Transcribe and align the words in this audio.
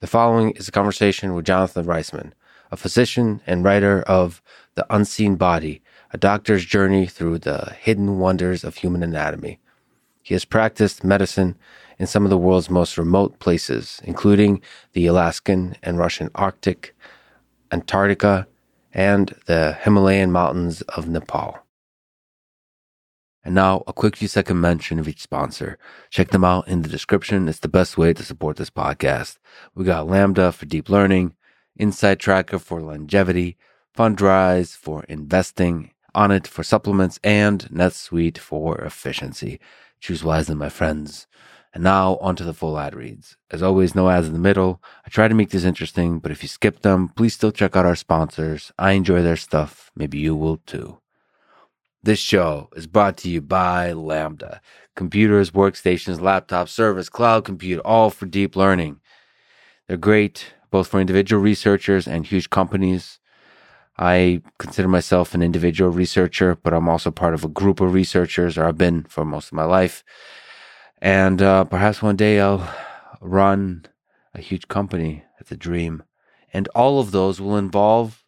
The 0.00 0.06
following 0.06 0.52
is 0.52 0.68
a 0.68 0.72
conversation 0.72 1.34
with 1.34 1.44
Jonathan 1.44 1.84
Reisman, 1.84 2.30
a 2.70 2.76
physician 2.76 3.40
and 3.48 3.64
writer 3.64 4.02
of 4.02 4.40
The 4.76 4.86
Unseen 4.94 5.34
Body, 5.34 5.82
a 6.12 6.16
doctor's 6.16 6.64
journey 6.64 7.06
through 7.06 7.40
the 7.40 7.74
hidden 7.80 8.20
wonders 8.20 8.62
of 8.62 8.76
human 8.76 9.02
anatomy. 9.02 9.58
He 10.22 10.34
has 10.34 10.44
practiced 10.44 11.02
medicine 11.02 11.56
in 11.98 12.06
some 12.06 12.22
of 12.22 12.30
the 12.30 12.38
world's 12.38 12.70
most 12.70 12.96
remote 12.96 13.40
places, 13.40 14.00
including 14.04 14.62
the 14.92 15.06
Alaskan 15.06 15.74
and 15.82 15.98
Russian 15.98 16.30
Arctic, 16.32 16.94
Antarctica, 17.72 18.46
and 18.94 19.34
the 19.46 19.78
Himalayan 19.82 20.30
mountains 20.30 20.80
of 20.82 21.08
Nepal. 21.08 21.58
And 23.48 23.54
now, 23.54 23.82
a 23.86 23.94
quick 23.94 24.16
few 24.16 24.28
second 24.28 24.60
mention 24.60 24.98
of 24.98 25.08
each 25.08 25.22
sponsor. 25.22 25.78
Check 26.10 26.32
them 26.32 26.44
out 26.44 26.68
in 26.68 26.82
the 26.82 26.88
description. 26.90 27.48
It's 27.48 27.60
the 27.60 27.66
best 27.66 27.96
way 27.96 28.12
to 28.12 28.22
support 28.22 28.58
this 28.58 28.68
podcast. 28.68 29.38
We 29.74 29.86
got 29.86 30.06
Lambda 30.06 30.52
for 30.52 30.66
deep 30.66 30.90
learning, 30.90 31.34
Inside 31.74 32.20
Tracker 32.20 32.58
for 32.58 32.82
longevity, 32.82 33.56
Fundrise 33.96 34.76
for 34.76 35.04
investing, 35.04 35.92
Onnit 36.14 36.46
for 36.46 36.62
supplements, 36.62 37.18
and 37.24 37.60
NetSuite 37.72 38.36
for 38.36 38.82
efficiency. 38.82 39.60
Choose 39.98 40.22
wisely, 40.22 40.54
my 40.54 40.68
friends. 40.68 41.26
And 41.72 41.82
now 41.82 42.18
onto 42.20 42.44
the 42.44 42.52
full 42.52 42.78
ad 42.78 42.94
reads. 42.94 43.38
As 43.50 43.62
always, 43.62 43.94
no 43.94 44.10
ads 44.10 44.26
in 44.26 44.34
the 44.34 44.38
middle. 44.38 44.82
I 45.06 45.08
try 45.08 45.26
to 45.26 45.34
make 45.34 45.48
this 45.48 45.64
interesting, 45.64 46.18
but 46.18 46.32
if 46.32 46.42
you 46.42 46.50
skip 46.50 46.82
them, 46.82 47.08
please 47.16 47.32
still 47.32 47.52
check 47.52 47.76
out 47.76 47.86
our 47.86 47.96
sponsors. 47.96 48.72
I 48.78 48.92
enjoy 48.92 49.22
their 49.22 49.36
stuff. 49.36 49.90
Maybe 49.96 50.18
you 50.18 50.36
will 50.36 50.58
too. 50.58 50.98
This 52.02 52.20
show 52.20 52.68
is 52.76 52.86
brought 52.86 53.16
to 53.18 53.28
you 53.28 53.40
by 53.40 53.92
Lambda 53.92 54.60
Computers, 54.94 55.50
workstations, 55.50 56.18
laptops, 56.18 56.68
servers, 56.68 57.08
cloud 57.08 57.44
compute, 57.44 57.80
all 57.84 58.10
for 58.10 58.26
deep 58.26 58.54
learning. 58.54 59.00
They're 59.86 59.96
great 59.96 60.54
both 60.70 60.88
for 60.88 61.00
individual 61.00 61.42
researchers 61.42 62.06
and 62.06 62.26
huge 62.26 62.50
companies. 62.50 63.18
I 63.98 64.42
consider 64.58 64.86
myself 64.86 65.34
an 65.34 65.42
individual 65.42 65.90
researcher, 65.90 66.56
but 66.62 66.72
I'm 66.72 66.88
also 66.88 67.10
part 67.10 67.34
of 67.34 67.44
a 67.44 67.48
group 67.48 67.80
of 67.80 67.92
researchers, 67.92 68.56
or 68.56 68.66
I've 68.66 68.78
been 68.78 69.04
for 69.04 69.24
most 69.24 69.48
of 69.48 69.54
my 69.54 69.64
life. 69.64 70.04
And 71.00 71.42
uh, 71.42 71.64
perhaps 71.64 72.00
one 72.00 72.16
day 72.16 72.40
I'll 72.40 72.68
run 73.20 73.86
a 74.34 74.40
huge 74.40 74.68
company. 74.68 75.24
It's 75.40 75.50
a 75.50 75.56
dream. 75.56 76.04
And 76.52 76.68
all 76.76 77.00
of 77.00 77.10
those 77.10 77.40
will 77.40 77.56
involve 77.56 78.24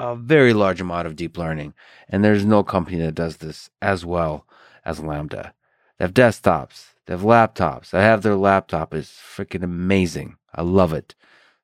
a 0.00 0.16
very 0.16 0.54
large 0.54 0.80
amount 0.80 1.06
of 1.06 1.14
deep 1.14 1.36
learning. 1.36 1.74
And 2.08 2.24
there's 2.24 2.44
no 2.44 2.64
company 2.64 2.98
that 3.00 3.14
does 3.14 3.36
this 3.36 3.70
as 3.82 4.04
well 4.04 4.46
as 4.84 4.98
Lambda. 4.98 5.52
They 5.98 6.04
have 6.06 6.14
desktops, 6.14 6.94
they 7.04 7.12
have 7.12 7.22
laptops. 7.22 7.92
I 7.92 8.02
have 8.02 8.22
their 8.22 8.36
laptop. 8.36 8.94
It's 8.94 9.10
freaking 9.10 9.62
amazing. 9.62 10.36
I 10.54 10.62
love 10.62 10.92
it. 10.92 11.14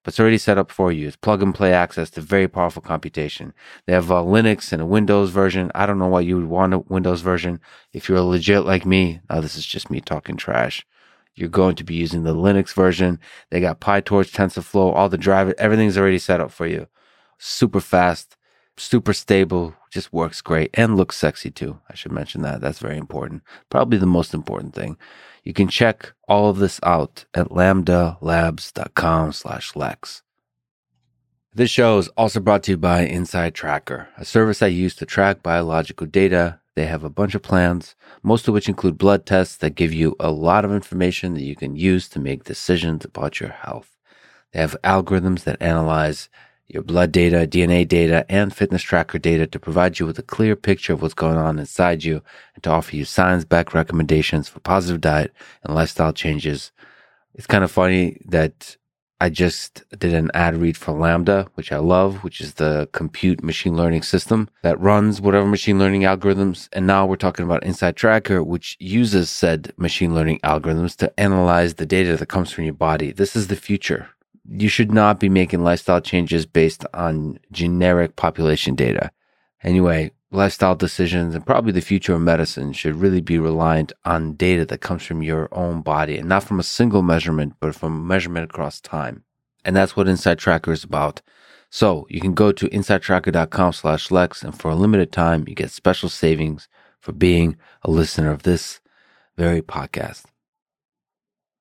But 0.03 0.13
it's 0.13 0.21
already 0.21 0.39
set 0.39 0.59
up 0.59 0.71
for 0.71 0.93
you. 0.93 1.09
It's 1.09 1.17
plug 1.17 1.43
and 1.43 1.55
play 1.55 1.73
access 1.73 2.11
to 2.11 2.21
very 2.21 2.47
powerful 2.47 2.83
computation. 2.83 3.55
They 3.87 3.93
have 3.95 4.11
a 4.11 4.23
Linux 4.23 4.71
and 4.71 4.83
a 4.83 4.87
Windows 4.87 5.31
version. 5.31 5.73
I 5.75 5.87
don't 5.87 5.99
know 5.99 6.09
why 6.09 6.21
you 6.21 6.37
would 6.37 6.47
want 6.47 6.75
a 6.75 6.79
Windows 6.81 7.23
version. 7.23 7.61
If 7.93 8.09
you're 8.09 8.21
legit 8.21 8.65
like 8.65 8.85
me, 8.85 9.21
now 9.31 9.41
this 9.41 9.57
is 9.57 9.65
just 9.65 9.91
me 9.91 10.01
talking 10.01 10.37
trash. 10.37 10.87
You're 11.35 11.49
going 11.49 11.77
to 11.77 11.85
be 11.85 11.95
using 11.95 12.23
the 12.23 12.35
Linux 12.35 12.75
version. 12.75 13.19
They 13.51 13.61
got 13.61 13.81
PyTorch, 13.81 14.33
TensorFlow, 14.33 14.95
all 14.95 15.09
the 15.09 15.19
drivers, 15.19 15.55
everything's 15.59 15.97
already 15.97 16.19
set 16.19 16.41
up 16.41 16.51
for 16.51 16.67
you 16.67 16.87
super 17.39 17.81
fast, 17.81 18.37
super 18.77 19.13
stable, 19.13 19.75
just 19.91 20.13
works 20.13 20.41
great 20.41 20.71
and 20.75 20.97
looks 20.97 21.17
sexy 21.17 21.51
too. 21.51 21.81
I 21.89 21.95
should 21.95 22.13
mention 22.13 22.43
that. 22.43 22.61
That's 22.61 22.79
very 22.79 22.99
important. 22.99 23.43
Probably 23.71 23.99
the 23.99 24.07
most 24.07 24.35
important 24.35 24.75
thing. 24.75 24.97
You 25.45 25.53
can 25.53 25.69
check 25.69 26.13
all 26.29 26.51
of 26.51 26.59
this 26.59 26.81
out 26.83 27.25
at 27.35 27.49
lambdalabs.com 27.49 29.33
slash 29.33 29.77
lex. 29.77 30.23
This 31.55 31.71
show 31.71 31.97
is 31.97 32.09
also 32.09 32.41
brought 32.41 32.65
to 32.65 32.73
you 32.73 32.77
by 32.77 33.07
Inside 33.07 33.55
Tracker, 33.55 34.09
a 34.19 34.27
service 34.27 34.61
I 34.61 34.67
use 34.67 34.95
to 34.97 35.07
track 35.07 35.43
biological 35.43 36.07
data. 36.07 36.61
They 36.75 36.85
have 36.85 37.03
a 37.03 37.09
bunch 37.09 37.35
of 37.35 37.41
plans, 37.41 37.95
most 38.23 38.47
of 38.47 38.53
which 38.53 38.69
include 38.69 38.99
blood 38.99 39.25
tests 39.25 39.57
that 39.59 39.75
give 39.75 39.95
you 39.95 40.15
a 40.21 40.31
lot 40.31 40.67
of 40.67 40.73
information 40.73 41.33
that 41.33 41.45
you 41.45 41.57
can 41.57 41.75
use 41.75 42.11
to 42.11 42.19
make 42.19 42.45
decisions 42.45 43.07
about 43.07 43.41
your 43.41 43.49
health. 43.49 43.97
They 44.53 44.61
have 44.61 44.77
algorithms 44.85 45.45
that 45.45 45.63
analyze 45.63 46.29
your 46.69 46.83
blood 46.83 47.13
data, 47.13 47.47
DNA 47.47 47.87
data, 47.87 48.27
and 48.29 48.55
fitness 48.55 48.83
tracker 48.83 49.19
data 49.19 49.47
to 49.47 49.59
provide 49.59 49.99
you 49.99 50.07
with 50.07 50.19
a 50.19 50.23
clear 50.23 50.57
picture 50.57 50.93
of 50.93 51.03
what's 51.03 51.15
going 51.15 51.37
on 51.37 51.59
inside 51.59 52.05
you 52.05 52.23
and 52.55 52.63
to 52.65 52.71
offer 52.71 52.97
you 52.97 53.05
science 53.05 53.45
backed 53.45 53.75
recommendations 53.75 54.49
for 54.49 54.61
positive 54.61 55.01
diet 55.01 55.33
and 55.63 55.75
lifestyle 55.75 56.13
changes. 56.13 56.73
It's 57.35 57.47
kind 57.47 57.65
of 57.65 57.71
funny 57.71 58.21
that 58.27 58.77
I 59.19 59.31
just 59.31 59.83
did 59.99 60.13
an 60.13 60.31
ad 60.35 60.57
read 60.59 60.77
for 60.77 60.93
Lambda, 60.93 61.49
which 61.55 61.73
I 61.73 61.79
love, 61.79 62.23
which 62.23 62.41
is 62.41 62.55
the 62.55 62.89
compute 62.93 63.43
machine 63.43 63.75
learning 63.75 64.03
system 64.03 64.51
that 64.63 64.79
runs 64.79 65.23
whatever 65.23 65.47
machine 65.47 65.79
learning 65.79 66.03
algorithms. 66.03 66.69
And 66.75 66.87
now 66.87 67.07
we're 67.07 67.17
talking 67.17 67.45
about 67.45 67.65
Inside 67.65 67.97
Tracker, 67.97 68.43
which 68.43 68.77
uses 68.79 69.31
said 69.31 69.73
machine 69.79 70.15
learning 70.15 70.41
algorithms 70.41 70.97
to 70.97 71.19
analyze 71.19 71.75
the 71.75 71.87
data 71.87 72.17
that 72.17 72.27
comes 72.27 72.51
from 72.51 72.65
your 72.65 72.75
body. 72.75 73.11
This 73.11 73.35
is 73.35 73.47
the 73.47 73.57
future 73.57 74.11
you 74.49 74.69
should 74.69 74.93
not 74.93 75.21
be 75.21 75.29
making 75.29 75.63
lifestyle 75.63 76.01
changes 76.01 76.47
based 76.47 76.85
on 76.95 77.39
generic 77.53 78.17
population 78.17 78.75
data. 78.75 79.11
Anyway, 79.63 80.13
lifestyle 80.31 80.75
decisions 80.75 81.35
and 81.35 81.47
probably 81.47 81.73
the 81.73 81.81
future 81.81 82.15
of 82.15 82.21
medicine 82.21 82.73
should 82.73 82.97
really 82.97 83.21
be 83.21 83.39
reliant 83.39 83.93
on 84.05 84.35
data 84.35 84.65
that 84.67 84.81
comes 84.81 85.03
from 85.03 85.23
your 85.23 85.49
own 85.53 85.83
body 85.83 86.19
and 86.19 86.29
not 86.29 86.45
from 86.45 86.61
a 86.61 86.65
single 86.65 87.03
measurement, 87.03 87.55
but 87.61 87.75
from 87.75 88.07
measurement 88.07 88.45
across 88.51 88.81
time. 88.81 89.25
And 89.65 89.75
that's 89.75 89.97
what 89.97 90.09
Inside 90.09 90.39
Tracker 90.39 90.73
is 90.73 90.85
about. 90.85 91.23
So 91.71 92.07
you 92.09 92.21
can 92.21 92.35
go 92.35 92.53
to 92.53 92.69
insidetracker.com 92.69 93.73
slash 93.73 94.11
Lex 94.11 94.43
and 94.43 94.57
for 94.57 94.71
a 94.71 94.77
limited 94.77 95.13
time, 95.13 95.45
you 95.49 95.55
get 95.55 95.71
special 95.71 96.09
savings 96.09 96.69
for 97.01 97.13
being 97.13 97.57
a 97.83 97.91
listener 97.91 98.31
of 98.31 98.45
this 98.45 98.81
very 99.37 99.63
podcast. 99.63 100.25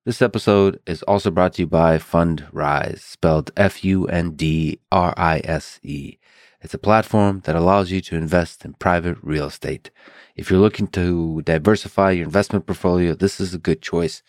This 0.06 0.22
episode 0.22 0.78
is 0.86 1.02
also 1.02 1.32
brought 1.32 1.54
to 1.54 1.62
you 1.62 1.66
by 1.66 1.98
Fundrise, 1.98 3.00
spelled 3.00 3.50
F 3.56 3.84
U 3.84 4.06
N 4.06 4.36
D 4.36 4.78
R 4.92 5.12
I 5.16 5.40
S 5.42 5.80
E. 5.82 6.18
It's 6.60 6.74
a 6.74 6.78
platform 6.78 7.40
that 7.40 7.56
allows 7.56 7.90
you 7.90 8.00
to 8.02 8.14
invest 8.14 8.64
in 8.64 8.74
private 8.74 9.18
real 9.20 9.46
estate. 9.46 9.90
If 10.36 10.48
you're 10.48 10.60
looking 10.60 10.86
to 10.98 11.42
diversify 11.42 12.12
your 12.12 12.24
investment 12.24 12.66
portfolio, 12.66 13.14
this 13.14 13.40
is 13.40 13.52
a 13.52 13.58
good 13.58 13.82
choice. 13.82 14.22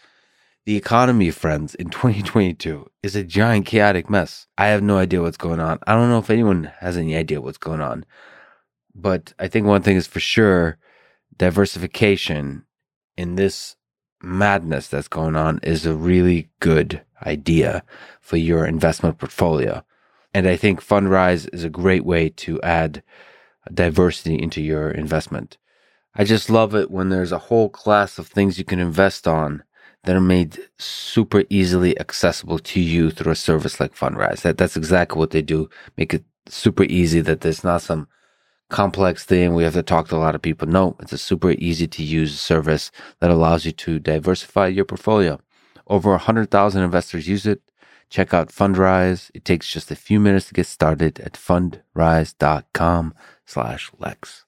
The 0.65 0.75
economy, 0.75 1.29
friends, 1.29 1.75
in 1.75 1.89
2022 1.91 2.89
is 3.03 3.15
a 3.15 3.23
giant 3.23 3.67
chaotic 3.67 4.09
mess. 4.09 4.47
I 4.57 4.69
have 4.69 4.81
no 4.81 4.97
idea 4.97 5.21
what's 5.21 5.37
going 5.37 5.59
on. 5.59 5.77
I 5.85 5.93
don't 5.93 6.09
know 6.09 6.17
if 6.17 6.31
anyone 6.31 6.71
has 6.79 6.97
any 6.97 7.15
idea 7.15 7.39
what's 7.39 7.59
going 7.59 7.81
on. 7.81 8.03
But 8.95 9.31
I 9.37 9.47
think 9.47 9.67
one 9.67 9.83
thing 9.83 9.95
is 9.95 10.07
for 10.07 10.19
sure 10.19 10.79
diversification 11.37 12.65
in 13.15 13.35
this 13.35 13.76
madness 14.21 14.87
that's 14.87 15.07
going 15.07 15.35
on 15.35 15.59
is 15.63 15.85
a 15.85 15.95
really 15.95 16.49
good 16.59 17.01
idea 17.25 17.83
for 18.21 18.37
your 18.37 18.65
investment 18.65 19.17
portfolio. 19.17 19.83
And 20.33 20.47
I 20.47 20.55
think 20.55 20.81
Fundrise 20.81 21.49
is 21.53 21.63
a 21.63 21.69
great 21.69 22.05
way 22.05 22.29
to 22.29 22.61
add 22.61 23.03
diversity 23.73 24.41
into 24.41 24.61
your 24.61 24.91
investment. 24.91 25.57
I 26.15 26.23
just 26.23 26.49
love 26.49 26.75
it 26.75 26.89
when 26.91 27.09
there's 27.09 27.31
a 27.31 27.37
whole 27.37 27.69
class 27.69 28.17
of 28.17 28.27
things 28.27 28.57
you 28.57 28.63
can 28.63 28.79
invest 28.79 29.27
on 29.27 29.63
that 30.03 30.15
are 30.15 30.21
made 30.21 30.57
super 30.79 31.43
easily 31.49 31.99
accessible 31.99 32.59
to 32.59 32.79
you 32.79 33.11
through 33.11 33.33
a 33.33 33.35
service 33.35 33.79
like 33.79 33.95
Fundrise. 33.95 34.41
That, 34.41 34.57
that's 34.57 34.77
exactly 34.77 35.19
what 35.19 35.31
they 35.31 35.41
do. 35.41 35.69
Make 35.97 36.13
it 36.13 36.23
super 36.47 36.83
easy 36.83 37.19
that 37.21 37.41
there's 37.41 37.63
not 37.63 37.81
some 37.81 38.07
complex 38.69 39.23
thing. 39.23 39.53
We 39.53 39.63
have 39.63 39.73
to 39.73 39.83
talk 39.83 40.09
to 40.09 40.15
a 40.15 40.17
lot 40.17 40.35
of 40.35 40.41
people. 40.41 40.67
No, 40.67 40.95
it's 40.99 41.13
a 41.13 41.17
super 41.17 41.51
easy 41.51 41.87
to 41.87 42.03
use 42.03 42.39
service 42.39 42.91
that 43.19 43.31
allows 43.31 43.65
you 43.65 43.71
to 43.73 43.99
diversify 43.99 44.67
your 44.67 44.85
portfolio. 44.85 45.39
Over 45.87 46.11
100,000 46.11 46.83
investors 46.83 47.27
use 47.27 47.45
it. 47.45 47.61
Check 48.09 48.33
out 48.33 48.49
Fundrise. 48.49 49.31
It 49.33 49.45
takes 49.45 49.71
just 49.71 49.91
a 49.91 49.95
few 49.95 50.19
minutes 50.19 50.47
to 50.47 50.53
get 50.53 50.67
started 50.67 51.19
at 51.19 51.33
fundrise.com 51.33 53.13
slash 53.45 53.91
Lex. 53.97 54.45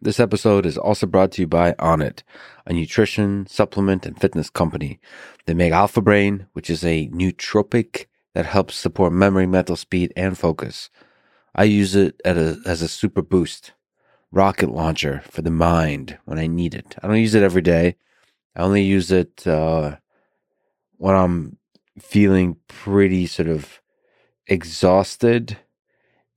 This 0.00 0.20
episode 0.20 0.64
is 0.64 0.78
also 0.78 1.06
brought 1.06 1.32
to 1.32 1.42
you 1.42 1.48
by 1.48 1.72
Onnit, 1.72 2.22
a 2.66 2.72
nutrition, 2.72 3.46
supplement, 3.48 4.06
and 4.06 4.18
fitness 4.18 4.48
company. 4.48 5.00
They 5.46 5.54
make 5.54 5.72
Alpha 5.72 6.00
Brain, 6.00 6.46
which 6.52 6.70
is 6.70 6.84
a 6.84 7.08
nootropic 7.08 8.06
that 8.32 8.46
helps 8.46 8.76
support 8.76 9.12
memory, 9.12 9.46
mental 9.46 9.74
speed, 9.74 10.12
and 10.14 10.38
focus. 10.38 10.88
I 11.54 11.64
use 11.64 11.94
it 11.94 12.20
a, 12.24 12.58
as 12.66 12.82
a 12.82 12.88
super 12.88 13.22
boost 13.22 13.72
rocket 14.32 14.70
launcher 14.70 15.22
for 15.30 15.42
the 15.42 15.50
mind 15.50 16.18
when 16.24 16.38
I 16.38 16.46
need 16.46 16.74
it. 16.74 16.96
I 17.02 17.08
don't 17.08 17.18
use 17.18 17.34
it 17.34 17.42
every 17.42 17.62
day. 17.62 17.96
I 18.56 18.62
only 18.62 18.82
use 18.82 19.10
it 19.12 19.46
uh, 19.46 19.96
when 20.98 21.16
I'm 21.16 21.58
feeling 22.00 22.56
pretty 22.68 23.26
sort 23.26 23.48
of 23.48 23.80
exhausted 24.46 25.58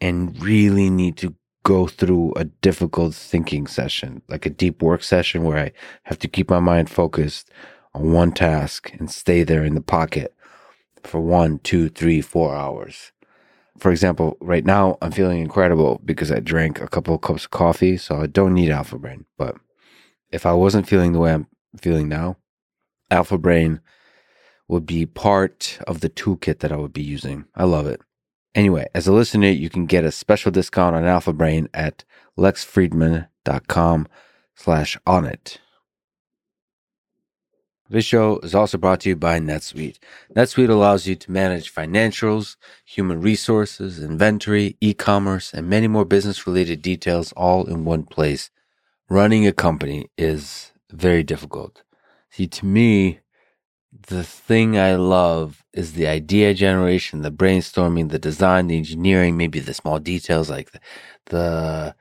and 0.01 0.41
really 0.41 0.89
need 0.89 1.17
to 1.17 1.35
go 1.63 1.87
through 1.87 2.33
a 2.35 2.45
difficult 2.45 3.15
thinking 3.15 3.67
session, 3.67 4.21
like 4.29 4.45
a 4.45 4.49
deep 4.49 4.81
work 4.81 5.03
session 5.03 5.43
where 5.43 5.59
I 5.59 5.71
have 6.03 6.19
to 6.19 6.27
keep 6.27 6.49
my 6.49 6.59
mind 6.59 6.89
focused 6.89 7.51
on 7.93 8.11
one 8.13 8.31
task 8.31 8.91
and 8.99 9.11
stay 9.11 9.43
there 9.43 9.63
in 9.63 9.75
the 9.75 9.81
pocket. 9.81 10.33
for 11.03 11.21
one, 11.21 11.59
two, 11.59 11.89
three, 11.89 12.21
four 12.21 12.55
hours. 12.55 13.11
For 13.81 13.89
example, 13.89 14.37
right 14.39 14.63
now 14.63 14.99
I'm 15.01 15.11
feeling 15.11 15.39
incredible 15.39 15.99
because 16.05 16.31
I 16.31 16.39
drank 16.39 16.79
a 16.79 16.87
couple 16.87 17.15
of 17.15 17.21
cups 17.21 17.45
of 17.45 17.49
coffee, 17.49 17.97
so 17.97 18.21
I 18.21 18.27
don't 18.27 18.53
need 18.53 18.69
Alpha 18.69 18.99
Brain. 18.99 19.25
But 19.39 19.55
if 20.31 20.45
I 20.45 20.53
wasn't 20.53 20.87
feeling 20.87 21.13
the 21.13 21.19
way 21.19 21.33
I'm 21.33 21.47
feeling 21.81 22.07
now, 22.07 22.37
Alpha 23.09 23.39
Brain 23.39 23.81
would 24.67 24.85
be 24.85 25.07
part 25.07 25.79
of 25.87 26.01
the 26.01 26.09
toolkit 26.09 26.59
that 26.59 26.71
I 26.71 26.75
would 26.75 26.93
be 26.93 27.01
using. 27.01 27.45
I 27.55 27.63
love 27.63 27.87
it. 27.87 28.01
Anyway, 28.53 28.85
as 28.93 29.07
a 29.07 29.13
listener, 29.13 29.49
you 29.49 29.67
can 29.67 29.87
get 29.87 30.05
a 30.05 30.11
special 30.11 30.51
discount 30.51 30.95
on 30.95 31.05
Alpha 31.05 31.33
Brain 31.33 31.67
at 31.73 32.03
lexfridman.com 32.37 34.07
slash 34.53 34.95
onnit. 35.07 35.57
This 37.91 38.05
show 38.05 38.39
is 38.39 38.55
also 38.55 38.77
brought 38.77 39.01
to 39.01 39.09
you 39.09 39.17
by 39.17 39.38
NetSuite. 39.41 39.97
NetSuite 40.33 40.69
allows 40.69 41.07
you 41.07 41.15
to 41.17 41.29
manage 41.29 41.75
financials, 41.75 42.55
human 42.85 43.19
resources, 43.19 44.01
inventory, 44.01 44.77
e-commerce, 44.79 45.53
and 45.53 45.67
many 45.67 45.89
more 45.89 46.05
business 46.05 46.47
related 46.47 46.81
details 46.81 47.33
all 47.33 47.65
in 47.65 47.83
one 47.83 48.03
place. 48.03 48.49
Running 49.09 49.45
a 49.45 49.51
company 49.51 50.09
is 50.17 50.71
very 50.89 51.21
difficult. 51.21 51.83
See, 52.29 52.47
to 52.47 52.65
me, 52.65 53.19
the 54.07 54.23
thing 54.23 54.79
I 54.79 54.95
love 54.95 55.65
is 55.73 55.91
the 55.91 56.07
idea 56.07 56.53
generation, 56.53 57.23
the 57.23 57.29
brainstorming, 57.31 58.09
the 58.09 58.19
design, 58.19 58.67
the 58.67 58.77
engineering, 58.77 59.35
maybe 59.35 59.59
the 59.59 59.73
small 59.73 59.99
details 59.99 60.49
like 60.49 60.71
the, 60.71 60.79
the, 61.25 61.95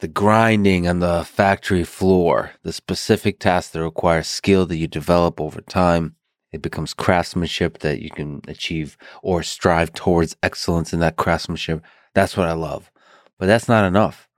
the 0.00 0.08
grinding 0.08 0.86
on 0.86 1.00
the 1.00 1.24
factory 1.24 1.84
floor, 1.84 2.52
the 2.62 2.72
specific 2.72 3.40
tasks 3.40 3.72
that 3.72 3.82
require 3.82 4.22
skill 4.22 4.64
that 4.66 4.76
you 4.76 4.86
develop 4.86 5.40
over 5.40 5.60
time. 5.60 6.14
It 6.52 6.62
becomes 6.62 6.94
craftsmanship 6.94 7.78
that 7.78 8.00
you 8.00 8.10
can 8.10 8.40
achieve 8.48 8.96
or 9.22 9.42
strive 9.42 9.92
towards 9.92 10.36
excellence 10.42 10.92
in 10.92 11.00
that 11.00 11.16
craftsmanship. 11.16 11.82
That's 12.14 12.36
what 12.36 12.48
I 12.48 12.52
love. 12.52 12.90
But 13.38 13.46
that's 13.46 13.68
not 13.68 13.84
enough. 13.84 14.28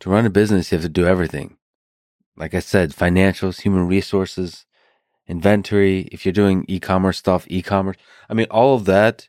To 0.00 0.10
run 0.10 0.26
a 0.26 0.30
business, 0.30 0.72
you 0.72 0.76
have 0.76 0.82
to 0.82 0.88
do 0.88 1.06
everything. 1.06 1.58
Like 2.36 2.54
I 2.54 2.58
said, 2.58 2.90
financials, 2.90 3.60
human 3.60 3.86
resources, 3.86 4.66
inventory, 5.28 6.08
if 6.10 6.26
you're 6.26 6.32
doing 6.32 6.64
e-commerce 6.66 7.18
stuff, 7.18 7.46
e-commerce. 7.48 7.96
I 8.28 8.34
mean, 8.34 8.46
all 8.50 8.74
of 8.74 8.84
that, 8.86 9.28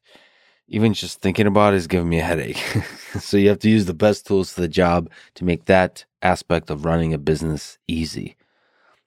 even 0.67 0.93
just 0.93 1.21
thinking 1.21 1.47
about 1.47 1.73
it 1.73 1.77
is 1.77 1.87
giving 1.87 2.09
me 2.09 2.19
a 2.19 2.23
headache. 2.23 2.57
so 3.19 3.37
you 3.37 3.49
have 3.49 3.59
to 3.59 3.69
use 3.69 3.85
the 3.85 3.93
best 3.93 4.25
tools 4.25 4.51
for 4.51 4.61
the 4.61 4.67
job 4.67 5.09
to 5.35 5.45
make 5.45 5.65
that 5.65 6.05
aspect 6.21 6.69
of 6.69 6.85
running 6.85 7.13
a 7.13 7.17
business 7.17 7.77
easy. 7.87 8.35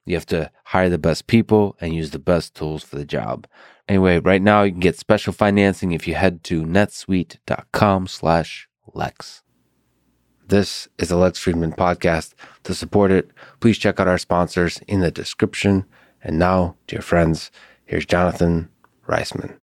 You 0.05 0.15
have 0.15 0.25
to 0.27 0.51
hire 0.65 0.89
the 0.89 0.97
best 0.97 1.27
people 1.27 1.75
and 1.79 1.93
use 1.93 2.11
the 2.11 2.19
best 2.19 2.55
tools 2.55 2.83
for 2.83 2.95
the 2.95 3.05
job. 3.05 3.45
Anyway, 3.87 4.19
right 4.19 4.41
now 4.41 4.63
you 4.63 4.71
can 4.71 4.79
get 4.79 4.97
special 4.97 5.33
financing 5.33 5.91
if 5.91 6.07
you 6.07 6.15
head 6.15 6.43
to 6.45 6.63
netsuite.com 6.63 8.07
slash 8.07 8.67
Lex. 8.93 9.43
This 10.47 10.87
is 10.97 11.11
a 11.11 11.17
Lex 11.17 11.43
Fridman 11.43 11.75
podcast. 11.75 12.33
To 12.63 12.73
support 12.73 13.11
it, 13.11 13.29
please 13.59 13.77
check 13.77 13.99
out 13.99 14.07
our 14.07 14.17
sponsors 14.17 14.79
in 14.87 15.01
the 15.01 15.11
description. 15.11 15.85
And 16.23 16.39
now, 16.39 16.75
dear 16.87 17.01
friends, 17.01 17.51
here's 17.85 18.05
Jonathan 18.05 18.69
Reisman. 19.07 19.59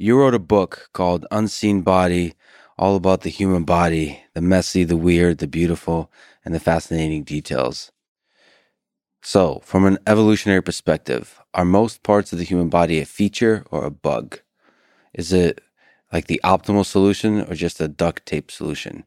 You 0.00 0.16
wrote 0.16 0.34
a 0.34 0.38
book 0.38 0.90
called 0.92 1.26
Unseen 1.32 1.82
Body, 1.82 2.34
all 2.78 2.94
about 2.94 3.22
the 3.22 3.30
human 3.30 3.64
body, 3.64 4.22
the 4.32 4.40
messy, 4.40 4.84
the 4.84 4.96
weird, 4.96 5.38
the 5.38 5.48
beautiful, 5.48 6.12
and 6.44 6.54
the 6.54 6.60
fascinating 6.60 7.24
details. 7.24 7.90
So, 9.22 9.60
from 9.64 9.84
an 9.84 9.98
evolutionary 10.06 10.62
perspective, 10.62 11.40
are 11.52 11.64
most 11.64 12.04
parts 12.04 12.32
of 12.32 12.38
the 12.38 12.44
human 12.44 12.68
body 12.68 13.00
a 13.00 13.04
feature 13.04 13.64
or 13.72 13.84
a 13.84 13.90
bug? 13.90 14.38
Is 15.12 15.32
it 15.32 15.60
like 16.12 16.28
the 16.28 16.40
optimal 16.44 16.86
solution 16.86 17.40
or 17.40 17.54
just 17.56 17.80
a 17.80 17.88
duct 17.88 18.24
tape 18.24 18.52
solution? 18.52 19.02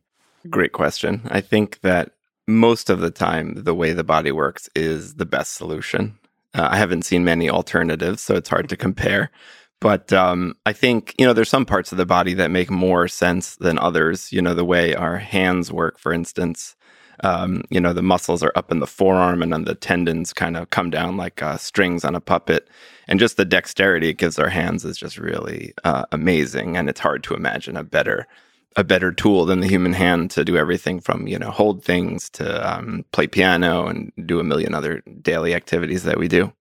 Great 0.49 0.73
question. 0.73 1.21
I 1.29 1.39
think 1.39 1.79
that 1.81 2.11
most 2.47 2.89
of 2.89 2.99
the 2.99 3.11
time, 3.11 3.63
the 3.63 3.73
way 3.73 3.93
the 3.93 4.03
body 4.03 4.33
works 4.33 4.69
is 4.75 5.15
the 5.15 5.25
best 5.25 5.53
solution. 5.53 6.17
Uh, 6.53 6.67
I 6.69 6.77
haven't 6.77 7.03
seen 7.03 7.23
many 7.23 7.49
alternatives, 7.49 8.21
so 8.21 8.35
it's 8.35 8.49
hard 8.49 8.67
to 8.69 8.75
compare. 8.75 9.31
But 9.81 10.13
um, 10.13 10.55
I 10.65 10.73
think, 10.73 11.15
you 11.17 11.25
know, 11.25 11.33
there's 11.33 11.49
some 11.49 11.65
parts 11.65 11.91
of 11.91 11.97
the 11.97 12.05
body 12.05 12.35
that 12.35 12.51
make 12.51 12.69
more 12.69 13.07
sense 13.07 13.55
than 13.55 13.79
others. 13.79 14.31
You 14.31 14.41
know, 14.41 14.53
the 14.53 14.63
way 14.63 14.93
our 14.93 15.17
hands 15.17 15.71
work, 15.71 15.97
for 15.97 16.13
instance, 16.13 16.75
um, 17.23 17.63
you 17.69 17.81
know, 17.81 17.91
the 17.91 18.03
muscles 18.03 18.43
are 18.43 18.53
up 18.55 18.71
in 18.71 18.79
the 18.79 18.87
forearm 18.87 19.41
and 19.41 19.51
then 19.51 19.65
the 19.65 19.75
tendons 19.75 20.33
kind 20.33 20.55
of 20.55 20.69
come 20.69 20.91
down 20.91 21.17
like 21.17 21.41
uh, 21.41 21.57
strings 21.57 22.05
on 22.05 22.15
a 22.15 22.21
puppet. 22.21 22.69
And 23.07 23.19
just 23.19 23.37
the 23.37 23.45
dexterity 23.45 24.09
it 24.09 24.17
gives 24.17 24.37
our 24.37 24.49
hands 24.49 24.85
is 24.85 24.97
just 24.97 25.17
really 25.17 25.73
uh, 25.83 26.05
amazing. 26.11 26.77
And 26.77 26.87
it's 26.87 26.99
hard 26.99 27.23
to 27.23 27.33
imagine 27.33 27.75
a 27.75 27.83
better 27.83 28.27
a 28.77 28.85
better 28.85 29.11
tool 29.11 29.45
than 29.45 29.59
the 29.59 29.67
human 29.67 29.91
hand 29.91 30.31
to 30.31 30.45
do 30.45 30.55
everything 30.55 31.01
from 31.01 31.27
you 31.27 31.37
know 31.37 31.51
hold 31.51 31.83
things 31.83 32.29
to 32.29 32.45
um, 32.71 33.03
play 33.11 33.27
piano 33.27 33.85
and 33.87 34.13
do 34.25 34.39
a 34.39 34.45
million 34.45 34.73
other 34.73 35.03
daily 35.21 35.53
activities 35.53 36.03
that 36.03 36.17
we 36.17 36.29
do. 36.29 36.53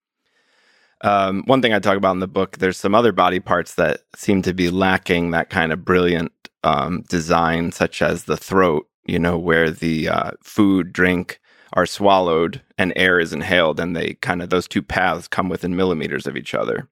Um, 1.02 1.44
one 1.46 1.62
thing 1.62 1.72
I 1.72 1.78
talk 1.78 1.96
about 1.96 2.12
in 2.12 2.20
the 2.20 2.26
book, 2.26 2.58
there's 2.58 2.76
some 2.76 2.94
other 2.94 3.12
body 3.12 3.40
parts 3.40 3.74
that 3.74 4.00
seem 4.16 4.42
to 4.42 4.52
be 4.52 4.70
lacking 4.70 5.30
that 5.30 5.50
kind 5.50 5.72
of 5.72 5.84
brilliant 5.84 6.32
um, 6.64 7.02
design, 7.08 7.70
such 7.72 8.02
as 8.02 8.24
the 8.24 8.36
throat 8.36 8.88
you 9.08 9.18
know, 9.18 9.36
where 9.38 9.70
the 9.70 10.08
uh, 10.08 10.30
food, 10.42 10.92
drink 10.92 11.40
are 11.72 11.86
swallowed 11.86 12.62
and 12.76 12.92
air 12.94 13.18
is 13.18 13.32
inhaled, 13.32 13.80
and 13.80 13.96
they 13.96 14.14
kind 14.14 14.42
of 14.42 14.50
those 14.50 14.68
two 14.68 14.82
paths 14.82 15.26
come 15.26 15.48
within 15.48 15.74
millimeters 15.74 16.26
of 16.26 16.36
each 16.36 16.54
other. 16.54 16.86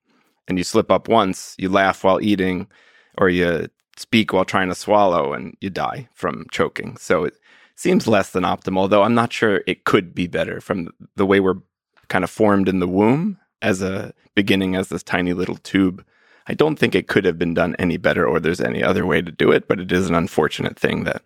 And 0.49 0.59
you 0.59 0.65
slip 0.65 0.91
up 0.91 1.09
once, 1.09 1.55
you 1.59 1.69
laugh 1.69 2.03
while 2.03 2.21
eating, 2.21 2.69
or 3.19 3.29
you 3.29 3.69
speak 3.97 4.33
while 4.33 4.45
trying 4.45 4.69
to 4.69 4.75
swallow, 4.75 5.35
and 5.35 5.57
you 5.61 5.71
die 5.71 6.09
from 6.15 6.47
choking. 6.51 6.97
So 6.97 7.25
it 7.25 7.35
seems 7.75 8.09
less 8.09 8.31
than 8.31 8.45
optimal, 8.45 8.89
though 8.89 9.03
I'm 9.03 9.15
not 9.15 9.33
sure 9.33 9.63
it 9.67 9.85
could 9.85 10.15
be 10.15 10.27
better 10.27 10.61
from 10.61 10.89
the 11.17 11.27
way 11.27 11.41
we're 11.41 11.61
kind 12.09 12.25
of 12.25 12.31
formed 12.31 12.69
in 12.69 12.81
the 12.81 12.89
womb 12.89 13.39
as 13.67 13.83
a 13.83 14.15
beginning 14.35 14.77
as 14.77 14.89
this 14.89 15.03
tiny 15.03 15.33
little 15.33 15.57
tube. 15.57 16.05
I 16.47 16.55
don't 16.55 16.79
think 16.79 16.95
it 16.95 17.09
could 17.09 17.25
have 17.25 17.39
been 17.39 17.55
done 17.55 17.75
any 17.79 17.97
better 17.97 18.25
or 18.27 18.39
there's 18.39 18.61
any 18.61 18.83
other 18.83 19.05
way 19.05 19.21
to 19.21 19.33
do 19.33 19.51
it, 19.51 19.67
but 19.67 19.81
it 19.81 19.91
is 19.91 20.09
an 20.09 20.15
unfortunate 20.15 20.79
thing 20.79 21.05
that 21.05 21.23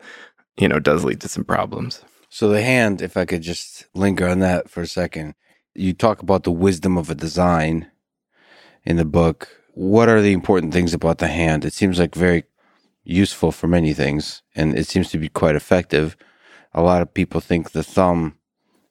you 0.61 0.69
know, 0.69 0.79
does 0.79 1.05
lead 1.05 1.21
to 1.23 1.29
some 1.29 1.45
problems. 1.45 2.05
So 2.29 2.49
the 2.49 2.63
hand, 2.63 3.03
if 3.03 3.17
I 3.17 3.25
could 3.25 3.43
just 3.43 3.87
linger 3.95 4.29
on 4.29 4.41
that 4.41 4.69
for 4.69 4.83
a 4.83 4.87
second, 4.87 5.35
you 5.75 5.93
talk 5.93 6.23
about 6.23 6.45
the 6.45 6.53
wisdom 6.53 6.99
of 6.99 7.11
a 7.11 7.15
design 7.15 7.91
in 8.85 8.97
the 8.97 9.05
book. 9.05 9.49
What 9.73 10.09
are 10.09 10.21
the 10.21 10.33
important 10.33 10.73
things 10.73 10.95
about 10.95 11.19
the 11.19 11.29
hand? 11.29 11.65
It 11.65 11.73
seems 11.73 11.99
like 11.99 12.15
very 12.15 12.45
useful 13.05 13.53
for 13.53 13.67
many 13.67 13.95
things, 13.95 14.43
and 14.55 14.79
it 14.79 14.87
seems 14.87 15.11
to 15.11 15.19
be 15.19 15.29
quite 15.29 15.57
effective. 15.57 16.17
A 16.75 16.83
lot 16.83 17.03
of 17.03 17.15
people 17.15 17.41
think 17.41 17.71
the 17.71 17.83
thumb 17.83 18.37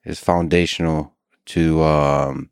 is 0.04 0.20
foundational 0.20 1.14
to 1.46 1.84
um, 1.84 2.50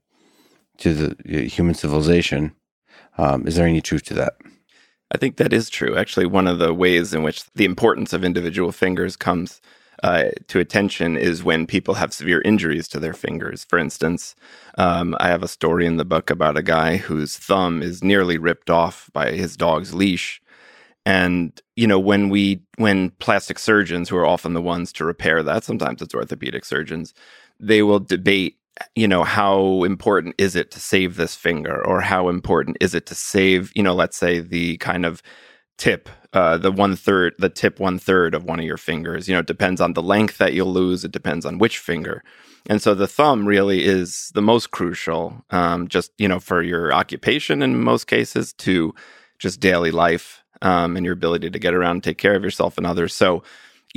to 0.80 0.94
the 0.94 1.48
human 1.48 1.76
civilization. 1.76 2.54
Um, 3.18 3.48
is 3.48 3.56
there 3.56 3.68
any 3.68 3.82
truth 3.82 4.04
to 4.06 4.14
that? 4.16 4.34
I 5.12 5.18
think 5.18 5.38
that 5.38 5.54
is 5.54 5.70
true. 5.70 5.96
Actually, 5.96 6.26
one 6.26 6.48
of 6.48 6.60
the 6.60 6.74
ways 6.74 7.14
in 7.14 7.24
which 7.24 7.44
the 7.54 7.66
importance 7.66 8.14
of 8.14 8.24
individual 8.24 8.72
fingers 8.72 9.16
comes 9.16 9.62
uh, 10.04 10.26
to 10.48 10.60
attention 10.60 11.18
is 11.18 11.44
when 11.44 11.66
people 11.66 11.96
have 11.96 12.14
severe 12.14 12.42
injuries 12.42 12.88
to 12.90 13.00
their 13.00 13.14
fingers. 13.14 13.66
For 13.70 13.80
instance, 13.80 14.36
um, 14.78 15.16
I 15.20 15.30
have 15.30 15.44
a 15.44 15.48
story 15.48 15.86
in 15.86 15.98
the 15.98 16.06
book 16.06 16.30
about 16.30 16.58
a 16.58 16.62
guy 16.62 16.98
whose 16.98 17.38
thumb 17.38 17.82
is 17.82 18.04
nearly 18.04 18.38
ripped 18.38 18.70
off 18.70 19.10
by 19.14 19.32
his 19.32 19.58
dog's 19.58 19.94
leash. 19.94 20.42
And 21.06 21.60
you 21.76 21.88
know, 21.88 22.00
when 22.00 22.30
we 22.30 22.62
when 22.78 23.12
plastic 23.12 23.58
surgeons, 23.58 24.10
who 24.10 24.18
are 24.18 24.26
often 24.26 24.54
the 24.54 24.62
ones 24.62 24.92
to 24.94 25.06
repair 25.06 25.42
that, 25.42 25.64
sometimes 25.64 26.02
it's 26.02 26.14
orthopedic 26.14 26.66
surgeons, 26.66 27.14
they 27.60 27.82
will 27.82 28.00
debate 28.00 28.57
you 28.96 29.08
know, 29.08 29.24
how 29.24 29.84
important 29.84 30.36
is 30.38 30.56
it 30.56 30.72
to 30.72 30.80
save 30.80 31.16
this 31.16 31.36
finger 31.36 31.86
or 31.86 32.02
how 32.02 32.30
important 32.30 32.78
is 32.82 32.94
it 32.94 33.06
to 33.08 33.16
save, 33.16 33.72
you 33.76 33.84
know, 33.84 33.94
let's 33.94 34.18
say 34.18 34.40
the 34.40 34.78
kind 34.78 35.06
of 35.06 35.22
tip, 35.78 36.10
uh, 36.34 36.58
the 36.58 36.72
one 36.72 36.96
third, 36.96 37.34
the 37.38 37.50
tip 37.50 37.80
one 37.80 38.00
third 38.00 38.34
of 38.34 38.44
one 38.44 38.60
of 38.60 38.66
your 38.66 38.78
fingers. 38.78 39.28
You 39.28 39.36
know, 39.36 39.40
it 39.40 39.48
depends 39.48 39.80
on 39.80 39.94
the 39.94 40.02
length 40.02 40.38
that 40.40 40.54
you'll 40.54 40.74
lose. 40.74 41.06
It 41.06 41.12
depends 41.12 41.46
on 41.46 41.60
which 41.60 41.78
finger. 41.78 42.24
And 42.70 42.82
so 42.82 42.94
the 42.94 43.08
thumb 43.08 43.48
really 43.48 43.86
is 43.86 44.32
the 44.34 44.42
most 44.42 44.72
crucial, 44.72 45.46
um, 45.52 45.88
just, 45.88 46.12
you 46.18 46.28
know, 46.28 46.40
for 46.40 46.62
your 46.62 46.94
occupation 46.94 47.62
in 47.62 47.82
most 47.82 48.08
cases 48.08 48.54
to 48.54 48.94
just 49.40 49.60
daily 49.60 49.92
life 49.92 50.44
um, 50.62 50.98
and 50.98 51.06
your 51.06 51.14
ability 51.14 51.50
to 51.50 51.60
get 51.60 51.74
around 51.74 52.04
take 52.04 52.18
care 52.18 52.36
of 52.36 52.44
yourself 52.44 52.78
and 52.78 52.88
others. 52.88 53.14
So, 53.14 53.44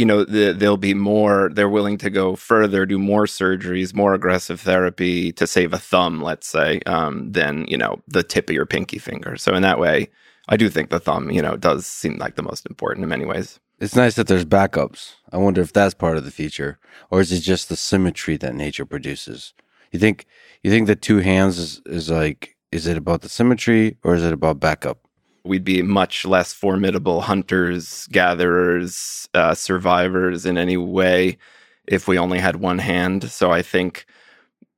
you 0.00 0.06
know, 0.06 0.24
the, 0.24 0.54
they'll 0.54 0.78
be 0.78 0.94
more, 0.94 1.50
they're 1.52 1.68
willing 1.68 1.98
to 1.98 2.08
go 2.08 2.34
further, 2.34 2.86
do 2.86 2.98
more 2.98 3.26
surgeries, 3.26 3.94
more 3.94 4.14
aggressive 4.14 4.58
therapy 4.58 5.30
to 5.32 5.46
save 5.46 5.74
a 5.74 5.78
thumb, 5.78 6.22
let's 6.22 6.46
say, 6.46 6.80
um, 6.86 7.30
than, 7.32 7.66
you 7.68 7.76
know, 7.76 8.00
the 8.08 8.22
tip 8.22 8.48
of 8.48 8.54
your 8.54 8.64
pinky 8.64 8.96
finger. 8.96 9.36
So 9.36 9.54
in 9.54 9.60
that 9.60 9.78
way, 9.78 10.08
I 10.48 10.56
do 10.56 10.70
think 10.70 10.88
the 10.88 11.00
thumb, 11.00 11.30
you 11.30 11.42
know, 11.42 11.54
does 11.54 11.86
seem 11.86 12.16
like 12.16 12.36
the 12.36 12.42
most 12.42 12.64
important 12.64 13.02
in 13.04 13.10
many 13.10 13.26
ways. 13.26 13.60
It's 13.78 13.94
nice 13.94 14.14
that 14.14 14.26
there's 14.26 14.46
backups. 14.46 15.16
I 15.32 15.36
wonder 15.36 15.60
if 15.60 15.70
that's 15.70 15.92
part 15.92 16.16
of 16.16 16.24
the 16.24 16.30
feature, 16.30 16.78
or 17.10 17.20
is 17.20 17.30
it 17.30 17.40
just 17.40 17.68
the 17.68 17.76
symmetry 17.76 18.38
that 18.38 18.54
nature 18.54 18.86
produces? 18.86 19.52
You 19.92 19.98
think 19.98 20.24
you 20.62 20.70
think 20.70 20.86
the 20.86 20.96
two 20.96 21.18
hands 21.18 21.58
is, 21.58 21.82
is 21.84 22.10
like 22.10 22.56
is 22.72 22.86
it 22.86 22.96
about 22.96 23.20
the 23.20 23.28
symmetry 23.28 23.98
or 24.02 24.14
is 24.14 24.24
it 24.24 24.32
about 24.32 24.60
backup? 24.60 24.98
We'd 25.44 25.64
be 25.64 25.82
much 25.82 26.24
less 26.24 26.52
formidable 26.52 27.22
hunters, 27.22 28.06
gatherers, 28.08 29.28
uh, 29.34 29.54
survivors 29.54 30.44
in 30.46 30.58
any 30.58 30.76
way 30.76 31.38
if 31.86 32.06
we 32.06 32.18
only 32.18 32.38
had 32.38 32.56
one 32.56 32.78
hand. 32.78 33.30
So 33.30 33.50
I 33.50 33.62
think 33.62 34.06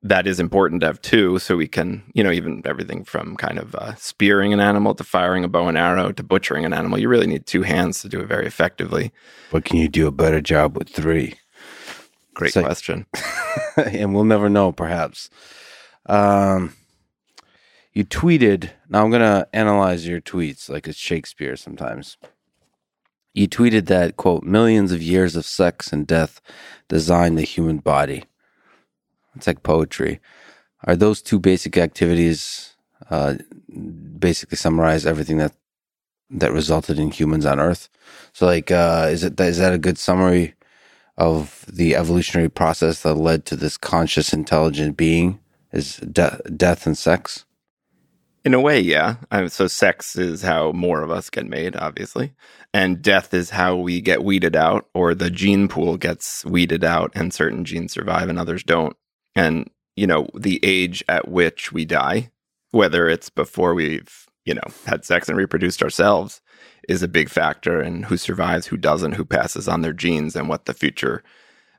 that 0.03 0.27
is 0.27 0.41
important 0.41 0.81
to 0.81 0.87
have 0.89 1.01
two 1.01 1.39
so 1.39 1.57
we 1.57 1.69
can 1.69 2.03
you 2.13 2.25
know 2.25 2.33
even 2.33 2.61
everything 2.65 3.05
from 3.05 3.37
kind 3.37 3.59
of 3.59 3.75
uh, 3.77 3.95
spearing 3.95 4.53
an 4.53 4.59
animal 4.59 4.95
to 4.97 5.05
firing 5.05 5.45
a 5.45 5.49
bow 5.49 5.69
and 5.69 5.79
arrow 5.79 6.11
to 6.13 6.23
butchering 6.23 6.65
an 6.65 6.73
animal. 6.73 6.99
You 6.99 7.09
really 7.09 7.27
need 7.27 7.47
two 7.47 7.63
hands 7.63 8.03
to 8.03 8.09
do 8.09 8.21
it 8.21 8.27
very 8.27 8.47
effectively. 8.47 9.13
But 9.51 9.65
can 9.65 9.79
you 9.79 9.89
do 9.89 10.07
a 10.07 10.13
better 10.13 10.41
job 10.41 10.77
with 10.77 10.89
three? 10.89 11.35
Great 12.35 12.53
so, 12.53 12.63
question. 12.63 13.07
and 13.77 14.15
we'll 14.15 14.25
never 14.25 14.49
know 14.49 14.73
perhaps. 14.73 15.31
Um, 16.07 16.75
you 17.93 18.05
tweeted 18.05 18.71
now 18.89 19.05
i'm 19.05 19.11
going 19.11 19.21
to 19.21 19.47
analyze 19.53 20.07
your 20.07 20.21
tweets 20.21 20.69
like 20.69 20.89
it's 20.89 20.99
shakespeare 20.99 21.57
sometimes 21.57 22.17
you 23.35 23.49
tweeted 23.49 23.87
that 23.87 24.17
quote 24.17 24.43
millions 24.43 24.93
of 24.93 25.03
years 25.03 25.37
of 25.37 25.47
sex 25.47 25.93
and 25.93 26.07
death 26.07 26.41
designed 26.89 27.39
the 27.39 27.43
human 27.43 27.79
body 27.79 28.25
it's 29.37 29.47
like 29.47 29.63
poetry. 29.63 30.21
Are 30.85 30.97
those 30.97 31.23
two 31.23 31.39
basic 31.39 31.77
activities 31.77 32.75
uh, 33.11 33.35
basically 34.19 34.57
summarize 34.57 35.07
everything 35.07 35.39
that 35.39 35.53
that 36.31 36.53
resulted 36.53 36.99
in 36.99 37.11
humans 37.11 37.47
on 37.47 37.61
Earth? 37.61 37.89
So, 38.33 38.47
like, 38.47 38.71
uh, 38.71 39.09
is 39.11 39.25
it 39.25 39.39
is 39.41 39.59
that 39.59 39.73
a 39.73 39.79
good 39.79 39.99
summary 39.99 40.55
of 41.17 41.65
the 41.69 41.95
evolutionary 41.95 42.49
process 42.49 43.03
that 43.03 43.15
led 43.15 43.45
to 43.47 43.57
this 43.57 43.77
conscious, 43.77 44.33
intelligent 44.33 44.97
being? 44.97 45.41
Is 45.73 45.97
de- 45.97 46.41
death 46.55 46.87
and 46.87 46.99
sex? 46.99 47.47
In 48.45 48.55
a 48.55 48.61
way, 48.61 48.81
yeah. 48.81 49.17
Um, 49.31 49.49
so 49.49 49.69
sex 49.69 50.17
is 50.17 50.43
how 50.43 50.73
more 50.73 51.03
of 51.03 51.13
us 51.13 51.31
get 51.31 51.47
made, 51.47 51.77
obviously, 51.77 52.33
and 52.75 53.01
death 53.01 53.33
is 53.33 53.51
how 53.51 53.77
we 53.77 54.01
get 54.01 54.25
weeded 54.25 54.57
out, 54.57 54.89
or 54.95 55.15
the 55.15 55.31
gene 55.31 55.69
pool 55.69 55.97
gets 55.97 56.45
weeded 56.45 56.83
out, 56.83 57.13
and 57.15 57.33
certain 57.33 57.65
genes 57.65 57.93
survive 57.93 58.29
and 58.29 58.39
others 58.39 58.65
don't 58.65 58.97
and 59.35 59.71
you 59.97 60.07
know 60.07 60.29
the 60.35 60.61
age 60.63 61.05
at 61.09 61.29
which 61.29 61.73
we 61.73 61.85
die 61.85 62.31
whether 62.71 63.09
it's 63.09 63.31
before 63.31 63.75
we've 63.75 64.27
you 64.45 64.55
know 64.55 64.63
had 64.87 65.05
sex 65.05 65.29
and 65.29 65.37
reproduced 65.37 65.83
ourselves 65.83 66.41
is 66.89 67.03
a 67.03 67.09
big 67.09 67.29
factor 67.29 67.83
in 67.83 68.05
who 68.05 68.17
survives 68.17 68.67
who 68.67 68.77
doesn't 68.77 69.13
who 69.13 69.25
passes 69.25 69.69
on 69.69 69.83
their 69.83 69.93
genes 69.93 70.35
and 70.35 70.49
what 70.49 70.65
the 70.65 70.75
future 70.75 71.23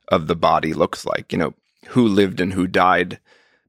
of 0.09 0.27
the 0.27 0.35
body 0.35 0.73
looks 0.73 1.05
like 1.05 1.31
you 1.31 1.37
know 1.37 1.53
who 1.89 2.07
lived 2.07 2.39
and 2.39 2.53
who 2.53 2.67
died 2.67 3.19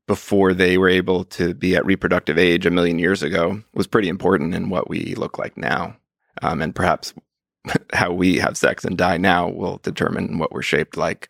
before 0.07 0.53
they 0.53 0.77
were 0.77 0.89
able 0.89 1.25
to 1.25 1.55
be 1.55 1.75
at 1.77 1.87
reproductive 1.87 2.39
age 2.39 2.67
a 2.67 2.71
million 2.71 2.99
years 2.99 3.23
ago 3.23 3.63
was 3.73 3.87
pretty 3.87 4.09
important 4.09 4.55
in 4.55 4.69
what 4.69 4.89
we 4.89 5.15
look 5.17 5.39
like 5.39 5.57
now 5.57 5.97
um, 6.43 6.61
and 6.61 6.75
perhaps 6.75 7.15
how 7.93 8.13
we 8.13 8.39
have 8.39 8.57
sex 8.57 8.85
and 8.85 8.99
die 8.99 9.17
now 9.17 9.49
will 9.49 9.79
determine 9.83 10.39
what 10.39 10.53
we're 10.53 10.63
shaped 10.63 10.97
like 10.97 11.29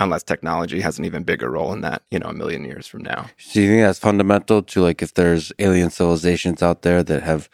unless 0.00 0.22
technology 0.22 0.80
has 0.80 0.98
an 0.98 1.04
even 1.04 1.22
bigger 1.22 1.50
role 1.50 1.72
in 1.72 1.80
that, 1.82 2.02
you 2.10 2.18
know, 2.18 2.26
a 2.26 2.32
million 2.32 2.64
years 2.64 2.86
from 2.86 3.02
now. 3.02 3.26
So 3.38 3.60
you 3.60 3.68
think 3.68 3.82
that's 3.82 3.98
fundamental 3.98 4.62
to 4.62 4.82
like 4.82 5.02
if 5.02 5.14
there's 5.14 5.52
alien 5.58 5.90
civilizations 5.90 6.62
out 6.62 6.82
there 6.82 7.02
that 7.04 7.22
have 7.22 7.48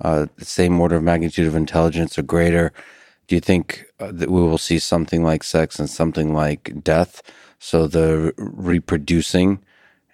uh, 0.00 0.26
the 0.36 0.44
same 0.44 0.80
order 0.80 0.96
of 0.96 1.02
magnitude 1.02 1.46
of 1.46 1.54
intelligence 1.54 2.18
or 2.18 2.22
greater? 2.22 2.72
Do 3.28 3.36
you 3.36 3.40
think 3.40 3.86
uh, 4.00 4.10
that 4.12 4.30
we 4.30 4.40
will 4.40 4.58
see 4.58 4.78
something 4.78 5.22
like 5.22 5.44
sex 5.44 5.78
and 5.78 5.88
something 5.88 6.34
like 6.34 6.82
death? 6.82 7.22
So 7.58 7.86
the 7.86 8.34
reproducing 8.36 9.62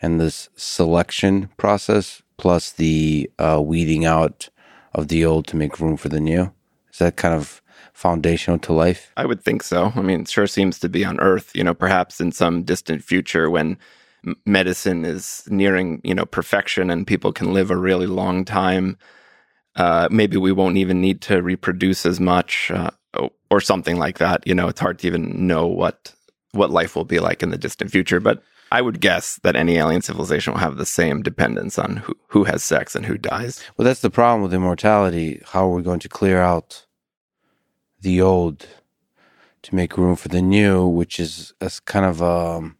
and 0.01 0.21
this 0.21 0.49
selection 0.57 1.49
process 1.57 2.23
plus 2.37 2.73
the 2.73 3.31
uh, 3.39 3.61
weeding 3.63 4.05
out 4.05 4.49
of 4.95 5.09
the 5.09 5.25
old 5.25 5.47
to 5.49 5.57
make 5.57 5.81
room 5.81 5.97
for 5.97 6.09
the 6.09 6.21
new. 6.21 6.53
Is 6.93 6.99
that 6.99 7.17
kind 7.17 7.35
of 7.35 7.61
foundational 7.93 8.59
to 8.61 8.73
life? 8.73 9.13
I 9.17 9.27
would 9.27 9.43
think 9.43 9.63
so. 9.63 9.93
I 9.95 10.03
mean, 10.03 10.23
it 10.23 10.29
sure 10.29 10.47
seems 10.47 10.79
to 10.81 10.89
be 10.89 11.05
on 11.05 11.21
Earth, 11.21 11.51
you 11.55 11.65
know, 11.65 11.75
perhaps 11.75 12.21
in 12.21 12.33
some 12.33 12.63
distant 12.63 13.03
future 13.03 13.51
when 13.51 13.77
medicine 14.47 15.05
is 15.05 15.45
nearing, 15.49 16.01
you 16.05 16.15
know, 16.15 16.25
perfection 16.25 16.91
and 16.91 17.07
people 17.07 17.33
can 17.33 17.53
live 17.53 17.71
a 17.71 17.77
really 17.77 18.07
long 18.07 18.45
time. 18.45 18.97
Uh, 19.77 20.09
maybe 20.11 20.37
we 20.37 20.53
won't 20.53 20.77
even 20.77 21.01
need 21.01 21.21
to 21.23 21.43
reproduce 21.43 22.07
as 22.07 22.19
much 22.19 22.71
uh, 22.71 22.91
or 23.51 23.61
something 23.61 23.97
like 23.97 24.19
that. 24.19 24.47
You 24.47 24.55
know, 24.55 24.69
it's 24.69 24.81
hard 24.81 24.99
to 25.01 25.07
even 25.07 25.47
know 25.47 25.67
what 25.67 26.15
what 26.53 26.71
life 26.71 26.97
will 26.97 27.05
be 27.05 27.21
like 27.21 27.43
in 27.43 27.51
the 27.51 27.59
distant 27.59 27.91
future, 27.91 28.21
but 28.21 28.43
I 28.71 28.83
would 28.83 29.01
guess 29.01 29.41
that 29.43 29.57
any 29.57 29.77
alien 29.77 30.03
civilization 30.03 30.53
will 30.53 30.61
have 30.61 30.77
the 30.77 30.87
same 30.87 31.23
dependence 31.23 31.79
on 31.79 31.97
who, 31.97 32.15
who 32.29 32.45
has 32.45 32.63
sex 32.63 32.95
and 32.95 33.07
who 33.07 33.17
dies. 33.17 33.63
Well, 33.77 33.85
that's 33.85 34.01
the 34.01 34.11
problem 34.11 34.43
with 34.43 34.53
immortality. 34.53 35.41
How 35.47 35.67
are 35.69 35.75
we 35.75 35.83
going 35.83 36.01
to 36.01 36.09
clear 36.09 36.41
out 36.41 36.87
the 38.01 38.21
old 38.21 38.67
to 39.63 39.75
make 39.75 39.97
room 39.97 40.17
for 40.17 40.29
the 40.29 40.43
new, 40.43 40.87
which 40.87 41.19
is 41.19 41.53
a 41.61 41.71
kind 41.85 42.07
of 42.07 42.23
um, 42.23 42.77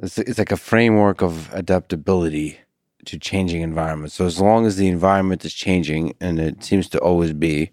it's, 0.00 0.18
it's 0.18 0.38
like 0.38 0.52
a 0.52 0.56
framework 0.56 1.22
of 1.22 1.52
adaptability 1.52 2.58
to 3.06 3.18
changing 3.18 3.62
environments. 3.62 4.14
So 4.14 4.26
as 4.26 4.40
long 4.40 4.66
as 4.66 4.76
the 4.76 4.88
environment 4.88 5.44
is 5.44 5.54
changing, 5.54 6.14
and 6.20 6.38
it 6.38 6.64
seems 6.64 6.88
to 6.90 6.98
always 6.98 7.32
be, 7.32 7.70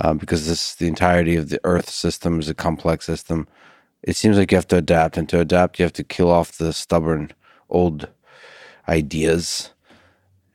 uh, 0.00 0.14
because 0.14 0.46
this 0.46 0.74
the 0.74 0.88
entirety 0.88 1.36
of 1.36 1.48
the 1.48 1.60
Earth 1.64 1.88
system 1.88 2.40
is 2.40 2.48
a 2.48 2.54
complex 2.54 3.06
system. 3.06 3.48
It 4.02 4.16
seems 4.16 4.36
like 4.36 4.50
you 4.52 4.56
have 4.56 4.68
to 4.68 4.78
adapt, 4.78 5.16
and 5.16 5.28
to 5.28 5.40
adapt, 5.40 5.78
you 5.78 5.84
have 5.84 5.92
to 5.94 6.04
kill 6.04 6.30
off 6.30 6.58
the 6.58 6.72
stubborn 6.72 7.32
old 7.70 8.08
ideas. 8.88 9.72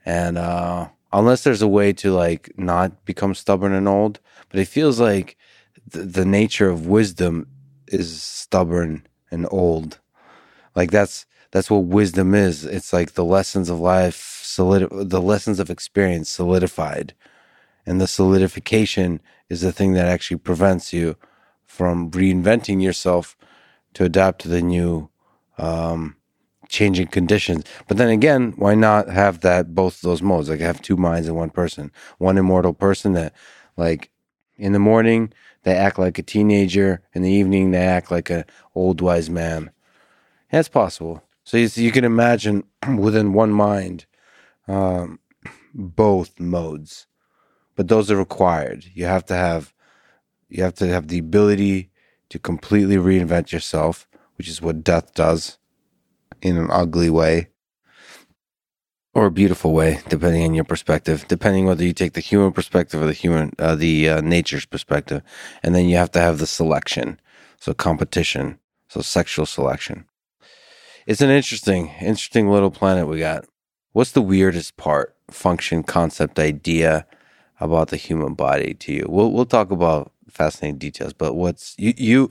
And 0.04 0.38
uh, 0.38 0.88
unless 1.12 1.44
there's 1.44 1.62
a 1.62 1.68
way 1.68 1.92
to 1.94 2.12
like 2.12 2.52
not 2.56 3.04
become 3.04 3.34
stubborn 3.34 3.72
and 3.72 3.88
old, 3.88 4.20
but 4.50 4.60
it 4.60 4.68
feels 4.68 5.00
like 5.00 5.36
the, 5.86 6.00
the 6.02 6.24
nature 6.24 6.68
of 6.68 6.86
wisdom 6.86 7.46
is 7.88 8.22
stubborn 8.22 9.06
and 9.30 9.46
old. 9.50 9.98
Like 10.74 10.90
that's 10.90 11.26
that's 11.50 11.70
what 11.70 11.84
wisdom 11.84 12.34
is. 12.34 12.64
It's 12.64 12.92
like 12.92 13.12
the 13.12 13.24
lessons 13.24 13.70
of 13.70 13.80
life 13.80 14.40
solid 14.42 14.88
the 14.92 15.22
lessons 15.22 15.58
of 15.60 15.70
experience 15.70 16.28
solidified. 16.28 17.14
And 17.86 18.00
the 18.00 18.06
solidification 18.06 19.20
is 19.48 19.62
the 19.62 19.72
thing 19.72 19.94
that 19.94 20.06
actually 20.06 20.36
prevents 20.38 20.92
you 20.92 21.16
from 21.66 22.10
reinventing 22.10 22.82
yourself 22.82 23.36
to 23.98 24.04
adapt 24.04 24.40
to 24.40 24.48
the 24.48 24.62
new 24.62 25.10
um, 25.58 26.14
changing 26.68 27.08
conditions. 27.08 27.64
But 27.88 27.96
then 27.96 28.10
again, 28.10 28.52
why 28.54 28.76
not 28.76 29.08
have 29.08 29.40
that 29.40 29.74
both 29.74 30.02
those 30.02 30.22
modes? 30.22 30.48
Like 30.48 30.60
have 30.60 30.80
two 30.80 30.96
minds 30.96 31.26
in 31.26 31.34
one 31.34 31.50
person. 31.50 31.90
One 32.18 32.38
immortal 32.38 32.72
person 32.72 33.14
that 33.14 33.34
like 33.76 34.12
in 34.56 34.72
the 34.72 34.78
morning, 34.78 35.32
they 35.64 35.74
act 35.74 35.98
like 35.98 36.16
a 36.16 36.22
teenager. 36.22 37.02
In 37.12 37.22
the 37.22 37.30
evening, 37.30 37.72
they 37.72 37.84
act 37.84 38.12
like 38.12 38.30
an 38.30 38.44
old 38.72 39.00
wise 39.00 39.28
man. 39.28 39.72
That's 40.52 40.68
possible. 40.68 41.24
So 41.42 41.56
you, 41.56 41.68
you 41.74 41.90
can 41.90 42.04
imagine 42.04 42.62
within 42.96 43.32
one 43.32 43.50
mind 43.50 44.06
um, 44.68 45.18
both 45.74 46.38
modes, 46.38 47.08
but 47.74 47.88
those 47.88 48.12
are 48.12 48.16
required. 48.16 48.84
You 48.94 49.06
have 49.06 49.24
to 49.26 49.34
have 49.34 49.74
you 50.48 50.62
have 50.62 50.74
to 50.74 50.86
have 50.86 51.08
the 51.08 51.18
ability 51.18 51.90
to 52.30 52.38
completely 52.38 52.96
reinvent 52.96 53.52
yourself, 53.52 54.06
which 54.36 54.48
is 54.48 54.62
what 54.62 54.84
death 54.84 55.14
does 55.14 55.58
in 56.42 56.56
an 56.56 56.68
ugly 56.70 57.10
way 57.10 57.48
or 59.14 59.26
a 59.26 59.30
beautiful 59.30 59.72
way, 59.72 60.00
depending 60.08 60.44
on 60.44 60.54
your 60.54 60.64
perspective, 60.64 61.24
depending 61.26 61.66
whether 61.66 61.84
you 61.84 61.92
take 61.92 62.12
the 62.12 62.20
human 62.20 62.52
perspective 62.52 63.02
or 63.02 63.06
the 63.06 63.12
human, 63.12 63.52
uh, 63.58 63.74
the 63.74 64.08
uh, 64.08 64.20
nature's 64.20 64.64
perspective. 64.64 65.22
And 65.62 65.74
then 65.74 65.86
you 65.86 65.96
have 65.96 66.12
to 66.12 66.20
have 66.20 66.38
the 66.38 66.46
selection. 66.46 67.18
So 67.58 67.74
competition. 67.74 68.60
So 68.88 69.00
sexual 69.00 69.44
selection. 69.44 70.04
It's 71.06 71.20
an 71.20 71.30
interesting, 71.30 71.88
interesting 72.00 72.48
little 72.48 72.70
planet 72.70 73.08
we 73.08 73.18
got. 73.18 73.46
What's 73.92 74.12
the 74.12 74.22
weirdest 74.22 74.76
part, 74.76 75.16
function, 75.30 75.82
concept, 75.82 76.38
idea 76.38 77.06
about 77.60 77.88
the 77.88 77.96
human 77.96 78.34
body 78.34 78.74
to 78.74 78.92
you? 78.92 79.06
We'll, 79.08 79.32
we'll 79.32 79.46
talk 79.46 79.70
about 79.70 80.12
fascinating 80.30 80.78
details, 80.78 81.12
but 81.12 81.34
what's 81.34 81.74
you, 81.78 81.94
you, 81.96 82.30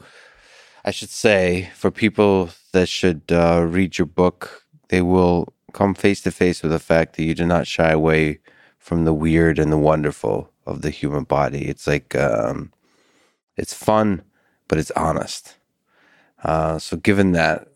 I 0.85 0.91
should 0.91 1.09
say 1.09 1.71
for 1.75 1.91
people 1.91 2.49
that 2.73 2.89
should 2.89 3.23
uh, 3.31 3.65
read 3.67 3.97
your 3.97 4.07
book, 4.07 4.65
they 4.89 5.01
will 5.01 5.53
come 5.73 5.95
face 5.95 6.21
to 6.21 6.31
face 6.31 6.63
with 6.63 6.71
the 6.71 6.79
fact 6.79 7.15
that 7.17 7.23
you 7.23 7.35
do 7.35 7.45
not 7.45 7.67
shy 7.67 7.91
away 7.91 8.39
from 8.79 9.05
the 9.05 9.13
weird 9.13 9.59
and 9.59 9.71
the 9.71 9.77
wonderful 9.77 10.51
of 10.65 10.81
the 10.81 10.91
human 10.91 11.23
body. 11.25 11.65
It's 11.67 11.87
like 11.87 12.15
um, 12.15 12.71
It's 13.57 13.73
fun, 13.73 14.23
but 14.67 14.79
it's 14.79 14.91
honest. 14.91 15.55
Uh, 16.43 16.79
so, 16.79 16.97
given 16.97 17.33
that, 17.33 17.67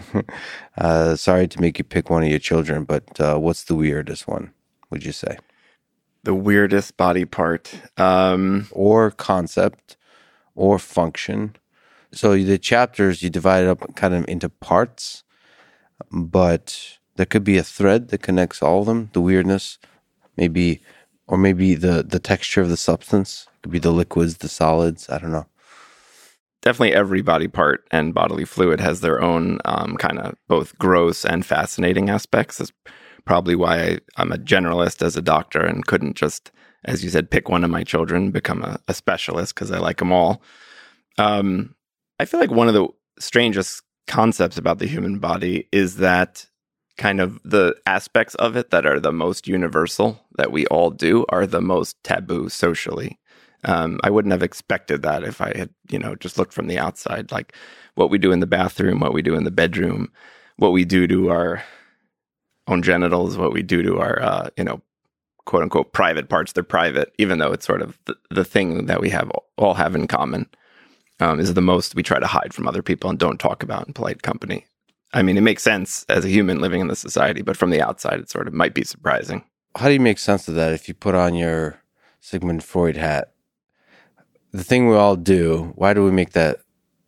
uh, 0.78 1.16
sorry 1.16 1.48
to 1.48 1.60
make 1.60 1.78
you 1.78 1.84
pick 1.84 2.10
one 2.10 2.22
of 2.22 2.30
your 2.30 2.38
children, 2.38 2.84
but 2.84 3.20
uh, 3.20 3.38
what's 3.38 3.64
the 3.64 3.74
weirdest 3.76 4.28
one? 4.28 4.52
Would 4.90 5.04
you 5.04 5.12
say? 5.12 5.38
The 6.22 6.34
weirdest 6.34 6.96
body 6.96 7.24
part, 7.24 7.72
um, 7.96 8.68
or 8.72 9.10
concept, 9.10 9.96
or 10.54 10.78
function. 10.78 11.56
So 12.12 12.36
the 12.36 12.58
chapters 12.58 13.22
you 13.22 13.30
divide 13.30 13.66
up 13.66 13.94
kind 13.96 14.14
of 14.14 14.28
into 14.28 14.48
parts, 14.48 15.24
but 16.10 16.98
there 17.16 17.26
could 17.26 17.44
be 17.44 17.56
a 17.56 17.62
thread 17.62 18.08
that 18.08 18.22
connects 18.22 18.62
all 18.62 18.80
of 18.80 18.86
them. 18.86 19.10
The 19.12 19.20
weirdness, 19.20 19.78
maybe, 20.36 20.82
or 21.26 21.38
maybe 21.38 21.74
the 21.74 22.02
the 22.02 22.18
texture 22.18 22.60
of 22.60 22.68
the 22.68 22.76
substance. 22.76 23.46
It 23.56 23.62
could 23.62 23.72
be 23.72 23.78
the 23.78 23.92
liquids, 23.92 24.38
the 24.38 24.48
solids. 24.48 25.08
I 25.08 25.18
don't 25.18 25.32
know 25.32 25.46
definitely 26.62 26.94
every 26.94 27.22
body 27.22 27.48
part 27.48 27.86
and 27.90 28.14
bodily 28.14 28.44
fluid 28.44 28.80
has 28.80 29.00
their 29.00 29.22
own 29.22 29.58
um, 29.64 29.96
kind 29.96 30.18
of 30.18 30.34
both 30.48 30.76
gross 30.78 31.24
and 31.24 31.44
fascinating 31.44 32.10
aspects. 32.10 32.58
That's 32.58 32.72
probably 33.24 33.54
why 33.54 33.98
I, 34.16 34.22
am 34.22 34.32
a 34.32 34.38
generalist 34.38 35.02
as 35.02 35.16
a 35.16 35.22
doctor 35.22 35.64
and 35.64 35.86
couldn't 35.86 36.16
just, 36.16 36.50
as 36.84 37.04
you 37.04 37.10
said, 37.10 37.30
pick 37.30 37.48
one 37.48 37.64
of 37.64 37.70
my 37.70 37.84
children, 37.84 38.30
become 38.30 38.62
a, 38.62 38.78
a 38.88 38.94
specialist 38.94 39.54
because 39.54 39.70
I 39.70 39.78
like 39.78 39.98
them 39.98 40.12
all. 40.12 40.42
Um, 41.18 41.74
I 42.18 42.24
feel 42.24 42.40
like 42.40 42.50
one 42.50 42.68
of 42.68 42.74
the 42.74 42.88
strangest 43.18 43.82
concepts 44.06 44.58
about 44.58 44.78
the 44.78 44.86
human 44.86 45.18
body 45.18 45.68
is 45.72 45.96
that 45.96 46.46
kind 46.98 47.20
of 47.20 47.40
the 47.44 47.74
aspects 47.86 48.34
of 48.36 48.56
it 48.56 48.70
that 48.70 48.84
are 48.84 49.00
the 49.00 49.12
most 49.12 49.48
universal 49.48 50.20
that 50.36 50.52
we 50.52 50.66
all 50.66 50.90
do 50.90 51.24
are 51.30 51.46
the 51.46 51.62
most 51.62 51.96
taboo 52.04 52.48
socially. 52.48 53.18
Um, 53.64 54.00
I 54.02 54.10
wouldn't 54.10 54.32
have 54.32 54.42
expected 54.42 55.02
that 55.02 55.22
if 55.22 55.40
I 55.40 55.56
had, 55.56 55.70
you 55.90 55.98
know, 55.98 56.14
just 56.14 56.38
looked 56.38 56.52
from 56.52 56.66
the 56.66 56.78
outside, 56.78 57.30
like 57.30 57.54
what 57.94 58.10
we 58.10 58.18
do 58.18 58.32
in 58.32 58.40
the 58.40 58.46
bathroom, 58.46 59.00
what 59.00 59.12
we 59.12 59.22
do 59.22 59.34
in 59.34 59.44
the 59.44 59.50
bedroom, 59.50 60.12
what 60.56 60.72
we 60.72 60.84
do 60.84 61.06
to 61.06 61.30
our 61.30 61.62
own 62.70 62.82
genitals, 62.82 63.36
what 63.36 63.52
we 63.52 63.62
do 63.62 63.82
to 63.82 63.98
our, 63.98 64.22
uh, 64.22 64.50
you 64.56 64.64
know, 64.64 64.80
quote 65.44 65.62
unquote 65.62 65.92
private 65.92 66.28
parts. 66.28 66.52
They're 66.52 66.62
private, 66.62 67.12
even 67.18 67.38
though 67.38 67.52
it's 67.52 67.66
sort 67.66 67.82
of 67.82 67.98
the, 68.06 68.16
the 68.30 68.44
thing 68.44 68.86
that 68.86 69.00
we 69.00 69.10
have 69.10 69.30
all 69.56 69.74
have 69.74 69.94
in 69.94 70.06
common. 70.06 70.46
Um, 71.18 71.38
is 71.38 71.52
the 71.52 71.60
most 71.60 71.94
we 71.94 72.02
try 72.02 72.18
to 72.18 72.26
hide 72.26 72.54
from 72.54 72.66
other 72.66 72.82
people 72.82 73.10
and 73.10 73.18
don't 73.18 73.38
talk 73.38 73.62
about 73.62 73.86
in 73.86 73.92
polite 73.92 74.22
company. 74.22 74.64
I 75.12 75.20
mean, 75.20 75.36
it 75.36 75.42
makes 75.42 75.62
sense 75.62 76.06
as 76.08 76.24
a 76.24 76.30
human 76.30 76.60
living 76.60 76.80
in 76.80 76.86
the 76.86 76.96
society, 76.96 77.42
but 77.42 77.58
from 77.58 77.68
the 77.68 77.82
outside, 77.82 78.20
it 78.20 78.30
sort 78.30 78.48
of 78.48 78.54
might 78.54 78.72
be 78.72 78.84
surprising. 78.84 79.44
How 79.76 79.88
do 79.88 79.92
you 79.92 80.00
make 80.00 80.18
sense 80.18 80.48
of 80.48 80.54
that 80.54 80.72
if 80.72 80.88
you 80.88 80.94
put 80.94 81.14
on 81.14 81.34
your 81.34 81.82
Sigmund 82.20 82.64
Freud 82.64 82.96
hat 82.96 83.34
the 84.52 84.64
thing 84.64 84.88
we 84.88 84.96
all 84.96 85.16
do, 85.16 85.72
why 85.76 85.94
do 85.94 86.04
we 86.04 86.10
make 86.10 86.30
that 86.30 86.60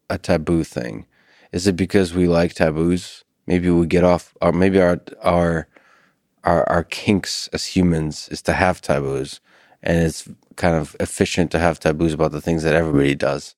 a 0.09 0.19
taboo 0.19 0.65
thing? 0.65 1.07
Is 1.51 1.67
it 1.67 1.77
because 1.77 2.15
we 2.15 2.29
like 2.29 2.55
taboos? 2.55 3.22
Maybe 3.47 3.71
we 3.71 3.87
get 3.87 4.05
off, 4.05 4.35
or 4.41 4.53
maybe 4.53 4.81
our 4.81 5.01
our 5.23 5.69
our, 6.45 6.69
our 6.69 6.85
kinks 6.85 7.49
as 7.53 7.67
humans 7.67 8.29
is 8.31 8.43
to 8.43 8.53
have 8.53 8.81
taboos, 8.81 9.41
and 9.83 9.99
it's 9.99 10.29
kind 10.57 10.77
of 10.77 10.97
efficient 11.01 11.51
to 11.53 11.59
have 11.59 11.81
taboos 11.81 12.15
about 12.15 12.33
the 12.33 12.41
things 12.41 12.63
that 12.63 12.75
everybody 12.75 13.15
does. 13.15 13.55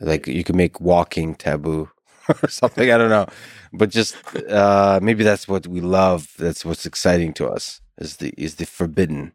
Like 0.00 0.26
you 0.26 0.44
can 0.44 0.56
make 0.56 0.80
walking 0.80 1.34
taboo 1.34 1.90
or 2.42 2.48
something. 2.48 2.90
I 2.90 2.98
don't 2.98 3.10
know, 3.10 3.26
but 3.72 3.90
just 3.90 4.16
uh, 4.48 5.00
maybe 5.02 5.24
that's 5.24 5.48
what 5.48 5.66
we 5.66 5.80
love. 5.80 6.32
That's 6.38 6.64
what's 6.64 6.86
exciting 6.86 7.32
to 7.34 7.48
us 7.48 7.80
is 7.98 8.16
the 8.16 8.34
is 8.36 8.56
the 8.56 8.66
forbidden. 8.66 9.32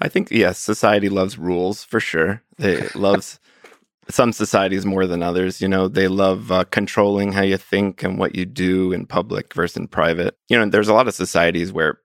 I 0.00 0.08
think 0.08 0.30
yes, 0.30 0.58
society 0.58 1.08
loves 1.08 1.38
rules 1.38 1.84
for 1.84 2.00
sure. 2.00 2.42
They 2.58 2.88
loves 2.94 3.38
some 4.12 4.32
societies 4.32 4.84
more 4.84 5.06
than 5.06 5.22
others. 5.22 5.60
You 5.60 5.68
know, 5.68 5.88
they 5.88 6.08
love 6.08 6.52
uh, 6.52 6.64
controlling 6.64 7.32
how 7.32 7.42
you 7.42 7.56
think 7.56 8.02
and 8.02 8.18
what 8.18 8.34
you 8.34 8.44
do 8.44 8.92
in 8.92 9.06
public 9.06 9.54
versus 9.54 9.76
in 9.76 9.88
private. 9.88 10.36
You 10.48 10.58
know, 10.58 10.66
there's 10.66 10.88
a 10.88 10.94
lot 10.94 11.08
of 11.08 11.14
societies 11.14 11.72
where, 11.72 11.98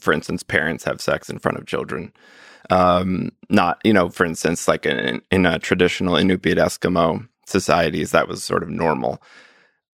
for 0.00 0.12
instance, 0.12 0.42
parents 0.42 0.84
have 0.84 1.00
sex 1.00 1.28
in 1.28 1.38
front 1.38 1.58
of 1.58 1.66
children. 1.66 2.12
Um, 2.70 3.30
not, 3.48 3.80
you 3.84 3.92
know, 3.92 4.08
for 4.08 4.24
instance, 4.24 4.68
like 4.68 4.86
in, 4.86 5.20
in 5.30 5.46
a 5.46 5.58
traditional 5.58 6.14
Inupiat 6.14 6.56
Eskimo 6.56 7.28
societies, 7.46 8.12
that 8.12 8.28
was 8.28 8.42
sort 8.42 8.62
of 8.62 8.68
normal. 8.68 9.22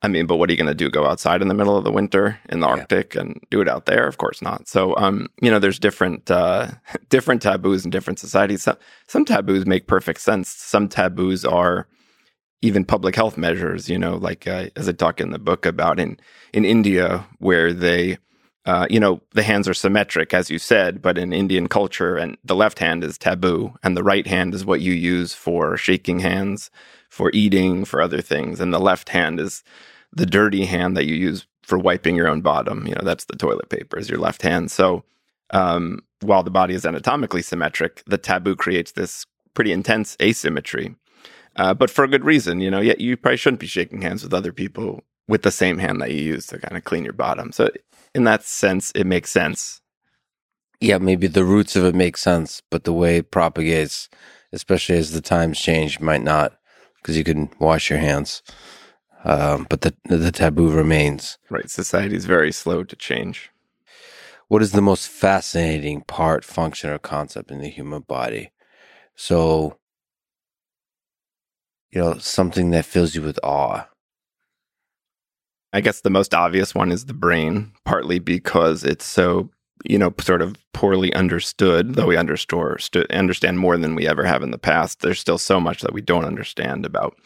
I 0.00 0.08
mean, 0.08 0.26
but 0.26 0.36
what 0.36 0.48
are 0.48 0.52
you 0.52 0.56
going 0.56 0.68
to 0.68 0.74
do? 0.74 0.90
Go 0.90 1.06
outside 1.06 1.42
in 1.42 1.48
the 1.48 1.54
middle 1.54 1.76
of 1.76 1.82
the 1.82 1.90
winter 1.90 2.38
in 2.48 2.60
the 2.60 2.66
yeah. 2.66 2.74
Arctic 2.74 3.16
and 3.16 3.40
do 3.50 3.60
it 3.60 3.68
out 3.68 3.86
there? 3.86 4.06
Of 4.06 4.16
course 4.16 4.40
not. 4.40 4.68
So, 4.68 4.96
um, 4.96 5.28
you 5.42 5.50
know, 5.50 5.58
there's 5.58 5.80
different 5.80 6.30
uh, 6.30 6.68
different 7.08 7.42
taboos 7.42 7.84
in 7.84 7.90
different 7.90 8.18
societies. 8.18 8.62
Some, 8.62 8.76
some 9.08 9.24
taboos 9.24 9.66
make 9.66 9.86
perfect 9.86 10.20
sense. 10.20 10.50
Some 10.50 10.88
taboos 10.88 11.44
are 11.44 11.88
even 12.62 12.84
public 12.84 13.16
health 13.16 13.36
measures. 13.36 13.88
You 13.88 13.98
know, 13.98 14.16
like 14.16 14.46
uh, 14.46 14.66
as 14.76 14.88
I 14.88 14.92
talk 14.92 15.20
in 15.20 15.30
the 15.30 15.38
book 15.38 15.66
about 15.66 15.98
in 15.98 16.18
in 16.52 16.64
India, 16.64 17.26
where 17.38 17.72
they, 17.72 18.18
uh, 18.66 18.86
you 18.88 19.00
know, 19.00 19.20
the 19.32 19.42
hands 19.42 19.68
are 19.68 19.74
symmetric, 19.74 20.32
as 20.32 20.48
you 20.48 20.60
said, 20.60 21.02
but 21.02 21.18
in 21.18 21.32
Indian 21.32 21.68
culture, 21.68 22.16
and 22.16 22.36
the 22.44 22.56
left 22.56 22.78
hand 22.78 23.02
is 23.02 23.18
taboo, 23.18 23.74
and 23.82 23.96
the 23.96 24.04
right 24.04 24.28
hand 24.28 24.54
is 24.54 24.64
what 24.64 24.80
you 24.80 24.92
use 24.92 25.34
for 25.34 25.76
shaking 25.76 26.20
hands, 26.20 26.70
for 27.18 27.32
eating, 27.34 27.84
for 27.84 28.00
other 28.00 28.22
things, 28.22 28.60
and 28.60 28.72
the 28.72 28.78
left 28.78 29.08
hand 29.08 29.40
is 29.40 29.64
the 30.12 30.24
dirty 30.24 30.64
hand 30.64 30.96
that 30.96 31.04
you 31.04 31.16
use 31.16 31.48
for 31.62 31.76
wiping 31.76 32.14
your 32.14 32.28
own 32.28 32.42
bottom. 32.42 32.86
You 32.86 32.94
know, 32.94 33.02
that's 33.02 33.24
the 33.24 33.34
toilet 33.36 33.70
paper 33.70 33.98
is 33.98 34.08
your 34.08 34.20
left 34.20 34.42
hand. 34.42 34.70
So 34.70 35.02
um, 35.50 36.04
while 36.20 36.44
the 36.44 36.52
body 36.52 36.74
is 36.74 36.86
anatomically 36.86 37.42
symmetric, 37.42 38.04
the 38.06 38.18
taboo 38.18 38.54
creates 38.54 38.92
this 38.92 39.26
pretty 39.54 39.72
intense 39.72 40.16
asymmetry. 40.22 40.94
Uh, 41.56 41.74
but 41.74 41.90
for 41.90 42.04
a 42.04 42.08
good 42.08 42.24
reason, 42.24 42.60
you 42.60 42.70
know, 42.70 42.80
yet 42.80 43.00
you 43.00 43.16
probably 43.16 43.36
shouldn't 43.36 43.58
be 43.58 43.66
shaking 43.66 44.00
hands 44.00 44.22
with 44.22 44.32
other 44.32 44.52
people 44.52 45.02
with 45.26 45.42
the 45.42 45.50
same 45.50 45.78
hand 45.78 46.00
that 46.00 46.12
you 46.12 46.20
use 46.20 46.46
to 46.46 46.58
kind 46.60 46.76
of 46.76 46.84
clean 46.84 47.02
your 47.02 47.12
bottom. 47.12 47.50
So 47.50 47.68
in 48.14 48.22
that 48.24 48.44
sense, 48.44 48.92
it 48.94 49.08
makes 49.08 49.32
sense. 49.32 49.80
Yeah, 50.80 50.98
maybe 50.98 51.26
the 51.26 51.44
roots 51.44 51.74
of 51.74 51.84
it 51.84 51.96
make 51.96 52.16
sense, 52.16 52.62
but 52.70 52.84
the 52.84 52.92
way 52.92 53.16
it 53.16 53.32
propagates, 53.32 54.08
especially 54.52 54.96
as 54.98 55.10
the 55.10 55.20
times 55.20 55.58
change, 55.58 55.98
might 55.98 56.22
not, 56.22 56.58
because 57.00 57.16
you 57.16 57.24
can 57.24 57.50
wash 57.58 57.90
your 57.90 57.98
hands 57.98 58.42
um, 59.24 59.66
but 59.68 59.80
the 59.80 59.94
the 60.04 60.30
taboo 60.30 60.70
remains. 60.70 61.38
Right, 61.50 61.68
society 61.68 62.16
is 62.16 62.24
very 62.24 62.52
slow 62.52 62.84
to 62.84 62.96
change. 62.96 63.50
What 64.48 64.62
is 64.62 64.72
the 64.72 64.80
most 64.80 65.08
fascinating 65.08 66.02
part, 66.02 66.44
function, 66.44 66.90
or 66.90 66.98
concept 66.98 67.50
in 67.50 67.60
the 67.60 67.68
human 67.68 68.02
body? 68.02 68.52
So, 69.14 69.78
you 71.90 72.00
know, 72.00 72.18
something 72.18 72.70
that 72.70 72.86
fills 72.86 73.14
you 73.14 73.22
with 73.22 73.38
awe. 73.42 73.88
I 75.72 75.82
guess 75.82 76.00
the 76.00 76.10
most 76.10 76.32
obvious 76.32 76.74
one 76.74 76.90
is 76.90 77.04
the 77.04 77.14
brain, 77.14 77.72
partly 77.84 78.20
because 78.20 78.84
it's 78.84 79.04
so 79.04 79.50
you 79.84 79.98
know, 79.98 80.12
sort 80.20 80.42
of 80.42 80.56
poorly 80.72 81.12
understood, 81.14 81.94
though 81.94 82.06
we 82.06 82.16
understand 82.16 83.06
understand 83.10 83.58
more 83.58 83.76
than 83.76 83.94
we 83.94 84.06
ever 84.06 84.24
have 84.24 84.42
in 84.42 84.50
the 84.50 84.58
past. 84.58 85.00
There's 85.00 85.20
still 85.20 85.38
so 85.38 85.60
much 85.60 85.82
that 85.82 85.92
we 85.92 86.00
don't 86.00 86.24
understand 86.24 86.86
about 86.86 87.16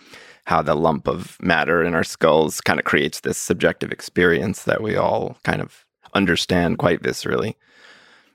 how 0.44 0.62
the 0.62 0.74
lump 0.74 1.06
of 1.06 1.36
matter 1.40 1.82
in 1.82 1.94
our 1.94 2.04
skulls 2.04 2.60
kind 2.60 2.78
of 2.78 2.84
creates 2.84 3.20
this 3.20 3.38
subjective 3.38 3.92
experience 3.92 4.64
that 4.64 4.82
we 4.82 4.96
all 4.96 5.36
kind 5.44 5.62
of 5.62 5.84
understand 6.14 6.78
quite 6.78 7.02
viscerally. 7.02 7.54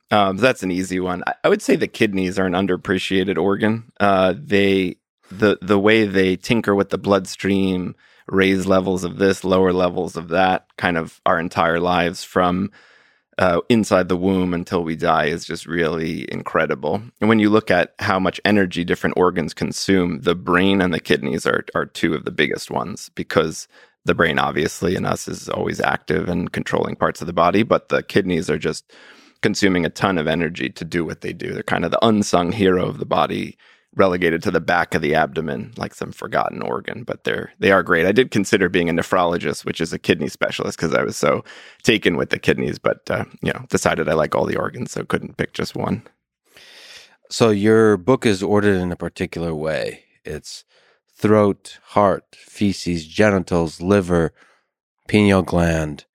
Um, 0.10 0.38
that's 0.38 0.64
an 0.64 0.72
easy 0.72 1.00
one. 1.00 1.24
I, 1.28 1.34
I, 1.44 1.50
would 1.50 1.62
say 1.62 1.76
the 1.76 1.88
kidneys 1.88 2.40
are 2.40 2.46
an 2.46 2.54
underappreciated 2.54 3.38
organ. 3.38 3.92
Uh, 4.00 4.34
they 4.38 4.98
the 5.30 5.58
the 5.62 5.80
way 5.80 6.06
they 6.06 6.38
tinker 6.38 6.74
with 6.74 6.90
the 6.90 6.98
bloodstream, 6.98 7.94
raise 8.28 8.66
levels 8.66 9.04
of 9.04 9.18
this, 9.18 9.44
lower 9.44 9.74
levels 9.74 10.16
of 10.16 10.30
that, 10.30 10.66
kind 10.78 10.98
of 10.98 11.20
our 11.26 11.40
entire 11.40 11.80
lives 11.82 12.24
from 12.24 12.72
uh, 13.38 13.62
inside 13.70 14.10
the 14.10 14.18
womb 14.18 14.54
until 14.54 14.84
we 14.84 14.96
die 14.96 15.26
is 15.26 15.46
just 15.46 15.66
really 15.66 16.32
incredible. 16.32 17.02
And 17.22 17.30
when 17.30 17.40
you 17.40 17.50
look 17.50 17.70
at 17.70 17.94
how 18.00 18.20
much 18.20 18.42
energy 18.46 18.84
different 18.84 19.18
organs 19.18 19.54
consume, 19.54 20.22
the 20.22 20.36
brain 20.36 20.82
and 20.82 20.94
the 20.94 21.00
kidneys 21.00 21.46
are 21.46 21.64
are 21.76 21.86
two 21.86 22.14
of 22.14 22.26
the 22.26 22.32
biggest 22.32 22.72
ones 22.72 23.10
because 23.16 23.68
the 24.06 24.16
brain 24.16 24.40
obviously 24.40 24.96
in 24.96 25.06
us 25.06 25.28
is 25.28 25.50
always 25.50 25.80
active 25.82 26.30
and 26.30 26.52
controlling 26.52 26.96
parts 26.96 27.22
of 27.22 27.28
the 27.28 27.34
body, 27.34 27.62
but 27.62 27.90
the 27.90 28.02
kidneys 28.02 28.50
are 28.50 28.58
just 28.58 28.92
consuming 29.42 29.86
a 29.86 29.90
ton 29.90 30.18
of 30.18 30.28
energy 30.28 30.70
to 30.70 30.86
do 30.86 31.06
what 31.06 31.22
they 31.22 31.34
do. 31.34 31.54
They're 31.54 31.64
kind 31.64 31.86
of 31.86 31.92
the 31.92 32.06
unsung 32.06 32.52
hero 32.52 32.88
of 32.88 32.98
the 32.98 33.06
body 33.06 33.58
relegated 33.98 34.44
to 34.44 34.52
the 34.52 34.60
back 34.60 34.96
of 34.96 35.02
the 35.02 35.16
abdomen 35.16 35.74
like 35.78 35.94
some 35.94 36.12
forgotten 36.12 36.62
organ 36.62 37.04
but 37.04 37.24
they're 37.24 37.52
they 37.60 37.72
are 37.72 37.84
great. 37.84 38.06
I 38.06 38.12
did 38.12 38.32
consider 38.32 38.70
being 38.70 38.90
a 38.90 38.94
nephrologist 38.94 39.66
which 39.66 39.82
is 39.82 39.92
a 39.92 40.00
kidney 40.00 40.30
specialist 40.30 40.78
because 40.78 40.94
i 40.94 41.04
was 41.04 41.18
so 41.18 41.44
taken 41.84 42.16
with 42.16 42.30
the 42.30 42.40
kidneys 42.40 42.80
but 42.80 43.10
uh, 43.10 43.26
you 43.42 43.52
know 43.52 43.66
decided 43.70 44.08
i 44.08 44.14
like 44.14 44.36
all 44.36 44.46
the 44.46 44.58
organs 44.58 44.92
so 44.92 45.04
couldn't 45.04 45.38
pick 45.38 45.54
just 45.54 45.76
one. 45.76 46.04
So 47.30 47.50
your 47.50 47.98
book 47.98 48.26
is 48.26 48.42
ordered 48.42 48.78
in 48.78 48.92
a 48.92 48.96
particular 48.96 49.54
way. 49.54 50.06
It's 50.24 50.64
throat 51.18 51.80
heart 51.88 52.24
feces 52.36 53.06
genitals 53.08 53.82
liver 53.82 54.34
pineal 55.08 55.42
gland 55.42 56.06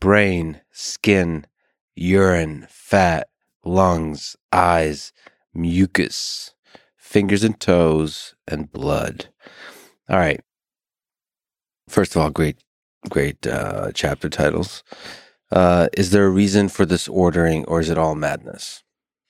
brain 0.00 0.60
skin 0.72 1.46
urine 1.94 2.66
fat 2.68 3.28
lungs 3.64 4.36
eyes 4.52 5.12
mucus 5.54 6.55
fingers 7.06 7.44
and 7.44 7.58
toes, 7.60 8.34
and 8.48 8.70
blood. 8.70 9.28
All 10.08 10.18
right. 10.18 10.40
First 11.88 12.16
of 12.16 12.22
all, 12.22 12.30
great, 12.30 12.58
great 13.08 13.46
uh, 13.46 13.92
chapter 13.94 14.28
titles. 14.28 14.82
Uh, 15.52 15.86
is 15.96 16.10
there 16.10 16.26
a 16.26 16.30
reason 16.30 16.68
for 16.68 16.84
this 16.84 17.06
ordering, 17.06 17.64
or 17.66 17.78
is 17.78 17.88
it 17.88 17.96
all 17.96 18.16
madness? 18.16 18.82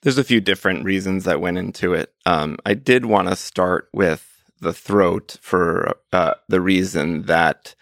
There's 0.02 0.16
a 0.16 0.24
few 0.24 0.40
different 0.40 0.84
reasons 0.84 1.24
that 1.24 1.40
went 1.40 1.58
into 1.58 1.92
it. 1.92 2.14
Um, 2.24 2.56
I 2.64 2.72
did 2.72 3.04
want 3.04 3.28
to 3.28 3.36
start 3.36 3.88
with 3.92 4.42
the 4.60 4.72
throat 4.72 5.36
for 5.42 5.96
uh, 6.12 6.34
the 6.48 6.62
reason 6.62 7.22
that 7.22 7.74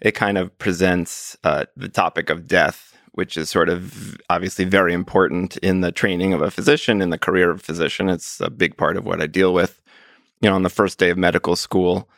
it 0.00 0.12
kind 0.12 0.36
of 0.36 0.56
presents 0.58 1.36
uh, 1.44 1.64
the 1.76 1.88
topic 1.88 2.28
of 2.28 2.46
death, 2.46 2.93
which 3.14 3.36
is 3.36 3.48
sort 3.48 3.68
of 3.68 4.16
obviously 4.28 4.64
very 4.64 4.92
important 4.92 5.56
in 5.58 5.80
the 5.80 5.92
training 5.92 6.32
of 6.32 6.42
a 6.42 6.50
physician, 6.50 7.00
in 7.00 7.10
the 7.10 7.18
career 7.18 7.50
of 7.50 7.60
a 7.60 7.62
physician. 7.62 8.08
It's 8.08 8.40
a 8.40 8.50
big 8.50 8.76
part 8.76 8.96
of 8.96 9.04
what 9.04 9.22
I 9.22 9.26
deal 9.26 9.54
with. 9.54 9.80
You 10.40 10.50
know, 10.50 10.56
on 10.56 10.62
the 10.62 10.70
first 10.70 10.98
day 10.98 11.10
of 11.10 11.18
medical 11.18 11.56
school, 11.56 12.08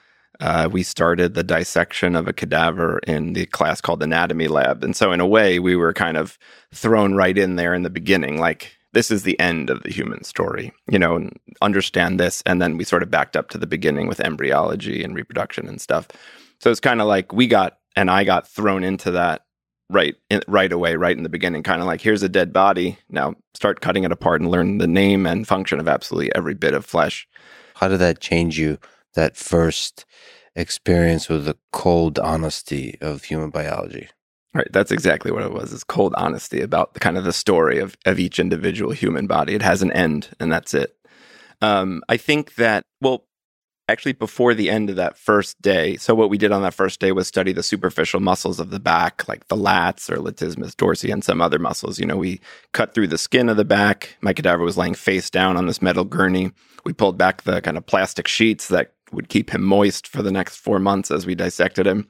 uh, 0.40 0.68
we 0.70 0.82
started 0.82 1.34
the 1.34 1.42
dissection 1.42 2.16
of 2.16 2.28
a 2.28 2.32
cadaver 2.32 2.98
in 3.06 3.34
the 3.34 3.46
class 3.46 3.80
called 3.80 4.02
anatomy 4.02 4.48
lab. 4.48 4.84
And 4.84 4.96
so, 4.96 5.12
in 5.12 5.20
a 5.20 5.26
way, 5.26 5.58
we 5.58 5.76
were 5.76 5.92
kind 5.92 6.16
of 6.16 6.38
thrown 6.74 7.14
right 7.14 7.36
in 7.36 7.56
there 7.56 7.74
in 7.74 7.82
the 7.82 7.90
beginning, 7.90 8.38
like, 8.38 8.72
this 8.92 9.10
is 9.10 9.22
the 9.22 9.38
end 9.38 9.68
of 9.68 9.82
the 9.82 9.90
human 9.92 10.24
story, 10.24 10.72
you 10.90 10.98
know, 10.98 11.28
understand 11.60 12.18
this. 12.18 12.42
And 12.46 12.62
then 12.62 12.78
we 12.78 12.84
sort 12.84 13.02
of 13.02 13.10
backed 13.10 13.36
up 13.36 13.50
to 13.50 13.58
the 13.58 13.66
beginning 13.66 14.06
with 14.08 14.20
embryology 14.20 15.04
and 15.04 15.14
reproduction 15.14 15.68
and 15.68 15.80
stuff. 15.80 16.08
So 16.60 16.70
it's 16.70 16.80
kind 16.80 17.02
of 17.02 17.06
like 17.06 17.32
we 17.32 17.46
got, 17.46 17.78
and 17.94 18.10
I 18.10 18.24
got 18.24 18.48
thrown 18.48 18.82
into 18.82 19.10
that 19.10 19.45
right 19.90 20.14
in, 20.30 20.42
right 20.48 20.72
away, 20.72 20.96
right 20.96 21.16
in 21.16 21.22
the 21.22 21.28
beginning, 21.28 21.62
kind 21.62 21.80
of 21.80 21.86
like 21.86 22.00
here's 22.00 22.22
a 22.22 22.28
dead 22.28 22.52
body. 22.52 22.98
Now 23.08 23.34
start 23.54 23.80
cutting 23.80 24.04
it 24.04 24.12
apart 24.12 24.40
and 24.40 24.50
learn 24.50 24.78
the 24.78 24.86
name 24.86 25.26
and 25.26 25.46
function 25.46 25.80
of 25.80 25.88
absolutely 25.88 26.34
every 26.34 26.54
bit 26.54 26.74
of 26.74 26.84
flesh. 26.84 27.28
How 27.74 27.88
did 27.88 27.98
that 27.98 28.20
change 28.20 28.58
you? 28.58 28.78
That 29.14 29.36
first 29.36 30.04
experience 30.54 31.28
with 31.28 31.44
the 31.44 31.56
cold 31.72 32.18
honesty 32.18 32.98
of 33.00 33.24
human 33.24 33.50
biology. 33.50 34.08
Right. 34.54 34.68
That's 34.72 34.90
exactly 34.90 35.30
what 35.30 35.42
it 35.42 35.52
was. 35.52 35.72
It's 35.72 35.84
cold 35.84 36.14
honesty 36.16 36.62
about 36.62 36.94
the 36.94 37.00
kind 37.00 37.18
of 37.18 37.24
the 37.24 37.32
story 37.32 37.78
of, 37.78 37.96
of 38.06 38.18
each 38.18 38.38
individual 38.38 38.92
human 38.92 39.26
body. 39.26 39.54
It 39.54 39.60
has 39.60 39.82
an 39.82 39.92
end 39.92 40.30
and 40.40 40.50
that's 40.50 40.72
it. 40.72 40.96
Um, 41.60 42.02
I 42.08 42.16
think 42.16 42.54
that, 42.54 42.82
well, 43.02 43.24
actually 43.88 44.12
before 44.12 44.54
the 44.54 44.68
end 44.68 44.90
of 44.90 44.96
that 44.96 45.16
first 45.16 45.60
day, 45.62 45.96
so 45.96 46.14
what 46.14 46.30
we 46.30 46.38
did 46.38 46.52
on 46.52 46.62
that 46.62 46.74
first 46.74 47.00
day 47.00 47.12
was 47.12 47.28
study 47.28 47.52
the 47.52 47.62
superficial 47.62 48.20
muscles 48.20 48.58
of 48.58 48.70
the 48.70 48.80
back, 48.80 49.28
like 49.28 49.46
the 49.48 49.56
lats 49.56 50.10
or 50.10 50.16
latissimus 50.16 50.74
dorsi 50.74 51.12
and 51.12 51.24
some 51.24 51.40
other 51.40 51.58
muscles. 51.58 51.98
You 51.98 52.06
know, 52.06 52.16
we 52.16 52.40
cut 52.72 52.94
through 52.94 53.08
the 53.08 53.18
skin 53.18 53.48
of 53.48 53.56
the 53.56 53.64
back. 53.64 54.16
My 54.20 54.32
cadaver 54.32 54.64
was 54.64 54.76
laying 54.76 54.94
face 54.94 55.30
down 55.30 55.56
on 55.56 55.66
this 55.66 55.82
metal 55.82 56.04
gurney. 56.04 56.52
We 56.84 56.92
pulled 56.92 57.18
back 57.18 57.42
the 57.42 57.60
kind 57.60 57.76
of 57.76 57.86
plastic 57.86 58.28
sheets 58.28 58.68
that 58.68 58.92
would 59.12 59.28
keep 59.28 59.50
him 59.50 59.62
moist 59.62 60.08
for 60.08 60.22
the 60.22 60.32
next 60.32 60.56
four 60.56 60.78
months 60.78 61.10
as 61.10 61.26
we 61.26 61.34
dissected 61.34 61.86
him 61.86 62.08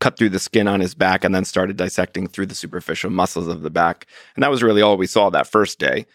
cut 0.00 0.16
through 0.16 0.30
the 0.30 0.38
skin 0.38 0.66
on 0.66 0.80
his 0.80 0.94
back 0.94 1.24
and 1.24 1.34
then 1.34 1.44
started 1.44 1.76
dissecting 1.76 2.26
through 2.26 2.46
the 2.46 2.54
superficial 2.54 3.10
muscles 3.10 3.46
of 3.46 3.62
the 3.62 3.70
back. 3.70 4.06
And 4.34 4.42
that 4.42 4.50
was 4.50 4.62
really 4.62 4.82
all 4.82 4.96
we 4.96 5.06
saw 5.06 5.30
that 5.30 5.46
first 5.46 5.78
day. 5.78 6.06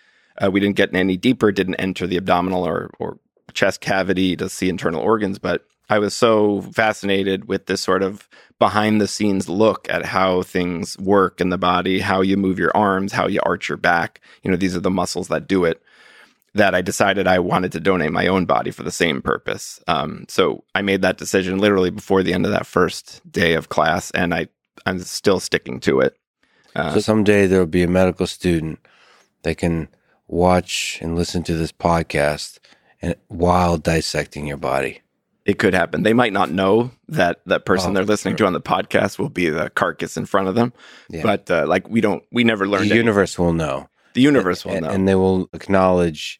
Uh, 0.41 0.51
we 0.51 0.59
didn't 0.59 0.75
get 0.75 0.93
any 0.93 1.15
deeper, 1.15 1.51
didn't 1.51 1.75
enter 1.75 2.07
the 2.07 2.17
abdominal 2.17 2.67
or, 2.67 2.89
or 2.99 3.19
chest 3.53 3.81
cavity 3.81 4.35
to 4.35 4.49
see 4.49 4.69
internal 4.69 5.01
organs, 5.01 5.39
but 5.39 5.65
I 5.89 5.99
was 5.99 6.13
so 6.13 6.61
fascinated 6.61 7.47
with 7.47 7.67
this 7.67 7.81
sort 7.81 8.01
of 8.01 8.27
behind 8.57 8.99
the 8.99 9.07
scenes 9.07 9.47
look 9.47 9.87
at 9.89 10.05
how 10.05 10.41
things 10.41 10.97
work 10.97 11.39
in 11.39 11.49
the 11.49 11.57
body, 11.57 11.99
how 11.99 12.21
you 12.21 12.37
move 12.37 12.57
your 12.57 12.75
arms, 12.75 13.11
how 13.11 13.27
you 13.27 13.39
arch 13.43 13.69
your 13.69 13.77
back. 13.77 14.21
You 14.43 14.49
know, 14.49 14.57
these 14.57 14.75
are 14.75 14.81
the 14.81 14.89
muscles 14.89 15.27
that 15.27 15.47
do 15.47 15.63
it 15.65 15.81
that 16.55 16.73
I 16.73 16.81
decided 16.81 17.27
I 17.27 17.39
wanted 17.39 17.73
to 17.73 17.81
donate 17.81 18.13
my 18.13 18.27
own 18.27 18.45
body 18.45 18.71
for 18.71 18.83
the 18.83 18.91
same 18.91 19.21
purpose. 19.21 19.81
Um, 19.87 20.25
so 20.29 20.63
I 20.73 20.81
made 20.81 21.01
that 21.01 21.17
decision 21.17 21.59
literally 21.59 21.89
before 21.89 22.23
the 22.23 22.33
end 22.33 22.45
of 22.45 22.51
that 22.53 22.65
first 22.65 23.21
day 23.29 23.53
of 23.53 23.69
class, 23.69 24.09
and 24.11 24.33
I 24.33 24.47
I'm 24.85 24.99
still 24.99 25.39
sticking 25.39 25.79
to 25.81 25.99
it. 25.99 26.17
Uh, 26.75 26.93
so 26.93 26.99
someday 26.99 27.45
there 27.45 27.59
will 27.59 27.65
be 27.65 27.83
a 27.83 27.87
medical 27.87 28.25
student 28.25 28.79
that 29.43 29.57
can 29.57 29.89
watch 30.27 30.97
and 31.01 31.15
listen 31.15 31.43
to 31.43 31.55
this 31.55 31.71
podcast 31.71 32.59
while 33.27 33.77
dissecting 33.77 34.47
your 34.47 34.57
body. 34.57 35.01
It 35.45 35.59
could 35.59 35.75
happen. 35.75 36.01
They 36.01 36.13
might 36.13 36.33
not 36.33 36.49
know 36.49 36.91
that 37.07 37.41
that 37.45 37.65
person 37.65 37.91
oh, 37.91 37.93
they're 37.93 38.03
listening 38.03 38.33
sure. 38.33 38.45
to 38.45 38.47
on 38.47 38.53
the 38.53 38.61
podcast 38.61 39.19
will 39.19 39.29
be 39.29 39.49
the 39.49 39.69
carcass 39.69 40.17
in 40.17 40.25
front 40.25 40.47
of 40.47 40.55
them, 40.55 40.73
yeah. 41.09 41.21
but 41.21 41.51
uh, 41.51 41.65
like 41.67 41.87
we 41.87 42.01
don't, 42.01 42.23
we 42.31 42.43
never 42.43 42.67
learned. 42.67 42.89
The 42.89 42.95
universe 42.95 43.37
will 43.37 43.53
know. 43.53 43.87
The 44.15 44.21
universe 44.21 44.65
will 44.65 44.73
and, 44.73 44.85
know, 44.85 44.91
and 44.91 45.07
they 45.07 45.13
will 45.13 45.47
acknowledge 45.53 46.39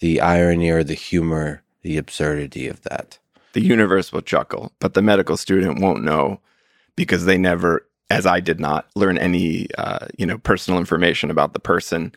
the 0.00 0.20
irony 0.20 0.70
or 0.70 0.82
the 0.82 0.94
humor, 0.94 1.62
the 1.82 1.96
absurdity 1.96 2.66
of 2.66 2.82
that. 2.82 3.18
The 3.52 3.60
universe 3.60 4.12
will 4.12 4.22
chuckle, 4.22 4.72
but 4.80 4.94
the 4.94 5.02
medical 5.02 5.36
student 5.36 5.80
won't 5.80 6.02
know 6.02 6.40
because 6.96 7.26
they 7.26 7.38
never, 7.38 7.86
as 8.08 8.26
I 8.26 8.40
did 8.40 8.58
not, 8.58 8.88
learn 8.96 9.18
any, 9.18 9.66
uh, 9.76 10.06
you 10.18 10.26
know, 10.26 10.38
personal 10.38 10.80
information 10.80 11.30
about 11.30 11.52
the 11.52 11.60
person. 11.60 12.14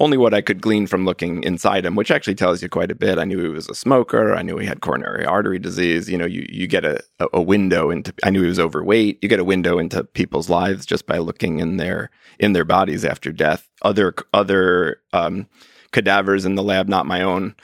Only 0.00 0.16
what 0.16 0.32
I 0.32 0.40
could 0.40 0.62
glean 0.62 0.86
from 0.86 1.04
looking 1.04 1.42
inside 1.42 1.84
him, 1.84 1.96
which 1.96 2.12
actually 2.12 2.36
tells 2.36 2.62
you 2.62 2.68
quite 2.68 2.92
a 2.92 2.94
bit. 2.94 3.18
I 3.18 3.24
knew 3.24 3.42
he 3.42 3.48
was 3.48 3.68
a 3.68 3.74
smoker. 3.74 4.32
I 4.32 4.42
knew 4.42 4.56
he 4.56 4.66
had 4.66 4.80
coronary 4.80 5.24
artery 5.24 5.58
disease. 5.58 6.08
You 6.08 6.16
know, 6.16 6.24
you, 6.24 6.46
you 6.48 6.68
get 6.68 6.84
a, 6.84 7.02
a 7.32 7.42
window 7.42 7.90
into. 7.90 8.14
I 8.22 8.30
knew 8.30 8.42
he 8.42 8.48
was 8.48 8.60
overweight. 8.60 9.18
You 9.20 9.28
get 9.28 9.40
a 9.40 9.44
window 9.44 9.78
into 9.78 10.04
people's 10.04 10.48
lives 10.48 10.86
just 10.86 11.06
by 11.06 11.18
looking 11.18 11.58
in 11.58 11.78
their 11.78 12.10
in 12.38 12.52
their 12.52 12.64
bodies 12.64 13.04
after 13.04 13.32
death. 13.32 13.68
Other 13.82 14.14
other 14.32 15.00
um, 15.12 15.48
cadavers 15.90 16.44
in 16.44 16.54
the 16.54 16.62
lab, 16.62 16.88
not 16.88 17.06
my 17.06 17.22
own, 17.22 17.56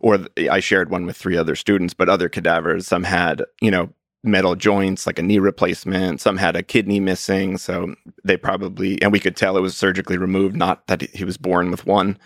or 0.00 0.18
I 0.50 0.60
shared 0.60 0.90
one 0.90 1.06
with 1.06 1.16
three 1.16 1.38
other 1.38 1.56
students, 1.56 1.94
but 1.94 2.08
other 2.08 2.28
cadavers. 2.28 2.86
Some 2.86 3.04
had, 3.04 3.42
you 3.62 3.70
know, 3.70 3.90
metal 4.24 4.54
joints, 4.54 5.06
like 5.06 5.18
a 5.18 5.22
knee 5.22 5.38
replacement. 5.38 6.20
Some 6.20 6.36
had 6.36 6.56
a 6.56 6.62
kidney 6.62 7.00
missing. 7.00 7.58
So 7.58 7.94
they 8.24 8.36
probably, 8.36 9.00
and 9.02 9.12
we 9.12 9.20
could 9.20 9.36
tell 9.36 9.56
it 9.56 9.60
was 9.62 9.76
surgically 9.76 10.18
removed, 10.18 10.56
not 10.56 10.86
that 10.88 11.02
he 11.02 11.24
was 11.24 11.36
born 11.36 11.70
with 11.70 11.86
one. 11.86 12.18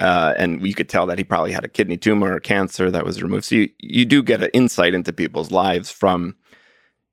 Uh, 0.00 0.34
and 0.36 0.60
we 0.60 0.72
could 0.72 0.88
tell 0.88 1.06
that 1.06 1.18
he 1.18 1.24
probably 1.24 1.52
had 1.52 1.64
a 1.64 1.68
kidney 1.68 1.96
tumor 1.96 2.34
or 2.34 2.40
cancer 2.40 2.90
that 2.90 3.04
was 3.04 3.22
removed. 3.22 3.44
So 3.44 3.56
you, 3.56 3.70
you 3.78 4.04
do 4.04 4.22
get 4.22 4.42
an 4.42 4.50
insight 4.52 4.94
into 4.94 5.12
people's 5.12 5.52
lives 5.52 5.90
from, 5.90 6.34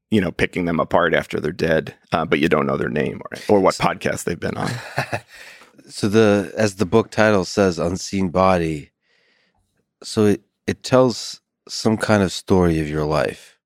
you 0.10 0.20
know, 0.20 0.32
picking 0.32 0.66
them 0.66 0.80
apart 0.80 1.14
after 1.14 1.40
they're 1.40 1.52
dead, 1.52 1.94
uh, 2.12 2.26
but 2.26 2.40
you 2.40 2.50
don't 2.50 2.66
know 2.66 2.78
their 2.78 2.90
name 2.90 3.22
or, 3.32 3.56
or 3.56 3.60
what 3.60 3.76
podcast 3.76 4.24
they've 4.24 4.40
been 4.40 4.58
on. 4.58 4.72
so 5.88 6.08
the 6.08 6.54
as 6.56 6.76
the 6.76 6.86
book 6.86 7.12
title 7.12 7.44
says 7.46 7.78
unseen 7.78 8.30
body 8.30 8.92
so 10.04 10.26
it, 10.26 10.42
it 10.68 10.84
tells 10.84 11.42
some 11.68 11.98
kind 11.98 12.24
of 12.24 12.32
story 12.32 12.80
of 12.80 12.90
your 12.90 13.06
life 13.06 13.60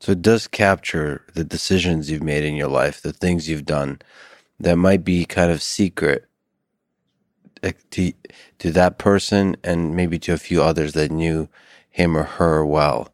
so 0.00 0.12
it 0.12 0.22
does 0.22 0.48
capture 0.48 1.24
the 1.34 1.44
decisions 1.44 2.10
you've 2.10 2.22
made 2.22 2.44
in 2.44 2.54
your 2.54 2.68
life 2.68 3.00
the 3.02 3.12
things 3.12 3.48
you've 3.48 3.64
done 3.64 4.00
that 4.58 4.76
might 4.76 5.04
be 5.04 5.24
kind 5.24 5.50
of 5.50 5.62
secret 5.62 6.26
to 7.90 8.12
to 8.58 8.70
that 8.70 8.98
person 8.98 9.56
and 9.62 9.94
maybe 9.94 10.18
to 10.18 10.32
a 10.32 10.38
few 10.38 10.62
others 10.62 10.92
that 10.92 11.10
knew 11.10 11.48
him 11.90 12.16
or 12.16 12.22
her 12.22 12.64
well. 12.64 13.12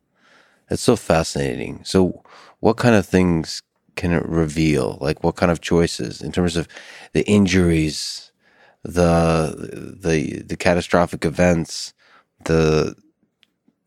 It's 0.71 0.83
so 0.83 0.97
fascinating. 0.97 1.81
So 1.85 2.23
what 2.61 2.77
kind 2.77 2.95
of 2.95 3.07
things 3.07 3.63
can 3.95 4.13
it 4.13 4.27
reveal? 4.27 4.99
Like 5.01 5.23
what 5.25 5.37
kind 5.37 5.51
of 5.51 5.61
choices 5.61 6.23
in 6.23 6.33
terms 6.33 6.57
of 6.57 6.69
the 7.13 7.27
injuries 7.27 8.31
the 8.85 9.97
the 10.01 10.43
the 10.43 10.57
catastrophic 10.57 11.25
events, 11.25 11.93
the 12.45 12.95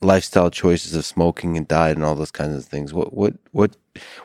lifestyle 0.02 0.50
choices 0.50 0.96
of 0.96 1.06
smoking 1.06 1.58
and 1.58 1.68
diet 1.68 1.98
and 1.98 2.06
all 2.06 2.16
those 2.16 2.32
kinds 2.32 2.56
of 2.56 2.66
things. 2.66 2.94
What 2.94 3.14
what 3.14 3.36
what 3.52 3.76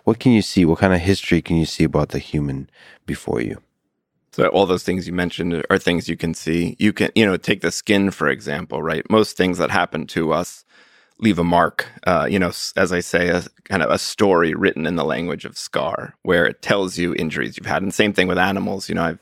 what 0.04 0.18
can 0.18 0.32
you 0.32 0.42
see? 0.42 0.64
What 0.64 0.78
kind 0.78 0.94
of 0.94 1.00
history 1.00 1.42
can 1.42 1.56
you 1.56 1.66
see 1.66 1.84
about 1.84 2.10
the 2.10 2.18
human 2.18 2.70
before 3.06 3.40
you? 3.40 3.60
So 4.32 4.48
all 4.48 4.66
those 4.66 4.82
things 4.82 5.06
you 5.06 5.12
mentioned 5.12 5.64
are 5.70 5.78
things 5.78 6.08
you 6.08 6.16
can 6.16 6.34
see. 6.34 6.74
You 6.80 6.92
can, 6.92 7.10
you 7.14 7.24
know, 7.24 7.36
take 7.36 7.60
the 7.60 7.70
skin 7.70 8.10
for 8.10 8.28
example, 8.28 8.82
right? 8.82 9.08
Most 9.10 9.36
things 9.36 9.58
that 9.58 9.70
happen 9.70 10.06
to 10.08 10.32
us 10.32 10.64
leave 11.18 11.38
a 11.38 11.44
mark. 11.44 11.86
Uh, 12.06 12.26
you 12.28 12.38
know, 12.38 12.52
as 12.76 12.92
I 12.92 13.00
say, 13.00 13.28
a 13.28 13.44
kind 13.64 13.82
of 13.82 13.90
a 13.90 13.98
story 13.98 14.54
written 14.54 14.86
in 14.86 14.96
the 14.96 15.04
language 15.04 15.44
of 15.44 15.56
scar, 15.56 16.14
where 16.22 16.46
it 16.46 16.62
tells 16.62 16.98
you 16.98 17.14
injuries 17.14 17.56
you've 17.56 17.66
had. 17.66 17.82
And 17.82 17.94
same 17.94 18.12
thing 18.12 18.26
with 18.26 18.38
animals. 18.38 18.88
You 18.88 18.96
know, 18.96 19.04
I've 19.04 19.18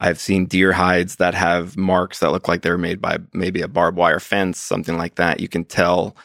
I've 0.00 0.20
seen 0.20 0.46
deer 0.46 0.72
hides 0.72 1.16
that 1.16 1.34
have 1.34 1.76
marks 1.76 2.20
that 2.20 2.30
look 2.30 2.46
like 2.48 2.62
they're 2.62 2.78
made 2.78 3.00
by 3.00 3.18
maybe 3.32 3.62
a 3.62 3.68
barbed 3.68 3.98
wire 3.98 4.20
fence, 4.20 4.58
something 4.58 4.96
like 4.96 5.16
that. 5.16 5.40
You 5.40 5.48
can 5.48 5.64
tell, 5.64 6.16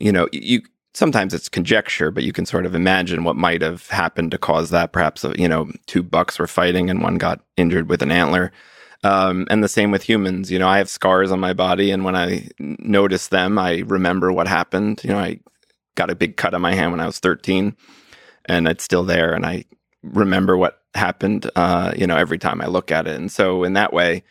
you 0.00 0.10
know, 0.10 0.28
you 0.32 0.62
sometimes 0.94 1.32
it's 1.32 1.48
conjecture, 1.48 2.10
but 2.10 2.24
you 2.24 2.32
can 2.32 2.44
sort 2.44 2.66
of 2.66 2.74
imagine 2.74 3.22
what 3.22 3.36
might 3.36 3.62
have 3.62 3.88
happened 3.88 4.32
to 4.32 4.38
cause 4.38 4.70
that. 4.70 4.92
Perhaps, 4.92 5.24
you 5.36 5.48
know, 5.48 5.70
two 5.86 6.02
bucks 6.02 6.38
were 6.38 6.48
fighting 6.48 6.90
and 6.90 7.02
one 7.02 7.18
got 7.18 7.40
injured 7.56 7.88
with 7.88 8.02
an 8.02 8.10
antler. 8.10 8.52
Um, 9.02 9.46
and 9.48 9.64
the 9.64 9.68
same 9.68 9.90
with 9.90 10.02
humans. 10.02 10.50
You 10.50 10.58
know, 10.58 10.68
I 10.68 10.78
have 10.78 10.90
scars 10.90 11.32
on 11.32 11.40
my 11.40 11.54
body, 11.54 11.90
and 11.90 12.04
when 12.04 12.16
I 12.16 12.48
notice 12.58 13.28
them, 13.28 13.58
I 13.58 13.78
remember 13.86 14.30
what 14.30 14.46
happened. 14.46 15.00
You 15.02 15.10
know, 15.10 15.18
I 15.18 15.40
got 15.94 16.10
a 16.10 16.14
big 16.14 16.36
cut 16.36 16.52
on 16.52 16.60
my 16.60 16.74
hand 16.74 16.90
when 16.90 17.00
I 17.00 17.06
was 17.06 17.18
13, 17.18 17.74
and 18.44 18.68
it's 18.68 18.84
still 18.84 19.04
there, 19.04 19.32
and 19.32 19.46
I 19.46 19.64
remember 20.02 20.56
what 20.56 20.80
happened, 20.94 21.50
uh, 21.56 21.92
you 21.96 22.06
know, 22.06 22.16
every 22.16 22.38
time 22.38 22.60
I 22.60 22.66
look 22.66 22.90
at 22.90 23.06
it. 23.06 23.16
And 23.16 23.30
so 23.30 23.64
in 23.64 23.74
that 23.74 23.92
way, 23.92 24.22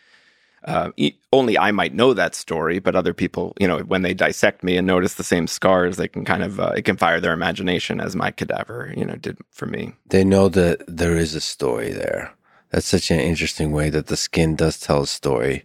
uh, 0.64 0.90
only 1.32 1.58
I 1.58 1.70
might 1.70 1.94
know 1.94 2.12
that 2.12 2.34
story, 2.34 2.80
but 2.80 2.94
other 2.94 3.14
people, 3.14 3.54
you 3.58 3.66
know, 3.66 3.78
when 3.78 4.02
they 4.02 4.12
dissect 4.12 4.62
me 4.62 4.76
and 4.76 4.86
notice 4.86 5.14
the 5.14 5.24
same 5.24 5.46
scars, 5.46 5.96
they 5.96 6.08
can 6.08 6.24
kind 6.24 6.42
of 6.42 6.60
uh, 6.60 6.72
it 6.76 6.82
can 6.82 6.96
fire 6.96 7.20
their 7.20 7.32
imagination 7.32 8.00
as 8.00 8.14
my 8.14 8.30
cadaver, 8.30 8.92
you 8.96 9.04
know, 9.04 9.14
did 9.14 9.38
for 9.50 9.66
me. 9.66 9.94
They 10.06 10.22
know 10.22 10.48
that 10.50 10.82
there 10.86 11.16
is 11.16 11.34
a 11.34 11.40
story 11.40 11.92
there. 11.92 12.34
That's 12.70 12.86
such 12.86 13.10
an 13.10 13.20
interesting 13.20 13.72
way 13.72 13.90
that 13.90 14.08
the 14.08 14.16
skin 14.16 14.54
does 14.54 14.78
tell 14.78 15.02
a 15.02 15.06
story. 15.06 15.64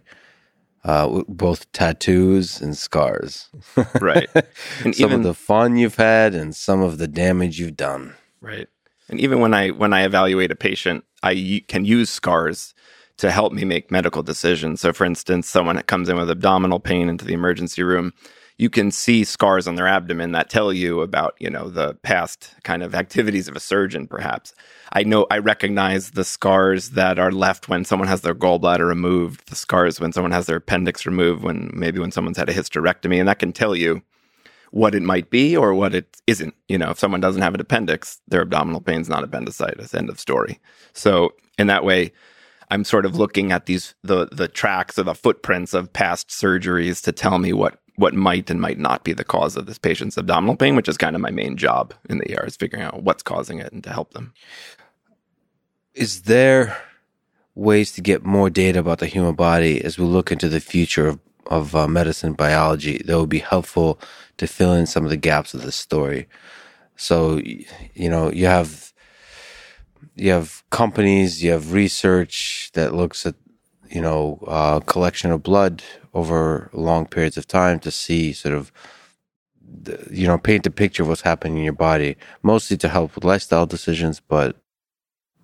Uh, 0.82 1.24
both 1.26 1.70
tattoos 1.72 2.60
and 2.60 2.76
scars, 2.76 3.50
right? 4.00 4.30
And 4.84 4.94
some 4.94 5.10
even, 5.10 5.20
of 5.20 5.22
the 5.24 5.34
fun 5.34 5.76
you've 5.76 5.96
had 5.96 6.32
and 6.32 6.54
some 6.54 6.80
of 6.80 6.98
the 6.98 7.08
damage 7.08 7.58
you've 7.58 7.76
done, 7.76 8.14
right? 8.40 8.68
And 9.08 9.20
even 9.20 9.40
when 9.40 9.54
I 9.54 9.70
when 9.70 9.92
I 9.92 10.04
evaluate 10.04 10.50
a 10.50 10.56
patient, 10.56 11.04
I 11.22 11.62
can 11.68 11.84
use 11.84 12.10
scars 12.10 12.74
to 13.18 13.30
help 13.30 13.52
me 13.52 13.64
make 13.64 13.90
medical 13.90 14.22
decisions. 14.22 14.80
So, 14.80 14.92
for 14.92 15.04
instance, 15.04 15.48
someone 15.48 15.76
that 15.76 15.86
comes 15.86 16.08
in 16.08 16.16
with 16.16 16.30
abdominal 16.30 16.80
pain 16.80 17.08
into 17.08 17.24
the 17.24 17.32
emergency 17.32 17.82
room, 17.82 18.12
you 18.58 18.68
can 18.70 18.90
see 18.90 19.24
scars 19.24 19.66
on 19.66 19.74
their 19.74 19.86
abdomen 19.86 20.32
that 20.32 20.50
tell 20.50 20.72
you 20.72 21.00
about, 21.00 21.34
you 21.38 21.50
know, 21.50 21.68
the 21.68 21.94
past 22.02 22.54
kind 22.62 22.82
of 22.82 22.94
activities 22.94 23.48
of 23.48 23.56
a 23.56 23.60
surgeon, 23.60 24.06
perhaps. 24.06 24.54
I 24.92 25.02
know 25.02 25.26
I 25.30 25.38
recognize 25.38 26.10
the 26.10 26.24
scars 26.24 26.90
that 26.90 27.18
are 27.18 27.32
left 27.32 27.68
when 27.68 27.84
someone 27.84 28.08
has 28.08 28.22
their 28.22 28.34
gallbladder 28.34 28.86
removed, 28.86 29.48
the 29.48 29.56
scars 29.56 30.00
when 30.00 30.12
someone 30.12 30.32
has 30.32 30.46
their 30.46 30.56
appendix 30.56 31.06
removed, 31.06 31.42
when 31.42 31.70
maybe 31.74 31.98
when 31.98 32.12
someone's 32.12 32.38
had 32.38 32.48
a 32.48 32.54
hysterectomy, 32.54 33.18
and 33.18 33.28
that 33.28 33.38
can 33.38 33.52
tell 33.52 33.76
you 33.76 34.02
what 34.70 34.94
it 34.94 35.02
might 35.02 35.30
be 35.30 35.56
or 35.56 35.74
what 35.74 35.94
it 35.94 36.16
isn't. 36.26 36.54
You 36.68 36.78
know, 36.78 36.90
if 36.90 36.98
someone 36.98 37.20
doesn't 37.20 37.42
have 37.42 37.54
an 37.54 37.60
appendix, 37.60 38.20
their 38.28 38.42
abdominal 38.42 38.80
pain 38.80 39.00
is 39.00 39.08
not 39.08 39.24
appendicitis. 39.24 39.94
End 39.94 40.08
of 40.08 40.20
story. 40.20 40.60
So 40.92 41.34
in 41.58 41.66
that 41.68 41.84
way, 41.84 42.12
I'm 42.70 42.84
sort 42.84 43.06
of 43.06 43.16
looking 43.16 43.52
at 43.52 43.66
these 43.66 43.94
the 44.02 44.26
the 44.32 44.48
tracks 44.48 44.98
or 44.98 45.04
the 45.04 45.14
footprints 45.14 45.72
of 45.74 45.92
past 45.92 46.28
surgeries 46.28 47.02
to 47.04 47.12
tell 47.12 47.38
me 47.38 47.52
what 47.52 47.80
what 47.96 48.14
might 48.14 48.50
and 48.50 48.60
might 48.60 48.78
not 48.78 49.04
be 49.04 49.12
the 49.12 49.24
cause 49.24 49.56
of 49.56 49.66
this 49.66 49.78
patient's 49.78 50.18
abdominal 50.18 50.56
pain, 50.56 50.76
which 50.76 50.88
is 50.88 50.98
kind 50.98 51.16
of 51.16 51.22
my 51.22 51.30
main 51.30 51.56
job 51.56 51.94
in 52.08 52.18
the 52.18 52.36
ER 52.36 52.44
is 52.44 52.56
figuring 52.56 52.84
out 52.84 53.02
what's 53.02 53.22
causing 53.22 53.58
it 53.58 53.72
and 53.72 53.82
to 53.84 53.90
help 53.90 54.12
them. 54.12 54.34
Is 55.94 56.22
there 56.22 56.76
ways 57.54 57.92
to 57.92 58.02
get 58.02 58.22
more 58.22 58.50
data 58.50 58.78
about 58.80 58.98
the 58.98 59.06
human 59.06 59.34
body 59.34 59.82
as 59.82 59.98
we 59.98 60.04
look 60.04 60.30
into 60.30 60.48
the 60.48 60.60
future 60.60 61.08
of, 61.08 61.18
of 61.46 61.74
uh, 61.74 61.88
medicine 61.88 62.34
biology 62.34 63.00
that 63.06 63.18
would 63.18 63.30
be 63.30 63.38
helpful 63.38 63.98
to 64.38 64.46
fill 64.46 64.72
in 64.72 64.86
some 64.86 65.04
of 65.04 65.10
the 65.10 65.16
gaps 65.16 65.54
of 65.54 65.62
the 65.62 65.72
story? 65.72 66.28
So, 66.96 67.40
you 67.94 68.08
know, 68.08 68.30
you 68.30 68.46
have 68.46 68.92
you 70.14 70.30
have 70.30 70.62
companies, 70.70 71.42
you 71.42 71.50
have 71.52 71.72
research 71.72 72.70
that 72.74 72.94
looks 72.94 73.26
at 73.26 73.34
you 73.90 74.00
know 74.00 74.42
uh, 74.46 74.80
collection 74.80 75.30
of 75.30 75.42
blood 75.42 75.82
over 76.14 76.70
long 76.72 77.06
periods 77.06 77.36
of 77.36 77.46
time 77.46 77.78
to 77.80 77.90
see 77.90 78.32
sort 78.32 78.54
of 78.54 78.72
the, 79.62 80.08
you 80.10 80.26
know 80.26 80.38
paint 80.38 80.66
a 80.66 80.70
picture 80.70 81.02
of 81.02 81.08
what's 81.08 81.20
happening 81.22 81.58
in 81.58 81.64
your 81.64 81.72
body, 81.72 82.16
mostly 82.42 82.76
to 82.78 82.88
help 82.88 83.14
with 83.14 83.24
lifestyle 83.24 83.66
decisions, 83.66 84.20
but 84.20 84.56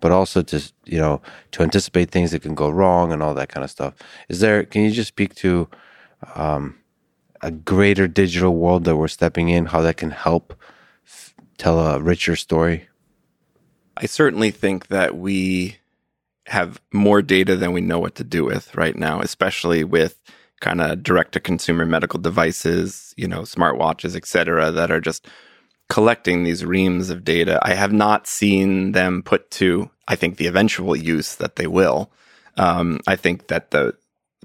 but 0.01 0.11
also 0.11 0.43
to 0.43 0.73
you 0.85 0.99
know 0.99 1.21
to 1.53 1.63
anticipate 1.63 2.11
things 2.11 2.31
that 2.33 2.43
can 2.43 2.55
go 2.55 2.69
wrong 2.69 3.13
and 3.13 3.23
all 3.23 3.35
that 3.35 3.49
kind 3.49 3.65
of 3.65 3.71
stuff. 3.71 3.95
Is 4.29 4.41
there? 4.41 4.65
Can 4.65 4.83
you 4.83 4.91
just 4.91 5.09
speak 5.09 5.35
to 5.37 5.69
um, 6.35 6.79
a 7.43 7.51
greater 7.51 8.09
digital 8.09 8.55
world 8.55 8.85
that 8.85 8.97
we're 8.97 9.09
stepping 9.09 9.49
in? 9.49 9.67
How 9.67 9.81
that 9.83 9.97
can 9.97 10.11
help 10.11 10.55
f- 11.05 11.35
tell 11.59 11.79
a 11.79 12.01
richer 12.01 12.37
story? 12.37 12.89
I 13.97 14.07
certainly 14.07 14.51
think 14.51 14.89
that 14.89 15.17
we 15.17 15.77
have 16.47 16.81
more 16.93 17.23
data 17.23 17.57
than 17.57 17.73
we 17.73 17.81
know 17.81 17.99
what 17.99 18.15
to 18.17 18.25
do 18.25 18.45
with 18.45 18.75
right 18.75 18.97
now, 18.97 19.21
especially 19.21 19.85
with 19.85 20.21
kind 20.61 20.81
of 20.81 21.03
direct 21.03 21.33
to 21.33 21.41
consumer 21.41 21.85
medical 21.85 22.21
devices, 22.21 23.15
you 23.17 23.29
know, 23.29 23.43
smartwatches, 23.43 24.17
et 24.17 24.27
cetera, 24.27 24.71
that 24.71 24.91
are 24.91 25.01
just 25.01 25.27
collecting 25.89 26.45
these 26.45 26.65
reams 26.65 27.11
of 27.11 27.25
data. 27.25 27.59
I 27.63 27.75
have 27.75 27.93
not 27.93 28.27
seen 28.27 28.93
them 28.93 29.23
put 29.23 29.51
to, 29.53 29.91
I 30.09 30.17
think, 30.17 30.37
the 30.37 30.47
eventual 30.47 30.97
use 30.97 31.35
that 31.37 31.57
they 31.57 31.67
will. 31.67 32.11
Um, 32.57 33.01
I 33.07 33.17
think 33.17 33.49
that 33.49 33.73
the 33.73 33.95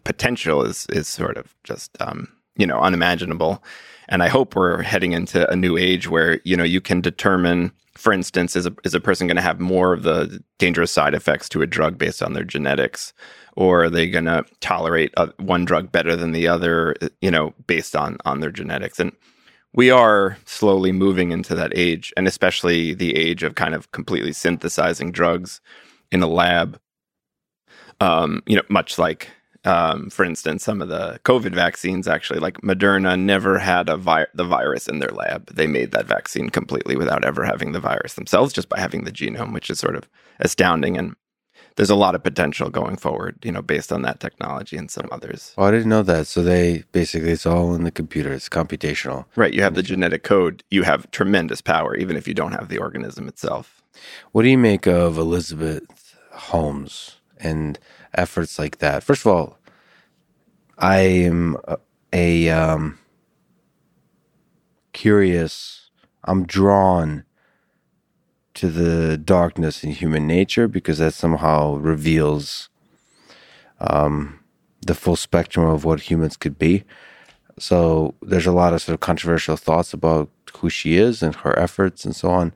potential 0.03 0.63
is 0.63 0.87
is 0.89 1.07
sort 1.07 1.37
of 1.37 1.53
just 1.63 1.95
um, 2.01 2.29
you 2.57 2.67
know 2.67 2.79
unimaginable, 2.79 3.63
and 4.09 4.23
I 4.23 4.27
hope 4.27 4.55
we're 4.55 4.81
heading 4.81 5.13
into 5.13 5.49
a 5.49 5.55
new 5.55 5.77
age 5.77 6.09
where 6.09 6.41
you 6.43 6.57
know 6.57 6.63
you 6.63 6.81
can 6.81 7.01
determine 7.01 7.71
for 7.97 8.13
instance, 8.13 8.55
is 8.55 8.65
a, 8.65 8.75
is 8.83 8.93
a 8.93 8.99
person 8.99 9.27
going 9.27 9.35
to 9.35 9.41
have 9.41 9.59
more 9.59 9.91
of 9.91 10.03
the 10.03 10.41
dangerous 10.59 10.91
side 10.91 11.13
effects 11.13 11.49
to 11.49 11.61
a 11.61 11.67
drug 11.67 11.97
based 11.97 12.21
on 12.21 12.33
their 12.33 12.43
genetics? 12.43 13.11
Or 13.55 13.85
are 13.85 13.89
they 13.89 14.07
going 14.07 14.25
to 14.25 14.45
tolerate 14.61 15.11
a, 15.17 15.33
one 15.39 15.65
drug 15.65 15.91
better 15.91 16.15
than 16.15 16.31
the 16.31 16.47
other, 16.47 16.95
you 17.21 17.31
know, 17.31 17.53
based 17.65 17.95
on, 17.95 18.17
on 18.23 18.39
their 18.39 18.51
genetics? 18.51 18.99
And 18.99 19.11
we 19.73 19.89
are 19.89 20.37
slowly 20.45 20.91
moving 20.91 21.31
into 21.31 21.55
that 21.55 21.71
age, 21.75 22.13
and 22.15 22.27
especially 22.27 22.93
the 22.93 23.15
age 23.15 23.43
of 23.43 23.55
kind 23.55 23.73
of 23.73 23.91
completely 23.91 24.31
synthesizing 24.31 25.11
drugs 25.11 25.59
in 26.11 26.21
a 26.21 26.27
lab. 26.27 26.79
Um, 27.99 28.43
you 28.45 28.55
know, 28.55 28.61
much 28.69 28.99
like 28.99 29.31
um, 29.67 30.09
for 30.09 30.23
instance, 30.23 30.63
some 30.63 30.81
of 30.81 30.87
the 30.87 31.19
COVID 31.25 31.53
vaccines 31.53 32.07
actually, 32.07 32.39
like 32.39 32.61
Moderna, 32.61 33.19
never 33.19 33.59
had 33.59 33.89
a 33.89 33.97
vi- 33.97 34.27
the 34.33 34.45
virus 34.45 34.87
in 34.87 34.99
their 34.99 35.11
lab. 35.11 35.53
They 35.53 35.67
made 35.67 35.91
that 35.91 36.07
vaccine 36.07 36.49
completely 36.49 36.95
without 36.95 37.25
ever 37.25 37.43
having 37.43 37.73
the 37.73 37.81
virus 37.81 38.13
themselves, 38.13 38.53
just 38.53 38.69
by 38.69 38.79
having 38.79 39.03
the 39.03 39.11
genome, 39.11 39.53
which 39.53 39.69
is 39.69 39.77
sort 39.77 39.97
of 39.97 40.07
astounding. 40.39 40.97
And 40.97 41.17
there's 41.75 41.89
a 41.89 41.95
lot 41.95 42.15
of 42.15 42.23
potential 42.23 42.69
going 42.69 42.95
forward, 42.95 43.39
you 43.43 43.51
know, 43.51 43.61
based 43.61 43.91
on 43.91 44.03
that 44.03 44.21
technology 44.21 44.77
and 44.77 44.89
some 44.89 45.09
others. 45.11 45.53
Oh, 45.57 45.65
I 45.65 45.71
didn't 45.71 45.89
know 45.89 46.03
that. 46.03 46.27
So 46.27 46.41
they 46.41 46.85
basically 46.93 47.31
it's 47.31 47.45
all 47.45 47.75
in 47.75 47.83
the 47.83 47.91
computer. 47.91 48.31
It's 48.31 48.47
computational. 48.47 49.25
Right. 49.35 49.53
You 49.53 49.63
have 49.63 49.75
the 49.75 49.83
genetic 49.83 50.23
code. 50.23 50.63
You 50.71 50.83
have 50.83 51.11
tremendous 51.11 51.59
power, 51.59 51.93
even 51.93 52.15
if 52.15 52.25
you 52.25 52.33
don't 52.33 52.53
have 52.53 52.69
the 52.69 52.77
organism 52.77 53.27
itself. 53.27 53.83
What 54.31 54.43
do 54.43 54.49
you 54.49 54.57
make 54.57 54.87
of 54.87 55.17
Elizabeth 55.17 56.15
Holmes 56.31 57.17
and 57.37 57.77
efforts 58.13 58.57
like 58.57 58.77
that? 58.79 59.03
First 59.03 59.25
of 59.25 59.31
all, 59.31 59.56
I 60.77 60.97
am 60.97 61.57
a, 62.13 62.49
um, 62.49 62.99
curious. 64.93 65.89
I'm 66.23 66.45
drawn 66.45 67.23
to 68.55 68.69
the 68.69 69.17
darkness 69.17 69.83
in 69.83 69.91
human 69.91 70.27
nature 70.27 70.67
because 70.67 70.97
that 70.97 71.13
somehow 71.13 71.75
reveals 71.75 72.69
um, 73.79 74.39
the 74.85 74.95
full 74.95 75.15
spectrum 75.15 75.67
of 75.67 75.83
what 75.83 76.01
humans 76.01 76.37
could 76.37 76.57
be. 76.57 76.83
So 77.59 78.15
there's 78.21 78.47
a 78.47 78.51
lot 78.51 78.73
of 78.73 78.81
sort 78.81 78.93
of 78.93 78.99
controversial 78.99 79.57
thoughts 79.57 79.93
about 79.93 80.29
who 80.57 80.69
she 80.69 80.97
is 80.97 81.23
and 81.23 81.35
her 81.35 81.57
efforts 81.57 82.05
and 82.05 82.15
so 82.15 82.29
on. 82.29 82.53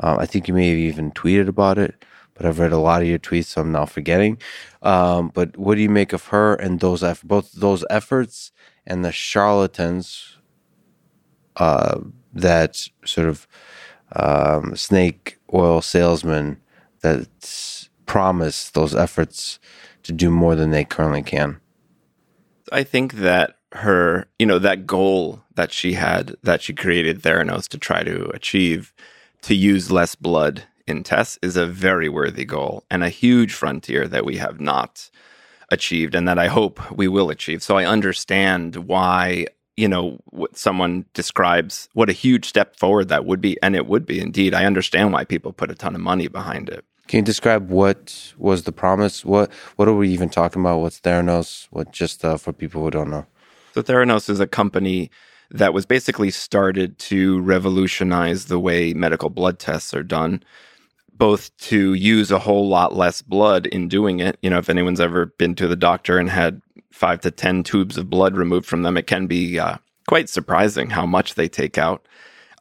Uh, 0.00 0.16
I 0.18 0.26
think 0.26 0.48
you 0.48 0.54
may 0.54 0.70
have 0.70 0.78
even 0.78 1.12
tweeted 1.12 1.48
about 1.48 1.78
it 1.78 2.04
but 2.34 2.46
I've 2.46 2.58
read 2.58 2.72
a 2.72 2.78
lot 2.78 3.02
of 3.02 3.08
your 3.08 3.18
tweets, 3.18 3.46
so 3.46 3.60
I'm 3.60 3.72
now 3.72 3.86
forgetting. 3.86 4.38
Um, 4.82 5.30
but 5.32 5.56
what 5.56 5.76
do 5.76 5.82
you 5.82 5.88
make 5.88 6.12
of 6.12 6.26
her 6.26 6.54
and 6.54 6.80
those 6.80 7.02
eff- 7.02 7.22
both 7.22 7.52
those 7.52 7.84
efforts 7.88 8.52
and 8.86 9.04
the 9.04 9.12
charlatans 9.12 10.36
uh, 11.56 12.00
that 12.32 12.86
sort 13.04 13.28
of 13.28 13.46
um, 14.14 14.76
snake 14.76 15.38
oil 15.52 15.80
salesman 15.80 16.60
that 17.00 17.28
promise 18.06 18.70
those 18.70 18.94
efforts 18.94 19.58
to 20.02 20.12
do 20.12 20.30
more 20.30 20.54
than 20.54 20.70
they 20.70 20.84
currently 20.84 21.22
can? 21.22 21.60
I 22.72 22.82
think 22.82 23.14
that 23.14 23.58
her, 23.72 24.26
you 24.38 24.46
know, 24.46 24.58
that 24.58 24.86
goal 24.86 25.42
that 25.54 25.72
she 25.72 25.94
had, 25.94 26.36
that 26.42 26.62
she 26.62 26.72
created 26.72 27.22
Theranos 27.22 27.68
to 27.68 27.78
try 27.78 28.02
to 28.02 28.30
achieve, 28.30 28.92
to 29.42 29.54
use 29.54 29.90
less 29.90 30.14
blood 30.14 30.64
in 30.86 31.02
tests 31.02 31.38
is 31.42 31.56
a 31.56 31.66
very 31.66 32.08
worthy 32.08 32.44
goal 32.44 32.84
and 32.90 33.02
a 33.02 33.08
huge 33.08 33.54
frontier 33.54 34.06
that 34.08 34.24
we 34.24 34.36
have 34.36 34.60
not 34.60 35.10
achieved 35.70 36.14
and 36.14 36.28
that 36.28 36.38
I 36.38 36.48
hope 36.48 36.90
we 36.90 37.08
will 37.08 37.30
achieve. 37.30 37.62
So 37.62 37.76
I 37.76 37.84
understand 37.86 38.76
why, 38.76 39.46
you 39.76 39.88
know, 39.88 40.18
what 40.26 40.56
someone 40.56 41.06
describes 41.14 41.88
what 41.94 42.10
a 42.10 42.12
huge 42.12 42.46
step 42.46 42.76
forward 42.76 43.08
that 43.08 43.24
would 43.24 43.40
be. 43.40 43.56
And 43.62 43.74
it 43.74 43.86
would 43.86 44.06
be 44.06 44.20
indeed. 44.20 44.54
I 44.54 44.66
understand 44.66 45.12
why 45.12 45.24
people 45.24 45.52
put 45.52 45.70
a 45.70 45.74
ton 45.74 45.94
of 45.94 46.00
money 46.00 46.28
behind 46.28 46.68
it. 46.68 46.84
Can 47.06 47.18
you 47.18 47.24
describe 47.24 47.68
what 47.68 48.32
was 48.38 48.62
the 48.62 48.72
promise? 48.72 49.24
What 49.24 49.52
what 49.76 49.88
are 49.88 49.94
we 49.94 50.08
even 50.08 50.30
talking 50.30 50.62
about? 50.62 50.78
What's 50.78 51.00
Theranos? 51.00 51.68
What 51.70 51.92
just 51.92 52.24
uh, 52.24 52.38
for 52.38 52.52
people 52.52 52.82
who 52.82 52.90
don't 52.90 53.10
know? 53.10 53.26
So 53.74 53.82
Theranos 53.82 54.30
is 54.30 54.40
a 54.40 54.46
company 54.46 55.10
that 55.50 55.74
was 55.74 55.84
basically 55.84 56.30
started 56.30 56.98
to 56.98 57.40
revolutionize 57.42 58.46
the 58.46 58.58
way 58.58 58.94
medical 58.94 59.28
blood 59.28 59.58
tests 59.58 59.92
are 59.92 60.02
done 60.02 60.42
both 61.16 61.56
to 61.56 61.94
use 61.94 62.30
a 62.30 62.38
whole 62.38 62.68
lot 62.68 62.94
less 62.94 63.22
blood 63.22 63.66
in 63.66 63.88
doing 63.88 64.20
it. 64.20 64.38
You 64.42 64.50
know, 64.50 64.58
if 64.58 64.68
anyone's 64.68 65.00
ever 65.00 65.26
been 65.26 65.54
to 65.56 65.68
the 65.68 65.76
doctor 65.76 66.18
and 66.18 66.28
had 66.28 66.60
five 66.90 67.20
to 67.20 67.30
10 67.30 67.62
tubes 67.62 67.96
of 67.96 68.10
blood 68.10 68.36
removed 68.36 68.66
from 68.66 68.82
them, 68.82 68.96
it 68.96 69.06
can 69.06 69.26
be 69.26 69.58
uh, 69.58 69.76
quite 70.08 70.28
surprising 70.28 70.90
how 70.90 71.06
much 71.06 71.34
they 71.34 71.48
take 71.48 71.78
out. 71.78 72.06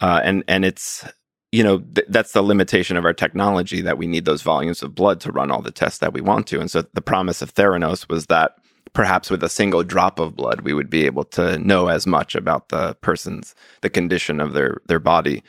Uh, 0.01 0.21
and, 0.23 0.43
and 0.47 0.65
it's, 0.65 1.05
you 1.51 1.63
know, 1.63 1.79
th- 1.79 2.07
that's 2.09 2.33
the 2.33 2.41
limitation 2.41 2.97
of 2.97 3.05
our 3.05 3.13
technology 3.13 3.81
that 3.81 3.97
we 3.97 4.07
need 4.07 4.25
those 4.25 4.41
volumes 4.41 4.83
of 4.83 4.95
blood 4.95 5.19
to 5.21 5.31
run 5.31 5.49
all 5.49 5.61
the 5.61 5.71
tests 5.71 5.99
that 5.99 6.13
we 6.13 6.21
want 6.21 6.47
to. 6.47 6.59
And 6.59 6.69
so 6.69 6.83
the 6.93 7.01
promise 7.01 7.41
of 7.41 7.53
Theranos 7.53 8.09
was 8.09 8.27
that 8.27 8.55
perhaps 8.93 9.29
with 9.29 9.43
a 9.43 9.49
single 9.49 9.83
drop 9.83 10.19
of 10.19 10.35
blood, 10.35 10.61
we 10.61 10.73
would 10.73 10.89
be 10.89 11.05
able 11.05 11.23
to 11.25 11.57
know 11.57 11.87
as 11.87 12.05
much 12.05 12.35
about 12.35 12.69
the 12.69 12.95
person's 12.95 13.55
the 13.81 13.89
condition 13.89 14.39
of 14.39 14.53
their 14.53 14.81
their 14.87 14.99
body 14.99 15.43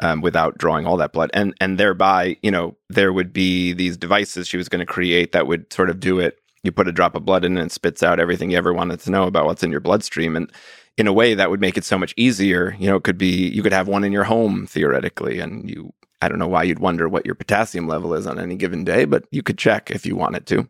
um, 0.00 0.20
without 0.20 0.58
drawing 0.58 0.86
all 0.86 0.96
that 0.96 1.12
blood, 1.12 1.30
and 1.34 1.54
and 1.60 1.78
thereby, 1.78 2.36
you 2.42 2.50
know, 2.50 2.76
there 2.88 3.12
would 3.12 3.32
be 3.32 3.72
these 3.72 3.96
devices 3.96 4.48
she 4.48 4.56
was 4.56 4.68
going 4.68 4.80
to 4.80 4.86
create 4.86 5.32
that 5.32 5.46
would 5.46 5.72
sort 5.72 5.90
of 5.90 6.00
do 6.00 6.18
it. 6.18 6.38
You 6.62 6.72
put 6.72 6.88
a 6.88 6.92
drop 6.92 7.14
of 7.14 7.24
blood 7.24 7.44
in 7.44 7.56
and 7.56 7.66
it 7.66 7.72
spits 7.72 8.02
out 8.02 8.20
everything 8.20 8.50
you 8.50 8.58
ever 8.58 8.72
wanted 8.72 9.00
to 9.00 9.10
know 9.10 9.24
about 9.24 9.46
what's 9.46 9.62
in 9.62 9.70
your 9.70 9.80
bloodstream, 9.80 10.36
and 10.36 10.50
in 10.96 11.06
a 11.06 11.12
way 11.12 11.34
that 11.34 11.50
would 11.50 11.60
make 11.60 11.76
it 11.76 11.84
so 11.84 11.98
much 11.98 12.14
easier. 12.16 12.76
You 12.78 12.90
know, 12.90 12.96
it 12.96 13.04
could 13.04 13.18
be 13.18 13.48
you 13.48 13.62
could 13.62 13.72
have 13.72 13.88
one 13.88 14.04
in 14.04 14.12
your 14.12 14.24
home 14.24 14.66
theoretically, 14.66 15.38
and 15.40 15.68
you 15.68 15.92
I 16.22 16.28
don't 16.28 16.38
know 16.38 16.48
why 16.48 16.64
you'd 16.64 16.78
wonder 16.78 17.08
what 17.08 17.24
your 17.24 17.34
potassium 17.34 17.86
level 17.86 18.14
is 18.14 18.26
on 18.26 18.38
any 18.38 18.56
given 18.56 18.84
day, 18.84 19.04
but 19.04 19.24
you 19.30 19.42
could 19.42 19.58
check 19.58 19.90
if 19.90 20.04
you 20.04 20.16
wanted 20.16 20.46
to. 20.48 20.68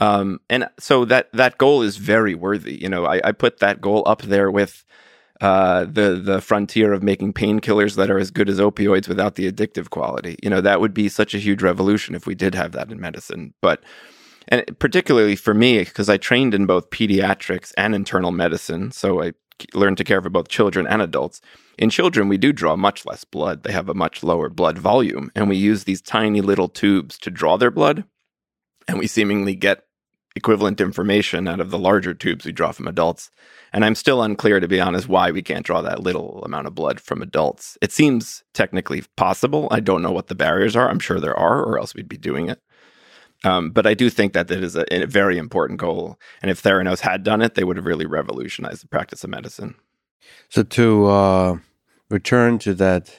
Um, 0.00 0.40
and 0.50 0.68
so 0.78 1.04
that 1.06 1.32
that 1.32 1.58
goal 1.58 1.82
is 1.82 1.96
very 1.96 2.34
worthy. 2.34 2.74
You 2.74 2.88
know, 2.88 3.06
I, 3.06 3.20
I 3.24 3.32
put 3.32 3.60
that 3.60 3.80
goal 3.80 4.02
up 4.06 4.22
there 4.22 4.50
with 4.50 4.84
uh, 5.40 5.84
the 5.84 6.20
the 6.22 6.40
frontier 6.40 6.92
of 6.92 7.02
making 7.02 7.32
painkillers 7.32 7.96
that 7.96 8.10
are 8.10 8.18
as 8.18 8.30
good 8.30 8.48
as 8.48 8.60
opioids 8.60 9.08
without 9.08 9.34
the 9.34 9.50
addictive 9.50 9.90
quality. 9.90 10.36
You 10.42 10.50
know, 10.50 10.60
that 10.60 10.80
would 10.80 10.94
be 10.94 11.08
such 11.08 11.34
a 11.34 11.38
huge 11.38 11.62
revolution 11.62 12.14
if 12.14 12.26
we 12.26 12.34
did 12.34 12.54
have 12.54 12.72
that 12.72 12.90
in 12.90 13.00
medicine. 13.00 13.54
But 13.60 13.82
and 14.48 14.64
particularly 14.78 15.36
for 15.36 15.54
me, 15.54 15.78
because 15.80 16.08
I 16.08 16.16
trained 16.16 16.54
in 16.54 16.66
both 16.66 16.90
pediatrics 16.90 17.72
and 17.76 17.94
internal 17.94 18.30
medicine, 18.30 18.92
so 18.92 19.22
I 19.22 19.32
learned 19.72 19.98
to 19.98 20.04
care 20.04 20.20
for 20.22 20.30
both 20.30 20.48
children 20.48 20.86
and 20.86 21.02
adults. 21.02 21.40
In 21.78 21.90
children, 21.90 22.28
we 22.28 22.38
do 22.38 22.52
draw 22.52 22.76
much 22.76 23.04
less 23.04 23.24
blood. 23.24 23.62
They 23.62 23.72
have 23.72 23.88
a 23.88 23.94
much 23.94 24.22
lower 24.22 24.48
blood 24.48 24.78
volume, 24.78 25.30
and 25.34 25.48
we 25.48 25.56
use 25.56 25.84
these 25.84 26.02
tiny 26.02 26.40
little 26.40 26.68
tubes 26.68 27.18
to 27.18 27.30
draw 27.30 27.56
their 27.56 27.70
blood 27.70 28.04
and 28.88 28.98
we 28.98 29.06
seemingly 29.06 29.54
get 29.54 29.83
equivalent 30.36 30.80
information 30.80 31.46
out 31.46 31.60
of 31.60 31.70
the 31.70 31.78
larger 31.78 32.12
tubes 32.12 32.44
we 32.44 32.52
draw 32.52 32.72
from 32.72 32.88
adults. 32.88 33.30
And 33.72 33.84
I'm 33.84 33.94
still 33.94 34.22
unclear, 34.22 34.60
to 34.60 34.68
be 34.68 34.80
honest, 34.80 35.08
why 35.08 35.30
we 35.30 35.42
can't 35.42 35.66
draw 35.66 35.80
that 35.82 36.00
little 36.00 36.42
amount 36.44 36.66
of 36.66 36.74
blood 36.74 37.00
from 37.00 37.22
adults. 37.22 37.78
It 37.80 37.92
seems 37.92 38.42
technically 38.52 39.02
possible. 39.16 39.68
I 39.70 39.80
don't 39.80 40.02
know 40.02 40.12
what 40.12 40.28
the 40.28 40.34
barriers 40.34 40.76
are. 40.76 40.88
I'm 40.88 41.00
sure 41.00 41.20
there 41.20 41.38
are, 41.38 41.62
or 41.62 41.78
else 41.78 41.94
we'd 41.94 42.08
be 42.08 42.16
doing 42.16 42.48
it. 42.48 42.60
Um, 43.44 43.70
but 43.70 43.86
I 43.86 43.94
do 43.94 44.10
think 44.10 44.32
that 44.32 44.50
it 44.50 44.64
is 44.64 44.74
a, 44.74 44.84
a, 44.90 45.06
very 45.06 45.36
important 45.36 45.78
goal. 45.78 46.18
And 46.40 46.50
if 46.50 46.62
Theranos 46.62 47.00
had 47.00 47.22
done 47.22 47.42
it, 47.42 47.54
they 47.54 47.64
would 47.64 47.76
have 47.76 47.84
really 47.84 48.06
revolutionized 48.06 48.82
the 48.82 48.88
practice 48.88 49.22
of 49.22 49.30
medicine. 49.30 49.74
So 50.48 50.62
to 50.62 51.06
uh, 51.06 51.58
return 52.08 52.58
to 52.60 52.74
that 52.74 53.14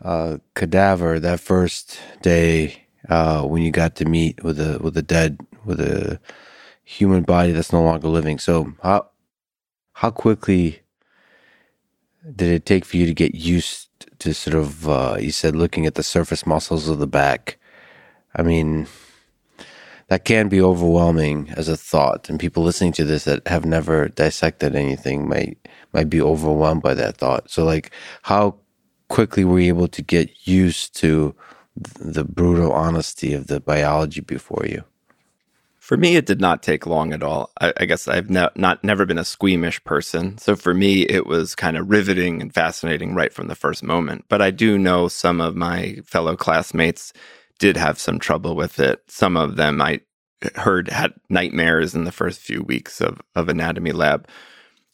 uh, 0.00 0.38
cadaver, 0.54 1.18
that 1.18 1.40
first 1.40 1.98
day 2.22 2.85
uh, 3.08 3.42
when 3.42 3.62
you 3.62 3.70
got 3.70 3.96
to 3.96 4.04
meet 4.04 4.42
with 4.42 4.60
a 4.60 4.78
with 4.80 4.96
a 4.96 5.02
dead 5.02 5.38
with 5.64 5.80
a 5.80 6.20
human 6.84 7.22
body 7.22 7.52
that's 7.52 7.72
no 7.72 7.82
longer 7.82 8.08
living. 8.08 8.38
So 8.38 8.72
how 8.82 9.10
how 9.92 10.10
quickly 10.10 10.80
did 12.34 12.50
it 12.50 12.66
take 12.66 12.84
for 12.84 12.96
you 12.96 13.06
to 13.06 13.14
get 13.14 13.34
used 13.34 13.88
to 14.18 14.34
sort 14.34 14.56
of 14.56 14.88
uh, 14.88 15.16
you 15.20 15.32
said 15.32 15.56
looking 15.56 15.86
at 15.86 15.94
the 15.94 16.02
surface 16.02 16.46
muscles 16.46 16.88
of 16.88 16.98
the 16.98 17.06
back? 17.06 17.58
I 18.34 18.42
mean, 18.42 18.86
that 20.08 20.24
can 20.24 20.48
be 20.48 20.60
overwhelming 20.60 21.50
as 21.56 21.68
a 21.68 21.76
thought, 21.76 22.28
and 22.28 22.38
people 22.38 22.62
listening 22.62 22.92
to 22.92 23.04
this 23.04 23.24
that 23.24 23.46
have 23.48 23.64
never 23.64 24.08
dissected 24.08 24.74
anything 24.74 25.28
might 25.28 25.58
might 25.92 26.10
be 26.10 26.20
overwhelmed 26.20 26.82
by 26.82 26.94
that 26.94 27.16
thought. 27.16 27.50
So, 27.50 27.64
like, 27.64 27.90
how 28.22 28.56
quickly 29.08 29.44
were 29.44 29.60
you 29.60 29.68
able 29.68 29.88
to 29.88 30.02
get 30.02 30.46
used 30.46 30.94
to 30.96 31.34
the 31.76 32.24
brutal 32.24 32.72
honesty 32.72 33.34
of 33.34 33.46
the 33.46 33.60
biology 33.60 34.20
before 34.20 34.64
you? 34.66 34.84
For 35.86 35.96
me, 35.96 36.16
it 36.16 36.26
did 36.26 36.40
not 36.40 36.64
take 36.64 36.84
long 36.84 37.12
at 37.12 37.22
all. 37.22 37.52
I, 37.60 37.72
I 37.78 37.84
guess 37.84 38.08
I've 38.08 38.28
ne- 38.28 38.48
not 38.56 38.82
never 38.82 39.06
been 39.06 39.18
a 39.18 39.24
squeamish 39.24 39.84
person, 39.84 40.36
so 40.36 40.56
for 40.56 40.74
me, 40.74 41.02
it 41.02 41.26
was 41.26 41.54
kind 41.54 41.76
of 41.76 41.88
riveting 41.88 42.42
and 42.42 42.52
fascinating 42.52 43.14
right 43.14 43.32
from 43.32 43.46
the 43.46 43.54
first 43.54 43.84
moment. 43.84 44.24
But 44.28 44.42
I 44.42 44.50
do 44.50 44.78
know 44.78 45.06
some 45.06 45.40
of 45.40 45.54
my 45.54 46.00
fellow 46.04 46.34
classmates 46.34 47.12
did 47.60 47.76
have 47.76 48.00
some 48.00 48.18
trouble 48.18 48.56
with 48.56 48.80
it. 48.80 49.00
Some 49.06 49.36
of 49.36 49.54
them 49.54 49.80
I 49.80 50.00
heard 50.56 50.88
had 50.88 51.12
nightmares 51.28 51.94
in 51.94 52.02
the 52.02 52.10
first 52.10 52.40
few 52.40 52.62
weeks 52.62 53.00
of 53.00 53.20
of 53.36 53.48
anatomy 53.48 53.92
lab, 53.92 54.26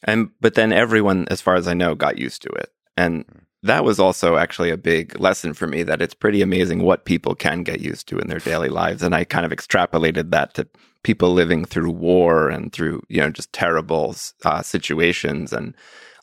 and 0.05 0.29
but 0.43 0.57
then 0.57 0.75
everyone, 0.75 1.27
as 1.31 1.41
far 1.41 1.55
as 1.55 1.69
I 1.69 1.73
know, 1.73 1.95
got 1.95 2.19
used 2.19 2.43
to 2.43 2.51
it. 2.51 2.71
And 2.99 3.25
hmm. 3.25 3.39
That 3.63 3.85
was 3.85 4.01
also 4.01 4.37
actually 4.37 4.71
a 4.71 4.77
big 4.77 5.19
lesson 5.21 5.55
for 5.55 5.67
me 5.67 5.83
that 5.85 6.03
it's 6.03 6.15
pretty 6.15 6.43
amazing 6.43 6.83
what 6.83 7.05
people 7.05 7.35
can 7.35 7.63
get 7.63 7.81
used 7.81 8.09
to 8.09 8.19
in 8.19 8.29
their 8.29 8.41
daily 8.41 8.69
lives. 8.69 9.03
And 9.03 9.15
I 9.15 9.25
kind 9.25 9.47
of 9.47 9.53
extrapolated 9.53 10.31
that 10.31 10.55
to 10.55 10.67
people 11.05 11.33
living 11.33 11.65
through 11.65 11.91
war 11.91 12.49
and 12.49 12.73
through, 12.73 13.03
you 13.09 13.21
know, 13.21 13.31
just 13.31 13.53
terrible 13.53 14.17
uh, 14.45 14.63
situations 14.63 15.53
and 15.53 15.75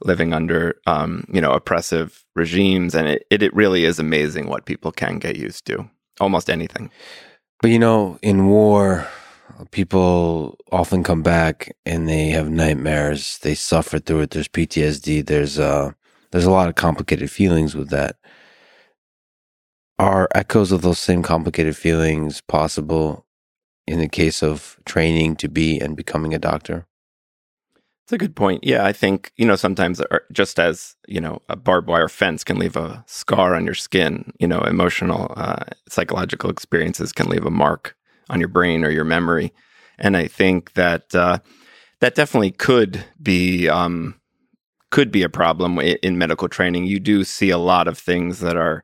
living 0.03 0.33
under, 0.33 0.75
um, 0.85 1.25
you 1.31 1.39
know, 1.39 1.51
oppressive 1.51 2.25
regimes. 2.35 2.93
And 2.93 3.07
it, 3.07 3.25
it, 3.29 3.41
it 3.41 3.53
really 3.53 3.85
is 3.85 3.99
amazing 3.99 4.47
what 4.47 4.65
people 4.65 4.91
can 4.91 5.17
get 5.17 5.37
used 5.37 5.65
to, 5.67 5.89
almost 6.19 6.49
anything. 6.49 6.91
But, 7.61 7.71
you 7.71 7.79
know, 7.79 8.19
in 8.21 8.47
war, 8.47 9.07
people 9.71 10.57
often 10.71 11.03
come 11.03 11.23
back 11.23 11.75
and 11.85 12.07
they 12.07 12.29
have 12.29 12.49
nightmares. 12.49 13.37
They 13.39 13.55
suffer 13.55 13.99
through 13.99 14.21
it. 14.21 14.31
There's 14.31 14.47
PTSD. 14.47 15.25
There's, 15.25 15.57
uh, 15.57 15.91
there's 16.31 16.45
a 16.45 16.51
lot 16.51 16.69
of 16.69 16.75
complicated 16.75 17.31
feelings 17.31 17.75
with 17.75 17.89
that. 17.89 18.17
Are 19.97 20.29
echoes 20.33 20.71
of 20.71 20.81
those 20.81 20.99
same 20.99 21.23
complicated 21.23 21.75
feelings 21.75 22.41
possible 22.41 23.25
in 23.85 23.99
the 23.99 24.07
case 24.07 24.41
of 24.41 24.79
training 24.85 25.35
to 25.37 25.49
be 25.49 25.79
and 25.79 25.97
becoming 25.97 26.33
a 26.33 26.39
doctor? 26.39 26.85
It's 28.05 28.13
a 28.13 28.17
good 28.17 28.35
point. 28.35 28.63
Yeah, 28.63 28.85
I 28.85 28.91
think, 28.91 29.31
you 29.37 29.45
know, 29.45 29.55
sometimes 29.55 30.01
just 30.31 30.59
as, 30.59 30.95
you 31.07 31.21
know, 31.21 31.41
a 31.47 31.55
barbed 31.55 31.87
wire 31.87 32.07
fence 32.07 32.43
can 32.43 32.57
leave 32.57 32.75
a 32.75 33.03
scar 33.05 33.53
on 33.53 33.65
your 33.65 33.75
skin, 33.75 34.31
you 34.39 34.47
know, 34.47 34.61
emotional, 34.61 35.31
uh, 35.37 35.65
psychological 35.87 36.49
experiences 36.49 37.11
can 37.11 37.27
leave 37.27 37.45
a 37.45 37.51
mark 37.51 37.95
on 38.29 38.39
your 38.39 38.47
brain 38.47 38.83
or 38.83 38.89
your 38.89 39.03
memory. 39.03 39.53
And 39.99 40.17
I 40.17 40.27
think 40.27 40.73
that 40.73 41.13
uh, 41.13 41.39
that 41.99 42.15
definitely 42.15 42.51
could 42.51 43.03
be 43.21 43.69
um, 43.69 44.18
could 44.91 45.11
be 45.11 45.23
a 45.23 45.29
problem 45.29 45.79
in 45.79 46.17
medical 46.17 46.49
training. 46.49 46.85
You 46.85 46.99
do 46.99 47.23
see 47.23 47.49
a 47.49 47.57
lot 47.57 47.87
of 47.87 47.97
things 47.97 48.39
that 48.39 48.57
are 48.57 48.83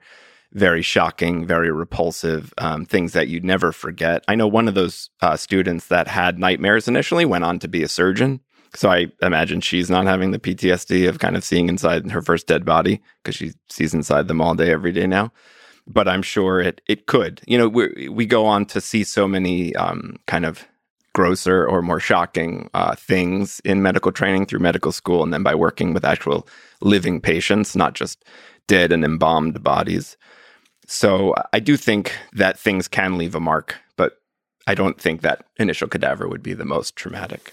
very 0.54 0.82
shocking, 0.82 1.46
very 1.46 1.70
repulsive, 1.70 2.54
um, 2.58 2.86
things 2.86 3.12
that 3.14 3.28
you'd 3.28 3.44
never 3.44 3.72
forget. 3.72 4.24
I 4.28 4.36
know 4.36 4.48
one 4.48 4.68
of 4.68 4.74
those 4.74 5.10
uh, 5.22 5.36
students 5.36 5.88
that 5.88 6.08
had 6.08 6.40
nightmares 6.40 6.88
initially 6.88 7.26
went 7.26 7.44
on 7.44 7.60
to 7.60 7.68
be 7.68 7.84
a 7.84 7.90
surgeon. 7.90 8.40
So 8.74 8.90
I 8.90 9.08
imagine 9.22 9.62
she's 9.62 9.90
not 9.90 10.06
having 10.06 10.32
the 10.32 10.40
PTSD 10.40 11.08
of 11.10 11.20
kind 11.20 11.36
of 11.36 11.44
seeing 11.44 11.68
inside 11.70 12.10
her 12.12 12.22
first 12.22 12.48
dead 12.48 12.66
body 12.66 13.02
because 13.22 13.36
she 13.36 13.54
sees 13.70 13.94
inside 13.94 14.28
them 14.28 14.42
all 14.42 14.56
day, 14.56 14.72
every 14.72 14.92
day 14.92 15.08
now. 15.08 15.32
But 15.88 16.08
I'm 16.08 16.24
sure 16.24 16.60
it 16.60 16.82
it 16.88 17.06
could. 17.06 17.42
You 17.46 17.58
know, 17.60 17.70
we 17.70 18.10
we 18.10 18.26
go 18.26 18.46
on 18.46 18.66
to 18.68 18.82
see 18.82 19.04
so 19.04 19.28
many 19.28 19.76
um, 19.76 20.18
kind 20.26 20.46
of 20.46 20.68
grosser 21.16 21.66
or 21.66 21.82
more 21.82 22.00
shocking 22.00 22.70
uh, 22.74 22.94
things 22.94 23.62
in 23.62 23.82
medical 23.82 24.12
training 24.12 24.46
through 24.46 24.60
medical 24.60 24.92
school, 24.92 25.24
and 25.24 25.34
then 25.34 25.42
by 25.42 25.56
working 25.56 25.94
with 25.94 26.06
actual 26.06 26.46
living 26.82 27.22
patients, 27.22 27.76
not 27.76 27.96
just 27.96 28.24
dead 28.68 28.92
and 28.92 29.04
embalmed 29.04 29.64
bodies. 29.64 30.18
So 30.88 31.34
I 31.54 31.60
do 31.60 31.78
think 31.78 32.14
that 32.34 32.60
things 32.60 32.90
can 32.90 33.18
leave 33.18 33.34
a 33.34 33.40
mark, 33.40 33.78
but 33.96 34.20
I 34.68 34.76
don't 34.76 35.00
think 35.00 35.22
that 35.22 35.46
initial 35.58 35.88
cadaver 35.88 36.28
would 36.28 36.44
be 36.44 36.54
the 36.54 36.66
most 36.66 36.96
traumatic. 36.96 37.52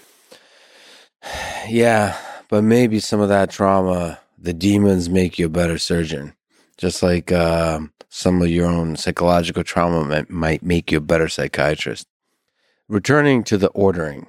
Yeah, 1.69 2.17
but 2.49 2.61
maybe 2.65 2.99
some 2.99 3.21
of 3.21 3.29
that 3.29 3.49
trauma, 3.49 4.19
the 4.37 4.53
demons 4.53 5.07
make 5.07 5.39
you 5.39 5.45
a 5.45 5.49
better 5.49 5.77
surgeon. 5.77 6.33
Just 6.77 7.01
like 7.01 7.31
uh, 7.31 7.79
some 8.09 8.41
of 8.41 8.49
your 8.49 8.65
own 8.67 8.97
psychological 8.97 9.63
trauma 9.63 10.03
might, 10.03 10.29
might 10.29 10.61
make 10.61 10.91
you 10.91 10.97
a 10.97 11.01
better 11.01 11.29
psychiatrist. 11.29 12.05
Returning 12.89 13.43
to 13.45 13.57
the 13.57 13.69
ordering, 13.69 14.27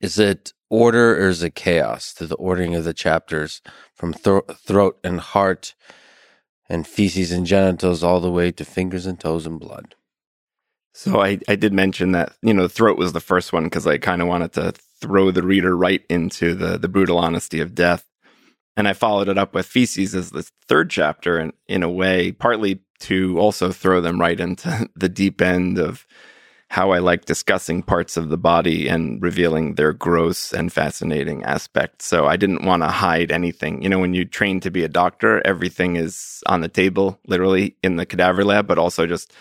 is 0.00 0.18
it 0.18 0.52
order 0.68 1.16
or 1.16 1.28
is 1.28 1.42
it 1.42 1.54
chaos 1.54 2.12
to 2.14 2.26
the 2.26 2.34
ordering 2.34 2.74
of 2.74 2.84
the 2.84 2.92
chapters 2.92 3.62
from 3.94 4.12
throat 4.12 4.98
and 5.02 5.20
heart 5.20 5.74
and 6.68 6.86
feces 6.86 7.32
and 7.32 7.46
genitals 7.46 8.02
all 8.02 8.20
the 8.20 8.30
way 8.30 8.50
to 8.52 8.64
fingers 8.64 9.06
and 9.06 9.18
toes 9.18 9.46
and 9.46 9.58
blood? 9.58 9.94
So 10.92 11.22
I, 11.22 11.38
I 11.48 11.56
did 11.56 11.72
mention 11.72 12.12
that, 12.12 12.34
you 12.42 12.54
know, 12.54 12.68
throat 12.68 12.98
was 12.98 13.12
the 13.14 13.20
first 13.20 13.52
one 13.52 13.64
because 13.64 13.86
I 13.86 13.98
kind 13.98 14.20
of 14.20 14.28
wanted 14.28 14.52
to 14.52 14.74
throw 15.00 15.30
the 15.30 15.42
reader 15.42 15.76
right 15.76 16.02
into 16.08 16.54
the, 16.54 16.78
the 16.78 16.88
brutal 16.88 17.18
honesty 17.18 17.60
of 17.60 17.74
death. 17.74 18.04
And 18.76 18.86
I 18.86 18.92
followed 18.92 19.28
it 19.28 19.38
up 19.38 19.54
with 19.54 19.66
feces 19.66 20.14
as 20.14 20.30
the 20.30 20.48
third 20.68 20.90
chapter, 20.90 21.38
and 21.38 21.52
in 21.68 21.82
a 21.82 21.90
way, 21.90 22.32
partly 22.32 22.80
to 23.00 23.38
also 23.38 23.72
throw 23.72 24.00
them 24.00 24.20
right 24.20 24.38
into 24.38 24.88
the 24.96 25.08
deep 25.08 25.40
end 25.40 25.78
of 25.78 26.06
how 26.74 26.90
I 26.90 26.98
like 26.98 27.24
discussing 27.24 27.84
parts 27.84 28.16
of 28.16 28.30
the 28.30 28.36
body 28.36 28.88
and 28.88 29.22
revealing 29.22 29.76
their 29.76 29.92
gross 29.92 30.52
and 30.52 30.72
fascinating 30.72 31.44
aspects. 31.44 32.04
So 32.04 32.26
I 32.26 32.36
didn't 32.36 32.64
want 32.64 32.82
to 32.82 32.88
hide 32.88 33.30
anything. 33.30 33.80
You 33.80 33.88
know, 33.88 34.00
when 34.00 34.12
you 34.12 34.24
train 34.24 34.58
to 34.58 34.72
be 34.72 34.82
a 34.82 34.88
doctor, 34.88 35.40
everything 35.46 35.94
is 35.94 36.42
on 36.46 36.62
the 36.62 36.68
table, 36.68 37.20
literally 37.28 37.76
in 37.84 37.94
the 37.94 38.04
cadaver 38.04 38.44
lab, 38.44 38.66
but 38.66 38.76
also 38.76 39.06
just 39.06 39.32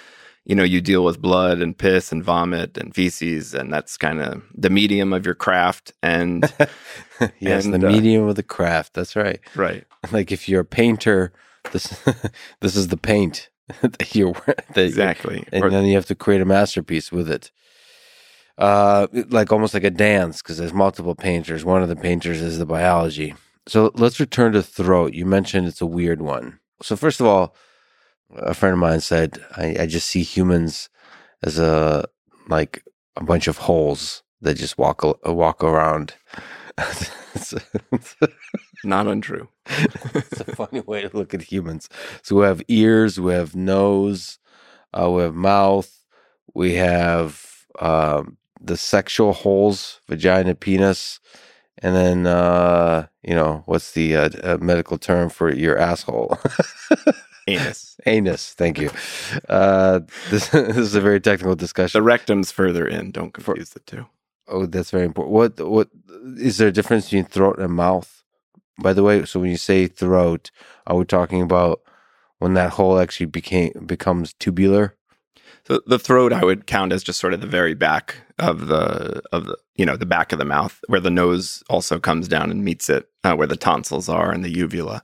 you 0.46 0.54
know, 0.54 0.64
you 0.64 0.80
deal 0.80 1.04
with 1.04 1.22
blood 1.22 1.60
and 1.60 1.76
piss 1.76 2.12
and 2.12 2.24
vomit 2.24 2.78
and 2.78 2.94
feces, 2.94 3.56
and 3.56 3.74
that's 3.74 3.98
kind 3.98 4.22
of 4.22 4.44
the 4.54 4.70
medium 4.70 5.12
of 5.12 5.26
your 5.26 5.36
craft. 5.36 5.92
And 6.04 6.44
yes, 7.40 7.66
And, 7.66 7.74
the 7.74 7.88
uh, 7.88 7.92
medium 7.92 8.28
of 8.28 8.36
the 8.36 8.44
craft. 8.44 8.94
That's 8.94 9.16
right. 9.16 9.40
right, 9.56 9.86
Like 10.12 10.32
if 10.32 10.48
you're 10.48 10.62
a 10.62 10.66
painter, 10.66 11.34
this 11.72 11.98
this 12.60 12.76
is 12.76 12.90
the 12.90 12.98
paint 12.98 13.50
that 13.82 14.14
you're 14.16 14.34
that 14.34 14.78
exactly. 14.78 15.46
and 15.52 15.64
Or- 15.64 15.70
then 15.70 15.86
you 15.86 15.96
have 15.96 16.06
to 16.08 16.16
create 16.16 16.42
a 16.42 16.46
masterpiece 16.46 17.12
with 17.12 17.30
it. 17.30 17.52
Uh, 18.58 19.08
like 19.30 19.52
almost 19.52 19.74
like 19.74 19.84
a 19.84 19.90
dance 19.90 20.42
because 20.42 20.58
there's 20.58 20.74
multiple 20.74 21.16
painters. 21.16 21.66
One 21.66 21.82
of 21.82 21.90
the 21.90 21.96
painters 21.96 22.40
is 22.40 22.60
the 22.60 22.66
biology. 22.68 23.34
So 23.68 23.92
let's 23.96 24.20
return 24.20 24.54
to 24.54 24.62
throat. 24.62 25.14
You 25.14 25.26
mentioned 25.26 25.68
it's 25.68 25.82
a 25.82 25.88
weird 25.88 26.22
one. 26.22 26.60
So 26.82 26.96
first 26.96 27.20
of 27.20 27.26
all, 27.26 27.56
a 28.36 28.54
friend 28.54 28.74
of 28.74 28.80
mine 28.80 29.00
said 29.00 29.44
I, 29.58 29.76
I 29.82 29.86
just 29.88 30.08
see 30.08 30.22
humans 30.24 30.90
as 31.42 31.58
a 31.58 32.06
like 32.48 32.84
a 33.16 33.24
bunch 33.24 33.48
of 33.48 33.58
holes 33.58 34.22
that 34.42 34.56
just 34.58 34.78
walk 34.78 35.04
walk 35.26 35.64
around. 35.64 36.14
not 38.86 39.08
untrue. 39.08 39.50
it's 39.68 40.42
a 40.42 40.56
funny 40.56 40.82
way 40.82 41.02
to 41.02 41.16
look 41.18 41.34
at 41.34 41.42
humans. 41.44 41.90
So 42.22 42.38
we 42.38 42.46
have 42.46 42.62
ears, 42.68 43.20
we 43.20 43.34
have 43.34 43.56
nose, 43.56 44.40
uh, 44.94 45.10
we 45.10 45.24
have 45.24 45.36
mouth, 45.36 46.04
we 46.54 46.76
have 46.76 47.66
um, 47.80 48.38
the 48.62 48.78
sexual 48.78 49.34
holes, 49.34 50.02
vagina, 50.08 50.56
penis, 50.56 51.20
and 51.80 51.96
then 51.96 52.28
uh, 52.28 53.08
you 53.24 53.36
know 53.36 53.64
what's 53.66 53.92
the 53.92 54.16
uh, 54.16 54.30
uh, 54.44 54.58
medical 54.62 54.98
term 54.98 55.30
for 55.30 55.54
your 55.54 55.78
asshole? 55.78 56.38
Anus. 57.48 57.98
Anus. 58.06 58.54
Thank 58.54 58.80
you. 58.80 58.90
Uh, 59.50 60.02
this, 60.30 60.48
this 60.50 60.78
is 60.78 60.96
a 60.96 61.02
very 61.02 61.20
technical 61.20 61.56
discussion. 61.56 62.00
The 62.00 62.04
rectum's 62.04 62.52
further 62.52 62.88
in. 62.88 63.12
Don't 63.12 63.34
confuse 63.34 63.72
the 63.72 63.82
two. 63.82 64.06
Oh, 64.48 64.66
that's 64.66 64.92
very 64.92 65.06
important. 65.06 65.34
What 65.34 65.70
what 65.70 65.90
is 66.38 66.58
there 66.58 66.70
a 66.70 66.72
difference 66.72 67.06
between 67.06 67.26
throat 67.26 67.60
and 67.60 67.74
mouth? 67.74 68.23
By 68.80 68.94
the 68.94 69.04
way, 69.04 69.26
so 69.26 69.40
when 69.40 69.52
you 69.52 69.58
say 69.58 69.88
throat, 69.88 70.52
are 70.88 70.98
we 70.98 71.06
talking 71.06 71.42
about 71.42 71.82
when 72.40 72.56
that 72.56 72.72
hole 72.72 73.00
actually 73.00 73.28
became 73.28 73.72
becomes 73.86 74.34
tubular? 74.34 74.96
So 75.68 75.80
the 75.86 76.00
throat 76.00 76.34
I 76.34 76.44
would 76.44 76.68
count 76.68 76.92
as 76.92 77.04
just 77.04 77.20
sort 77.20 77.34
of 77.34 77.40
the 77.40 77.48
very 77.48 77.74
back 77.74 78.18
of 78.40 78.68
the 78.68 79.22
of 79.32 79.46
the 79.46 79.58
you 79.76 79.86
know 79.86 79.96
the 79.96 80.06
back 80.06 80.32
of 80.32 80.40
the 80.40 80.46
mouth 80.46 80.80
where 80.88 81.00
the 81.00 81.10
nose 81.10 81.64
also 81.70 82.00
comes 82.00 82.28
down 82.28 82.52
and 82.52 82.66
meets 82.66 82.90
it 82.90 83.10
uh, 83.24 83.36
where 83.36 83.48
the 83.48 83.56
tonsils 83.56 84.10
are 84.10 84.32
and 84.32 84.44
the 84.44 84.50
uvula. 84.50 85.04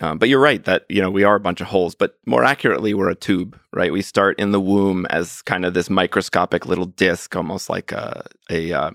Um, 0.00 0.18
but 0.18 0.28
you're 0.28 0.40
right 0.40 0.64
that 0.64 0.84
you 0.88 1.00
know 1.00 1.10
we 1.10 1.22
are 1.22 1.36
a 1.36 1.40
bunch 1.40 1.60
of 1.60 1.68
holes, 1.68 1.94
but 1.94 2.18
more 2.26 2.42
accurately 2.42 2.94
we're 2.94 3.10
a 3.10 3.14
tube, 3.14 3.58
right? 3.72 3.92
We 3.92 4.02
start 4.02 4.40
in 4.40 4.50
the 4.50 4.60
womb 4.60 5.06
as 5.10 5.42
kind 5.42 5.64
of 5.64 5.74
this 5.74 5.90
microscopic 5.90 6.66
little 6.66 6.86
disc, 6.86 7.36
almost 7.36 7.70
like 7.70 7.92
a 7.92 8.26
a 8.50 8.72
uh, 8.72 8.90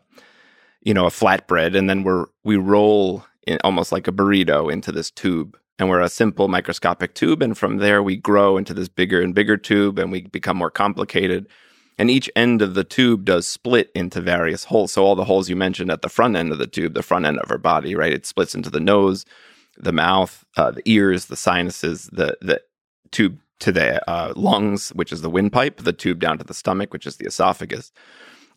you 0.81 0.93
know 0.93 1.05
a 1.05 1.11
flatbread, 1.11 1.77
and 1.77 1.89
then 1.89 2.03
we're 2.03 2.25
we 2.43 2.57
roll 2.57 3.23
in 3.47 3.59
almost 3.63 3.91
like 3.91 4.07
a 4.07 4.11
burrito 4.11 4.71
into 4.71 4.91
this 4.91 5.11
tube, 5.11 5.57
and 5.79 5.89
we're 5.89 6.01
a 6.01 6.09
simple 6.09 6.47
microscopic 6.47 7.13
tube, 7.13 7.41
and 7.41 7.57
from 7.57 7.77
there 7.77 8.03
we 8.03 8.15
grow 8.15 8.57
into 8.57 8.73
this 8.73 8.89
bigger 8.89 9.21
and 9.21 9.33
bigger 9.33 9.57
tube, 9.57 9.99
and 9.99 10.11
we 10.11 10.21
become 10.21 10.57
more 10.57 10.71
complicated. 10.71 11.47
And 11.99 12.11
each 12.11 12.29
end 12.35 12.61
of 12.61 12.75
the 12.75 12.83
tube 12.83 13.25
does 13.25 13.47
split 13.47 13.89
into 13.95 14.21
various 14.21 14.65
holes. 14.65 14.91
So 14.91 15.03
all 15.03 15.15
the 15.15 15.25
holes 15.25 15.49
you 15.49 15.55
mentioned 15.55 15.89
at 15.89 16.03
the 16.03 16.09
front 16.09 16.35
end 16.35 16.51
of 16.51 16.59
the 16.59 16.67
tube, 16.67 16.93
the 16.93 17.01
front 17.01 17.25
end 17.25 17.39
of 17.39 17.49
our 17.49 17.57
body, 17.57 17.95
right? 17.95 18.13
It 18.13 18.25
splits 18.27 18.53
into 18.53 18.69
the 18.69 18.79
nose, 18.79 19.25
the 19.77 19.91
mouth, 19.91 20.45
uh, 20.57 20.71
the 20.71 20.83
ears, 20.85 21.25
the 21.25 21.35
sinuses, 21.35 22.09
the 22.11 22.37
the 22.41 22.61
tube 23.11 23.39
to 23.59 23.71
the 23.71 24.07
uh, 24.09 24.33
lungs, 24.35 24.89
which 24.89 25.11
is 25.11 25.21
the 25.21 25.29
windpipe, 25.29 25.77
the 25.77 25.93
tube 25.93 26.19
down 26.19 26.37
to 26.37 26.43
the 26.43 26.53
stomach, 26.53 26.93
which 26.93 27.07
is 27.07 27.17
the 27.17 27.25
esophagus, 27.25 27.91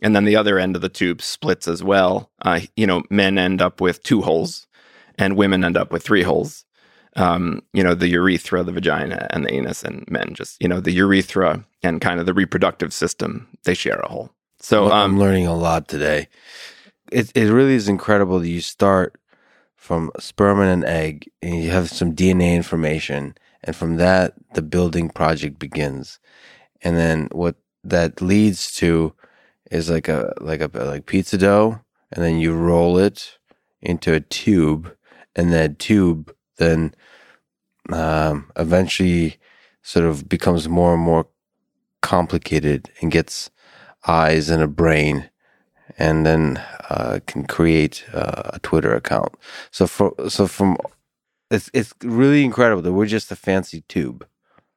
and 0.02 0.14
then 0.14 0.24
the 0.24 0.36
other 0.36 0.58
end 0.58 0.76
of 0.76 0.82
the 0.82 0.88
tube 0.88 1.22
splits 1.22 1.66
as 1.68 1.82
well. 1.82 2.30
Uh, 2.42 2.60
you 2.76 2.86
know, 2.86 3.02
men 3.10 3.38
end 3.38 3.62
up 3.62 3.80
with 3.80 4.02
two 4.02 4.22
holes, 4.22 4.66
and 5.18 5.36
women 5.36 5.64
end 5.64 5.76
up 5.76 5.92
with 5.92 6.02
three 6.02 6.22
holes. 6.22 6.64
Um, 7.16 7.62
you 7.72 7.82
know, 7.82 7.94
the 7.94 8.08
urethra, 8.08 8.62
the 8.62 8.72
vagina, 8.72 9.26
and 9.30 9.44
the 9.44 9.52
anus, 9.52 9.82
and 9.82 10.08
men 10.08 10.34
just 10.34 10.60
you 10.62 10.68
know 10.68 10.80
the 10.80 10.92
urethra 10.92 11.64
and 11.82 12.00
kind 12.00 12.20
of 12.20 12.26
the 12.26 12.34
reproductive 12.34 12.92
system 12.92 13.48
they 13.64 13.74
share 13.74 13.98
a 14.00 14.08
hole. 14.08 14.30
So 14.60 14.86
um, 14.86 14.92
I'm 14.92 15.18
learning 15.18 15.46
a 15.46 15.56
lot 15.56 15.88
today. 15.88 16.28
It 17.10 17.32
it 17.34 17.50
really 17.50 17.74
is 17.74 17.88
incredible 17.88 18.38
that 18.38 18.48
you 18.48 18.60
start 18.60 19.16
from 19.76 20.12
sperm 20.18 20.60
and 20.60 20.84
an 20.84 20.88
egg, 20.88 21.28
and 21.42 21.56
you 21.62 21.70
have 21.70 21.90
some 21.90 22.14
DNA 22.14 22.54
information, 22.54 23.34
and 23.64 23.74
from 23.74 23.96
that 23.96 24.34
the 24.54 24.62
building 24.62 25.08
project 25.08 25.58
begins, 25.58 26.20
and 26.82 26.96
then 26.96 27.28
what 27.32 27.56
that 27.82 28.20
leads 28.20 28.72
to 28.76 29.14
is 29.70 29.88
like 29.90 30.08
a 30.08 30.32
like 30.40 30.60
a 30.60 30.70
like 30.84 31.06
pizza 31.06 31.38
dough, 31.38 31.80
and 32.12 32.24
then 32.24 32.38
you 32.38 32.52
roll 32.52 32.98
it 32.98 33.38
into 33.80 34.12
a 34.12 34.20
tube, 34.20 34.94
and 35.36 35.52
that 35.52 35.78
tube 35.78 36.34
then 36.56 36.94
um, 37.90 38.50
eventually 38.56 39.36
sort 39.82 40.04
of 40.04 40.28
becomes 40.28 40.68
more 40.68 40.94
and 40.94 41.02
more 41.02 41.26
complicated 42.02 42.90
and 43.00 43.10
gets 43.10 43.50
eyes 44.06 44.48
and 44.48 44.62
a 44.62 44.68
brain 44.68 45.30
and 45.98 46.24
then 46.24 46.56
uh, 46.88 47.20
can 47.26 47.46
create 47.46 48.04
uh, 48.12 48.42
a 48.54 48.58
Twitter 48.60 48.94
account. 48.94 49.34
So 49.70 49.86
for 49.86 50.14
so 50.28 50.46
from 50.46 50.76
it's 51.50 51.70
it's 51.74 51.92
really 52.02 52.44
incredible 52.44 52.82
that 52.82 52.92
we're 52.92 53.06
just 53.06 53.32
a 53.32 53.36
fancy 53.36 53.82
tube. 53.82 54.26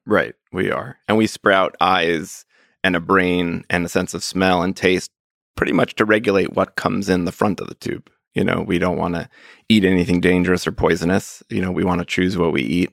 Right, 0.06 0.36
we 0.52 0.70
are. 0.72 0.98
And 1.08 1.18
we 1.18 1.28
sprout 1.28 1.76
eyes 1.80 2.46
and 2.84 2.96
a 2.96 3.00
brain 3.00 3.64
and 3.70 3.86
a 3.86 3.90
sense 3.90 4.14
of 4.14 4.24
smell 4.24 4.62
and 4.62 4.76
taste 4.76 5.12
pretty 5.56 5.72
much 5.72 5.96
to 5.96 6.06
regulate 6.06 6.54
what 6.54 6.76
comes 6.76 7.10
in 7.10 7.26
the 7.26 7.32
front 7.32 7.62
of 7.62 7.68
the 7.68 7.76
tube. 7.76 8.10
You 8.34 8.44
know, 8.44 8.64
we 8.66 8.80
don't 8.80 8.98
want 8.98 9.16
to 9.16 9.30
eat 9.70 9.86
anything 9.86 10.20
dangerous 10.20 10.66
or 10.66 10.72
poisonous. 10.72 11.44
You 11.50 11.62
know, 11.62 11.72
we 11.72 11.84
want 11.84 12.00
to 12.00 12.06
choose 12.06 12.38
what 12.38 12.52
we 12.52 12.62
eat, 12.62 12.92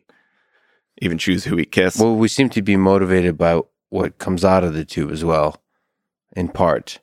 even 0.99 1.19
choose 1.19 1.45
who 1.45 1.57
we 1.57 1.65
kiss. 1.65 1.99
Well, 1.99 2.17
we 2.17 2.29
seem 2.29 2.51
to 2.51 2.63
be 2.63 2.77
motivated 2.77 3.39
by 3.39 3.61
what 3.89 4.19
comes 4.19 4.45
out 4.45 4.65
of 4.65 4.75
the 4.75 4.85
tube 4.85 5.11
as 5.11 5.25
well, 5.25 5.63
in 6.37 6.49
part. 6.49 7.01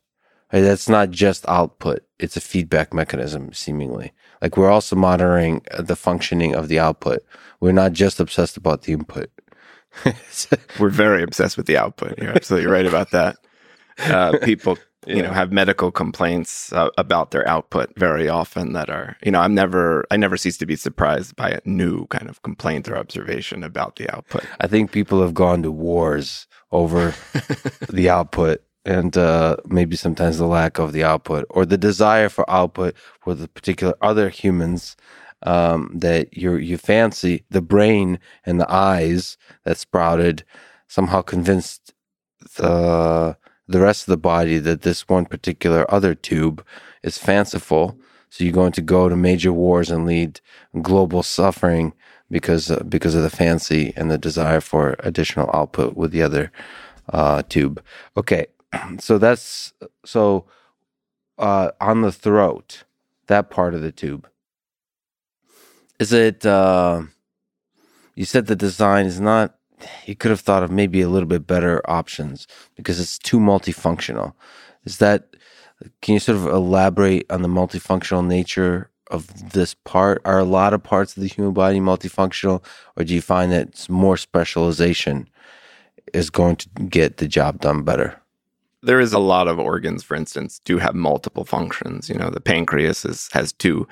That's 0.52 0.88
not 0.88 1.10
just 1.10 1.48
output; 1.50 2.04
it's 2.20 2.38
a 2.38 2.42
feedback 2.42 2.94
mechanism, 2.94 3.52
seemingly. 3.54 4.14
Like 4.42 4.56
we're 4.56 4.72
also 4.72 4.96
monitoring 4.96 5.64
the 5.78 5.96
functioning 5.96 6.56
of 6.56 6.68
the 6.68 6.80
output. 6.80 7.24
We're 7.60 7.72
not 7.72 7.94
just 7.94 8.20
obsessed 8.20 8.56
about 8.56 8.84
the 8.84 8.94
input. 8.94 9.30
We're 10.80 10.90
very 10.90 11.24
obsessed 11.24 11.58
with 11.58 11.66
the 11.66 11.78
output. 11.78 12.20
You're 12.20 12.32
absolutely 12.32 12.70
right 12.70 12.86
about 12.86 13.12
that. 13.12 13.38
Uh, 14.00 14.38
people, 14.44 14.78
you 15.08 15.22
know, 15.22 15.32
have 15.32 15.52
medical 15.52 15.92
complaints 15.92 16.72
uh, 16.74 16.90
about 16.98 17.32
their 17.32 17.48
output 17.48 17.92
very 17.98 18.28
often 18.28 18.74
that 18.74 18.90
are, 18.90 19.18
you 19.24 19.32
know, 19.32 19.40
I'm 19.40 19.56
never, 19.56 20.06
I 20.12 20.18
never 20.18 20.38
cease 20.38 20.58
to 20.58 20.66
be 20.66 20.76
surprised 20.76 21.36
by 21.36 21.50
a 21.50 21.62
new 21.66 22.06
kind 22.08 22.30
of 22.30 22.42
complaint 22.44 22.88
or 22.90 22.98
observation 22.98 23.64
about 23.64 23.96
the 23.96 24.10
output. 24.14 24.44
I 24.60 24.68
think 24.68 24.92
people 24.92 25.22
have 25.22 25.34
gone 25.34 25.64
to 25.64 25.72
wars 25.72 26.48
over 26.72 27.16
the 27.90 28.10
output 28.10 28.62
and 28.86 29.18
uh, 29.18 29.58
maybe 29.66 29.96
sometimes 29.96 30.38
the 30.38 30.46
lack 30.46 30.80
of 30.80 30.94
the 30.94 31.04
output 31.04 31.46
or 31.50 31.66
the 31.66 31.78
desire 31.78 32.30
for 32.30 32.50
output 32.50 32.96
for 33.22 33.34
the 33.34 33.48
particular 33.48 33.94
other 34.02 34.30
humans 34.30 34.96
um, 35.44 35.92
that 35.94 36.36
you 36.36 36.56
you 36.56 36.78
fancy. 36.78 37.44
The 37.50 37.62
brain 37.62 38.20
and 38.46 38.60
the 38.60 38.72
eyes 38.72 39.38
that 39.66 39.78
sprouted 39.78 40.44
somehow 40.88 41.22
convinced 41.22 41.94
the 42.56 43.38
the 43.68 43.82
rest 43.82 44.04
of 44.04 44.12
the 44.12 44.18
body 44.18 44.60
that 44.60 44.82
this 44.82 45.08
one 45.08 45.26
particular 45.26 45.90
other 45.94 46.16
tube 46.16 46.66
is 47.04 47.18
fanciful. 47.18 48.00
So 48.30 48.44
you're 48.44 48.54
going 48.54 48.74
to 48.74 48.82
go 48.82 49.10
to 49.10 49.16
major 49.16 49.54
wars 49.54 49.90
and 49.90 50.06
lead 50.06 50.42
global 50.82 51.24
suffering 51.24 51.94
because 52.30 52.70
uh, 52.70 52.84
because 52.84 53.16
of 53.16 53.24
the 53.24 53.30
fancy 53.30 53.94
and 53.96 54.12
the 54.12 54.18
desire 54.18 54.62
for 54.62 54.96
additional 55.00 55.50
output 55.54 55.96
with 55.96 56.12
the 56.12 56.22
other 56.22 56.52
uh, 57.10 57.44
tube. 57.48 57.82
Okay, 58.16 58.48
so 59.00 59.18
that's 59.18 59.74
so 60.06 60.46
uh, 61.38 61.72
on 61.80 62.02
the 62.02 62.12
throat, 62.12 62.84
that 63.28 63.50
part 63.50 63.74
of 63.74 63.82
the 63.82 63.92
tube. 63.92 64.30
Is 66.00 66.14
it? 66.14 66.46
Uh, 66.46 67.04
you 68.16 68.26
said 68.26 68.48
the 68.48 68.56
design 68.56 69.06
is 69.06 69.20
not. 69.20 69.57
You 70.06 70.16
could 70.16 70.32
have 70.32 70.40
thought 70.40 70.64
of 70.64 70.72
maybe 70.72 71.02
a 71.02 71.10
little 71.10 71.28
bit 71.28 71.46
better 71.46 71.82
options 71.90 72.48
because 72.76 73.00
it's 73.00 73.18
too 73.18 73.40
multifunctional. 73.40 74.34
Is 74.86 74.98
that? 74.98 75.36
Can 76.02 76.16
you 76.16 76.20
sort 76.20 76.38
of 76.38 76.48
elaborate 76.48 77.32
on 77.32 77.44
the 77.44 77.48
multifunctional 77.48 78.26
nature 78.26 78.90
of 79.12 79.52
this 79.52 79.76
part? 79.76 80.22
Are 80.26 80.40
a 80.40 80.44
lot 80.44 80.74
of 80.74 80.82
parts 80.82 81.16
of 81.16 81.22
the 81.22 81.30
human 81.30 81.54
body 81.54 81.80
multifunctional, 81.80 82.64
or 82.96 83.04
do 83.04 83.14
you 83.14 83.22
find 83.22 83.52
that 83.52 83.88
more 83.90 84.18
specialization 84.18 85.30
is 86.14 86.32
going 86.32 86.56
to 86.56 86.70
get 86.90 87.18
the 87.18 87.28
job 87.28 87.62
done 87.62 87.84
better? 87.84 88.20
there 88.84 89.00
is 89.00 89.14
a 89.14 89.20
lot 89.20 89.48
of 89.48 89.60
organs, 89.60 90.04
for 90.04 90.16
instance, 90.16 90.62
do 90.64 90.78
have 90.78 90.96
multiple 90.96 91.44
functions. 91.44 92.10
You 92.10 92.16
know, 92.16 92.30
the 92.30 92.40
pancreas 92.40 93.06
is, 93.06 93.30
has 93.34 93.52
two 93.52 93.88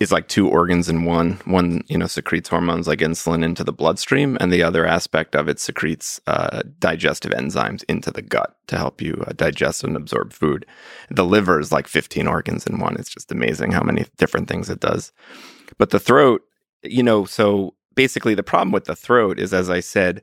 is 0.00 0.12
like 0.12 0.28
two 0.28 0.48
organs 0.48 0.88
in 0.88 1.04
one. 1.04 1.34
One, 1.44 1.82
you 1.88 1.96
know, 1.96 2.06
secretes 2.06 2.48
hormones 2.48 2.88
like 2.88 3.00
insulin 3.00 3.44
into 3.44 3.64
the 3.64 3.72
bloodstream, 3.72 4.36
and 4.40 4.52
the 4.52 4.62
other 4.62 4.86
aspect 4.86 5.34
of 5.34 5.48
it 5.48 5.60
secretes 5.60 6.20
uh, 6.26 6.62
digestive 6.78 7.32
enzymes 7.32 7.84
into 7.88 8.10
the 8.10 8.22
gut 8.22 8.56
to 8.68 8.76
help 8.76 9.00
you 9.00 9.22
uh, 9.26 9.32
digest 9.32 9.84
and 9.84 9.96
absorb 9.96 10.32
food. 10.32 10.66
The 11.10 11.24
liver 11.24 11.60
is 11.60 11.72
like 11.72 11.88
15 11.88 12.26
organs 12.26 12.66
in 12.66 12.78
one. 12.78 12.96
It's 12.98 13.10
just 13.10 13.32
amazing 13.32 13.72
how 13.72 13.82
many 13.82 14.06
different 14.18 14.48
things 14.48 14.70
it 14.70 14.80
does. 14.80 15.12
But 15.78 15.90
the 15.90 16.00
throat, 16.00 16.42
you 16.82 17.02
know, 17.02 17.24
so 17.24 17.74
basically 17.94 18.34
the 18.34 18.42
problem 18.42 18.72
with 18.72 18.84
the 18.84 18.96
throat 18.96 19.38
is, 19.38 19.54
as 19.54 19.70
I 19.70 19.80
said, 19.80 20.22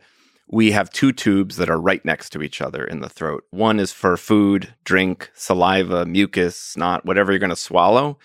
we 0.51 0.71
have 0.71 0.89
two 0.89 1.11
tubes 1.11 1.57
that 1.57 1.69
are 1.69 1.79
right 1.79 2.03
next 2.03 2.31
to 2.31 2.41
each 2.41 2.59
other 2.59 2.83
in 2.83 3.01
the 3.01 3.09
throat. 3.09 3.43
One 3.51 3.79
is 3.79 3.91
for 3.91 4.17
food, 4.17 4.73
drink, 4.83 5.29
saliva, 5.35 6.05
mucus, 6.05 6.57
snot, 6.57 7.05
whatever 7.05 7.31
you're 7.31 7.39
going 7.39 7.51
to 7.51 7.55
swallow 7.55 8.17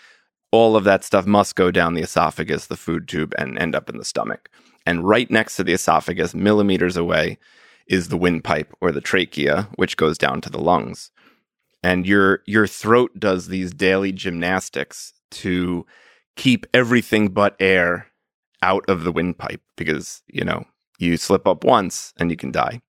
all 0.55 0.77
of 0.77 0.85
that 0.85 1.03
stuff 1.03 1.27
must 1.27 1.57
go 1.57 1.73
down 1.73 1.95
the 1.95 2.03
esophagus, 2.03 2.69
the 2.69 2.77
food 2.77 3.09
tube, 3.09 3.35
and 3.37 3.59
end 3.59 3.75
up 3.75 3.91
in 3.91 3.97
the 3.97 4.05
stomach. 4.05 4.49
And 4.87 5.05
right 5.05 5.29
next 5.29 5.57
to 5.57 5.65
the 5.65 5.73
esophagus, 5.73 6.33
millimeters 6.33 6.97
away, 6.97 7.39
is 7.89 8.09
the 8.09 8.17
windpipe 8.17 8.73
or 8.81 8.93
the 8.93 9.01
trachea, 9.01 9.69
which 9.75 9.97
goes 9.97 10.17
down 10.17 10.41
to 10.43 10.51
the 10.51 10.61
lungs. 10.61 11.11
And 11.83 12.07
your 12.07 12.41
your 12.47 12.69
throat 12.69 13.11
does 13.19 13.49
these 13.49 13.75
daily 13.75 14.13
gymnastics 14.13 15.13
to 15.43 15.85
keep 16.37 16.67
everything 16.73 17.31
but 17.31 17.57
air 17.59 18.07
out 18.63 18.85
of 18.89 19.03
the 19.03 19.11
windpipe 19.11 19.61
because 19.77 20.23
you 20.29 20.45
know 20.45 20.65
you 21.01 21.17
slip 21.17 21.49
up 21.49 21.65
once 21.65 22.15
and 22.17 22.31
you 22.31 22.37
can 22.37 22.53
die. 22.53 22.81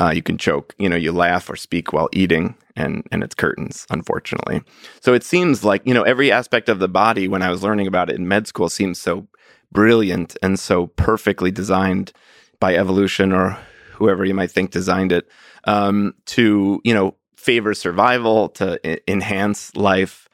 Uh, 0.00 0.10
you 0.14 0.22
can 0.22 0.38
choke. 0.38 0.74
You 0.78 0.88
know, 0.88 0.96
you 0.96 1.12
laugh 1.12 1.48
or 1.48 1.56
speak 1.56 1.92
while 1.92 2.08
eating, 2.12 2.56
and 2.76 3.06
and 3.12 3.22
it's 3.22 3.34
curtains, 3.34 3.86
unfortunately. 3.90 4.62
So 5.00 5.14
it 5.14 5.24
seems 5.24 5.64
like 5.64 5.82
you 5.84 5.94
know 5.94 6.02
every 6.02 6.32
aspect 6.32 6.68
of 6.68 6.78
the 6.78 6.88
body. 6.88 7.28
When 7.28 7.42
I 7.42 7.50
was 7.50 7.62
learning 7.62 7.86
about 7.86 8.10
it 8.10 8.16
in 8.16 8.26
med 8.28 8.46
school, 8.46 8.68
seems 8.68 8.98
so 8.98 9.26
brilliant 9.72 10.36
and 10.42 10.58
so 10.58 10.88
perfectly 10.88 11.50
designed 11.50 12.12
by 12.60 12.74
evolution 12.76 13.32
or 13.32 13.58
whoever 13.92 14.24
you 14.24 14.34
might 14.34 14.50
think 14.50 14.70
designed 14.70 15.12
it 15.12 15.28
um, 15.64 16.14
to 16.26 16.80
you 16.84 16.94
know 16.94 17.14
favor 17.36 17.74
survival 17.74 18.48
to 18.48 18.80
I- 18.84 19.00
enhance 19.06 19.74
life, 19.76 20.28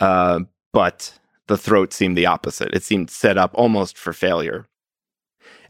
uh, 0.00 0.40
but 0.72 1.18
the 1.48 1.58
throat 1.58 1.92
seemed 1.92 2.16
the 2.16 2.26
opposite. 2.26 2.72
It 2.74 2.84
seemed 2.84 3.10
set 3.10 3.36
up 3.36 3.50
almost 3.54 3.98
for 3.98 4.12
failure. 4.12 4.66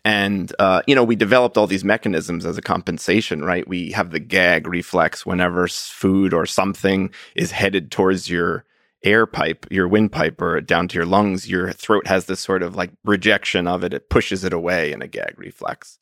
And, 0.05 0.53
uh, 0.59 0.83
you 0.87 0.95
know, 0.95 1.05
we 1.05 1.17
developed 1.17 1.59
all 1.59 1.67
these 1.67 1.85
mechanisms 1.85 2.47
as 2.47 2.57
a 2.57 2.63
compensation, 2.63 3.45
right? 3.45 3.69
We 3.69 3.93
have 3.93 4.11
the 4.11 4.21
gag 4.21 4.67
reflex 4.67 5.27
whenever 5.27 5.69
food 5.69 6.33
or 6.33 6.47
something 6.47 7.11
is 7.35 7.51
headed 7.51 7.91
towards 7.91 8.31
your 8.31 8.65
air 9.03 9.27
pipe, 9.27 9.67
your 9.71 9.89
windpipe, 9.89 10.41
or 10.41 10.61
down 10.61 10.89
to 10.89 10.95
your 10.95 11.07
lungs. 11.07 11.49
Your 11.49 11.73
throat 11.73 12.07
has 12.07 12.27
this 12.27 12.41
sort 12.41 12.63
of 12.63 12.77
like 12.77 12.93
rejection 13.05 13.67
of 13.67 13.85
it. 13.85 13.93
It 13.93 14.09
pushes 14.09 14.43
it 14.45 14.53
away 14.53 14.93
in 14.93 15.03
a 15.03 15.07
gag 15.07 15.35
reflex. 15.39 15.99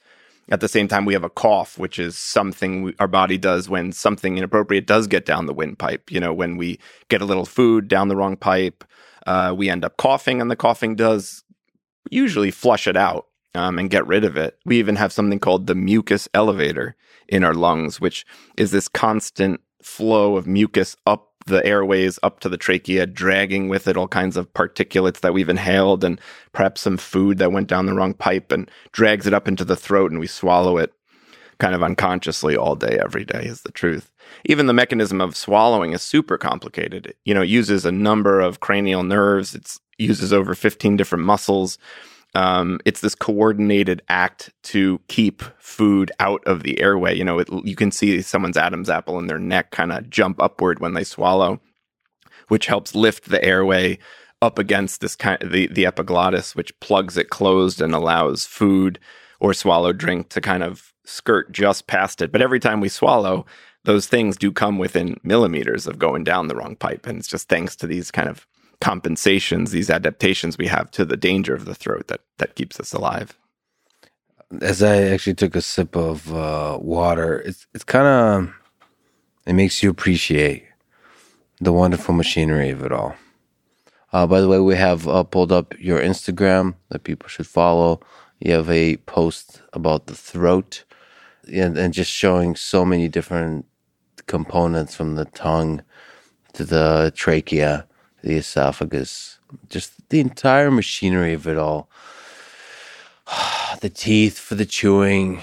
At 0.50 0.60
the 0.60 0.68
same 0.68 0.88
time, 0.88 1.04
we 1.04 1.12
have 1.12 1.24
a 1.24 1.30
cough, 1.30 1.76
which 1.76 1.98
is 1.98 2.16
something 2.16 2.82
we, 2.82 2.94
our 2.98 3.08
body 3.08 3.36
does 3.36 3.68
when 3.68 3.92
something 3.92 4.38
inappropriate 4.38 4.86
does 4.86 5.06
get 5.06 5.26
down 5.26 5.46
the 5.46 5.52
windpipe. 5.52 6.10
You 6.10 6.20
know, 6.20 6.32
when 6.32 6.56
we 6.56 6.78
get 7.08 7.20
a 7.20 7.26
little 7.26 7.44
food 7.44 7.86
down 7.86 8.08
the 8.08 8.16
wrong 8.16 8.36
pipe, 8.36 8.84
uh, 9.26 9.54
we 9.56 9.68
end 9.68 9.84
up 9.84 9.98
coughing, 9.98 10.40
and 10.40 10.50
the 10.50 10.56
coughing 10.56 10.96
does 10.96 11.44
usually 12.10 12.50
flush 12.50 12.86
it 12.86 12.96
out 12.96 13.27
um, 13.54 13.78
and 13.78 13.90
get 13.90 14.06
rid 14.06 14.24
of 14.24 14.36
it. 14.36 14.58
We 14.64 14.78
even 14.78 14.96
have 14.96 15.12
something 15.12 15.40
called 15.40 15.66
the 15.66 15.74
mucus 15.74 16.28
elevator 16.34 16.96
in 17.28 17.44
our 17.44 17.54
lungs, 17.54 18.00
which 18.00 18.26
is 18.56 18.70
this 18.70 18.88
constant 18.88 19.60
flow 19.82 20.36
of 20.36 20.46
mucus 20.46 20.96
up 21.06 21.28
the 21.46 21.64
airways, 21.64 22.18
up 22.22 22.40
to 22.40 22.48
the 22.48 22.58
trachea, 22.58 23.06
dragging 23.06 23.68
with 23.68 23.88
it 23.88 23.96
all 23.96 24.08
kinds 24.08 24.36
of 24.36 24.52
particulates 24.52 25.20
that 25.20 25.32
we've 25.32 25.48
inhaled 25.48 26.04
and 26.04 26.20
perhaps 26.52 26.82
some 26.82 26.96
food 26.96 27.38
that 27.38 27.52
went 27.52 27.68
down 27.68 27.86
the 27.86 27.94
wrong 27.94 28.14
pipe 28.14 28.52
and 28.52 28.70
drags 28.92 29.26
it 29.26 29.34
up 29.34 29.48
into 29.48 29.64
the 29.64 29.76
throat 29.76 30.10
and 30.10 30.20
we 30.20 30.26
swallow 30.26 30.76
it 30.76 30.92
kind 31.58 31.74
of 31.74 31.82
unconsciously 31.82 32.56
all 32.56 32.76
day, 32.76 33.00
every 33.02 33.24
day, 33.24 33.44
is 33.44 33.62
the 33.62 33.72
truth. 33.72 34.12
Even 34.44 34.66
the 34.66 34.72
mechanism 34.72 35.20
of 35.20 35.36
swallowing 35.36 35.92
is 35.92 36.02
super 36.02 36.38
complicated. 36.38 37.14
You 37.24 37.34
know, 37.34 37.42
it 37.42 37.48
uses 37.48 37.84
a 37.84 37.90
number 37.90 38.40
of 38.40 38.60
cranial 38.60 39.02
nerves, 39.02 39.54
it 39.54 39.76
uses 39.98 40.32
over 40.32 40.54
15 40.54 40.96
different 40.96 41.24
muscles 41.24 41.78
um, 42.34 42.78
it's 42.84 43.00
this 43.00 43.14
coordinated 43.14 44.02
act 44.08 44.52
to 44.64 45.00
keep 45.08 45.42
food 45.58 46.12
out 46.20 46.42
of 46.44 46.62
the 46.62 46.80
airway. 46.80 47.16
You 47.16 47.24
know, 47.24 47.38
it, 47.38 47.48
you 47.64 47.74
can 47.74 47.90
see 47.90 48.20
someone's 48.22 48.56
Adam's 48.56 48.90
apple 48.90 49.18
in 49.18 49.26
their 49.26 49.38
neck 49.38 49.70
kind 49.70 49.92
of 49.92 50.10
jump 50.10 50.40
upward 50.40 50.80
when 50.80 50.94
they 50.94 51.04
swallow, 51.04 51.60
which 52.48 52.66
helps 52.66 52.94
lift 52.94 53.28
the 53.28 53.42
airway 53.44 53.98
up 54.40 54.58
against 54.58 55.00
this 55.00 55.16
kind 55.16 55.42
of 55.42 55.52
the, 55.52 55.66
the 55.68 55.86
epiglottis, 55.86 56.54
which 56.54 56.78
plugs 56.80 57.16
it 57.16 57.30
closed 57.30 57.80
and 57.80 57.94
allows 57.94 58.44
food 58.44 58.98
or 59.40 59.54
swallowed 59.54 59.98
drink 59.98 60.28
to 60.28 60.40
kind 60.40 60.62
of 60.62 60.92
skirt 61.04 61.50
just 61.50 61.86
past 61.86 62.20
it. 62.20 62.30
But 62.30 62.42
every 62.42 62.60
time 62.60 62.80
we 62.80 62.88
swallow, 62.88 63.46
those 63.84 64.06
things 64.06 64.36
do 64.36 64.52
come 64.52 64.78
within 64.78 65.16
millimeters 65.22 65.86
of 65.86 65.98
going 65.98 66.24
down 66.24 66.48
the 66.48 66.56
wrong 66.56 66.76
pipe. 66.76 67.06
And 67.06 67.18
it's 67.18 67.28
just 67.28 67.48
thanks 67.48 67.74
to 67.76 67.86
these 67.86 68.10
kind 68.10 68.28
of 68.28 68.46
compensations, 68.80 69.70
these 69.70 69.90
adaptations 69.90 70.56
we 70.56 70.66
have 70.66 70.90
to 70.92 71.04
the 71.04 71.16
danger 71.16 71.54
of 71.54 71.64
the 71.64 71.74
throat 71.74 72.08
that 72.08 72.20
that 72.38 72.54
keeps 72.54 72.78
us 72.80 72.92
alive. 72.92 73.36
As 74.62 74.82
I 74.82 75.02
actually 75.02 75.34
took 75.34 75.54
a 75.54 75.60
sip 75.60 75.96
of 75.96 76.32
uh, 76.32 76.78
water, 76.80 77.40
it's 77.40 77.66
it's 77.74 77.84
kind 77.84 78.06
of 78.06 78.54
it 79.46 79.54
makes 79.54 79.82
you 79.82 79.90
appreciate 79.90 80.64
the 81.60 81.72
wonderful 81.72 82.14
machinery 82.14 82.70
of 82.70 82.82
it 82.84 82.92
all. 82.92 83.16
Uh, 84.12 84.26
by 84.26 84.40
the 84.40 84.48
way, 84.48 84.58
we 84.58 84.76
have 84.76 85.06
uh, 85.06 85.22
pulled 85.22 85.52
up 85.52 85.74
your 85.78 86.00
Instagram 86.00 86.74
that 86.88 87.04
people 87.04 87.28
should 87.28 87.46
follow. 87.46 88.00
You 88.40 88.52
have 88.52 88.70
a 88.70 88.96
post 88.98 89.60
about 89.72 90.06
the 90.06 90.14
throat 90.14 90.84
and, 91.52 91.76
and 91.76 91.92
just 91.92 92.10
showing 92.10 92.56
so 92.56 92.84
many 92.84 93.08
different 93.08 93.66
components 94.26 94.94
from 94.94 95.16
the 95.16 95.24
tongue 95.26 95.82
to 96.54 96.64
the 96.64 97.12
trachea 97.14 97.86
the 98.22 98.36
esophagus, 98.36 99.38
just 99.68 100.08
the 100.08 100.20
entire 100.20 100.70
machinery 100.70 101.32
of 101.32 101.46
it 101.46 101.58
all. 101.58 101.88
the 103.80 103.90
teeth 103.90 104.38
for 104.38 104.54
the 104.54 104.66
chewing. 104.66 105.42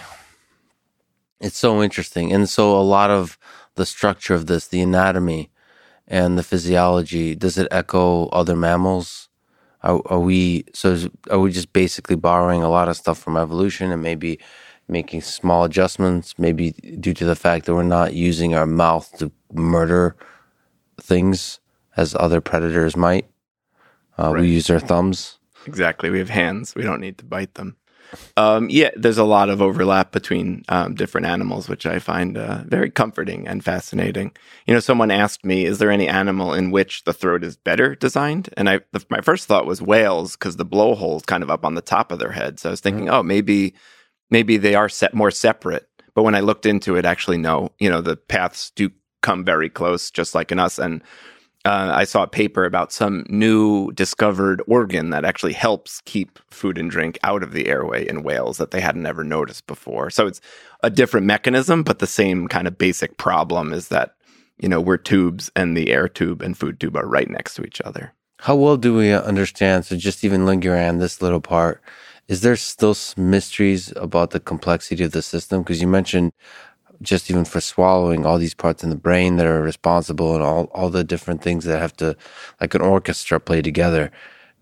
It's 1.39 1.57
so 1.57 1.83
interesting. 1.83 2.31
And 2.31 2.49
so 2.49 2.79
a 2.79 2.81
lot 2.81 3.09
of 3.09 3.37
the 3.75 3.85
structure 3.85 4.33
of 4.33 4.47
this, 4.47 4.67
the 4.67 4.81
anatomy 4.81 5.51
and 6.07 6.37
the 6.37 6.43
physiology, 6.43 7.35
does 7.35 7.57
it 7.57 7.67
echo 7.71 8.27
other 8.27 8.55
mammals? 8.55 9.29
Are, 9.83 10.01
are 10.07 10.19
we 10.19 10.65
so 10.73 11.09
are 11.29 11.39
we 11.39 11.51
just 11.51 11.71
basically 11.71 12.15
borrowing 12.15 12.63
a 12.63 12.69
lot 12.69 12.89
of 12.89 12.97
stuff 12.97 13.19
from 13.19 13.37
evolution 13.37 13.91
and 13.91 14.01
maybe 14.01 14.39
making 14.87 15.21
small 15.21 15.63
adjustments, 15.63 16.35
maybe 16.39 16.71
due 16.71 17.13
to 17.13 17.25
the 17.25 17.35
fact 17.35 17.65
that 17.65 17.75
we're 17.75 17.83
not 17.83 18.13
using 18.13 18.55
our 18.55 18.65
mouth 18.65 19.11
to 19.19 19.31
murder 19.53 20.15
things 20.99 21.59
as 21.97 22.15
other 22.15 22.41
predators 22.41 22.95
might. 22.95 23.27
Uh, 24.17 24.33
right. 24.33 24.41
We 24.41 24.49
use 24.49 24.69
our 24.69 24.79
thumbs. 24.79 25.39
Exactly. 25.65 26.09
We 26.09 26.19
have 26.19 26.29
hands. 26.29 26.75
We 26.75 26.83
don't 26.83 27.01
need 27.01 27.17
to 27.17 27.25
bite 27.25 27.55
them. 27.55 27.77
Um, 28.37 28.69
yeah, 28.69 28.91
there's 28.95 29.17
a 29.17 29.23
lot 29.23 29.49
of 29.49 29.61
overlap 29.61 30.11
between 30.11 30.63
um, 30.69 30.95
different 30.95 31.27
animals, 31.27 31.67
which 31.67 31.85
I 31.85 31.99
find 31.99 32.37
uh, 32.37 32.63
very 32.65 32.89
comforting 32.89 33.47
and 33.47 33.63
fascinating. 33.63 34.31
You 34.67 34.73
know, 34.73 34.79
someone 34.79 35.11
asked 35.11 35.43
me, 35.43 35.65
"Is 35.65 35.79
there 35.79 35.91
any 35.91 36.07
animal 36.07 36.53
in 36.53 36.71
which 36.71 37.03
the 37.03 37.13
throat 37.13 37.43
is 37.43 37.57
better 37.57 37.95
designed?" 37.95 38.49
And 38.57 38.69
I, 38.69 38.81
the, 38.91 39.03
my 39.09 39.21
first 39.21 39.47
thought 39.47 39.65
was 39.65 39.81
whales 39.81 40.35
because 40.35 40.57
the 40.57 40.65
blowhole 40.65 41.17
is 41.17 41.23
kind 41.23 41.43
of 41.43 41.49
up 41.49 41.65
on 41.65 41.75
the 41.75 41.81
top 41.81 42.11
of 42.11 42.19
their 42.19 42.31
head. 42.31 42.59
So 42.59 42.69
I 42.69 42.71
was 42.71 42.79
thinking, 42.79 43.05
mm-hmm. 43.05 43.15
oh, 43.15 43.23
maybe, 43.23 43.73
maybe 44.29 44.57
they 44.57 44.75
are 44.75 44.89
set 44.89 45.13
more 45.13 45.31
separate. 45.31 45.87
But 46.13 46.23
when 46.23 46.35
I 46.35 46.39
looked 46.39 46.65
into 46.65 46.95
it, 46.95 47.05
actually, 47.05 47.37
no. 47.37 47.71
You 47.79 47.89
know, 47.89 48.01
the 48.01 48.15
paths 48.15 48.71
do 48.75 48.91
come 49.21 49.43
very 49.43 49.69
close, 49.69 50.11
just 50.11 50.35
like 50.35 50.51
in 50.51 50.59
us, 50.59 50.77
and 50.77 51.01
uh, 51.65 51.91
I 51.93 52.03
saw 52.03 52.23
a 52.23 52.27
paper 52.27 52.63
about 52.63 52.93
some 52.93 53.25
new 53.27 53.91
discovered 53.93 54.61
organ 54.67 55.09
that 55.09 55.25
actually 55.25 55.53
helps 55.53 56.01
keep 56.01 56.39
food 56.51 56.77
and 56.77 56.89
drink 56.89 57.17
out 57.23 57.41
of 57.41 57.53
the 57.53 57.67
airway 57.67 58.07
in 58.07 58.23
whales 58.23 58.57
that 58.57 58.71
they 58.71 58.79
hadn't 58.79 59.05
ever 59.05 59.23
noticed 59.23 59.65
before. 59.65 60.09
So 60.11 60.27
it's 60.27 60.41
a 60.83 60.89
different 60.89 61.25
mechanism, 61.25 61.83
but 61.83 61.99
the 61.99 62.07
same 62.07 62.47
kind 62.47 62.67
of 62.67 62.77
basic 62.77 63.17
problem 63.17 63.73
is 63.73 63.87
that, 63.87 64.15
you 64.59 64.69
know, 64.69 64.79
we're 64.79 64.97
tubes 64.97 65.51
and 65.55 65.75
the 65.75 65.91
air 65.91 66.07
tube 66.07 66.41
and 66.41 66.57
food 66.57 66.79
tube 66.79 66.95
are 66.95 67.07
right 67.07 67.29
next 67.29 67.55
to 67.55 67.63
each 67.63 67.81
other. 67.81 68.13
How 68.39 68.55
well 68.55 68.77
do 68.77 68.93
we 68.93 69.11
understand? 69.11 69.85
So 69.85 69.97
just 69.97 70.23
even 70.23 70.45
lingering 70.45 70.87
on 70.87 70.99
this 70.99 71.21
little 71.21 71.41
part, 71.41 71.81
is 72.27 72.41
there 72.41 72.55
still 72.55 72.95
mysteries 73.17 73.91
about 73.95 74.31
the 74.31 74.39
complexity 74.39 75.03
of 75.03 75.11
the 75.11 75.21
system? 75.21 75.63
Because 75.63 75.81
you 75.81 75.87
mentioned 75.87 76.31
just 77.01 77.29
even 77.29 77.45
for 77.45 77.61
swallowing 77.61 78.25
all 78.25 78.37
these 78.37 78.53
parts 78.53 78.83
in 78.83 78.89
the 78.89 78.95
brain 78.95 79.37
that 79.37 79.45
are 79.45 79.61
responsible 79.61 80.33
and 80.33 80.43
all, 80.43 80.65
all 80.73 80.89
the 80.89 81.03
different 81.03 81.41
things 81.41 81.65
that 81.65 81.79
have 81.79 81.95
to, 81.97 82.15
like 82.59 82.73
an 82.73 82.81
orchestra, 82.81 83.39
play 83.39 83.61
together. 83.61 84.11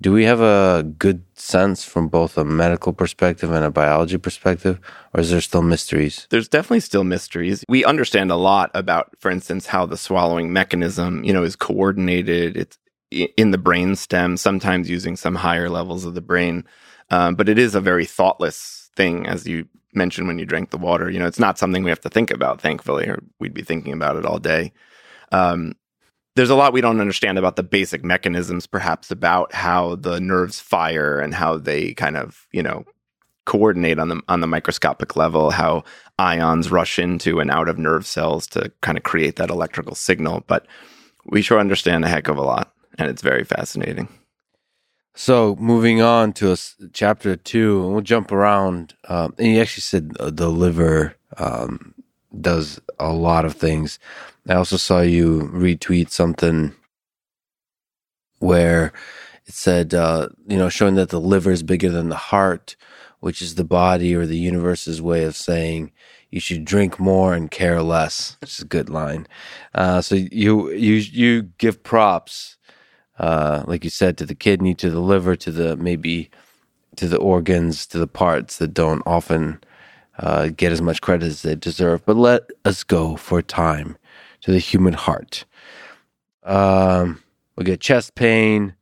Do 0.01 0.11
we 0.11 0.25
have 0.25 0.41
a 0.41 0.83
good 0.83 1.23
sense 1.35 1.85
from 1.85 2.09
both 2.09 2.37
a 2.37 2.43
medical 2.43 2.91
perspective 2.91 3.51
and 3.51 3.63
a 3.63 3.71
biology 3.71 4.17
perspective, 4.17 4.79
or 5.13 5.21
is 5.21 5.29
there 5.29 5.39
still 5.39 5.61
mysteries? 5.61 6.27
There's 6.29 6.49
definitely 6.49 6.81
still 6.81 7.05
mysteries. 7.05 7.63
We 7.69 7.85
understand 7.85 8.29
a 8.29 8.35
lot 8.35 8.69
about, 8.73 9.15
for 9.19 9.31
instance, 9.31 9.67
how 9.67 9.85
the 9.85 9.95
swallowing 9.95 10.51
mechanism, 10.51 11.23
you 11.23 11.31
know, 11.31 11.43
is 11.43 11.55
coordinated. 11.55 12.57
It's 12.57 12.77
in 13.11 13.51
the 13.51 13.57
brain 13.57 13.95
stem, 13.95 14.35
sometimes 14.35 14.89
using 14.89 15.15
some 15.15 15.35
higher 15.35 15.69
levels 15.69 16.03
of 16.03 16.15
the 16.15 16.21
brain. 16.21 16.65
Um, 17.09 17.35
but 17.35 17.47
it 17.47 17.57
is 17.57 17.75
a 17.75 17.81
very 17.81 18.05
thoughtless 18.05 18.89
thing, 18.95 19.27
as 19.27 19.47
you 19.47 19.67
mentioned 19.95 20.27
when 20.27 20.39
you 20.39 20.45
drank 20.45 20.69
the 20.69 20.77
water. 20.77 21.09
You 21.09 21.19
know, 21.19 21.27
it's 21.27 21.39
not 21.39 21.57
something 21.57 21.83
we 21.83 21.89
have 21.89 22.01
to 22.01 22.09
think 22.09 22.31
about, 22.31 22.61
thankfully, 22.61 23.07
or 23.07 23.23
we'd 23.39 23.53
be 23.53 23.63
thinking 23.63 23.93
about 23.93 24.15
it 24.15 24.25
all 24.25 24.39
day. 24.39 24.73
Um, 25.31 25.75
there's 26.35 26.49
a 26.49 26.55
lot 26.55 26.73
we 26.73 26.81
don't 26.81 26.99
understand 26.99 27.37
about 27.37 27.55
the 27.55 27.63
basic 27.63 28.03
mechanisms, 28.03 28.65
perhaps 28.65 29.11
about 29.11 29.53
how 29.53 29.95
the 29.95 30.19
nerves 30.19 30.59
fire 30.59 31.19
and 31.19 31.33
how 31.33 31.57
they 31.57 31.93
kind 31.93 32.17
of, 32.17 32.47
you 32.51 32.63
know, 32.63 32.85
coordinate 33.45 33.99
on 33.99 34.07
the 34.07 34.21
on 34.27 34.39
the 34.39 34.47
microscopic 34.47 35.15
level, 35.15 35.51
how 35.51 35.83
ions 36.17 36.71
rush 36.71 36.97
into 36.97 37.39
and 37.39 37.51
out 37.51 37.67
of 37.67 37.77
nerve 37.77 38.05
cells 38.05 38.47
to 38.47 38.71
kind 38.81 38.97
of 38.97 39.03
create 39.03 39.35
that 39.35 39.49
electrical 39.49 39.95
signal. 39.95 40.43
But 40.47 40.65
we 41.25 41.41
sure 41.41 41.59
understand 41.59 42.03
a 42.05 42.07
heck 42.07 42.27
of 42.27 42.37
a 42.37 42.41
lot, 42.41 42.73
and 42.97 43.09
it's 43.09 43.21
very 43.21 43.43
fascinating. 43.43 44.07
So 45.15 45.55
moving 45.59 46.01
on 46.01 46.33
to 46.33 46.51
a, 46.53 46.57
chapter 46.91 47.35
two, 47.35 47.83
and 47.83 47.93
we'll 47.93 48.01
jump 48.01 48.31
around. 48.31 48.95
Um, 49.07 49.35
and 49.37 49.47
you 49.47 49.61
actually 49.61 49.81
said 49.81 50.11
the 50.15 50.49
liver 50.49 51.15
um, 51.37 51.93
does 52.39 52.81
a 52.99 53.13
lot 53.13 53.45
of 53.45 53.53
things. 53.53 53.99
I 54.49 54.55
also 54.55 54.77
saw 54.77 55.01
you 55.01 55.49
retweet 55.53 56.09
something 56.09 56.73
where 58.39 58.91
it 59.45 59.53
said, 59.53 59.93
uh, 59.93 60.29
you 60.47 60.57
know, 60.57 60.69
showing 60.69 60.95
that 60.95 61.09
the 61.09 61.19
liver 61.21 61.51
is 61.51 61.63
bigger 61.63 61.89
than 61.89 62.09
the 62.09 62.15
heart, 62.15 62.75
which 63.19 63.41
is 63.41 63.55
the 63.55 63.63
body 63.63 64.15
or 64.15 64.25
the 64.25 64.37
universe's 64.37 65.01
way 65.01 65.23
of 65.23 65.35
saying 65.35 65.91
you 66.29 66.39
should 66.39 66.65
drink 66.65 66.99
more 66.99 67.33
and 67.35 67.51
care 67.51 67.83
less. 67.83 68.35
Which 68.41 68.53
is 68.53 68.59
a 68.61 68.65
good 68.65 68.89
line. 68.89 69.27
Uh, 69.75 70.01
so 70.01 70.15
you 70.15 70.71
you 70.71 70.95
you 70.95 71.43
give 71.59 71.83
props, 71.83 72.57
uh, 73.19 73.63
like 73.67 73.83
you 73.83 73.89
said, 73.89 74.17
to 74.17 74.25
the 74.25 74.35
kidney, 74.35 74.73
to 74.75 74.89
the 74.89 74.99
liver, 74.99 75.35
to 75.35 75.51
the 75.51 75.77
maybe 75.77 76.29
to 76.95 77.07
the 77.07 77.17
organs, 77.17 77.87
to 77.87 77.99
the 77.99 78.07
parts 78.07 78.57
that 78.57 78.73
don't 78.73 79.01
often 79.05 79.59
uh, 80.19 80.49
get 80.49 80.71
as 80.71 80.81
much 80.81 81.01
credit 81.01 81.25
as 81.25 81.41
they 81.41 81.55
deserve. 81.55 82.05
But 82.05 82.17
let 82.17 82.43
us 82.65 82.83
go 82.83 83.15
for 83.15 83.39
a 83.39 83.43
time 83.43 83.97
to 84.41 84.51
the 84.51 84.59
human 84.59 84.93
heart. 84.93 85.45
Um, 86.43 87.23
we 87.55 87.63
get 87.63 87.81
chest 87.81 88.15
pain. 88.15 88.75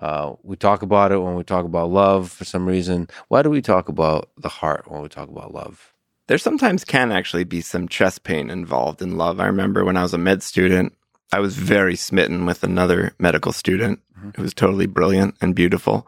Uh, 0.00 0.34
we 0.42 0.56
talk 0.56 0.82
about 0.82 1.12
it 1.12 1.18
when 1.18 1.36
we 1.36 1.44
talk 1.44 1.64
about 1.64 1.90
love 1.90 2.30
for 2.30 2.44
some 2.44 2.66
reason. 2.66 3.08
Why 3.28 3.42
do 3.42 3.50
we 3.50 3.62
talk 3.62 3.88
about 3.88 4.30
the 4.36 4.48
heart 4.48 4.90
when 4.90 5.02
we 5.02 5.08
talk 5.08 5.28
about 5.28 5.54
love? 5.54 5.92
There 6.26 6.38
sometimes 6.38 6.84
can 6.84 7.12
actually 7.12 7.44
be 7.44 7.60
some 7.60 7.86
chest 7.86 8.24
pain 8.24 8.50
involved 8.50 9.02
in 9.02 9.16
love. 9.16 9.40
I 9.40 9.46
remember 9.46 9.84
when 9.84 9.96
I 9.96 10.02
was 10.02 10.14
a 10.14 10.18
med 10.18 10.42
student, 10.42 10.94
I 11.32 11.40
was 11.40 11.56
very 11.56 11.96
smitten 11.96 12.46
with 12.46 12.62
another 12.62 13.14
medical 13.18 13.52
student 13.52 14.00
mm-hmm. 14.16 14.30
who 14.36 14.42
was 14.42 14.54
totally 14.54 14.86
brilliant 14.86 15.36
and 15.40 15.54
beautiful. 15.54 16.06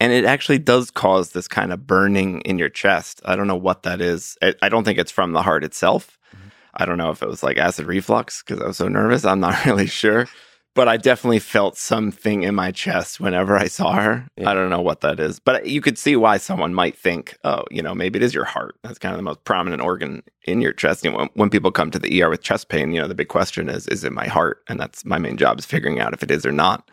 And 0.00 0.12
it 0.12 0.24
actually 0.24 0.58
does 0.58 0.90
cause 0.90 1.30
this 1.30 1.46
kind 1.46 1.72
of 1.72 1.86
burning 1.86 2.40
in 2.42 2.58
your 2.58 2.70
chest. 2.70 3.20
I 3.24 3.36
don't 3.36 3.46
know 3.46 3.56
what 3.56 3.82
that 3.82 4.00
is. 4.00 4.38
I 4.62 4.68
don't 4.68 4.84
think 4.84 4.98
it's 4.98 5.10
from 5.12 5.32
the 5.32 5.42
heart 5.42 5.62
itself. 5.62 6.18
Mm-hmm. 6.34 6.48
I 6.74 6.86
don't 6.86 6.98
know 6.98 7.10
if 7.10 7.22
it 7.22 7.28
was 7.28 7.42
like 7.42 7.58
acid 7.58 7.86
reflux 7.86 8.42
because 8.42 8.62
I 8.62 8.66
was 8.66 8.78
so 8.78 8.88
nervous. 8.88 9.24
I'm 9.24 9.40
not 9.40 9.64
really 9.66 9.86
sure 9.86 10.26
but 10.74 10.88
I 10.88 10.96
definitely 10.96 11.40
felt 11.40 11.76
something 11.76 12.44
in 12.44 12.54
my 12.54 12.70
chest 12.70 13.18
whenever 13.18 13.56
I 13.56 13.66
saw 13.66 13.92
her. 13.94 14.28
Yeah. 14.36 14.50
I 14.50 14.54
don't 14.54 14.70
know 14.70 14.80
what 14.80 15.00
that 15.00 15.18
is, 15.18 15.40
but 15.40 15.66
you 15.66 15.80
could 15.80 15.98
see 15.98 16.14
why 16.14 16.36
someone 16.36 16.74
might 16.74 16.96
think, 16.96 17.36
oh, 17.44 17.64
you 17.70 17.82
know, 17.82 17.94
maybe 17.94 18.18
it 18.18 18.22
is 18.22 18.34
your 18.34 18.44
heart. 18.44 18.76
That's 18.82 18.98
kind 18.98 19.12
of 19.12 19.18
the 19.18 19.24
most 19.24 19.42
prominent 19.44 19.82
organ 19.82 20.22
in 20.44 20.60
your 20.60 20.72
chest. 20.72 21.04
You 21.04 21.10
know, 21.10 21.18
when, 21.18 21.28
when, 21.34 21.50
people 21.50 21.72
come 21.72 21.90
to 21.90 21.98
the 21.98 22.22
ER 22.22 22.30
with 22.30 22.42
chest 22.42 22.68
pain, 22.68 22.92
you 22.92 23.00
know, 23.00 23.08
the 23.08 23.14
big 23.14 23.28
question 23.28 23.68
is, 23.68 23.88
is 23.88 24.04
it 24.04 24.12
my 24.12 24.26
heart? 24.26 24.62
And 24.68 24.78
that's 24.78 25.04
my 25.04 25.18
main 25.18 25.36
job 25.36 25.58
is 25.58 25.66
figuring 25.66 25.98
out 25.98 26.14
if 26.14 26.22
it 26.22 26.30
is 26.30 26.46
or 26.46 26.52
not. 26.52 26.88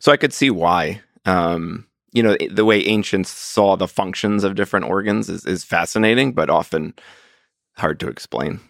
So 0.00 0.10
I 0.10 0.16
could 0.16 0.32
see 0.32 0.50
why. 0.50 1.02
Um, 1.26 1.86
you 2.12 2.22
know, 2.22 2.36
the 2.50 2.64
way 2.64 2.84
ancients 2.84 3.30
saw 3.30 3.76
the 3.76 3.88
functions 3.88 4.44
of 4.44 4.54
different 4.54 4.86
organs 4.86 5.28
is, 5.28 5.44
is 5.44 5.64
fascinating, 5.64 6.32
but 6.32 6.48
often 6.48 6.94
hard 7.76 7.98
to 8.00 8.08
explain. 8.08 8.60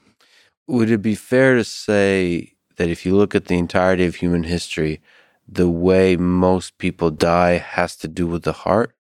Would 0.67 0.91
it 0.91 1.03
be 1.03 1.15
fair 1.15 1.57
to 1.57 1.65
say 1.65 2.54
that 2.77 2.91
if 2.91 3.05
you 3.07 3.17
look 3.17 3.35
at 3.35 3.47
the 3.47 3.59
entirety 3.59 4.05
of 4.05 4.17
human 4.17 4.45
history, 4.45 5.01
the 5.49 5.69
way 5.69 6.17
most 6.17 6.79
people 6.79 7.11
die 7.11 7.59
has 7.59 7.97
to 7.97 8.09
do 8.09 8.27
with 8.27 8.43
the 8.43 8.53
heart? 8.53 8.95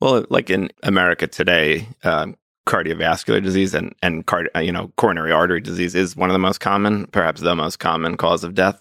Well, 0.00 0.24
like 0.30 0.48
in 0.48 0.70
America 0.82 1.26
today, 1.26 1.88
um, 2.04 2.36
cardiovascular 2.66 3.42
disease 3.42 3.74
and 3.74 3.94
and 4.02 4.24
card, 4.26 4.48
uh, 4.54 4.60
you 4.60 4.72
know 4.72 4.92
coronary 4.96 5.32
artery 5.32 5.60
disease 5.60 5.94
is 5.94 6.16
one 6.16 6.30
of 6.30 6.34
the 6.34 6.38
most 6.38 6.60
common, 6.60 7.06
perhaps 7.08 7.40
the 7.40 7.54
most 7.54 7.78
common 7.78 8.16
cause 8.16 8.44
of 8.44 8.54
death. 8.54 8.80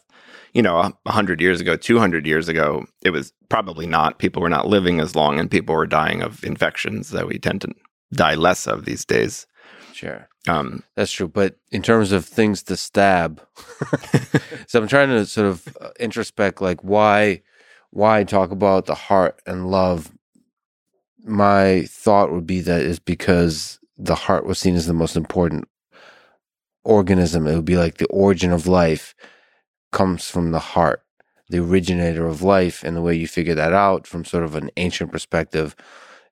You 0.53 0.61
know, 0.61 0.77
a 1.05 1.11
hundred 1.11 1.41
years 1.41 1.61
ago, 1.61 1.75
two 1.75 1.99
hundred 1.99 2.25
years 2.25 2.47
ago, 2.47 2.85
it 3.03 3.11
was 3.11 3.33
probably 3.49 3.85
not. 3.85 4.19
People 4.19 4.41
were 4.41 4.49
not 4.49 4.67
living 4.67 4.99
as 4.99 5.15
long, 5.15 5.39
and 5.39 5.51
people 5.51 5.75
were 5.75 5.85
dying 5.85 6.21
of 6.21 6.43
infections 6.43 7.09
that 7.09 7.27
we 7.27 7.37
tend 7.37 7.61
to 7.61 7.69
die 8.13 8.35
less 8.35 8.65
of 8.65 8.85
these 8.85 9.05
days. 9.05 9.45
Sure. 9.93 10.27
Um, 10.47 10.83
That's 10.95 11.11
true. 11.11 11.27
But 11.27 11.57
in 11.71 11.81
terms 11.81 12.11
of 12.11 12.25
things 12.25 12.63
to 12.63 12.77
stab, 12.77 13.41
so 14.67 14.81
I'm 14.81 14.87
trying 14.87 15.09
to 15.09 15.25
sort 15.25 15.47
of 15.47 15.67
uh, 15.79 15.89
introspect, 15.99 16.61
like 16.61 16.81
why, 16.83 17.41
why 17.91 18.23
talk 18.23 18.51
about 18.51 18.85
the 18.85 18.95
heart 18.95 19.41
and 19.45 19.69
love. 19.69 20.11
My 21.23 21.83
thought 21.83 22.31
would 22.31 22.47
be 22.47 22.61
that 22.61 22.81
is 22.81 22.99
because 22.99 23.79
the 23.97 24.15
heart 24.15 24.45
was 24.45 24.57
seen 24.57 24.75
as 24.75 24.87
the 24.87 24.93
most 24.93 25.17
important 25.17 25.67
organism. 26.85 27.45
It 27.45 27.55
would 27.55 27.65
be 27.65 27.77
like 27.77 27.97
the 27.97 28.07
origin 28.07 28.51
of 28.51 28.67
life 28.67 29.13
comes 29.91 30.29
from 30.29 30.51
the 30.51 30.59
heart, 30.59 31.03
the 31.49 31.59
originator 31.59 32.25
of 32.25 32.41
life, 32.41 32.83
and 32.83 32.95
the 32.95 33.01
way 33.01 33.15
you 33.15 33.27
figure 33.27 33.55
that 33.55 33.73
out 33.73 34.07
from 34.07 34.23
sort 34.23 34.43
of 34.43 34.55
an 34.55 34.71
ancient 34.77 35.11
perspective 35.11 35.75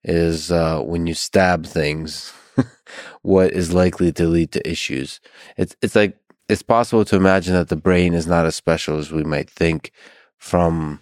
is 0.04 0.52
uh, 0.52 0.80
when 0.82 1.06
you 1.06 1.14
stab 1.14 1.66
things 1.66 2.32
what 3.22 3.52
is 3.52 3.74
likely 3.74 4.12
to 4.14 4.28
lead 4.28 4.52
to 4.52 4.70
issues. 4.70 5.20
It's 5.58 5.76
it's 5.82 5.96
like 5.96 6.18
it's 6.50 6.62
possible 6.62 7.06
to 7.06 7.16
imagine 7.16 7.54
that 7.54 7.70
the 7.70 7.76
brain 7.76 8.14
is 8.14 8.28
not 8.28 8.46
as 8.46 8.56
special 8.56 8.98
as 8.98 9.12
we 9.12 9.24
might 9.24 9.50
think 9.50 9.92
from 10.38 11.02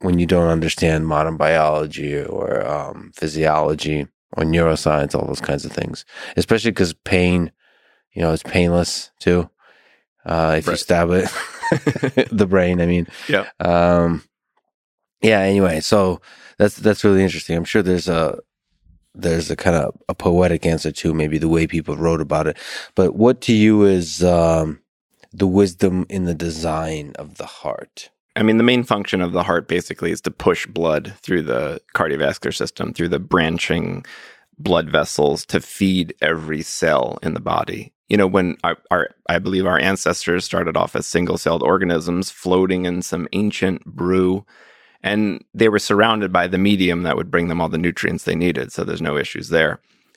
when 0.00 0.18
you 0.18 0.26
don't 0.26 0.48
understand 0.48 1.06
modern 1.06 1.36
biology 1.36 2.20
or 2.22 2.66
um, 2.66 3.12
physiology 3.14 4.06
or 4.36 4.44
neuroscience, 4.44 5.14
all 5.14 5.26
those 5.26 5.40
kinds 5.40 5.64
of 5.64 5.72
things. 5.72 6.04
Especially 6.36 6.70
because 6.70 6.92
pain, 6.92 7.52
you 8.12 8.22
know, 8.22 8.32
it's 8.32 8.42
painless 8.42 9.10
too. 9.20 9.48
Uh, 10.26 10.56
if 10.58 10.66
right. 10.66 10.72
you 10.72 10.76
stab 10.78 11.10
it, 11.10 11.28
the 12.32 12.46
brain. 12.46 12.80
I 12.80 12.86
mean, 12.86 13.06
yeah, 13.28 13.48
um, 13.60 14.22
yeah. 15.20 15.40
Anyway, 15.40 15.80
so 15.80 16.20
that's 16.58 16.76
that's 16.76 17.04
really 17.04 17.22
interesting. 17.22 17.56
I'm 17.56 17.64
sure 17.64 17.82
there's 17.82 18.08
a 18.08 18.40
there's 19.14 19.50
a 19.50 19.56
kind 19.56 19.76
of 19.76 19.96
a 20.08 20.14
poetic 20.14 20.66
answer 20.66 20.90
to 20.90 21.14
maybe 21.14 21.38
the 21.38 21.48
way 21.48 21.66
people 21.66 21.96
wrote 21.96 22.20
about 22.20 22.46
it. 22.46 22.58
But 22.94 23.14
what 23.14 23.40
to 23.42 23.52
you 23.52 23.84
is 23.84 24.22
um, 24.24 24.80
the 25.32 25.46
wisdom 25.46 26.06
in 26.08 26.24
the 26.24 26.34
design 26.34 27.12
of 27.18 27.36
the 27.36 27.46
heart? 27.46 28.10
I 28.36 28.42
mean, 28.42 28.56
the 28.56 28.64
main 28.64 28.82
function 28.82 29.20
of 29.20 29.32
the 29.32 29.44
heart 29.44 29.68
basically 29.68 30.10
is 30.10 30.20
to 30.22 30.30
push 30.30 30.66
blood 30.66 31.14
through 31.22 31.42
the 31.42 31.80
cardiovascular 31.94 32.54
system, 32.54 32.92
through 32.92 33.10
the 33.10 33.20
branching 33.20 34.04
blood 34.58 34.90
vessels 34.90 35.46
to 35.46 35.60
feed 35.60 36.14
every 36.20 36.62
cell 36.62 37.18
in 37.22 37.34
the 37.34 37.40
body. 37.40 37.92
You 38.08 38.16
know, 38.16 38.26
when 38.26 38.56
our, 38.64 38.76
our 38.90 39.10
I 39.28 39.38
believe 39.38 39.66
our 39.66 39.78
ancestors 39.78 40.44
started 40.44 40.76
off 40.76 40.94
as 40.94 41.06
single 41.06 41.38
celled 41.38 41.62
organisms 41.62 42.30
floating 42.30 42.84
in 42.84 43.02
some 43.02 43.28
ancient 43.32 43.84
brew 43.84 44.44
and 45.04 45.44
they 45.52 45.68
were 45.68 45.78
surrounded 45.78 46.32
by 46.32 46.48
the 46.48 46.58
medium 46.58 47.02
that 47.02 47.16
would 47.16 47.30
bring 47.30 47.48
them 47.48 47.60
all 47.60 47.68
the 47.68 47.78
nutrients 47.78 48.24
they 48.24 48.34
needed. 48.34 48.72
So 48.72 48.82
there's 48.82 49.02
no 49.02 49.18
issues 49.18 49.50
there. 49.50 49.72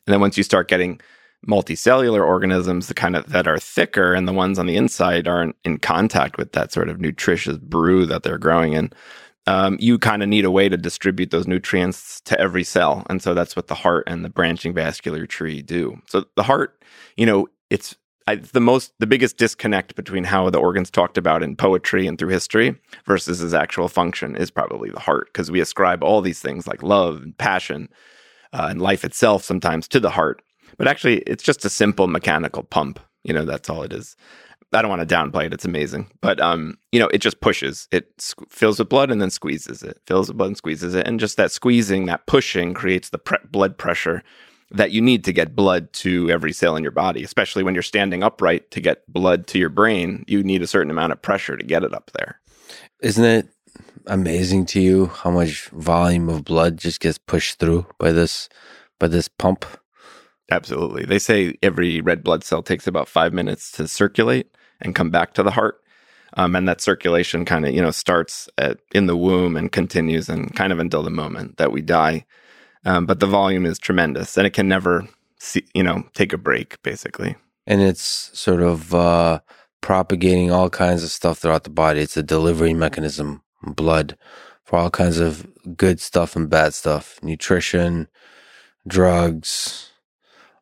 And 0.08 0.14
then 0.14 0.22
once 0.22 0.38
you 0.38 0.44
start 0.44 0.70
getting 0.70 1.02
multicellular 1.46 2.26
organisms, 2.26 2.88
the 2.88 2.94
kind 2.94 3.18
of 3.18 3.28
that 3.28 3.48
are 3.48 3.60
thicker 3.60 4.14
and 4.14 4.28
the 4.28 4.34
ones 4.34 4.58
on 4.58 4.66
the 4.66 4.78
inside 4.78 5.28
aren't 5.28 5.58
in 5.66 5.78
contact 5.78 6.38
with 6.38 6.54
that 6.54 6.72
sort 6.72 6.88
of 6.88 7.02
nutritious 7.02 7.58
brew 7.58 8.06
that 8.06 8.24
they're 8.24 8.38
growing 8.38 8.74
in. 8.74 8.92
Um, 9.46 9.78
you 9.80 10.00
kind 10.00 10.24
of 10.24 10.30
need 10.30 10.46
a 10.46 10.52
way 10.52 10.70
to 10.70 10.78
distribute 10.78 11.32
those 11.32 11.48
nutrients 11.48 12.22
to 12.22 12.40
every 12.40 12.64
cell. 12.64 13.06
And 13.10 13.22
so 13.22 13.34
that's 13.34 13.58
what 13.58 13.68
the 13.68 13.76
heart 13.76 14.06
and 14.08 14.24
the 14.24 14.30
branching 14.30 14.74
vascular 14.74 15.26
tree 15.26 15.62
do. 15.62 16.02
So 16.08 16.26
the 16.36 16.44
heart, 16.44 16.82
you 17.18 17.26
know, 17.26 17.48
it's 17.70 17.96
I, 18.28 18.36
the 18.36 18.60
most 18.60 18.94
the 19.00 19.08
biggest 19.08 19.38
disconnect 19.38 19.96
between 19.96 20.26
how 20.26 20.50
the 20.50 20.60
organs 20.60 20.92
talked 20.92 21.18
about 21.18 21.42
in 21.42 21.56
poetry 21.56 22.06
and 22.06 22.20
through 22.20 22.30
history 22.30 22.76
versus 23.06 23.40
his 23.40 23.54
actual 23.54 23.88
function 23.88 24.36
is 24.36 24.52
probably 24.52 24.90
the 24.90 25.00
heart 25.00 25.30
because 25.32 25.50
we 25.50 25.62
ascribe 25.62 26.04
all 26.04 26.22
these 26.22 26.42
things 26.42 26.68
like 26.68 26.84
love 26.84 27.22
and 27.24 27.38
passion 27.38 27.88
uh, 28.52 28.68
and 28.70 28.82
life 28.82 29.06
itself 29.06 29.44
sometimes 29.44 29.88
to 29.88 30.00
the 30.02 30.10
heart. 30.10 30.42
But 30.78 30.88
actually 30.88 31.20
it's 31.20 31.44
just 31.44 31.64
a 31.64 31.70
simple 31.70 32.08
mechanical 32.08 32.64
pump 32.64 33.00
you 33.24 33.34
know 33.34 33.46
that's 33.46 33.70
all 33.70 33.84
it 33.84 33.94
is. 33.94 34.16
I 34.74 34.82
don't 34.82 34.90
want 34.90 35.08
to 35.08 35.16
downplay 35.16 35.46
it 35.46 35.54
it's 35.54 35.66
amazing. 35.66 36.12
But 36.20 36.42
um 36.42 36.78
you 36.92 37.00
know 37.00 37.08
it 37.08 37.20
just 37.20 37.40
pushes 37.40 37.88
it 37.92 38.12
fills 38.50 38.80
with 38.80 38.90
blood 38.90 39.10
and 39.10 39.22
then 39.22 39.30
squeezes 39.30 39.84
it 39.84 40.02
fills 40.06 40.28
with 40.28 40.38
blood 40.38 40.48
and 40.48 40.58
squeezes 40.58 40.96
it 40.96 41.08
and 41.08 41.20
just 41.20 41.38
that 41.38 41.52
squeezing 41.52 42.08
that 42.08 42.26
pushing 42.28 42.74
creates 42.74 43.10
the 43.10 43.20
pre- 43.20 43.38
blood 43.50 43.78
pressure 43.78 44.22
that 44.72 44.92
you 44.92 45.02
need 45.02 45.24
to 45.26 45.34
get 45.34 45.56
blood 45.56 45.92
to 45.94 46.30
every 46.30 46.52
cell 46.52 46.76
in 46.76 46.84
your 46.84 46.92
body, 46.92 47.24
especially 47.24 47.64
when 47.64 47.74
you're 47.74 47.84
standing 47.84 48.24
upright 48.24 48.70
to 48.72 48.82
get 48.82 49.12
blood 49.12 49.48
to 49.48 49.60
your 49.60 49.70
brain. 49.70 50.26
You 50.28 50.44
need 50.44 50.62
a 50.62 50.68
certain 50.68 50.92
amount 50.92 51.14
of 51.14 51.22
pressure 51.22 51.58
to 51.58 51.66
get 51.66 51.84
it 51.84 51.94
up 51.94 52.12
there. 52.18 52.40
Isn't 53.02 53.24
it 53.24 53.48
amazing 54.08 54.66
to 54.66 54.82
you 54.82 55.08
how 55.08 55.32
much 55.32 55.70
volume 55.70 56.30
of 56.30 56.44
blood 56.44 56.78
just 56.78 57.00
gets 57.00 57.18
pushed 57.18 57.60
through 57.60 57.86
by 57.98 58.12
this 58.12 58.50
by 59.00 59.08
this 59.08 59.28
pump? 59.28 59.66
Absolutely. 60.50 61.06
They 61.06 61.20
say 61.20 61.56
every 61.62 62.02
red 62.02 62.24
blood 62.24 62.44
cell 62.44 62.64
takes 62.64 62.88
about 62.88 63.08
five 63.08 63.34
minutes 63.34 63.72
to 63.74 63.88
circulate 63.88 64.56
and 64.80 64.96
come 64.96 65.10
back 65.10 65.34
to 65.34 65.44
the 65.44 65.52
heart. 65.52 65.82
Um, 66.34 66.56
and 66.56 66.68
that 66.68 66.82
circulation 66.82 67.46
kind 67.46 67.66
of, 67.66 67.74
you 67.74 67.82
know, 67.82 67.92
starts 67.92 68.50
at, 68.58 68.80
in 68.94 69.08
the 69.08 69.18
womb 69.18 69.56
and 69.58 69.72
continues 69.72 70.30
and 70.30 70.54
kind 70.56 70.72
of 70.72 70.80
until 70.80 71.04
the 71.04 71.10
moment 71.10 71.58
that 71.58 71.72
we 71.72 71.82
die. 71.82 72.26
Um, 72.88 73.06
but 73.06 73.20
the 73.20 73.28
volume 73.28 73.66
is 73.66 73.78
tremendous 73.78 74.38
and 74.38 74.48
it 74.48 74.54
can 74.54 74.68
never, 74.70 75.08
see, 75.40 75.66
you 75.74 75.84
know, 75.84 76.06
take 76.14 76.32
a 76.32 76.38
break 76.38 76.82
basically. 76.84 77.36
And 77.68 77.82
it's 77.82 78.32
sort 78.34 78.62
of 78.62 78.96
uh, 78.96 79.42
propagating 79.82 80.52
all 80.52 80.70
kinds 80.70 81.04
of 81.04 81.12
stuff 81.12 81.40
throughout 81.40 81.66
the 81.66 81.70
body. 81.70 82.00
It's 82.00 82.16
a 82.16 82.24
delivery 82.24 82.74
mechanism, 82.74 83.44
blood 83.62 84.18
for 84.64 84.80
all 84.80 84.90
kinds 84.90 85.20
of 85.20 85.46
good 85.76 86.00
stuff 86.00 86.36
and 86.38 86.50
bad 86.50 86.74
stuff, 86.74 87.20
nutrition, 87.22 88.08
drugs, 88.88 89.92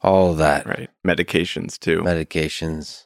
all 0.02 0.32
of 0.32 0.38
that. 0.40 0.66
Right. 0.66 0.90
Medications 1.06 1.78
too. 1.78 2.02
Medications. 2.02 3.06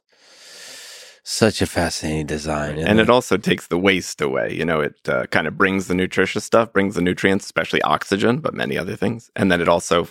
Such 1.32 1.62
a 1.62 1.68
fascinating 1.68 2.26
design. 2.26 2.80
And 2.80 3.00
it? 3.00 3.04
it? 3.04 3.10
also 3.12 3.38
takes 3.38 3.68
the 3.68 3.78
waste 3.78 4.20
away. 4.20 4.52
You 4.52 4.66
know, 4.66 4.82
it 4.82 4.98
uh, 5.08 5.28
kind 5.28 5.46
of 5.46 5.60
brings 5.60 5.86
the 5.86 5.94
nutritious 5.94 6.44
stuff, 6.44 6.74
brings 6.74 6.96
the 6.96 7.04
nutrients, 7.04 7.46
especially 7.46 7.84
oxygen, 7.84 8.40
but 8.40 8.56
many 8.56 8.80
other 8.80 8.96
things. 8.96 9.30
And 9.36 9.52
then 9.52 9.62
it 9.62 9.70
also, 9.70 10.08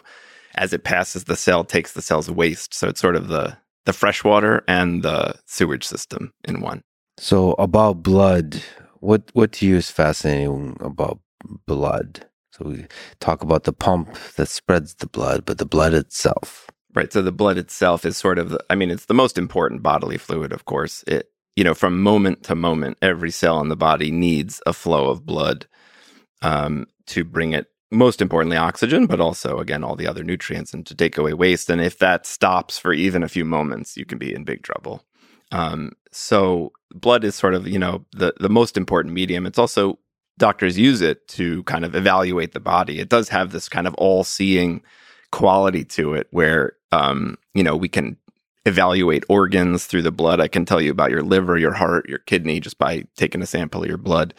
as 0.55 0.73
it 0.73 0.85
passes 0.85 1.25
the 1.25 1.35
cell, 1.35 1.64
takes 1.64 1.93
the 1.93 2.03
cell's 2.03 2.31
waste. 2.31 2.73
So 2.73 2.87
it's 2.87 3.01
sort 3.01 3.16
of 3.16 3.27
the, 3.27 3.59
the 3.85 3.93
fresh 3.93 4.23
water 4.23 4.62
and 4.69 5.03
the 5.03 5.35
sewage 5.45 5.85
system 5.85 6.33
in 6.45 6.61
one. 6.61 6.83
So 7.19 7.55
about 7.55 8.05
blood, 8.05 8.62
what 9.01 9.29
what 9.33 9.51
to 9.55 9.66
you 9.66 9.75
is 9.75 9.91
fascinating 9.91 10.77
about 10.79 11.19
blood? 11.66 12.27
So 12.53 12.66
we 12.66 12.87
talk 13.19 13.43
about 13.43 13.64
the 13.64 13.73
pump 13.73 14.16
that 14.37 14.47
spreads 14.47 14.95
the 14.95 15.09
blood, 15.09 15.45
but 15.45 15.59
the 15.59 15.66
blood 15.66 15.95
itself. 15.95 16.71
Right. 16.99 17.13
So 17.13 17.23
the 17.23 17.31
blood 17.31 17.59
itself 17.59 18.05
is 18.05 18.17
sort 18.17 18.41
of, 18.41 18.59
I 18.69 18.75
mean, 18.75 18.91
it's 18.91 19.05
the 19.05 19.15
most 19.15 19.39
important 19.39 19.85
bodily 19.85 20.19
fluid, 20.19 20.53
of 20.53 20.65
course. 20.65 21.05
It, 21.07 21.31
you 21.55 21.63
know, 21.63 21.73
from 21.73 22.03
moment 22.03 22.43
to 22.47 22.57
moment, 22.57 22.99
every 23.01 23.31
cell 23.31 23.61
in 23.61 23.69
the 23.69 23.77
body 23.77 24.11
needs 24.11 24.61
a 24.67 24.73
flow 24.73 25.09
of 25.09 25.25
blood 25.25 25.69
um, 26.43 26.87
to 27.07 27.23
bring 27.23 27.53
it, 27.53 27.67
most 27.93 28.21
importantly, 28.21 28.57
oxygen, 28.57 29.07
but 29.07 29.21
also, 29.21 29.59
again, 29.61 29.85
all 29.85 29.95
the 29.95 30.09
other 30.09 30.25
nutrients 30.25 30.75
and 30.75 30.85
to 30.87 30.95
take 30.97 31.17
away 31.17 31.35
waste. 31.35 31.71
And 31.71 31.81
if 31.81 31.99
that 31.99 32.27
stops 32.27 32.81
for 32.81 32.93
even 32.93 33.23
a 33.23 33.29
few 33.29 33.45
moments, 33.45 33.97
you 33.97 34.05
can 34.05 34.19
be 34.19 34.35
in 34.35 34.43
big 34.43 34.65
trouble. 34.65 35.05
Um, 35.53 35.93
so 36.11 36.73
blood 36.93 37.23
is 37.23 37.37
sort 37.37 37.55
of, 37.55 37.69
you 37.69 37.79
know, 37.79 38.07
the, 38.11 38.35
the 38.41 38.49
most 38.49 38.77
important 38.77 39.15
medium. 39.15 39.47
It's 39.47 39.59
also, 39.61 40.01
doctors 40.37 40.77
use 40.77 41.01
it 41.01 41.29
to 41.29 41.63
kind 41.63 41.85
of 41.85 41.95
evaluate 41.95 42.55
the 42.55 42.61
body. 42.61 42.99
It 42.99 43.09
does 43.09 43.29
have 43.29 43.53
this 43.53 43.69
kind 43.69 43.87
of 43.87 43.95
all 43.95 44.25
seeing 44.25 44.83
quality 45.31 45.85
to 45.85 46.14
it 46.14 46.26
where 46.31 46.74
um, 46.93 47.37
you 47.55 47.62
know 47.62 47.76
we 47.76 47.89
can 47.89 48.16
evaluate 48.66 49.24
organs 49.29 49.87
through 49.87 50.03
the 50.03 50.12
blood. 50.12 50.41
I 50.41 50.49
can 50.49 50.64
tell 50.64 50.81
you 50.81 50.91
about 50.91 51.11
your 51.11 51.22
liver 51.22 51.57
your 51.57 51.72
heart 51.72 52.09
your 52.09 52.18
kidney 52.18 52.61
just 52.61 52.79
by 52.79 53.05
taking 53.16 53.43
a 53.43 53.47
sample 53.47 53.83
of 53.83 53.89
your 53.89 53.99
blood. 53.99 54.35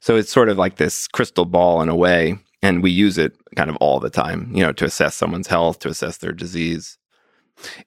So 0.00 0.16
it's 0.16 0.32
sort 0.32 0.48
of 0.48 0.58
like 0.58 0.76
this 0.76 1.08
crystal 1.08 1.44
ball 1.44 1.80
in 1.82 1.88
a 1.88 1.96
way 1.96 2.38
and 2.62 2.82
we 2.82 2.90
use 2.90 3.18
it 3.18 3.36
kind 3.56 3.70
of 3.70 3.76
all 3.76 4.00
the 4.00 4.10
time 4.10 4.50
you 4.54 4.62
know 4.62 4.72
to 4.72 4.84
assess 4.84 5.14
someone's 5.14 5.48
health 5.48 5.78
to 5.80 5.88
assess 5.88 6.18
their 6.18 6.32
disease. 6.32 6.98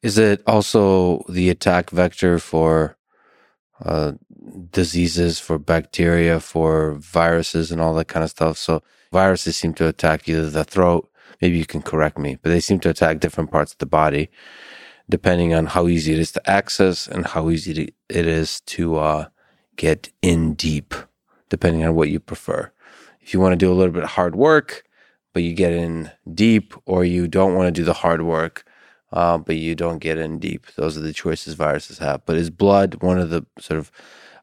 Is 0.01 0.17
it 0.17 0.41
also 0.47 1.23
the 1.29 1.49
attack 1.49 1.89
vector 1.89 2.39
for 2.39 2.97
uh, 3.83 4.13
diseases 4.71 5.39
for 5.39 5.59
bacteria 5.59 6.39
for 6.39 6.93
viruses 6.93 7.71
and 7.71 7.81
all 7.81 7.93
that 7.95 8.07
kind 8.07 8.23
of 8.23 8.29
stuff? 8.29 8.57
So 8.57 8.81
viruses 9.11 9.57
seem 9.57 9.73
to 9.75 9.87
attack 9.87 10.27
either 10.27 10.49
the 10.49 10.63
throat 10.63 11.09
maybe 11.41 11.57
you 11.57 11.65
can 11.65 11.81
correct 11.81 12.17
me, 12.17 12.37
but 12.41 12.49
they 12.49 12.59
seem 12.59 12.79
to 12.81 12.89
attack 12.89 13.19
different 13.19 13.51
parts 13.51 13.71
of 13.71 13.77
the 13.79 13.85
body 13.85 14.29
depending 15.09 15.53
on 15.53 15.67
how 15.67 15.87
easy 15.87 16.13
it 16.13 16.19
is 16.19 16.31
to 16.33 16.49
access 16.49 17.07
and 17.07 17.27
how 17.27 17.49
easy 17.49 17.73
to, 17.73 17.83
it 18.09 18.27
is 18.27 18.59
to 18.61 18.97
uh, 18.97 19.27
get 19.75 20.09
in 20.21 20.53
deep, 20.53 20.93
depending 21.49 21.85
on 21.85 21.95
what 21.95 22.09
you 22.09 22.19
prefer. 22.19 22.71
If 23.21 23.33
you 23.33 23.39
want 23.39 23.53
to 23.53 23.57
do 23.57 23.71
a 23.71 23.75
little 23.75 23.93
bit 23.93 24.03
of 24.03 24.11
hard 24.11 24.35
work, 24.35 24.83
but 25.33 25.43
you 25.43 25.53
get 25.53 25.71
in 25.71 26.11
deep, 26.33 26.73
or 26.85 27.05
you 27.05 27.27
don't 27.27 27.55
want 27.55 27.67
to 27.67 27.71
do 27.71 27.83
the 27.83 27.93
hard 27.93 28.23
work, 28.23 28.65
uh, 29.13 29.37
but 29.37 29.55
you 29.55 29.75
don't 29.75 29.99
get 29.99 30.17
in 30.17 30.39
deep, 30.39 30.67
those 30.75 30.97
are 30.97 31.01
the 31.01 31.13
choices 31.13 31.53
viruses 31.53 31.99
have. 31.99 32.25
But 32.25 32.37
is 32.37 32.49
blood 32.49 33.01
one 33.01 33.19
of 33.19 33.29
the 33.29 33.45
sort 33.59 33.79
of 33.79 33.91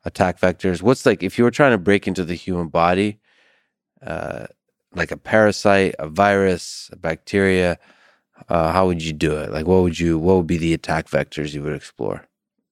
attack 0.05 0.41
vectors? 0.41 0.83
What's 0.83 1.05
like 1.05 1.23
if 1.23 1.37
you 1.37 1.45
were 1.45 1.51
trying 1.51 1.73
to 1.73 1.79
break 1.79 2.07
into 2.07 2.25
the 2.25 2.35
human 2.35 2.69
body? 2.69 3.19
Uh, 4.01 4.47
like 4.95 5.11
a 5.11 5.17
parasite, 5.17 5.95
a 5.99 6.09
virus, 6.09 6.91
a 6.93 6.97
bacteria, 6.97 7.79
uh, 8.49 8.73
how 8.73 8.87
would 8.87 9.03
you 9.03 9.13
do 9.13 9.37
it? 9.37 9.51
Like, 9.51 9.67
what 9.67 9.83
would 9.83 9.99
you, 9.99 10.19
what 10.19 10.37
would 10.37 10.47
be 10.47 10.59
the 10.59 10.75
attack 10.75 11.09
vectors 11.09 11.55
you 11.55 11.63
would 11.63 11.75
explore? 11.75 12.27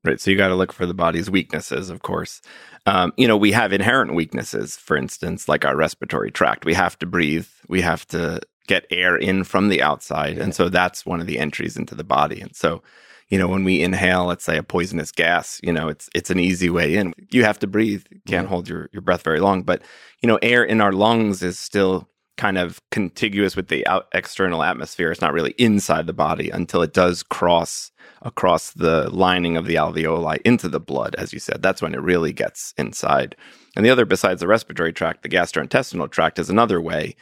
Right. 0.05 0.21
So 0.21 0.31
you 0.31 0.37
got 0.37 0.49
to 0.49 0.57
look 0.57 0.73
for 0.73 0.85
the 0.85 0.95
body's 0.95 1.31
weaknesses, 1.31 1.89
of 1.89 2.03
course. 2.03 2.43
Um, 2.87 3.13
you 3.17 3.29
know, 3.29 3.37
we 3.37 3.53
have 3.53 3.73
inherent 3.73 4.15
weaknesses, 4.15 4.77
for 4.77 4.97
instance, 4.97 5.49
like 5.49 5.65
our 5.65 5.77
respiratory 5.77 6.33
tract. 6.33 6.65
We 6.65 6.75
have 6.75 6.99
to 6.99 7.07
breathe, 7.07 7.47
we 7.69 7.83
have 7.83 8.05
to 8.09 8.41
get 8.67 8.85
air 8.91 9.17
in 9.17 9.45
from 9.45 9.69
the 9.69 9.81
outside. 9.81 10.37
Yeah. 10.37 10.43
And 10.43 10.55
so 10.55 10.69
that's 10.69 11.07
one 11.07 11.21
of 11.21 11.29
the 11.29 11.39
entries 11.39 11.77
into 11.77 11.95
the 11.95 12.03
body. 12.03 12.41
And 12.41 12.55
so, 12.57 12.83
you 13.29 13.39
know, 13.39 13.47
when 13.47 13.63
we 13.63 13.81
inhale, 13.81 14.27
let's 14.27 14.45
say 14.45 14.59
a 14.59 14.63
poisonous 14.65 15.13
gas, 15.13 15.61
you 15.63 15.73
know, 15.73 15.89
it's 15.89 16.11
it's 16.15 16.31
an 16.31 16.41
easy 16.41 16.69
way 16.69 16.97
in. 16.97 17.15
You 17.31 17.45
have 17.45 17.61
to 17.61 17.69
breathe. 17.69 18.05
You 18.11 18.21
can't 18.27 18.47
yeah. 18.47 18.49
hold 18.49 18.69
your, 18.69 18.91
your 18.93 19.03
breath 19.03 19.23
very 19.23 19.41
long. 19.41 19.63
But, 19.63 19.83
you 20.21 20.27
know, 20.27 20.39
air 20.43 20.65
in 20.65 20.81
our 20.81 20.93
lungs 20.93 21.43
is 21.45 21.59
still 21.59 22.09
kind 22.43 22.59
of 22.59 22.81
contiguous 22.91 23.55
with 23.55 23.69
the 23.69 23.87
out 23.87 24.09
external 24.13 24.65
atmosphere. 24.65 25.13
It's 25.13 25.21
not 25.21 25.33
really 25.33 25.55
inside 25.59 26.09
the 26.09 26.13
body 26.13 26.51
until 26.51 26.83
it 26.83 26.93
does 26.93 27.23
cross 27.23 27.93
across 28.21 28.73
the 28.73 29.09
lining 29.11 29.57
of 29.57 29.67
the 29.67 29.77
alveoli 29.77 30.41
into 30.45 30.69
the 30.69 30.81
blood, 30.81 31.15
as 31.15 31.33
you 31.33 31.39
said. 31.39 31.63
That's 31.63 31.81
when 31.81 31.95
it 31.95 32.01
really 32.01 32.33
gets 32.33 32.75
inside. 32.77 33.37
And 33.77 33.87
the 33.87 33.91
other, 33.91 34.05
besides 34.05 34.41
the 34.41 34.49
respiratory 34.49 34.93
tract, 34.93 35.23
the 35.23 35.29
gastrointestinal 35.29 36.11
tract 36.11 36.41
is 36.41 36.51
another 36.51 36.81
way, 36.81 37.15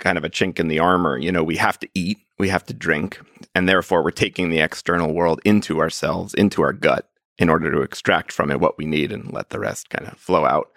kind 0.00 0.18
of 0.18 0.24
a 0.24 0.28
chink 0.28 0.60
in 0.60 0.68
the 0.68 0.80
armor. 0.80 1.16
You 1.16 1.32
know, 1.32 1.42
we 1.42 1.56
have 1.56 1.78
to 1.78 1.88
eat, 1.94 2.18
we 2.38 2.50
have 2.50 2.66
to 2.66 2.74
drink, 2.74 3.18
and 3.54 3.66
therefore 3.66 4.04
we're 4.04 4.10
taking 4.10 4.50
the 4.50 4.60
external 4.60 5.14
world 5.14 5.40
into 5.46 5.80
ourselves, 5.80 6.34
into 6.34 6.60
our 6.60 6.74
gut, 6.74 7.08
in 7.38 7.48
order 7.48 7.70
to 7.70 7.80
extract 7.80 8.32
from 8.32 8.50
it 8.50 8.60
what 8.60 8.76
we 8.76 8.84
need 8.84 9.12
and 9.12 9.32
let 9.32 9.48
the 9.48 9.60
rest 9.60 9.88
kind 9.88 10.06
of 10.06 10.18
flow 10.18 10.44
out. 10.44 10.70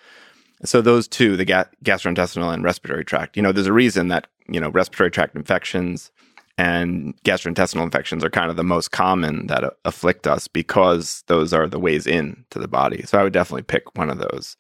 So 0.64 0.82
those 0.82 1.08
two, 1.08 1.38
the 1.38 1.46
ga- 1.46 1.70
gastrointestinal 1.84 2.54
and 2.54 2.64
respiratory 2.64 3.06
tract, 3.06 3.36
you 3.36 3.44
know, 3.44 3.52
there's 3.52 3.68
a 3.68 3.74
reason 3.74 4.10
that, 4.10 4.28
you 4.48 4.60
know, 4.60 4.70
respiratory 4.70 5.12
tract 5.12 5.36
infections 5.36 6.12
and 6.58 7.16
gastrointestinal 7.24 7.84
infections 7.84 8.24
are 8.24 8.30
kind 8.30 8.52
of 8.52 8.58
the 8.58 8.64
most 8.64 8.92
common 8.92 9.48
that 9.48 9.64
uh, 9.64 9.72
afflict 9.86 10.28
us 10.28 10.48
because 10.48 11.24
those 11.28 11.54
are 11.54 11.68
the 11.68 11.80
ways 11.80 12.06
in 12.06 12.46
to 12.52 12.60
the 12.60 12.68
body. 12.68 13.04
So 13.04 13.20
I 13.20 13.24
would 13.24 13.34
definitely 13.34 13.64
pick 13.64 13.98
one 13.98 14.10
of 14.10 14.20
those. 14.20 14.58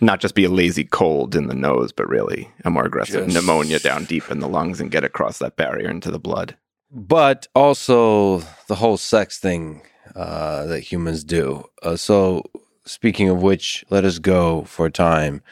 Not 0.00 0.20
just 0.20 0.34
be 0.34 0.44
a 0.44 0.50
lazy 0.50 0.84
cold 0.84 1.36
in 1.36 1.48
the 1.48 1.54
nose, 1.54 1.92
but 1.92 2.08
really 2.08 2.50
a 2.64 2.70
more 2.70 2.86
aggressive 2.86 3.26
just... 3.26 3.34
pneumonia 3.34 3.78
down 3.80 4.04
deep 4.04 4.30
in 4.30 4.40
the 4.40 4.48
lungs 4.48 4.80
and 4.80 4.90
get 4.90 5.04
across 5.04 5.38
that 5.38 5.56
barrier 5.56 5.90
into 5.90 6.10
the 6.10 6.18
blood. 6.18 6.56
But 6.90 7.46
also 7.54 8.38
the 8.68 8.76
whole 8.76 8.96
sex 8.96 9.38
thing 9.38 9.82
uh, 10.16 10.64
that 10.66 10.80
humans 10.80 11.22
do. 11.22 11.66
Uh, 11.82 11.96
so 11.96 12.44
speaking 12.90 13.28
of 13.28 13.40
which, 13.40 13.84
let 13.88 14.04
us 14.04 14.18
go 14.18 14.64
for 14.64 14.86
a 14.86 14.90
time 14.90 15.42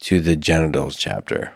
to 0.00 0.20
the 0.20 0.34
genitals 0.34 0.96
chapter. 0.96 1.52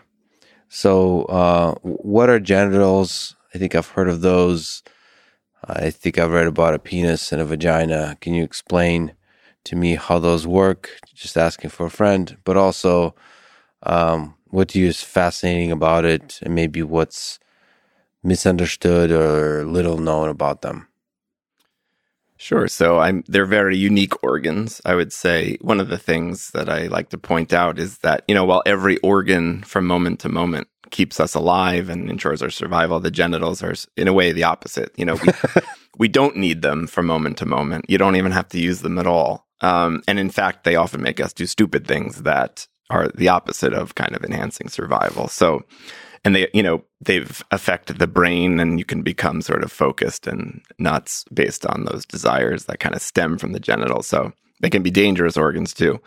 So, 0.69 1.23
uh, 1.23 1.73
what 1.81 2.29
are 2.29 2.39
genitals? 2.39 3.35
I 3.53 3.57
think 3.57 3.73
I've 3.73 3.89
heard 3.89 4.07
of 4.07 4.21
those. 4.21 4.83
I 5.63 5.89
think 5.89 6.19
I've 6.19 6.31
read 6.31 6.45
about 6.45 6.75
a 6.75 6.79
penis 6.79 7.31
and 7.31 7.41
a 7.41 7.45
vagina. 7.45 8.17
Can 8.21 8.35
you 8.35 8.43
explain 8.43 9.13
to 9.63 9.75
me 9.75 9.95
how 9.95 10.19
those 10.19 10.45
work? 10.45 10.99
Just 11.15 11.37
asking 11.37 11.71
for 11.71 11.87
a 11.87 11.91
friend, 11.91 12.37
but 12.43 12.55
also 12.55 13.15
um, 13.81 14.35
what 14.49 14.67
do 14.67 14.79
you 14.79 14.87
is 14.87 15.01
fascinating 15.01 15.71
about 15.71 16.05
it, 16.05 16.39
and 16.43 16.53
maybe 16.53 16.83
what's 16.83 17.39
misunderstood 18.21 19.11
or 19.11 19.65
little 19.65 19.97
known 19.97 20.29
about 20.29 20.61
them. 20.61 20.87
Sure. 22.45 22.67
So 22.67 22.99
I'm 22.99 23.23
they're 23.27 23.47
very 23.47 23.75
unique 23.75 24.23
organs. 24.23 24.79
I 24.85 24.93
would 24.93 25.11
say 25.11 25.57
one 25.61 25.79
of 25.79 25.87
the 25.87 25.97
things 25.97 26.51
that 26.51 26.69
I 26.69 26.85
like 26.85 27.09
to 27.09 27.17
point 27.17 27.51
out 27.53 27.79
is 27.79 27.97
that, 27.99 28.23
you 28.27 28.35
know, 28.35 28.45
while 28.45 28.61
every 28.67 28.97
organ 28.99 29.63
from 29.63 29.87
moment 29.87 30.19
to 30.19 30.29
moment 30.29 30.67
keeps 30.91 31.19
us 31.19 31.33
alive 31.33 31.89
and 31.89 32.07
ensures 32.07 32.43
our 32.43 32.51
survival, 32.51 32.99
the 32.99 33.09
genitals 33.09 33.63
are 33.63 33.73
in 33.97 34.07
a 34.07 34.13
way 34.13 34.31
the 34.31 34.43
opposite. 34.43 34.91
You 34.95 35.05
know, 35.05 35.15
we, 35.15 35.29
we 35.97 36.07
don't 36.07 36.37
need 36.37 36.61
them 36.61 36.85
from 36.85 37.07
moment 37.07 37.39
to 37.39 37.47
moment. 37.47 37.85
You 37.89 37.97
don't 37.97 38.15
even 38.15 38.31
have 38.31 38.49
to 38.49 38.59
use 38.59 38.81
them 38.81 38.99
at 38.99 39.07
all. 39.07 39.47
Um, 39.61 40.03
and 40.07 40.19
in 40.19 40.29
fact, 40.29 40.65
they 40.65 40.75
often 40.75 41.01
make 41.01 41.19
us 41.19 41.33
do 41.33 41.47
stupid 41.47 41.87
things 41.87 42.21
that 42.21 42.67
are 42.91 43.07
the 43.15 43.29
opposite 43.29 43.73
of 43.73 43.95
kind 43.95 44.15
of 44.15 44.23
enhancing 44.23 44.69
survival. 44.69 45.29
So 45.29 45.63
and 46.25 46.35
they, 46.35 46.49
you 46.53 46.63
know, 46.63 46.83
they've 46.99 47.41
affected 47.51 47.99
the 47.99 48.07
brain 48.07 48.59
and 48.59 48.79
you 48.79 48.83
can 48.83 49.03
become 49.03 49.41
sort 49.41 49.63
of 49.63 49.71
focused 49.71 50.27
and 50.27 50.61
nuts 50.79 51.23
based 51.33 51.65
on 51.65 51.85
those 51.85 52.05
desires 52.05 52.65
that 52.65 52.79
kind 52.79 52.95
of 52.95 53.01
stem 53.01 53.37
from 53.37 53.53
the 53.53 53.59
genitals. 53.59 54.07
So 54.07 54.33
they 54.59 54.69
can 54.69 54.83
be 54.83 54.91
dangerous 54.91 55.37
organs 55.37 55.73
too. 55.73 56.01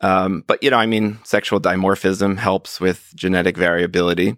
Um, 0.00 0.42
but, 0.48 0.62
you 0.62 0.70
know, 0.70 0.78
I 0.78 0.86
mean, 0.86 1.18
sexual 1.22 1.60
dimorphism 1.60 2.36
helps 2.36 2.80
with 2.80 3.12
genetic 3.14 3.56
variability. 3.56 4.36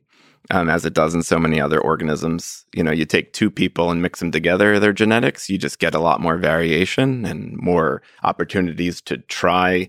Um, 0.50 0.68
as 0.68 0.84
it 0.84 0.92
does 0.92 1.14
in 1.14 1.22
so 1.22 1.38
many 1.38 1.58
other 1.58 1.80
organisms. 1.80 2.66
You 2.74 2.84
know, 2.84 2.92
you 2.92 3.06
take 3.06 3.32
two 3.32 3.50
people 3.50 3.90
and 3.90 4.02
mix 4.02 4.20
them 4.20 4.30
together, 4.30 4.78
their 4.78 4.92
genetics, 4.92 5.48
you 5.48 5.56
just 5.56 5.78
get 5.78 5.94
a 5.94 5.98
lot 5.98 6.20
more 6.20 6.36
variation 6.36 7.24
and 7.24 7.56
more 7.56 8.02
opportunities 8.22 9.00
to 9.02 9.16
try 9.16 9.88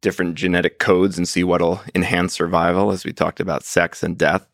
different 0.00 0.34
genetic 0.34 0.80
codes 0.80 1.16
and 1.16 1.28
see 1.28 1.44
what'll 1.44 1.80
enhance 1.94 2.32
survival, 2.32 2.90
as 2.90 3.04
we 3.04 3.12
talked 3.12 3.38
about 3.38 3.62
sex 3.62 4.02
and 4.02 4.18
death. 4.18 4.44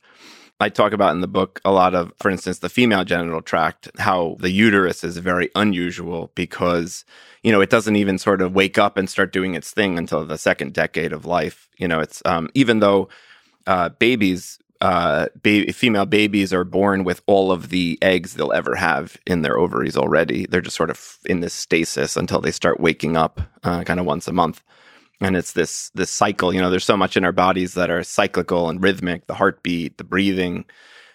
I 0.61 0.69
talk 0.69 0.93
about 0.93 1.15
in 1.15 1.21
the 1.21 1.29
book 1.29 1.61
a 1.65 1.71
lot 1.71 1.95
of, 1.95 2.13
for 2.19 2.31
instance, 2.31 2.59
the 2.59 2.69
female 2.69 3.05
genital 3.05 3.43
tract, 3.43 3.89
how 3.99 4.37
the 4.41 4.51
uterus 4.51 5.05
is 5.05 5.17
very 5.19 5.51
unusual 5.55 6.33
because, 6.35 7.05
you 7.45 7.53
know, 7.53 7.61
it 7.61 7.71
doesn't 7.71 7.95
even 7.95 8.19
sort 8.19 8.43
of 8.43 8.55
wake 8.55 8.77
up 8.77 8.97
and 8.97 9.09
start 9.09 9.33
doing 9.33 9.55
its 9.55 9.71
thing 9.71 9.97
until 9.97 10.25
the 10.25 10.39
second 10.39 10.75
decade 10.75 11.13
of 11.13 11.25
life. 11.25 11.69
You 11.77 11.87
know, 11.87 12.01
it's 12.01 12.23
um, 12.25 12.49
even 12.55 12.81
though 12.81 13.09
uh, 13.69 13.91
babies, 13.91 14.59
uh, 14.81 15.27
ba- 15.43 15.73
female 15.73 16.07
babies 16.07 16.53
are 16.53 16.65
born 16.65 17.05
with 17.05 17.23
all 17.27 17.53
of 17.53 17.69
the 17.69 17.97
eggs 18.03 18.35
they'll 18.35 18.53
ever 18.53 18.75
have 18.75 19.17
in 19.27 19.43
their 19.43 19.59
ovaries 19.59 19.97
already. 19.97 20.45
They're 20.47 20.61
just 20.61 20.77
sort 20.77 20.91
of 20.91 21.19
in 21.25 21.39
this 21.39 21.55
stasis 21.55 22.17
until 22.17 22.41
they 22.41 22.51
start 22.51 22.81
waking 22.81 23.17
up 23.17 23.41
uh, 23.63 23.85
kind 23.85 24.01
of 24.01 24.07
once 24.07 24.27
a 24.27 24.33
month 24.33 24.65
and 25.21 25.37
it's 25.37 25.53
this 25.53 25.91
this 25.95 26.11
cycle 26.11 26.55
you 26.55 26.61
know 26.61 26.71
there's 26.71 26.85
so 26.85 26.97
much 26.97 27.17
in 27.17 27.25
our 27.25 27.33
bodies 27.33 27.75
that 27.75 27.91
are 27.91 28.03
cyclical 28.03 28.69
and 28.69 28.83
rhythmic 28.83 29.27
the 29.27 29.35
heartbeat 29.35 29.99
the 29.99 30.05
breathing 30.05 30.65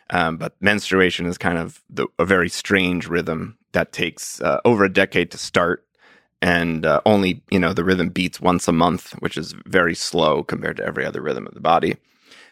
um, 0.09 0.37
but 0.37 0.55
menstruation 0.61 1.25
is 1.25 1.37
kind 1.37 1.57
of 1.57 1.81
the, 1.89 2.07
a 2.19 2.25
very 2.25 2.49
strange 2.49 3.07
rhythm 3.07 3.57
that 3.71 3.91
takes 3.91 4.39
uh, 4.41 4.59
over 4.63 4.83
a 4.83 4.93
decade 4.93 5.31
to 5.31 5.37
start. 5.37 5.85
And 6.41 6.85
uh, 6.85 7.01
only 7.05 7.41
you 7.49 7.59
know 7.59 7.73
the 7.73 7.85
rhythm 7.85 8.09
beats 8.09 8.41
once 8.41 8.67
a 8.67 8.73
month 8.73 9.13
which 9.19 9.37
is 9.37 9.55
very 9.65 9.95
slow 9.95 10.43
compared 10.43 10.77
to 10.77 10.83
every 10.83 11.05
other 11.05 11.21
rhythm 11.21 11.47
of 11.47 11.53
the 11.53 11.61
body. 11.61 11.95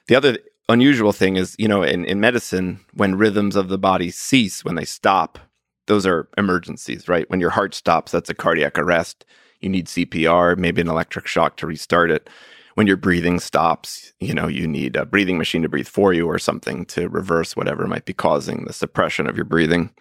The 0.07 0.15
other 0.15 0.37
unusual 0.69 1.11
thing 1.11 1.35
is 1.35 1.55
you 1.59 1.67
know 1.67 1.83
in, 1.83 2.05
in 2.05 2.21
medicine 2.21 2.79
when 2.93 3.15
rhythms 3.15 3.57
of 3.57 3.67
the 3.67 3.77
body 3.77 4.09
cease 4.09 4.63
when 4.63 4.75
they 4.75 4.85
stop 4.85 5.39
those 5.87 6.05
are 6.05 6.29
emergencies 6.37 7.09
right? 7.09 7.29
When 7.29 7.41
your 7.41 7.49
heart 7.49 7.75
stops 7.75 8.13
that's 8.13 8.29
a 8.29 8.33
cardiac 8.33 8.79
arrest 8.79 9.25
you 9.61 9.69
need 9.69 9.87
CPR, 9.87 10.57
maybe 10.57 10.81
an 10.81 10.89
electric 10.89 11.27
shock 11.27 11.57
to 11.57 11.67
restart 11.67 12.11
it. 12.11 12.29
When 12.75 12.87
your 12.87 12.97
breathing 12.97 13.39
stops, 13.39 14.13
you 14.19 14.33
know, 14.33 14.47
you 14.47 14.67
need 14.67 14.95
a 14.95 15.05
breathing 15.05 15.37
machine 15.37 15.61
to 15.61 15.69
breathe 15.69 15.87
for 15.87 16.13
you 16.13 16.25
or 16.25 16.39
something 16.39 16.85
to 16.85 17.09
reverse 17.09 17.55
whatever 17.55 17.85
might 17.85 18.05
be 18.05 18.13
causing 18.13 18.63
the 18.63 18.73
suppression 18.73 19.27
of 19.27 19.35
your 19.35 19.45
breathing. 19.45 19.91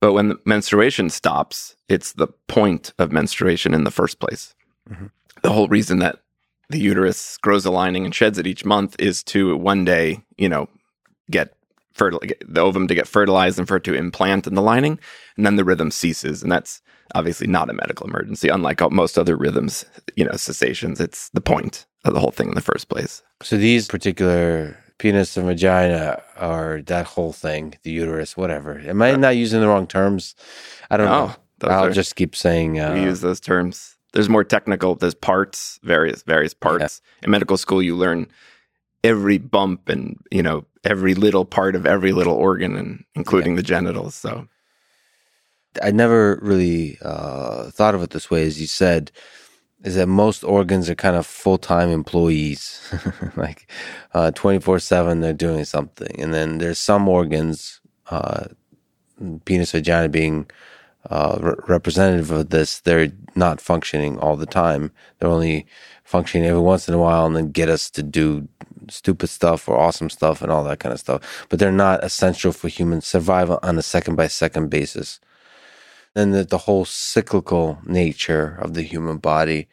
But 0.00 0.12
when 0.12 0.28
the 0.28 0.38
menstruation 0.44 1.08
stops, 1.08 1.76
it's 1.88 2.12
the 2.12 2.28
point 2.46 2.92
of 2.98 3.10
menstruation 3.10 3.72
in 3.72 3.84
the 3.84 3.90
first 3.90 4.20
place. 4.20 4.54
Mm-hmm. 4.90 5.06
The 5.42 5.52
whole 5.52 5.68
reason 5.68 5.98
that 6.00 6.18
the 6.68 6.78
uterus 6.78 7.38
grows 7.38 7.64
a 7.64 7.70
lining 7.70 8.04
and 8.04 8.14
sheds 8.14 8.38
it 8.38 8.46
each 8.46 8.64
month 8.64 8.96
is 8.98 9.22
to 9.24 9.56
one 9.56 9.84
day, 9.84 10.22
you 10.36 10.48
know, 10.48 10.68
get 11.30 11.54
fertil- 11.96 12.32
the 12.46 12.60
ovum 12.60 12.88
to 12.88 12.94
get 12.94 13.08
fertilized 13.08 13.58
and 13.58 13.68
for 13.68 13.76
it 13.76 13.84
to 13.84 13.94
implant 13.94 14.46
in 14.46 14.54
the 14.54 14.62
lining, 14.62 14.98
and 15.36 15.46
then 15.46 15.56
the 15.56 15.64
rhythm 15.64 15.90
ceases, 15.90 16.42
and 16.42 16.50
that's 16.50 16.82
obviously 17.14 17.46
not 17.46 17.70
a 17.70 17.74
medical 17.74 18.06
emergency, 18.06 18.48
unlike 18.48 18.80
most 18.90 19.18
other 19.18 19.36
rhythms, 19.36 19.84
you 20.16 20.24
know, 20.24 20.36
cessations. 20.36 21.00
It's 21.00 21.28
the 21.30 21.40
point 21.40 21.86
of 22.04 22.14
the 22.14 22.20
whole 22.20 22.30
thing 22.30 22.48
in 22.48 22.54
the 22.54 22.60
first 22.60 22.88
place. 22.88 23.22
So 23.42 23.56
these 23.56 23.88
particular 23.88 24.76
penis 24.98 25.36
and 25.36 25.46
vagina 25.46 26.22
or 26.40 26.82
that 26.86 27.06
whole 27.06 27.32
thing, 27.32 27.74
the 27.82 27.90
uterus, 27.90 28.36
whatever. 28.36 28.78
Am 28.78 29.02
I 29.02 29.12
not 29.16 29.36
using 29.36 29.60
the 29.60 29.68
wrong 29.68 29.86
terms? 29.86 30.34
I 30.90 30.96
don't 30.96 31.06
no, 31.06 31.26
know. 31.26 31.34
I'll 31.68 31.86
are, 31.86 31.92
just 31.92 32.16
keep 32.16 32.36
saying 32.36 32.78
uh, 32.78 32.94
we 32.94 33.02
use 33.02 33.20
those 33.20 33.40
terms. 33.40 33.96
There's 34.12 34.28
more 34.28 34.44
technical. 34.44 34.94
There's 34.94 35.14
parts, 35.14 35.80
various 35.82 36.22
various 36.22 36.54
parts. 36.54 37.00
Yeah. 37.20 37.26
In 37.26 37.30
medical 37.30 37.56
school, 37.56 37.82
you 37.82 37.96
learn 37.96 38.28
every 39.04 39.38
bump 39.38 39.88
and 39.88 40.18
you 40.32 40.42
know 40.42 40.64
every 40.82 41.14
little 41.14 41.44
part 41.44 41.76
of 41.76 41.86
every 41.86 42.12
little 42.12 42.34
organ, 42.34 42.76
and 42.76 43.04
including 43.14 43.52
yeah. 43.52 43.56
the 43.56 43.62
genitals. 43.62 44.14
So 44.16 44.48
I 45.82 45.90
never 45.92 46.38
really 46.42 46.98
uh, 47.02 47.70
thought 47.70 47.94
of 47.94 48.02
it 48.02 48.10
this 48.10 48.30
way, 48.30 48.46
as 48.46 48.60
you 48.60 48.66
said, 48.66 49.12
is 49.84 49.96
that 49.96 50.06
most 50.06 50.42
organs 50.44 50.88
are 50.88 50.94
kind 50.94 51.16
of 51.16 51.26
full 51.26 51.58
time 51.58 51.90
employees, 51.90 52.92
like 53.36 53.70
uh, 54.14 54.30
twenty 54.32 54.58
four 54.58 54.80
seven. 54.80 55.20
They're 55.20 55.32
doing 55.32 55.64
something, 55.64 56.20
and 56.20 56.32
then 56.32 56.58
there's 56.58 56.78
some 56.78 57.08
organs, 57.08 57.80
uh, 58.08 58.46
penis, 59.44 59.72
vagina 59.72 60.08
being 60.08 60.50
uh, 61.10 61.38
re- 61.40 61.54
representative 61.68 62.30
of 62.30 62.50
this. 62.50 62.80
They're 62.80 63.12
not 63.34 63.60
functioning 63.60 64.18
all 64.18 64.36
the 64.36 64.46
time. 64.46 64.90
They're 65.18 65.30
only 65.30 65.66
functioning 66.04 66.46
every 66.46 66.62
once 66.62 66.88
in 66.88 66.94
a 66.94 66.98
while, 66.98 67.26
and 67.26 67.36
then 67.36 67.50
get 67.50 67.68
us 67.68 67.90
to 67.90 68.02
do 68.02 68.48
stupid 68.90 69.28
stuff 69.28 69.68
or 69.68 69.76
awesome 69.78 70.10
stuff 70.10 70.42
and 70.42 70.50
all 70.50 70.64
that 70.64 70.80
kind 70.80 70.92
of 70.92 71.00
stuff. 71.00 71.46
But 71.48 71.58
they're 71.58 71.72
not 71.72 72.04
essential 72.04 72.52
for 72.52 72.68
human 72.68 73.00
survival 73.00 73.58
on 73.62 73.78
a 73.78 73.82
second 73.82 74.16
by 74.16 74.28
second 74.28 74.70
basis 74.70 75.20
then 76.14 76.30
the, 76.30 76.44
the 76.44 76.58
whole 76.58 76.84
cyclical 76.84 77.78
nature 77.84 78.56
of 78.60 78.74
the 78.74 78.82
human 78.82 79.18
body. 79.18 79.68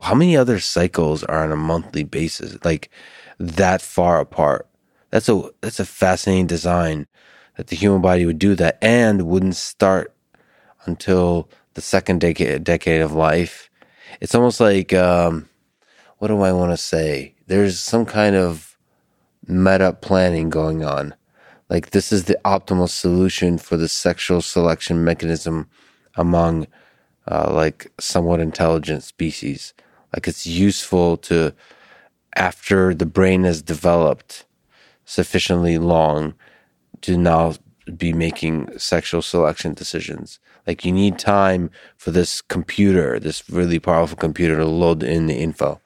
How 0.00 0.14
many 0.14 0.36
other 0.36 0.58
cycles 0.58 1.22
are 1.22 1.44
on 1.44 1.52
a 1.52 1.56
monthly 1.56 2.02
basis, 2.02 2.58
like 2.64 2.90
that 3.38 3.80
far 3.80 4.18
apart? 4.18 4.66
That's 5.10 5.28
a 5.28 5.50
that's 5.60 5.78
a 5.78 5.84
fascinating 5.84 6.46
design 6.46 7.06
that 7.56 7.68
the 7.68 7.76
human 7.76 8.00
body 8.00 8.26
would 8.26 8.38
do 8.38 8.54
that 8.56 8.78
and 8.80 9.26
wouldn't 9.26 9.56
start 9.56 10.14
until 10.86 11.48
the 11.74 11.82
second 11.82 12.20
decade 12.20 12.64
decade 12.64 13.02
of 13.02 13.12
life. 13.12 13.70
It's 14.20 14.34
almost 14.34 14.58
like 14.58 14.92
um, 14.94 15.48
what 16.18 16.28
do 16.28 16.40
I 16.40 16.52
want 16.52 16.72
to 16.72 16.76
say? 16.78 17.31
There's 17.46 17.80
some 17.80 18.06
kind 18.06 18.36
of 18.36 18.76
meta 19.46 19.92
planning 20.00 20.50
going 20.50 20.84
on. 20.84 21.14
Like 21.68 21.90
this 21.90 22.12
is 22.12 22.24
the 22.24 22.38
optimal 22.44 22.88
solution 22.88 23.58
for 23.58 23.76
the 23.76 23.88
sexual 23.88 24.42
selection 24.42 25.04
mechanism 25.04 25.68
among 26.14 26.66
uh, 27.30 27.52
like 27.52 27.90
somewhat 27.98 28.40
intelligent 28.40 29.02
species. 29.02 29.74
Like 30.12 30.28
it's 30.28 30.46
useful 30.46 31.16
to, 31.18 31.54
after 32.36 32.94
the 32.94 33.06
brain 33.06 33.44
has 33.44 33.62
developed 33.62 34.44
sufficiently 35.04 35.78
long, 35.78 36.34
to 37.00 37.16
now 37.16 37.54
be 37.96 38.12
making 38.12 38.78
sexual 38.78 39.22
selection 39.22 39.74
decisions. 39.74 40.38
Like 40.66 40.84
you 40.84 40.92
need 40.92 41.18
time 41.18 41.70
for 41.96 42.10
this 42.12 42.40
computer, 42.40 43.18
this 43.18 43.48
really 43.50 43.80
powerful 43.80 44.16
computer 44.16 44.56
to 44.58 44.66
load 44.66 45.02
in 45.02 45.26
the 45.26 45.34
info. 45.34 45.80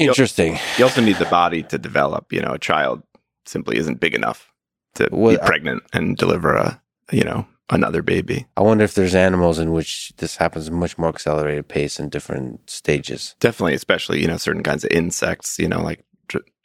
Interesting. 0.00 0.58
You 0.78 0.84
also 0.84 1.00
need 1.00 1.16
the 1.16 1.26
body 1.26 1.62
to 1.64 1.78
develop. 1.78 2.32
You 2.32 2.40
know, 2.40 2.52
a 2.52 2.58
child 2.58 3.02
simply 3.46 3.76
isn't 3.76 4.00
big 4.00 4.14
enough 4.14 4.52
to 4.94 5.08
well, 5.10 5.32
be 5.32 5.38
pregnant 5.38 5.82
and 5.92 6.16
deliver 6.16 6.54
a, 6.54 6.80
you 7.12 7.22
know, 7.22 7.46
another 7.68 8.02
baby. 8.02 8.46
I 8.56 8.62
wonder 8.62 8.84
if 8.84 8.94
there's 8.94 9.14
animals 9.14 9.58
in 9.58 9.72
which 9.72 10.12
this 10.16 10.36
happens 10.36 10.68
at 10.68 10.72
much 10.72 10.98
more 10.98 11.08
accelerated 11.08 11.68
pace 11.68 12.00
in 12.00 12.08
different 12.08 12.68
stages. 12.68 13.34
Definitely, 13.40 13.74
especially 13.74 14.20
you 14.20 14.26
know 14.26 14.36
certain 14.36 14.62
kinds 14.62 14.84
of 14.84 14.90
insects. 14.90 15.58
You 15.58 15.68
know, 15.68 15.80
like 15.80 16.04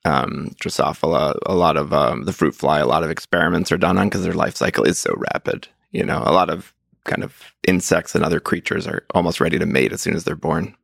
um, 0.06 0.52
Drosophila, 0.62 1.38
a 1.46 1.56
lot 1.56 1.78
of 1.78 1.92
um, 1.92 2.24
the 2.24 2.34
fruit 2.34 2.56
fly. 2.56 2.80
A 2.80 2.86
lot 2.86 3.04
of 3.04 3.10
experiments 3.10 3.72
are 3.72 3.78
done 3.78 3.98
on 3.98 4.08
because 4.08 4.24
their 4.24 4.34
life 4.34 4.56
cycle 4.56 4.84
is 4.84 4.98
so 4.98 5.14
rapid. 5.34 5.68
You 5.92 6.06
know, 6.06 6.22
a 6.26 6.32
lot 6.32 6.50
of 6.50 6.74
kind 7.04 7.24
of 7.24 7.56
insects 7.68 8.16
and 8.16 8.24
other 8.24 8.40
creatures 8.40 8.88
are 8.88 9.06
almost 9.14 9.40
ready 9.40 9.60
to 9.60 9.66
mate 9.66 9.92
as 9.92 10.02
soon 10.02 10.16
as 10.16 10.24
they're 10.24 10.36
born. 10.36 10.76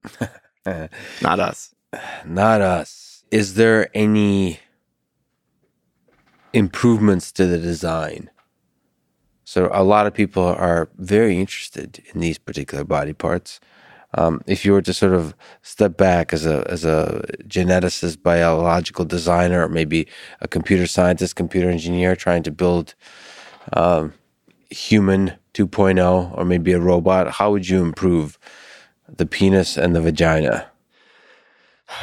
Not 0.66 1.39
us. 1.39 1.74
Not 2.26 2.62
us. 2.62 3.24
Is 3.32 3.56
there 3.56 3.89
any 3.94 4.60
improvements 6.54 7.32
to 7.34 7.46
the 7.46 7.58
design 7.58 8.30
so 9.52 9.70
a 9.74 9.84
lot 9.84 10.08
of 10.08 10.14
people 10.14 10.46
are 10.46 10.88
very 10.98 11.38
interested 11.38 12.02
in 12.14 12.22
these 12.22 12.38
particular 12.38 12.86
body 12.86 13.12
parts. 13.12 13.60
Um, 14.14 14.42
if 14.48 14.64
you 14.64 14.72
were 14.72 14.82
to 14.82 14.94
sort 14.94 15.14
of 15.14 15.36
step 15.62 15.98
back 15.98 16.32
as 16.32 16.46
a 16.46 16.66
as 16.72 16.86
a 16.86 17.22
geneticist, 17.44 18.24
biological 18.24 19.04
designer, 19.04 19.66
or 19.66 19.68
maybe 19.68 20.08
a 20.39 20.48
computer 20.48 20.88
scientist, 20.88 21.36
computer 21.36 21.70
engineer 21.70 22.16
trying 22.16 22.44
to 22.44 22.52
build 22.52 22.96
um, 23.74 24.14
human 24.70 25.34
2.0, 25.54 26.38
or 26.38 26.46
maybe 26.46 26.72
a 26.72 26.80
robot, 26.80 27.32
how 27.32 27.52
would 27.52 27.68
you 27.68 27.84
improve 27.84 28.39
the 29.10 29.26
penis 29.26 29.76
and 29.76 29.94
the 29.94 30.02
vagina? 30.02 30.66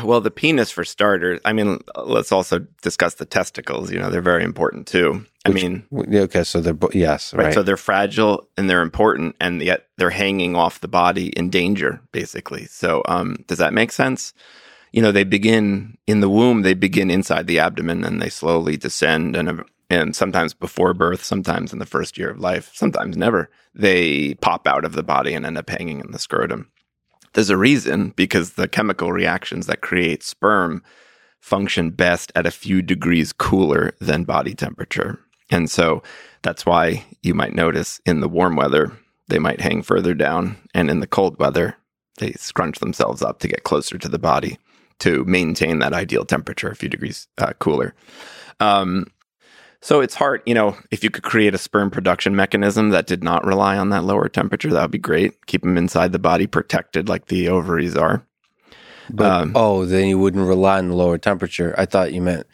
Well, 0.02 0.20
the 0.20 0.30
penis 0.30 0.70
for 0.70 0.84
starters. 0.84 1.40
I 1.44 1.52
mean, 1.52 1.80
let's 1.96 2.32
also 2.32 2.60
discuss 2.82 3.14
the 3.14 3.24
testicles. 3.24 3.90
You 3.90 3.98
know, 3.98 4.10
they're 4.10 4.20
very 4.20 4.44
important 4.44 4.86
too. 4.86 5.24
I 5.44 5.50
Which, 5.50 5.62
mean, 5.62 5.84
okay, 5.94 6.44
so 6.44 6.60
they're 6.60 6.76
yes, 6.92 7.32
right. 7.32 7.46
right. 7.46 7.54
So 7.54 7.62
they're 7.62 7.76
fragile 7.76 8.48
and 8.56 8.68
they're 8.68 8.82
important, 8.82 9.36
and 9.40 9.62
yet 9.62 9.86
they're 9.96 10.10
hanging 10.10 10.56
off 10.56 10.80
the 10.80 10.88
body 10.88 11.28
in 11.28 11.48
danger, 11.48 12.00
basically. 12.12 12.66
So, 12.66 13.02
um, 13.06 13.44
does 13.46 13.58
that 13.58 13.72
make 13.72 13.92
sense? 13.92 14.34
you 14.92 15.02
know, 15.02 15.12
they 15.12 15.24
begin 15.24 15.98
in 16.06 16.20
the 16.20 16.28
womb, 16.28 16.62
they 16.62 16.74
begin 16.74 17.10
inside 17.10 17.46
the 17.46 17.58
abdomen 17.58 18.04
and 18.04 18.20
they 18.20 18.28
slowly 18.28 18.76
descend 18.76 19.36
and 19.36 19.62
and 19.90 20.14
sometimes 20.14 20.52
before 20.52 20.92
birth, 20.92 21.24
sometimes 21.24 21.72
in 21.72 21.78
the 21.78 21.86
first 21.86 22.18
year 22.18 22.28
of 22.28 22.38
life, 22.38 22.70
sometimes 22.74 23.16
never, 23.16 23.48
they 23.74 24.34
pop 24.34 24.66
out 24.66 24.84
of 24.84 24.92
the 24.92 25.02
body 25.02 25.32
and 25.32 25.46
end 25.46 25.56
up 25.56 25.70
hanging 25.70 26.00
in 26.00 26.10
the 26.10 26.18
scrotum. 26.18 26.70
There's 27.32 27.50
a 27.50 27.56
reason 27.56 28.10
because 28.16 28.52
the 28.52 28.68
chemical 28.68 29.12
reactions 29.12 29.66
that 29.66 29.80
create 29.80 30.22
sperm 30.22 30.82
function 31.40 31.90
best 31.90 32.32
at 32.34 32.46
a 32.46 32.50
few 32.50 32.82
degrees 32.82 33.32
cooler 33.32 33.92
than 34.00 34.24
body 34.24 34.54
temperature. 34.54 35.18
And 35.50 35.70
so 35.70 36.02
that's 36.42 36.66
why 36.66 37.04
you 37.22 37.34
might 37.34 37.54
notice 37.54 38.00
in 38.04 38.20
the 38.20 38.28
warm 38.28 38.56
weather, 38.56 38.92
they 39.28 39.38
might 39.38 39.60
hang 39.60 39.82
further 39.82 40.14
down. 40.14 40.56
And 40.74 40.90
in 40.90 41.00
the 41.00 41.06
cold 41.06 41.38
weather, 41.38 41.76
they 42.18 42.32
scrunch 42.32 42.80
themselves 42.80 43.22
up 43.22 43.38
to 43.40 43.48
get 43.48 43.64
closer 43.64 43.98
to 43.98 44.08
the 44.08 44.18
body 44.18 44.58
to 45.00 45.24
maintain 45.24 45.78
that 45.78 45.92
ideal 45.92 46.24
temperature, 46.24 46.68
a 46.68 46.76
few 46.76 46.88
degrees 46.88 47.28
uh, 47.38 47.52
cooler. 47.60 47.94
Um, 48.60 49.06
so 49.80 50.00
it's 50.00 50.14
hard, 50.14 50.42
you 50.44 50.54
know, 50.54 50.76
if 50.90 51.04
you 51.04 51.10
could 51.10 51.22
create 51.22 51.54
a 51.54 51.58
sperm 51.58 51.90
production 51.90 52.34
mechanism 52.34 52.90
that 52.90 53.06
did 53.06 53.22
not 53.22 53.44
rely 53.44 53.76
on 53.76 53.90
that 53.90 54.04
lower 54.04 54.28
temperature, 54.28 54.70
that 54.70 54.82
would 54.82 54.90
be 54.90 54.98
great. 54.98 55.46
Keep 55.46 55.62
them 55.62 55.78
inside 55.78 56.12
the 56.12 56.18
body 56.18 56.46
protected 56.46 57.08
like 57.08 57.26
the 57.26 57.48
ovaries 57.48 57.96
are. 57.96 58.26
But, 59.10 59.30
um, 59.30 59.52
oh, 59.54 59.84
then 59.84 60.08
you 60.08 60.18
wouldn't 60.18 60.46
rely 60.46 60.78
on 60.78 60.88
the 60.88 60.94
lower 60.94 61.16
temperature. 61.16 61.74
I 61.78 61.86
thought 61.86 62.12
you 62.12 62.20
meant 62.20 62.46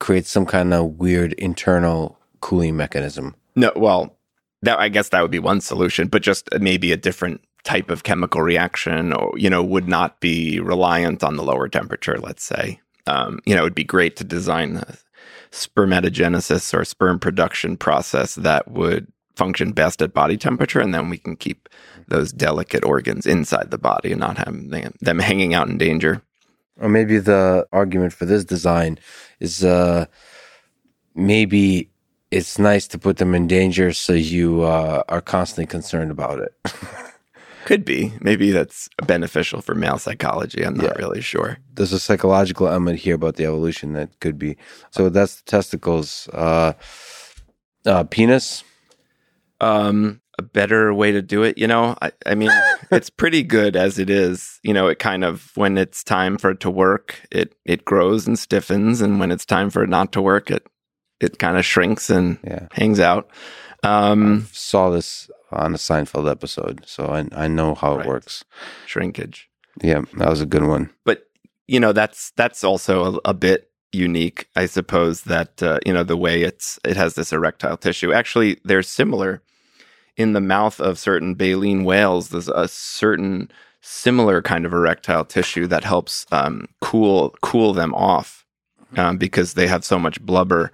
create 0.00 0.26
some 0.26 0.44
kind 0.44 0.74
of 0.74 0.98
weird 0.98 1.32
internal 1.34 2.18
cooling 2.40 2.76
mechanism. 2.76 3.36
No, 3.56 3.72
well, 3.76 4.18
that 4.62 4.78
I 4.78 4.88
guess 4.88 5.10
that 5.10 5.22
would 5.22 5.30
be 5.30 5.38
one 5.38 5.60
solution, 5.60 6.08
but 6.08 6.22
just 6.22 6.48
maybe 6.60 6.92
a 6.92 6.96
different 6.96 7.40
type 7.64 7.88
of 7.88 8.02
chemical 8.02 8.42
reaction 8.42 9.12
or 9.12 9.32
you 9.38 9.48
know 9.48 9.62
would 9.62 9.88
not 9.88 10.20
be 10.20 10.60
reliant 10.60 11.24
on 11.24 11.36
the 11.36 11.42
lower 11.42 11.66
temperature 11.66 12.18
let's 12.18 12.44
say 12.44 12.78
um, 13.06 13.40
you 13.46 13.54
know 13.54 13.62
it 13.62 13.64
would 13.64 13.74
be 13.74 13.84
great 13.84 14.16
to 14.16 14.22
design 14.22 14.76
a 14.76 14.96
spermatogenesis 15.54 16.74
or 16.74 16.84
sperm 16.84 17.18
production 17.18 17.76
process 17.76 18.34
that 18.34 18.70
would 18.70 19.06
function 19.36 19.72
best 19.72 20.02
at 20.02 20.12
body 20.12 20.36
temperature 20.36 20.80
and 20.80 20.94
then 20.94 21.08
we 21.08 21.18
can 21.18 21.36
keep 21.36 21.68
those 22.08 22.32
delicate 22.32 22.84
organs 22.84 23.26
inside 23.26 23.70
the 23.70 23.78
body 23.78 24.12
and 24.12 24.20
not 24.20 24.36
have 24.36 24.54
them 25.00 25.18
hanging 25.18 25.54
out 25.54 25.68
in 25.68 25.78
danger. 25.78 26.22
Or 26.80 26.88
maybe 26.88 27.18
the 27.18 27.66
argument 27.72 28.12
for 28.12 28.26
this 28.26 28.44
design 28.44 28.98
is 29.38 29.64
uh, 29.64 30.06
maybe 31.14 31.88
it's 32.30 32.58
nice 32.58 32.88
to 32.88 32.98
put 32.98 33.18
them 33.18 33.34
in 33.34 33.46
danger 33.46 33.92
so 33.92 34.12
you 34.12 34.62
uh, 34.62 35.04
are 35.08 35.20
constantly 35.20 35.66
concerned 35.66 36.10
about 36.10 36.40
it 36.40 36.52
Could 37.64 37.84
be. 37.84 38.12
Maybe 38.20 38.50
that's 38.50 38.88
beneficial 39.06 39.62
for 39.62 39.74
male 39.74 39.98
psychology. 39.98 40.64
I'm 40.64 40.74
not 40.74 40.84
yeah. 40.84 40.92
really 40.98 41.22
sure. 41.22 41.58
There's 41.72 41.92
a 41.92 41.98
psychological 41.98 42.68
element 42.68 42.98
here 42.98 43.14
about 43.14 43.36
the 43.36 43.46
evolution 43.46 43.94
that 43.94 44.20
could 44.20 44.38
be. 44.38 44.56
So 44.90 45.08
that's 45.08 45.36
the 45.36 45.44
testicles. 45.44 46.28
Uh, 46.28 46.74
uh, 47.86 48.04
penis. 48.04 48.64
Um, 49.60 50.20
a 50.38 50.42
better 50.42 50.92
way 50.92 51.12
to 51.12 51.22
do 51.22 51.42
it, 51.42 51.56
you 51.56 51.66
know. 51.66 51.96
I, 52.02 52.12
I 52.26 52.34
mean, 52.34 52.50
it's 52.90 53.08
pretty 53.10 53.42
good 53.42 53.76
as 53.76 53.98
it 53.98 54.10
is. 54.10 54.58
You 54.62 54.74
know, 54.74 54.88
it 54.88 54.98
kind 54.98 55.24
of 55.24 55.50
when 55.54 55.78
it's 55.78 56.02
time 56.04 56.38
for 56.38 56.50
it 56.50 56.60
to 56.60 56.70
work, 56.70 57.20
it 57.30 57.54
it 57.64 57.84
grows 57.84 58.26
and 58.26 58.38
stiffens, 58.38 59.00
and 59.00 59.20
when 59.20 59.30
it's 59.30 59.46
time 59.46 59.70
for 59.70 59.82
it 59.82 59.88
not 59.88 60.12
to 60.12 60.22
work, 60.22 60.50
it 60.50 60.66
it 61.20 61.38
kind 61.38 61.56
of 61.56 61.64
shrinks 61.64 62.10
and 62.10 62.38
yeah. 62.44 62.68
hangs 62.72 63.00
out. 63.00 63.30
Um, 63.84 64.46
I 64.46 64.52
saw 64.52 64.90
this 64.90 65.30
on 65.50 65.74
a 65.74 65.78
Seinfeld 65.78 66.30
episode, 66.30 66.82
so 66.86 67.06
I 67.06 67.26
I 67.44 67.48
know 67.48 67.74
how 67.74 67.96
right. 67.96 68.04
it 68.04 68.08
works. 68.08 68.44
Shrinkage. 68.86 69.48
Yeah, 69.82 70.02
that 70.14 70.28
was 70.28 70.40
a 70.40 70.46
good 70.46 70.64
one. 70.64 70.90
But 71.04 71.28
you 71.66 71.80
know, 71.80 71.92
that's 71.92 72.32
that's 72.36 72.64
also 72.64 73.16
a, 73.16 73.30
a 73.30 73.34
bit 73.34 73.70
unique, 73.92 74.48
I 74.56 74.66
suppose. 74.66 75.22
That 75.22 75.62
uh, 75.62 75.78
you 75.84 75.92
know 75.92 76.04
the 76.04 76.16
way 76.16 76.42
it's 76.42 76.78
it 76.84 76.96
has 76.96 77.14
this 77.14 77.32
erectile 77.32 77.76
tissue. 77.76 78.12
Actually, 78.12 78.60
they're 78.64 78.82
similar 78.82 79.42
in 80.16 80.32
the 80.32 80.40
mouth 80.40 80.80
of 80.80 80.98
certain 80.98 81.34
baleen 81.34 81.84
whales. 81.84 82.28
There's 82.28 82.48
a 82.48 82.68
certain 82.68 83.50
similar 83.80 84.40
kind 84.40 84.64
of 84.64 84.72
erectile 84.72 85.24
tissue 85.24 85.66
that 85.66 85.84
helps 85.84 86.26
um, 86.32 86.66
cool 86.80 87.34
cool 87.42 87.72
them 87.72 87.94
off 87.94 88.44
um, 88.96 89.18
because 89.18 89.54
they 89.54 89.66
have 89.66 89.84
so 89.84 89.98
much 89.98 90.20
blubber 90.22 90.72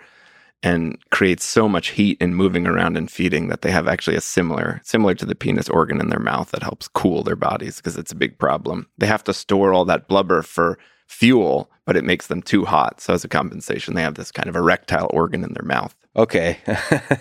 and 0.63 0.99
creates 1.11 1.45
so 1.45 1.69
much 1.69 1.89
heat 1.89 2.19
in 2.21 2.35
moving 2.35 2.67
around 2.67 2.97
and 2.97 3.11
feeding 3.11 3.49
that 3.49 3.63
they 3.63 3.71
have 3.71 3.89
actually 3.89 4.17
a 4.17 4.21
similar 4.21 4.81
similar 4.85 5.15
to 5.15 5.27
the 5.27 5.35
penis 5.35 5.69
organ 5.69 6.01
in 6.01 6.11
their 6.11 6.19
mouth 6.19 6.51
that 6.51 6.63
helps 6.63 6.89
cool 6.89 7.23
their 7.23 7.37
bodies 7.37 7.77
because 7.77 7.97
it's 7.97 8.13
a 8.13 8.17
big 8.17 8.39
problem. 8.39 8.87
They 8.99 9.07
have 9.07 9.25
to 9.25 9.35
store 9.35 9.73
all 9.73 9.85
that 9.87 10.09
blubber 10.09 10.43
for 10.43 10.79
fuel, 11.09 11.71
but 11.87 11.97
it 11.97 12.05
makes 12.05 12.29
them 12.29 12.43
too 12.43 12.65
hot. 12.65 13.01
So 13.01 13.15
as 13.15 13.25
a 13.25 13.29
compensation, 13.29 13.95
they 13.95 14.03
have 14.03 14.15
this 14.15 14.31
kind 14.31 14.49
of 14.49 14.57
erectile 14.57 15.11
organ 15.13 15.43
in 15.43 15.55
their 15.55 15.65
mouth. 15.65 15.95
Okay. 16.17 16.59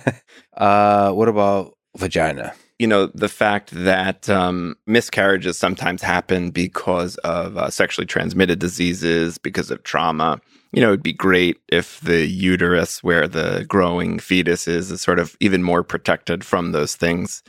uh, 0.58 1.12
what 1.12 1.28
about 1.28 1.76
vagina? 1.98 2.54
You 2.80 2.88
know, 2.88 3.08
the 3.08 3.30
fact 3.30 3.72
that 3.72 4.30
um, 4.30 4.76
miscarriages 4.88 5.58
sometimes 5.58 6.02
happen 6.02 6.50
because 6.50 7.18
of 7.18 7.58
uh, 7.58 7.70
sexually 7.70 8.06
transmitted 8.06 8.60
diseases, 8.60 9.38
because 9.38 9.70
of 9.70 9.84
trauma 9.84 10.40
you 10.72 10.82
know, 10.82 10.90
it'd 10.90 11.04
be 11.04 11.14
great 11.14 11.60
if 11.68 12.00
the 12.02 12.28
uterus 12.28 13.04
where 13.04 13.28
the 13.28 13.66
growing 13.68 14.20
fetus 14.20 14.68
is 14.68 14.92
is 14.92 15.02
sort 15.02 15.20
of 15.20 15.36
even 15.40 15.64
more 15.64 15.84
protected 15.84 16.44
from 16.44 16.72
those 16.72 16.96
things. 16.96 17.44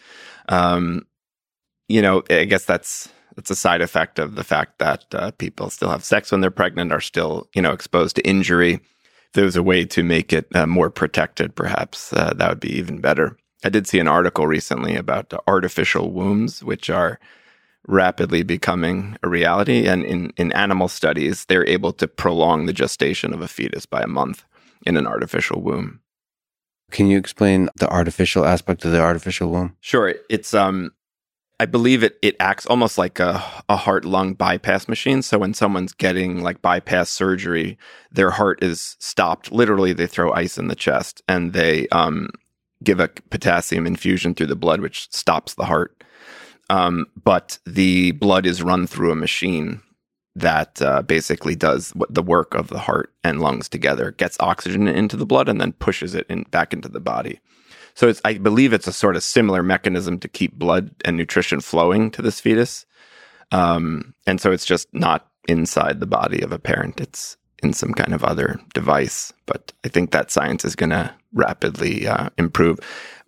Um, 0.48 1.06
you 1.88 2.00
know, 2.00 2.22
I 2.30 2.44
guess 2.44 2.64
that's 2.64 3.10
that's 3.36 3.50
a 3.50 3.56
side 3.56 3.82
effect 3.82 4.18
of 4.18 4.36
the 4.36 4.44
fact 4.44 4.78
that 4.78 5.04
uh, 5.12 5.30
people 5.32 5.70
still 5.70 5.90
have 5.90 6.04
sex 6.04 6.32
when 6.32 6.40
they're 6.40 6.50
pregnant, 6.50 6.92
are 6.92 7.00
still 7.00 7.48
you 7.54 7.60
know 7.60 7.72
exposed 7.72 8.16
to 8.16 8.26
injury. 8.26 8.74
If 8.74 9.34
there 9.34 9.44
was 9.44 9.56
a 9.56 9.62
way 9.62 9.84
to 9.84 10.02
make 10.02 10.32
it 10.32 10.48
uh, 10.56 10.66
more 10.66 10.90
protected, 10.90 11.54
perhaps 11.54 12.12
uh, 12.12 12.32
that 12.36 12.48
would 12.48 12.60
be 12.60 12.72
even 12.78 13.00
better. 13.00 13.36
I 13.64 13.68
did 13.68 13.86
see 13.86 13.98
an 13.98 14.08
article 14.08 14.46
recently 14.46 14.96
about 14.96 15.32
artificial 15.46 16.10
wombs, 16.10 16.64
which 16.64 16.88
are 16.88 17.18
rapidly 17.86 18.42
becoming 18.42 19.16
a 19.22 19.28
reality. 19.28 19.86
And 19.86 20.04
in, 20.04 20.32
in 20.36 20.52
animal 20.52 20.88
studies, 20.88 21.44
they're 21.46 21.66
able 21.66 21.92
to 21.94 22.08
prolong 22.08 22.66
the 22.66 22.72
gestation 22.72 23.32
of 23.32 23.40
a 23.40 23.48
fetus 23.48 23.86
by 23.86 24.02
a 24.02 24.06
month 24.06 24.44
in 24.86 24.96
an 24.96 25.06
artificial 25.06 25.60
womb. 25.60 26.00
Can 26.90 27.06
you 27.06 27.18
explain 27.18 27.68
the 27.76 27.88
artificial 27.88 28.44
aspect 28.44 28.84
of 28.84 28.92
the 28.92 29.00
artificial 29.00 29.50
womb? 29.50 29.76
Sure. 29.80 30.14
It's 30.28 30.54
um 30.54 30.92
I 31.60 31.66
believe 31.66 32.02
it 32.02 32.18
it 32.22 32.36
acts 32.40 32.66
almost 32.66 32.98
like 32.98 33.20
a, 33.20 33.42
a 33.68 33.76
heart 33.76 34.04
lung 34.04 34.34
bypass 34.34 34.88
machine. 34.88 35.22
So 35.22 35.38
when 35.38 35.54
someone's 35.54 35.92
getting 35.92 36.42
like 36.42 36.62
bypass 36.62 37.10
surgery, 37.10 37.78
their 38.10 38.30
heart 38.30 38.62
is 38.62 38.96
stopped. 38.98 39.52
Literally 39.52 39.92
they 39.92 40.06
throw 40.06 40.32
ice 40.32 40.58
in 40.58 40.68
the 40.68 40.74
chest 40.74 41.22
and 41.28 41.52
they 41.52 41.86
um 41.88 42.30
give 42.82 43.00
a 43.00 43.08
potassium 43.08 43.86
infusion 43.86 44.34
through 44.34 44.46
the 44.46 44.56
blood 44.56 44.80
which 44.80 45.10
stops 45.10 45.54
the 45.54 45.66
heart 45.66 46.02
um, 46.70 47.06
but 47.22 47.58
the 47.66 48.12
blood 48.12 48.46
is 48.46 48.62
run 48.62 48.86
through 48.86 49.10
a 49.10 49.16
machine 49.16 49.82
that 50.36 50.80
uh, 50.80 51.02
basically 51.02 51.56
does 51.56 51.90
what 51.90 52.14
the 52.14 52.22
work 52.22 52.54
of 52.54 52.68
the 52.68 52.78
heart 52.78 53.12
and 53.24 53.40
lungs 53.40 53.68
together, 53.68 54.12
gets 54.12 54.38
oxygen 54.38 54.86
into 54.86 55.16
the 55.16 55.26
blood, 55.26 55.48
and 55.48 55.60
then 55.60 55.72
pushes 55.72 56.14
it 56.14 56.26
in, 56.28 56.44
back 56.44 56.72
into 56.72 56.88
the 56.88 57.00
body. 57.00 57.40
So 57.94 58.08
it's, 58.08 58.20
I 58.24 58.34
believe 58.34 58.72
it's 58.72 58.86
a 58.86 58.92
sort 58.92 59.16
of 59.16 59.24
similar 59.24 59.64
mechanism 59.64 60.20
to 60.20 60.28
keep 60.28 60.54
blood 60.54 60.92
and 61.04 61.16
nutrition 61.16 61.60
flowing 61.60 62.10
to 62.12 62.22
this 62.22 62.40
fetus. 62.40 62.86
Um, 63.50 64.14
and 64.26 64.40
so 64.40 64.52
it's 64.52 64.64
just 64.64 64.86
not 64.94 65.26
inside 65.48 65.98
the 65.98 66.06
body 66.06 66.40
of 66.40 66.52
a 66.52 66.58
parent. 66.60 67.00
It's 67.00 67.36
in 67.62 67.72
some 67.72 67.92
kind 67.92 68.14
of 68.14 68.24
other 68.24 68.60
device. 68.74 69.32
But 69.46 69.72
I 69.84 69.88
think 69.88 70.10
that 70.10 70.30
science 70.30 70.64
is 70.64 70.76
going 70.76 70.90
to 70.90 71.14
rapidly 71.32 72.06
uh, 72.06 72.30
improve 72.38 72.80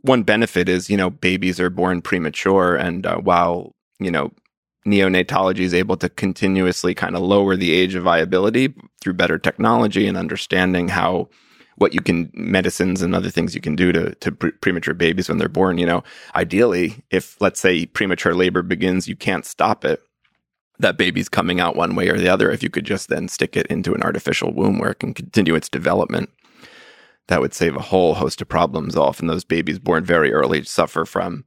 one 0.02 0.24
benefit 0.24 0.68
is, 0.68 0.90
you 0.90 0.96
know, 0.96 1.10
babies 1.10 1.58
are 1.58 1.70
born 1.70 2.02
premature. 2.02 2.76
And 2.76 3.06
uh, 3.06 3.18
while, 3.18 3.74
you 3.98 4.10
know, 4.10 4.32
neonatology 4.86 5.60
is 5.60 5.74
able 5.74 5.96
to 5.96 6.08
continuously 6.08 6.94
kind 6.94 7.16
of 7.16 7.22
lower 7.22 7.56
the 7.56 7.72
age 7.72 7.94
of 7.94 8.02
viability 8.02 8.74
through 9.00 9.14
better 9.14 9.38
technology 9.38 10.06
and 10.06 10.16
understanding 10.16 10.88
how 10.88 11.28
what 11.76 11.94
you 11.94 12.00
can 12.00 12.30
medicines 12.34 13.00
and 13.00 13.14
other 13.14 13.30
things 13.30 13.54
you 13.54 13.60
can 13.60 13.76
do 13.76 13.92
to 13.92 14.14
to 14.16 14.32
pre- 14.32 14.50
premature 14.50 14.92
babies 14.92 15.28
when 15.28 15.38
they're 15.38 15.48
born 15.48 15.78
you 15.78 15.86
know 15.86 16.02
ideally 16.34 17.02
if 17.10 17.40
let's 17.40 17.60
say 17.60 17.86
premature 17.86 18.34
labor 18.34 18.62
begins 18.62 19.08
you 19.08 19.16
can't 19.16 19.46
stop 19.46 19.84
it 19.84 20.02
that 20.82 20.98
baby's 20.98 21.28
coming 21.28 21.60
out 21.60 21.76
one 21.76 21.94
way 21.94 22.08
or 22.08 22.18
the 22.18 22.28
other 22.28 22.50
if 22.50 22.62
you 22.62 22.70
could 22.70 22.84
just 22.84 23.08
then 23.08 23.28
stick 23.28 23.56
it 23.56 23.66
into 23.68 23.94
an 23.94 24.02
artificial 24.02 24.52
womb 24.52 24.78
where 24.78 24.90
it 24.90 24.98
can 24.98 25.14
continue 25.14 25.54
its 25.54 25.68
development 25.68 26.30
that 27.28 27.40
would 27.40 27.54
save 27.54 27.76
a 27.76 27.82
whole 27.82 28.14
host 28.14 28.40
of 28.42 28.48
problems. 28.48 28.96
Often 28.96 29.28
those 29.28 29.44
babies 29.44 29.78
born 29.78 30.04
very 30.04 30.32
early 30.32 30.64
suffer 30.64 31.04
from 31.04 31.44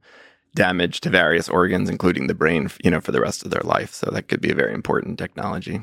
damage 0.54 1.00
to 1.02 1.10
various 1.10 1.48
organs, 1.48 1.90
including 1.90 2.26
the 2.26 2.34
brain, 2.34 2.70
you 2.82 2.90
know, 2.90 3.00
for 3.00 3.12
the 3.12 3.20
rest 3.20 3.44
of 3.44 3.50
their 3.50 3.62
life. 3.62 3.92
So 3.92 4.10
that 4.10 4.28
could 4.28 4.40
be 4.40 4.50
a 4.50 4.54
very 4.54 4.72
important 4.72 5.18
technology. 5.18 5.80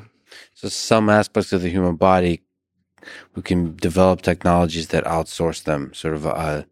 So 0.52 0.68
some 0.68 1.08
aspects 1.08 1.52
of 1.52 1.62
the 1.62 1.70
human 1.70 1.96
body, 1.96 2.42
we 3.34 3.42
can 3.42 3.76
develop 3.76 4.22
technologies 4.22 4.88
that 4.88 5.04
outsource 5.04 5.62
them, 5.62 5.94
sort 5.94 6.14
of 6.14 6.26
uh, 6.26 6.64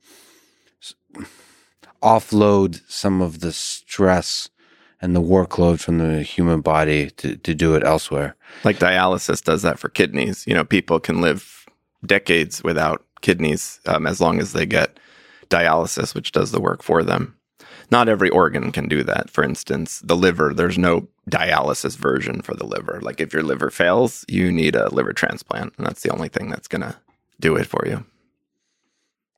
offload 2.03 2.83
some 2.89 3.23
of 3.23 3.41
the 3.41 3.53
stress 3.53 4.49
and 5.03 5.17
the 5.17 5.21
workload 5.21 5.81
from 5.81 5.99
the 5.99 6.23
human 6.23 6.61
body 6.61 7.11
to, 7.11 7.37
to 7.37 7.55
do 7.55 7.75
it 7.75 7.83
elsewhere. 7.83 8.37
Like 8.65 8.79
dialysis 8.79 9.43
does 9.43 9.63
that 9.63 9.79
for 9.79 9.89
kidneys. 9.89 10.47
You 10.47 10.55
know, 10.55 10.65
people 10.65 11.01
can 11.01 11.21
live 11.21 11.67
decades 12.07 12.63
without 12.63 13.05
kidneys 13.21 13.81
um, 13.87 14.07
as 14.07 14.21
long 14.21 14.41
as 14.41 14.53
they 14.53 14.65
get 14.65 14.99
dialysis, 15.51 16.15
which 16.15 16.31
does 16.33 16.53
the 16.53 16.61
work 16.61 16.83
for 16.83 17.03
them. 17.03 17.37
Not 17.91 18.09
every 18.09 18.31
organ 18.31 18.73
can 18.73 18.89
do 18.89 19.03
that. 19.03 19.29
For 19.29 19.45
instance, 19.45 20.01
the 20.01 20.17
liver, 20.17 20.55
there's 20.55 20.79
no 20.79 21.09
dialysis 21.29 21.97
version 21.97 22.41
for 22.41 22.55
the 22.55 22.65
liver. 22.65 23.01
Like 23.03 23.21
if 23.21 23.35
your 23.35 23.43
liver 23.43 23.71
fails, 23.71 24.25
you 24.29 24.51
need 24.51 24.77
a 24.77 24.89
liver 24.95 25.13
transplant, 25.13 25.75
and 25.77 25.87
that's 25.87 26.03
the 26.03 26.11
only 26.11 26.29
thing 26.29 26.49
that's 26.49 26.69
going 26.69 26.83
to 26.83 26.97
do 27.41 27.57
it 27.57 27.67
for 27.67 27.85
you. 27.87 28.07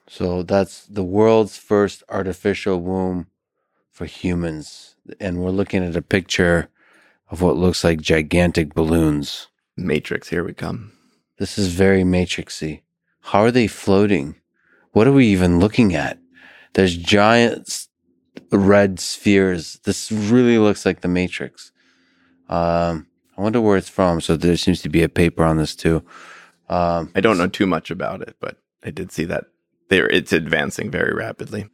So 0.09 0.43
that's 0.43 0.87
the 0.87 1.03
world's 1.03 1.57
first 1.57 2.03
artificial 2.09 2.81
womb 2.81 3.27
for 3.91 4.05
humans. 4.05 4.94
And 5.21 5.39
we're 5.39 5.51
looking 5.51 5.85
at 5.85 5.97
a 5.97 6.03
picture 6.03 6.69
of 7.31 7.43
what 7.43 7.57
looks 7.57 7.85
like 7.85 8.01
gigantic 8.01 8.75
balloons. 8.75 9.49
Matrix, 9.77 10.29
here 10.29 10.45
we 10.45 10.55
come. 10.55 10.93
This 11.39 11.59
is 11.59 11.69
very 11.69 12.03
matrixy. 12.03 12.83
How 13.21 13.41
are 13.41 13.51
they 13.51 13.67
floating? 13.67 14.37
What 14.93 15.07
are 15.07 15.13
we 15.13 15.27
even 15.27 15.59
looking 15.59 15.95
at? 15.95 16.19
There's 16.75 16.97
giant 16.97 17.89
red 18.51 19.01
spheres. 19.01 19.81
This 19.85 20.13
really 20.13 20.59
looks 20.59 20.87
like 20.87 21.01
the 21.01 21.09
Matrix. 21.09 21.73
Um, 22.49 23.09
I 23.37 23.43
wonder 23.43 23.61
where 23.61 23.77
it's 23.77 23.89
from. 23.89 24.21
So 24.21 24.37
there 24.37 24.57
seems 24.57 24.83
to 24.83 24.89
be 24.89 25.03
a 25.03 25.09
paper 25.09 25.45
on 25.45 25.57
this 25.57 25.75
too. 25.75 26.05
Um, 26.69 27.11
I 27.15 27.21
don't 27.21 27.39
know 27.39 27.49
too 27.49 27.67
much 27.67 27.91
about 27.91 28.23
it, 28.23 28.37
but 28.41 28.59
I 28.85 28.91
did 28.91 29.11
see 29.11 29.25
that 29.25 29.47
there 29.89 30.09
it's 30.09 30.33
advancing 30.33 30.91
very 30.91 31.15
rapidly 31.15 31.69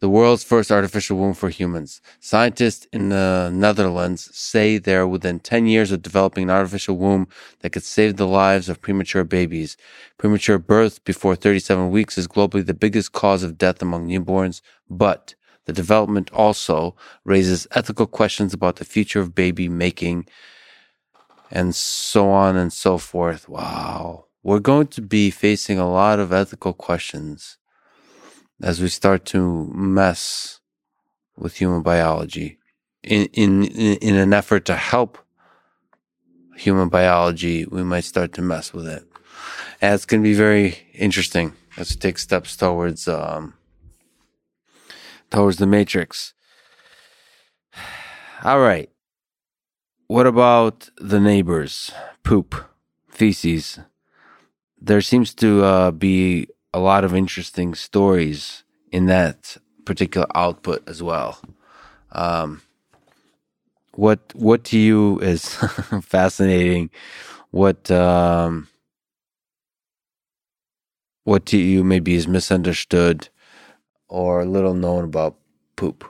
the 0.00 0.08
world's 0.08 0.44
first 0.44 0.70
artificial 0.70 1.16
womb 1.16 1.34
for 1.34 1.48
humans. 1.48 2.00
Scientists 2.20 2.86
in 2.92 3.08
the 3.08 3.50
Netherlands 3.52 4.30
say 4.36 4.78
they're 4.78 5.08
within 5.08 5.40
10 5.40 5.66
years 5.66 5.90
of 5.90 6.02
developing 6.02 6.44
an 6.44 6.50
artificial 6.50 6.96
womb 6.96 7.26
that 7.60 7.70
could 7.70 7.82
save 7.82 8.16
the 8.16 8.26
lives 8.26 8.68
of 8.68 8.80
premature 8.80 9.24
babies. 9.24 9.76
Premature 10.16 10.58
birth 10.58 11.02
before 11.04 11.34
37 11.34 11.90
weeks 11.90 12.16
is 12.16 12.28
globally 12.28 12.64
the 12.64 12.74
biggest 12.74 13.12
cause 13.12 13.42
of 13.42 13.58
death 13.58 13.82
among 13.82 14.08
newborns, 14.08 14.60
but 14.88 15.34
the 15.64 15.72
development 15.72 16.30
also 16.32 16.94
raises 17.24 17.66
ethical 17.72 18.06
questions 18.06 18.54
about 18.54 18.76
the 18.76 18.84
future 18.84 19.20
of 19.20 19.34
baby 19.34 19.68
making 19.68 20.26
and 21.50 21.74
so 21.74 22.30
on 22.30 22.56
and 22.56 22.72
so 22.72 22.98
forth. 22.98 23.48
Wow. 23.48 24.26
We're 24.42 24.60
going 24.60 24.86
to 24.88 25.02
be 25.02 25.30
facing 25.30 25.78
a 25.78 25.90
lot 25.90 26.20
of 26.20 26.32
ethical 26.32 26.72
questions 26.72 27.57
as 28.62 28.80
we 28.80 28.88
start 28.88 29.24
to 29.26 29.70
mess 29.72 30.60
with 31.36 31.56
human 31.56 31.82
biology 31.82 32.58
in, 33.02 33.26
in, 33.32 33.64
in 33.64 34.16
an 34.16 34.32
effort 34.32 34.64
to 34.66 34.76
help 34.76 35.18
human 36.56 36.88
biology, 36.88 37.64
we 37.66 37.82
might 37.82 38.04
start 38.04 38.32
to 38.34 38.42
mess 38.42 38.72
with 38.72 38.86
it. 38.86 39.04
And 39.80 39.94
it's 39.94 40.04
going 40.04 40.22
to 40.22 40.28
be 40.28 40.34
very 40.34 40.88
interesting 40.92 41.54
as 41.76 41.90
we 41.90 41.96
take 41.96 42.18
steps 42.18 42.56
towards, 42.56 43.06
um, 43.06 43.54
towards 45.30 45.58
the 45.58 45.66
matrix. 45.66 46.34
All 48.44 48.60
right. 48.60 48.90
What 50.08 50.26
about 50.26 50.88
the 50.96 51.20
neighbors? 51.20 51.92
Poop, 52.24 52.54
feces. 53.08 53.78
There 54.80 55.00
seems 55.00 55.34
to 55.34 55.64
uh, 55.64 55.90
be 55.90 56.48
a 56.72 56.78
lot 56.78 57.04
of 57.04 57.14
interesting 57.14 57.74
stories 57.74 58.64
in 58.92 59.06
that 59.06 59.56
particular 59.84 60.26
output 60.34 60.86
as 60.88 61.02
well. 61.02 61.40
Um, 62.12 62.62
what 63.94 64.20
what 64.34 64.64
to 64.64 64.78
you 64.78 65.18
is 65.20 65.54
fascinating? 66.02 66.90
What 67.50 67.90
um, 67.90 68.68
what 71.24 71.46
to 71.46 71.58
you 71.58 71.84
maybe 71.84 72.14
is 72.14 72.28
misunderstood 72.28 73.28
or 74.08 74.44
little 74.44 74.74
known 74.74 75.04
about 75.04 75.36
poop? 75.76 76.04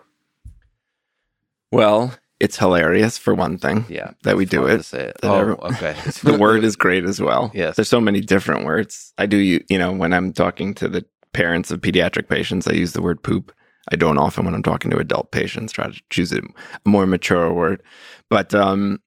Well, 1.72 2.14
it's 2.40 2.56
hilarious 2.56 3.18
for 3.18 3.34
one 3.34 3.58
thing. 3.58 3.84
Yeah, 3.88 4.12
that 4.22 4.36
we 4.36 4.44
do 4.44 4.66
it. 4.66 4.92
it. 4.94 5.16
Oh, 5.22 5.56
okay. 5.62 5.96
the 6.22 6.36
word 6.38 6.64
is 6.64 6.76
great 6.76 7.04
as 7.04 7.20
well. 7.20 7.50
Yes, 7.54 7.76
there's 7.76 7.88
so 7.88 8.00
many 8.00 8.20
different 8.20 8.64
words. 8.64 9.12
I 9.18 9.26
do 9.26 9.36
you 9.36 9.64
you 9.68 9.78
know 9.78 9.92
when 9.92 10.12
I'm 10.12 10.32
talking 10.32 10.74
to 10.74 10.88
the 10.88 11.04
parents 11.32 11.70
of 11.70 11.80
pediatric 11.80 12.28
patients, 12.28 12.66
I 12.66 12.72
use 12.72 12.92
the 12.92 13.02
word 13.02 13.22
poop. 13.22 13.52
I 13.90 13.96
don't 13.96 14.18
often 14.18 14.44
when 14.44 14.54
I'm 14.54 14.62
talking 14.62 14.90
to 14.90 14.98
adult 14.98 15.32
patients 15.32 15.72
try 15.72 15.90
to 15.90 16.00
choose 16.10 16.32
a 16.32 16.42
more 16.84 17.06
mature 17.06 17.52
word, 17.52 17.82
but 18.28 18.54
um, 18.54 19.00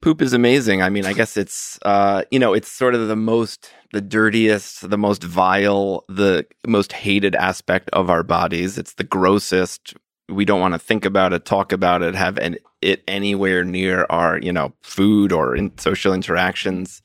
poop 0.00 0.22
is 0.22 0.32
amazing. 0.32 0.82
I 0.82 0.88
mean, 0.88 1.04
I 1.04 1.12
guess 1.12 1.36
it's 1.36 1.78
uh, 1.82 2.22
you 2.30 2.38
know 2.38 2.54
it's 2.54 2.70
sort 2.70 2.94
of 2.94 3.08
the 3.08 3.16
most 3.16 3.70
the 3.92 4.00
dirtiest, 4.00 4.88
the 4.88 4.98
most 4.98 5.22
vile, 5.22 6.04
the 6.08 6.46
most 6.66 6.92
hated 6.92 7.34
aspect 7.34 7.90
of 7.92 8.08
our 8.10 8.22
bodies. 8.22 8.78
It's 8.78 8.94
the 8.94 9.04
grossest 9.04 9.94
we 10.28 10.44
don't 10.44 10.60
want 10.60 10.74
to 10.74 10.78
think 10.78 11.04
about 11.04 11.32
it, 11.32 11.44
talk 11.44 11.72
about 11.72 12.02
it, 12.02 12.14
have 12.14 12.38
an, 12.38 12.56
it 12.82 13.02
anywhere 13.06 13.64
near 13.64 14.06
our, 14.10 14.38
you 14.38 14.52
know, 14.52 14.72
food 14.82 15.32
or 15.32 15.54
in 15.54 15.76
social 15.78 16.12
interactions. 16.12 17.02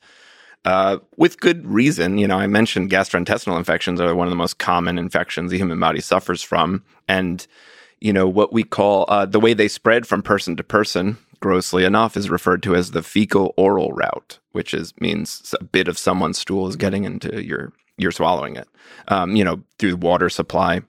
Uh, 0.64 0.98
with 1.16 1.40
good 1.40 1.66
reason, 1.66 2.18
you 2.18 2.26
know, 2.26 2.36
I 2.36 2.46
mentioned 2.46 2.90
gastrointestinal 2.90 3.58
infections 3.58 4.00
are 4.00 4.14
one 4.14 4.26
of 4.26 4.30
the 4.30 4.36
most 4.36 4.58
common 4.58 4.98
infections 4.98 5.50
the 5.50 5.58
human 5.58 5.78
body 5.80 6.00
suffers 6.00 6.42
from, 6.42 6.84
and 7.08 7.44
you 8.00 8.12
know 8.12 8.28
what 8.28 8.52
we 8.52 8.62
call 8.62 9.04
uh, 9.08 9.26
the 9.26 9.40
way 9.40 9.54
they 9.54 9.66
spread 9.66 10.06
from 10.06 10.22
person 10.22 10.56
to 10.56 10.62
person. 10.62 11.18
Grossly 11.40 11.82
enough, 11.82 12.16
is 12.16 12.30
referred 12.30 12.62
to 12.62 12.76
as 12.76 12.92
the 12.92 13.02
fecal 13.02 13.52
oral 13.56 13.90
route, 13.90 14.38
which 14.52 14.72
is 14.72 14.94
means 15.00 15.52
a 15.60 15.64
bit 15.64 15.88
of 15.88 15.98
someone's 15.98 16.38
stool 16.38 16.68
is 16.68 16.76
getting 16.76 17.02
into 17.02 17.44
your 17.44 17.72
you're 17.98 18.12
swallowing 18.12 18.54
it. 18.54 18.68
Um, 19.08 19.34
you 19.34 19.42
know, 19.42 19.62
through 19.80 19.90
the 19.90 19.96
water 19.96 20.28
supply 20.28 20.82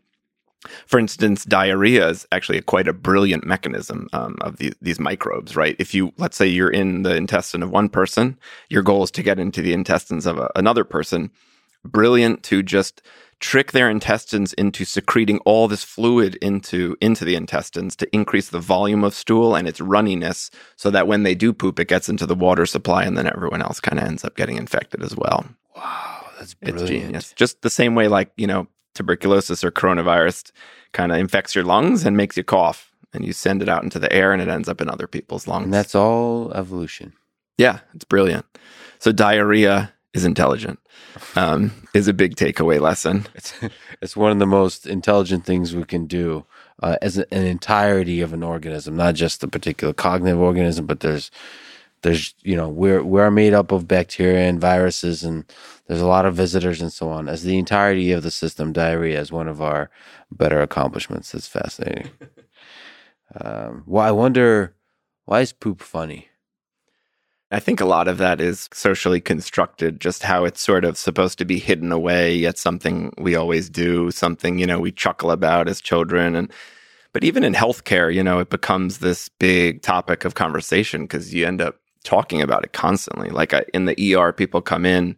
for 0.85 0.99
instance, 0.99 1.45
diarrhea 1.45 2.07
is 2.09 2.27
actually 2.31 2.57
a 2.57 2.61
quite 2.61 2.87
a 2.87 2.93
brilliant 2.93 3.45
mechanism 3.45 4.07
um, 4.13 4.37
of 4.41 4.57
the, 4.57 4.73
these 4.81 4.99
microbes, 4.99 5.55
right? 5.55 5.75
If 5.79 5.93
you, 5.93 6.13
let's 6.17 6.37
say 6.37 6.47
you're 6.47 6.69
in 6.69 7.03
the 7.03 7.15
intestine 7.15 7.63
of 7.63 7.71
one 7.71 7.89
person, 7.89 8.37
your 8.69 8.83
goal 8.83 9.03
is 9.03 9.11
to 9.11 9.23
get 9.23 9.39
into 9.39 9.61
the 9.61 9.73
intestines 9.73 10.25
of 10.25 10.37
a, 10.37 10.49
another 10.55 10.83
person. 10.83 11.31
Brilliant 11.85 12.43
to 12.43 12.63
just 12.63 13.01
trick 13.39 13.73
their 13.73 13.89
intestines 13.89 14.53
into 14.53 14.85
secreting 14.85 15.37
all 15.39 15.67
this 15.67 15.83
fluid 15.83 16.35
into 16.35 16.95
into 17.01 17.25
the 17.25 17.35
intestines 17.35 17.93
to 17.93 18.15
increase 18.15 18.47
the 18.47 18.59
volume 18.59 19.03
of 19.03 19.13
stool 19.13 19.53
and 19.53 19.67
its 19.67 19.81
runniness 19.81 20.49
so 20.77 20.89
that 20.89 21.07
when 21.07 21.23
they 21.23 21.35
do 21.35 21.51
poop 21.51 21.77
it 21.77 21.89
gets 21.89 22.07
into 22.07 22.25
the 22.25 22.35
water 22.35 22.65
supply 22.65 23.03
and 23.03 23.17
then 23.17 23.27
everyone 23.27 23.61
else 23.61 23.81
kind 23.81 23.99
of 23.99 24.05
ends 24.05 24.23
up 24.23 24.37
getting 24.37 24.55
infected 24.55 25.03
as 25.03 25.13
well. 25.17 25.45
Wow, 25.75 26.25
that's 26.39 26.53
brilliant. 26.53 26.81
It's 26.81 26.89
genius. 26.89 27.33
Just 27.33 27.61
the 27.63 27.69
same 27.69 27.95
way 27.95 28.07
like, 28.07 28.31
you 28.37 28.47
know, 28.47 28.67
tuberculosis 28.93 29.63
or 29.63 29.71
coronavirus 29.71 30.51
kind 30.91 31.11
of 31.11 31.17
infects 31.17 31.55
your 31.55 31.63
lungs 31.63 32.05
and 32.05 32.15
makes 32.15 32.37
you 32.37 32.43
cough 32.43 32.91
and 33.13 33.25
you 33.25 33.33
send 33.33 33.61
it 33.61 33.69
out 33.69 33.83
into 33.83 33.99
the 33.99 34.11
air 34.11 34.33
and 34.33 34.41
it 34.41 34.47
ends 34.47 34.67
up 34.67 34.81
in 34.81 34.89
other 34.89 35.07
people's 35.07 35.47
lungs. 35.47 35.65
And 35.65 35.73
that's 35.73 35.95
all 35.95 36.51
evolution. 36.53 37.13
Yeah, 37.57 37.79
it's 37.93 38.05
brilliant. 38.05 38.45
So 38.99 39.11
diarrhea 39.11 39.93
is 40.13 40.25
intelligent. 40.25 40.79
Um, 41.35 41.71
is 41.93 42.07
a 42.07 42.13
big 42.13 42.35
takeaway 42.35 42.79
lesson. 42.79 43.27
It's 43.35 43.53
it's 44.01 44.15
one 44.15 44.31
of 44.31 44.39
the 44.39 44.47
most 44.47 44.87
intelligent 44.87 45.45
things 45.45 45.75
we 45.75 45.83
can 45.83 46.07
do 46.07 46.45
uh, 46.81 46.97
as 47.01 47.17
an 47.17 47.25
entirety 47.31 48.21
of 48.21 48.33
an 48.33 48.43
organism, 48.43 48.95
not 48.95 49.15
just 49.15 49.43
a 49.43 49.47
particular 49.47 49.93
cognitive 49.93 50.39
organism, 50.39 50.85
but 50.85 51.01
there's 51.01 51.29
there's 52.01 52.33
you 52.41 52.55
know 52.55 52.67
we're 52.67 53.03
we're 53.03 53.31
made 53.31 53.53
up 53.53 53.71
of 53.71 53.87
bacteria 53.87 54.47
and 54.47 54.59
viruses 54.59 55.23
and 55.23 55.45
there's 55.87 56.01
a 56.01 56.07
lot 56.07 56.25
of 56.25 56.35
visitors 56.35 56.81
and 56.81 56.93
so 56.93 57.09
on 57.09 57.27
as 57.27 57.43
the 57.43 57.57
entirety 57.57 58.11
of 58.11 58.23
the 58.23 58.31
system 58.31 58.73
diarrhea 58.73 59.19
is 59.19 59.31
one 59.31 59.47
of 59.47 59.61
our 59.61 59.89
better 60.31 60.61
accomplishments 60.61 61.33
it's 61.33 61.47
fascinating 61.47 62.09
um, 63.41 63.83
well 63.85 64.05
i 64.05 64.11
wonder 64.11 64.75
why 65.25 65.41
is 65.41 65.53
poop 65.53 65.81
funny 65.81 66.27
I 67.53 67.59
think 67.59 67.79
a 67.79 67.85
lot 67.85 68.07
of 68.07 68.17
that 68.17 68.41
is 68.41 68.67
socially 68.73 69.21
constructed, 69.21 70.01
just 70.01 70.23
how 70.23 70.43
it's 70.43 70.59
sort 70.59 70.83
of 70.83 70.97
supposed 70.97 71.37
to 71.37 71.45
be 71.45 71.59
hidden 71.59 71.91
away, 71.91 72.33
yet 72.33 72.57
something 72.57 73.13
we 73.19 73.35
always 73.35 73.69
do, 73.69 74.09
something, 74.09 74.57
you 74.57 74.65
know, 74.65 74.79
we 74.79 74.91
chuckle 74.91 75.29
about 75.29 75.67
as 75.67 75.79
children. 75.79 76.35
And 76.35 76.51
but 77.11 77.23
even 77.23 77.43
in 77.43 77.53
healthcare, 77.53 78.11
you 78.11 78.23
know, 78.23 78.39
it 78.39 78.49
becomes 78.49 78.97
this 78.97 79.29
big 79.29 79.83
topic 79.83 80.25
of 80.25 80.33
conversation 80.33 81.03
because 81.03 81.31
you 81.31 81.45
end 81.45 81.61
up 81.61 81.79
talking 82.03 82.41
about 82.41 82.63
it 82.63 82.73
constantly. 82.73 83.29
Like 83.29 83.53
I, 83.53 83.65
in 83.71 83.85
the 83.85 84.15
ER, 84.15 84.33
people 84.33 84.59
come 84.59 84.83
in. 84.83 85.15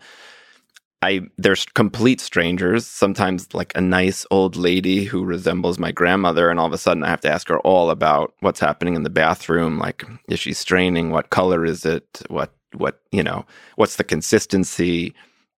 I 1.02 1.22
there's 1.38 1.66
complete 1.66 2.22
strangers. 2.22 2.88
Sometimes 2.88 3.54
like 3.54 3.74
a 3.76 3.82
nice 3.82 4.26
old 4.32 4.56
lady 4.56 5.06
who 5.06 5.24
resembles 5.24 5.78
my 5.78 5.92
grandmother, 5.92 6.50
and 6.50 6.60
all 6.60 6.66
of 6.66 6.74
a 6.74 6.78
sudden 6.78 7.04
I 7.04 7.10
have 7.10 7.22
to 7.22 7.32
ask 7.32 7.48
her 7.50 7.60
all 7.60 7.90
about 7.90 8.34
what's 8.40 8.60
happening 8.60 8.96
in 8.96 9.04
the 9.04 9.10
bathroom. 9.10 9.78
Like, 9.78 10.04
is 10.30 10.40
she 10.40 10.54
straining? 10.54 11.12
What 11.12 11.30
color 11.30 11.66
is 11.66 11.86
it? 11.86 12.22
What 12.28 12.54
what 12.74 13.02
you 13.12 13.24
know? 13.24 13.46
What's 13.76 13.98
the 13.98 14.04
consistency? 14.04 15.14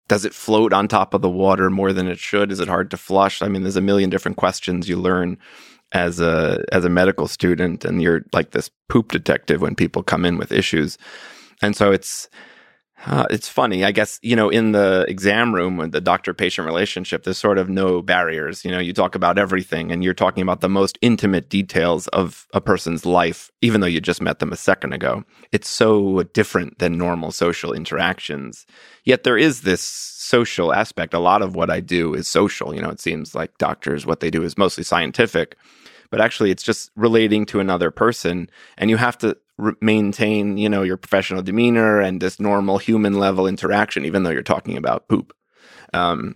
Does 0.07 0.26
it 0.26 0.34
float 0.34 0.73
on 0.73 0.88
top 0.88 1.14
of 1.14 1.22
the 1.22 1.30
water 1.30 1.69
more 1.69 1.91
than 1.93 2.07
it 2.07 2.18
should? 2.19 2.51
Is 2.51 2.59
it 2.59 2.69
hard 2.69 2.89
to 2.91 2.97
flush? 2.97 3.41
I 3.41 3.47
mean, 3.47 3.64
there's 3.64 3.76
a 3.76 3.81
million 3.81 4.09
different 4.09 4.38
questions 4.38 4.88
you 4.88 4.97
learn 4.97 5.38
as 5.93 6.19
a 6.19 6.64
as 6.72 6.84
a 6.84 6.89
medical 6.89 7.27
student 7.27 7.85
and 7.85 8.01
you're 8.01 8.26
like 8.34 8.51
this 8.51 8.69
poop 8.89 9.11
detective 9.11 9.61
when 9.61 9.76
people 9.76 10.03
come 10.03 10.26
in 10.26 10.38
with 10.38 10.51
issues. 10.51 10.97
And 11.61 11.76
so 11.76 11.91
it's 11.91 12.30
uh, 13.06 13.26
it's 13.30 13.48
funny, 13.48 13.84
I 13.84 13.91
guess. 13.91 14.19
You 14.22 14.36
know, 14.36 14.49
in 14.49 14.72
the 14.72 15.06
exam 15.07 15.53
room 15.53 15.78
with 15.78 15.91
the 15.91 16.02
doctor-patient 16.02 16.65
relationship, 16.65 17.24
there's 17.24 17.38
sort 17.38 17.57
of 17.57 17.69
no 17.69 18.02
barriers. 18.02 18.65
You 18.65 18.72
know, 18.72 18.80
you 18.80 18.91
talk 18.91 19.15
about 19.15 19.38
everything, 19.38 19.91
and 19.91 20.03
you're 20.03 20.14
talking 20.14 20.41
about 20.41 20.61
the 20.61 20.69
most 20.69 20.98
intimate 21.02 21.49
details 21.49 22.07
of 22.07 22.48
a 22.53 22.61
person's 22.61 23.06
life, 23.06 23.52
even 23.61 23.82
though 23.82 23.88
you 23.88 24.02
just 24.02 24.22
met 24.22 24.40
them 24.40 24.52
a 24.52 24.57
second 24.57 24.94
ago. 24.94 25.24
It's 25.52 25.69
so 25.69 26.24
different 26.34 26.80
than 26.80 26.98
normal 26.98 27.32
social 27.32 27.72
interactions. 27.72 28.65
Yet 29.03 29.24
there 29.24 29.38
is 29.38 29.61
this 29.61 29.82
social 29.82 30.74
aspect. 30.74 31.14
A 31.14 31.19
lot 31.19 31.41
of 31.41 31.56
what 31.56 31.69
I 31.69 31.80
do 31.80 32.14
is 32.14 32.28
social. 32.28 32.74
You 32.74 32.82
know, 32.82 32.90
it 32.90 32.99
seems 32.99 33.36
like 33.36 33.57
doctors, 33.57 34.06
what 34.06 34.19
they 34.19 34.32
do 34.32 34.44
is 34.44 34.57
mostly 34.57 34.84
scientific, 34.84 35.56
but 36.09 36.21
actually, 36.21 36.51
it's 36.51 36.63
just 36.63 36.91
relating 36.95 37.45
to 37.47 37.59
another 37.59 37.91
person, 37.91 38.49
and 38.77 38.89
you 38.89 38.97
have 38.97 39.17
to 39.19 39.38
re- 39.57 39.73
maintain, 39.81 40.57
you 40.57 40.69
know, 40.69 40.84
your 40.84 40.97
professional 40.97 41.41
demeanor 41.41 41.99
and 41.99 42.21
this 42.21 42.39
normal 42.39 42.77
human 42.77 43.13
level 43.13 43.47
interaction, 43.47 44.05
even 44.05 44.23
though 44.23 44.29
you're 44.29 44.43
talking 44.43 44.77
about 44.77 45.07
poop. 45.07 45.34
Um, 45.93 46.35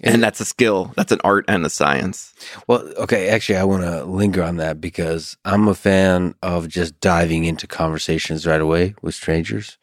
and 0.00 0.22
that's 0.22 0.40
a 0.40 0.44
skill. 0.44 0.92
That's 0.96 1.12
an 1.12 1.20
art 1.24 1.44
and 1.48 1.66
a 1.66 1.70
science. 1.70 2.32
Well, 2.68 2.88
okay. 2.98 3.28
Actually, 3.28 3.58
I 3.58 3.64
want 3.64 3.82
to 3.82 4.04
linger 4.04 4.42
on 4.42 4.56
that 4.58 4.80
because 4.80 5.36
I'm 5.44 5.66
a 5.66 5.74
fan 5.74 6.34
of 6.42 6.68
just 6.68 7.00
diving 7.00 7.44
into 7.44 7.66
conversations 7.66 8.46
right 8.46 8.60
away 8.60 8.94
with 9.02 9.14
strangers, 9.14 9.76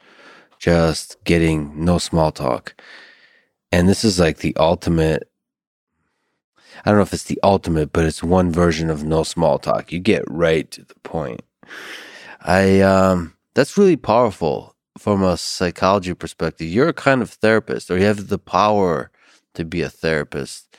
just 0.57 1.21
getting 1.25 1.83
no 1.83 1.97
small 1.97 2.31
talk. 2.31 2.81
And 3.71 3.89
this 3.89 4.05
is 4.05 4.19
like 4.19 4.37
the 4.37 4.55
ultimate. 4.55 5.29
I 6.83 6.89
don't 6.91 6.97
know 6.97 7.03
if 7.03 7.13
it's 7.13 7.23
the 7.25 7.39
ultimate, 7.43 7.93
but 7.93 8.05
it's 8.05 8.23
one 8.23 8.51
version 8.51 8.89
of 8.89 9.03
no 9.03 9.23
small 9.23 9.59
talk. 9.59 9.91
You 9.91 9.99
get 9.99 10.23
right 10.27 10.69
to 10.71 10.83
the 10.83 10.95
point. 11.03 11.41
I 12.41 12.81
um 12.81 13.35
that's 13.55 13.77
really 13.77 13.97
powerful 13.97 14.75
from 14.97 15.23
a 15.23 15.37
psychology 15.37 16.13
perspective. 16.13 16.67
You're 16.67 16.89
a 16.89 16.93
kind 16.93 17.21
of 17.21 17.31
therapist, 17.31 17.91
or 17.91 17.97
you 17.97 18.05
have 18.05 18.27
the 18.27 18.39
power 18.39 19.11
to 19.55 19.65
be 19.65 19.81
a 19.81 19.89
therapist. 19.89 20.77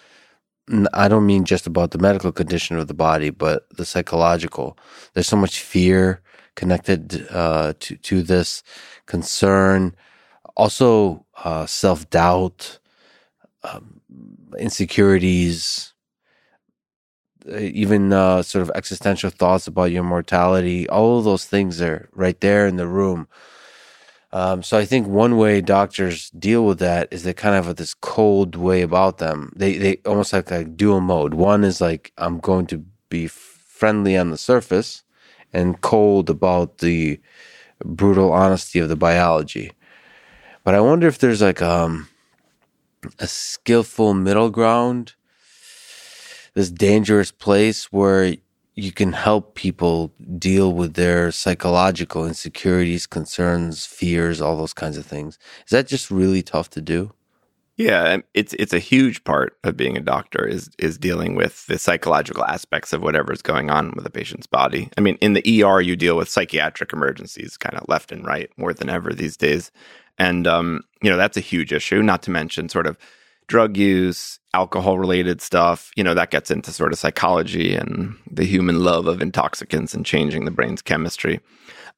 I 0.94 1.08
don't 1.08 1.26
mean 1.26 1.44
just 1.44 1.66
about 1.66 1.92
the 1.92 1.98
medical 1.98 2.32
condition 2.32 2.78
of 2.78 2.88
the 2.88 2.94
body, 2.94 3.30
but 3.30 3.68
the 3.76 3.84
psychological. 3.84 4.78
There's 5.14 5.28
so 5.28 5.36
much 5.36 5.60
fear 5.60 6.22
connected 6.56 7.26
uh, 7.30 7.74
to 7.80 7.96
to 7.98 8.22
this 8.22 8.62
concern, 9.06 9.94
also 10.56 11.26
uh, 11.44 11.66
self 11.66 12.10
doubt, 12.10 12.80
um, 13.64 13.95
insecurities, 14.58 15.92
uh, 17.48 17.58
even 17.58 18.12
uh, 18.12 18.42
sort 18.42 18.62
of 18.62 18.70
existential 18.74 19.30
thoughts 19.30 19.66
about 19.66 19.92
your 19.92 20.02
mortality, 20.02 20.88
all 20.88 21.18
of 21.18 21.24
those 21.24 21.44
things 21.44 21.80
are 21.80 22.08
right 22.12 22.40
there 22.40 22.66
in 22.66 22.76
the 22.76 22.88
room. 22.88 23.28
Um, 24.32 24.62
so 24.62 24.76
I 24.76 24.84
think 24.84 25.06
one 25.06 25.36
way 25.36 25.60
doctors 25.60 26.30
deal 26.30 26.66
with 26.66 26.78
that 26.80 27.08
is 27.10 27.22
they 27.22 27.32
kind 27.32 27.54
of 27.54 27.66
have 27.66 27.76
this 27.76 27.94
cold 27.94 28.56
way 28.56 28.82
about 28.82 29.18
them. 29.18 29.52
They 29.56 29.78
they 29.78 29.96
almost 30.04 30.32
have 30.32 30.50
like 30.50 30.60
a 30.60 30.68
dual 30.68 31.00
mode. 31.00 31.34
One 31.34 31.64
is 31.64 31.80
like 31.80 32.12
I'm 32.18 32.38
going 32.40 32.66
to 32.66 32.84
be 33.08 33.28
friendly 33.28 34.16
on 34.16 34.30
the 34.30 34.36
surface 34.36 35.04
and 35.52 35.80
cold 35.80 36.28
about 36.28 36.78
the 36.78 37.20
brutal 37.84 38.32
honesty 38.32 38.78
of 38.78 38.88
the 38.88 38.96
biology. 38.96 39.72
But 40.64 40.74
I 40.74 40.80
wonder 40.80 41.06
if 41.06 41.18
there's 41.18 41.42
like 41.42 41.62
um, 41.62 42.08
a 43.18 43.26
skillful 43.26 44.14
middle 44.14 44.50
ground 44.50 45.14
this 46.56 46.70
dangerous 46.70 47.30
place 47.30 47.92
where 47.92 48.34
you 48.74 48.90
can 48.90 49.12
help 49.12 49.54
people 49.54 50.12
deal 50.38 50.72
with 50.72 50.94
their 50.94 51.30
psychological 51.30 52.26
insecurities, 52.26 53.06
concerns, 53.06 53.84
fears, 53.84 54.40
all 54.40 54.56
those 54.56 54.72
kinds 54.72 54.96
of 54.96 55.04
things. 55.04 55.38
Is 55.66 55.70
that 55.70 55.86
just 55.86 56.10
really 56.10 56.42
tough 56.42 56.70
to 56.70 56.80
do? 56.80 57.12
Yeah, 57.76 58.18
it's 58.32 58.54
it's 58.54 58.72
a 58.72 58.78
huge 58.78 59.22
part 59.24 59.58
of 59.64 59.76
being 59.76 59.98
a 59.98 60.00
doctor 60.00 60.46
is 60.46 60.70
is 60.78 60.96
dealing 60.96 61.34
with 61.34 61.66
the 61.66 61.78
psychological 61.78 62.42
aspects 62.46 62.94
of 62.94 63.02
whatever's 63.02 63.42
going 63.42 63.68
on 63.68 63.92
with 63.94 64.06
a 64.06 64.10
patient's 64.10 64.46
body. 64.46 64.88
I 64.96 65.02
mean, 65.02 65.16
in 65.20 65.34
the 65.34 65.62
ER, 65.62 65.82
you 65.82 65.94
deal 65.94 66.16
with 66.16 66.30
psychiatric 66.30 66.94
emergencies, 66.94 67.58
kind 67.58 67.76
of 67.76 67.86
left 67.86 68.12
and 68.12 68.24
right, 68.24 68.50
more 68.56 68.72
than 68.72 68.88
ever 68.88 69.12
these 69.12 69.36
days, 69.36 69.70
and 70.16 70.46
um, 70.46 70.84
you 71.02 71.10
know 71.10 71.16
that's 71.16 71.36
a 71.36 71.40
huge 71.40 71.72
issue. 71.72 72.02
Not 72.02 72.22
to 72.24 72.30
mention 72.30 72.68
sort 72.68 72.86
of 72.86 72.96
drug 73.48 73.76
use, 73.76 74.38
alcohol 74.54 74.98
related 74.98 75.40
stuff, 75.40 75.90
you 75.96 76.02
know, 76.02 76.14
that 76.14 76.30
gets 76.30 76.50
into 76.50 76.72
sort 76.72 76.92
of 76.92 76.98
psychology 76.98 77.74
and 77.74 78.16
the 78.30 78.44
human 78.44 78.82
love 78.82 79.06
of 79.06 79.22
intoxicants 79.22 79.94
and 79.94 80.04
changing 80.04 80.44
the 80.44 80.50
brain's 80.50 80.82
chemistry. 80.82 81.40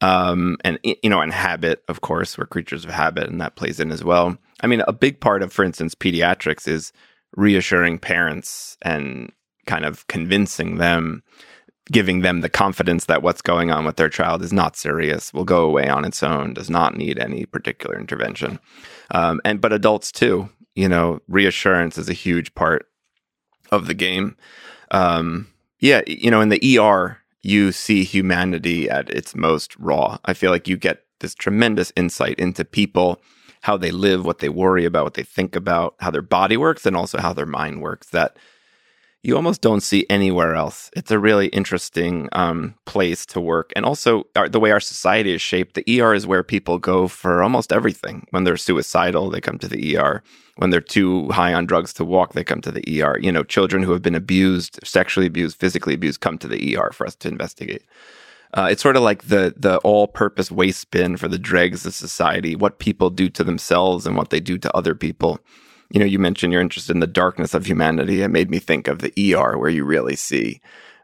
Um, 0.01 0.59
and, 0.65 0.79
you 0.85 1.11
know, 1.11 1.21
and 1.21 1.33
habit, 1.33 1.83
of 1.89 2.01
course, 2.03 2.37
we're 2.37 2.47
creatures 2.47 2.85
of 2.85 2.91
habit, 2.91 3.29
and 3.29 3.41
that 3.41 3.57
plays 3.57 3.81
in 3.81 3.91
as 3.91 4.05
well. 4.05 4.37
I 4.61 4.67
mean, 4.67 4.83
a 4.87 4.93
big 4.93 5.21
part 5.21 5.43
of, 5.43 5.53
for 5.53 5.65
instance, 5.65 5.95
pediatrics 5.95 6.69
is 6.69 6.93
reassuring 7.37 7.99
parents 7.99 8.77
and 8.83 9.33
kind 9.67 9.85
of 9.85 10.07
convincing 10.07 10.77
them 10.77 11.23
giving 11.91 12.21
them 12.21 12.41
the 12.41 12.49
confidence 12.49 13.07
that 13.07 13.23
what's 13.23 13.43
going 13.43 13.71
on 13.71 13.85
with 13.85 13.97
their 13.97 14.09
child 14.09 14.43
is 14.43 14.53
not 14.53 14.77
serious, 14.77 15.33
will 15.33 15.45
go 15.45 15.65
away 15.65 15.89
on 15.89 16.05
its 16.05 16.23
own, 16.23 16.55
does 16.55 16.69
not 16.71 16.97
need 16.97 17.19
any 17.19 17.47
particular 17.47 17.99
intervention. 17.99 18.59
Um, 19.11 19.41
and 19.45 19.61
but 19.61 19.73
adults 19.73 20.13
too, 20.13 20.51
you 20.75 20.89
know, 20.89 21.21
reassurance 21.29 21.99
is 21.99 22.09
a 22.09 22.15
huge 22.15 22.55
part 22.55 22.87
of 23.71 23.87
the 23.87 23.95
game. 23.95 24.37
Um, 24.91 25.49
yeah, 25.81 26.03
you 26.07 26.31
know, 26.31 26.41
in 26.41 26.49
the 26.49 26.79
ER, 26.79 27.19
you 27.43 27.73
see 27.73 28.05
humanity 28.05 28.91
at 28.91 29.09
its 29.11 29.35
most 29.35 29.77
raw. 29.79 30.19
I 30.25 30.35
feel 30.35 30.51
like 30.51 30.69
you 30.69 30.77
get 30.77 31.05
this 31.21 31.35
tremendous 31.35 31.93
insight 31.97 32.39
into 32.39 32.65
people, 32.65 33.21
how 33.63 33.77
they 33.77 33.91
live, 33.91 34.25
what 34.25 34.39
they 34.39 34.49
worry 34.49 34.85
about, 34.85 35.05
what 35.05 35.15
they 35.15 35.23
think 35.23 35.57
about, 35.57 35.95
how 36.01 36.11
their 36.11 36.23
body 36.23 36.57
works, 36.57 36.87
and 36.87 36.97
also 36.97 37.19
how 37.19 37.33
their 37.33 37.47
mind 37.47 37.81
works. 37.81 38.09
That 38.11 38.37
you 39.29 39.37
almost 39.37 39.61
don't 39.61 39.83
see 39.83 40.07
anywhere 40.09 40.55
else. 40.55 40.91
It's 40.97 41.11
a 41.11 41.19
really 41.19 41.49
interesting 41.49 42.31
um, 42.33 42.75
place 42.87 43.27
to 43.27 43.43
work. 43.43 43.75
And 43.77 43.85
also, 43.85 44.27
our, 44.35 44.49
the 44.49 44.59
way 44.59 44.71
our 44.71 44.81
society 44.81 45.35
is 45.35 45.43
shaped, 45.43 45.75
the 45.75 46.01
ER 46.01 46.15
is 46.15 46.27
where 46.27 46.43
people 46.43 46.79
go 46.79 47.09
for 47.09 47.43
almost 47.43 47.71
everything. 47.71 48.27
When 48.31 48.45
they're 48.45 48.57
suicidal, 48.57 49.29
they 49.29 49.43
come 49.43 49.59
to 49.59 49.69
the 49.69 49.99
ER. 49.99 50.23
When 50.57 50.71
they're 50.71 50.81
too 50.81 51.29
high 51.29 51.53
on 51.53 51.67
drugs 51.67 51.93
to 51.95 52.07
walk, 52.07 52.33
they 52.33 52.43
come 52.43 52.63
to 52.63 52.73
the 52.73 53.03
ER. 53.03 53.19
You 53.19 53.31
know, 53.31 53.45
children 53.45 53.83
who 53.83 53.93
have 53.93 54.01
been 54.01 54.15
abused, 54.15 54.81
sexually 54.83 55.27
abused, 55.27 55.61
physically 55.61 55.93
abused, 55.93 56.21
come 56.21 56.39
to 56.39 56.49
the 56.49 56.79
ER 56.79 56.91
for 56.95 57.07
us 57.07 57.15
to 57.17 57.29
investigate. 57.29 57.85
Uh, 58.55 58.69
it's 58.71 58.83
sort 58.83 58.97
of 58.97 59.03
like 59.03 59.25
the 59.25 59.53
the 59.59 59.77
all 59.81 60.07
purpose 60.07 60.51
waste 60.51 60.91
bin 60.91 61.19
for 61.19 61.29
the 61.29 61.39
dregs 61.39 61.85
of 61.85 61.93
society, 61.93 62.57
what 62.57 62.79
people 62.79 63.11
do 63.11 63.29
to 63.29 63.45
themselves 63.45 64.07
and 64.07 64.17
what 64.17 64.31
they 64.31 64.41
do 64.41 64.57
to 64.57 64.75
other 64.75 64.95
people 64.95 65.39
you 65.91 66.01
know, 66.01 66.07
you 66.07 66.19
mentioned 66.19 66.53
you're 66.53 66.63
interested 66.63 66.95
in 66.95 67.01
the 67.01 67.07
darkness 67.07 67.55
of 67.55 67.67
humanity. 67.67 68.23
It 68.23 68.29
made 68.29 68.51
me 68.51 68.59
think 68.59 68.89
of 68.89 68.99
the 68.99 69.13
ER, 69.35 69.57
where 69.57 69.71
you 69.71 69.85
really 69.85 70.17
see 70.17 70.61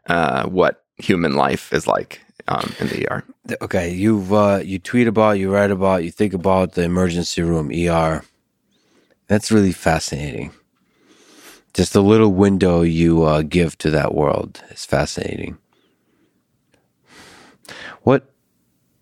uh, 0.07 0.47
what 0.47 0.83
human 0.97 1.33
life 1.33 1.73
is 1.73 1.87
like 1.87 2.21
um, 2.47 2.73
in 2.79 2.87
the 2.87 3.07
ER. 3.09 3.23
Okay, 3.61 3.91
you 3.91 4.23
uh, 4.35 4.61
you 4.63 4.79
tweet 4.79 5.07
about, 5.07 5.39
you 5.39 5.51
write 5.51 5.71
about, 5.71 6.03
you 6.03 6.11
think 6.11 6.33
about 6.33 6.73
the 6.73 6.83
emergency 6.83 7.41
room 7.41 7.71
ER. 7.71 8.23
That's 9.27 9.51
really 9.51 9.71
fascinating. 9.71 10.51
Just 11.73 11.93
the 11.93 12.03
little 12.03 12.31
window 12.31 12.81
you 12.81 13.23
uh, 13.23 13.41
give 13.41 13.77
to 13.79 13.91
that 13.91 14.13
world 14.13 14.63
is 14.69 14.85
fascinating. 14.85 15.57
What 18.03 18.29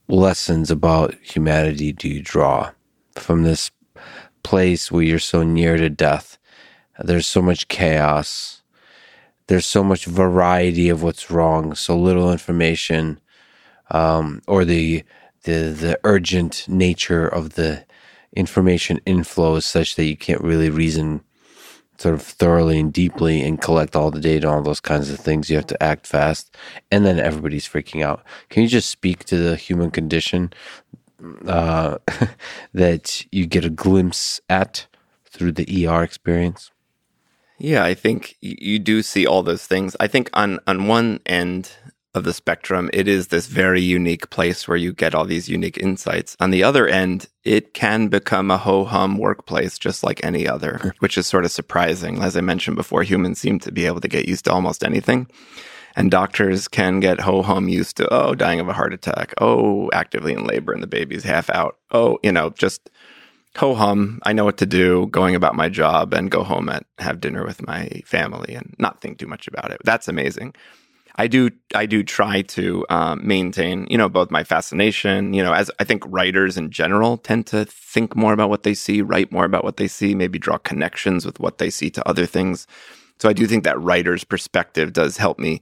lessons 0.08 0.72
about 0.72 1.14
humanity 1.22 1.92
do 1.92 2.08
you 2.08 2.22
draw 2.22 2.72
from 3.16 3.44
this 3.44 3.70
place 4.44 4.92
where 4.92 5.04
you're 5.04 5.20
so 5.20 5.44
near 5.44 5.78
to 5.78 5.90
death. 5.90 6.38
There's 7.00 7.28
so 7.28 7.42
much 7.42 7.68
chaos. 7.68 8.62
There's 9.48 9.66
so 9.66 9.84
much 9.84 10.06
variety 10.06 10.90
of 10.90 11.04
what's 11.04 11.32
wrong, 11.32 11.76
so 11.76 11.98
little 11.98 12.32
information, 12.32 13.20
um, 13.92 14.42
or 14.48 14.64
the 14.64 15.04
the 15.44 15.76
the 15.78 16.00
urgent 16.04 16.66
nature 16.70 17.28
of 17.28 17.52
the 17.56 17.86
information 18.36 19.00
inflow 19.06 19.56
is 19.56 19.66
such 19.66 19.96
that 19.96 20.06
you 20.06 20.16
can't 20.16 20.42
really 20.42 20.70
reason 20.70 21.22
sort 21.98 22.16
of 22.16 22.22
thoroughly 22.22 22.80
and 22.80 22.92
deeply 22.92 23.42
and 23.44 23.62
collect 23.62 23.96
all 23.96 24.12
the 24.12 24.20
data, 24.20 24.50
all 24.50 24.62
those 24.62 24.80
kinds 24.80 25.10
of 25.10 25.20
things. 25.20 25.50
You 25.50 25.58
have 25.58 25.68
to 25.68 25.84
act 25.84 26.08
fast, 26.08 26.56
and 26.92 27.06
then 27.06 27.20
everybody's 27.20 27.68
freaking 27.68 28.04
out. 28.04 28.24
Can 28.50 28.64
you 28.64 28.70
just 28.70 28.90
speak 28.90 29.26
to 29.26 29.38
the 29.38 29.56
human 29.56 29.92
condition 29.92 30.54
uh, 31.46 31.98
that 32.74 33.26
you 33.32 33.46
get 33.46 33.66
a 33.66 33.70
glimpse 33.70 34.42
at 34.50 34.88
through 35.26 35.54
the 35.54 35.88
ER 35.88 36.04
experience? 36.04 36.72
Yeah, 37.60 37.84
I 37.84 37.94
think 37.94 38.36
you 38.42 38.80
do 38.80 39.02
see 39.02 39.26
all 39.26 39.44
those 39.44 39.66
things. 39.66 39.96
I 40.00 40.08
think 40.08 40.30
on 40.34 40.60
on 40.68 40.88
one 40.88 41.20
end 41.26 41.72
of 42.16 42.24
the 42.24 42.34
spectrum, 42.34 42.90
it 42.94 43.08
is 43.08 43.28
this 43.28 43.48
very 43.48 43.82
unique 43.82 44.30
place 44.30 44.68
where 44.68 44.78
you 44.78 44.94
get 44.94 45.16
all 45.16 45.26
these 45.26 45.50
unique 45.50 45.78
insights. 45.78 46.36
On 46.40 46.52
the 46.52 46.64
other 46.64 46.88
end, 46.88 47.28
it 47.44 47.74
can 47.74 48.08
become 48.08 48.52
a 48.52 48.58
ho 48.58 48.86
hum 48.86 49.18
workplace 49.18 49.80
just 49.80 50.04
like 50.04 50.24
any 50.24 50.48
other, 50.48 50.94
which 51.00 51.18
is 51.18 51.26
sort 51.26 51.46
of 51.46 51.52
surprising. 51.52 52.22
As 52.22 52.38
I 52.38 52.42
mentioned 52.42 52.76
before, 52.76 53.04
humans 53.04 53.40
seem 53.40 53.60
to 53.60 53.72
be 53.72 53.86
able 53.86 54.02
to 54.02 54.08
get 54.08 54.28
used 54.28 54.46
to 54.46 54.54
almost 54.54 54.84
anything. 54.84 55.28
And 55.96 56.10
doctors 56.10 56.68
can 56.68 57.00
get 57.00 57.20
ho 57.20 57.44
hum 57.44 57.70
used 57.70 57.98
to, 57.98 58.12
oh, 58.12 58.34
dying 58.34 58.60
of 58.60 58.68
a 58.68 58.74
heart 58.74 58.94
attack. 58.94 59.34
Oh, 59.40 59.90
actively 59.94 60.34
in 60.34 60.46
labor 60.46 60.74
and 60.74 60.82
the 60.82 60.88
baby's 60.88 61.24
half 61.24 61.50
out. 61.52 61.78
Oh, 61.92 62.18
you 62.24 62.32
know, 62.32 62.50
just 62.50 62.90
ho 63.56 63.76
hum. 63.76 64.20
I 64.24 64.34
know 64.34 64.46
what 64.46 64.58
to 64.58 64.66
do, 64.66 65.08
going 65.08 65.36
about 65.36 65.56
my 65.56 65.70
job 65.70 66.14
and 66.14 66.32
go 66.32 66.44
home 66.44 66.70
and 66.70 66.84
have 66.98 67.22
dinner 67.22 67.46
with 67.46 67.66
my 67.68 68.02
family 68.06 68.56
and 68.56 68.76
not 68.80 69.02
think 69.02 69.20
too 69.20 69.28
much 69.28 69.48
about 69.48 69.72
it. 69.72 69.82
That's 69.84 70.08
amazing. 70.08 70.56
I 71.16 71.28
do 71.28 71.52
I 71.76 71.86
do 71.86 72.02
try 72.04 72.42
to 72.42 72.86
um, 72.90 73.22
maintain, 73.26 73.86
you 73.88 73.98
know, 73.98 74.10
both 74.10 74.32
my 74.32 74.44
fascination, 74.44 75.34
you 75.34 75.44
know, 75.44 75.54
as 75.54 75.70
I 75.80 75.84
think 75.84 76.04
writers 76.08 76.58
in 76.58 76.72
general 76.72 77.18
tend 77.18 77.46
to 77.48 77.66
think 77.66 78.16
more 78.16 78.34
about 78.34 78.50
what 78.50 78.64
they 78.64 78.74
see, 78.74 79.04
write 79.04 79.32
more 79.32 79.46
about 79.46 79.64
what 79.64 79.78
they 79.78 79.88
see, 79.88 80.16
maybe 80.16 80.40
draw 80.40 80.58
connections 80.58 81.24
with 81.24 81.40
what 81.40 81.60
they 81.60 81.70
see 81.70 81.92
to 81.92 82.08
other 82.10 82.26
things. 82.26 82.66
So 83.20 83.30
I 83.30 83.34
do 83.34 83.48
think 83.48 83.64
that 83.64 83.80
writer's 83.80 84.24
perspective 84.24 84.94
does 84.94 85.18
help 85.18 85.40
me 85.40 85.62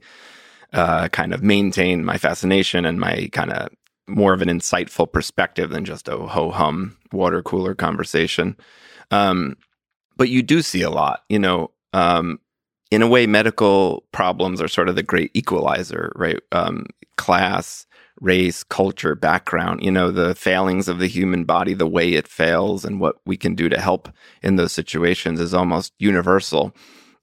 uh, 0.72 1.08
kind 1.08 1.34
of 1.34 1.42
maintain 1.42 2.04
my 2.04 2.18
fascination 2.18 2.84
and 2.84 2.98
my 2.98 3.28
kind 3.32 3.52
of 3.52 3.68
more 4.08 4.32
of 4.32 4.42
an 4.42 4.48
insightful 4.48 5.10
perspective 5.10 5.70
than 5.70 5.84
just 5.84 6.08
a 6.08 6.16
ho 6.16 6.50
hum 6.50 6.96
water 7.12 7.42
cooler 7.42 7.74
conversation. 7.74 8.56
Um, 9.10 9.56
but 10.16 10.28
you 10.28 10.42
do 10.42 10.62
see 10.62 10.82
a 10.82 10.90
lot, 10.90 11.24
you 11.28 11.38
know. 11.38 11.70
Um, 11.92 12.40
in 12.90 13.00
a 13.00 13.08
way, 13.08 13.26
medical 13.26 14.04
problems 14.12 14.60
are 14.60 14.68
sort 14.68 14.88
of 14.88 14.96
the 14.96 15.02
great 15.02 15.30
equalizer, 15.34 16.12
right? 16.14 16.38
Um, 16.52 16.86
class, 17.16 17.86
race, 18.20 18.62
culture, 18.62 19.14
background, 19.14 19.82
you 19.82 19.90
know, 19.90 20.10
the 20.10 20.34
failings 20.34 20.88
of 20.88 20.98
the 20.98 21.06
human 21.06 21.44
body, 21.44 21.74
the 21.74 21.86
way 21.86 22.12
it 22.12 22.28
fails, 22.28 22.84
and 22.84 23.00
what 23.00 23.16
we 23.24 23.36
can 23.36 23.54
do 23.54 23.68
to 23.68 23.80
help 23.80 24.08
in 24.42 24.56
those 24.56 24.72
situations 24.72 25.40
is 25.40 25.54
almost 25.54 25.92
universal. 25.98 26.74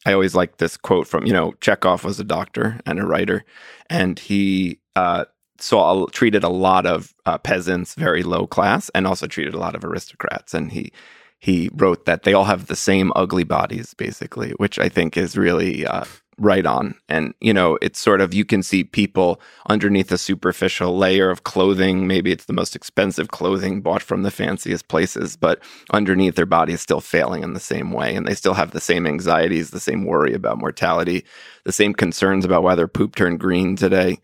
I 0.06 0.14
always 0.14 0.36
like 0.36 0.58
this 0.58 0.78
quote 0.78 1.08
from, 1.08 1.26
you 1.26 1.34
know, 1.34 1.54
Chekhov 1.60 2.04
was 2.04 2.20
a 2.20 2.24
doctor 2.24 2.80
and 2.86 3.00
a 3.00 3.06
writer, 3.06 3.44
and 3.90 4.18
he 4.18 4.80
uh, 4.96 5.26
saw 5.60 6.06
treated 6.08 6.44
a 6.44 6.50
lot 6.50 6.86
of 6.86 7.14
uh, 7.26 7.38
peasants, 7.38 7.96
very 7.96 8.24
low 8.24 8.48
class, 8.48 8.90
and 8.96 9.06
also 9.06 9.28
treated 9.28 9.54
a 9.54 9.60
lot 9.60 9.76
of 9.76 9.84
aristocrats. 9.84 10.54
And 10.54 10.72
he 10.72 10.92
he 11.40 11.70
wrote 11.74 12.06
that 12.06 12.24
they 12.24 12.34
all 12.34 12.46
have 12.46 12.68
the 12.68 12.76
same 12.76 13.12
ugly 13.16 13.44
bodies, 13.44 13.94
basically, 13.94 14.52
which 14.52 14.80
I 14.80 14.90
think 14.90 15.18
is 15.18 15.38
really 15.38 15.86
uh, 15.86 16.06
right 16.40 16.66
on. 16.66 16.96
And, 17.08 17.34
you 17.40 17.54
know, 17.54 17.78
it's 17.82 18.00
sort 18.00 18.22
of, 18.22 18.34
you 18.34 18.46
can 18.46 18.64
see 18.64 18.84
people 18.84 19.42
underneath 19.68 20.12
a 20.12 20.18
superficial 20.18 20.98
layer 20.98 21.30
of 21.30 21.44
clothing. 21.44 22.08
Maybe 22.08 22.32
it's 22.32 22.46
the 22.46 22.54
most 22.54 22.76
expensive 22.76 23.30
clothing 23.30 23.82
bought 23.82 24.02
from 24.02 24.24
the 24.24 24.32
fanciest 24.32 24.88
places, 24.88 25.36
but 25.36 25.62
underneath 25.92 26.36
their 26.36 26.46
body 26.46 26.74
is 26.74 26.82
still 26.82 27.02
failing 27.02 27.44
in 27.44 27.54
the 27.54 27.60
same 27.60 27.92
way. 27.92 28.16
And 28.16 28.28
they 28.28 28.36
still 28.36 28.54
have 28.54 28.72
the 28.72 28.82
same 28.82 29.06
anxieties, 29.06 29.72
the 29.72 29.80
same 29.80 30.06
worry 30.06 30.34
about 30.34 30.58
mortality, 30.58 31.26
the 31.66 31.72
same 31.72 31.94
concerns 31.94 32.46
about 32.46 32.64
why 32.64 32.76
their 32.76 32.88
poop 32.88 33.16
turned 33.16 33.40
green 33.40 33.76
today 33.76 34.20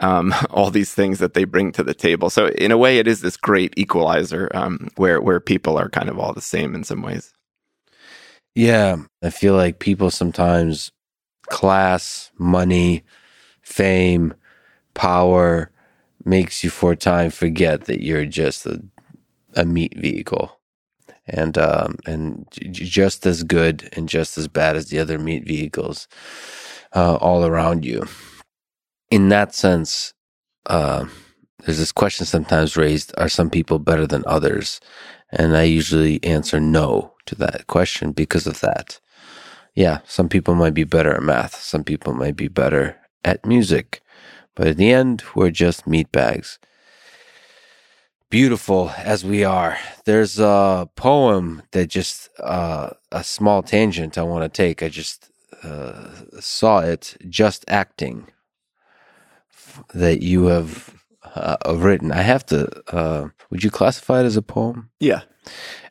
um, 0.00 0.34
all 0.50 0.70
these 0.70 0.94
things 0.94 1.18
that 1.18 1.34
they 1.34 1.44
bring 1.44 1.72
to 1.72 1.82
the 1.82 1.94
table. 1.94 2.30
So 2.30 2.48
in 2.48 2.70
a 2.70 2.78
way, 2.78 2.98
it 2.98 3.08
is 3.08 3.20
this 3.20 3.36
great 3.36 3.74
equalizer 3.76 4.50
um, 4.54 4.88
where 4.96 5.20
where 5.20 5.40
people 5.40 5.78
are 5.78 5.88
kind 5.88 6.08
of 6.08 6.18
all 6.18 6.32
the 6.32 6.40
same 6.40 6.74
in 6.74 6.84
some 6.84 7.02
ways. 7.02 7.32
Yeah, 8.54 8.96
I 9.22 9.30
feel 9.30 9.54
like 9.54 9.80
people 9.80 10.10
sometimes 10.10 10.92
class, 11.48 12.30
money, 12.38 13.04
fame, 13.62 14.34
power 14.94 15.70
makes 16.24 16.64
you 16.64 16.70
for 16.70 16.92
a 16.92 16.96
time 16.96 17.30
forget 17.30 17.86
that 17.86 18.02
you're 18.02 18.26
just 18.26 18.66
a, 18.66 18.82
a 19.54 19.64
meat 19.64 19.94
vehicle 19.96 20.60
and 21.26 21.58
um, 21.58 21.96
and 22.06 22.46
just 22.70 23.26
as 23.26 23.42
good 23.42 23.88
and 23.94 24.08
just 24.08 24.38
as 24.38 24.48
bad 24.48 24.76
as 24.76 24.88
the 24.88 24.98
other 24.98 25.18
meat 25.18 25.46
vehicles 25.46 26.08
uh, 26.94 27.16
all 27.16 27.44
around 27.46 27.84
you 27.84 28.06
in 29.10 29.30
that 29.30 29.54
sense, 29.54 30.14
uh, 30.66 31.06
there's 31.60 31.78
this 31.78 31.92
question 31.92 32.26
sometimes 32.26 32.76
raised 32.76 33.14
are 33.18 33.30
some 33.30 33.50
people 33.50 33.78
better 33.78 34.06
than 34.06 34.24
others? 34.26 34.80
And 35.30 35.56
I 35.56 35.64
usually 35.64 36.22
answer 36.24 36.60
no 36.60 37.14
to 37.26 37.36
that 37.36 37.68
question 37.68 38.12
because 38.12 38.46
of 38.46 38.60
that. 38.60 39.00
Yeah, 39.74 39.98
some 40.06 40.28
people 40.28 40.54
might 40.54 40.74
be 40.74 40.84
better 40.84 41.12
at 41.14 41.22
math, 41.22 41.56
some 41.56 41.84
people 41.84 42.14
might 42.14 42.36
be 42.36 42.48
better 42.48 42.96
at 43.24 43.44
music, 43.44 44.02
but 44.54 44.68
in 44.68 44.76
the 44.76 44.92
end, 44.92 45.24
we're 45.34 45.50
just 45.50 45.86
meat 45.86 46.12
bags. 46.12 46.58
Beautiful 48.30 48.90
as 48.96 49.24
we 49.24 49.44
are, 49.44 49.78
there's 50.04 50.38
a 50.38 50.88
poem 50.96 51.62
that 51.72 51.88
just 51.88 52.28
uh, 52.40 52.90
a 53.12 53.24
small 53.24 53.62
tangent 53.62 54.16
I 54.16 54.22
want 54.22 54.42
to 54.42 54.48
take. 54.48 54.82
I 54.82 54.88
just 54.88 55.30
uh, 55.62 56.08
saw 56.40 56.80
it, 56.80 57.16
just 57.28 57.64
acting 57.68 58.28
that 59.92 60.22
you 60.22 60.46
have 60.46 60.94
uh, 61.34 61.56
written. 61.76 62.12
I 62.12 62.22
have 62.22 62.44
to. 62.46 62.68
Uh, 62.94 63.28
would 63.50 63.64
you 63.64 63.70
classify 63.70 64.20
it 64.20 64.24
as 64.26 64.36
a 64.36 64.42
poem? 64.42 64.90
Yeah. 65.00 65.22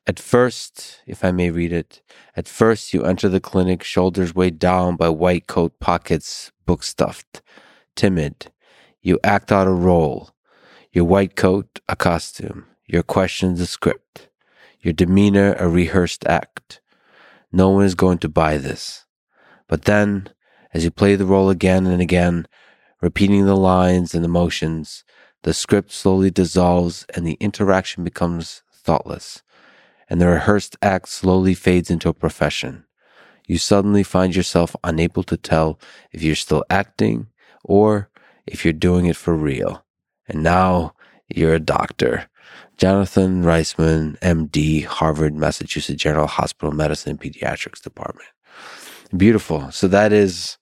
At 0.05 0.19
first, 0.19 1.01
if 1.07 1.23
I 1.23 1.31
may 1.31 1.49
read 1.49 1.71
it, 1.71 2.01
at 2.35 2.47
first 2.47 2.93
you 2.93 3.03
enter 3.03 3.29
the 3.29 3.39
clinic, 3.39 3.83
shoulders 3.83 4.35
weighed 4.35 4.59
down 4.59 4.97
by 4.97 5.07
white 5.07 5.47
coat 5.47 5.79
pockets, 5.79 6.51
book 6.65 6.83
stuffed, 6.83 7.41
timid. 7.95 8.51
You 9.01 9.17
act 9.23 9.51
out 9.51 9.67
a 9.67 9.71
role. 9.71 10.31
Your 10.91 11.05
white 11.05 11.37
coat, 11.37 11.79
a 11.87 11.95
costume. 11.95 12.65
Your 12.85 13.03
questions, 13.03 13.61
a 13.61 13.65
script. 13.65 14.27
Your 14.81 14.93
demeanor, 14.93 15.53
a 15.53 15.69
rehearsed 15.69 16.25
act. 16.27 16.81
No 17.51 17.69
one 17.69 17.85
is 17.85 17.95
going 17.95 18.17
to 18.19 18.29
buy 18.29 18.57
this. 18.57 19.05
But 19.69 19.83
then, 19.83 20.27
as 20.73 20.83
you 20.83 20.91
play 20.91 21.15
the 21.15 21.25
role 21.25 21.49
again 21.49 21.87
and 21.87 22.01
again, 22.01 22.45
repeating 23.01 23.45
the 23.45 23.55
lines 23.55 24.13
and 24.13 24.23
the 24.23 24.29
motions, 24.29 25.05
the 25.43 25.53
script 25.53 25.91
slowly 25.91 26.29
dissolves 26.29 27.05
and 27.15 27.25
the 27.25 27.37
interaction 27.39 28.03
becomes 28.03 28.63
thoughtless, 28.71 29.43
and 30.13 30.21
the 30.21 30.27
rehearsed 30.27 30.77
act 30.83 31.09
slowly 31.09 31.55
fades 31.55 31.89
into 31.89 32.07
a 32.07 32.13
profession. 32.13 32.85
You 33.47 33.57
suddenly 33.57 34.03
find 34.03 34.35
yourself 34.35 34.75
unable 34.83 35.23
to 35.23 35.35
tell 35.35 35.79
if 36.11 36.21
you're 36.21 36.35
still 36.35 36.63
acting 36.69 37.29
or 37.63 38.11
if 38.45 38.63
you're 38.63 38.73
doing 38.73 39.07
it 39.07 39.15
for 39.15 39.33
real. 39.33 39.83
And 40.27 40.43
now 40.43 40.93
you're 41.29 41.55
a 41.55 41.59
doctor. 41.59 42.29
Jonathan 42.77 43.41
Reisman, 43.41 44.19
MD, 44.19 44.85
Harvard, 44.85 45.33
Massachusetts 45.33 45.99
General 45.99 46.27
Hospital 46.27 46.75
Medicine 46.75 47.17
Pediatrics 47.17 47.81
Department. 47.81 48.29
Beautiful. 49.17 49.71
So 49.71 49.87
that 49.87 50.13
is 50.13 50.59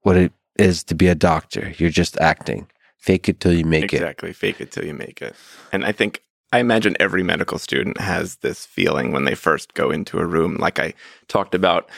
what 0.00 0.16
it 0.16 0.32
is 0.58 0.82
to 0.82 0.96
be 0.96 1.06
a 1.06 1.14
doctor. 1.14 1.74
You're 1.78 1.90
just 1.90 2.18
acting. 2.18 2.66
Fake 2.96 3.28
it 3.28 3.38
till 3.38 3.52
you 3.52 3.64
make 3.64 3.84
exactly. 3.84 3.98
it. 3.98 4.02
Exactly. 4.02 4.32
Fake 4.32 4.60
it 4.60 4.72
till 4.72 4.84
you 4.84 4.94
make 4.94 5.22
it. 5.22 5.36
And 5.70 5.84
I 5.84 5.92
think 5.92 6.22
I 6.52 6.60
imagine 6.60 6.96
every 6.98 7.22
medical 7.22 7.58
student 7.58 8.00
has 8.00 8.36
this 8.36 8.64
feeling 8.64 9.12
when 9.12 9.24
they 9.24 9.34
first 9.34 9.74
go 9.74 9.90
into 9.90 10.18
a 10.18 10.26
room. 10.26 10.56
Like 10.56 10.78
I 10.78 10.94
talked 11.28 11.54
about 11.54 11.90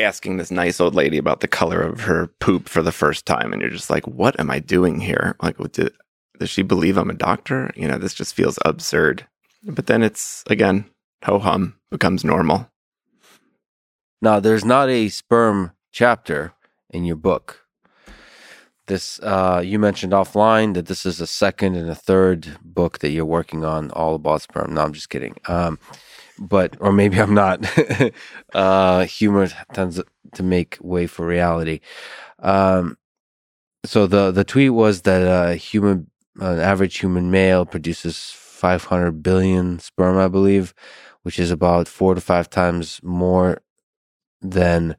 asking 0.00 0.36
this 0.36 0.50
nice 0.50 0.80
old 0.80 0.94
lady 0.94 1.18
about 1.18 1.40
the 1.40 1.48
color 1.48 1.80
of 1.80 2.00
her 2.02 2.26
poop 2.40 2.68
for 2.68 2.82
the 2.82 2.92
first 2.92 3.26
time. 3.26 3.52
And 3.52 3.62
you're 3.62 3.70
just 3.70 3.90
like, 3.90 4.06
what 4.06 4.38
am 4.40 4.50
I 4.50 4.58
doing 4.58 5.00
here? 5.00 5.36
Like, 5.40 5.56
does 5.58 6.50
she 6.50 6.62
believe 6.62 6.96
I'm 6.96 7.10
a 7.10 7.14
doctor? 7.14 7.70
You 7.76 7.86
know, 7.86 7.98
this 7.98 8.14
just 8.14 8.34
feels 8.34 8.58
absurd. 8.64 9.26
But 9.62 9.86
then 9.86 10.02
it's, 10.02 10.42
again, 10.48 10.86
ho 11.24 11.38
hum 11.38 11.76
becomes 11.90 12.24
normal. 12.24 12.68
Now, 14.20 14.40
there's 14.40 14.64
not 14.64 14.88
a 14.88 15.08
sperm 15.08 15.72
chapter 15.92 16.54
in 16.90 17.04
your 17.04 17.16
book 17.16 17.61
this 18.92 19.18
uh, 19.20 19.62
you 19.64 19.78
mentioned 19.78 20.12
offline 20.12 20.74
that 20.74 20.86
this 20.86 21.06
is 21.06 21.18
a 21.18 21.26
second 21.26 21.76
and 21.76 21.88
a 21.88 21.94
third 21.94 22.58
book 22.62 22.98
that 22.98 23.10
you're 23.10 23.24
working 23.38 23.64
on 23.64 23.90
all 23.92 24.14
about 24.14 24.42
sperm. 24.42 24.74
No, 24.74 24.82
I'm 24.82 24.92
just 24.92 25.08
kidding. 25.08 25.34
Um, 25.48 25.78
but 26.38 26.76
or 26.78 26.92
maybe 26.92 27.18
I'm 27.18 27.32
not. 27.32 27.58
uh, 28.54 29.04
humor 29.06 29.48
tends 29.72 29.98
to 30.34 30.42
make 30.42 30.76
way 30.82 31.06
for 31.06 31.26
reality. 31.26 31.80
Um, 32.40 32.98
so 33.84 34.06
the 34.06 34.30
the 34.30 34.44
tweet 34.44 34.74
was 34.74 35.02
that 35.02 35.22
a 35.22 35.56
human, 35.56 36.10
an 36.38 36.60
average 36.60 36.98
human 36.98 37.30
male 37.30 37.64
produces 37.64 38.30
500 38.34 39.22
billion 39.22 39.78
sperm, 39.78 40.18
I 40.18 40.28
believe, 40.28 40.74
which 41.22 41.38
is 41.38 41.50
about 41.50 41.88
four 41.88 42.14
to 42.14 42.20
five 42.20 42.50
times 42.50 43.00
more 43.02 43.62
than 44.42 44.96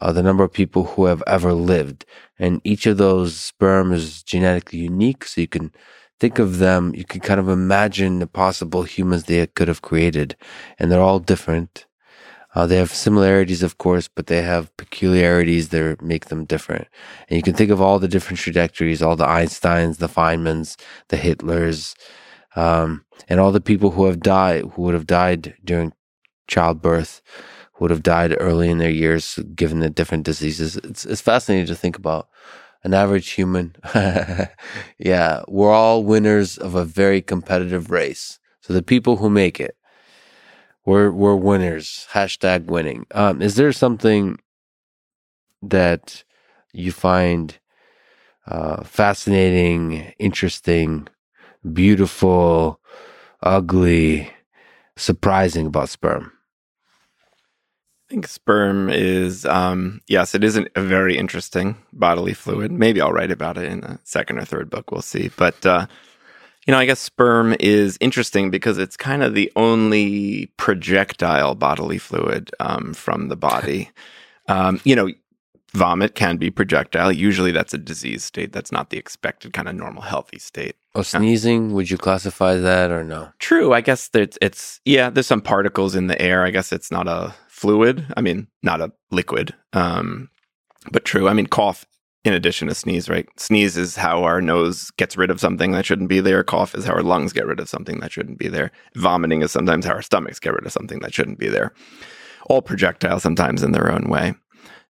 uh, 0.00 0.12
the 0.12 0.22
number 0.22 0.44
of 0.44 0.52
people 0.52 0.84
who 0.84 1.06
have 1.06 1.22
ever 1.26 1.52
lived. 1.52 2.04
And 2.38 2.60
each 2.64 2.86
of 2.86 2.98
those 2.98 3.36
sperm 3.36 3.92
is 3.92 4.22
genetically 4.22 4.80
unique. 4.80 5.24
So 5.24 5.40
you 5.40 5.48
can 5.48 5.72
think 6.20 6.38
of 6.38 6.58
them, 6.58 6.94
you 6.94 7.04
can 7.04 7.20
kind 7.20 7.40
of 7.40 7.48
imagine 7.48 8.18
the 8.18 8.26
possible 8.26 8.82
humans 8.82 9.24
they 9.24 9.46
could 9.46 9.68
have 9.68 9.82
created. 9.82 10.36
And 10.78 10.90
they're 10.90 11.00
all 11.00 11.20
different. 11.20 11.86
Uh, 12.54 12.66
they 12.66 12.76
have 12.76 12.92
similarities, 12.92 13.62
of 13.62 13.78
course, 13.78 14.08
but 14.08 14.26
they 14.26 14.42
have 14.42 14.74
peculiarities 14.76 15.68
that 15.68 16.00
make 16.02 16.26
them 16.26 16.44
different. 16.44 16.88
And 17.28 17.36
you 17.36 17.42
can 17.42 17.54
think 17.54 17.70
of 17.70 17.80
all 17.80 17.98
the 17.98 18.08
different 18.08 18.38
trajectories, 18.38 19.02
all 19.02 19.16
the 19.16 19.26
Einsteins, 19.26 19.98
the 19.98 20.08
Feynmans, 20.08 20.76
the 21.08 21.18
Hitlers, 21.18 21.94
um, 22.56 23.04
and 23.28 23.38
all 23.38 23.52
the 23.52 23.60
people 23.60 23.90
who 23.90 24.06
have 24.06 24.20
died, 24.20 24.64
who 24.72 24.82
would 24.82 24.94
have 24.94 25.06
died 25.06 25.54
during 25.62 25.92
childbirth 26.48 27.20
would 27.80 27.90
have 27.90 28.02
died 28.02 28.36
early 28.40 28.70
in 28.70 28.78
their 28.78 28.90
years 28.90 29.38
given 29.54 29.80
the 29.80 29.90
different 29.90 30.24
diseases. 30.24 30.76
It's, 30.76 31.04
it's 31.04 31.20
fascinating 31.20 31.66
to 31.66 31.74
think 31.74 31.96
about 31.96 32.28
an 32.84 32.94
average 32.94 33.30
human. 33.30 33.76
yeah, 34.98 35.42
we're 35.48 35.72
all 35.72 36.04
winners 36.04 36.58
of 36.58 36.74
a 36.74 36.84
very 36.84 37.22
competitive 37.22 37.90
race. 37.90 38.38
So 38.60 38.72
the 38.72 38.82
people 38.82 39.16
who 39.16 39.30
make 39.30 39.60
it, 39.60 39.76
we're 40.84 41.10
we're 41.10 41.36
winners. 41.36 42.06
Hashtag 42.12 42.66
winning. 42.66 43.06
Um, 43.12 43.42
is 43.42 43.56
there 43.56 43.72
something 43.72 44.38
that 45.62 46.24
you 46.72 46.92
find 46.92 47.58
uh, 48.46 48.84
fascinating, 48.84 50.12
interesting, 50.18 51.08
beautiful, 51.72 52.80
ugly, 53.42 54.30
surprising 54.96 55.66
about 55.66 55.90
sperm? 55.90 56.32
I 58.08 58.10
think 58.10 58.26
sperm 58.26 58.88
is, 58.88 59.44
um, 59.44 60.00
yes, 60.06 60.34
it 60.34 60.42
isn't 60.42 60.68
a 60.74 60.80
very 60.80 61.18
interesting 61.18 61.76
bodily 61.92 62.32
fluid. 62.32 62.72
Maybe 62.72 63.02
I'll 63.02 63.12
write 63.12 63.30
about 63.30 63.58
it 63.58 63.70
in 63.70 63.82
the 63.82 63.98
second 64.02 64.38
or 64.38 64.46
third 64.46 64.70
book. 64.70 64.90
We'll 64.90 65.02
see. 65.02 65.30
But, 65.36 65.66
uh, 65.66 65.86
you 66.66 66.72
know, 66.72 66.78
I 66.78 66.86
guess 66.86 67.00
sperm 67.00 67.54
is 67.60 67.98
interesting 68.00 68.50
because 68.50 68.78
it's 68.78 68.96
kind 68.96 69.22
of 69.22 69.34
the 69.34 69.52
only 69.56 70.46
projectile 70.56 71.54
bodily 71.54 71.98
fluid 71.98 72.50
um, 72.60 72.94
from 72.94 73.28
the 73.28 73.36
body. 73.36 73.90
Um, 74.50 74.80
you 74.82 74.96
know, 74.96 75.10
vomit 75.74 76.14
can 76.14 76.38
be 76.38 76.50
projectile. 76.50 77.12
Usually 77.12 77.52
that's 77.52 77.74
a 77.74 77.78
disease 77.78 78.24
state. 78.24 78.50
That's 78.50 78.72
not 78.72 78.88
the 78.88 78.96
expected 78.96 79.52
kind 79.52 79.68
of 79.68 79.74
normal 79.74 80.00
healthy 80.00 80.38
state. 80.38 80.74
Oh, 80.94 81.02
sneezing, 81.02 81.74
would 81.74 81.90
you 81.90 81.98
classify 81.98 82.56
that 82.56 82.90
or 82.90 83.04
no? 83.04 83.28
True. 83.40 83.74
I 83.74 83.82
guess 83.82 84.08
it's, 84.14 84.38
it's, 84.40 84.80
yeah, 84.86 85.10
there's 85.10 85.26
some 85.26 85.42
particles 85.42 85.94
in 85.94 86.06
the 86.06 86.18
air. 86.18 86.46
I 86.46 86.50
guess 86.50 86.72
it's 86.72 86.90
not 86.90 87.06
a 87.06 87.34
fluid. 87.58 88.06
I 88.16 88.20
mean, 88.20 88.46
not 88.62 88.80
a 88.80 88.92
liquid. 89.10 89.54
Um, 89.72 90.30
but 90.92 91.04
true. 91.04 91.28
I 91.28 91.34
mean, 91.34 91.48
cough 91.48 91.84
in 92.24 92.32
addition 92.32 92.68
to 92.68 92.74
sneeze, 92.74 93.08
right? 93.08 93.28
Sneeze 93.36 93.76
is 93.76 93.96
how 93.96 94.22
our 94.22 94.40
nose 94.40 94.90
gets 94.92 95.16
rid 95.16 95.30
of 95.30 95.40
something 95.40 95.72
that 95.72 95.86
shouldn't 95.86 96.08
be 96.08 96.20
there. 96.20 96.44
Cough 96.44 96.74
is 96.74 96.84
how 96.84 96.92
our 96.92 97.02
lungs 97.02 97.32
get 97.32 97.46
rid 97.46 97.58
of 97.58 97.68
something 97.68 98.00
that 98.00 98.12
shouldn't 98.12 98.38
be 98.38 98.48
there. 98.48 98.70
Vomiting 98.94 99.42
is 99.42 99.50
sometimes 99.50 99.86
how 99.86 99.92
our 99.92 100.02
stomachs 100.02 100.38
get 100.38 100.52
rid 100.52 100.66
of 100.66 100.72
something 100.72 101.00
that 101.00 101.14
shouldn't 101.14 101.38
be 101.38 101.48
there. 101.48 101.72
All 102.48 102.62
projectiles, 102.62 103.22
sometimes 103.22 103.62
in 103.62 103.72
their 103.72 103.90
own 103.90 104.08
way. 104.08 104.34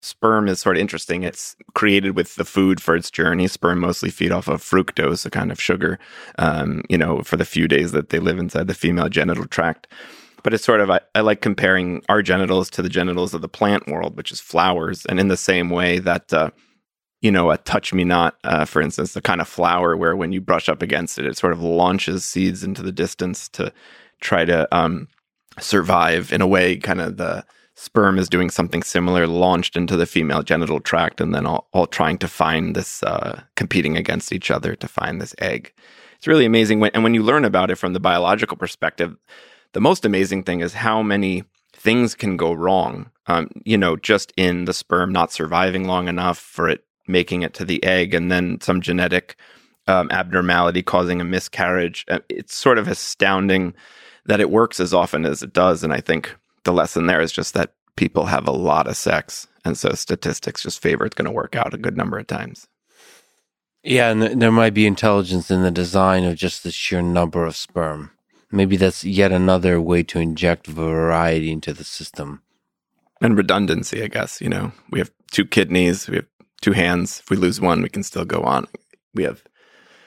Sperm 0.00 0.48
is 0.48 0.60
sort 0.60 0.76
of 0.76 0.80
interesting. 0.80 1.22
It's 1.22 1.56
created 1.74 2.14
with 2.14 2.34
the 2.34 2.44
food 2.44 2.80
for 2.80 2.94
its 2.94 3.10
journey. 3.10 3.48
Sperm 3.48 3.80
mostly 3.80 4.10
feed 4.10 4.32
off 4.32 4.48
of 4.48 4.62
fructose, 4.62 5.24
a 5.24 5.30
kind 5.30 5.50
of 5.50 5.60
sugar, 5.60 5.98
um, 6.38 6.82
you 6.90 6.98
know, 6.98 7.22
for 7.22 7.36
the 7.36 7.44
few 7.46 7.66
days 7.66 7.92
that 7.92 8.10
they 8.10 8.18
live 8.18 8.38
inside 8.38 8.68
the 8.68 8.74
female 8.74 9.08
genital 9.08 9.46
tract 9.46 9.86
but 10.44 10.54
it's 10.54 10.62
sort 10.62 10.80
of 10.80 10.90
I, 10.90 11.00
I, 11.14 11.20
like 11.20 11.40
comparing 11.40 12.02
our 12.08 12.22
genitals 12.22 12.70
to 12.70 12.82
the 12.82 12.88
genitals 12.88 13.34
of 13.34 13.40
the 13.40 13.48
plant 13.48 13.88
world, 13.88 14.16
which 14.16 14.30
is 14.30 14.40
flowers, 14.40 15.04
and 15.06 15.18
in 15.18 15.26
the 15.26 15.36
same 15.36 15.70
way 15.70 15.98
that 15.98 16.32
uh, 16.32 16.50
you 17.22 17.32
know 17.32 17.50
a 17.50 17.56
touch 17.56 17.92
me 17.92 18.04
not, 18.04 18.36
uh, 18.44 18.64
for 18.64 18.80
instance, 18.80 19.14
the 19.14 19.22
kind 19.22 19.40
of 19.40 19.48
flower 19.48 19.96
where 19.96 20.14
when 20.14 20.32
you 20.32 20.40
brush 20.40 20.68
up 20.68 20.82
against 20.82 21.18
it, 21.18 21.26
it 21.26 21.36
sort 21.36 21.54
of 21.54 21.62
launches 21.62 22.24
seeds 22.24 22.62
into 22.62 22.82
the 22.82 22.92
distance 22.92 23.48
to 23.48 23.72
try 24.20 24.44
to 24.44 24.68
um, 24.70 25.08
survive. 25.58 26.32
In 26.32 26.42
a 26.42 26.46
way, 26.46 26.76
kind 26.76 27.00
of 27.00 27.16
the 27.16 27.44
sperm 27.74 28.18
is 28.18 28.28
doing 28.28 28.50
something 28.50 28.82
similar, 28.82 29.26
launched 29.26 29.76
into 29.76 29.96
the 29.96 30.06
female 30.06 30.42
genital 30.42 30.78
tract, 30.78 31.20
and 31.20 31.34
then 31.34 31.46
all, 31.46 31.68
all 31.72 31.86
trying 31.86 32.18
to 32.18 32.28
find 32.28 32.76
this, 32.76 33.02
uh, 33.02 33.40
competing 33.56 33.96
against 33.96 34.32
each 34.32 34.50
other 34.50 34.76
to 34.76 34.86
find 34.86 35.20
this 35.20 35.34
egg. 35.40 35.72
It's 36.16 36.28
really 36.28 36.44
amazing 36.44 36.80
when, 36.80 36.90
and 36.94 37.02
when 37.02 37.14
you 37.14 37.22
learn 37.22 37.44
about 37.44 37.70
it 37.70 37.76
from 37.76 37.94
the 37.94 38.00
biological 38.00 38.56
perspective 38.56 39.16
the 39.74 39.80
most 39.80 40.04
amazing 40.04 40.44
thing 40.44 40.60
is 40.60 40.72
how 40.72 41.02
many 41.02 41.44
things 41.72 42.14
can 42.14 42.36
go 42.36 42.52
wrong. 42.52 43.10
Um, 43.26 43.50
you 43.64 43.76
know, 43.76 43.96
just 43.96 44.32
in 44.36 44.64
the 44.64 44.72
sperm 44.72 45.12
not 45.12 45.32
surviving 45.32 45.86
long 45.86 46.08
enough 46.08 46.38
for 46.38 46.68
it 46.68 46.84
making 47.06 47.42
it 47.42 47.52
to 47.54 47.64
the 47.64 47.82
egg, 47.84 48.14
and 48.14 48.32
then 48.32 48.60
some 48.60 48.80
genetic 48.80 49.36
um, 49.86 50.10
abnormality 50.10 50.82
causing 50.82 51.20
a 51.20 51.24
miscarriage. 51.24 52.04
Uh, 52.08 52.20
it's 52.28 52.56
sort 52.56 52.78
of 52.78 52.88
astounding 52.88 53.74
that 54.26 54.40
it 54.40 54.50
works 54.50 54.80
as 54.80 54.94
often 54.94 55.26
as 55.26 55.42
it 55.42 55.52
does. 55.52 55.84
And 55.84 55.92
I 55.92 56.00
think 56.00 56.34
the 56.64 56.72
lesson 56.72 57.06
there 57.06 57.20
is 57.20 57.32
just 57.32 57.54
that 57.54 57.74
people 57.96 58.26
have 58.26 58.48
a 58.48 58.52
lot 58.52 58.86
of 58.86 58.96
sex. 58.96 59.46
And 59.64 59.76
so 59.76 59.90
statistics 59.92 60.62
just 60.62 60.80
favor 60.80 61.04
it's 61.04 61.14
going 61.14 61.26
to 61.26 61.30
work 61.30 61.54
out 61.56 61.74
a 61.74 61.78
good 61.78 61.96
number 61.96 62.18
of 62.18 62.26
times. 62.26 62.66
Yeah, 63.82 64.10
and 64.10 64.40
there 64.40 64.52
might 64.52 64.72
be 64.72 64.86
intelligence 64.86 65.50
in 65.50 65.62
the 65.62 65.70
design 65.70 66.24
of 66.24 66.36
just 66.36 66.62
the 66.62 66.70
sheer 66.70 67.02
number 67.02 67.44
of 67.44 67.54
sperm. 67.54 68.12
Maybe 68.50 68.76
that's 68.76 69.04
yet 69.04 69.32
another 69.32 69.80
way 69.80 70.02
to 70.04 70.18
inject 70.18 70.66
variety 70.66 71.50
into 71.50 71.72
the 71.72 71.84
system. 71.84 72.42
And 73.20 73.36
redundancy, 73.36 74.02
I 74.02 74.08
guess. 74.08 74.40
You 74.40 74.48
know, 74.48 74.72
we 74.90 74.98
have 74.98 75.10
two 75.30 75.44
kidneys, 75.44 76.08
we 76.08 76.16
have 76.16 76.26
two 76.60 76.72
hands. 76.72 77.20
If 77.20 77.30
we 77.30 77.36
lose 77.36 77.60
one, 77.60 77.82
we 77.82 77.88
can 77.88 78.02
still 78.02 78.24
go 78.24 78.42
on. 78.42 78.66
We 79.14 79.24
have, 79.24 79.42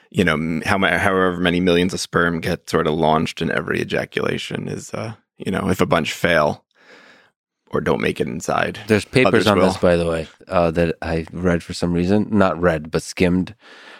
you 0.09 0.23
know, 0.23 0.61
how 0.65 0.79
however 0.79 1.37
many 1.37 1.59
millions 1.59 1.93
of 1.93 1.99
sperm 1.99 2.39
get 2.39 2.69
sort 2.69 2.87
of 2.87 2.93
launched 2.93 3.41
in 3.41 3.51
every 3.51 3.81
ejaculation 3.81 4.67
is, 4.67 4.93
uh, 4.93 5.13
you 5.37 5.51
know, 5.51 5.69
if 5.69 5.81
a 5.81 5.85
bunch 5.85 6.13
fail 6.13 6.65
or 7.71 7.81
don't 7.81 8.01
make 8.01 8.19
it 8.21 8.27
inside. 8.27 8.79
There's 8.87 9.05
papers 9.05 9.47
on 9.47 9.57
will. 9.57 9.67
this, 9.67 9.77
by 9.77 9.95
the 9.95 10.07
way, 10.07 10.27
uh, 10.47 10.71
that 10.71 10.95
I 11.01 11.25
read 11.31 11.63
for 11.63 11.73
some 11.73 11.93
reason, 11.93 12.27
not 12.31 12.59
read, 12.59 12.91
but 12.91 13.03
skimmed 13.03 13.55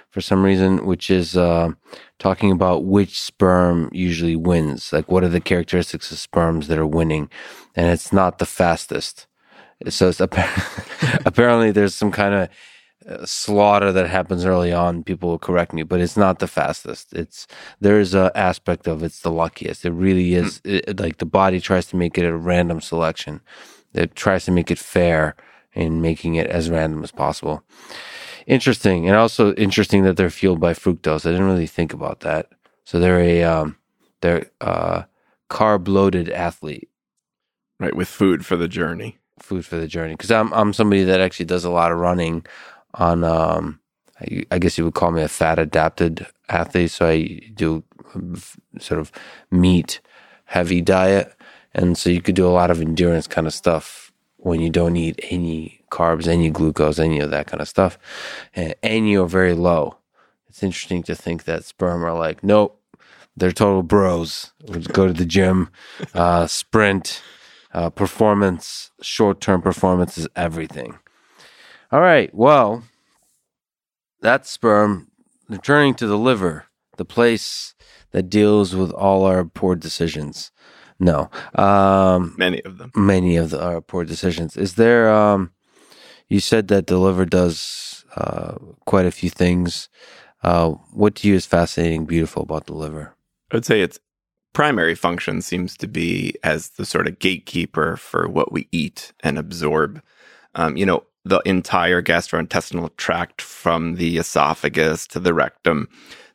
for 0.10 0.22
some 0.22 0.44
reason, 0.44 0.86
which 0.86 1.10
is 1.10 1.36
uh, 1.38 1.72
talking 2.20 2.52
about 2.52 2.86
which 2.86 3.22
sperm 3.22 3.90
usually 3.92 4.36
wins. 4.36 4.92
Like, 4.92 5.12
what 5.12 5.24
are 5.24 5.30
the 5.30 5.42
characteristics 5.42 6.12
of 6.12 6.18
sperms 6.18 6.68
that 6.68 6.80
are 6.80 6.88
winning? 6.88 7.30
And 7.76 7.88
it's 7.88 8.14
not 8.14 8.40
the 8.40 8.46
fastest. 8.46 9.28
So 9.90 10.10
it's 10.10 10.20
apparently 11.26 11.72
there's 11.72 11.94
some 11.94 12.12
kind 12.12 12.34
of 12.34 12.50
uh, 13.08 13.26
slaughter 13.26 13.92
that 13.92 14.10
happens 14.10 14.44
early 14.44 14.74
on. 14.74 15.04
People 15.04 15.30
will 15.30 15.40
correct 15.40 15.72
me, 15.72 15.84
but 15.84 16.02
it's 16.02 16.18
not 16.18 16.40
the 16.40 16.48
fastest. 16.48 17.14
It's 17.14 17.48
there's 17.80 18.16
a 18.16 18.32
aspect 18.36 18.88
of 18.88 19.04
it's 19.04 19.22
the 19.22 19.32
luckiest. 19.32 19.86
It 19.86 19.92
really 19.92 20.34
is. 20.34 20.60
Hmm. 20.60 20.70
It, 20.70 21.00
like 21.00 21.18
the 21.18 21.26
body 21.26 21.60
tries 21.60 21.86
to 21.88 21.96
make 21.96 22.18
it 22.18 22.26
a 22.26 22.36
random 22.36 22.82
selection. 22.82 23.42
It 23.94 24.16
tries 24.16 24.46
to 24.46 24.52
make 24.52 24.72
it 24.72 24.80
fair 24.80 25.36
in 25.74 26.02
making 26.02 26.36
it 26.36 26.48
as 26.48 26.70
random 26.70 27.04
as 27.04 27.12
possible. 27.12 27.64
Interesting, 28.48 29.08
and 29.08 29.18
also 29.18 29.54
interesting 29.56 30.04
that 30.04 30.16
they're 30.16 30.30
fueled 30.30 30.62
by 30.62 30.74
fructose. 30.74 31.26
I 31.26 31.32
didn't 31.32 31.48
really 31.48 31.68
think 31.68 31.92
about 31.92 32.22
that. 32.22 32.48
So 32.86 32.98
they're 32.98 33.20
a 33.20 33.44
um, 33.44 33.76
they're 34.22 34.50
uh, 34.62 35.04
carb 35.50 35.90
loaded 35.90 36.30
athlete, 36.30 36.90
right? 37.78 37.94
With 37.94 38.08
food 38.08 38.46
for 38.46 38.56
the 38.56 38.70
journey. 38.70 39.18
Food 39.40 39.66
for 39.66 39.76
the 39.76 39.86
journey, 39.86 40.14
because 40.14 40.32
I'm 40.32 40.54
I'm 40.54 40.72
somebody 40.72 41.04
that 41.04 41.20
actually 41.20 41.46
does 41.46 41.66
a 41.66 41.70
lot 41.70 41.92
of 41.92 42.00
running 42.00 42.46
on. 42.94 43.26
Um, 43.26 43.82
I, 44.22 44.46
I 44.50 44.60
guess 44.60 44.78
you 44.78 44.86
would 44.86 44.96
call 44.96 45.12
me 45.12 45.22
a 45.22 45.28
fat 45.28 45.60
adapted 45.60 46.26
athlete. 46.48 46.92
So 46.92 47.06
I 47.06 47.42
do 47.54 47.84
sort 48.80 49.02
of 49.02 49.12
meat 49.52 50.00
heavy 50.46 50.82
diet, 50.82 51.36
and 51.74 51.98
so 51.98 52.10
you 52.10 52.22
could 52.22 52.36
do 52.36 52.48
a 52.48 52.56
lot 52.56 52.72
of 52.72 52.80
endurance 52.80 53.28
kind 53.28 53.46
of 53.46 53.54
stuff 53.54 54.07
when 54.38 54.62
you 54.62 54.70
don't 54.70 54.96
eat 54.96 55.20
any 55.30 55.82
carbs, 55.92 56.28
any 56.28 56.50
glucose, 56.50 57.00
any 57.00 57.20
of 57.20 57.32
that 57.32 57.48
kind 57.48 57.62
of 57.62 57.68
stuff. 57.68 57.98
And, 58.56 58.76
and 58.82 59.10
you're 59.10 59.28
very 59.28 59.54
low. 59.54 59.98
It's 60.48 60.64
interesting 60.64 61.04
to 61.04 61.16
think 61.16 61.44
that 61.44 61.66
sperm 61.66 62.04
are 62.04 62.18
like, 62.18 62.44
nope, 62.44 62.82
they're 63.36 63.52
total 63.52 63.84
bros. 63.84 64.54
We'll 64.68 64.82
go 64.82 65.08
to 65.08 65.14
the 65.14 65.26
gym, 65.26 65.70
uh, 66.14 66.48
sprint, 66.48 67.22
uh, 67.74 67.90
performance, 67.90 68.92
short 69.02 69.42
term 69.42 69.62
performance 69.62 70.18
is 70.18 70.28
everything. 70.36 70.98
All 71.92 72.02
right. 72.02 72.34
Well, 72.34 72.84
that 74.22 74.46
sperm, 74.46 75.12
returning 75.48 75.94
to 75.96 76.08
the 76.08 76.18
liver, 76.18 76.66
the 76.98 77.06
place 77.06 77.76
that 78.12 78.30
deals 78.30 78.76
with 78.76 78.92
all 78.92 79.26
our 79.26 79.46
poor 79.46 79.76
decisions. 79.76 80.52
No. 81.00 81.30
Um, 81.56 82.36
many 82.38 82.62
of 82.64 82.78
them. 82.78 82.92
Many 82.96 83.38
of 83.38 83.52
the, 83.52 83.64
our 83.64 83.82
poor 83.82 84.04
decisions. 84.04 84.58
Is 84.58 84.76
there, 84.76 85.14
um, 85.14 85.52
you 86.28 86.40
said 86.40 86.68
that 86.70 86.88
the 86.88 86.98
liver 86.98 87.26
does 87.26 88.06
uh, 88.16 88.56
quite 88.86 89.06
a 89.06 89.12
few 89.12 89.30
things. 89.30 89.90
Uh, 90.44 90.72
what 90.94 91.16
do 91.16 91.28
you 91.28 91.36
is 91.36 91.46
fascinating, 91.46 92.06
beautiful 92.06 92.44
about 92.44 92.66
the 92.66 92.74
liver? 92.74 93.16
I 93.52 93.58
would 93.58 93.66
say 93.66 93.82
its 93.82 94.00
primary 94.54 94.96
function 94.96 95.42
seems 95.42 95.78
to 95.78 95.88
be 95.88 96.34
as 96.44 96.70
the 96.70 96.86
sort 96.86 97.08
of 97.08 97.20
gatekeeper 97.20 97.96
for 97.98 98.28
what 98.28 98.52
we 98.52 98.68
eat 98.72 99.14
and 99.22 99.38
absorb. 99.38 100.02
Um, 100.56 100.78
you 100.78 100.86
know, 100.86 101.04
the 101.24 101.42
entire 101.46 102.02
gastrointestinal 102.02 102.96
tract 102.98 103.42
from 103.42 103.96
the 103.96 104.18
esophagus 104.18 105.06
to 105.08 105.20
the 105.20 105.34
rectum, 105.34 105.90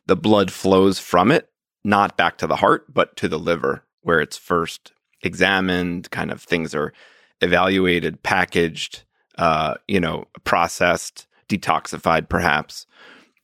the 0.05 0.15
blood 0.15 0.51
flows 0.51 0.99
from 0.99 1.31
it, 1.31 1.49
not 1.83 2.15
back 2.15 2.37
to 2.37 2.47
the 2.47 2.57
heart, 2.57 2.93
but 2.93 3.15
to 3.17 3.27
the 3.27 3.39
liver, 3.39 3.83
where 4.03 4.21
it's 4.21 4.37
first 4.37 4.91
examined, 5.23 6.11
kind 6.11 6.31
of 6.31 6.41
things 6.41 6.75
are 6.75 6.93
evaluated, 7.41 8.21
packaged, 8.23 9.03
uh, 9.37 9.75
you 9.87 9.99
know, 9.99 10.25
processed, 10.43 11.27
detoxified, 11.49 12.29
perhaps. 12.29 12.85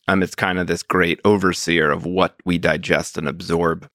Um, 0.08 0.22
it's 0.22 0.34
kind 0.34 0.58
of 0.58 0.66
this 0.66 0.82
great 0.82 1.20
overseer 1.24 1.90
of 1.90 2.04
what 2.04 2.36
we 2.44 2.58
digest 2.58 3.16
and 3.18 3.28
absorb. 3.28 3.88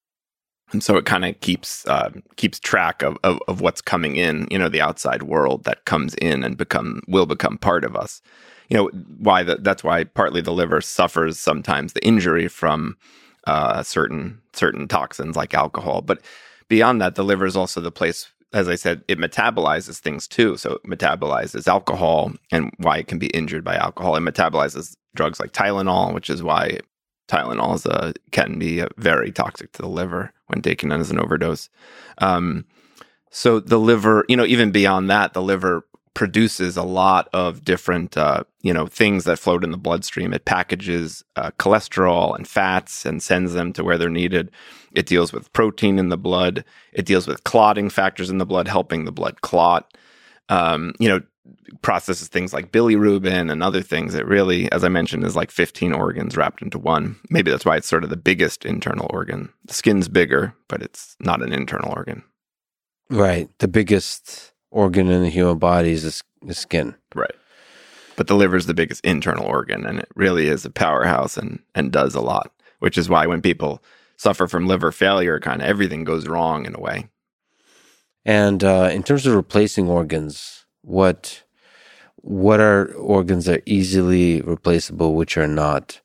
and 0.72 0.82
so 0.82 0.96
it 0.96 1.04
kind 1.04 1.24
of 1.24 1.38
keeps 1.40 1.86
uh, 1.86 2.10
keeps 2.36 2.58
track 2.58 3.02
of, 3.02 3.18
of, 3.22 3.38
of 3.48 3.60
what's 3.60 3.80
coming 3.80 4.16
in 4.16 4.48
you 4.50 4.58
know 4.58 4.68
the 4.68 4.80
outside 4.80 5.22
world 5.22 5.64
that 5.64 5.84
comes 5.84 6.14
in 6.16 6.42
and 6.42 6.56
become 6.56 7.00
will 7.08 7.26
become 7.26 7.58
part 7.58 7.84
of 7.84 7.94
us 7.96 8.22
you 8.68 8.76
know 8.76 8.88
why 9.18 9.42
the, 9.42 9.56
that's 9.56 9.84
why 9.84 10.04
partly 10.04 10.40
the 10.40 10.52
liver 10.52 10.80
suffers 10.80 11.38
sometimes 11.38 11.92
the 11.92 12.04
injury 12.04 12.48
from 12.48 12.96
uh, 13.46 13.82
certain 13.82 14.40
certain 14.52 14.88
toxins 14.88 15.36
like 15.36 15.54
alcohol 15.54 16.02
but 16.02 16.20
beyond 16.68 17.00
that 17.00 17.14
the 17.14 17.24
liver 17.24 17.46
is 17.46 17.56
also 17.56 17.80
the 17.80 17.92
place 17.92 18.32
as 18.52 18.68
i 18.68 18.74
said 18.74 19.02
it 19.08 19.18
metabolizes 19.18 19.98
things 19.98 20.28
too 20.28 20.56
so 20.56 20.72
it 20.72 20.84
metabolizes 20.84 21.66
alcohol 21.66 22.32
and 22.52 22.70
why 22.78 22.98
it 22.98 23.08
can 23.08 23.18
be 23.18 23.28
injured 23.28 23.64
by 23.64 23.76
alcohol 23.76 24.16
it 24.16 24.20
metabolizes 24.20 24.96
drugs 25.14 25.40
like 25.40 25.52
tylenol 25.52 26.14
which 26.14 26.30
is 26.30 26.42
why 26.42 26.78
Tylenol 27.28 27.74
is 27.74 27.86
a, 27.86 28.14
can 28.30 28.58
be 28.58 28.84
very 28.96 29.32
toxic 29.32 29.72
to 29.72 29.82
the 29.82 29.88
liver 29.88 30.32
when 30.46 30.62
taken 30.62 30.92
as 30.92 31.10
an 31.10 31.18
overdose. 31.18 31.68
Um, 32.18 32.66
so 33.30 33.60
the 33.60 33.78
liver, 33.78 34.24
you 34.28 34.36
know, 34.36 34.46
even 34.46 34.70
beyond 34.70 35.10
that, 35.10 35.34
the 35.34 35.42
liver 35.42 35.86
produces 36.14 36.76
a 36.76 36.82
lot 36.82 37.28
of 37.34 37.62
different, 37.62 38.16
uh, 38.16 38.44
you 38.62 38.72
know, 38.72 38.86
things 38.86 39.24
that 39.24 39.38
float 39.38 39.62
in 39.62 39.70
the 39.70 39.76
bloodstream. 39.76 40.32
It 40.32 40.46
packages 40.46 41.22
uh, 41.34 41.50
cholesterol 41.58 42.34
and 42.34 42.48
fats 42.48 43.04
and 43.04 43.22
sends 43.22 43.52
them 43.52 43.72
to 43.74 43.84
where 43.84 43.98
they're 43.98 44.08
needed. 44.08 44.50
It 44.96 45.06
deals 45.06 45.32
with 45.32 45.52
protein 45.52 45.98
in 45.98 46.08
the 46.08 46.16
blood. 46.16 46.64
It 46.92 47.04
deals 47.04 47.28
with 47.28 47.44
clotting 47.44 47.90
factors 47.90 48.30
in 48.30 48.38
the 48.38 48.46
blood, 48.46 48.66
helping 48.66 49.04
the 49.04 49.12
blood 49.12 49.42
clot. 49.42 49.94
Um, 50.48 50.94
you 50.98 51.08
know, 51.08 51.20
processes 51.82 52.28
things 52.28 52.52
like 52.52 52.72
bilirubin 52.72 53.52
and 53.52 53.62
other 53.62 53.82
things. 53.82 54.14
It 54.14 54.26
really, 54.26 54.72
as 54.72 54.84
I 54.84 54.88
mentioned, 54.88 55.24
is 55.24 55.36
like 55.36 55.50
15 55.50 55.92
organs 55.92 56.36
wrapped 56.36 56.62
into 56.62 56.78
one. 56.78 57.16
Maybe 57.28 57.50
that's 57.50 57.64
why 57.64 57.76
it's 57.76 57.88
sort 57.88 58.04
of 58.04 58.10
the 58.10 58.16
biggest 58.16 58.64
internal 58.64 59.06
organ. 59.10 59.52
The 59.66 59.74
skin's 59.74 60.08
bigger, 60.08 60.54
but 60.68 60.82
it's 60.82 61.14
not 61.20 61.42
an 61.42 61.52
internal 61.52 61.92
organ. 61.92 62.22
Right. 63.10 63.50
The 63.58 63.68
biggest 63.68 64.52
organ 64.70 65.08
in 65.08 65.22
the 65.22 65.28
human 65.28 65.58
body 65.58 65.92
is 65.92 66.22
the 66.42 66.54
skin. 66.54 66.96
Right. 67.14 67.34
But 68.16 68.28
the 68.28 68.34
liver 68.34 68.56
is 68.56 68.66
the 68.66 68.74
biggest 68.74 69.04
internal 69.04 69.44
organ, 69.44 69.84
and 69.84 69.98
it 69.98 70.08
really 70.14 70.48
is 70.48 70.64
a 70.64 70.70
powerhouse 70.70 71.36
and, 71.36 71.60
and 71.74 71.92
does 71.92 72.14
a 72.14 72.22
lot, 72.22 72.50
which 72.78 72.96
is 72.96 73.10
why 73.10 73.26
when 73.26 73.42
people 73.42 73.82
suffer 74.16 74.46
from 74.46 74.66
liver 74.66 74.92
failure, 74.92 75.38
kind 75.40 75.62
of 75.62 75.68
everything 75.68 76.04
goes 76.04 76.26
wrong 76.26 76.66
in 76.66 76.74
a 76.74 76.80
way. 76.80 77.08
And 78.24 78.64
uh, 78.64 78.90
in 78.92 79.02
terms 79.02 79.26
of 79.26 79.34
replacing 79.34 79.88
organs, 79.88 80.66
what 80.82 81.44
what 82.16 82.58
are 82.58 82.92
organs 82.94 83.44
that 83.44 83.58
are 83.58 83.62
easily 83.66 84.40
replaceable, 84.40 85.14
which 85.14 85.36
are 85.36 85.46
not? 85.46 86.00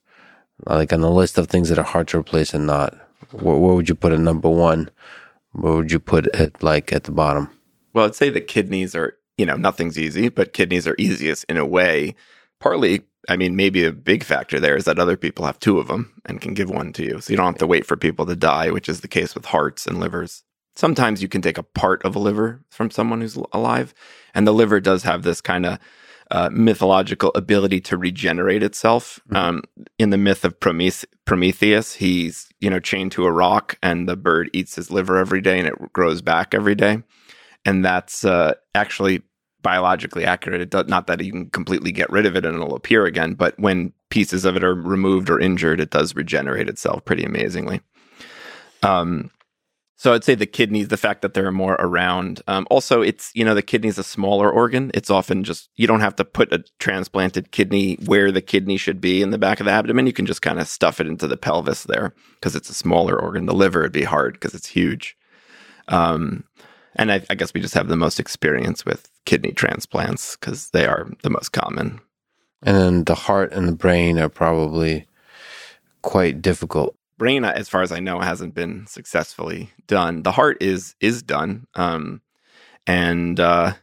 Like 0.67 0.93
on 0.93 1.01
the 1.01 1.09
list 1.09 1.39
of 1.39 1.47
things 1.47 1.69
that 1.69 1.79
are 1.79 1.83
hard 1.83 2.07
to 2.09 2.19
replace 2.19 2.53
and 2.53 2.67
not, 2.67 2.93
where, 3.31 3.57
where 3.57 3.73
would 3.73 3.89
you 3.89 3.95
put 3.95 4.11
it 4.11 4.19
number 4.19 4.49
one? 4.49 4.91
Where 5.53 5.73
would 5.73 5.91
you 5.91 5.99
put 5.99 6.27
it 6.27 6.61
like 6.61 6.93
at 6.93 7.05
the 7.05 7.11
bottom? 7.11 7.49
Well, 7.93 8.05
I'd 8.05 8.15
say 8.15 8.29
the 8.29 8.39
kidneys 8.39 8.93
are, 8.95 9.17
you 9.38 9.45
know, 9.45 9.55
nothing's 9.55 9.97
easy, 9.97 10.29
but 10.29 10.53
kidneys 10.53 10.85
are 10.88 10.95
easiest 10.99 11.45
in 11.45 11.57
a 11.57 11.65
way. 11.65 12.13
Partly, 12.59 13.01
I 13.32 13.38
mean, 13.38 13.56
maybe 13.56 13.86
a 13.86 13.91
big 13.91 14.24
factor 14.24 14.60
there 14.60 14.76
is 14.76 14.86
that 14.86 14.99
other 14.99 15.18
people 15.18 15.45
have 15.45 15.60
two 15.60 15.80
of 15.80 15.88
them 15.88 16.14
and 16.26 16.41
can 16.41 16.53
give 16.53 16.70
one 16.70 16.91
to 16.94 17.03
you. 17.03 17.22
So 17.22 17.32
you 17.32 17.38
don't 17.38 17.45
have 17.45 17.58
to 17.60 17.68
wait 17.68 17.86
for 17.86 17.95
people 17.95 18.26
to 18.26 18.36
die, 18.36 18.70
which 18.72 18.90
is 18.90 19.02
the 19.02 19.08
case 19.08 19.34
with 19.34 19.45
hearts 19.45 19.88
and 19.88 19.99
livers. 19.99 20.44
Sometimes 20.76 21.22
you 21.22 21.28
can 21.28 21.41
take 21.41 21.58
a 21.58 21.64
part 21.64 22.03
of 22.03 22.16
a 22.16 22.20
liver 22.20 22.64
from 22.70 22.91
someone 22.91 23.22
who's 23.22 23.38
alive, 23.53 23.94
and 24.34 24.45
the 24.45 24.53
liver 24.53 24.80
does 24.80 25.03
have 25.03 25.24
this 25.24 25.41
kind 25.41 25.66
of 25.66 25.80
uh, 26.30 26.49
mythological 26.52 27.32
ability 27.36 27.82
to 27.82 27.98
regenerate 27.98 28.64
itself. 28.64 29.20
Mm-hmm. 29.28 29.36
Um, 29.36 29.64
in 29.99 30.12
the 30.12 30.18
myth 30.18 30.45
of 30.45 30.60
Prometh- 30.60 31.06
Prometheus, 31.26 31.95
he's 31.95 32.49
you 32.60 32.70
know 32.70 32.80
chained 32.80 33.12
to 33.14 33.26
a 33.26 33.32
rock, 33.32 33.78
and 33.82 34.08
the 34.08 34.16
bird 34.16 34.49
eats 34.53 34.76
his 34.76 34.91
liver 34.91 35.18
every 35.18 35.41
day, 35.41 35.60
and 35.60 35.68
it 35.68 35.94
grows 35.94 36.22
back 36.22 36.53
every 36.53 36.76
day, 36.76 37.03
and 37.66 37.84
that's 37.84 38.24
uh, 38.24 38.53
actually 38.74 39.24
biologically 39.61 40.25
accurate. 40.25 40.61
It 40.61 40.69
does, 40.69 40.88
not 40.88 41.07
that 41.07 41.23
you 41.23 41.31
can 41.31 41.49
completely 41.49 41.91
get 41.91 42.09
rid 42.09 42.25
of 42.25 42.35
it 42.35 42.45
and 42.45 42.55
it'll 42.55 42.75
appear 42.75 43.05
again, 43.05 43.33
but 43.33 43.57
when 43.59 43.93
pieces 44.09 44.45
of 44.45 44.55
it 44.55 44.63
are 44.63 44.75
removed 44.75 45.29
or 45.29 45.39
injured, 45.39 45.79
it 45.79 45.89
does 45.89 46.15
regenerate 46.15 46.69
itself 46.69 47.05
pretty 47.05 47.23
amazingly. 47.23 47.81
Um, 48.83 49.31
so 50.01 50.15
I'd 50.15 50.23
say 50.23 50.33
the 50.33 50.47
kidneys, 50.47 50.88
the 50.88 50.97
fact 50.97 51.21
that 51.21 51.35
they're 51.35 51.51
more 51.51 51.75
around. 51.77 52.41
Um, 52.47 52.65
also, 52.71 53.03
it's 53.03 53.29
you 53.35 53.45
know 53.45 53.53
the 53.53 53.61
kidney 53.61 53.88
is 53.88 53.99
a 53.99 54.03
smaller 54.03 54.49
organ. 54.49 54.89
It's 54.95 55.11
often 55.11 55.43
just 55.43 55.69
you 55.75 55.85
don't 55.85 55.99
have 55.99 56.15
to 56.15 56.25
put 56.25 56.51
a 56.51 56.63
transplanted 56.79 57.51
kidney 57.51 57.99
where 58.07 58.31
the 58.31 58.41
kidney 58.41 58.77
should 58.77 58.99
be 58.99 59.21
in 59.21 59.29
the 59.29 59.38
back 59.38 59.59
of 59.59 59.67
the 59.67 59.71
abdomen. 59.71 60.07
You 60.07 60.13
can 60.13 60.25
just 60.25 60.41
kind 60.41 60.59
of 60.59 60.67
stuff 60.67 60.99
it 60.99 61.05
into 61.05 61.27
the 61.27 61.38
pelvis 61.38 61.83
there 61.83 62.15
because 62.33 62.55
it's 62.55 62.71
a 62.71 62.73
smaller 62.73 63.15
organ. 63.15 63.45
The 63.45 63.53
liver 63.53 63.81
would 63.81 63.91
be 63.91 64.03
hard 64.03 64.33
because 64.33 64.55
it's 64.55 64.69
huge. 64.69 65.15
Um, 65.88 66.45
and 66.95 67.11
I, 67.11 67.22
I 67.30 67.35
guess 67.35 67.53
we 67.53 67.61
just 67.61 67.73
have 67.73 67.88
the 67.88 67.95
most 67.95 68.19
experience 68.19 68.85
with 68.85 69.09
kidney 69.26 69.51
transplants 69.51 70.35
because 70.35 70.69
they 70.69 70.85
are 70.85 71.09
the 71.23 71.30
most 71.30 71.49
common. 71.49 72.01
And 72.63 72.77
then 72.77 73.03
the 73.05 73.15
heart 73.15 73.53
and 73.53 73.68
the 73.68 73.76
brain 73.76 74.19
are 74.19 74.30
probably 74.30 75.07
quite 76.01 76.41
difficult 76.41 76.95
brain, 77.22 77.45
as 77.45 77.69
far 77.69 77.84
as 77.84 77.91
I 77.91 77.99
know, 77.99 78.19
hasn't 78.19 78.55
been 78.55 78.88
successfully 78.88 79.69
done. 79.85 80.23
The 80.23 80.31
heart 80.31 80.57
is 80.59 80.95
is 80.99 81.22
done, 81.22 81.68
um, 81.76 82.19
and 82.88 83.39
uh, 83.39 83.73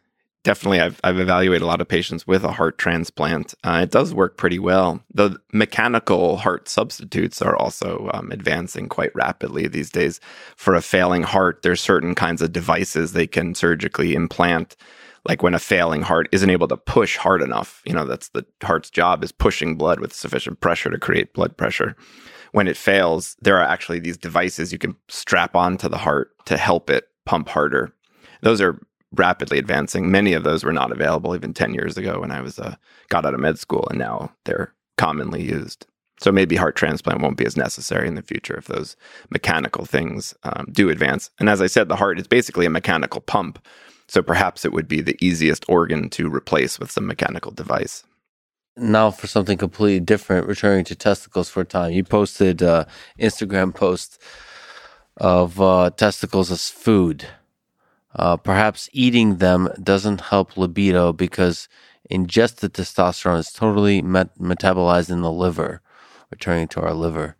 definitely 0.49 0.81
I've 0.81 0.99
I've 1.05 1.21
evaluated 1.21 1.61
a 1.61 1.67
lot 1.67 1.83
of 1.83 1.89
patients 1.89 2.27
with 2.27 2.43
a 2.43 2.53
heart 2.53 2.79
transplant. 2.79 3.53
Uh, 3.65 3.81
it 3.83 3.91
does 3.91 4.15
work 4.15 4.39
pretty 4.39 4.59
well. 4.59 5.05
The 5.13 5.39
mechanical 5.53 6.39
heart 6.39 6.71
substitutes 6.71 7.43
are 7.43 7.55
also 7.55 8.09
um, 8.15 8.31
advancing 8.31 8.89
quite 8.89 9.15
rapidly 9.15 9.69
these 9.69 9.91
days. 9.91 10.21
For 10.57 10.75
a 10.75 10.81
failing 10.81 11.23
heart, 11.23 11.61
there's 11.61 11.83
certain 11.83 12.15
kinds 12.15 12.41
of 12.41 12.51
devices 12.51 13.13
they 13.13 13.27
can 13.27 13.55
surgically 13.55 14.15
implant. 14.15 14.75
Like 15.29 15.43
when 15.43 15.53
a 15.53 15.59
failing 15.59 16.01
heart 16.01 16.31
isn't 16.33 16.49
able 16.49 16.69
to 16.69 16.79
push 16.79 17.19
hard 17.19 17.43
enough, 17.43 17.83
you 17.85 17.93
know, 17.93 18.07
that's 18.07 18.31
the 18.31 18.47
heart's 18.63 18.89
job 18.89 19.23
is 19.23 19.33
pushing 19.33 19.77
blood 19.77 20.01
with 20.01 20.15
sufficient 20.15 20.61
pressure 20.61 20.89
to 20.89 20.99
create 20.99 21.35
blood 21.35 21.59
pressure 21.59 21.95
when 22.53 22.67
it 22.67 22.79
fails, 22.79 23.37
there 23.43 23.59
are 23.59 23.69
actually 23.69 23.99
these 23.99 24.17
devices 24.17 24.73
you 24.73 24.79
can 24.79 24.97
strap 25.09 25.55
onto 25.55 25.87
the 25.87 25.99
heart 25.99 26.31
to 26.47 26.57
help 26.57 26.89
it 26.89 27.05
pump 27.27 27.51
harder. 27.51 27.93
Those 28.41 28.63
are 28.63 28.81
rapidly 29.13 29.59
advancing. 29.59 30.11
Many 30.11 30.33
of 30.33 30.45
those 30.45 30.65
were 30.65 30.73
not 30.73 30.93
available 30.93 31.35
even 31.35 31.55
10 31.55 31.75
years 31.75 31.97
ago 31.97 32.21
when 32.21 32.31
I 32.31 32.41
was 32.41 32.59
uh, 32.59 32.77
got 33.09 33.25
out 33.25 33.35
of 33.35 33.41
med 33.41 33.59
school, 33.59 33.87
and 33.91 33.99
now 33.99 34.33
they're 34.45 34.73
commonly 34.97 35.43
used. 35.43 35.87
So 36.21 36.33
maybe 36.33 36.57
heart 36.57 36.75
transplant 36.75 37.21
won't 37.21 37.37
be 37.37 37.47
as 37.47 37.57
necessary 37.57 38.09
in 38.09 38.17
the 38.17 38.23
future 38.23 38.57
if 38.57 38.67
those 38.67 38.97
mechanical 39.31 39.85
things 39.85 40.35
um, 40.43 40.67
do 40.73 40.91
advance. 40.91 41.31
And 41.39 41.49
as 41.49 41.63
I 41.63 41.69
said, 41.69 41.89
the 41.89 41.97
heart 41.97 42.19
is 42.19 42.27
basically 42.27 42.67
a 42.67 42.71
mechanical 42.71 43.21
pump. 43.21 43.65
So 44.09 44.23
perhaps 44.23 44.65
it 44.65 44.73
would 44.73 44.89
be 44.89 45.01
the 45.01 45.17
easiest 45.21 45.65
organ 45.69 46.11
to 46.11 46.29
replace 46.35 46.81
with 46.81 46.91
some 46.91 47.07
mechanical 47.07 47.53
device 47.53 48.05
now 48.79 49.11
for 49.11 49.27
something 49.27 49.59
completely 49.59 50.01
different, 50.01 50.47
returning 50.47 50.85
to 50.87 50.95
testicles 50.95 51.49
for 51.49 51.61
a 51.63 51.65
time. 51.65 51.93
You 51.93 52.05
posted 52.05 52.63
uh, 52.63 52.85
Instagram 53.19 53.75
post 53.75 54.21
of 55.17 55.61
uh, 55.61 55.91
testicles 55.91 56.51
as 56.51 56.69
food. 56.69 57.27
Uh, 58.19 58.37
perhaps 58.37 58.89
eating 58.93 59.37
them 59.37 59.69
doesn't 59.83 60.23
help 60.23 60.57
libido 60.57 61.13
because 61.13 61.69
ingested 62.11 62.73
testosterone 62.75 63.39
is 63.39 63.53
totally 63.53 64.03
met- 64.03 64.37
metabolized 64.39 65.11
in 65.11 65.23
the 65.23 65.31
liver, 65.31 65.81
returning 66.31 66.67
to 66.67 66.81
our 66.81 66.95
liver, 66.95 67.37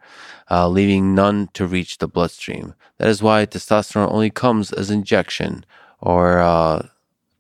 uh, 0.51 0.69
leaving 0.69 1.15
none 1.15 1.49
to 1.53 1.67
reach 1.67 1.99
the 1.99 2.07
bloodstream. 2.07 2.75
That 2.99 3.09
is 3.09 3.23
why 3.23 3.45
testosterone 3.45 4.13
only 4.13 4.31
comes 4.31 4.73
as 4.73 4.91
injection 4.91 5.65
or 6.01 6.39
uh, 6.39 6.89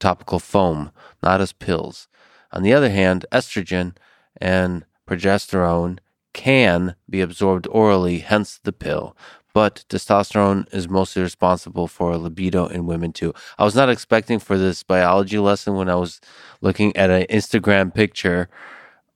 topical 0.00 0.40
foam, 0.40 0.90
not 1.22 1.40
as 1.40 1.52
pills. 1.52 2.08
On 2.52 2.62
the 2.62 2.72
other 2.72 2.90
hand, 2.90 3.24
estrogen 3.30 3.96
and 4.40 4.84
progesterone 5.06 5.98
can 6.32 6.94
be 7.08 7.20
absorbed 7.20 7.66
orally, 7.70 8.18
hence 8.18 8.58
the 8.62 8.72
pill. 8.72 9.16
But 9.54 9.84
testosterone 9.88 10.72
is 10.72 10.88
mostly 10.88 11.22
responsible 11.22 11.88
for 11.88 12.16
libido 12.16 12.66
in 12.66 12.86
women 12.86 13.12
too. 13.12 13.34
I 13.58 13.64
was 13.64 13.74
not 13.74 13.88
expecting 13.88 14.38
for 14.38 14.58
this 14.58 14.82
biology 14.82 15.38
lesson 15.38 15.74
when 15.74 15.88
I 15.88 15.96
was 15.96 16.20
looking 16.60 16.96
at 16.96 17.10
an 17.10 17.26
Instagram 17.28 17.92
picture 17.92 18.48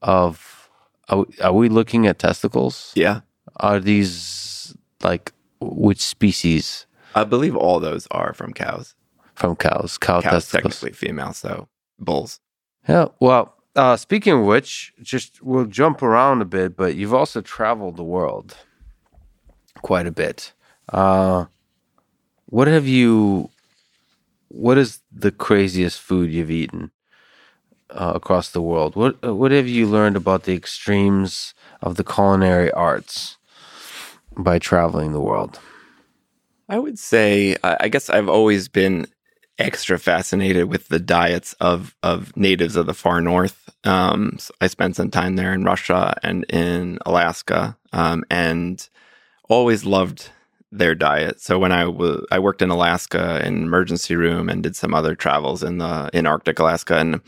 of. 0.01 0.69
Are 1.09 1.17
we, 1.17 1.25
are 1.41 1.53
we 1.53 1.69
looking 1.69 2.07
at 2.07 2.17
testicles? 2.17 2.93
Yeah. 2.95 3.21
Are 3.57 3.79
these 3.79 4.75
like 5.03 5.33
which 5.59 6.01
species? 6.01 6.85
I 7.13 7.25
believe 7.25 7.55
all 7.55 7.79
those 7.79 8.07
are 8.09 8.33
from 8.33 8.53
cows. 8.53 8.95
From 9.35 9.55
cows. 9.55 9.97
Cow 9.97 10.21
cows 10.21 10.31
testicles. 10.31 10.79
technically 10.79 10.93
female, 10.93 11.33
so 11.33 11.67
bulls. 11.99 12.39
Yeah. 12.87 13.07
Well, 13.19 13.55
uh, 13.75 13.97
speaking 13.97 14.33
of 14.33 14.45
which, 14.45 14.93
just 15.01 15.41
we'll 15.41 15.65
jump 15.65 16.01
around 16.01 16.41
a 16.41 16.45
bit, 16.45 16.75
but 16.75 16.95
you've 16.95 17.13
also 17.13 17.41
traveled 17.41 17.97
the 17.97 18.03
world 18.03 18.57
quite 19.81 20.07
a 20.07 20.11
bit. 20.11 20.53
Uh, 20.89 21.45
what 22.45 22.67
have 22.67 22.87
you? 22.87 23.49
What 24.49 24.77
is 24.77 24.99
the 25.11 25.31
craziest 25.31 25.99
food 25.99 26.31
you've 26.31 26.51
eaten 26.51 26.91
uh, 27.89 28.13
across 28.15 28.51
the 28.51 28.61
world? 28.61 28.95
What 28.95 29.21
What 29.35 29.51
have 29.51 29.67
you 29.67 29.87
learned 29.87 30.15
about 30.15 30.43
the 30.43 30.53
extremes 30.53 31.53
of 31.81 31.95
the 31.95 32.03
culinary 32.03 32.71
arts 32.71 33.37
by 34.37 34.59
traveling 34.59 35.13
the 35.13 35.21
world? 35.21 35.59
I 36.69 36.79
would 36.79 36.97
say, 36.97 37.57
I 37.63 37.89
guess 37.89 38.09
I've 38.09 38.29
always 38.29 38.67
been 38.67 39.07
extra 39.59 39.99
fascinated 39.99 40.65
with 40.65 40.87
the 40.87 40.99
diets 40.99 41.53
of 41.59 41.95
of 42.01 42.35
natives 42.35 42.75
of 42.75 42.85
the 42.85 42.93
far 42.93 43.21
north. 43.21 43.69
Um, 43.83 44.37
so 44.39 44.53
I 44.61 44.67
spent 44.67 44.95
some 44.95 45.11
time 45.11 45.35
there 45.35 45.53
in 45.53 45.63
Russia 45.63 46.15
and 46.23 46.45
in 46.45 46.99
Alaska, 47.05 47.77
um, 47.91 48.23
and 48.29 48.87
always 49.49 49.85
loved 49.85 50.29
their 50.71 50.95
diet. 50.95 51.39
So 51.39 51.59
when 51.59 51.71
I 51.71 52.39
worked 52.39 52.61
in 52.61 52.69
Alaska 52.69 53.45
in 53.45 53.63
emergency 53.63 54.15
room 54.15 54.49
and 54.49 54.63
did 54.63 54.75
some 54.75 54.93
other 54.93 55.15
travels 55.15 55.63
in 55.63 55.77
the 55.77 56.09
in 56.13 56.25
Arctic 56.25 56.59
Alaska, 56.59 56.97
and 56.97 57.21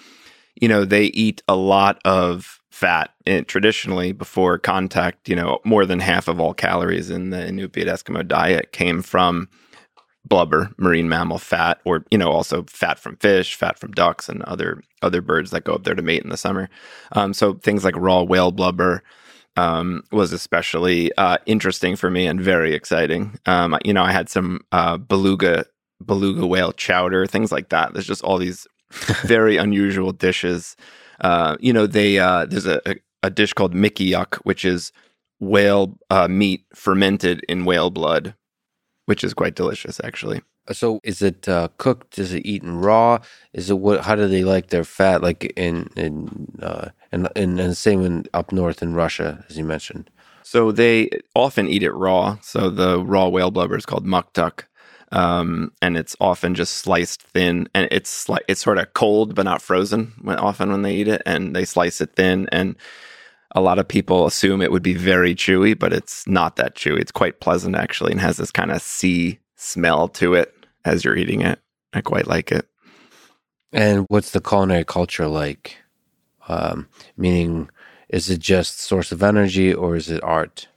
you 0.56 0.68
know 0.68 0.84
they 0.84 1.06
eat 1.06 1.44
a 1.48 1.56
lot 1.56 2.02
of 2.06 2.60
fat 2.72 3.12
it, 3.26 3.48
traditionally 3.48 4.12
before 4.12 4.58
contact. 4.58 5.30
You 5.30 5.36
know 5.36 5.60
more 5.64 5.86
than 5.86 6.00
half 6.00 6.28
of 6.28 6.40
all 6.40 6.54
calories 6.54 7.10
in 7.10 7.30
the 7.30 7.38
Inupiat 7.38 7.86
Eskimo 7.86 8.28
diet 8.28 8.72
came 8.72 9.02
from 9.02 9.48
blubber, 10.28 10.72
marine 10.78 11.08
mammal 11.08 11.38
fat, 11.38 11.80
or 11.86 12.04
you 12.10 12.18
know 12.18 12.32
also 12.32 12.64
fat 12.64 12.98
from 12.98 13.16
fish, 13.18 13.56
fat 13.56 13.78
from 13.78 13.92
ducks, 13.92 14.28
and 14.28 14.42
other 14.44 14.82
other 15.04 15.22
birds 15.22 15.52
that 15.52 15.66
go 15.66 15.76
up 15.76 15.84
there 15.84 15.94
to 15.96 16.02
mate 16.02 16.24
in 16.24 16.30
the 16.30 16.38
summer. 16.38 16.68
Um, 17.12 17.34
so 17.34 17.54
things 17.54 17.86
like 17.86 17.96
raw 17.96 18.24
whale 18.24 18.52
blubber 18.52 19.04
um, 19.56 20.04
was 20.12 20.32
especially 20.34 21.14
uh, 21.18 21.38
interesting 21.46 21.96
for 21.96 22.10
me 22.10 22.28
and 22.28 22.42
very 22.42 22.74
exciting. 22.74 23.38
Um, 23.46 23.78
you 23.84 23.94
know, 23.94 24.04
I 24.04 24.12
had 24.12 24.30
some 24.30 24.62
uh, 24.72 24.98
beluga 24.98 25.66
beluga 26.06 26.46
whale 26.46 26.74
chowder, 26.74 27.26
things 27.26 27.52
like 27.52 27.70
that. 27.70 27.94
There's 27.94 28.08
just 28.08 28.24
all 28.24 28.38
these 28.38 28.68
very 29.24 29.58
unusual 29.58 30.12
dishes. 30.12 30.76
Uh, 31.22 31.56
you 31.60 31.72
know, 31.72 31.88
they 31.88 32.20
uh, 32.20 32.46
there's 32.46 32.66
a, 32.68 32.82
a 33.24 33.30
dish 33.30 33.54
called 33.54 33.74
mikigaq, 33.74 34.36
which 34.44 34.66
is 34.66 34.92
whale 35.40 35.98
uh, 36.10 36.28
meat 36.28 36.66
fermented 36.74 37.44
in 37.48 37.66
whale 37.66 37.90
blood 37.90 38.36
which 39.06 39.24
is 39.24 39.34
quite 39.34 39.56
delicious, 39.56 40.02
actually. 40.04 40.42
So, 40.72 41.00
is 41.04 41.22
it 41.22 41.48
uh, 41.48 41.68
cooked? 41.78 42.18
Is 42.18 42.34
it 42.34 42.46
eaten 42.46 42.80
raw? 42.80 43.20
Is 43.54 43.70
it 43.70 43.80
what? 43.80 44.02
How 44.02 44.16
do 44.16 44.28
they 44.28 44.44
like 44.44 44.68
their 44.68 44.84
fat? 44.84 45.22
Like 45.22 45.54
in 45.56 45.90
in 45.96 46.48
uh, 46.62 46.90
and 47.12 47.30
and, 47.36 47.78
same 47.78 48.04
in 48.04 48.26
up 48.34 48.52
north 48.52 48.82
in 48.82 48.94
Russia, 48.94 49.46
as 49.50 49.58
you 49.58 49.64
mentioned. 49.64 50.10
So 50.44 50.72
they 50.72 51.10
often 51.36 51.68
eat 51.68 51.84
it 51.84 51.92
raw. 51.92 52.38
So 52.42 52.70
the 52.70 53.04
raw 53.04 53.28
whale 53.28 53.52
blubber 53.52 53.78
is 53.78 53.86
called 53.86 54.06
muktuk, 54.06 54.64
um, 55.12 55.72
and 55.82 55.98
it's 55.98 56.16
often 56.20 56.56
just 56.56 56.74
sliced 56.76 57.22
thin, 57.22 57.68
and 57.76 57.88
it's 57.92 58.28
like 58.28 58.44
it's 58.48 58.62
sort 58.62 58.80
of 58.80 58.94
cold 58.94 59.36
but 59.36 59.46
not 59.46 59.62
frozen. 59.62 60.14
When 60.22 60.38
often 60.38 60.72
when 60.72 60.82
they 60.82 60.96
eat 60.96 61.08
it, 61.08 61.22
and 61.26 61.56
they 61.56 61.66
slice 61.66 62.02
it 62.02 62.16
thin, 62.16 62.50
and 62.52 62.76
a 63.56 63.62
lot 63.62 63.80
of 63.80 63.88
people 63.88 64.26
assume 64.26 64.62
it 64.62 64.72
would 64.72 64.84
be 64.84 64.94
very 64.94 65.34
chewy, 65.34 65.78
but 65.78 65.94
it's 65.94 66.28
not 66.28 66.58
that 66.58 66.76
chewy. 66.76 67.00
It's 67.00 67.12
quite 67.12 67.40
pleasant 67.40 67.76
actually 67.76 68.12
and 68.12 68.22
has 68.22 68.38
this 68.38 68.52
kind 68.52 68.72
of 68.72 68.82
sea 68.82 69.40
smell 69.56 70.10
to 70.10 70.34
it 70.34 70.54
as 70.86 71.04
you're 71.04 71.18
eating 71.18 71.42
it. 71.42 71.60
I 71.94 72.02
quite 72.02 72.28
like 72.28 72.52
it. 72.52 72.68
And 73.74 74.06
what's 74.08 74.32
the 74.32 74.42
culinary 74.42 74.86
culture 74.86 75.28
like? 75.28 75.78
Um, 76.48 76.88
meaning, 77.18 77.70
is 78.10 78.30
it 78.30 78.40
just 78.40 78.80
source 78.80 79.12
of 79.12 79.24
energy 79.24 79.74
or 79.74 79.96
is 79.96 80.10
it 80.10 80.24
art? 80.24 80.68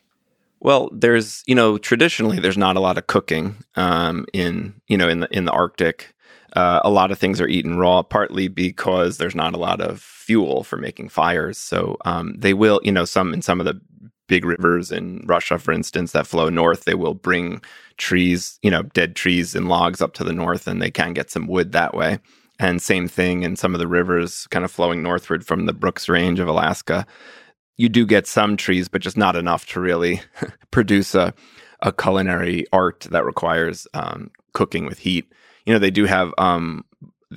Well, 0.60 0.90
there's 0.92 1.44
you 1.46 1.54
know 1.54 1.78
traditionally 1.78 2.40
there's 2.40 2.58
not 2.58 2.76
a 2.76 2.80
lot 2.80 2.98
of 2.98 3.06
cooking 3.06 3.56
um, 3.76 4.26
in 4.32 4.74
you 4.88 4.96
know 4.96 5.08
in 5.08 5.20
the 5.20 5.28
in 5.30 5.44
the 5.44 5.52
Arctic. 5.52 6.14
Uh, 6.54 6.80
a 6.82 6.90
lot 6.90 7.10
of 7.12 7.18
things 7.18 7.40
are 7.40 7.46
eaten 7.46 7.78
raw, 7.78 8.02
partly 8.02 8.48
because 8.48 9.18
there's 9.18 9.34
not 9.34 9.54
a 9.54 9.58
lot 9.58 9.80
of 9.80 10.00
fuel 10.00 10.64
for 10.64 10.78
making 10.78 11.10
fires. 11.10 11.58
So 11.58 11.98
um, 12.04 12.34
they 12.36 12.54
will, 12.54 12.80
you 12.82 12.90
know, 12.90 13.04
some 13.04 13.34
in 13.34 13.42
some 13.42 13.60
of 13.60 13.66
the 13.66 13.80
big 14.28 14.44
rivers 14.44 14.92
in 14.92 15.24
Russia, 15.26 15.58
for 15.58 15.72
instance, 15.72 16.12
that 16.12 16.26
flow 16.26 16.48
north, 16.48 16.84
they 16.84 16.94
will 16.94 17.14
bring 17.14 17.60
trees, 17.96 18.58
you 18.62 18.70
know, 18.70 18.82
dead 18.82 19.16
trees 19.16 19.54
and 19.54 19.68
logs 19.68 20.00
up 20.00 20.14
to 20.14 20.24
the 20.24 20.32
north, 20.32 20.66
and 20.66 20.80
they 20.80 20.90
can 20.90 21.12
get 21.12 21.30
some 21.30 21.46
wood 21.46 21.72
that 21.72 21.94
way. 21.94 22.18
And 22.60 22.80
same 22.80 23.08
thing 23.08 23.42
in 23.42 23.56
some 23.56 23.74
of 23.74 23.80
the 23.80 23.86
rivers 23.86 24.46
kind 24.50 24.64
of 24.64 24.70
flowing 24.70 25.02
northward 25.02 25.46
from 25.46 25.66
the 25.66 25.72
Brooks 25.72 26.08
Range 26.08 26.38
of 26.38 26.48
Alaska. 26.48 27.06
You 27.76 27.88
do 27.88 28.06
get 28.06 28.26
some 28.26 28.56
trees, 28.56 28.88
but 28.88 29.02
just 29.02 29.16
not 29.16 29.36
enough 29.36 29.66
to 29.66 29.80
really 29.80 30.20
produce 30.70 31.14
a, 31.14 31.34
a 31.82 31.92
culinary 31.92 32.66
art 32.72 33.06
that 33.10 33.24
requires 33.24 33.86
um, 33.94 34.30
cooking 34.52 34.86
with 34.86 34.98
heat 34.98 35.32
you 35.68 35.74
know, 35.74 35.78
they 35.78 35.90
do 35.90 36.06
have 36.06 36.32
um, 36.38 36.82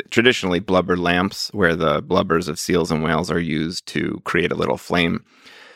traditionally 0.09 0.61
blubber 0.61 0.95
lamps 0.95 1.49
where 1.53 1.75
the 1.75 2.01
blubbers 2.01 2.47
of 2.47 2.57
seals 2.57 2.89
and 2.89 3.03
whales 3.03 3.29
are 3.29 3.41
used 3.41 3.85
to 3.87 4.21
create 4.23 4.53
a 4.53 4.55
little 4.55 4.77
flame. 4.77 5.25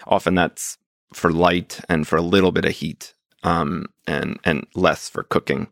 Often 0.07 0.35
that's 0.35 0.77
for 1.13 1.31
light 1.31 1.79
and 1.89 2.07
for 2.07 2.17
a 2.17 2.21
little 2.21 2.51
bit 2.51 2.65
of 2.65 2.71
heat, 2.71 3.13
um, 3.43 3.85
and 4.07 4.39
and 4.43 4.67
less 4.75 5.09
for 5.09 5.23
cooking. 5.23 5.67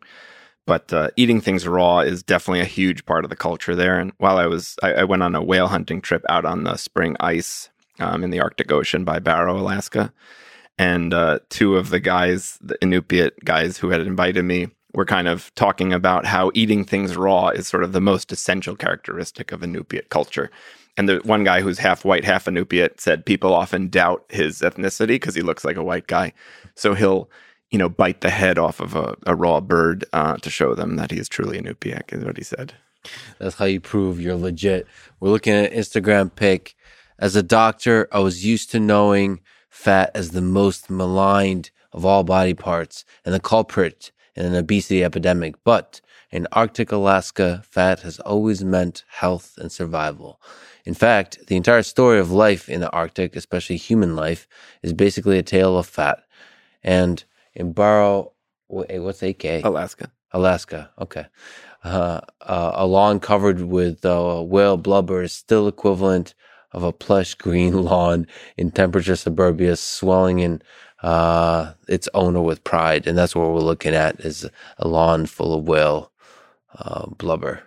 But 0.66 0.92
uh, 0.92 1.10
eating 1.16 1.40
things 1.40 1.68
raw 1.68 2.00
is 2.00 2.22
definitely 2.22 2.60
a 2.60 2.64
huge 2.64 3.04
part 3.04 3.24
of 3.24 3.30
the 3.30 3.36
culture 3.36 3.74
there. 3.74 3.98
And 3.98 4.12
while 4.16 4.38
I 4.38 4.46
was, 4.46 4.76
I, 4.82 4.94
I 4.94 5.04
went 5.04 5.22
on 5.22 5.34
a 5.34 5.42
whale 5.42 5.68
hunting 5.68 6.00
trip 6.00 6.24
out 6.28 6.46
on 6.46 6.64
the 6.64 6.76
spring 6.76 7.16
ice 7.20 7.68
um, 8.00 8.24
in 8.24 8.30
the 8.30 8.40
Arctic 8.40 8.72
Ocean 8.72 9.04
by 9.04 9.18
Barrow, 9.18 9.58
Alaska, 9.58 10.12
and 10.78 11.12
uh, 11.12 11.40
two 11.50 11.76
of 11.76 11.90
the 11.90 12.00
guys, 12.00 12.58
the 12.62 12.78
Inupiat 12.78 13.32
guys 13.44 13.78
who 13.78 13.90
had 13.90 14.00
invited 14.00 14.44
me, 14.44 14.68
we're 14.94 15.04
kind 15.04 15.28
of 15.28 15.54
talking 15.54 15.92
about 15.92 16.24
how 16.24 16.50
eating 16.54 16.84
things 16.84 17.16
raw 17.16 17.48
is 17.48 17.66
sort 17.66 17.84
of 17.84 17.92
the 17.92 18.00
most 18.00 18.32
essential 18.32 18.74
characteristic 18.76 19.52
of 19.52 19.60
Inupiat 19.60 20.08
culture. 20.08 20.50
And 20.96 21.08
the 21.08 21.20
one 21.24 21.44
guy 21.44 21.60
who's 21.60 21.78
half 21.78 22.04
white, 22.04 22.24
half 22.24 22.44
Inupiat 22.44 23.00
said 23.00 23.26
people 23.26 23.52
often 23.52 23.88
doubt 23.88 24.24
his 24.28 24.60
ethnicity 24.60 25.08
because 25.08 25.34
he 25.34 25.42
looks 25.42 25.64
like 25.64 25.76
a 25.76 25.82
white 25.82 26.06
guy. 26.06 26.32
So 26.76 26.94
he'll, 26.94 27.28
you 27.70 27.78
know, 27.78 27.88
bite 27.88 28.20
the 28.20 28.30
head 28.30 28.58
off 28.58 28.80
of 28.80 28.94
a, 28.94 29.16
a 29.26 29.34
raw 29.34 29.60
bird 29.60 30.04
uh, 30.12 30.36
to 30.36 30.50
show 30.50 30.74
them 30.74 30.96
that 30.96 31.10
he 31.10 31.18
is 31.18 31.28
truly 31.28 31.60
Inupiat, 31.60 32.12
is 32.12 32.24
what 32.24 32.36
he 32.36 32.44
said. 32.44 32.74
That's 33.38 33.56
how 33.56 33.64
you 33.64 33.80
prove 33.80 34.20
you're 34.20 34.36
legit. 34.36 34.86
We're 35.20 35.30
looking 35.30 35.54
at 35.54 35.72
Instagram 35.72 36.34
pic. 36.34 36.74
As 37.18 37.36
a 37.36 37.42
doctor, 37.42 38.08
I 38.12 38.20
was 38.20 38.44
used 38.44 38.70
to 38.70 38.80
knowing 38.80 39.40
fat 39.70 40.10
as 40.14 40.30
the 40.30 40.40
most 40.40 40.88
maligned 40.88 41.70
of 41.92 42.04
all 42.04 42.24
body 42.24 42.54
parts 42.54 43.04
and 43.24 43.34
the 43.34 43.40
culprit 43.40 44.12
in 44.36 44.46
an 44.46 44.54
obesity 44.54 45.04
epidemic, 45.04 45.54
but 45.64 46.00
in 46.30 46.48
Arctic 46.50 46.90
Alaska, 46.90 47.62
fat 47.64 48.00
has 48.00 48.18
always 48.20 48.64
meant 48.64 49.04
health 49.08 49.54
and 49.58 49.70
survival. 49.70 50.40
In 50.84 50.94
fact, 50.94 51.46
the 51.46 51.56
entire 51.56 51.82
story 51.82 52.18
of 52.18 52.30
life 52.30 52.68
in 52.68 52.80
the 52.80 52.90
Arctic, 52.90 53.36
especially 53.36 53.76
human 53.76 54.14
life, 54.14 54.46
is 54.82 54.92
basically 54.92 55.38
a 55.38 55.42
tale 55.42 55.78
of 55.78 55.86
fat. 55.86 56.24
And 56.82 57.24
in 57.54 57.72
Barrow, 57.72 58.32
what's 58.68 59.22
AK? 59.22 59.64
Alaska. 59.64 60.10
Alaska, 60.32 60.90
okay. 60.98 61.26
Uh, 61.84 62.20
uh, 62.40 62.72
a 62.74 62.86
lawn 62.86 63.20
covered 63.20 63.60
with 63.60 64.04
uh, 64.04 64.42
whale 64.42 64.76
blubber 64.76 65.22
is 65.22 65.32
still 65.32 65.68
equivalent 65.68 66.34
of 66.72 66.82
a 66.82 66.92
plush 66.92 67.34
green 67.34 67.82
lawn 67.84 68.26
in 68.56 68.70
temperature 68.70 69.16
suburbia, 69.16 69.76
swelling 69.76 70.40
in 70.40 70.60
uh, 71.02 71.72
its 71.88 72.08
owner 72.14 72.40
with 72.40 72.64
pride, 72.64 73.06
and 73.06 73.16
that's 73.16 73.34
what 73.34 73.52
we're 73.52 73.60
looking 73.60 73.94
at 73.94 74.18
is 74.20 74.48
a 74.78 74.88
lawn 74.88 75.26
full 75.26 75.54
of 75.54 75.68
whale 75.68 76.10
uh, 76.78 77.06
blubber. 77.06 77.62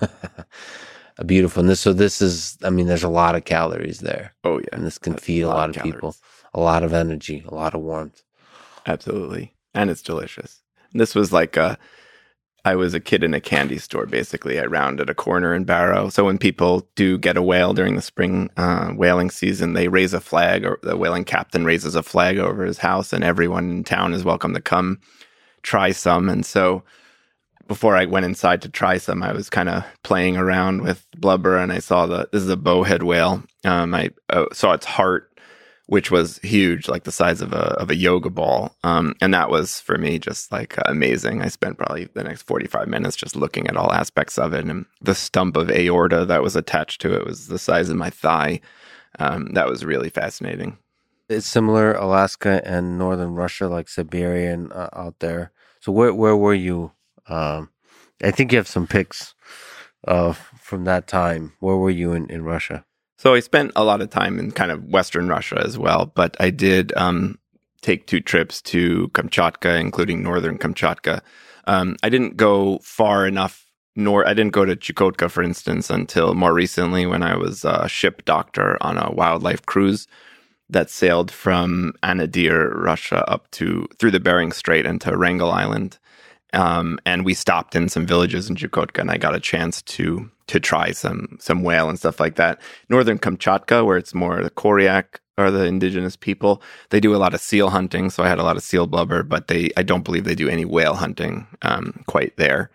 a 1.18 1.24
beautiful. 1.24 1.60
And 1.60 1.68
this, 1.68 1.80
so 1.80 1.92
this 1.92 2.22
is, 2.22 2.56
I 2.62 2.70
mean, 2.70 2.86
there's 2.86 3.02
a 3.02 3.08
lot 3.08 3.34
of 3.34 3.44
calories 3.44 4.00
there. 4.00 4.34
Oh 4.44 4.58
yeah, 4.58 4.68
and 4.72 4.86
this 4.86 4.98
can 4.98 5.14
that's 5.14 5.24
feed 5.24 5.42
a 5.42 5.48
lot, 5.48 5.54
a 5.54 5.58
lot 5.58 5.70
of, 5.70 5.76
of 5.76 5.82
people, 5.82 6.16
a 6.54 6.60
lot 6.60 6.82
of 6.82 6.92
energy, 6.92 7.44
a 7.46 7.54
lot 7.54 7.74
of 7.74 7.80
warmth. 7.80 8.22
Absolutely, 8.86 9.54
and 9.74 9.90
it's 9.90 10.02
delicious. 10.02 10.62
This 10.92 11.14
was 11.14 11.32
like 11.32 11.56
a 11.56 11.78
I 12.64 12.74
was 12.74 12.92
a 12.92 13.00
kid 13.00 13.24
in 13.24 13.34
a 13.34 13.40
candy 13.40 13.78
store, 13.78 14.04
basically. 14.04 14.60
I 14.60 14.64
rounded 14.64 15.08
a 15.08 15.14
corner 15.14 15.54
in 15.54 15.64
Barrow. 15.64 16.08
So 16.10 16.24
when 16.24 16.38
people 16.38 16.88
do 16.96 17.16
get 17.16 17.36
a 17.36 17.42
whale 17.42 17.72
during 17.72 17.94
the 17.94 18.02
spring 18.02 18.50
uh, 18.56 18.90
whaling 18.90 19.30
season, 19.30 19.72
they 19.72 19.88
raise 19.88 20.12
a 20.12 20.20
flag, 20.20 20.64
or 20.64 20.78
the 20.82 20.96
whaling 20.96 21.24
captain 21.24 21.64
raises 21.64 21.94
a 21.94 22.02
flag 22.02 22.38
over 22.38 22.64
his 22.64 22.78
house, 22.78 23.12
and 23.12 23.24
everyone 23.24 23.70
in 23.70 23.84
town 23.84 24.12
is 24.12 24.24
welcome 24.24 24.54
to 24.54 24.60
come 24.60 25.00
try 25.62 25.92
some. 25.92 26.28
And 26.28 26.44
so 26.44 26.82
before 27.68 27.96
I 27.96 28.06
went 28.06 28.26
inside 28.26 28.62
to 28.62 28.68
try 28.68 28.98
some, 28.98 29.22
I 29.22 29.32
was 29.32 29.48
kind 29.48 29.68
of 29.68 29.84
playing 30.02 30.36
around 30.36 30.82
with 30.82 31.06
blubber, 31.16 31.56
and 31.56 31.70
I 31.72 31.78
saw 31.78 32.06
the 32.06 32.28
this 32.32 32.42
is 32.42 32.48
a 32.48 32.56
bowhead 32.56 33.02
whale. 33.02 33.44
Um, 33.64 33.94
I 33.94 34.10
uh, 34.30 34.46
saw 34.52 34.72
its 34.72 34.86
heart 34.86 35.28
which 35.88 36.10
was 36.10 36.36
huge, 36.40 36.86
like 36.86 37.04
the 37.04 37.10
size 37.10 37.40
of 37.40 37.54
a 37.54 37.72
of 37.80 37.88
a 37.88 37.96
yoga 37.96 38.28
ball. 38.28 38.76
Um, 38.84 39.14
and 39.22 39.32
that 39.32 39.48
was 39.48 39.80
for 39.80 39.96
me 39.96 40.18
just 40.18 40.52
like 40.52 40.76
amazing. 40.84 41.40
I 41.40 41.48
spent 41.48 41.78
probably 41.78 42.04
the 42.12 42.22
next 42.22 42.42
forty 42.42 42.66
five 42.66 42.88
minutes 42.88 43.16
just 43.16 43.34
looking 43.34 43.66
at 43.66 43.76
all 43.76 43.90
aspects 43.90 44.36
of 44.36 44.52
it, 44.52 44.66
and 44.66 44.84
the 45.00 45.14
stump 45.14 45.56
of 45.56 45.70
aorta 45.70 46.26
that 46.26 46.42
was 46.42 46.56
attached 46.56 47.00
to 47.00 47.14
it 47.14 47.24
was 47.24 47.48
the 47.48 47.58
size 47.58 47.88
of 47.88 47.96
my 47.96 48.10
thigh. 48.10 48.60
Um, 49.18 49.54
that 49.54 49.66
was 49.66 49.82
really 49.82 50.10
fascinating. 50.10 50.76
It's 51.30 51.46
similar 51.46 51.94
Alaska 51.94 52.60
and 52.66 52.98
northern 52.98 53.34
Russia, 53.34 53.66
like 53.66 53.88
Siberia 53.88 54.52
and 54.52 54.70
uh, 54.74 54.90
out 54.92 55.20
there. 55.20 55.52
So 55.80 55.90
where 55.90 56.12
where 56.12 56.36
were 56.36 56.54
you? 56.54 56.92
Um, 57.28 57.70
I 58.22 58.30
think 58.30 58.52
you 58.52 58.58
have 58.58 58.68
some 58.68 58.86
pics 58.86 59.34
uh, 60.06 60.32
from 60.32 60.84
that 60.84 61.06
time. 61.06 61.52
Where 61.60 61.76
were 61.76 61.90
you 61.90 62.12
in, 62.12 62.30
in 62.30 62.42
Russia? 62.44 62.84
So 63.16 63.34
I 63.34 63.40
spent 63.40 63.72
a 63.74 63.84
lot 63.84 64.00
of 64.00 64.10
time 64.10 64.38
in 64.38 64.52
kind 64.52 64.70
of 64.70 64.84
Western 64.84 65.28
Russia 65.28 65.60
as 65.64 65.76
well, 65.76 66.12
but 66.14 66.36
I 66.38 66.50
did 66.50 66.96
um, 66.96 67.38
take 67.82 68.06
two 68.06 68.20
trips 68.20 68.62
to 68.62 69.08
Kamchatka, 69.08 69.80
including 69.80 70.22
northern 70.22 70.58
Kamchatka. 70.58 71.20
Um, 71.66 71.96
I 72.02 72.08
didn't 72.08 72.36
go 72.36 72.78
far 72.78 73.26
enough 73.26 73.68
nor 73.98 74.26
I 74.26 74.32
didn't 74.32 74.52
go 74.52 74.64
to 74.64 74.76
Chukotka, 74.76 75.28
for 75.28 75.42
instance, 75.42 75.90
until 75.90 76.32
more 76.32 76.54
recently 76.54 77.04
when 77.04 77.24
I 77.24 77.36
was 77.36 77.64
a 77.64 77.88
ship 77.88 78.24
doctor 78.24 78.78
on 78.80 78.96
a 78.96 79.10
wildlife 79.10 79.66
cruise 79.66 80.06
that 80.70 80.88
sailed 80.88 81.32
from 81.32 81.94
Anadyr, 82.04 82.72
Russia, 82.76 83.28
up 83.28 83.50
to 83.52 83.88
through 83.98 84.12
the 84.12 84.20
Bering 84.20 84.52
Strait 84.52 84.86
into 84.86 85.16
Wrangel 85.16 85.50
Island. 85.50 85.98
Um, 86.54 86.98
and 87.04 87.24
we 87.24 87.34
stopped 87.34 87.74
in 87.74 87.88
some 87.88 88.06
villages 88.06 88.48
in 88.48 88.56
Chukotka, 88.56 89.00
and 89.00 89.10
I 89.10 89.18
got 89.18 89.34
a 89.34 89.40
chance 89.40 89.82
to 89.82 90.30
to 90.46 90.58
try 90.58 90.92
some 90.92 91.36
some 91.40 91.62
whale 91.62 91.88
and 91.88 91.98
stuff 91.98 92.20
like 92.20 92.36
that. 92.36 92.60
Northern 92.88 93.18
Kamchatka, 93.18 93.84
where 93.84 93.98
it's 93.98 94.14
more 94.14 94.42
the 94.42 94.50
Koryak 94.50 95.20
are 95.36 95.50
the 95.50 95.64
indigenous 95.64 96.16
people, 96.16 96.62
they 96.90 97.00
do 97.00 97.14
a 97.14 97.18
lot 97.18 97.34
of 97.34 97.40
seal 97.40 97.70
hunting. 97.70 98.10
So 98.10 98.22
I 98.24 98.28
had 98.28 98.38
a 98.38 98.42
lot 98.42 98.56
of 98.56 98.62
seal 98.62 98.86
blubber, 98.86 99.22
but 99.22 99.48
they 99.48 99.70
I 99.76 99.82
don't 99.82 100.04
believe 100.04 100.24
they 100.24 100.34
do 100.34 100.48
any 100.48 100.64
whale 100.64 100.94
hunting 100.94 101.46
um, 101.62 102.02
quite 102.06 102.36
there. 102.36 102.70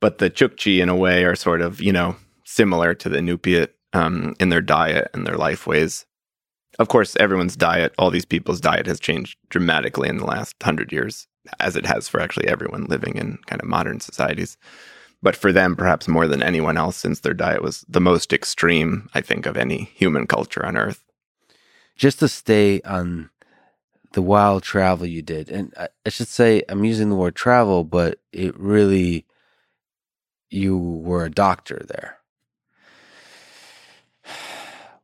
But 0.00 0.18
the 0.18 0.30
Chukchi, 0.30 0.80
in 0.80 0.88
a 0.88 0.96
way, 0.96 1.24
are 1.24 1.34
sort 1.34 1.60
of, 1.60 1.80
you 1.80 1.92
know, 1.92 2.16
similar 2.44 2.94
to 2.94 3.08
the 3.08 3.18
Inupiat 3.18 3.68
um, 3.92 4.34
in 4.40 4.48
their 4.48 4.60
diet 4.60 5.10
and 5.12 5.26
their 5.26 5.36
life 5.36 5.66
ways. 5.66 6.06
Of 6.78 6.88
course, 6.88 7.16
everyone's 7.16 7.56
diet, 7.56 7.92
all 7.98 8.10
these 8.10 8.24
people's 8.24 8.60
diet 8.60 8.86
has 8.86 9.00
changed 9.00 9.36
dramatically 9.48 10.08
in 10.08 10.18
the 10.18 10.24
last 10.24 10.54
hundred 10.62 10.92
years, 10.92 11.26
as 11.60 11.76
it 11.76 11.86
has 11.86 12.08
for 12.08 12.20
actually 12.20 12.48
everyone 12.48 12.84
living 12.86 13.16
in 13.16 13.38
kind 13.46 13.60
of 13.60 13.68
modern 13.68 14.00
societies. 14.00 14.56
But 15.22 15.34
for 15.34 15.52
them, 15.52 15.74
perhaps 15.74 16.06
more 16.06 16.28
than 16.28 16.42
anyone 16.42 16.76
else, 16.76 16.96
since 16.96 17.20
their 17.20 17.34
diet 17.34 17.62
was 17.62 17.84
the 17.88 18.00
most 18.00 18.32
extreme, 18.32 19.08
I 19.14 19.20
think, 19.20 19.46
of 19.46 19.56
any 19.56 19.90
human 19.94 20.26
culture 20.26 20.64
on 20.64 20.76
Earth. 20.76 21.02
Just 21.96 22.20
to 22.20 22.28
stay 22.28 22.80
on 22.82 23.30
the 24.12 24.22
wild 24.22 24.62
travel 24.62 25.06
you 25.06 25.22
did, 25.22 25.50
and 25.50 25.74
I 25.76 26.08
should 26.08 26.28
say, 26.28 26.62
I'm 26.68 26.84
using 26.84 27.10
the 27.10 27.16
word 27.16 27.34
travel, 27.34 27.82
but 27.84 28.20
it 28.32 28.58
really 28.58 29.26
you 30.50 30.78
were 30.78 31.24
a 31.24 31.30
doctor 31.30 31.84
there. 31.88 32.18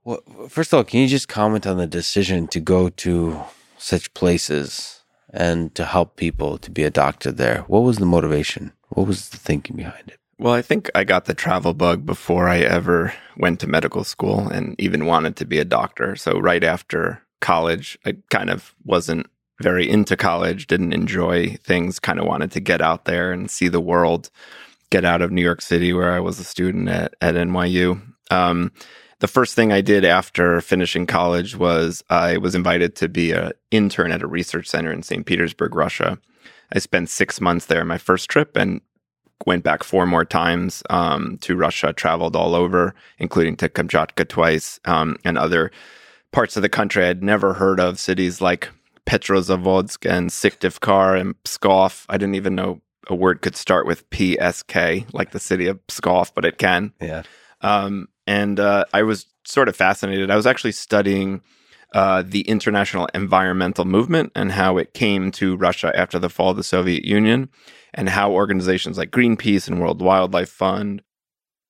Well, 0.04 0.20
first 0.48 0.72
of 0.72 0.76
all, 0.76 0.84
can 0.84 1.00
you 1.00 1.08
just 1.08 1.28
comment 1.28 1.66
on 1.66 1.78
the 1.78 1.86
decision 1.86 2.46
to 2.48 2.60
go 2.60 2.88
to 2.88 3.40
such 3.78 4.14
places 4.14 4.93
and 5.34 5.74
to 5.74 5.84
help 5.84 6.16
people 6.16 6.56
to 6.58 6.70
be 6.70 6.84
a 6.84 6.90
doctor 6.90 7.30
there? 7.32 7.64
What 7.66 7.80
was 7.80 7.98
the 7.98 8.06
motivation? 8.06 8.72
What 8.90 9.06
was 9.06 9.28
the 9.28 9.36
thinking 9.36 9.76
behind 9.76 10.08
it? 10.08 10.18
Well, 10.38 10.54
I 10.54 10.62
think 10.62 10.90
I 10.94 11.04
got 11.04 11.26
the 11.26 11.34
travel 11.34 11.74
bug 11.74 12.06
before 12.06 12.48
I 12.48 12.58
ever 12.58 13.12
went 13.36 13.60
to 13.60 13.66
medical 13.66 14.04
school 14.04 14.48
and 14.48 14.74
even 14.80 15.06
wanted 15.06 15.36
to 15.36 15.44
be 15.44 15.58
a 15.58 15.64
doctor. 15.64 16.16
So, 16.16 16.38
right 16.38 16.64
after 16.64 17.22
college, 17.40 17.98
I 18.04 18.16
kind 18.30 18.50
of 18.50 18.74
wasn't 18.84 19.26
very 19.60 19.88
into 19.88 20.16
college, 20.16 20.66
didn't 20.66 20.92
enjoy 20.92 21.56
things, 21.62 22.00
kind 22.00 22.18
of 22.18 22.26
wanted 22.26 22.50
to 22.52 22.60
get 22.60 22.80
out 22.80 23.04
there 23.04 23.32
and 23.32 23.50
see 23.50 23.68
the 23.68 23.80
world 23.80 24.30
get 24.90 25.04
out 25.04 25.22
of 25.22 25.32
New 25.32 25.42
York 25.42 25.60
City, 25.60 25.92
where 25.92 26.12
I 26.12 26.20
was 26.20 26.38
a 26.38 26.44
student 26.44 26.88
at, 26.88 27.14
at 27.20 27.34
NYU. 27.34 28.00
Um, 28.30 28.72
the 29.20 29.28
first 29.28 29.54
thing 29.54 29.72
I 29.72 29.80
did 29.80 30.04
after 30.04 30.60
finishing 30.60 31.06
college 31.06 31.56
was 31.56 32.02
I 32.10 32.36
was 32.36 32.54
invited 32.54 32.96
to 32.96 33.08
be 33.08 33.32
an 33.32 33.52
intern 33.70 34.12
at 34.12 34.22
a 34.22 34.26
research 34.26 34.68
center 34.68 34.92
in 34.92 35.02
St. 35.02 35.24
Petersburg, 35.24 35.74
Russia. 35.74 36.18
I 36.72 36.78
spent 36.78 37.08
six 37.08 37.40
months 37.40 37.66
there, 37.66 37.84
my 37.84 37.98
first 37.98 38.28
trip, 38.28 38.56
and 38.56 38.80
went 39.46 39.64
back 39.64 39.84
four 39.84 40.06
more 40.06 40.24
times 40.24 40.82
um, 40.90 41.38
to 41.38 41.56
Russia, 41.56 41.92
traveled 41.92 42.36
all 42.36 42.54
over, 42.54 42.94
including 43.18 43.56
to 43.56 43.68
Kamchatka 43.68 44.28
twice 44.28 44.80
um, 44.84 45.16
and 45.24 45.36
other 45.36 45.70
parts 46.32 46.56
of 46.56 46.62
the 46.62 46.68
country 46.68 47.04
I'd 47.04 47.22
never 47.22 47.54
heard 47.54 47.78
of, 47.78 47.98
cities 47.98 48.40
like 48.40 48.68
Petrozavodsk 49.06 50.08
and 50.10 50.30
Syktyvkar 50.30 51.20
and 51.20 51.34
Pskov. 51.44 52.06
I 52.08 52.16
didn't 52.16 52.36
even 52.36 52.54
know 52.54 52.80
a 53.08 53.14
word 53.14 53.42
could 53.42 53.56
start 53.56 53.86
with 53.86 54.08
PSK, 54.10 55.06
like 55.12 55.30
the 55.30 55.40
city 55.40 55.66
of 55.66 55.86
Pskov, 55.86 56.32
but 56.34 56.44
it 56.44 56.58
can. 56.58 56.92
Yeah. 57.00 57.22
Um, 57.60 58.08
and 58.26 58.58
uh, 58.60 58.84
I 58.92 59.02
was 59.02 59.26
sort 59.44 59.68
of 59.68 59.76
fascinated. 59.76 60.30
I 60.30 60.36
was 60.36 60.46
actually 60.46 60.72
studying 60.72 61.42
uh, 61.92 62.22
the 62.26 62.40
international 62.42 63.08
environmental 63.14 63.84
movement 63.84 64.32
and 64.34 64.52
how 64.52 64.78
it 64.78 64.94
came 64.94 65.30
to 65.32 65.56
Russia 65.56 65.92
after 65.94 66.18
the 66.18 66.28
fall 66.28 66.50
of 66.50 66.56
the 66.56 66.64
Soviet 66.64 67.04
Union, 67.04 67.48
and 67.92 68.08
how 68.08 68.32
organizations 68.32 68.98
like 68.98 69.10
Greenpeace 69.10 69.68
and 69.68 69.80
World 69.80 70.02
Wildlife 70.02 70.48
Fund 70.48 71.02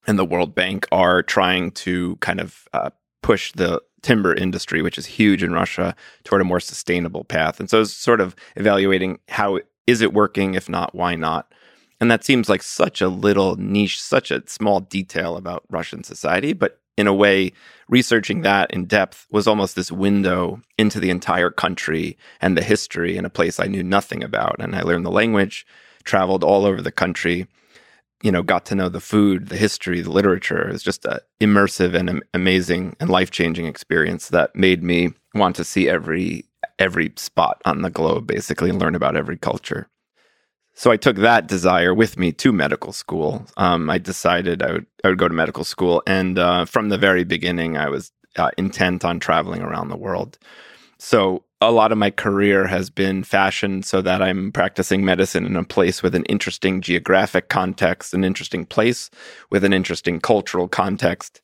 and 0.06 0.18
the 0.18 0.24
World 0.24 0.54
Bank 0.54 0.86
are 0.92 1.22
trying 1.22 1.70
to 1.72 2.16
kind 2.16 2.40
of 2.40 2.68
uh, 2.72 2.90
push 3.22 3.52
the 3.52 3.82
timber 4.02 4.34
industry, 4.34 4.82
which 4.82 4.98
is 4.98 5.06
huge 5.06 5.42
in 5.42 5.52
Russia, 5.52 5.94
toward 6.24 6.40
a 6.40 6.44
more 6.44 6.60
sustainable 6.60 7.24
path. 7.24 7.58
And 7.58 7.68
so 7.68 7.78
I 7.78 7.80
was 7.80 7.94
sort 7.94 8.20
of 8.20 8.36
evaluating 8.56 9.18
how 9.28 9.60
is 9.86 10.00
it 10.00 10.12
working? 10.12 10.54
If 10.54 10.68
not, 10.68 10.94
why 10.94 11.14
not? 11.14 11.52
And 12.00 12.10
that 12.10 12.24
seems 12.24 12.48
like 12.48 12.62
such 12.62 13.00
a 13.00 13.08
little 13.08 13.56
niche, 13.56 14.00
such 14.00 14.30
a 14.30 14.42
small 14.46 14.80
detail 14.80 15.36
about 15.36 15.64
Russian 15.70 16.04
society. 16.04 16.52
But 16.52 16.78
in 16.96 17.06
a 17.06 17.14
way, 17.14 17.52
researching 17.88 18.42
that 18.42 18.70
in 18.70 18.84
depth 18.84 19.26
was 19.30 19.46
almost 19.46 19.74
this 19.74 19.90
window 19.90 20.60
into 20.78 21.00
the 21.00 21.10
entire 21.10 21.50
country 21.50 22.16
and 22.40 22.56
the 22.56 22.62
history 22.62 23.16
in 23.16 23.24
a 23.24 23.30
place 23.30 23.58
I 23.58 23.66
knew 23.66 23.82
nothing 23.82 24.22
about. 24.22 24.56
And 24.60 24.76
I 24.76 24.82
learned 24.82 25.04
the 25.04 25.10
language, 25.10 25.66
traveled 26.04 26.44
all 26.44 26.64
over 26.64 26.80
the 26.80 26.92
country, 26.92 27.46
you 28.22 28.30
know, 28.30 28.42
got 28.42 28.64
to 28.66 28.74
know 28.74 28.88
the 28.88 29.00
food, 29.00 29.48
the 29.48 29.56
history, 29.56 30.00
the 30.00 30.10
literature. 30.10 30.68
It 30.68 30.72
was 30.72 30.82
just 30.82 31.04
an 31.04 31.18
immersive 31.40 31.94
and 31.94 32.22
amazing 32.32 32.96
and 33.00 33.10
life 33.10 33.30
changing 33.30 33.66
experience 33.66 34.28
that 34.28 34.54
made 34.54 34.82
me 34.82 35.10
want 35.34 35.56
to 35.56 35.64
see 35.64 35.88
every 35.88 36.44
every 36.78 37.12
spot 37.16 37.60
on 37.64 37.82
the 37.82 37.90
globe, 37.90 38.26
basically, 38.26 38.70
and 38.70 38.80
learn 38.80 38.94
about 38.94 39.16
every 39.16 39.36
culture. 39.36 39.88
So 40.74 40.90
I 40.90 40.96
took 40.96 41.16
that 41.16 41.46
desire 41.46 41.94
with 41.94 42.18
me 42.18 42.32
to 42.32 42.52
medical 42.52 42.92
school. 42.92 43.46
Um, 43.56 43.88
I 43.88 43.98
decided 43.98 44.62
I 44.62 44.72
would 44.72 44.86
I 45.04 45.08
would 45.08 45.18
go 45.18 45.28
to 45.28 45.34
medical 45.34 45.64
school, 45.64 46.02
and 46.06 46.38
uh, 46.38 46.64
from 46.64 46.88
the 46.88 46.98
very 46.98 47.24
beginning, 47.24 47.76
I 47.76 47.88
was 47.88 48.10
uh, 48.36 48.50
intent 48.58 49.04
on 49.04 49.20
traveling 49.20 49.62
around 49.62 49.88
the 49.88 49.96
world. 49.96 50.38
So 50.98 51.44
a 51.60 51.70
lot 51.70 51.92
of 51.92 51.98
my 51.98 52.10
career 52.10 52.66
has 52.66 52.90
been 52.90 53.24
fashioned 53.24 53.84
so 53.84 54.02
that 54.02 54.20
I'm 54.20 54.52
practicing 54.52 55.04
medicine 55.04 55.46
in 55.46 55.56
a 55.56 55.64
place 55.64 56.02
with 56.02 56.14
an 56.14 56.24
interesting 56.24 56.80
geographic 56.80 57.48
context, 57.48 58.12
an 58.12 58.24
interesting 58.24 58.66
place 58.66 59.10
with 59.50 59.64
an 59.64 59.72
interesting 59.72 60.20
cultural 60.20 60.68
context, 60.68 61.40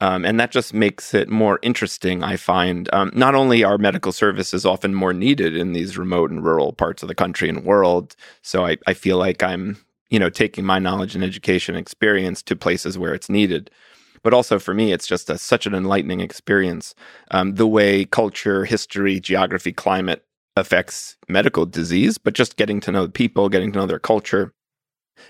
um, 0.00 0.24
and 0.24 0.40
that 0.40 0.50
just 0.50 0.72
makes 0.72 1.12
it 1.12 1.28
more 1.28 1.58
interesting, 1.62 2.22
I 2.22 2.36
find. 2.36 2.88
Um, 2.92 3.10
not 3.14 3.34
only 3.34 3.62
are 3.64 3.78
medical 3.78 4.12
services 4.12 4.64
often 4.64 4.94
more 4.94 5.12
needed 5.12 5.56
in 5.56 5.72
these 5.72 5.98
remote 5.98 6.30
and 6.30 6.42
rural 6.44 6.72
parts 6.72 7.02
of 7.02 7.08
the 7.08 7.14
country 7.14 7.48
and 7.48 7.64
world, 7.64 8.16
so 8.42 8.64
I, 8.66 8.78
I 8.86 8.94
feel 8.94 9.18
like 9.18 9.42
I'm, 9.42 9.76
you 10.08 10.18
know, 10.18 10.30
taking 10.30 10.64
my 10.64 10.78
knowledge 10.78 11.14
and 11.14 11.22
education 11.22 11.76
experience 11.76 12.42
to 12.44 12.56
places 12.56 12.98
where 12.98 13.14
it's 13.14 13.28
needed. 13.28 13.70
But 14.22 14.34
also 14.34 14.58
for 14.58 14.74
me, 14.74 14.92
it's 14.92 15.06
just 15.06 15.30
a, 15.30 15.38
such 15.38 15.66
an 15.66 15.74
enlightening 15.74 16.20
experience. 16.20 16.94
Um, 17.30 17.54
the 17.54 17.66
way 17.66 18.04
culture, 18.04 18.64
history, 18.64 19.20
geography, 19.20 19.72
climate 19.72 20.24
affects 20.56 21.16
medical 21.28 21.64
disease, 21.66 22.18
but 22.18 22.34
just 22.34 22.56
getting 22.56 22.80
to 22.80 22.92
know 22.92 23.08
people, 23.08 23.48
getting 23.48 23.72
to 23.72 23.78
know 23.78 23.86
their 23.86 23.98
culture, 23.98 24.52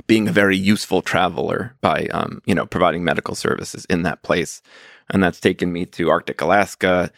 being 0.07 0.29
a 0.29 0.33
very 0.33 0.57
useful 0.57 1.03
traveler 1.03 1.77
by 1.81 2.07
um, 2.12 2.43
you 2.47 2.55
know 2.55 2.67
providing 2.67 3.05
medical 3.05 3.35
services 3.35 3.85
in 3.87 4.03
that 4.03 4.23
place, 4.23 4.62
and 5.11 5.23
that's 5.23 5.41
taken 5.41 5.73
me 5.73 5.87
to 5.87 6.11
Arctic 6.11 6.41
Alaska, 6.41 7.11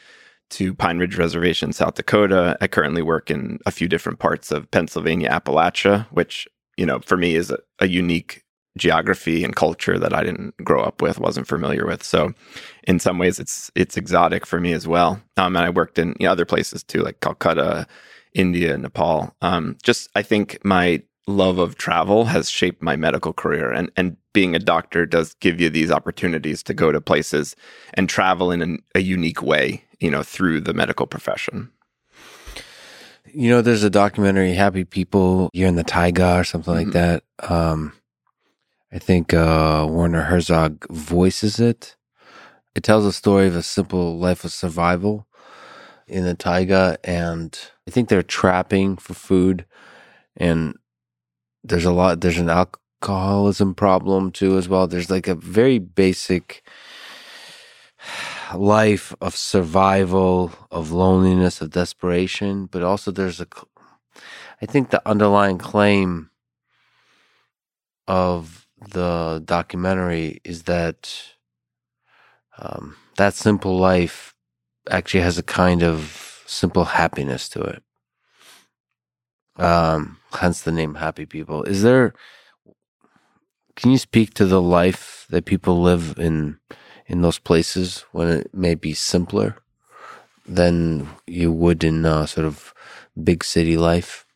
to 0.50 0.74
Pine 0.74 0.98
Ridge 0.98 1.16
Reservation, 1.16 1.72
South 1.72 1.94
Dakota. 1.94 2.56
I 2.60 2.66
currently 2.66 3.02
work 3.02 3.30
in 3.30 3.58
a 3.66 3.70
few 3.70 3.88
different 3.88 4.18
parts 4.18 4.50
of 4.50 4.70
Pennsylvania, 4.70 5.30
Appalachia, 5.30 6.06
which 6.10 6.46
you 6.76 6.86
know 6.86 7.00
for 7.00 7.16
me 7.16 7.34
is 7.34 7.50
a, 7.50 7.58
a 7.80 7.88
unique 7.88 8.42
geography 8.76 9.44
and 9.44 9.54
culture 9.54 9.98
that 9.98 10.14
I 10.14 10.22
didn't 10.24 10.56
grow 10.64 10.82
up 10.82 11.02
with, 11.02 11.18
wasn't 11.18 11.46
familiar 11.46 11.86
with. 11.86 12.02
So, 12.02 12.32
in 12.84 12.98
some 12.98 13.18
ways, 13.18 13.38
it's 13.38 13.70
it's 13.74 13.96
exotic 13.96 14.46
for 14.46 14.60
me 14.60 14.72
as 14.72 14.86
well. 14.86 15.20
Um, 15.36 15.56
and 15.56 15.64
I 15.64 15.70
worked 15.70 15.98
in 15.98 16.14
you 16.18 16.26
know, 16.26 16.32
other 16.32 16.44
places 16.44 16.82
too, 16.82 17.02
like 17.02 17.20
Calcutta, 17.20 17.86
India, 18.34 18.76
Nepal. 18.76 19.34
Um, 19.42 19.76
just 19.82 20.08
I 20.14 20.22
think 20.22 20.58
my 20.64 21.02
love 21.26 21.58
of 21.58 21.76
travel 21.76 22.24
has 22.24 22.50
shaped 22.50 22.82
my 22.82 22.96
medical 22.96 23.32
career 23.32 23.70
and 23.70 23.90
and 23.96 24.16
being 24.32 24.54
a 24.54 24.58
doctor 24.58 25.06
does 25.06 25.34
give 25.34 25.60
you 25.60 25.70
these 25.70 25.90
opportunities 25.90 26.62
to 26.62 26.74
go 26.74 26.90
to 26.90 27.00
places 27.00 27.54
and 27.94 28.08
travel 28.08 28.50
in 28.50 28.62
an, 28.62 28.82
a 28.94 29.00
unique 29.00 29.42
way 29.42 29.84
you 30.00 30.10
know 30.10 30.22
through 30.22 30.60
the 30.60 30.74
medical 30.74 31.06
profession. 31.06 31.70
You 33.32 33.50
know 33.50 33.62
there's 33.62 33.84
a 33.84 33.90
documentary 33.90 34.54
happy 34.54 34.84
people 34.84 35.48
you're 35.52 35.68
in 35.68 35.76
the 35.76 35.84
taiga 35.84 36.38
or 36.38 36.44
something 36.44 36.74
mm-hmm. 36.74 36.84
like 36.86 36.92
that. 36.92 37.24
Um 37.48 37.92
i 38.92 38.98
think 38.98 39.32
uh 39.32 39.86
werner 39.88 40.22
herzog 40.22 40.86
voices 40.90 41.60
it. 41.60 41.96
It 42.74 42.82
tells 42.82 43.04
a 43.04 43.12
story 43.12 43.46
of 43.46 43.54
a 43.54 43.62
simple 43.62 44.18
life 44.18 44.44
of 44.44 44.52
survival 44.52 45.26
in 46.08 46.24
the 46.24 46.34
taiga 46.34 46.98
and 47.04 47.58
i 47.86 47.90
think 47.90 48.08
they're 48.08 48.22
trapping 48.22 48.96
for 48.96 49.14
food 49.14 49.64
and 50.36 50.76
there's 51.64 51.84
a 51.84 51.92
lot 51.92 52.20
there's 52.20 52.38
an 52.38 52.50
alcoholism 52.50 53.74
problem 53.74 54.30
too 54.30 54.56
as 54.58 54.68
well 54.68 54.86
there's 54.86 55.10
like 55.10 55.28
a 55.28 55.34
very 55.34 55.78
basic 55.78 56.62
life 58.54 59.14
of 59.20 59.36
survival, 59.36 60.52
of 60.70 60.90
loneliness, 60.92 61.60
of 61.60 61.70
desperation, 61.70 62.66
but 62.66 62.82
also 62.82 63.10
there's 63.10 63.40
a, 63.40 63.46
I 64.60 64.66
think 64.66 64.90
the 64.90 65.06
underlying 65.08 65.58
claim 65.58 66.30
of 68.06 68.66
the 68.90 69.42
documentary 69.44 70.40
is 70.44 70.64
that 70.64 71.12
um, 72.58 72.96
that 73.16 73.34
simple 73.34 73.78
life 73.78 74.34
actually 74.90 75.20
has 75.20 75.38
a 75.38 75.42
kind 75.42 75.82
of 75.82 76.42
simple 76.46 76.84
happiness 76.84 77.48
to 77.50 77.60
it. 77.60 77.82
Um, 79.56 80.18
hence 80.32 80.62
the 80.62 80.72
name 80.72 80.94
Happy 80.94 81.26
People. 81.26 81.62
Is 81.64 81.82
there? 81.82 82.14
Can 83.76 83.90
you 83.90 83.98
speak 83.98 84.34
to 84.34 84.44
the 84.44 84.60
life 84.60 85.26
that 85.30 85.44
people 85.44 85.80
live 85.80 86.14
in 86.18 86.58
in 87.06 87.22
those 87.22 87.38
places 87.38 88.04
when 88.12 88.28
it 88.28 88.54
may 88.54 88.74
be 88.74 88.94
simpler 88.94 89.56
than 90.46 91.08
you 91.26 91.52
would 91.52 91.84
in 91.84 92.04
uh, 92.04 92.26
sort 92.26 92.46
of 92.46 92.74
big 93.22 93.44
city 93.44 93.76
life? 93.76 94.26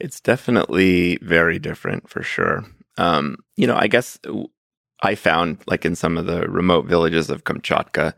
It's 0.00 0.20
definitely 0.20 1.18
very 1.22 1.58
different 1.58 2.08
for 2.08 2.22
sure. 2.22 2.64
Um, 2.96 3.38
you 3.56 3.66
know, 3.66 3.76
I 3.76 3.88
guess 3.88 4.18
I 5.02 5.14
found 5.14 5.58
like 5.66 5.84
in 5.84 5.94
some 5.94 6.16
of 6.16 6.26
the 6.26 6.42
remote 6.48 6.86
villages 6.86 7.30
of 7.30 7.44
Kamchatka, 7.44 8.14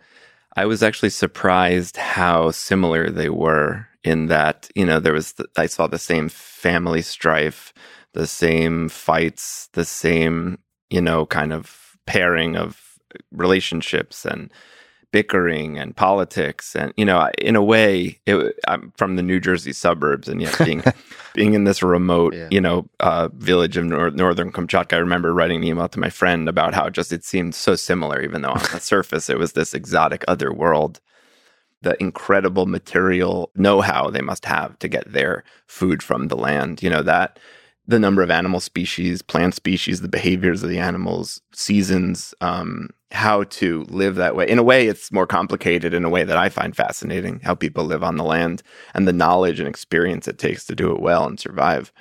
I 0.57 0.67
was 0.67 0.83
actually 0.83 1.11
surprised 1.11 1.97
how 1.97 2.51
similar 2.51 3.11
they 3.11 3.29
were 3.29 3.87
in 4.05 4.27
that, 4.27 4.69
you 4.75 4.85
know, 4.85 5.01
there 5.01 5.13
was, 5.13 5.33
the, 5.33 5.47
I 5.57 5.67
saw 5.67 5.87
the 5.87 5.99
same 5.99 6.29
family 6.29 7.03
strife, 7.03 7.73
the 8.15 8.27
same 8.27 8.89
fights, 8.89 9.69
the 9.73 9.85
same, 9.85 10.59
you 10.89 11.01
know, 11.01 11.27
kind 11.27 11.53
of 11.53 11.97
pairing 12.07 12.57
of 12.57 12.99
relationships 13.33 14.25
and 14.25 14.51
bickering 15.13 15.77
and 15.77 15.97
politics 15.97 16.77
and 16.77 16.93
you 16.97 17.05
know 17.05 17.29
in 17.39 17.57
a 17.57 17.63
way 17.63 18.21
it, 18.27 18.55
i'm 18.69 18.93
from 18.97 19.17
the 19.17 19.23
new 19.23 19.41
jersey 19.41 19.73
suburbs 19.73 20.29
and 20.29 20.41
yet 20.41 20.57
being 20.65 20.85
being 21.35 21.55
in 21.55 21.65
this 21.65 21.83
remote 21.83 22.33
yeah. 22.33 22.47
you 22.51 22.61
know 22.61 22.89
uh, 23.01 23.29
village 23.35 23.77
of 23.77 23.85
nor- 23.85 24.11
northern 24.11 24.53
kamchatka 24.53 24.93
i 24.95 24.99
remember 24.99 25.35
writing 25.35 25.57
an 25.57 25.65
email 25.65 25.89
to 25.89 25.99
my 25.99 26.11
friend 26.11 26.49
about 26.49 26.75
how 26.75 26.89
just 26.89 27.13
it 27.13 27.25
seemed 27.25 27.55
so 27.55 27.75
similar 27.75 28.23
even 28.23 28.43
though 28.43 28.51
on 28.51 28.63
the 28.73 28.81
surface 28.81 29.29
it 29.29 29.39
was 29.39 29.53
this 29.53 29.75
exotic 29.75 30.25
other 30.29 30.53
world 30.53 31.01
the 31.83 31.97
incredible 32.01 32.67
material 32.67 33.51
know-how 33.55 34.11
they 34.11 34.21
must 34.21 34.45
have 34.45 34.79
to 34.79 34.89
get 34.89 35.13
their 35.13 35.45
food 35.67 36.03
from 36.03 36.29
the 36.29 36.37
land 36.37 36.83
you 36.83 36.91
know 36.91 37.03
that 37.03 37.39
the 37.91 37.99
number 37.99 38.23
of 38.23 38.31
animal 38.31 38.61
species, 38.61 39.21
plant 39.21 39.55
species, 39.55 40.01
the 40.01 40.09
behaviors 40.09 40.63
of 40.63 40.71
the 40.71 40.79
animals, 40.79 41.41
seasons, 41.53 42.33
um, 42.41 42.89
how 43.11 43.43
to 43.45 43.85
live 43.89 44.15
that 44.15 44.37
way. 44.37 44.49
In 44.49 44.59
a 44.59 44.63
way, 44.63 44.87
it's 44.87 45.11
more 45.11 45.27
complicated 45.27 45.93
in 45.93 46.05
a 46.05 46.09
way 46.09 46.23
that 46.23 46.37
I 46.37 46.49
find 46.49 46.77
fascinating 46.77 47.41
how 47.41 47.55
people 47.57 47.85
live 47.85 48.05
on 48.05 48.17
the 48.17 48.25
land 48.25 48.63
and 48.95 49.09
the 49.09 49.13
knowledge 49.13 49.59
and 49.59 49.69
experience 49.69 50.29
it 50.29 50.39
takes 50.39 50.65
to 50.67 50.77
do 50.77 50.93
it 50.93 51.01
well 51.01 51.27
and 51.27 51.41
survive. 51.41 51.93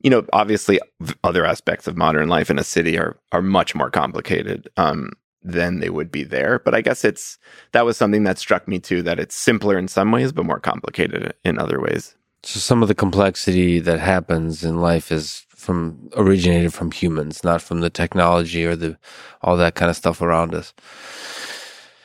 You 0.00 0.10
know, 0.10 0.24
obviously, 0.32 0.78
other 1.24 1.44
aspects 1.44 1.88
of 1.88 1.96
modern 1.96 2.28
life 2.28 2.48
in 2.48 2.58
a 2.58 2.64
city 2.64 2.96
are 2.96 3.18
are 3.32 3.42
much 3.42 3.74
more 3.74 3.90
complicated 3.90 4.68
um, 4.76 5.10
than 5.46 5.80
they 5.80 5.90
would 5.90 6.10
be 6.10 6.24
there. 6.24 6.58
But 6.58 6.74
I 6.74 6.80
guess 6.80 7.04
it's 7.04 7.38
that 7.72 7.84
was 7.84 7.96
something 7.96 8.24
that 8.24 8.38
struck 8.38 8.66
me 8.68 8.78
too 8.78 9.02
that 9.02 9.18
it's 9.18 9.34
simpler 9.34 9.78
in 9.78 9.88
some 9.88 10.10
ways, 10.12 10.32
but 10.32 10.46
more 10.46 10.60
complicated 10.60 11.34
in 11.44 11.58
other 11.58 11.80
ways. 11.80 12.16
So 12.42 12.60
some 12.60 12.82
of 12.82 12.88
the 12.88 12.94
complexity 12.94 13.80
that 13.80 13.98
happens 13.98 14.62
in 14.62 14.80
life 14.80 15.10
is 15.10 15.46
from 15.48 16.10
originated 16.16 16.72
from 16.72 16.92
humans, 16.92 17.42
not 17.42 17.62
from 17.62 17.80
the 17.80 17.90
technology 17.90 18.64
or 18.64 18.76
the 18.76 18.98
all 19.42 19.56
that 19.56 19.74
kind 19.74 19.90
of 19.90 19.96
stuff 19.96 20.20
around 20.20 20.54
us. 20.54 20.72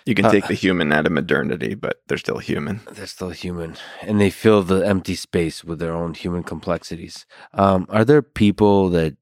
You 0.06 0.16
can 0.16 0.32
take 0.32 0.46
uh, 0.46 0.48
the 0.48 0.56
human 0.56 0.92
out 0.92 1.06
of 1.06 1.12
modernity, 1.12 1.76
but 1.76 2.02
they're 2.08 2.18
still 2.18 2.40
human. 2.40 2.82
They're 2.92 3.06
still 3.06 3.30
human, 3.30 3.76
and 4.02 4.20
they 4.20 4.32
fill 4.32 4.64
the 4.64 4.82
empty 4.82 5.14
space 5.14 5.64
with 5.64 5.78
their 5.78 5.94
own 5.94 6.16
human 6.16 6.42
complexities. 6.42 7.28
Um, 7.54 7.86
are 7.90 8.04
there 8.04 8.24
people 8.24 8.90
that 8.90 9.16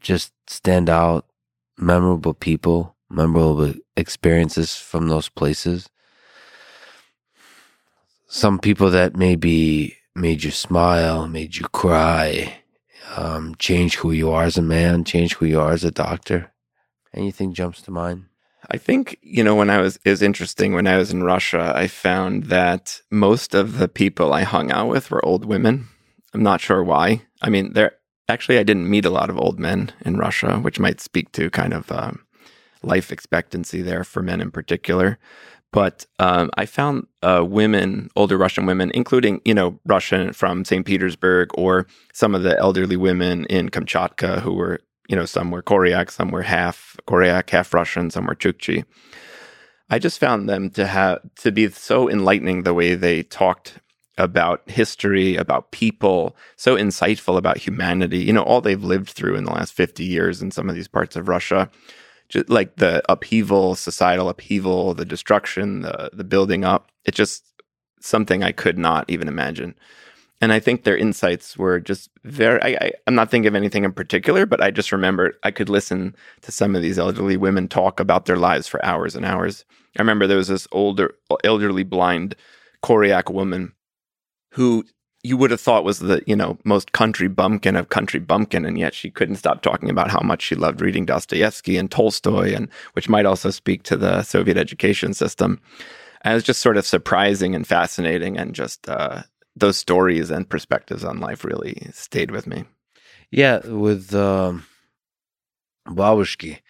just 0.00 0.32
stand 0.46 0.88
out, 0.88 1.26
memorable 1.76 2.32
people, 2.32 2.96
memorable 3.10 3.74
experiences 3.96 4.76
from 4.76 5.08
those 5.08 5.28
places? 5.28 5.88
Some 8.28 8.58
people 8.58 8.90
that 8.90 9.16
maybe 9.16 9.96
made 10.14 10.44
you 10.44 10.50
smile, 10.50 11.26
made 11.26 11.56
you 11.56 11.64
cry, 11.66 12.60
um, 13.16 13.54
change 13.56 13.96
who 13.96 14.12
you 14.12 14.30
are 14.30 14.44
as 14.44 14.56
a 14.56 14.62
man, 14.62 15.04
change 15.04 15.34
who 15.34 15.46
you 15.46 15.60
are 15.60 15.72
as 15.72 15.84
a 15.84 15.90
doctor? 15.90 16.52
Anything 17.12 17.54
jumps 17.54 17.82
to 17.82 17.90
mind? 17.90 18.26
I 18.70 18.76
think, 18.76 19.18
you 19.22 19.42
know, 19.42 19.56
when 19.56 19.70
I 19.70 19.78
was, 19.78 19.98
was 20.04 20.22
interesting 20.22 20.74
when 20.74 20.86
I 20.86 20.96
was 20.96 21.10
in 21.10 21.24
Russia, 21.24 21.72
I 21.74 21.88
found 21.88 22.44
that 22.44 23.00
most 23.10 23.54
of 23.54 23.78
the 23.78 23.88
people 23.88 24.32
I 24.32 24.42
hung 24.42 24.70
out 24.70 24.88
with 24.88 25.10
were 25.10 25.24
old 25.24 25.44
women. 25.44 25.88
I'm 26.32 26.42
not 26.42 26.60
sure 26.60 26.84
why. 26.84 27.22
I 27.42 27.50
mean, 27.50 27.72
there, 27.72 27.92
actually, 28.28 28.58
I 28.58 28.62
didn't 28.62 28.88
meet 28.88 29.04
a 29.04 29.10
lot 29.10 29.30
of 29.30 29.38
old 29.38 29.58
men 29.58 29.92
in 30.04 30.18
Russia, 30.18 30.58
which 30.58 30.78
might 30.78 31.00
speak 31.00 31.32
to 31.32 31.50
kind 31.50 31.72
of 31.72 31.90
um, 31.90 32.24
life 32.82 33.12
expectancy 33.12 33.82
there 33.82 34.04
for 34.04 34.22
men 34.22 34.40
in 34.40 34.50
particular. 34.50 35.18
But 35.72 36.04
um, 36.18 36.50
I 36.54 36.66
found 36.66 37.06
uh, 37.22 37.44
women, 37.46 38.10
older 38.16 38.36
Russian 38.36 38.66
women, 38.66 38.90
including 38.92 39.40
you 39.44 39.54
know 39.54 39.78
Russian 39.86 40.32
from 40.32 40.64
St. 40.64 40.84
Petersburg, 40.84 41.50
or 41.54 41.86
some 42.12 42.34
of 42.34 42.42
the 42.42 42.58
elderly 42.58 42.96
women 42.96 43.46
in 43.46 43.68
Kamchatka 43.68 44.40
who 44.40 44.54
were 44.54 44.80
you 45.08 45.14
know 45.14 45.26
some 45.26 45.50
were 45.50 45.62
Koryak, 45.62 46.10
some 46.10 46.30
were 46.30 46.42
half 46.42 46.96
Koryak, 47.06 47.50
half 47.50 47.72
Russian, 47.72 48.10
some 48.10 48.26
were 48.26 48.34
Chukchi. 48.34 48.84
I 49.88 49.98
just 49.98 50.18
found 50.18 50.48
them 50.48 50.70
to 50.70 50.86
have 50.86 51.20
to 51.36 51.52
be 51.52 51.68
so 51.68 52.08
enlightening 52.08 52.62
the 52.62 52.74
way 52.74 52.94
they 52.94 53.22
talked 53.22 53.78
about 54.18 54.68
history, 54.68 55.36
about 55.36 55.70
people, 55.72 56.36
so 56.56 56.76
insightful 56.76 57.36
about 57.36 57.58
humanity. 57.58 58.18
You 58.18 58.32
know 58.32 58.42
all 58.42 58.60
they've 58.60 58.82
lived 58.82 59.10
through 59.10 59.36
in 59.36 59.44
the 59.44 59.52
last 59.52 59.72
fifty 59.72 60.04
years 60.04 60.42
in 60.42 60.50
some 60.50 60.68
of 60.68 60.74
these 60.74 60.88
parts 60.88 61.14
of 61.14 61.28
Russia 61.28 61.70
just 62.30 62.48
like 62.48 62.76
the 62.76 63.02
upheaval, 63.10 63.74
societal 63.74 64.28
upheaval, 64.30 64.94
the 64.94 65.04
destruction, 65.04 65.82
the 65.82 66.10
the 66.12 66.24
building 66.24 66.64
up. 66.64 66.90
It's 67.04 67.16
just 67.16 67.44
something 68.00 68.42
I 68.42 68.52
could 68.52 68.78
not 68.78 69.04
even 69.08 69.28
imagine. 69.28 69.74
And 70.40 70.52
I 70.54 70.58
think 70.58 70.84
their 70.84 70.96
insights 70.96 71.58
were 71.58 71.78
just 71.80 72.08
very. 72.24 72.78
I, 72.78 72.92
I'm 73.06 73.14
not 73.14 73.30
thinking 73.30 73.48
of 73.48 73.54
anything 73.54 73.84
in 73.84 73.92
particular, 73.92 74.46
but 74.46 74.62
I 74.62 74.70
just 74.70 74.92
remember 74.92 75.34
I 75.42 75.50
could 75.50 75.68
listen 75.68 76.16
to 76.42 76.52
some 76.52 76.74
of 76.74 76.80
these 76.80 76.98
elderly 76.98 77.36
women 77.36 77.68
talk 77.68 78.00
about 78.00 78.24
their 78.24 78.38
lives 78.38 78.66
for 78.66 78.82
hours 78.84 79.14
and 79.14 79.26
hours. 79.26 79.66
I 79.98 80.00
remember 80.00 80.26
there 80.26 80.38
was 80.38 80.48
this 80.48 80.68
older, 80.72 81.14
elderly 81.44 81.82
blind 81.82 82.36
Koryak 82.82 83.30
woman 83.30 83.74
who 84.52 84.84
you 85.22 85.36
would 85.36 85.50
have 85.50 85.60
thought 85.60 85.84
was 85.84 85.98
the 85.98 86.22
you 86.26 86.34
know 86.34 86.58
most 86.64 86.92
country 86.92 87.28
bumpkin 87.28 87.76
of 87.76 87.88
country 87.88 88.20
bumpkin, 88.20 88.64
and 88.64 88.78
yet 88.78 88.94
she 88.94 89.10
couldn't 89.10 89.36
stop 89.36 89.62
talking 89.62 89.90
about 89.90 90.10
how 90.10 90.20
much 90.20 90.42
she 90.42 90.54
loved 90.54 90.80
reading 90.80 91.04
Dostoevsky 91.04 91.76
and 91.76 91.90
Tolstoy, 91.90 92.54
and 92.54 92.68
which 92.94 93.08
might 93.08 93.26
also 93.26 93.50
speak 93.50 93.82
to 93.84 93.96
the 93.96 94.22
Soviet 94.22 94.56
education 94.56 95.14
system. 95.14 95.60
And 96.22 96.32
it 96.32 96.34
was 96.34 96.44
just 96.44 96.60
sort 96.60 96.76
of 96.76 96.86
surprising 96.86 97.54
and 97.54 97.66
fascinating, 97.66 98.36
and 98.36 98.54
just 98.54 98.88
uh, 98.88 99.22
those 99.56 99.76
stories 99.76 100.30
and 100.30 100.48
perspectives 100.48 101.04
on 101.04 101.20
life 101.20 101.44
really 101.44 101.88
stayed 101.92 102.30
with 102.30 102.46
me. 102.46 102.64
Yeah, 103.30 103.66
with 103.66 104.14
um, 104.14 104.64
Babushki, 105.86 106.60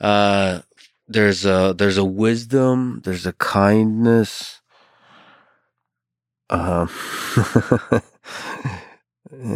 uh, 0.00 0.60
there's 1.06 1.44
a 1.44 1.74
there's 1.76 1.98
a 1.98 2.04
wisdom, 2.04 3.02
there's 3.04 3.26
a 3.26 3.32
kindness 3.34 4.59
uh, 6.50 6.86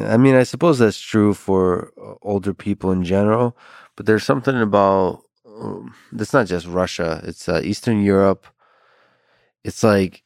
I 0.06 0.16
mean, 0.16 0.36
I 0.36 0.44
suppose 0.44 0.78
that's 0.78 1.00
true 1.00 1.34
for 1.34 1.92
uh, 2.00 2.14
older 2.22 2.54
people 2.54 2.92
in 2.92 3.04
general, 3.04 3.56
but 3.96 4.06
there's 4.06 4.24
something 4.24 4.60
about 4.60 5.22
um, 5.46 5.94
it's 6.12 6.32
not 6.32 6.46
just 6.46 6.66
Russia, 6.66 7.20
it's 7.24 7.48
uh, 7.48 7.60
Eastern 7.62 8.02
Europe. 8.02 8.46
It's 9.64 9.82
like 9.82 10.22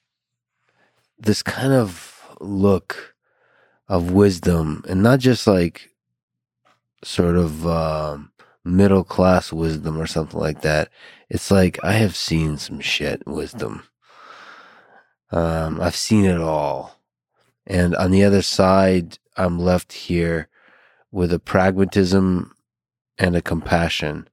this 1.18 1.42
kind 1.42 1.72
of 1.72 2.22
look 2.40 3.14
of 3.88 4.12
wisdom, 4.12 4.84
and 4.88 5.02
not 5.02 5.20
just 5.20 5.46
like 5.46 5.90
sort 7.02 7.36
of 7.36 7.66
uh, 7.66 8.18
middle 8.64 9.04
class 9.04 9.52
wisdom 9.52 9.98
or 10.00 10.06
something 10.06 10.38
like 10.38 10.60
that. 10.62 10.90
It's 11.30 11.50
like 11.50 11.78
I 11.82 11.92
have 11.92 12.14
seen 12.16 12.58
some 12.58 12.80
shit 12.80 13.26
wisdom 13.26 13.84
um, 15.30 15.80
I've 15.80 15.96
seen 15.96 16.24
it 16.24 16.40
all. 16.40 16.98
And 17.66 17.94
on 17.96 18.10
the 18.10 18.24
other 18.24 18.42
side, 18.42 19.18
I'm 19.36 19.58
left 19.58 19.92
here 19.92 20.48
with 21.12 21.32
a 21.32 21.38
pragmatism 21.38 22.54
and 23.18 23.36
a 23.36 23.42
compassion 23.42 24.28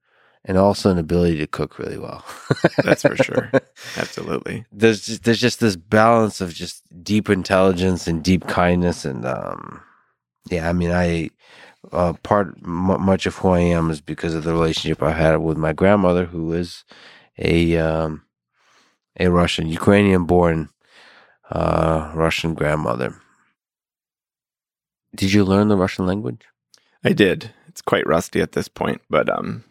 and 0.45 0.57
also 0.57 0.91
an 0.91 0.97
ability 0.97 1.37
to 1.39 1.47
cook 1.47 1.79
really 1.79 1.97
well. 1.97 2.23
That's 2.83 3.03
for 3.03 3.15
sure. 3.17 3.51
Absolutely. 3.97 4.65
There's 4.71 5.05
just, 5.05 5.23
there's 5.23 5.41
just 5.41 5.59
this 5.59 5.75
balance 5.75 6.41
of 6.41 6.53
just 6.53 6.83
deep 7.03 7.29
intelligence 7.29 8.07
and 8.07 8.23
deep 8.23 8.47
kindness 8.47 9.05
and 9.05 9.25
um 9.25 9.81
yeah, 10.51 10.69
I 10.69 10.73
mean 10.73 10.91
I 10.91 11.31
uh, 11.91 12.13
part 12.23 12.55
m- 12.63 13.01
much 13.01 13.25
of 13.25 13.35
who 13.37 13.49
I 13.49 13.59
am 13.59 13.89
is 13.91 14.01
because 14.01 14.33
of 14.35 14.43
the 14.43 14.53
relationship 14.53 15.01
I 15.03 15.11
had 15.11 15.37
with 15.37 15.57
my 15.57 15.73
grandmother 15.73 16.25
who 16.25 16.53
is 16.53 16.83
a 17.39 17.77
um 17.77 18.23
a 19.19 19.29
Russian, 19.29 19.67
Ukrainian 19.67 20.25
born 20.25 20.69
uh, 21.51 22.11
Russian 22.13 22.53
grandmother. 22.53 23.15
Did 25.15 25.33
you 25.33 25.45
learn 25.45 25.69
the 25.69 25.77
Russian 25.77 26.05
language? 26.05 26.41
I 27.03 27.13
did. 27.13 27.51
It's 27.67 27.81
quite 27.81 28.07
rusty 28.07 28.41
at 28.41 28.53
this 28.53 28.67
point, 28.67 29.01
but 29.09 29.29
um, 29.29 29.63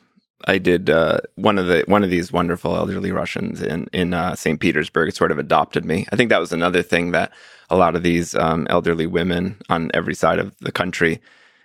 I 0.47 0.59
did 0.59 0.91
uh, 0.91 1.19
one 1.37 1.59
of 1.59 1.67
the 1.67 1.85
one 1.87 2.05
of 2.05 2.11
these 2.11 2.33
wonderful 2.33 2.77
elderly 2.77 3.13
Russians 3.13 3.63
in 3.63 3.89
in 3.93 4.15
uh, 4.15 4.35
St. 4.35 4.61
Petersburg 4.61 5.13
sort 5.15 5.33
of 5.33 5.39
adopted 5.39 5.85
me. 5.85 6.07
I 6.13 6.17
think 6.17 6.31
that 6.31 6.41
was 6.41 6.53
another 6.53 6.83
thing 6.83 7.13
that 7.13 7.33
a 7.71 7.77
lot 7.77 7.97
of 7.97 8.03
these 8.03 8.35
um, 8.35 8.67
elderly 8.71 9.07
women 9.07 9.57
on 9.69 9.91
every 9.95 10.15
side 10.15 10.39
of 10.39 10.57
the 10.59 10.73
country 10.73 11.21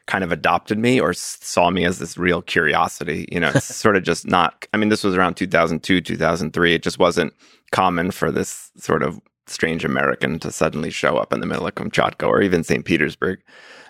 kind 0.08 0.24
of 0.24 0.32
adopted 0.32 0.80
me 0.80 1.00
or 1.00 1.14
saw 1.14 1.70
me 1.70 1.86
as 1.86 2.00
this 2.00 2.18
real 2.18 2.42
curiosity. 2.42 3.28
You 3.32 3.40
know, 3.40 3.52
it's 3.54 3.76
sort 3.76 3.96
of 3.96 4.04
just 4.04 4.26
not. 4.26 4.66
I 4.74 4.78
mean, 4.78 4.90
this 4.90 5.04
was 5.04 5.16
around 5.16 5.36
2002, 5.36 6.02
2003. 6.02 6.74
It 6.74 6.84
just 6.84 7.00
wasn't 7.00 7.34
common 7.72 8.12
for 8.12 8.32
this 8.32 8.72
sort 8.78 9.04
of 9.04 9.20
strange 9.50 9.86
American 9.86 10.40
to 10.40 10.52
suddenly 10.52 10.90
show 10.90 11.18
up 11.18 11.34
in 11.34 11.40
the 11.40 11.46
middle 11.46 11.68
of 11.68 11.76
Kamchatka 11.76 12.28
or 12.28 12.42
even 12.42 12.64
St. 12.64 12.86
Petersburg 12.86 13.42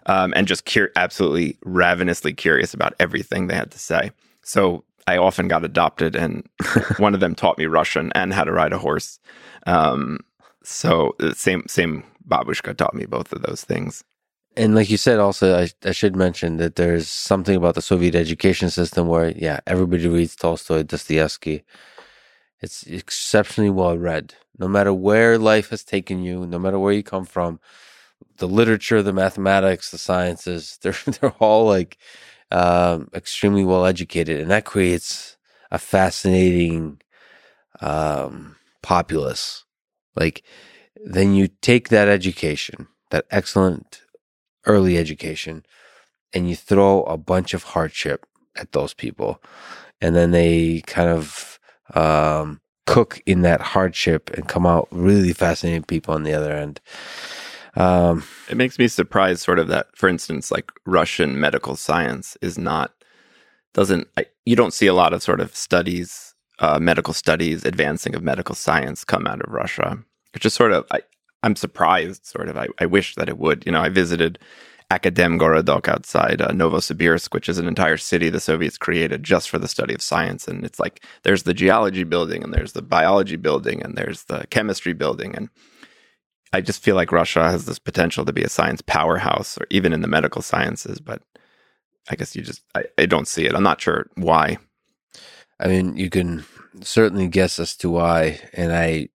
um, 0.05 0.33
and 0.35 0.47
just 0.47 0.65
cur- 0.65 0.91
absolutely 0.95 1.57
ravenously 1.63 2.33
curious 2.33 2.73
about 2.73 2.93
everything 2.99 3.47
they 3.47 3.55
had 3.55 3.71
to 3.71 3.79
say. 3.79 4.11
So 4.41 4.83
I 5.07 5.17
often 5.17 5.47
got 5.47 5.65
adopted, 5.65 6.15
and 6.15 6.47
one 6.97 7.13
of 7.13 7.19
them 7.19 7.35
taught 7.35 7.57
me 7.57 7.65
Russian 7.65 8.11
and 8.15 8.33
how 8.33 8.43
to 8.43 8.51
ride 8.51 8.73
a 8.73 8.77
horse. 8.77 9.19
Um, 9.65 10.19
so 10.63 11.15
the 11.19 11.35
same 11.35 11.63
same 11.67 12.03
babushka 12.27 12.75
taught 12.75 12.93
me 12.93 13.05
both 13.05 13.33
of 13.33 13.41
those 13.41 13.63
things. 13.63 14.03
And 14.57 14.75
like 14.75 14.89
you 14.89 14.97
said, 14.97 15.19
also 15.19 15.59
I, 15.59 15.69
I 15.83 15.91
should 15.91 16.15
mention 16.15 16.57
that 16.57 16.75
there's 16.75 17.07
something 17.07 17.55
about 17.55 17.75
the 17.75 17.81
Soviet 17.81 18.15
education 18.15 18.69
system 18.69 19.07
where 19.07 19.31
yeah 19.31 19.59
everybody 19.67 20.07
reads 20.07 20.35
Tolstoy, 20.35 20.83
Dostoevsky. 20.83 21.63
It's 22.61 22.83
exceptionally 22.83 23.69
well 23.69 23.97
read. 23.97 24.35
No 24.57 24.67
matter 24.67 24.93
where 24.93 25.37
life 25.37 25.69
has 25.69 25.83
taken 25.83 26.21
you, 26.21 26.45
no 26.45 26.59
matter 26.59 26.77
where 26.77 26.93
you 26.93 27.03
come 27.03 27.25
from, 27.25 27.59
the 28.37 28.47
literature, 28.47 29.01
the 29.01 29.13
mathematics, 29.13 29.91
the 29.91 29.97
sciences, 29.97 30.77
they're 30.83 30.95
they're 31.05 31.31
all 31.39 31.65
like 31.65 31.97
um, 32.51 33.09
extremely 33.13 33.63
well 33.63 33.85
educated, 33.85 34.39
and 34.39 34.51
that 34.51 34.65
creates 34.65 35.37
a 35.71 35.77
fascinating 35.77 37.01
um, 37.81 38.55
populace. 38.81 39.63
Like 40.15 40.43
then 41.05 41.33
you 41.33 41.47
take 41.61 41.89
that 41.89 42.09
education, 42.09 42.87
that 43.11 43.25
excellent 43.31 44.01
early 44.65 44.97
education, 44.97 45.63
and 46.33 46.49
you 46.49 46.55
throw 46.55 47.03
a 47.03 47.17
bunch 47.17 47.53
of 47.53 47.63
hardship 47.63 48.25
at 48.57 48.73
those 48.73 48.93
people, 48.93 49.41
and 50.01 50.15
then 50.15 50.31
they 50.31 50.81
kind 50.81 51.09
of 51.09 51.48
um, 51.95 52.61
cook 52.85 53.21
in 53.25 53.41
that 53.41 53.61
hardship 53.61 54.29
and 54.31 54.47
come 54.47 54.65
out 54.65 54.87
really 54.91 55.33
fascinating 55.33 55.83
people 55.83 56.13
on 56.13 56.23
the 56.23 56.33
other 56.33 56.51
end. 56.51 56.79
Um, 57.75 58.23
it 58.49 58.57
makes 58.57 58.79
me 58.79 58.87
surprised, 58.87 59.41
sort 59.41 59.59
of 59.59 59.67
that, 59.67 59.87
for 59.95 60.09
instance, 60.09 60.51
like 60.51 60.71
Russian 60.85 61.39
medical 61.39 61.75
science 61.75 62.37
is 62.41 62.57
not 62.57 62.93
doesn't 63.73 64.07
you 64.45 64.55
don't 64.55 64.73
see 64.73 64.87
a 64.87 64.95
lot 64.95 65.13
of 65.13 65.21
sort 65.21 65.39
of 65.39 65.55
studies, 65.55 66.33
uh, 66.57 66.79
medical 66.79 67.13
studies, 67.13 67.63
advancing 67.63 68.15
of 68.15 68.23
medical 68.23 68.55
science 68.55 69.03
come 69.03 69.27
out 69.27 69.41
of 69.41 69.53
Russia. 69.53 69.99
It's 70.33 70.41
just 70.41 70.55
sort 70.55 70.73
of 70.73 70.85
I, 70.91 71.01
I'm 71.43 71.55
surprised, 71.55 72.25
sort 72.25 72.49
of. 72.49 72.57
I, 72.57 72.67
I 72.79 72.85
wish 72.85 73.15
that 73.15 73.29
it 73.29 73.37
would. 73.37 73.65
You 73.65 73.71
know, 73.71 73.81
I 73.81 73.89
visited 73.89 74.39
Akademgorodok 74.91 75.87
outside 75.87 76.41
uh, 76.41 76.49
Novosibirsk, 76.49 77.33
which 77.33 77.47
is 77.47 77.59
an 77.59 77.67
entire 77.67 77.97
city 77.97 78.29
the 78.29 78.39
Soviets 78.39 78.77
created 78.77 79.23
just 79.23 79.49
for 79.49 79.59
the 79.59 79.67
study 79.67 79.93
of 79.93 80.01
science. 80.01 80.47
And 80.47 80.65
it's 80.65 80.79
like 80.79 81.03
there's 81.23 81.43
the 81.43 81.53
geology 81.53 82.03
building, 82.03 82.43
and 82.43 82.53
there's 82.53 82.73
the 82.73 82.81
biology 82.81 83.35
building, 83.35 83.83
and 83.83 83.95
there's 83.95 84.23
the 84.23 84.47
chemistry 84.49 84.93
building, 84.93 85.35
and 85.35 85.49
I 86.51 86.61
just 86.61 86.81
feel 86.81 86.95
like 86.95 87.11
Russia 87.11 87.51
has 87.51 87.65
this 87.65 87.77
potential 87.77 88.25
to 88.25 88.33
be 88.33 88.41
a 88.41 88.49
science 88.49 88.81
powerhouse, 88.81 89.57
or 89.59 89.67
even 89.69 89.93
in 89.93 90.01
the 90.01 90.07
medical 90.07 90.41
sciences. 90.41 90.99
But 90.99 91.21
I 92.09 92.15
guess 92.15 92.35
you 92.35 92.41
just 92.41 92.63
I, 92.73 92.85
I 92.97 93.05
don't 93.05 93.27
see 93.27 93.45
it. 93.45 93.53
I'm 93.53 93.63
not 93.63 93.81
sure 93.81 94.07
why. 94.15 94.57
I 95.59 95.67
mean, 95.67 95.97
you 95.97 96.09
can 96.09 96.45
certainly 96.81 97.27
guess 97.27 97.59
as 97.59 97.75
to 97.77 97.89
why, 97.89 98.39
and 98.53 98.71
I, 98.73 99.09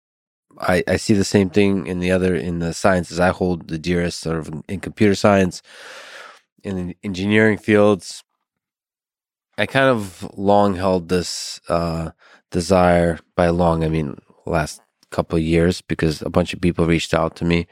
I, 0.60 0.84
I 0.88 0.98
see 0.98 1.14
the 1.14 1.24
same 1.24 1.50
thing 1.50 1.88
in 1.88 2.00
the 2.00 2.12
other 2.12 2.36
in 2.36 2.60
the 2.60 2.74
sciences 2.74 3.20
I 3.20 3.30
hold 3.30 3.68
the 3.68 3.78
dearest, 3.78 4.20
sort 4.20 4.38
of 4.38 4.64
in, 4.68 4.80
computer 4.80 5.16
science, 5.16 5.62
in 6.64 6.96
engineering 7.04 7.58
fields. 7.58 8.24
I 9.58 9.66
kind 9.66 9.90
of 9.90 10.28
long 10.38 10.76
held 10.76 11.10
this 11.10 11.62
uh, 11.70 12.12
desire 12.52 13.20
by 13.36 13.50
long, 13.50 13.84
I 13.84 13.90
mean, 13.90 14.18
last 14.46 14.82
couple 15.12 15.38
of 15.38 15.44
years 15.44 15.82
because 15.82 16.22
a 16.22 16.30
bunch 16.30 16.54
of 16.54 16.62
people 16.62 16.88
reached 16.88 17.14
out 17.14 17.36
to 17.38 17.46
me 17.46 17.68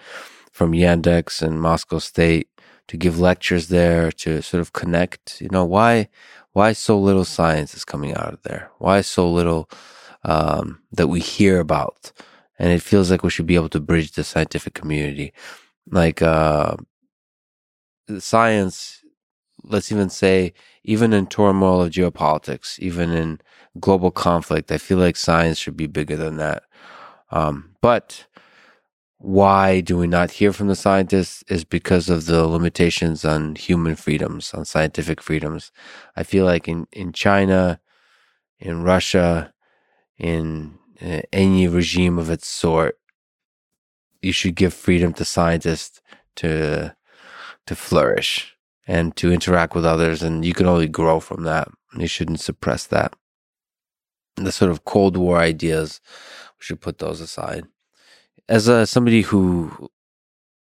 from 0.52 0.74
Yandex 0.74 1.42
and 1.42 1.60
Moscow 1.60 1.98
State 2.00 2.48
to 2.88 2.98
give 2.98 3.20
lectures 3.20 3.70
there 3.70 4.12
to 4.12 4.42
sort 4.42 4.62
of 4.62 4.74
connect. 4.74 5.42
You 5.42 5.50
know 5.50 5.66
why 5.66 6.10
why 6.54 6.74
so 6.74 7.00
little 7.00 7.26
science 7.26 7.74
is 7.74 7.86
coming 7.86 8.14
out 8.14 8.34
of 8.34 8.44
there? 8.44 8.70
Why 8.78 9.02
so 9.02 9.30
little 9.32 9.70
um, 10.24 10.82
that 10.92 11.08
we 11.08 11.20
hear 11.20 11.60
about? 11.60 12.12
And 12.62 12.72
it 12.72 12.84
feels 12.84 13.10
like 13.10 13.24
we 13.24 13.32
should 13.32 13.48
be 13.48 13.56
able 13.56 13.70
to 13.70 13.80
bridge 13.80 14.12
the 14.12 14.24
scientific 14.24 14.76
community, 14.76 15.34
like 15.90 16.22
uh, 16.22 16.76
science. 18.20 19.00
Let's 19.64 19.92
even 19.92 20.12
say, 20.12 20.54
even 20.84 21.12
in 21.12 21.26
turmoil 21.26 21.82
of 21.82 21.90
geopolitics, 21.90 22.78
even 22.78 23.10
in 23.10 23.42
global 23.80 24.12
conflict, 24.12 24.72
I 24.72 24.78
feel 24.78 25.00
like 25.00 25.16
science 25.16 25.58
should 25.58 25.76
be 25.76 25.88
bigger 25.88 26.16
than 26.16 26.38
that. 26.38 26.62
Um, 27.32 27.76
but 27.82 28.28
why 29.18 29.82
do 29.82 29.98
we 29.98 30.06
not 30.06 30.30
hear 30.30 30.54
from 30.54 30.68
the 30.68 30.76
scientists 30.76 31.44
is 31.48 31.64
because 31.64 32.10
of 32.10 32.28
the 32.28 32.46
limitations 32.46 33.26
on 33.26 33.56
human 33.56 33.96
freedoms, 33.96 34.54
on 34.54 34.66
scientific 34.66 35.20
freedoms. 35.20 35.72
I 36.16 36.22
feel 36.22 36.46
like 36.46 36.68
in, 36.68 36.86
in 36.92 37.12
China, 37.12 37.80
in 38.60 38.84
Russia, 38.84 39.52
in 40.20 40.78
uh, 41.04 41.22
any 41.34 41.68
regime 41.68 42.18
of 42.20 42.30
its 42.30 42.48
sort, 42.48 42.98
you 44.22 44.32
should 44.32 44.56
give 44.56 44.74
freedom 44.74 45.14
to 45.14 45.26
scientists 45.26 46.02
to 46.38 46.96
to 47.68 47.76
flourish 47.76 48.56
and 48.88 49.16
to 49.16 49.32
interact 49.32 49.76
with 49.76 49.86
others, 49.86 50.24
and 50.24 50.44
you 50.44 50.54
can 50.54 50.68
only 50.68 50.88
grow 50.88 51.20
from 51.20 51.44
that. 51.44 51.68
You 51.98 52.08
shouldn't 52.08 52.40
suppress 52.40 52.86
that. 52.88 53.14
The 54.36 54.52
sort 54.52 54.72
of 54.72 54.86
Cold 54.86 55.18
War 55.18 55.38
ideas 55.38 56.02
we 56.60 56.64
should 56.66 56.82
put 56.82 57.00
those 57.00 57.22
aside. 57.22 57.66
As 58.50 58.68
a, 58.68 58.86
somebody 58.86 59.22
who 59.22 59.90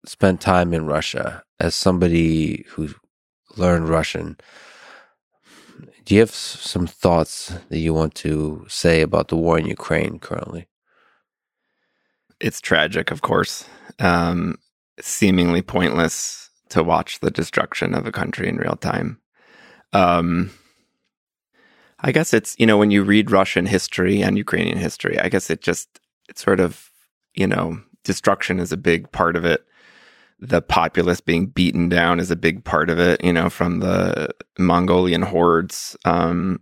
spent 0.04 0.40
time 0.40 0.72
in 0.74 0.86
Russia, 0.86 1.42
as 1.60 1.74
somebody 1.74 2.64
who 2.70 2.88
learned 3.56 3.88
Russian, 3.88 4.36
do 6.08 6.14
you 6.14 6.20
have 6.22 6.30
some 6.30 6.86
thoughts 6.86 7.52
that 7.68 7.80
you 7.80 7.92
want 7.92 8.14
to 8.14 8.64
say 8.66 9.02
about 9.02 9.28
the 9.28 9.36
war 9.36 9.58
in 9.58 9.66
Ukraine 9.66 10.18
currently? 10.18 10.66
It's 12.40 12.62
tragic, 12.62 13.10
of 13.10 13.20
course. 13.20 13.66
Um, 13.98 14.56
seemingly 14.98 15.60
pointless 15.60 16.48
to 16.70 16.82
watch 16.82 17.20
the 17.20 17.30
destruction 17.30 17.94
of 17.94 18.06
a 18.06 18.12
country 18.12 18.48
in 18.48 18.56
real 18.56 18.76
time. 18.76 19.20
Um, 19.92 20.50
I 22.00 22.10
guess 22.10 22.32
it's, 22.32 22.56
you 22.58 22.64
know, 22.64 22.78
when 22.78 22.90
you 22.90 23.02
read 23.02 23.30
Russian 23.30 23.66
history 23.66 24.22
and 24.22 24.38
Ukrainian 24.38 24.78
history, 24.78 25.18
I 25.20 25.28
guess 25.28 25.50
it 25.50 25.60
just, 25.60 26.00
it's 26.26 26.42
sort 26.42 26.60
of, 26.60 26.90
you 27.34 27.46
know, 27.46 27.82
destruction 28.04 28.60
is 28.60 28.72
a 28.72 28.78
big 28.78 29.12
part 29.12 29.36
of 29.36 29.44
it. 29.44 29.62
The 30.40 30.62
populace 30.62 31.20
being 31.20 31.46
beaten 31.46 31.88
down 31.88 32.20
is 32.20 32.30
a 32.30 32.36
big 32.36 32.64
part 32.64 32.90
of 32.90 32.98
it, 32.98 33.22
you 33.24 33.32
know, 33.32 33.50
from 33.50 33.80
the 33.80 34.30
Mongolian 34.58 35.22
hordes 35.22 35.96
um, 36.04 36.60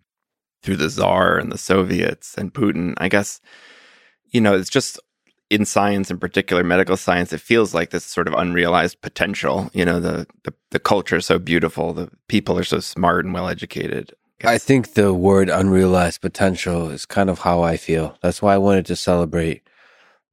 through 0.63 0.77
the 0.77 0.89
Tsar 0.89 1.37
and 1.39 1.53
the 1.53 1.59
Soviets 1.59 2.35
and 2.39 2.55
Putin. 2.55 2.95
I 2.99 3.09
guess, 3.09 3.41
you 4.31 4.41
know, 4.41 4.55
it's 4.55 4.71
just 4.71 4.99
in 5.51 5.65
science, 5.65 6.11
in 6.11 6.19
particular 6.19 6.65
medical 6.65 6.97
science, 6.97 7.33
it 7.33 7.41
feels 7.41 7.75
like 7.75 7.91
this 7.91 8.05
sort 8.05 8.29
of 8.29 8.35
unrealized 8.35 9.01
potential. 9.01 9.71
You 9.73 9.85
know, 9.85 10.01
the, 10.01 10.27
the, 10.45 10.55
the 10.71 10.79
culture 10.81 11.17
is 11.17 11.27
so 11.27 11.39
beautiful, 11.39 11.93
the 11.93 12.11
people 12.29 12.59
are 12.59 12.65
so 12.65 12.81
smart 12.81 13.25
and 13.25 13.35
well 13.35 13.49
educated. 13.49 14.13
I 14.45 14.59
think 14.59 14.95
the 14.95 15.15
word 15.15 15.49
unrealized 15.49 16.21
potential 16.21 16.91
is 16.91 17.07
kind 17.07 17.31
of 17.31 17.41
how 17.41 17.63
I 17.63 17.77
feel. 17.77 18.19
That's 18.23 18.43
why 18.43 18.55
I 18.55 18.59
wanted 18.59 18.87
to 18.87 18.97
celebrate 18.97 19.63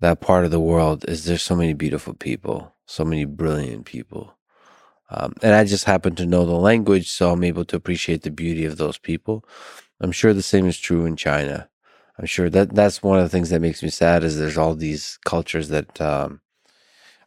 that 0.01 0.19
part 0.19 0.43
of 0.45 0.51
the 0.51 0.59
world 0.59 1.05
is 1.07 1.23
there's 1.23 1.43
so 1.43 1.55
many 1.55 1.73
beautiful 1.73 2.13
people, 2.13 2.72
so 2.85 3.03
many 3.05 3.25
brilliant 3.25 3.85
people. 3.85 4.37
Um, 5.09 5.33
and 5.41 5.53
I 5.53 5.63
just 5.63 5.85
happen 5.85 6.15
to 6.15 6.25
know 6.25 6.45
the 6.45 6.53
language, 6.53 7.09
so 7.09 7.31
I'm 7.31 7.43
able 7.43 7.65
to 7.65 7.75
appreciate 7.75 8.23
the 8.23 8.31
beauty 8.31 8.65
of 8.65 8.77
those 8.77 8.97
people. 8.97 9.45
I'm 10.01 10.11
sure 10.11 10.33
the 10.33 10.41
same 10.41 10.65
is 10.65 10.79
true 10.79 11.05
in 11.05 11.15
China. 11.15 11.69
I'm 12.17 12.25
sure 12.25 12.49
that 12.49 12.73
that's 12.73 13.03
one 13.03 13.19
of 13.19 13.23
the 13.23 13.29
things 13.29 13.49
that 13.49 13.61
makes 13.61 13.83
me 13.83 13.89
sad 13.89 14.23
is 14.23 14.37
there's 14.37 14.57
all 14.57 14.75
these 14.75 15.19
cultures 15.25 15.69
that 15.69 15.99
um, 16.01 16.41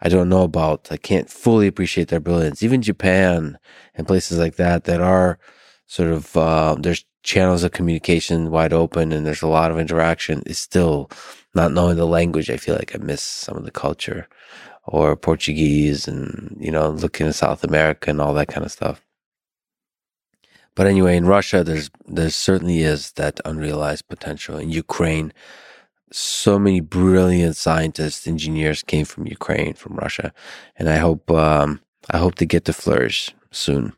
I 0.01 0.09
don't 0.09 0.29
know 0.29 0.43
about. 0.43 0.89
I 0.91 0.97
can't 0.97 1.31
fully 1.31 1.67
appreciate 1.67 2.09
their 2.09 2.21
brilliance. 2.21 2.63
Even 2.63 2.83
Japan 2.83 3.59
and 3.95 4.07
places 4.07 4.39
like 4.39 4.57
that 4.57 4.85
that 4.85 5.01
are 5.01 5.39
sort 5.87 6.11
of 6.11 6.37
uh, 6.37 6.77
there's 6.79 7.05
channels 7.23 7.65
of 7.65 7.73
communication 7.73 8.51
wide 8.51 8.73
open 8.73 9.13
and 9.13 9.27
there's 9.27 9.43
a 9.43 9.49
lot 9.49 9.71
of 9.71 9.79
interaction, 9.79 10.43
it's 10.47 10.61
still 10.61 11.11
not 11.55 11.73
knowing 11.73 11.97
the 11.97 12.07
language. 12.07 12.51
I 12.51 12.57
feel 12.57 12.77
like 12.77 12.95
I 12.95 12.99
miss 12.99 13.23
some 13.23 13.57
of 13.57 13.65
the 13.65 13.71
culture 13.71 14.29
or 14.87 15.17
Portuguese 15.17 16.09
and, 16.09 16.57
you 16.61 16.71
know, 16.71 16.89
looking 16.91 17.27
at 17.27 17.35
South 17.35 17.65
America 17.65 18.11
and 18.11 18.21
all 18.21 18.35
that 18.35 18.49
kind 18.49 18.65
of 18.65 18.73
stuff. 18.73 19.03
But 20.77 20.87
anyway, 20.87 21.17
in 21.17 21.25
Russia, 21.27 21.65
there's 21.65 21.91
there 22.07 22.31
certainly 22.31 22.81
is 22.81 23.13
that 23.13 23.41
unrealized 23.47 24.07
potential. 24.09 24.59
In 24.59 24.71
Ukraine, 24.71 25.33
so 26.13 26.59
many 26.59 26.81
brilliant 26.81 27.57
scientists, 27.57 28.27
engineers 28.27 28.83
came 28.83 29.07
from 29.07 29.27
Ukraine, 29.27 29.73
from 29.75 29.97
Russia, 29.97 30.33
and 30.77 30.89
I 30.89 30.99
hope 30.99 31.31
um, 31.31 31.81
I 32.11 32.19
hope 32.19 32.35
they 32.37 32.47
get 32.47 32.67
to 32.67 32.75
flourish 32.75 33.35
soon. 33.51 33.95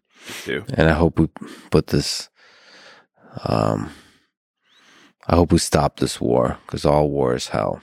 And 0.75 0.89
I 0.89 0.93
hope 0.93 1.19
we 1.19 1.27
put 1.71 1.89
this. 1.89 2.29
Um, 3.45 3.91
I 5.27 5.35
hope 5.35 5.53
we 5.53 5.59
stop 5.59 5.99
this 5.99 6.21
war 6.21 6.59
because 6.65 6.85
all 6.87 7.11
war 7.11 7.35
is 7.35 7.49
hell. 7.49 7.83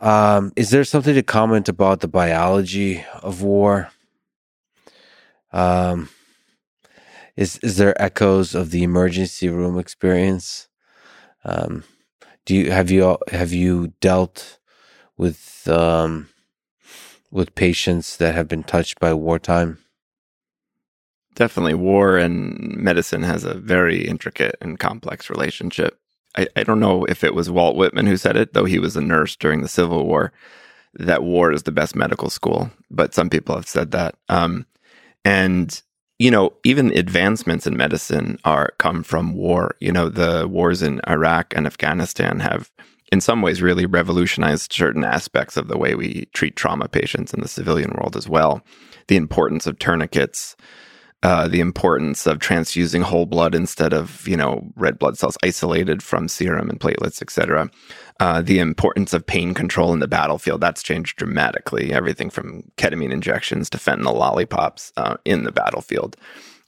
Um, 0.00 0.52
is 0.56 0.70
there 0.70 0.84
something 0.84 1.14
to 1.14 1.22
comment 1.22 1.68
about 1.68 2.00
the 2.00 2.08
biology 2.08 3.04
of 3.22 3.42
war? 3.42 3.90
Um, 5.52 6.10
is 7.36 7.58
is 7.58 7.76
there 7.76 8.00
echoes 8.00 8.54
of 8.54 8.70
the 8.70 8.82
emergency 8.82 9.48
room 9.48 9.78
experience? 9.78 10.68
Um, 11.44 11.84
do 12.44 12.54
you 12.54 12.70
have 12.70 12.90
you 12.90 13.18
have 13.30 13.52
you 13.52 13.92
dealt 14.00 14.58
with 15.16 15.68
um, 15.68 16.28
with 17.30 17.54
patients 17.54 18.16
that 18.18 18.34
have 18.34 18.48
been 18.48 18.64
touched 18.64 19.00
by 19.00 19.14
wartime? 19.14 19.78
Definitely, 21.34 21.74
war 21.74 22.16
and 22.16 22.58
medicine 22.76 23.22
has 23.22 23.44
a 23.44 23.54
very 23.54 24.06
intricate 24.06 24.56
and 24.60 24.78
complex 24.78 25.28
relationship. 25.28 25.98
I, 26.36 26.46
I 26.56 26.62
don't 26.62 26.80
know 26.80 27.04
if 27.04 27.24
it 27.24 27.34
was 27.34 27.50
Walt 27.50 27.76
Whitman 27.76 28.06
who 28.06 28.16
said 28.16 28.36
it, 28.36 28.52
though 28.52 28.64
he 28.64 28.78
was 28.78 28.96
a 28.96 29.00
nurse 29.00 29.36
during 29.36 29.62
the 29.62 29.68
Civil 29.68 30.06
War, 30.06 30.32
that 30.94 31.22
war 31.22 31.52
is 31.52 31.64
the 31.64 31.72
best 31.72 31.94
medical 31.94 32.30
school. 32.30 32.70
But 32.90 33.14
some 33.14 33.30
people 33.30 33.54
have 33.54 33.68
said 33.68 33.90
that. 33.92 34.16
Um, 34.28 34.66
and 35.24 35.82
you 36.18 36.30
know, 36.30 36.54
even 36.64 36.96
advancements 36.96 37.66
in 37.66 37.76
medicine 37.76 38.38
are 38.44 38.72
come 38.78 39.02
from 39.02 39.34
war. 39.34 39.76
You 39.80 39.92
know, 39.92 40.08
the 40.08 40.48
wars 40.48 40.82
in 40.82 41.00
Iraq 41.06 41.54
and 41.54 41.66
Afghanistan 41.66 42.40
have 42.40 42.70
in 43.12 43.20
some 43.20 43.42
ways 43.42 43.62
really 43.62 43.86
revolutionized 43.86 44.72
certain 44.72 45.04
aspects 45.04 45.56
of 45.56 45.68
the 45.68 45.78
way 45.78 45.94
we 45.94 46.26
treat 46.32 46.56
trauma 46.56 46.88
patients 46.88 47.34
in 47.34 47.40
the 47.40 47.48
civilian 47.48 47.90
world 47.90 48.16
as 48.16 48.28
well. 48.28 48.62
The 49.08 49.16
importance 49.16 49.66
of 49.66 49.78
tourniquets, 49.78 50.56
uh, 51.22 51.48
the 51.48 51.60
importance 51.60 52.26
of 52.26 52.38
transfusing 52.38 53.02
whole 53.02 53.26
blood 53.26 53.54
instead 53.54 53.92
of 53.92 54.26
you 54.28 54.36
know 54.36 54.70
red 54.76 54.98
blood 54.98 55.18
cells 55.18 55.38
isolated 55.42 56.02
from 56.02 56.28
serum 56.28 56.68
and 56.68 56.80
platelets, 56.80 57.22
etc. 57.22 57.70
Uh, 58.20 58.42
the 58.42 58.58
importance 58.58 59.12
of 59.12 59.26
pain 59.26 59.54
control 59.54 59.92
in 59.92 60.00
the 60.00 60.08
battlefield 60.08 60.60
that's 60.60 60.82
changed 60.82 61.16
dramatically. 61.16 61.92
Everything 61.92 62.30
from 62.30 62.62
ketamine 62.76 63.12
injections 63.12 63.70
to 63.70 63.78
fentanyl 63.78 64.14
lollipops 64.14 64.92
uh, 64.96 65.16
in 65.24 65.44
the 65.44 65.52
battlefield. 65.52 66.16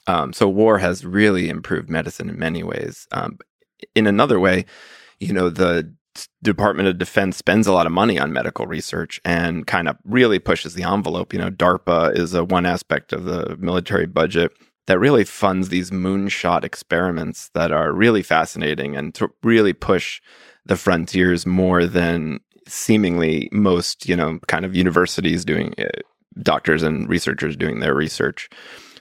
Um, 0.07 0.33
so 0.33 0.49
war 0.49 0.79
has 0.79 1.05
really 1.05 1.51
improved 1.51 1.91
medicine 1.91 2.31
in 2.31 2.39
many 2.39 2.63
ways. 2.63 3.07
Um, 3.13 3.39
in 3.95 4.07
another 4.07 4.41
way, 4.41 4.65
you 5.21 5.33
know 5.33 5.51
the 5.51 5.95
Department 6.43 6.89
of 6.89 6.99
Defense 6.99 7.37
spends 7.37 7.67
a 7.67 7.73
lot 7.73 7.87
of 7.87 7.93
money 7.93 8.19
on 8.19 8.33
medical 8.33 8.67
research 8.67 9.21
and 9.25 9.67
kind 9.67 9.89
of 9.89 9.97
really 10.05 10.39
pushes 10.39 10.75
the 10.75 10.83
envelope. 10.83 11.33
You 11.33 11.39
know, 11.39 11.51
DARPA 11.51 12.17
is 12.17 12.35
a 12.35 12.45
one 12.45 12.67
aspect 12.67 13.13
of 13.13 13.25
the 13.25 13.57
military 13.59 14.07
budget 14.07 14.53
that 14.87 14.99
really 14.99 15.25
funds 15.25 15.69
these 15.69 15.91
moonshot 15.91 16.65
experiments 16.65 17.51
that 17.55 17.71
are 17.71 17.93
really 17.93 18.23
fascinating 18.23 18.97
and 18.97 19.15
to 19.15 19.29
really 19.43 19.75
push 19.75 20.21
the 20.65 20.77
frontiers 20.77 21.47
more 21.47 21.87
than 21.87 22.41
seemingly 22.67 23.49
most, 23.53 24.09
you 24.09 24.17
know, 24.17 24.39
kind 24.47 24.65
of 24.65 24.75
universities 24.75 25.45
doing 25.45 25.75
uh, 25.79 25.85
doctors 26.43 26.83
and 26.83 27.09
researchers 27.09 27.57
doing 27.57 27.81
their 27.81 27.95
research. 27.95 28.49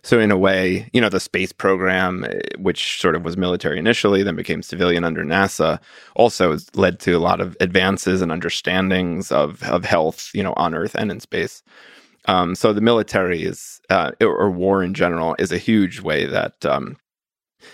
So 0.07 0.21
in 0.21 0.31
a 0.31 0.37
way, 0.37 0.89
you 0.93 1.01
know, 1.01 1.09
the 1.09 1.19
space 1.19 1.51
program, 1.51 2.23
eh, 2.23 2.39
which 2.57 3.01
sort 3.01 3.13
of 3.13 3.25
was 3.25 3.35
military 3.35 3.77
initially, 3.77 4.23
then 4.23 4.37
became 4.37 4.61
civilian 4.61 5.03
under 5.03 5.21
NASA, 5.21 5.81
also 6.15 6.57
led 6.75 7.01
to 7.01 7.11
a 7.11 7.19
lot 7.19 7.41
of 7.41 7.57
advances 7.59 8.21
and 8.21 8.31
understandings 8.31 9.33
of 9.33 9.61
of 9.63 9.83
health, 9.83 10.31
you 10.33 10.41
know, 10.41 10.53
on 10.55 10.73
Earth 10.73 10.95
and 10.95 11.11
in 11.11 11.19
space. 11.19 11.61
Um, 12.23 12.55
so 12.55 12.71
the 12.71 12.79
military 12.79 13.43
is, 13.43 13.81
uh, 13.89 14.11
or 14.21 14.49
war 14.49 14.81
in 14.81 14.93
general, 14.93 15.35
is 15.39 15.51
a 15.51 15.57
huge 15.57 15.99
way 15.99 16.25
that 16.25 16.65
um, 16.65 16.95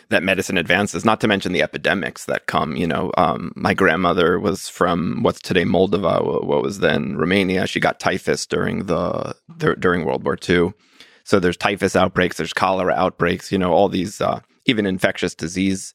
that 0.09 0.23
medicine 0.23 0.57
advances. 0.57 1.05
Not 1.05 1.21
to 1.21 1.27
mention 1.27 1.51
the 1.51 1.61
epidemics 1.61 2.25
that 2.25 2.47
come. 2.47 2.75
You 2.75 2.87
know, 2.87 3.11
um, 3.15 3.51
my 3.55 3.75
grandmother 3.75 4.39
was 4.39 4.67
from 4.67 5.21
what's 5.21 5.39
today 5.39 5.65
Moldova, 5.65 6.43
what 6.43 6.63
was 6.63 6.79
then 6.79 7.15
Romania. 7.15 7.67
She 7.67 7.79
got 7.79 7.99
typhus 7.99 8.47
during 8.47 8.87
the 8.87 9.35
during 9.79 10.03
World 10.03 10.25
War 10.25 10.35
II. 10.49 10.73
So 11.23 11.39
there's 11.39 11.57
typhus 11.57 11.95
outbreaks, 11.95 12.37
there's 12.37 12.53
cholera 12.53 12.93
outbreaks, 12.93 13.51
you 13.51 13.57
know, 13.57 13.71
all 13.71 13.89
these 13.89 14.21
uh, 14.21 14.41
even 14.65 14.85
infectious 14.85 15.35
disease 15.35 15.93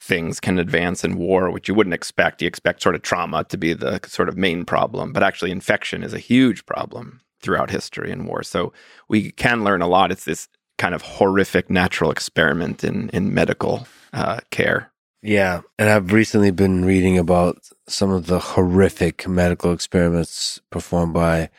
things 0.00 0.40
can 0.40 0.58
advance 0.58 1.04
in 1.04 1.16
war, 1.16 1.50
which 1.50 1.68
you 1.68 1.74
wouldn't 1.74 1.94
expect. 1.94 2.42
You 2.42 2.48
expect 2.48 2.82
sort 2.82 2.96
of 2.96 3.02
trauma 3.02 3.44
to 3.44 3.56
be 3.56 3.72
the 3.72 4.00
sort 4.06 4.28
of 4.28 4.36
main 4.36 4.64
problem, 4.64 5.12
but 5.12 5.22
actually 5.22 5.52
infection 5.52 6.02
is 6.02 6.12
a 6.12 6.18
huge 6.18 6.66
problem 6.66 7.20
throughout 7.40 7.70
history 7.70 8.10
in 8.10 8.26
war. 8.26 8.42
So 8.42 8.72
we 9.08 9.30
can 9.30 9.62
learn 9.62 9.80
a 9.82 9.86
lot. 9.86 10.10
It's 10.10 10.24
this 10.24 10.48
kind 10.78 10.94
of 10.94 11.02
horrific 11.02 11.70
natural 11.70 12.10
experiment 12.10 12.82
in 12.82 13.10
in 13.10 13.32
medical 13.32 13.86
uh, 14.12 14.40
care. 14.50 14.90
Yeah, 15.22 15.60
and 15.78 15.88
I've 15.88 16.12
recently 16.12 16.50
been 16.50 16.84
reading 16.84 17.16
about 17.16 17.68
some 17.86 18.10
of 18.10 18.26
the 18.26 18.40
horrific 18.40 19.28
medical 19.28 19.72
experiments 19.72 20.60
performed 20.70 21.14
by 21.14 21.50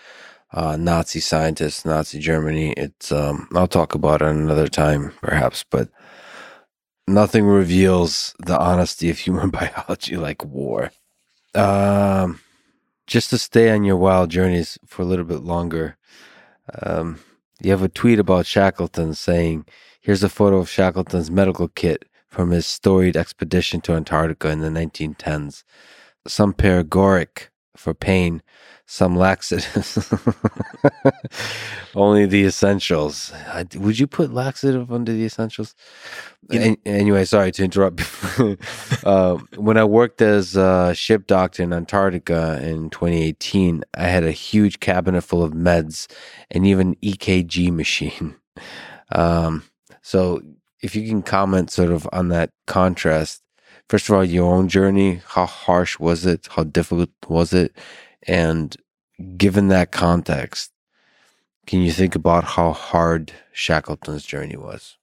uh, 0.54 0.78
Nazi 0.78 1.20
scientists, 1.20 1.84
Nazi 1.84 2.20
Germany. 2.20 2.74
It's 2.78 3.12
um, 3.12 3.48
I'll 3.56 3.68
talk 3.68 3.96
about 3.96 4.22
it 4.22 4.28
another 4.28 4.68
time, 4.68 5.12
perhaps, 5.22 5.66
but 5.70 5.90
nothing 7.08 7.46
reveals 7.46 8.36
the 8.40 8.58
honesty 8.60 9.10
of 9.10 9.18
human 9.26 9.50
biology 9.50 10.16
like 10.16 10.46
war. 10.46 10.92
Um, 11.56 12.40
just 13.08 13.32
to 13.32 13.38
stay 13.38 13.72
on 13.72 13.84
your 13.84 13.98
wild 13.98 14.30
journeys 14.30 14.78
for 14.86 15.02
a 15.02 15.06
little 15.06 15.26
bit 15.26 15.42
longer, 15.42 15.98
um, 16.82 17.20
you 17.62 17.72
have 17.72 17.84
a 17.84 17.90
tweet 17.90 18.20
about 18.20 18.46
Shackleton 18.46 19.16
saying, 19.16 19.66
"Here's 20.02 20.24
a 20.24 20.30
photo 20.30 20.58
of 20.58 20.70
Shackleton's 20.70 21.32
medical 21.32 21.68
kit 21.68 22.06
from 22.30 22.52
his 22.52 22.66
storied 22.66 23.18
expedition 23.18 23.82
to 23.82 23.94
Antarctica 23.94 24.50
in 24.50 24.60
the 24.60 24.70
1910s. 24.70 25.64
Some 26.28 26.54
paregoric 26.54 27.50
for 27.76 27.96
pain." 27.96 28.44
Some 28.94 29.16
laxatives. 29.16 29.98
Only 31.96 32.28
the 32.28 32.46
essentials. 32.46 33.34
would 33.76 33.98
you 33.98 34.06
put 34.06 34.32
laxative 34.32 34.92
under 34.92 35.12
the 35.12 35.26
essentials? 35.26 35.74
An- 36.52 36.78
anyway, 36.86 37.26
sorry 37.26 37.52
to 37.54 37.64
interrupt. 37.64 38.04
uh, 39.04 39.38
when 39.56 39.78
I 39.78 39.84
worked 39.84 40.22
as 40.22 40.56
a 40.56 40.94
ship 40.94 41.26
doctor 41.26 41.64
in 41.64 41.74
Antarctica 41.74 42.60
in 42.62 42.92
2018, 42.92 43.84
I 43.98 44.04
had 44.04 44.24
a 44.24 44.32
huge 44.32 44.80
cabinet 44.80 45.24
full 45.24 45.42
of 45.42 45.54
meds 45.54 46.06
and 46.52 46.68
even 46.68 46.96
EKG 46.98 47.72
machine. 47.72 48.36
Um, 49.12 49.64
so, 50.02 50.42
if 50.82 50.96
you 50.96 51.08
can 51.08 51.22
comment 51.22 51.70
sort 51.70 51.92
of 51.92 52.10
on 52.12 52.30
that 52.30 52.50
contrast, 52.66 53.44
first 53.90 54.10
of 54.10 54.16
all, 54.16 54.24
your 54.24 54.52
own 54.52 54.70
journey, 54.70 55.22
how 55.28 55.46
harsh 55.46 56.00
was 56.00 56.26
it? 56.26 56.48
How 56.50 56.64
difficult 56.64 57.12
was 57.28 57.54
it? 57.54 57.78
And 58.26 58.76
given 59.38 59.68
that 59.70 59.92
context, 59.92 60.72
can 61.66 61.82
you 61.82 61.92
think 61.92 62.16
about 62.16 62.44
how 62.44 62.74
hard 62.74 63.32
Shackleton's 63.54 64.26
journey 64.26 64.58
was? 64.58 64.98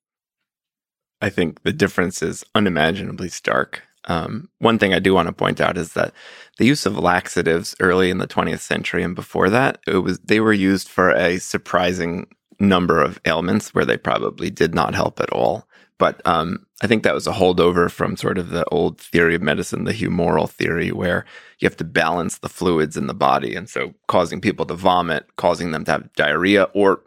I 1.22 1.30
think 1.30 1.62
the 1.62 1.72
difference 1.72 2.22
is 2.22 2.44
unimaginably 2.54 3.28
stark. 3.28 3.82
Um, 4.06 4.48
one 4.58 4.78
thing 4.78 4.94
I 4.94 4.98
do 4.98 5.12
want 5.12 5.26
to 5.28 5.32
point 5.32 5.60
out 5.60 5.76
is 5.76 5.92
that 5.92 6.12
the 6.58 6.66
use 6.66 6.86
of 6.86 6.98
laxatives 6.98 7.74
early 7.80 8.10
in 8.10 8.18
the 8.18 8.26
20th 8.26 8.60
century 8.60 9.02
and 9.02 9.14
before 9.14 9.50
that, 9.50 9.78
it 9.86 9.98
was 9.98 10.18
they 10.20 10.40
were 10.40 10.52
used 10.52 10.88
for 10.88 11.10
a 11.10 11.38
surprising 11.38 12.26
number 12.58 13.02
of 13.02 13.20
ailments 13.26 13.74
where 13.74 13.84
they 13.84 13.96
probably 13.96 14.50
did 14.50 14.74
not 14.74 14.94
help 14.94 15.20
at 15.20 15.30
all. 15.30 15.66
But 15.98 16.22
um, 16.26 16.66
I 16.82 16.86
think 16.86 17.02
that 17.02 17.14
was 17.14 17.26
a 17.26 17.32
holdover 17.32 17.90
from 17.90 18.16
sort 18.16 18.38
of 18.38 18.50
the 18.50 18.64
old 18.66 18.98
theory 18.98 19.34
of 19.34 19.42
medicine, 19.42 19.84
the 19.84 19.92
humoral 19.92 20.48
theory, 20.48 20.92
where 20.92 21.26
you 21.58 21.66
have 21.66 21.76
to 21.76 21.84
balance 21.84 22.38
the 22.38 22.48
fluids 22.48 22.96
in 22.96 23.06
the 23.06 23.14
body. 23.14 23.54
And 23.54 23.68
so 23.68 23.92
causing 24.08 24.40
people 24.40 24.64
to 24.66 24.74
vomit, 24.74 25.36
causing 25.36 25.72
them 25.72 25.84
to 25.84 25.92
have 25.92 26.12
diarrhea, 26.14 26.64
or 26.74 27.02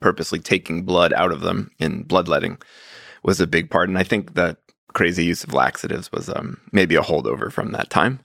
purposely 0.00 0.38
taking 0.38 0.84
blood 0.84 1.12
out 1.12 1.32
of 1.32 1.40
them 1.40 1.70
in 1.78 2.04
bloodletting 2.04 2.58
was 3.22 3.40
a 3.40 3.46
big 3.46 3.68
part. 3.68 3.88
And 3.88 3.98
I 3.98 4.04
think 4.04 4.34
that 4.34 4.58
crazy 4.94 5.24
use 5.24 5.44
of 5.44 5.54
laxatives 5.54 6.10
was 6.12 6.28
um, 6.28 6.60
maybe 6.72 6.94
a 6.94 7.02
holdover 7.02 7.52
from 7.52 7.72
that 7.72 7.90
time. 7.90 8.20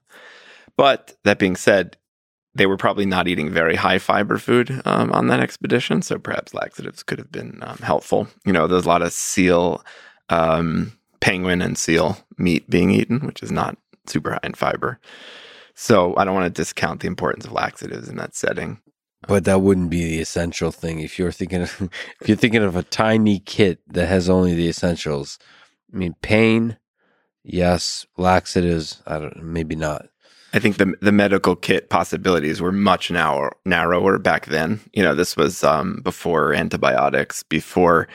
But 0.77 1.15
that 1.23 1.39
being 1.39 1.55
said, 1.55 1.97
they 2.53 2.65
were 2.65 2.77
probably 2.77 3.05
not 3.05 3.27
eating 3.27 3.51
very 3.51 3.75
high 3.75 3.99
fiber 3.99 4.37
food 4.37 4.81
um, 4.85 5.11
on 5.11 5.27
that 5.27 5.41
expedition, 5.41 6.01
so 6.01 6.17
perhaps 6.17 6.53
laxatives 6.53 7.03
could 7.03 7.19
have 7.19 7.31
been 7.31 7.59
um, 7.61 7.77
helpful. 7.77 8.27
You 8.45 8.53
know, 8.53 8.65
there's 8.65 8.85
a 8.85 8.89
lot 8.89 9.01
of 9.01 9.11
seal, 9.11 9.83
um, 10.29 10.97
penguin, 11.19 11.61
and 11.61 11.77
seal 11.77 12.17
meat 12.37 12.69
being 12.69 12.91
eaten, 12.91 13.25
which 13.25 13.41
is 13.43 13.51
not 13.51 13.77
super 14.07 14.31
high 14.31 14.39
in 14.43 14.53
fiber. 14.53 14.99
So 15.73 16.15
I 16.15 16.23
don't 16.23 16.33
want 16.33 16.45
to 16.45 16.61
discount 16.61 17.01
the 17.01 17.07
importance 17.07 17.45
of 17.45 17.51
laxatives 17.51 18.07
in 18.07 18.15
that 18.17 18.35
setting. 18.35 18.79
But 19.27 19.45
that 19.45 19.61
wouldn't 19.61 19.89
be 19.89 20.05
the 20.05 20.21
essential 20.21 20.71
thing. 20.71 20.99
If 20.99 21.17
you're 21.17 21.31
thinking 21.31 21.63
of, 21.63 21.89
if 22.21 22.27
you're 22.27 22.37
thinking 22.37 22.63
of 22.63 22.75
a 22.75 22.83
tiny 22.83 23.39
kit 23.39 23.79
that 23.87 24.07
has 24.07 24.29
only 24.29 24.53
the 24.53 24.69
essentials, 24.69 25.39
I 25.93 25.97
mean, 25.97 26.15
pain, 26.21 26.77
yes, 27.43 28.05
laxatives, 28.17 29.01
I 29.05 29.19
don't, 29.19 29.43
maybe 29.43 29.75
not. 29.75 30.07
I 30.53 30.59
think 30.59 30.77
the 30.77 30.93
the 31.01 31.11
medical 31.11 31.55
kit 31.57 31.89
possibilities 31.89 32.61
were 32.61 32.71
much 32.71 33.11
narrow, 33.11 33.51
narrower 33.65 34.17
back 34.17 34.45
then. 34.45 34.79
You 34.93 35.03
know, 35.03 35.13
this 35.13 35.35
was 35.35 35.63
um, 35.65 35.99
before 36.01 36.53
antibiotics, 36.53 37.43
before 37.43 38.07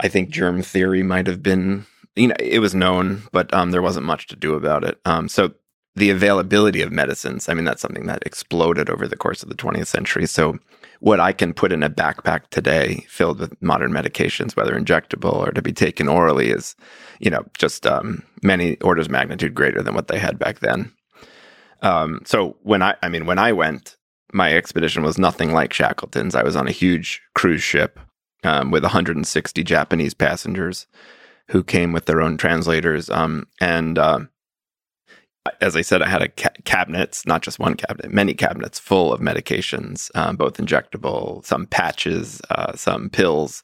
I 0.00 0.08
think 0.08 0.30
germ 0.30 0.62
theory 0.62 1.02
might 1.02 1.26
have 1.26 1.42
been. 1.42 1.86
You 2.16 2.28
know, 2.28 2.36
it 2.38 2.60
was 2.60 2.74
known, 2.74 3.24
but 3.32 3.52
um, 3.52 3.72
there 3.72 3.82
wasn't 3.82 4.06
much 4.06 4.28
to 4.28 4.36
do 4.36 4.54
about 4.54 4.84
it. 4.84 5.00
Um, 5.04 5.28
so 5.28 5.52
the 5.96 6.10
availability 6.10 6.80
of 6.82 6.92
medicines, 6.92 7.48
I 7.48 7.54
mean, 7.54 7.64
that's 7.64 7.82
something 7.82 8.06
that 8.06 8.22
exploded 8.26 8.90
over 8.90 9.06
the 9.06 9.16
course 9.16 9.42
of 9.42 9.48
the 9.48 9.54
20th 9.54 9.86
century. 9.86 10.26
So 10.26 10.58
what 11.00 11.20
I 11.20 11.32
can 11.32 11.52
put 11.52 11.72
in 11.72 11.82
a 11.82 11.90
backpack 11.90 12.48
today 12.50 13.04
filled 13.08 13.40
with 13.40 13.60
modern 13.60 13.92
medications, 13.92 14.56
whether 14.56 14.78
injectable 14.78 15.34
or 15.34 15.50
to 15.52 15.62
be 15.62 15.72
taken 15.72 16.08
orally, 16.08 16.50
is, 16.50 16.74
you 17.20 17.30
know, 17.30 17.44
just 17.58 17.86
um, 17.86 18.22
many 18.42 18.76
orders 18.80 19.06
of 19.06 19.12
magnitude 19.12 19.54
greater 19.54 19.82
than 19.82 19.94
what 19.94 20.08
they 20.08 20.18
had 20.18 20.38
back 20.38 20.60
then. 20.60 20.92
Um, 21.82 22.22
so 22.24 22.56
when 22.62 22.82
I, 22.82 22.96
I 23.02 23.08
mean, 23.08 23.26
when 23.26 23.38
I 23.38 23.52
went, 23.52 23.96
my 24.32 24.52
expedition 24.52 25.02
was 25.02 25.18
nothing 25.18 25.52
like 25.52 25.72
Shackleton's. 25.72 26.34
I 26.34 26.42
was 26.42 26.56
on 26.56 26.66
a 26.66 26.72
huge 26.72 27.22
cruise 27.34 27.62
ship 27.62 28.00
um, 28.44 28.70
with 28.70 28.82
160 28.82 29.64
Japanese 29.64 30.14
passengers 30.14 30.86
who 31.48 31.62
came 31.62 31.92
with 31.92 32.06
their 32.06 32.22
own 32.22 32.36
translators. 32.36 33.10
Um, 33.10 33.46
and 33.60 33.98
uh, 33.98 34.20
as 35.60 35.76
I 35.76 35.82
said, 35.82 36.02
I 36.02 36.08
had 36.08 36.22
a 36.22 36.28
ca- 36.28 36.50
cabinets, 36.64 37.26
not 37.26 37.42
just 37.42 37.58
one 37.58 37.74
cabinet, 37.74 38.12
many 38.12 38.34
cabinets 38.34 38.78
full 38.78 39.12
of 39.12 39.20
medications, 39.20 40.10
um, 40.14 40.36
both 40.36 40.56
injectable, 40.56 41.44
some 41.44 41.66
patches, 41.66 42.40
uh, 42.50 42.74
some 42.74 43.10
pills. 43.10 43.62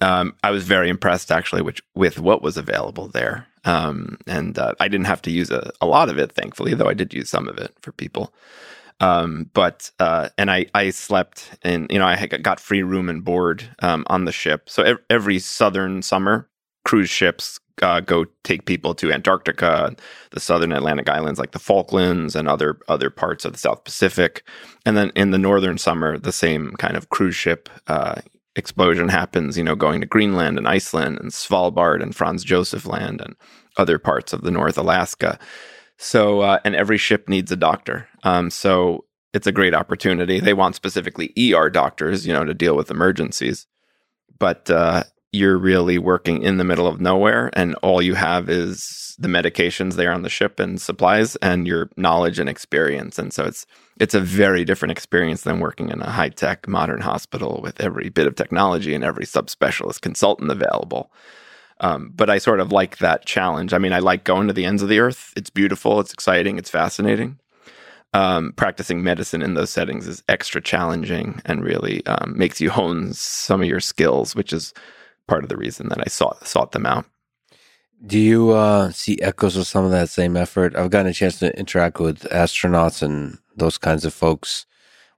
Um, 0.00 0.34
I 0.42 0.50
was 0.50 0.64
very 0.64 0.88
impressed 0.88 1.30
actually 1.30 1.62
with, 1.62 1.80
with 1.94 2.18
what 2.18 2.42
was 2.42 2.56
available 2.56 3.08
there. 3.08 3.46
Um, 3.64 4.16
and 4.26 4.58
uh, 4.58 4.72
I 4.80 4.88
didn't 4.88 5.06
have 5.06 5.20
to 5.22 5.30
use 5.30 5.50
a, 5.50 5.70
a, 5.82 5.86
lot 5.86 6.08
of 6.08 6.18
it, 6.18 6.32
thankfully, 6.32 6.72
though 6.72 6.88
I 6.88 6.94
did 6.94 7.12
use 7.12 7.28
some 7.28 7.46
of 7.46 7.58
it 7.58 7.74
for 7.82 7.92
people. 7.92 8.32
Um, 9.00 9.50
but 9.54 9.90
uh, 9.98 10.28
and 10.38 10.50
I 10.50 10.66
I 10.74 10.90
slept 10.90 11.58
and 11.62 11.86
you 11.90 11.98
know 11.98 12.06
I 12.06 12.26
got 12.26 12.60
free 12.60 12.82
room 12.82 13.08
and 13.08 13.24
board 13.24 13.68
um, 13.80 14.04
on 14.08 14.24
the 14.24 14.32
ship. 14.32 14.68
So 14.68 14.82
ev- 14.82 14.98
every 15.08 15.38
southern 15.38 16.02
summer, 16.02 16.48
cruise 16.84 17.10
ships 17.10 17.58
uh, 17.82 18.00
go 18.00 18.26
take 18.44 18.66
people 18.66 18.94
to 18.94 19.12
Antarctica, 19.12 19.94
the 20.32 20.40
southern 20.40 20.72
Atlantic 20.72 21.08
islands 21.08 21.38
like 21.38 21.52
the 21.52 21.58
Falklands 21.58 22.36
and 22.36 22.48
other 22.48 22.78
other 22.88 23.10
parts 23.10 23.44
of 23.44 23.52
the 23.52 23.58
South 23.58 23.84
Pacific, 23.84 24.44
and 24.84 24.96
then 24.96 25.12
in 25.16 25.30
the 25.30 25.38
northern 25.38 25.78
summer, 25.78 26.18
the 26.18 26.32
same 26.32 26.72
kind 26.72 26.96
of 26.96 27.08
cruise 27.08 27.36
ship 27.36 27.68
uh, 27.86 28.20
explosion 28.56 29.08
happens, 29.08 29.56
you 29.56 29.64
know, 29.64 29.74
going 29.76 30.00
to 30.00 30.06
Greenland 30.06 30.58
and 30.58 30.68
Iceland 30.68 31.18
and 31.20 31.30
Svalbard 31.30 32.02
and 32.02 32.14
Franz 32.14 32.44
Josef 32.44 32.86
Land 32.86 33.20
and 33.20 33.34
other 33.76 33.98
parts 33.98 34.32
of 34.32 34.42
the 34.42 34.50
North 34.50 34.76
Alaska. 34.76 35.38
So, 36.02 36.40
uh, 36.40 36.60
and 36.64 36.74
every 36.74 36.96
ship 36.96 37.28
needs 37.28 37.52
a 37.52 37.56
doctor. 37.56 38.08
Um, 38.24 38.48
so 38.48 39.04
it's 39.34 39.46
a 39.46 39.52
great 39.52 39.74
opportunity. 39.74 40.40
They 40.40 40.54
want 40.54 40.74
specifically 40.74 41.34
ER 41.36 41.68
doctors, 41.68 42.26
you 42.26 42.32
know, 42.32 42.42
to 42.42 42.54
deal 42.54 42.74
with 42.74 42.90
emergencies. 42.90 43.66
But 44.38 44.70
uh, 44.70 45.04
you're 45.30 45.58
really 45.58 45.98
working 45.98 46.42
in 46.42 46.56
the 46.56 46.64
middle 46.64 46.86
of 46.86 47.02
nowhere 47.02 47.50
and 47.52 47.74
all 47.82 48.00
you 48.00 48.14
have 48.14 48.48
is 48.48 49.14
the 49.18 49.28
medications 49.28 49.94
there 49.94 50.10
on 50.10 50.22
the 50.22 50.30
ship 50.30 50.58
and 50.58 50.80
supplies 50.80 51.36
and 51.36 51.66
your 51.66 51.90
knowledge 51.98 52.38
and 52.38 52.48
experience 52.48 53.18
and 53.18 53.32
so 53.32 53.44
it's 53.44 53.64
it's 54.00 54.14
a 54.14 54.20
very 54.20 54.64
different 54.64 54.90
experience 54.90 55.42
than 55.42 55.60
working 55.60 55.90
in 55.90 56.00
a 56.00 56.10
high-tech 56.10 56.66
modern 56.66 57.00
hospital 57.00 57.60
with 57.62 57.80
every 57.80 58.08
bit 58.08 58.26
of 58.26 58.34
technology 58.34 58.94
and 58.94 59.04
every 59.04 59.24
subspecialist 59.24 60.00
consultant 60.00 60.50
available 60.50 61.12
um, 61.80 62.12
but 62.14 62.30
i 62.30 62.38
sort 62.38 62.60
of 62.60 62.72
like 62.72 62.98
that 62.98 63.26
challenge. 63.26 63.72
I 63.72 63.78
mean 63.78 63.92
i 63.92 63.98
like 63.98 64.24
going 64.24 64.46
to 64.48 64.52
the 64.52 64.64
ends 64.64 64.82
of 64.82 64.88
the 64.88 65.00
earth. 65.00 65.32
It's 65.36 65.50
beautiful. 65.50 66.00
It's 66.00 66.12
exciting. 66.12 66.58
It's 66.58 66.70
fascinating. 66.70 67.38
Um, 68.12 68.52
practicing 68.54 69.04
medicine 69.04 69.40
in 69.40 69.54
those 69.54 69.70
settings 69.70 70.08
is 70.08 70.24
extra 70.28 70.60
challenging 70.60 71.40
and 71.44 71.62
really 71.62 72.04
um, 72.06 72.36
makes 72.36 72.60
you 72.60 72.68
hone 72.68 73.12
some 73.12 73.60
of 73.62 73.68
your 73.68 73.78
skills 73.78 74.34
which 74.34 74.52
is 74.52 74.74
part 75.28 75.44
of 75.44 75.48
the 75.48 75.56
reason 75.56 75.88
that 75.90 76.00
I 76.00 76.08
sought 76.08 76.46
sought 76.46 76.72
them 76.72 76.86
out. 76.86 77.06
Do 78.04 78.18
you 78.18 78.50
uh, 78.50 78.90
see 78.92 79.20
echoes 79.20 79.56
of 79.56 79.66
some 79.66 79.84
of 79.84 79.90
that 79.90 80.08
same 80.08 80.36
effort? 80.36 80.74
I've 80.74 80.90
gotten 80.90 81.10
a 81.10 81.12
chance 81.12 81.38
to 81.40 81.56
interact 81.58 82.00
with 82.00 82.22
astronauts 82.30 83.02
and 83.02 83.38
those 83.56 83.76
kinds 83.76 84.04
of 84.06 84.14
folks 84.14 84.66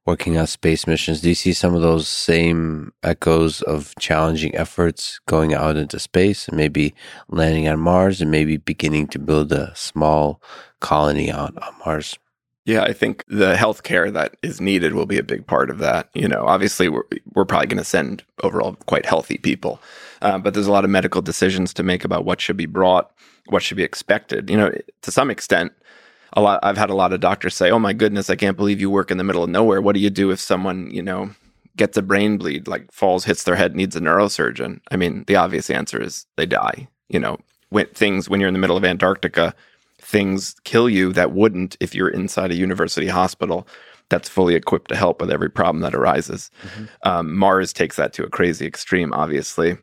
working 0.05 0.37
on 0.37 0.47
space 0.47 0.87
missions. 0.87 1.21
Do 1.21 1.29
you 1.29 1.35
see 1.35 1.53
some 1.53 1.75
of 1.75 1.83
those 1.83 2.09
same 2.09 2.93
echoes 3.03 3.63
of 3.63 3.95
challenging 3.99 4.55
efforts 4.55 5.21
going 5.27 5.55
out 5.55 5.77
into 5.77 5.99
space 5.99 6.49
and 6.49 6.57
maybe 6.57 6.95
landing 7.29 7.69
on 7.69 7.79
Mars 7.79 8.21
and 8.21 8.31
maybe 8.31 8.57
beginning 8.57 9.07
to 9.09 9.19
build 9.19 9.53
a 9.53 9.73
small 9.77 10.43
colony 10.81 11.31
on, 11.31 11.57
on 11.59 11.75
Mars? 11.85 12.19
Yeah, 12.65 12.83
I 12.83 12.93
think 12.93 13.25
the 13.27 13.55
healthcare 13.55 14.13
that 14.13 14.37
is 14.43 14.61
needed 14.61 14.95
will 14.95 15.07
be 15.07 15.19
a 15.19 15.25
big 15.25 15.47
part 15.47 15.69
of 15.69 15.79
that. 15.79 16.09
You 16.15 16.29
know, 16.29 16.45
obviously 16.47 16.89
we're 16.89 17.03
we're 17.35 17.45
probably 17.45 17.67
going 17.67 17.79
to 17.79 17.85
send 17.85 18.23
overall 18.45 18.77
quite 18.87 19.05
healthy 19.05 19.39
people, 19.39 19.81
uh, 20.21 20.39
but 20.39 20.55
there's 20.55 20.69
a 20.69 20.73
lot 20.73 20.85
of 20.85 20.91
medical 20.91 21.23
decisions 21.23 21.75
to 21.75 21.83
make 21.83 22.05
about 22.05 22.25
what 22.25 22.41
should 22.41 22.57
be 22.57 22.67
brought, 22.67 23.11
what 23.47 23.65
should 23.65 23.77
be 23.77 23.83
expected. 23.83 24.49
You 24.49 24.57
know, 24.57 24.73
to 25.03 25.11
some 25.11 25.29
extent, 25.29 25.73
a 26.33 26.41
lot. 26.41 26.61
I've 26.63 26.79
had 26.79 26.91
a 26.91 26.95
lot 26.95 27.13
of 27.13 27.21
doctors 27.21 27.55
say, 27.55 27.71
"Oh 27.71 27.79
my 27.79 27.93
goodness, 27.93 28.31
I 28.31 28.37
can't 28.37 28.57
believe 28.57 28.81
you 28.81 28.91
work 28.91 29.11
in 29.11 29.19
the 29.19 29.25
middle 29.25 29.45
of 29.45 29.51
nowhere. 29.51 29.81
What 29.81 29.95
do 29.95 30.01
you 30.01 30.11
do 30.11 30.31
if 30.31 30.41
someone, 30.41 30.91
you 30.91 31.03
know, 31.03 31.31
gets 31.77 31.97
a 31.97 32.03
brain 32.03 32.39
bleed, 32.39 32.69
like 32.69 32.93
falls, 32.93 33.25
hits 33.25 33.45
their 33.45 33.57
head, 33.57 33.77
needs 33.77 33.97
a 33.97 34.01
neurosurgeon?" 34.01 34.81
I 34.91 34.97
mean, 34.97 35.25
the 35.27 35.37
obvious 35.37 35.71
answer 35.71 36.01
is 36.03 36.27
they 36.37 36.47
die. 36.47 36.89
You 37.09 37.21
know, 37.21 37.39
when 37.71 37.87
things 37.89 38.29
when 38.29 38.41
you're 38.41 38.49
in 38.49 38.55
the 38.55 38.61
middle 38.61 38.77
of 38.77 38.85
Antarctica 38.85 39.55
things 40.03 40.57
kill 40.65 40.91
you 40.91 41.13
that 41.13 41.33
wouldn't 41.33 41.77
if 41.81 41.95
you're 41.95 42.09
inside 42.09 42.51
a 42.51 42.57
university 42.57 43.07
hospital 43.07 43.67
that's 44.09 44.29
fully 44.29 44.55
equipped 44.55 44.89
to 44.89 44.97
help 44.97 45.21
with 45.21 45.31
every 45.31 45.49
problem 45.49 45.81
that 45.81 45.95
arises. 45.95 46.51
Mm-hmm. 46.63 46.85
Um, 47.09 47.35
Mars 47.35 47.73
takes 47.73 47.97
that 47.97 48.13
to 48.15 48.25
a 48.25 48.29
crazy 48.29 48.67
extreme, 48.67 49.13
obviously. 49.15 49.79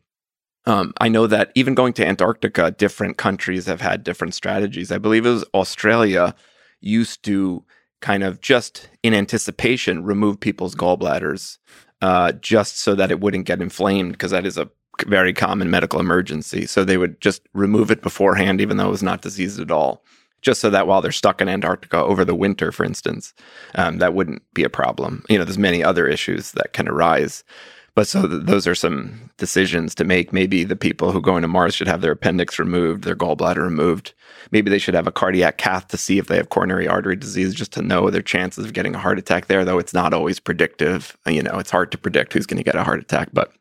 Um, 0.69 0.93
I 1.01 1.09
know 1.09 1.25
that 1.25 1.51
even 1.55 1.73
going 1.73 1.93
to 1.93 2.07
Antarctica, 2.07 2.69
different 2.69 3.17
countries 3.17 3.65
have 3.65 3.81
had 3.81 4.03
different 4.03 4.35
strategies. 4.35 4.91
I 4.91 4.99
believe 4.99 5.25
it 5.25 5.31
was 5.31 5.43
Australia 5.55 6.35
used 6.79 7.23
to 7.23 7.65
kind 8.01 8.23
of 8.23 8.39
just 8.39 8.87
in 9.01 9.15
anticipation 9.15 10.03
remove 10.03 10.39
people's 10.39 10.75
gallbladders 10.75 11.57
uh, 12.03 12.33
just 12.33 12.77
so 12.77 12.93
that 12.93 13.09
it 13.09 13.19
wouldn't 13.19 13.47
get 13.47 13.63
inflamed 13.63 14.11
because 14.11 14.29
that 14.29 14.45
is 14.45 14.59
a 14.59 14.69
very 15.07 15.33
common 15.33 15.71
medical 15.71 15.99
emergency. 15.99 16.67
So 16.67 16.83
they 16.83 16.97
would 16.97 17.19
just 17.19 17.41
remove 17.53 17.89
it 17.89 18.03
beforehand, 18.03 18.61
even 18.61 18.77
though 18.77 18.89
it 18.89 18.91
was 18.91 19.01
not 19.01 19.23
diseased 19.23 19.59
at 19.59 19.71
all, 19.71 20.03
just 20.43 20.61
so 20.61 20.69
that 20.69 20.85
while 20.85 21.01
they're 21.01 21.11
stuck 21.11 21.41
in 21.41 21.49
Antarctica 21.49 21.97
over 21.97 22.23
the 22.23 22.35
winter, 22.35 22.71
for 22.71 22.85
instance, 22.85 23.33
um, 23.73 23.97
that 23.97 24.13
wouldn't 24.13 24.43
be 24.53 24.63
a 24.63 24.69
problem. 24.69 25.23
You 25.29 25.39
know, 25.39 25.45
there's 25.45 25.57
many 25.57 25.83
other 25.83 26.05
issues 26.07 26.51
that 26.51 26.73
can 26.73 26.87
arise. 26.87 27.43
But 27.99 28.07
so 28.07 28.25
th- 28.25 28.43
those 28.43 28.65
are 28.65 28.75
some 28.75 29.29
decisions 29.35 29.93
to 29.95 30.05
make. 30.05 30.31
Maybe 30.31 30.63
the 30.63 30.77
people 30.77 31.11
who 31.11 31.19
go 31.19 31.35
into 31.35 31.49
Mars 31.49 31.75
should 31.75 31.89
have 31.89 31.99
their 31.99 32.13
appendix 32.13 32.57
removed, 32.57 33.03
their 33.03 33.13
gallbladder 33.13 33.61
removed. 33.61 34.13
Maybe 34.51 34.69
they 34.69 34.77
should 34.77 34.93
have 34.93 35.05
a 35.05 35.11
cardiac 35.11 35.57
cath 35.57 35.89
to 35.89 35.97
see 35.97 36.17
if 36.17 36.27
they 36.27 36.37
have 36.37 36.47
coronary 36.47 36.87
artery 36.87 37.17
disease, 37.17 37.53
just 37.53 37.73
to 37.73 37.81
know 37.81 38.09
their 38.09 38.21
chances 38.21 38.63
of 38.63 38.71
getting 38.71 38.95
a 38.95 38.99
heart 38.99 39.19
attack 39.19 39.47
there. 39.47 39.65
Though 39.65 39.79
it's 39.79 39.93
not 39.93 40.13
always 40.13 40.39
predictive. 40.39 41.17
Uh, 41.27 41.31
you 41.31 41.43
know, 41.43 41.59
it's 41.59 41.71
hard 41.71 41.91
to 41.91 41.97
predict 41.97 42.31
who's 42.31 42.45
going 42.45 42.55
to 42.55 42.63
get 42.63 42.77
a 42.77 42.85
heart 42.85 43.01
attack, 43.01 43.31
but 43.33 43.51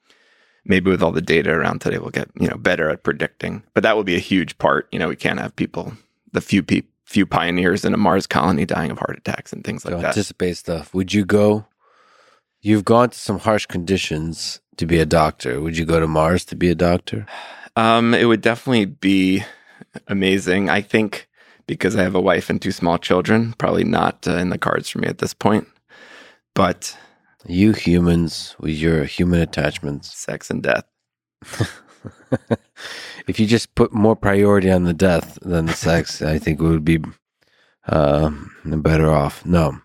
maybe 0.65 0.89
with 0.89 1.03
all 1.03 1.11
the 1.11 1.21
data 1.21 1.51
around 1.51 1.81
today, 1.81 1.99
we'll 1.99 2.11
get 2.11 2.31
you 2.39 2.47
know 2.47 2.59
better 2.59 2.89
at 2.91 3.03
predicting. 3.03 3.65
But 3.75 3.83
that 3.83 3.97
will 3.97 4.05
be 4.05 4.15
a 4.15 4.21
huge 4.21 4.57
part. 4.59 4.87
You 4.93 5.01
know, 5.01 5.09
we 5.09 5.17
can't 5.17 5.41
have 5.41 5.57
people, 5.57 5.95
the 6.31 6.41
few 6.41 6.63
people, 6.63 6.93
few 7.07 7.27
pioneers 7.27 7.85
in 7.85 7.93
a 7.93 7.97
Mars 7.97 8.29
colony 8.29 8.67
dying 8.67 8.93
of 8.93 8.99
heart 8.99 9.19
attacks 9.19 9.53
and 9.53 9.65
things 9.65 9.85
like 9.85 9.95
so 9.95 10.01
that. 10.01 10.09
Anticipate 10.11 10.59
stuff. 10.59 10.95
Would 10.95 11.13
you 11.13 11.25
go? 11.25 11.67
You've 12.61 12.85
gone 12.85 13.11
to 13.11 13.19
some 13.19 13.39
harsh 13.39 13.67
conditions 13.67 14.61
to 14.77 14.87
be 14.87 14.99
a 14.99 15.07
doctor. 15.07 15.61
Would 15.61 15.79
you 15.79 15.85
go 15.85 16.01
to 16.01 16.09
Mars 16.09 16.45
to 16.47 16.57
be 16.57 16.71
a 16.71 16.75
doctor? 16.75 17.27
Um, 17.77 18.15
it 18.15 18.25
would 18.25 18.41
definitely 18.41 18.87
be 18.87 19.45
amazing. 20.09 20.69
I 20.69 20.81
think 20.81 21.29
because 21.67 21.95
I 21.95 22.03
have 22.03 22.15
a 22.15 22.21
wife 22.21 22.51
and 22.51 22.61
two 22.61 22.73
small 22.73 22.99
children, 22.99 23.55
probably 23.59 23.85
not 23.85 24.27
uh, 24.27 24.37
in 24.37 24.49
the 24.49 24.59
cards 24.59 24.89
for 24.89 24.99
me 24.99 25.07
at 25.07 25.19
this 25.19 25.35
point. 25.35 25.69
But 26.55 26.97
you 27.47 27.73
humans 27.73 28.57
with 28.59 28.75
your 28.75 29.05
human 29.05 29.41
attachments, 29.41 30.13
sex 30.17 30.51
and 30.51 30.63
death. 30.63 30.85
if 33.29 33.39
you 33.39 33.47
just 33.47 33.75
put 33.75 33.93
more 33.93 34.17
priority 34.17 34.71
on 34.71 34.85
the 34.85 34.95
death 34.95 35.39
than 35.43 35.67
the 35.67 35.73
sex, 35.75 36.23
I 36.23 36.39
think 36.39 36.61
we 36.61 36.71
would 36.71 36.85
be 36.85 37.01
uh, 37.87 38.31
better 38.65 39.11
off. 39.11 39.45
No. 39.47 39.79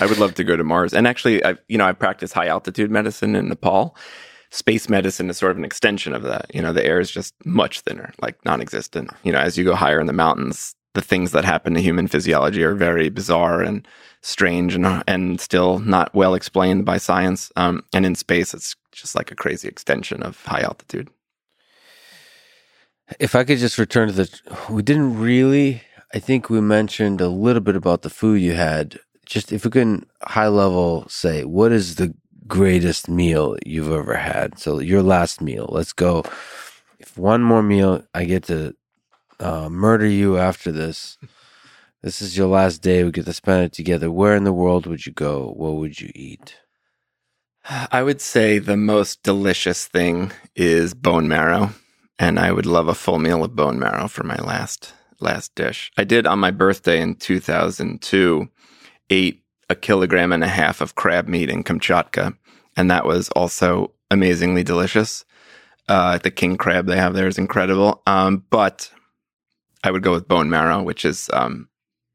I 0.00 0.06
would 0.06 0.18
love 0.18 0.34
to 0.34 0.44
go 0.44 0.56
to 0.56 0.64
Mars. 0.64 0.92
And 0.94 1.06
actually, 1.06 1.44
I, 1.44 1.56
you 1.68 1.78
know, 1.78 1.86
I 1.86 1.92
practice 1.92 2.32
high 2.32 2.46
altitude 2.46 2.90
medicine 2.90 3.34
in 3.34 3.48
Nepal. 3.48 3.96
Space 4.50 4.88
medicine 4.88 5.30
is 5.30 5.36
sort 5.36 5.52
of 5.52 5.58
an 5.58 5.64
extension 5.64 6.12
of 6.12 6.22
that. 6.24 6.52
You 6.54 6.62
know, 6.62 6.72
the 6.72 6.84
air 6.84 6.98
is 6.98 7.10
just 7.10 7.34
much 7.44 7.80
thinner, 7.80 8.12
like 8.20 8.44
non-existent. 8.44 9.10
You 9.22 9.32
know, 9.32 9.38
as 9.38 9.56
you 9.56 9.64
go 9.64 9.74
higher 9.74 10.00
in 10.00 10.06
the 10.06 10.12
mountains, 10.12 10.74
the 10.94 11.02
things 11.02 11.32
that 11.32 11.44
happen 11.44 11.74
to 11.74 11.80
human 11.80 12.08
physiology 12.08 12.64
are 12.64 12.74
very 12.74 13.10
bizarre 13.10 13.62
and 13.62 13.86
strange 14.22 14.74
and 14.74 15.04
and 15.06 15.40
still 15.40 15.78
not 15.78 16.14
well 16.14 16.34
explained 16.34 16.84
by 16.84 16.98
science. 16.98 17.52
Um, 17.56 17.84
and 17.94 18.04
in 18.04 18.14
space, 18.14 18.52
it's 18.54 18.74
just 18.92 19.14
like 19.14 19.30
a 19.30 19.36
crazy 19.36 19.68
extension 19.68 20.22
of 20.22 20.44
high 20.44 20.62
altitude. 20.62 21.08
If 23.18 23.34
I 23.34 23.44
could 23.44 23.58
just 23.58 23.78
return 23.78 24.08
to 24.08 24.14
the, 24.14 24.40
we 24.68 24.82
didn't 24.82 25.18
really. 25.18 25.82
I 26.12 26.18
think 26.18 26.50
we 26.50 26.60
mentioned 26.60 27.20
a 27.20 27.28
little 27.28 27.62
bit 27.62 27.76
about 27.76 28.02
the 28.02 28.10
food 28.10 28.40
you 28.40 28.54
had. 28.54 28.98
Just 29.30 29.52
if 29.52 29.64
we 29.64 29.70
can 29.70 30.04
high 30.22 30.48
level 30.48 31.06
say, 31.08 31.44
what 31.44 31.70
is 31.70 31.94
the 31.94 32.12
greatest 32.48 33.08
meal 33.08 33.56
you've 33.64 33.92
ever 33.92 34.16
had? 34.16 34.58
So 34.58 34.80
your 34.80 35.04
last 35.04 35.40
meal. 35.40 35.68
Let's 35.70 35.92
go. 35.92 36.24
If 36.98 37.16
one 37.16 37.40
more 37.40 37.62
meal, 37.62 38.02
I 38.12 38.24
get 38.24 38.42
to 38.44 38.74
uh, 39.38 39.68
murder 39.68 40.06
you 40.06 40.36
after 40.36 40.72
this. 40.72 41.16
This 42.02 42.20
is 42.20 42.36
your 42.36 42.48
last 42.48 42.82
day. 42.82 43.04
We 43.04 43.12
get 43.12 43.24
to 43.26 43.32
spend 43.32 43.66
it 43.66 43.72
together. 43.72 44.10
Where 44.10 44.34
in 44.34 44.42
the 44.42 44.52
world 44.52 44.86
would 44.86 45.06
you 45.06 45.12
go? 45.12 45.52
What 45.56 45.76
would 45.76 46.00
you 46.00 46.10
eat? 46.12 46.56
I 47.92 48.02
would 48.02 48.20
say 48.20 48.58
the 48.58 48.76
most 48.76 49.22
delicious 49.22 49.86
thing 49.86 50.32
is 50.56 50.92
bone 50.92 51.28
marrow, 51.28 51.70
and 52.18 52.40
I 52.40 52.50
would 52.50 52.66
love 52.66 52.88
a 52.88 52.96
full 52.96 53.20
meal 53.20 53.44
of 53.44 53.54
bone 53.54 53.78
marrow 53.78 54.08
for 54.08 54.24
my 54.24 54.38
last 54.38 54.92
last 55.20 55.54
dish. 55.54 55.92
I 55.96 56.02
did 56.02 56.26
on 56.26 56.40
my 56.40 56.50
birthday 56.50 57.00
in 57.00 57.14
2002 57.14 58.48
ate 59.10 59.42
a 59.68 59.74
kilogram 59.74 60.32
and 60.32 60.42
a 60.42 60.48
half 60.48 60.80
of 60.80 60.94
crab 60.94 61.28
meat 61.28 61.50
in 61.50 61.62
Kamchatka, 61.62 62.36
and 62.76 62.90
that 62.90 63.04
was 63.04 63.28
also 63.30 63.92
amazingly 64.10 64.62
delicious. 64.62 65.24
Uh, 65.88 66.18
the 66.18 66.30
king 66.30 66.56
crab 66.56 66.86
they 66.86 66.96
have 66.96 67.14
there 67.14 67.26
is 67.26 67.38
incredible. 67.38 68.02
Um, 68.06 68.44
but 68.50 68.90
I 69.82 69.90
would 69.90 70.02
go 70.02 70.12
with 70.12 70.28
bone 70.28 70.50
marrow, 70.50 70.82
which 70.82 71.04
is, 71.04 71.28
um, 71.32 71.68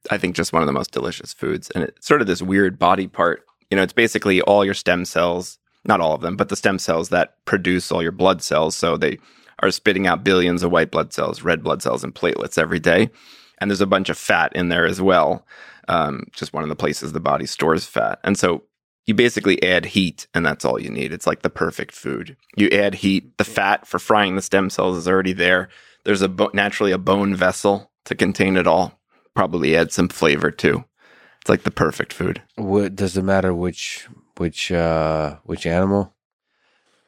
I 0.10 0.18
think, 0.18 0.36
just 0.36 0.54
one 0.54 0.62
of 0.62 0.68
the 0.68 0.74
most 0.74 0.92
delicious 0.92 1.34
foods. 1.34 1.72
And 1.72 1.84
it's 1.84 2.08
sort 2.08 2.22
of 2.22 2.28
this 2.28 2.42
weird 2.42 2.80
body 2.80 3.08
part. 3.08 3.44
You 3.70 3.78
know, 3.78 3.84
it's 3.84 3.94
basically 3.94 4.42
all 4.42 4.64
your 4.64 4.74
stem 4.74 5.04
cells, 5.04 5.58
not 5.84 6.00
all 6.00 6.14
of 6.14 6.22
them, 6.22 6.38
but 6.38 6.50
the 6.50 6.56
stem 6.56 6.80
cells 6.80 7.10
that 7.10 7.44
produce 7.46 7.92
all 7.92 8.04
your 8.04 8.12
blood 8.12 8.42
cells. 8.42 8.76
So 8.76 8.98
they 8.98 9.18
are 9.60 9.72
spitting 9.72 10.08
out 10.08 10.24
billions 10.24 10.64
of 10.64 10.72
white 10.72 10.92
blood 10.92 11.12
cells, 11.12 11.42
red 11.42 11.64
blood 11.64 11.82
cells, 11.82 12.04
and 12.04 12.14
platelets 12.14 12.58
every 12.58 12.80
day. 12.80 13.10
And 13.60 13.70
there's 13.70 13.82
a 13.82 13.88
bunch 13.88 14.10
of 14.10 14.18
fat 14.18 14.54
in 14.56 14.70
there 14.70 14.86
as 14.86 15.02
well. 15.02 15.46
Um, 15.88 16.26
just 16.34 16.54
one 16.54 16.64
of 16.64 16.70
the 16.70 16.76
places 16.76 17.12
the 17.14 17.20
body 17.20 17.46
stores 17.46 17.86
fat. 17.86 18.20
And 18.24 18.38
so 18.38 18.64
you 19.06 19.14
basically 19.14 19.62
add 19.62 19.86
heat 19.86 20.28
and 20.34 20.46
that's 20.46 20.66
all 20.66 20.80
you 20.80 20.90
need. 20.90 21.14
It's 21.14 21.28
like 21.28 21.42
the 21.42 21.50
perfect 21.50 21.94
food. 21.94 22.36
You 22.56 22.70
add 22.70 22.96
heat, 22.96 23.38
the 23.38 23.44
fat 23.44 23.86
for 23.88 24.00
frying 24.00 24.36
the 24.36 24.42
stem 24.42 24.70
cells 24.70 24.98
is 24.98 25.08
already 25.08 25.34
there. 25.34 25.70
There's 26.04 26.22
a 26.22 26.30
bo- 26.30 26.52
naturally 26.54 26.92
a 26.92 26.98
bone 26.98 27.36
vessel 27.36 27.92
to 28.06 28.16
contain 28.16 28.58
it 28.58 28.68
all. 28.68 29.00
Probably 29.36 29.76
add 29.76 29.92
some 29.92 30.08
flavor 30.10 30.50
too. 30.50 30.86
It's 31.42 31.50
like 31.50 31.64
the 31.64 31.72
perfect 31.72 32.14
food. 32.14 32.42
What 32.56 32.96
does 32.96 33.16
it 33.18 33.24
matter 33.24 33.54
which 33.54 34.08
which 34.38 34.72
uh 34.72 35.38
which 35.44 35.68
animal? 35.68 36.15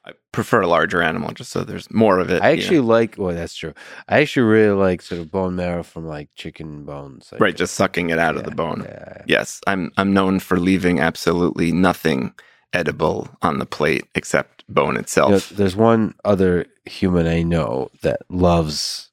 I 0.07 0.11
prefer 0.31 0.61
a 0.61 0.67
larger 0.67 1.01
animal 1.01 1.31
just 1.33 1.51
so 1.51 1.63
there's 1.63 1.91
more 1.91 2.19
of 2.19 2.31
it. 2.31 2.41
I 2.41 2.51
actually 2.51 2.79
like. 2.79 3.15
Well, 3.17 3.35
that's 3.35 3.55
true. 3.55 3.73
I 4.07 4.21
actually 4.21 4.43
really 4.43 4.75
like 4.75 5.01
sort 5.01 5.19
of 5.19 5.29
bone 5.29 5.57
marrow 5.57 5.83
from 5.83 6.07
like 6.07 6.29
chicken 6.35 6.85
bones. 6.85 7.29
Like, 7.31 7.41
right, 7.41 7.55
just 7.55 7.73
sucking 7.75 8.09
it 8.09 8.17
out 8.17 8.35
yeah, 8.35 8.39
of 8.39 8.45
the 8.45 8.55
bone. 8.55 8.85
Yeah. 8.87 9.23
Yes, 9.25 9.59
I'm 9.67 9.91
I'm 9.97 10.13
known 10.13 10.39
for 10.39 10.59
leaving 10.59 11.01
absolutely 11.01 11.73
nothing 11.73 12.33
edible 12.71 13.29
on 13.41 13.59
the 13.59 13.65
plate 13.65 14.05
except 14.15 14.63
bone 14.69 14.93
You 14.93 15.01
itself. 15.01 15.31
know, 15.31 15.39
there's 15.57 15.75
one 15.75 16.15
other 16.23 16.65
human 16.85 17.27
I 17.27 17.41
know 17.41 17.89
that 18.01 18.21
loves 18.29 19.09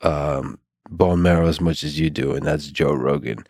um, 0.00 0.58
bone 0.88 1.20
marrow 1.20 1.48
as 1.48 1.60
much 1.60 1.84
as 1.84 2.00
you 2.00 2.08
do, 2.08 2.32
and 2.32 2.46
that's 2.46 2.68
Joe 2.68 2.94
Rogan. 2.94 3.46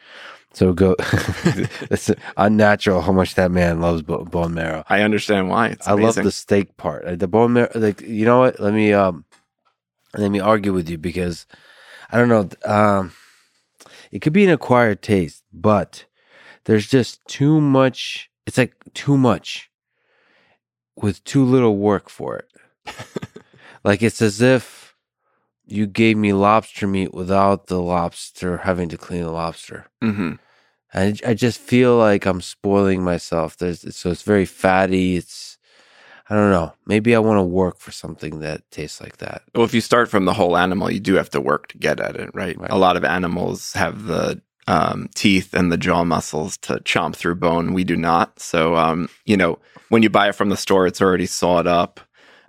So 0.55 0.73
go. 0.73 0.95
it's 0.99 2.11
unnatural 2.37 3.01
how 3.01 3.13
much 3.13 3.35
that 3.35 3.51
man 3.51 3.81
loves 3.81 4.03
bone 4.03 4.55
marrow. 4.55 4.85
I 4.89 5.03
understand 5.03 5.51
why. 5.51 5.69
It's 5.69 5.87
I 5.87 5.93
love 5.93 6.15
the 6.15 6.31
steak 6.31 6.77
part. 6.77 7.19
The 7.19 7.29
bone 7.29 7.55
marrow, 7.55 7.71
like 7.75 8.01
you 8.01 8.25
know 8.25 8.39
what? 8.39 8.61
Let 8.61 8.73
me 8.73 8.93
um, 8.93 9.25
let 10.17 10.31
me 10.31 10.39
argue 10.39 10.73
with 10.73 10.89
you 10.89 10.97
because 10.97 11.47
I 12.11 12.19
don't 12.19 12.29
know. 12.29 12.49
Um, 12.65 13.13
it 14.13 14.21
could 14.21 14.33
be 14.33 14.45
an 14.45 14.51
acquired 14.51 15.03
taste, 15.03 15.43
but 15.53 16.05
there's 16.65 16.87
just 16.87 17.25
too 17.27 17.61
much. 17.61 18.31
It's 18.47 18.59
like 18.59 18.75
too 18.95 19.17
much 19.17 19.71
with 20.95 21.25
too 21.25 21.45
little 21.45 21.77
work 21.77 22.09
for 22.09 22.37
it. 22.37 22.49
like 23.85 24.03
it's 24.03 24.23
as 24.23 24.41
if 24.41 24.95
you 25.67 25.87
gave 25.87 26.17
me 26.17 26.33
lobster 26.33 26.87
meat 26.87 27.13
without 27.13 27.67
the 27.67 27.81
lobster 27.81 28.59
having 28.59 28.89
to 28.91 28.99
clean 28.99 29.23
the 29.23 29.33
lobster. 29.33 29.87
hmm 30.01 30.35
I, 30.95 31.15
I 31.27 31.35
just 31.35 31.59
feel 31.59 31.97
like 31.97 32.25
I'm 32.25 32.41
spoiling 32.41 33.03
myself. 33.03 33.57
There's 33.57 33.97
so 33.97 34.11
it's 34.11 34.23
very 34.23 34.47
fatty. 34.47 35.17
It's 35.17 35.59
I 36.31 36.35
don't 36.35 36.51
know. 36.51 36.73
Maybe 36.87 37.15
I 37.15 37.19
want 37.19 37.39
to 37.39 37.43
work 37.43 37.79
for 37.79 37.93
something 37.93 38.41
that 38.41 38.71
tastes 38.71 39.01
like 39.01 39.19
that. 39.19 39.43
Well, 39.55 39.65
if 39.65 39.75
you 39.75 39.83
start 39.83 40.09
from 40.09 40.25
the 40.25 40.33
whole 40.33 40.57
animal, 40.57 40.91
you 40.91 41.01
do 41.01 41.15
have 41.15 41.31
to 41.31 41.41
work 41.41 41.69
to 41.69 41.79
get 41.79 42.01
at 42.01 42.17
it, 42.17 42.31
right? 42.33 42.59
Right. 42.59 42.71
A 42.71 42.79
lot 42.79 42.97
of 42.97 43.05
animals 43.05 43.75
have 43.75 44.05
the 44.05 44.41
um, 44.67 45.11
teeth 45.15 45.53
and 45.53 45.71
the 45.71 45.77
jaw 45.77 46.05
muscles 46.05 46.57
to 46.59 46.75
chomp 46.81 47.17
through 47.17 47.35
bone. 47.35 47.75
We 47.75 47.85
do 47.85 47.97
not. 47.97 48.41
So, 48.41 48.77
um, 48.77 49.11
you 49.27 49.37
know, 49.37 49.59
when 49.91 50.03
you 50.03 50.09
buy 50.09 50.29
it 50.29 50.35
from 50.35 50.49
the 50.49 50.57
store, 50.57 50.87
it's 50.87 51.03
already 51.03 51.27
sawed 51.27 51.67
up. 51.67 52.01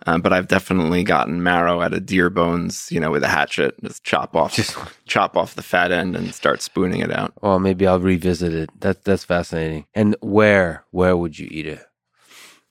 Um, 0.07 0.21
but 0.21 0.31
I've 0.33 0.47
definitely 0.47 1.03
gotten 1.03 1.41
marrow 1.41 1.81
out 1.81 1.93
of 1.93 2.05
deer 2.05 2.29
bones, 2.29 2.87
you 2.91 2.99
know, 2.99 3.09
with 3.09 3.23
a 3.23 3.27
hatchet, 3.27 3.73
just 3.83 4.03
chop 4.03 4.35
off, 4.35 4.53
Just 4.53 4.77
chop 5.05 5.35
off 5.35 5.55
the 5.55 5.63
fat 5.63 5.91
end 5.91 6.15
and 6.15 6.33
start 6.35 6.61
spooning 6.61 7.01
it 7.01 7.11
out. 7.11 7.33
well, 7.41 7.57
maybe 7.59 7.87
I'll 7.87 7.99
revisit 7.99 8.53
it. 8.53 8.69
That 8.81 9.03
that's 9.03 9.23
fascinating. 9.23 9.85
And 9.95 10.15
where 10.21 10.83
where 10.91 11.17
would 11.17 11.39
you 11.39 11.47
eat 11.49 11.65
it? 11.65 11.83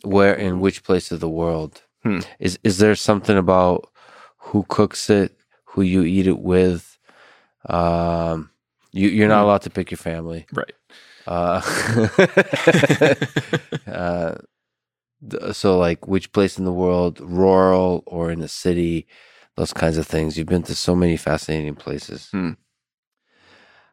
Where 0.05 0.35
in 0.35 0.61
which 0.61 0.85
place 0.85 1.11
of 1.11 1.21
the 1.21 1.29
world? 1.29 1.83
Hmm. 2.03 2.21
Is 2.39 2.59
is 2.63 2.79
there 2.79 2.95
something 2.95 3.37
about 3.37 3.91
who 4.37 4.65
cooks 4.69 5.11
it, 5.11 5.37
who 5.65 5.83
you 5.83 6.03
eat 6.03 6.27
it 6.27 6.39
with? 6.39 6.99
Um, 7.67 8.51
you 8.93 9.09
you're 9.09 9.29
not 9.29 9.41
Hmm. 9.41 9.45
allowed 9.47 9.63
to 9.63 9.71
pick 9.71 9.91
your 9.91 9.99
family. 9.99 10.47
Right. 10.53 10.73
Uh, 11.27 11.63
uh, 13.91 14.35
so 15.53 15.79
like 15.79 16.07
which 16.07 16.33
place 16.33 16.59
in 16.59 16.65
the 16.65 16.73
world, 16.73 17.21
rural 17.21 18.03
or 18.07 18.31
in 18.31 18.41
a 18.43 18.49
city, 18.49 19.07
those 19.57 19.73
kinds 19.73 19.99
of 19.99 20.07
things. 20.07 20.37
You've 20.37 20.49
been 20.49 20.63
to 20.65 20.75
so 20.75 20.95
many 20.97 21.17
fascinating 21.17 21.75
places. 21.77 22.31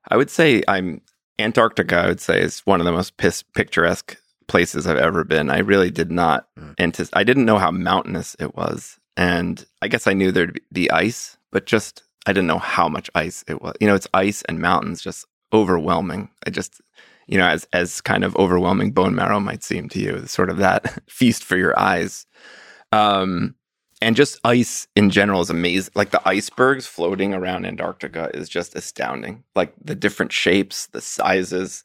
I 0.08 0.18
would 0.18 0.30
say 0.30 0.64
I'm 0.68 1.02
Antarctica. 1.40 1.98
I 1.98 2.08
would 2.08 2.20
say 2.22 2.42
is 2.42 2.60
one 2.62 2.80
of 2.82 2.86
the 2.86 2.92
most 2.92 3.18
pis- 3.18 3.44
picturesque 3.54 4.18
places 4.48 4.86
I've 4.86 4.98
ever 4.98 5.24
been. 5.24 5.50
I 5.50 5.60
really 5.60 5.92
did 5.92 6.12
not 6.12 6.48
Mm. 6.60 6.76
anticipate. 6.80 7.20
I 7.20 7.24
didn't 7.24 7.46
know 7.46 7.58
how 7.58 7.72
mountainous 7.72 8.36
it 8.40 8.56
was, 8.56 9.00
and 9.16 9.66
I 9.82 9.88
guess 9.88 10.08
I 10.08 10.14
knew 10.14 10.32
there'd 10.32 10.60
be 10.74 10.90
ice, 10.92 11.38
but 11.52 11.66
just 11.66 12.04
I 12.28 12.34
didn't 12.34 12.48
know 12.48 12.60
how 12.60 12.88
much 12.90 13.10
ice 13.16 13.44
it 13.48 13.62
was. 13.62 13.74
You 13.80 13.88
know, 13.88 13.96
it's 13.96 14.08
ice 14.14 14.42
and 14.44 14.60
mountains, 14.60 15.02
just 15.02 15.26
overwhelming. 15.54 16.30
I 16.46 16.50
just, 16.50 16.82
you 17.32 17.38
know, 17.38 17.48
as 17.48 17.66
as 17.74 18.02
kind 18.02 18.24
of 18.24 18.36
overwhelming 18.36 18.92
bone 18.92 19.16
marrow 19.16 19.40
might 19.40 19.64
seem 19.64 19.90
to 19.90 20.00
you, 20.00 20.28
sort 20.28 20.50
of 20.50 20.58
that 20.58 21.02
feast 21.10 21.44
for 21.44 21.58
your 21.58 21.78
eyes. 21.80 22.28
Um, 22.92 23.56
and 24.02 24.16
just 24.16 24.40
ice 24.44 24.88
in 24.96 25.10
general 25.10 25.42
is 25.42 25.50
amazing. 25.50 25.94
Like 25.96 26.12
the 26.12 26.28
icebergs 26.28 26.88
floating 26.88 27.34
around 27.34 27.66
Antarctica 27.66 28.30
is 28.34 28.50
just 28.50 28.76
astounding. 28.76 29.44
Like 29.56 29.74
the 29.82 29.96
different 29.96 30.34
shapes, 30.34 30.88
the 30.88 31.02
sizes 31.02 31.84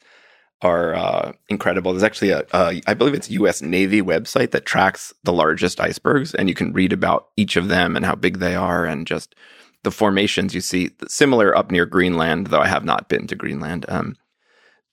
are 0.63 0.95
uh, 0.95 1.33
incredible. 1.49 1.93
There's 1.93 2.03
actually 2.03 2.31
a, 2.31 2.43
a, 2.53 2.81
I 2.87 2.95
believe 2.95 3.15
it's 3.15 3.31
U.S. 3.31 3.63
Navy 3.63 4.03
website 4.03 4.51
that 4.51 4.67
tracks 4.67 5.13
the 5.23 5.33
largest 5.33 5.79
icebergs, 5.81 6.35
and 6.35 6.49
you 6.49 6.55
can 6.55 6.73
read 6.73 6.93
about 6.93 7.29
each 7.37 7.57
of 7.57 7.69
them 7.69 7.95
and 7.95 8.05
how 8.05 8.15
big 8.15 8.39
they 8.39 8.57
are, 8.57 8.85
and 8.85 9.07
just 9.07 9.37
the 9.85 9.91
formations 9.91 10.55
you 10.55 10.61
see. 10.63 10.91
Similar 11.07 11.57
up 11.57 11.71
near 11.71 11.87
Greenland, 11.87 12.49
though 12.49 12.61
I 12.61 12.69
have 12.69 12.85
not 12.85 13.09
been 13.09 13.27
to 13.27 13.37
Greenland. 13.37 13.85
Um, 13.89 14.17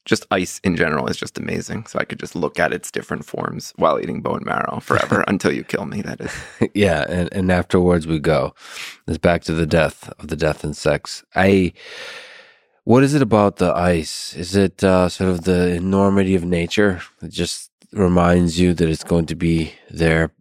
just 0.06 0.26
ice 0.32 0.60
in 0.64 0.76
general 0.76 1.08
is 1.08 1.18
just 1.18 1.38
amazing. 1.38 1.86
So 1.86 2.00
I 2.00 2.04
could 2.04 2.20
just 2.20 2.36
look 2.36 2.60
at 2.60 2.74
its 2.74 2.92
different 2.92 3.26
forms 3.26 3.74
while 3.78 4.00
eating 4.00 4.22
bone 4.22 4.44
marrow 4.46 4.80
forever 4.80 5.24
until 5.28 5.52
you 5.54 5.64
kill 5.64 5.86
me. 5.86 6.02
That 6.02 6.22
is. 6.22 6.32
yeah, 6.74 7.06
and, 7.08 7.32
and 7.34 7.52
afterwards 7.52 8.08
we 8.08 8.20
go. 8.20 8.54
It's 9.08 9.18
back 9.18 9.44
to 9.44 9.54
the 9.54 9.66
death 9.66 10.12
of 10.20 10.28
the 10.28 10.36
death 10.36 10.64
and 10.64 10.76
sex. 10.76 11.24
I. 11.36 11.74
What 12.86 13.04
is 13.04 13.14
it 13.14 13.22
about 13.22 13.58
the 13.58 13.74
ice? 13.74 14.36
Is 14.36 14.58
it 14.58 14.84
uh, 14.84 15.08
sort 15.08 15.30
of 15.30 15.46
the 15.46 15.70
enormity 15.70 16.36
of 16.36 16.44
nature? 16.44 17.02
It 17.22 17.32
just 17.32 17.72
reminds 17.94 18.60
you 18.60 18.74
that 18.74 18.90
it's 18.90 19.06
going 19.06 19.26
to 19.28 19.36
be 19.36 19.74
there 19.90 20.34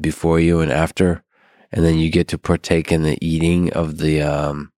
before 0.00 0.38
you 0.38 0.60
and 0.60 0.70
after, 0.70 1.24
and 1.72 1.84
then 1.84 1.98
you 1.98 2.08
get 2.08 2.28
to 2.28 2.38
partake 2.38 2.92
in 2.92 3.02
the 3.02 3.18
eating 3.20 3.72
of 3.72 3.98
the 3.98 4.22
um, 4.22 4.70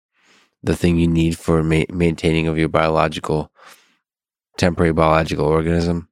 the 0.62 0.74
thing 0.74 0.98
you 0.98 1.06
need 1.06 1.36
for 1.36 1.62
ma- 1.62 1.84
maintaining 1.90 2.46
of 2.46 2.56
your 2.56 2.68
biological 2.68 3.52
temporary 4.56 4.92
biological 4.92 5.46
organism? 5.46 6.08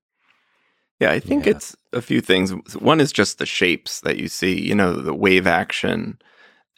Yeah, 1.01 1.11
I 1.13 1.21
think 1.21 1.47
Yeah. 1.47 1.53
it's 1.53 1.77
a 1.93 2.03
few 2.03 2.21
things. 2.21 2.53
One 2.79 3.01
is 3.01 3.13
just 3.13 3.39
the 3.39 3.47
shapes 3.47 4.01
that 4.03 4.19
you 4.19 4.29
see, 4.29 4.61
you 4.61 4.75
know, 4.75 4.93
the 4.93 5.15
wave 5.15 5.47
action, 5.47 6.19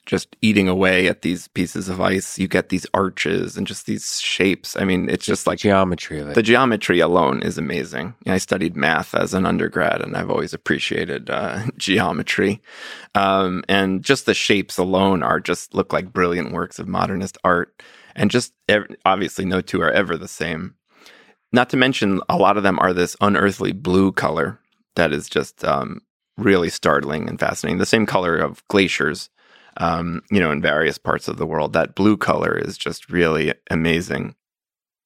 just 0.07 0.37
eating 0.43 0.69
away 0.69 1.07
at 1.09 1.23
these 1.23 1.49
pieces 1.49 1.89
of 1.89 2.01
ice. 2.01 2.39
You 2.39 2.47
get 2.49 2.69
these 2.69 2.87
arches 2.95 3.57
and 3.57 3.67
just 3.67 3.87
these 3.87 4.21
shapes. 4.21 4.77
I 4.77 4.85
mean, 4.85 5.09
it's 5.09 5.27
just 5.27 5.47
like 5.47 5.59
geometry 5.61 6.19
it. 6.19 6.35
the 6.35 6.43
geometry 6.43 6.99
alone 7.01 7.43
is 7.43 7.59
amazing. 7.59 8.15
I 8.27 8.39
studied 8.39 8.77
math 8.77 9.15
as 9.15 9.33
an 9.35 9.45
undergrad, 9.47 10.01
and 10.03 10.17
I've 10.17 10.31
always 10.31 10.55
appreciated 10.55 11.29
uh, 11.31 11.67
geometry. 11.77 12.61
Um, 13.17 13.63
and 13.69 14.03
just 14.05 14.27
the 14.27 14.35
shapes 14.35 14.79
alone 14.79 15.23
are 15.25 15.41
just 15.41 15.75
look 15.75 15.93
like 15.93 16.13
brilliant 16.13 16.53
works 16.53 16.79
of 16.79 16.87
modernist 16.89 17.39
art. 17.45 17.81
And 18.15 18.31
just 18.31 18.53
ev- 18.69 18.95
obviously, 19.05 19.45
no 19.47 19.61
two 19.61 19.81
are 19.83 19.91
ever 19.91 20.17
the 20.17 20.29
same. 20.29 20.75
Not 21.53 21.71
to 21.71 21.77
mention, 21.77 22.21
a 22.29 22.37
lot 22.37 22.57
of 22.57 22.63
them 22.63 22.79
are 22.79 22.93
this 22.93 23.17
unearthly 23.21 23.73
blue 23.73 24.13
color 24.13 24.59
that 24.97 25.13
is 25.13 25.29
just 25.29 25.65
um, 25.65 26.01
really 26.37 26.71
startling 26.71 27.29
and 27.29 27.39
fascinating. 27.39 27.79
The 27.79 27.87
same 27.87 28.07
color 28.07 28.37
of 28.37 28.67
glaciers, 28.69 29.29
um, 29.77 30.23
you 30.31 30.41
know, 30.41 30.51
in 30.51 30.63
various 30.63 30.99
parts 30.99 31.29
of 31.29 31.37
the 31.37 31.47
world. 31.47 31.73
That 31.73 31.95
blue 31.95 32.17
color 32.17 32.57
is 32.57 32.79
just 32.79 33.11
really 33.11 33.53
amazing. 33.71 34.35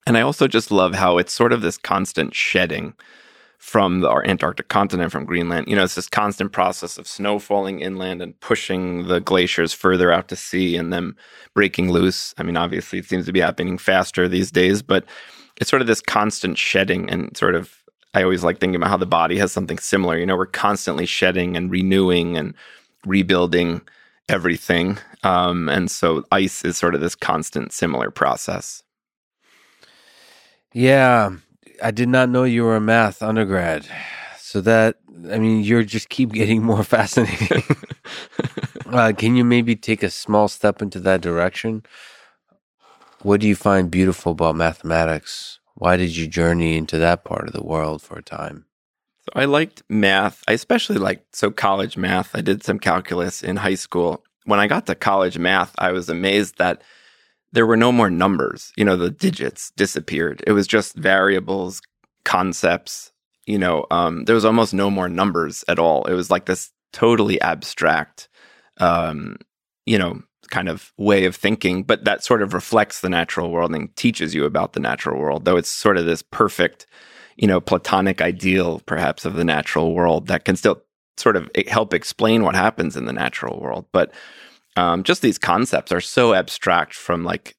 And 0.06 0.16
I 0.16 0.20
also 0.20 0.47
just 0.47 0.70
love 0.70 0.94
how 0.94 1.18
it's 1.18 1.32
sort 1.32 1.52
of 1.52 1.62
this 1.62 1.78
constant 1.78 2.35
shedding 2.35 2.94
from 3.59 4.01
the 4.01 4.10
Antarctic 4.10 4.68
continent, 4.68 5.10
from 5.10 5.24
Greenland. 5.24 5.66
You 5.66 5.74
know, 5.74 5.82
it's 5.82 5.97
this 5.97 6.09
constant 6.09 6.52
process 6.52 6.98
of 6.98 7.09
snow 7.09 7.40
falling 7.40 7.81
inland 7.81 8.23
and 8.23 8.39
pushing 8.40 9.09
the 9.09 9.18
glaciers 9.18 9.73
further 9.73 10.12
out 10.12 10.28
to 10.28 10.36
sea 10.36 10.77
and 10.77 10.93
them 10.93 11.16
breaking 11.55 11.90
loose. 11.90 12.35
I 12.39 12.44
mean, 12.44 12.56
obviously, 12.56 13.01
it 13.01 13.06
seems 13.06 13.27
to 13.27 13.32
be 13.32 13.40
happening 13.40 13.78
faster 13.78 14.28
these 14.28 14.52
days, 14.52 14.82
but 14.82 15.05
it's 15.61 15.70
sort 15.70 15.83
of 15.83 15.89
this 15.89 16.01
constant 16.01 16.59
shedding 16.59 17.11
and 17.11 17.37
sort 17.37 17.55
of. 17.55 17.73
I 18.15 18.23
always 18.23 18.43
like 18.43 18.61
thinking 18.61 18.77
about 18.77 18.89
how 18.89 18.97
the 18.97 19.05
body 19.05 19.37
has 19.39 19.53
something 19.53 19.78
similar. 19.78 20.16
You 20.16 20.24
know, 20.24 20.37
we're 20.37 20.47
constantly 20.47 21.05
shedding 21.05 21.55
and 21.55 21.70
renewing 21.70 22.39
and 22.39 22.55
rebuilding 23.05 23.83
everything. 24.28 24.97
Um, 25.23 25.69
and 25.69 25.91
so 25.91 26.24
ice 26.33 26.65
is 26.65 26.78
sort 26.78 26.95
of 26.95 27.03
this 27.03 27.15
constant 27.15 27.73
similar 27.73 28.11
process. 28.11 28.83
Yeah, 30.73 31.31
I 31.83 31.91
did 31.91 32.09
not 32.09 32.31
know 32.31 32.45
you 32.45 32.65
were 32.65 32.77
a 32.77 32.81
math 32.81 33.23
undergrad. 33.23 33.87
So 34.39 34.61
that 34.62 34.97
I 35.31 35.39
mean, 35.39 35.62
you're 35.62 35.83
just 35.83 36.09
keep 36.09 36.33
getting 36.33 36.62
more 36.62 36.83
fascinating. 36.97 37.62
uh, 38.87 39.12
can 39.16 39.37
you 39.37 39.45
maybe 39.45 39.77
take 39.77 40.03
a 40.03 40.11
small 40.11 40.49
step 40.49 40.83
into 40.83 41.01
that 41.01 41.20
direction? 41.20 41.85
What 43.22 43.40
do 43.40 43.48
you 43.48 43.56
find 43.56 43.90
beautiful 43.90 44.32
about 44.32 44.56
mathematics? 44.56 45.59
Why 45.74 45.97
did 45.97 46.16
you 46.16 46.26
journey 46.26 46.76
into 46.76 46.98
that 46.98 47.24
part 47.24 47.47
of 47.47 47.52
the 47.52 47.62
world 47.62 48.02
for 48.02 48.18
a 48.18 48.22
time? 48.22 48.66
So 49.20 49.40
I 49.40 49.44
liked 49.47 49.82
math. 49.88 50.43
I 50.47 50.52
especially 50.52 50.98
liked 50.98 51.34
so 51.34 51.51
college 51.51 51.97
math. 51.97 52.34
I 52.34 52.40
did 52.40 52.62
some 52.62 52.78
calculus 52.78 53.43
in 53.43 53.56
high 53.56 53.74
school. 53.74 54.24
When 54.44 54.60
I 54.60 54.68
got 54.68 54.86
to 54.86 54.94
college 54.94 55.38
math, 55.38 55.74
I 55.78 55.93
was 55.93 56.09
amazed 56.09 56.59
that 56.59 56.82
there 57.52 57.66
were 57.66 57.76
no 57.76 57.90
more 57.90 58.10
numbers. 58.10 58.72
You 58.76 58.84
know, 58.84 58.97
the 58.97 59.10
digits 59.10 59.70
disappeared. 59.72 60.44
It 60.47 60.52
was 60.52 60.66
just 60.66 60.94
variables, 60.94 61.82
concepts. 62.24 63.12
You 63.47 63.59
know, 63.59 63.86
um, 63.90 64.24
there 64.24 64.34
was 64.34 64.44
almost 64.44 64.72
no 64.74 64.90
more 64.90 65.09
numbers 65.09 65.64
at 65.68 65.78
all. 65.78 66.05
It 66.05 66.14
was 66.14 66.30
like 66.30 66.47
this 66.47 66.70
totally 66.93 67.40
abstract, 67.40 68.28
um, 68.78 69.36
you 69.84 69.98
know, 69.98 70.22
kind 70.47 70.68
of 70.68 70.93
way 70.97 71.24
of 71.24 71.36
thinking, 71.36 71.82
but 71.82 72.05
that 72.05 72.24
sort 72.24 72.43
of 72.43 72.55
reflects 72.55 73.01
the 73.01 73.09
natural 73.09 73.51
world 73.51 73.74
and 73.74 73.94
teaches 73.97 74.35
you 74.35 74.44
about 74.44 74.73
the 74.73 74.81
natural 74.81 75.18
world, 75.18 75.44
though 75.44 75.56
it's 75.56 75.68
sort 75.68 75.97
of 75.97 76.06
this 76.06 76.23
perfect, 76.23 76.86
you 77.36 77.47
know, 77.47 77.60
platonic 77.60 78.20
ideal, 78.20 78.81
perhaps, 78.86 79.24
of 79.24 79.35
the 79.35 79.44
natural 79.44 79.94
world 79.94 80.28
that 80.28 80.44
can 80.44 80.56
still 80.56 80.82
sort 81.16 81.36
of 81.36 81.51
help 81.68 81.94
explain 81.94 82.43
what 82.43 82.55
happens 82.55 82.97
in 82.97 83.06
the 83.06 83.12
natural 83.12 83.60
world. 83.60 83.86
But 83.93 84.12
um, 84.77 85.02
just 85.02 85.23
these 85.23 85.39
concepts 85.39 85.93
are 85.93 86.01
so 86.01 86.35
abstract 86.35 86.94
from 86.94 87.24
like 87.24 87.56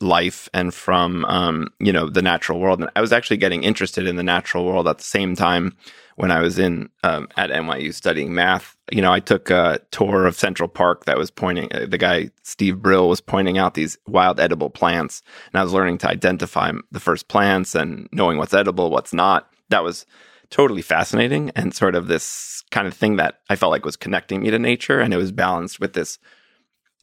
life 0.00 0.48
and 0.54 0.72
from 0.72 1.24
um, 1.24 1.68
you 1.80 1.92
know 1.92 2.08
the 2.08 2.22
natural 2.22 2.60
world. 2.60 2.80
And 2.80 2.90
I 2.94 3.00
was 3.00 3.12
actually 3.12 3.38
getting 3.38 3.64
interested 3.64 4.06
in 4.06 4.16
the 4.16 4.22
natural 4.22 4.64
world 4.64 4.86
at 4.86 4.98
the 4.98 5.04
same 5.04 5.34
time 5.34 5.76
when 6.16 6.30
I 6.30 6.40
was 6.40 6.58
in 6.58 6.90
um, 7.02 7.28
at 7.36 7.50
NYU 7.50 7.94
studying 7.94 8.34
math. 8.34 8.76
You 8.90 9.02
know, 9.02 9.12
I 9.12 9.20
took 9.20 9.50
a 9.50 9.80
tour 9.90 10.26
of 10.26 10.36
Central 10.36 10.68
Park 10.68 11.04
that 11.04 11.18
was 11.18 11.30
pointing. 11.30 11.72
Uh, 11.72 11.86
the 11.88 11.98
guy 11.98 12.30
Steve 12.42 12.80
Brill 12.80 13.08
was 13.08 13.20
pointing 13.20 13.58
out 13.58 13.74
these 13.74 13.98
wild 14.06 14.40
edible 14.40 14.70
plants, 14.70 15.22
and 15.52 15.60
I 15.60 15.64
was 15.64 15.72
learning 15.72 15.98
to 15.98 16.08
identify 16.08 16.72
the 16.90 17.00
first 17.00 17.28
plants 17.28 17.74
and 17.74 18.08
knowing 18.12 18.38
what's 18.38 18.54
edible, 18.54 18.90
what's 18.90 19.12
not. 19.12 19.50
That 19.70 19.84
was 19.84 20.06
totally 20.50 20.82
fascinating 20.82 21.50
and 21.54 21.74
sort 21.74 21.94
of 21.94 22.06
this 22.06 22.64
kind 22.70 22.86
of 22.86 22.94
thing 22.94 23.16
that 23.16 23.40
I 23.50 23.56
felt 23.56 23.70
like 23.70 23.84
was 23.84 23.96
connecting 23.96 24.42
me 24.42 24.50
to 24.50 24.58
nature, 24.58 25.00
and 25.00 25.12
it 25.12 25.18
was 25.18 25.32
balanced 25.32 25.80
with 25.80 25.92
this 25.92 26.18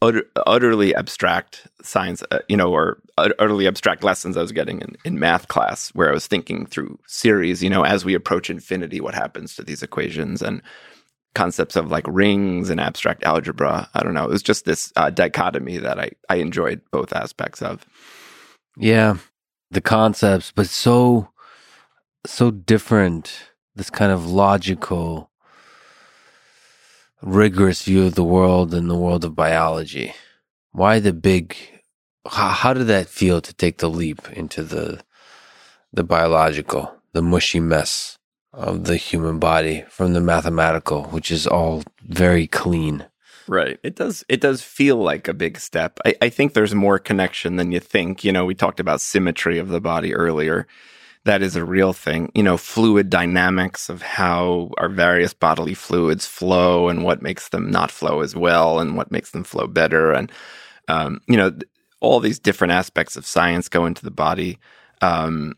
utter, 0.02 0.24
utterly 0.46 0.94
abstract 0.94 1.66
science, 1.82 2.22
uh, 2.30 2.40
you 2.48 2.56
know, 2.56 2.72
or 2.72 2.98
ut- 3.18 3.32
utterly 3.38 3.66
abstract 3.66 4.02
lessons 4.04 4.36
I 4.36 4.42
was 4.42 4.52
getting 4.52 4.80
in, 4.80 4.96
in 5.04 5.18
math 5.18 5.48
class, 5.48 5.90
where 5.90 6.08
I 6.08 6.12
was 6.14 6.26
thinking 6.26 6.66
through 6.66 6.98
series, 7.06 7.62
you 7.62 7.70
know, 7.70 7.84
as 7.84 8.04
we 8.04 8.14
approach 8.14 8.50
infinity, 8.50 9.00
what 9.00 9.14
happens 9.14 9.54
to 9.56 9.62
these 9.62 9.82
equations 9.82 10.42
and 10.42 10.62
concepts 11.36 11.76
of 11.76 11.90
like 11.90 12.06
rings 12.08 12.70
and 12.70 12.80
abstract 12.80 13.22
algebra. 13.22 13.88
I 13.94 14.02
don't 14.02 14.14
know. 14.14 14.24
It 14.24 14.30
was 14.30 14.42
just 14.42 14.64
this 14.64 14.92
uh, 14.96 15.10
dichotomy 15.10 15.76
that 15.78 16.00
I, 16.00 16.10
I 16.30 16.36
enjoyed 16.36 16.80
both 16.90 17.12
aspects 17.12 17.60
of. 17.62 17.84
Yeah, 18.76 19.18
the 19.70 19.82
concepts, 19.82 20.50
but 20.50 20.66
so 20.66 21.28
so 22.24 22.50
different. 22.50 23.50
This 23.76 23.90
kind 23.90 24.10
of 24.10 24.26
logical, 24.26 25.30
rigorous 27.20 27.82
view 27.82 28.06
of 28.06 28.14
the 28.14 28.24
world 28.24 28.72
and 28.72 28.88
the 28.88 28.96
world 28.96 29.22
of 29.24 29.36
biology. 29.36 30.14
Why 30.72 30.98
the 30.98 31.12
big? 31.12 31.54
How, 32.26 32.48
how 32.48 32.72
did 32.72 32.86
that 32.86 33.08
feel 33.08 33.40
to 33.42 33.52
take 33.52 33.78
the 33.78 33.90
leap 33.90 34.32
into 34.32 34.62
the 34.64 35.04
the 35.92 36.04
biological, 36.04 36.94
the 37.12 37.22
mushy 37.22 37.60
mess 37.60 38.15
of 38.56 38.84
the 38.84 38.96
human 38.96 39.38
body 39.38 39.84
from 39.88 40.14
the 40.14 40.20
mathematical, 40.20 41.04
which 41.04 41.30
is 41.30 41.46
all 41.46 41.84
very 42.02 42.46
clean? 42.46 43.06
Right. 43.46 43.78
It 43.84 43.94
does 43.94 44.24
it 44.28 44.40
does 44.40 44.62
feel 44.62 44.96
like 44.96 45.28
a 45.28 45.34
big 45.34 45.58
step. 45.58 46.00
I, 46.04 46.14
I 46.22 46.28
think 46.30 46.54
there's 46.54 46.74
more 46.74 46.98
connection 46.98 47.56
than 47.56 47.70
you 47.70 47.78
think. 47.78 48.24
You 48.24 48.32
know, 48.32 48.44
we 48.44 48.54
talked 48.54 48.80
about 48.80 49.00
symmetry 49.00 49.58
of 49.58 49.68
the 49.68 49.80
body 49.80 50.14
earlier. 50.14 50.66
That 51.24 51.42
is 51.42 51.54
a 51.54 51.64
real 51.64 51.92
thing. 51.92 52.32
You 52.34 52.42
know, 52.42 52.56
fluid 52.56 53.08
dynamics 53.10 53.88
of 53.88 54.02
how 54.02 54.70
our 54.78 54.88
various 54.88 55.32
bodily 55.32 55.74
fluids 55.74 56.26
flow 56.26 56.88
and 56.88 57.04
what 57.04 57.22
makes 57.22 57.50
them 57.50 57.70
not 57.70 57.90
flow 57.90 58.20
as 58.20 58.34
well 58.34 58.80
and 58.80 58.96
what 58.96 59.12
makes 59.12 59.30
them 59.30 59.44
flow 59.44 59.66
better. 59.66 60.12
And 60.12 60.32
um, 60.88 61.20
you 61.28 61.36
know, 61.36 61.52
all 62.00 62.20
these 62.20 62.40
different 62.40 62.72
aspects 62.72 63.16
of 63.16 63.26
science 63.26 63.68
go 63.68 63.86
into 63.86 64.04
the 64.04 64.10
body. 64.10 64.58
Um, 65.02 65.54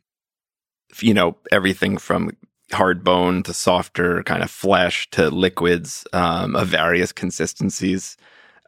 you 1.01 1.15
know, 1.15 1.37
everything 1.53 1.97
from 1.97 2.33
hard 2.73 3.03
bone 3.03 3.43
to 3.45 3.55
softer 3.55 4.23
kind 4.25 4.43
of 4.43 4.51
flesh 4.51 5.09
to 5.11 5.31
liquids 5.31 6.07
um, 6.13 6.55
of 6.57 6.69
various 6.69 7.13
consistencies. 7.13 8.17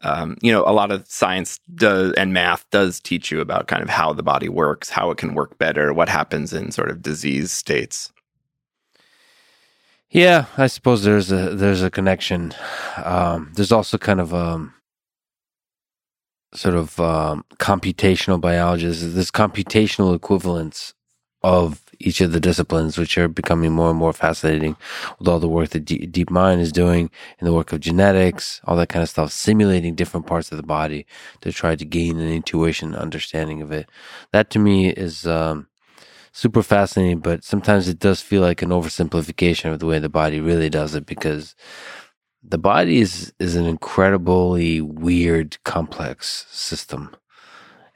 Um, 0.02 0.38
you 0.40 0.50
know, 0.50 0.64
a 0.66 0.72
lot 0.72 0.90
of 0.90 1.06
science 1.06 1.60
does 1.74 2.14
and 2.14 2.32
math 2.32 2.64
does 2.70 3.00
teach 3.00 3.30
you 3.30 3.40
about 3.40 3.66
kind 3.66 3.82
of 3.82 3.90
how 3.90 4.12
the 4.14 4.22
body 4.22 4.48
works, 4.48 4.88
how 4.88 5.10
it 5.10 5.18
can 5.18 5.34
work 5.34 5.58
better, 5.58 5.92
what 5.92 6.08
happens 6.08 6.52
in 6.52 6.72
sort 6.72 6.90
of 6.90 7.02
disease 7.02 7.52
states. 7.52 8.10
Yeah, 10.08 10.46
I 10.56 10.66
suppose 10.66 11.04
there's 11.04 11.30
a 11.30 11.54
there's 11.54 11.82
a 11.82 11.90
connection. 11.90 12.52
Um, 12.96 13.52
there's 13.54 13.70
also 13.70 13.96
kind 13.96 14.20
of 14.20 14.34
um, 14.34 14.74
sort 16.54 16.74
of 16.74 16.98
um, 16.98 17.44
computational 17.58 18.40
biology. 18.40 18.84
There's 18.84 19.14
this 19.14 19.30
computational 19.30 20.16
equivalence 20.16 20.94
of 21.42 21.89
each 22.00 22.20
of 22.20 22.32
the 22.32 22.40
disciplines, 22.40 22.98
which 22.98 23.16
are 23.18 23.28
becoming 23.28 23.72
more 23.72 23.90
and 23.90 23.98
more 23.98 24.12
fascinating 24.12 24.76
with 25.18 25.28
all 25.28 25.38
the 25.38 25.48
work 25.48 25.70
that 25.70 25.84
D- 25.84 26.06
DeepMind 26.06 26.60
is 26.60 26.72
doing 26.72 27.10
and 27.38 27.46
the 27.46 27.52
work 27.52 27.72
of 27.72 27.80
genetics, 27.80 28.60
all 28.64 28.76
that 28.76 28.88
kind 28.88 29.02
of 29.02 29.08
stuff, 29.08 29.30
simulating 29.32 29.94
different 29.94 30.26
parts 30.26 30.50
of 30.50 30.56
the 30.56 30.62
body 30.62 31.06
to 31.42 31.52
try 31.52 31.76
to 31.76 31.84
gain 31.84 32.18
an 32.18 32.28
intuition, 32.28 32.94
understanding 32.94 33.62
of 33.62 33.70
it. 33.70 33.88
That 34.32 34.50
to 34.50 34.58
me 34.58 34.88
is 34.88 35.26
um, 35.26 35.68
super 36.32 36.62
fascinating, 36.62 37.20
but 37.20 37.44
sometimes 37.44 37.88
it 37.88 37.98
does 37.98 38.22
feel 38.22 38.42
like 38.42 38.62
an 38.62 38.70
oversimplification 38.70 39.72
of 39.72 39.78
the 39.78 39.86
way 39.86 39.98
the 39.98 40.08
body 40.08 40.40
really 40.40 40.70
does 40.70 40.94
it 40.94 41.06
because 41.06 41.54
the 42.42 42.58
body 42.58 43.00
is, 43.00 43.32
is 43.38 43.56
an 43.56 43.66
incredibly 43.66 44.80
weird, 44.80 45.58
complex 45.64 46.46
system 46.50 47.14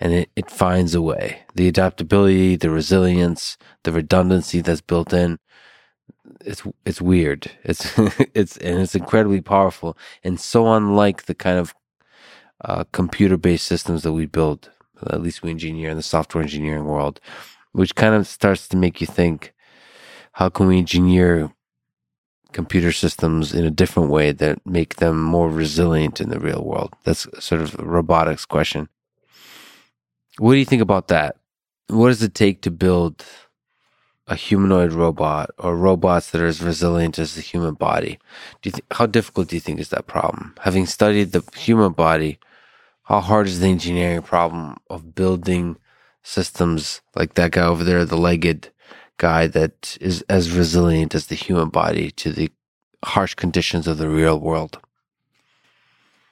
and 0.05 0.15
it, 0.15 0.31
it 0.37 0.51
finds 0.53 0.95
a 0.95 1.03
way. 1.03 1.41
The 1.57 1.69
adaptability, 1.69 2.57
the 2.57 2.71
resilience, 2.71 3.59
the 3.85 3.93
redundancy 3.93 4.63
that's 4.63 4.83
built 4.83 5.15
in. 5.15 5.41
It's 6.45 6.63
it's 6.87 7.03
weird. 7.03 7.51
It's 7.65 7.99
it's 8.35 8.59
and 8.59 8.81
it's 8.81 8.95
incredibly 8.95 9.41
powerful 9.41 9.99
and 10.25 10.39
so 10.41 10.73
unlike 10.75 11.25
the 11.25 11.35
kind 11.35 11.59
of 11.59 11.75
uh, 12.65 12.85
computer 12.93 13.39
based 13.39 13.67
systems 13.67 14.05
that 14.05 14.13
we 14.13 14.27
build. 14.27 14.71
At 15.09 15.23
least 15.23 15.43
we 15.43 15.51
engineer 15.51 15.91
in 15.91 15.97
the 15.97 16.03
software 16.03 16.43
engineering 16.45 16.87
world, 16.87 17.21
which 17.73 17.95
kind 17.97 18.15
of 18.15 18.27
starts 18.27 18.69
to 18.69 18.77
make 18.77 19.01
you 19.01 19.07
think 19.09 19.55
how 20.35 20.49
can 20.51 20.67
we 20.67 20.79
engineer 20.79 21.53
computer 22.53 22.93
systems 22.93 23.55
in 23.55 23.65
a 23.67 23.71
different 23.71 24.11
way 24.11 24.33
that 24.33 24.65
make 24.67 24.97
them 24.97 25.23
more 25.23 25.51
resilient 25.51 26.21
in 26.21 26.31
the 26.31 26.41
real 26.41 26.65
world? 26.65 26.95
That's 27.05 27.27
sort 27.45 27.63
of 27.63 27.79
a 27.79 27.85
robotics 27.85 28.47
question. 28.47 28.89
What 30.39 30.53
do 30.53 30.59
you 30.59 30.65
think 30.65 30.83
about 30.83 31.09
that? 31.09 31.37
What 31.89 32.09
does 32.09 32.23
it 32.23 32.35
take 32.35 32.63
to 32.63 32.71
build 32.71 33.25
a 34.27 34.35
humanoid 34.35 34.93
robot 34.93 35.51
or 35.59 35.77
robots 35.77 36.31
that 36.31 36.41
are 36.41 36.47
as 36.47 36.63
resilient 36.63 37.19
as 37.19 37.35
the 37.35 37.41
human 37.41 37.75
body? 37.75 38.19
Do 38.63 38.69
you 38.69 38.73
th- 38.73 38.85
how 38.93 39.07
difficult 39.07 39.49
do 39.49 39.57
you 39.57 39.61
think 39.61 39.79
is 39.79 39.91
that 39.91 40.07
problem? 40.07 40.55
Having 40.61 40.87
studied 40.87 41.33
the 41.33 41.45
human 41.57 41.93
body, 41.93 42.39
how 43.05 43.21
hard 43.21 43.47
is 43.47 43.61
the 43.61 43.69
engineering 43.69 44.23
problem 44.23 44.77
of 44.91 45.15
building 45.15 45.77
systems 46.23 47.01
like 47.15 47.35
that 47.35 47.53
guy 47.53 47.67
over 47.67 47.85
there, 47.85 48.05
the 48.05 48.17
legged 48.17 48.71
guy 49.19 49.47
that 49.47 49.97
is 50.01 50.25
as 50.29 50.51
resilient 50.51 51.15
as 51.15 51.27
the 51.27 51.35
human 51.35 51.69
body 51.69 52.11
to 52.11 52.33
the 52.33 52.51
harsh 53.05 53.35
conditions 53.35 53.87
of 53.87 53.99
the 53.99 54.09
real 54.09 54.41
world? 54.41 54.81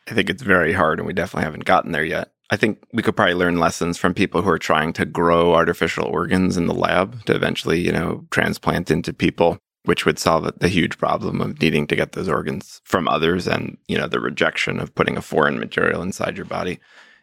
I 0.09 0.15
think 0.15 0.29
it's 0.29 0.43
very 0.43 0.73
hard, 0.73 0.99
and 0.99 1.07
we 1.07 1.13
definitely 1.13 1.45
haven't 1.45 1.67
gotten 1.67 1.93
there 1.93 2.05
yet. 2.05 2.32
I 2.53 2.57
think 2.57 2.85
we 2.93 3.03
could 3.03 3.17
probably 3.17 3.33
learn 3.33 3.59
lessons 3.59 3.97
from 3.97 4.13
people 4.13 4.43
who 4.43 4.51
are 4.51 4.59
trying 4.59 4.93
to 4.93 5.07
grow 5.07 5.55
artificial 5.55 6.05
organs 6.05 6.59
in 6.59 6.67
the 6.67 6.75
lab 6.75 7.25
to 7.25 7.35
eventually, 7.35 7.81
you 7.81 7.91
know, 7.91 8.27
transplant 8.31 8.91
into 8.91 9.15
people, 9.15 9.57
which 9.85 10.05
would 10.05 10.19
solve 10.19 10.53
the 10.59 10.69
huge 10.69 10.99
problem 10.99 11.41
of 11.41 11.59
needing 11.63 11.87
to 11.87 11.97
get 11.97 12.13
those 12.13 12.29
organs 12.29 12.83
from 12.85 13.09
others 13.09 13.49
and, 13.49 13.79
you 13.89 13.97
know, 13.97 14.07
the 14.07 14.21
rejection 14.21 14.79
of 14.81 14.95
putting 14.95 15.17
a 15.17 15.23
foreign 15.23 15.59
material 15.59 16.03
inside 16.03 16.37
your 16.37 16.45
body. 16.45 16.79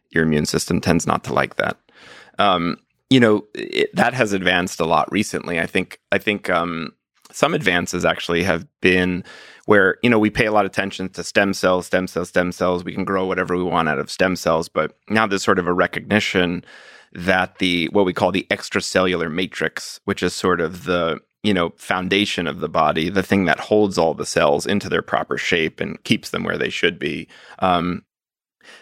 Your 0.09 0.23
immune 0.23 0.47
system 0.47 0.81
tends 0.81 1.05
not 1.05 1.23
to 1.25 1.33
like 1.35 1.57
that. 1.57 1.77
Um, 2.39 2.77
you 3.11 3.19
know, 3.19 3.45
it, 3.53 3.95
that 3.95 4.15
has 4.15 4.33
advanced 4.33 4.79
a 4.79 4.85
lot 4.85 5.11
recently. 5.11 5.59
I 5.59 5.67
think, 5.67 5.99
I 6.11 6.17
think, 6.17 6.49
um, 6.49 6.93
some 7.31 7.53
advances 7.53 8.05
actually 8.05 8.43
have 8.43 8.65
been 8.81 9.23
where 9.65 9.97
you 10.01 10.09
know 10.09 10.19
we 10.19 10.29
pay 10.29 10.45
a 10.45 10.51
lot 10.51 10.65
of 10.65 10.71
attention 10.71 11.09
to 11.09 11.23
stem 11.23 11.53
cells 11.53 11.87
stem 11.87 12.07
cells 12.07 12.29
stem 12.29 12.51
cells. 12.51 12.83
We 12.83 12.93
can 12.93 13.05
grow 13.05 13.25
whatever 13.25 13.55
we 13.55 13.63
want 13.63 13.89
out 13.89 13.99
of 13.99 14.11
stem 14.11 14.35
cells. 14.35 14.69
But 14.69 14.97
now 15.09 15.27
there's 15.27 15.43
sort 15.43 15.59
of 15.59 15.67
a 15.67 15.73
recognition 15.73 16.63
that 17.13 17.57
the 17.57 17.87
what 17.91 18.05
we 18.05 18.13
call 18.13 18.31
the 18.31 18.45
extracellular 18.49 19.31
matrix 19.31 19.99
which 20.05 20.21
is 20.21 20.33
sort 20.33 20.61
of 20.61 20.83
the 20.83 21.19
you 21.43 21.53
know 21.53 21.71
foundation 21.77 22.47
of 22.47 22.59
the 22.59 22.69
body 22.69 23.09
the 23.09 23.23
thing 23.23 23.45
that 23.45 23.59
holds 23.59 23.97
all 23.97 24.13
the 24.13 24.25
cells 24.25 24.65
into 24.65 24.89
their 24.89 25.01
proper 25.01 25.37
shape 25.37 25.79
and 25.79 26.03
keeps 26.03 26.29
them 26.29 26.43
where 26.43 26.57
they 26.57 26.69
should 26.69 26.99
be 26.99 27.27
um, 27.59 28.03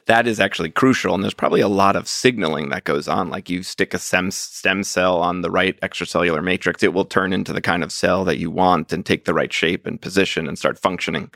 that 0.06 0.28
is 0.28 0.40
actually 0.40 0.70
crucial. 0.70 1.14
And 1.14 1.24
there's 1.24 1.34
probably 1.34 1.62
a 1.62 1.68
lot 1.68 1.96
of 1.96 2.08
signaling 2.08 2.70
that 2.70 2.84
goes 2.84 3.08
on. 3.08 3.30
Like 3.30 3.50
you 3.50 3.64
stick 3.64 3.94
a 3.94 4.00
stem, 4.00 4.32
stem 4.32 4.84
cell 4.84 5.18
on 5.22 5.42
the 5.42 5.52
right 5.52 5.80
extracellular 5.82 6.44
matrix, 6.44 6.84
it 6.84 6.94
will 6.94 7.06
turn 7.06 7.34
into 7.34 7.54
the 7.54 7.62
kind 7.62 7.84
of 7.84 7.92
cell 7.92 8.24
that 8.26 8.38
you 8.38 8.50
want 8.50 8.94
and 8.94 9.06
take 9.06 9.26
the 9.26 9.34
right 9.34 9.52
shape 9.52 9.86
and 9.86 10.02
position 10.02 10.48
and 10.48 10.58
start 10.58 10.80
functioning. 10.80 11.32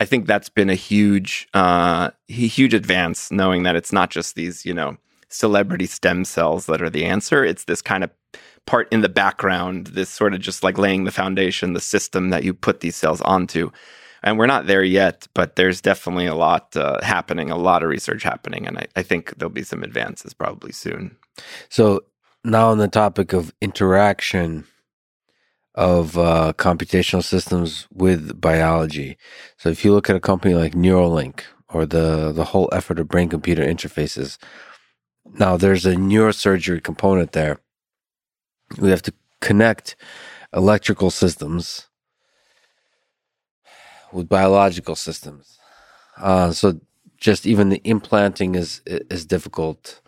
I 0.00 0.04
think 0.04 0.26
that's 0.26 0.48
been 0.48 0.70
a 0.70 0.74
huge, 0.74 1.48
uh, 1.54 2.10
huge 2.26 2.74
advance, 2.74 3.30
knowing 3.30 3.62
that 3.62 3.76
it's 3.76 3.92
not 3.92 4.10
just 4.10 4.34
these, 4.34 4.66
you 4.66 4.74
know, 4.74 4.96
celebrity 5.28 5.86
stem 5.86 6.24
cells 6.24 6.66
that 6.66 6.82
are 6.82 6.90
the 6.90 7.04
answer. 7.04 7.44
It's 7.44 7.64
this 7.64 7.80
kind 7.82 8.02
of 8.04 8.10
part 8.66 8.92
in 8.92 9.00
the 9.00 9.08
background, 9.08 9.88
this 9.88 10.08
sort 10.10 10.34
of 10.34 10.40
just 10.40 10.62
like 10.62 10.78
laying 10.78 11.04
the 11.04 11.10
foundation, 11.10 11.72
the 11.72 11.80
system 11.80 12.30
that 12.30 12.44
you 12.44 12.54
put 12.54 12.80
these 12.80 12.96
cells 12.96 13.20
onto 13.22 13.70
and 14.22 14.38
we're 14.38 14.46
not 14.46 14.66
there 14.66 14.84
yet, 14.84 15.26
but 15.34 15.56
there's 15.56 15.80
definitely 15.80 16.26
a 16.26 16.34
lot 16.34 16.76
uh, 16.76 17.02
happening, 17.02 17.50
a 17.50 17.56
lot 17.56 17.82
of 17.82 17.88
research 17.88 18.22
happening, 18.22 18.66
and 18.66 18.78
I, 18.78 18.86
I 18.96 19.02
think 19.02 19.36
there'll 19.36 19.50
be 19.50 19.62
some 19.62 19.82
advances 19.82 20.32
probably 20.34 20.72
soon. 20.72 21.16
So 21.68 22.04
now 22.44 22.70
on 22.70 22.78
the 22.78 22.88
topic 22.88 23.32
of 23.32 23.52
interaction 23.60 24.64
of 25.74 26.18
uh, 26.18 26.52
computational 26.56 27.24
systems 27.24 27.86
with 27.92 28.40
biology. 28.40 29.16
So 29.56 29.70
if 29.70 29.84
you 29.84 29.92
look 29.92 30.10
at 30.10 30.16
a 30.16 30.20
company 30.20 30.54
like 30.54 30.74
Neuralink 30.74 31.42
or 31.68 31.86
the 31.86 32.32
the 32.32 32.44
whole 32.44 32.68
effort 32.72 32.98
of 32.98 33.08
brain 33.08 33.28
computer 33.28 33.64
interfaces, 33.64 34.36
now 35.38 35.56
there's 35.56 35.86
a 35.86 35.94
neurosurgery 35.94 36.82
component 36.82 37.32
there. 37.32 37.60
We 38.78 38.90
have 38.90 39.02
to 39.02 39.14
connect 39.40 39.96
electrical 40.52 41.10
systems 41.10 41.88
with 44.12 44.28
biological 44.28 44.96
systems. 44.96 45.58
Uh, 46.18 46.52
so 46.52 46.80
just 47.16 47.46
even 47.46 47.68
the 47.68 47.80
implanting 47.84 48.54
is 48.54 48.82
is 48.86 49.24
difficult. 49.26 50.00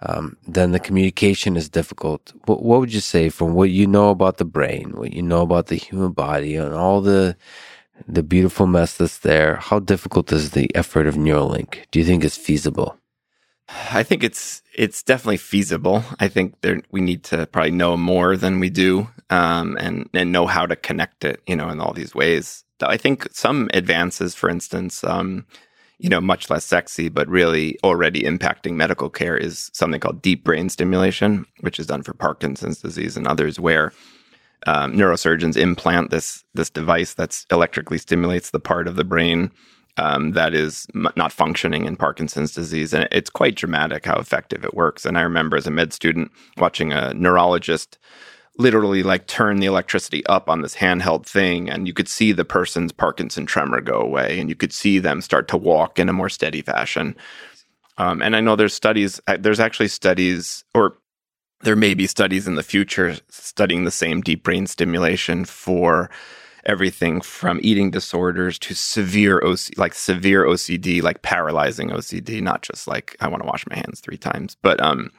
Um, 0.00 0.36
then 0.46 0.70
the 0.70 0.78
communication 0.78 1.56
is 1.56 1.68
difficult. 1.68 2.32
What, 2.44 2.62
what 2.62 2.78
would 2.80 2.92
you 2.92 3.00
say 3.00 3.28
from 3.30 3.54
what 3.54 3.70
you 3.70 3.86
know 3.86 4.10
about 4.10 4.36
the 4.36 4.44
brain, 4.44 4.92
what 4.96 5.12
you 5.12 5.22
know 5.22 5.42
about 5.42 5.66
the 5.66 5.76
human 5.76 6.12
body, 6.12 6.54
and 6.56 6.74
all 6.74 7.00
the 7.00 7.36
the 8.06 8.22
beautiful 8.22 8.66
mess 8.66 8.96
that's 8.96 9.18
there? 9.18 9.56
How 9.56 9.78
difficult 9.80 10.32
is 10.32 10.50
the 10.52 10.74
effort 10.74 11.06
of 11.06 11.16
Neuralink? 11.16 11.84
Do 11.90 11.98
you 11.98 12.04
think 12.04 12.24
it's 12.24 12.36
feasible? 12.36 12.96
I 13.68 14.02
think 14.02 14.24
it's 14.24 14.62
it's 14.74 15.02
definitely 15.02 15.36
feasible. 15.36 16.02
I 16.20 16.28
think 16.28 16.60
there 16.62 16.80
we 16.90 17.00
need 17.00 17.24
to 17.24 17.46
probably 17.46 17.72
know 17.72 17.96
more 17.96 18.36
than 18.36 18.60
we 18.60 18.70
do, 18.70 19.08
um, 19.30 19.76
and 19.78 20.08
and 20.14 20.32
know 20.32 20.46
how 20.46 20.66
to 20.66 20.76
connect 20.76 21.24
it, 21.24 21.42
you 21.46 21.56
know, 21.56 21.68
in 21.68 21.80
all 21.80 21.92
these 21.92 22.14
ways. 22.14 22.64
I 22.80 22.96
think 22.96 23.28
some 23.32 23.68
advances, 23.74 24.34
for 24.34 24.48
instance, 24.48 25.02
um, 25.04 25.46
you 25.98 26.08
know, 26.08 26.20
much 26.20 26.48
less 26.48 26.64
sexy, 26.64 27.08
but 27.08 27.28
really 27.28 27.76
already 27.82 28.22
impacting 28.22 28.74
medical 28.74 29.10
care 29.10 29.36
is 29.36 29.70
something 29.74 30.00
called 30.00 30.22
deep 30.22 30.44
brain 30.44 30.68
stimulation, 30.68 31.44
which 31.60 31.80
is 31.80 31.86
done 31.86 32.02
for 32.02 32.14
Parkinson's 32.14 32.80
disease 32.80 33.16
and 33.16 33.26
others, 33.26 33.58
where 33.58 33.92
um, 34.66 34.94
neurosurgeons 34.94 35.56
implant 35.56 36.10
this 36.10 36.44
this 36.54 36.70
device 36.70 37.14
that's 37.14 37.46
electrically 37.50 37.98
stimulates 37.98 38.50
the 38.50 38.60
part 38.60 38.88
of 38.88 38.96
the 38.96 39.04
brain 39.04 39.50
um, 39.98 40.32
that 40.32 40.54
is 40.54 40.86
m- 40.94 41.08
not 41.16 41.32
functioning 41.32 41.84
in 41.84 41.96
Parkinson's 41.96 42.52
disease, 42.52 42.94
and 42.94 43.08
it's 43.10 43.30
quite 43.30 43.56
dramatic 43.56 44.06
how 44.06 44.16
effective 44.16 44.64
it 44.64 44.74
works. 44.74 45.04
And 45.04 45.18
I 45.18 45.22
remember 45.22 45.56
as 45.56 45.66
a 45.66 45.70
med 45.70 45.92
student 45.92 46.30
watching 46.56 46.92
a 46.92 47.12
neurologist 47.14 47.98
literally 48.58 49.02
like 49.02 49.26
turn 49.26 49.58
the 49.58 49.66
electricity 49.66 50.26
up 50.26 50.50
on 50.50 50.62
this 50.62 50.74
handheld 50.74 51.24
thing 51.24 51.70
and 51.70 51.86
you 51.86 51.94
could 51.94 52.08
see 52.08 52.32
the 52.32 52.44
person's 52.44 52.90
Parkinson 52.90 53.46
tremor 53.46 53.80
go 53.80 54.00
away 54.00 54.40
and 54.40 54.48
you 54.48 54.56
could 54.56 54.72
see 54.72 54.98
them 54.98 55.20
start 55.20 55.46
to 55.46 55.56
walk 55.56 55.98
in 55.98 56.08
a 56.08 56.12
more 56.12 56.28
steady 56.28 56.60
fashion. 56.60 57.14
Um, 57.98 58.20
and 58.20 58.34
I 58.34 58.40
know 58.40 58.56
there's 58.56 58.74
studies, 58.74 59.20
uh, 59.28 59.36
there's 59.38 59.60
actually 59.60 59.88
studies, 59.88 60.64
or 60.74 60.98
there 61.60 61.76
may 61.76 61.94
be 61.94 62.08
studies 62.08 62.46
in 62.46 62.56
the 62.56 62.62
future 62.62 63.16
studying 63.28 63.84
the 63.84 63.90
same 63.92 64.20
deep 64.20 64.42
brain 64.42 64.66
stimulation 64.66 65.44
for 65.44 66.10
everything 66.68 67.20
from 67.20 67.58
eating 67.62 67.90
disorders 67.90 68.58
to 68.60 68.74
severe 68.74 69.42
OC, 69.44 69.78
like 69.78 69.94
severe 69.94 70.44
OCD, 70.44 71.02
like 71.02 71.22
paralyzing 71.22 71.88
OCD, 71.88 72.42
not 72.42 72.62
just 72.62 72.86
like 72.86 73.16
I 73.20 73.28
want 73.28 73.42
to 73.42 73.48
wash 73.48 73.66
my 73.68 73.76
hands 73.76 74.00
three 74.00 74.18
times, 74.18 74.56
but 74.62 74.80
um, 74.80 75.10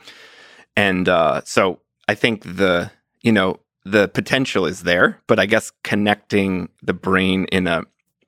and 0.77 1.09
uh, 1.09 1.41
so 1.43 1.81
I 2.07 2.15
think 2.15 2.43
the 2.43 2.91
you 3.21 3.31
know, 3.31 3.59
the 3.84 4.07
potential 4.07 4.65
is 4.65 4.84
there, 4.84 5.21
but 5.27 5.39
I 5.39 5.45
guess 5.45 5.71
connecting 5.84 6.69
the 6.81 6.93
brain 6.93 7.45
in 7.45 7.67
a 7.67 7.84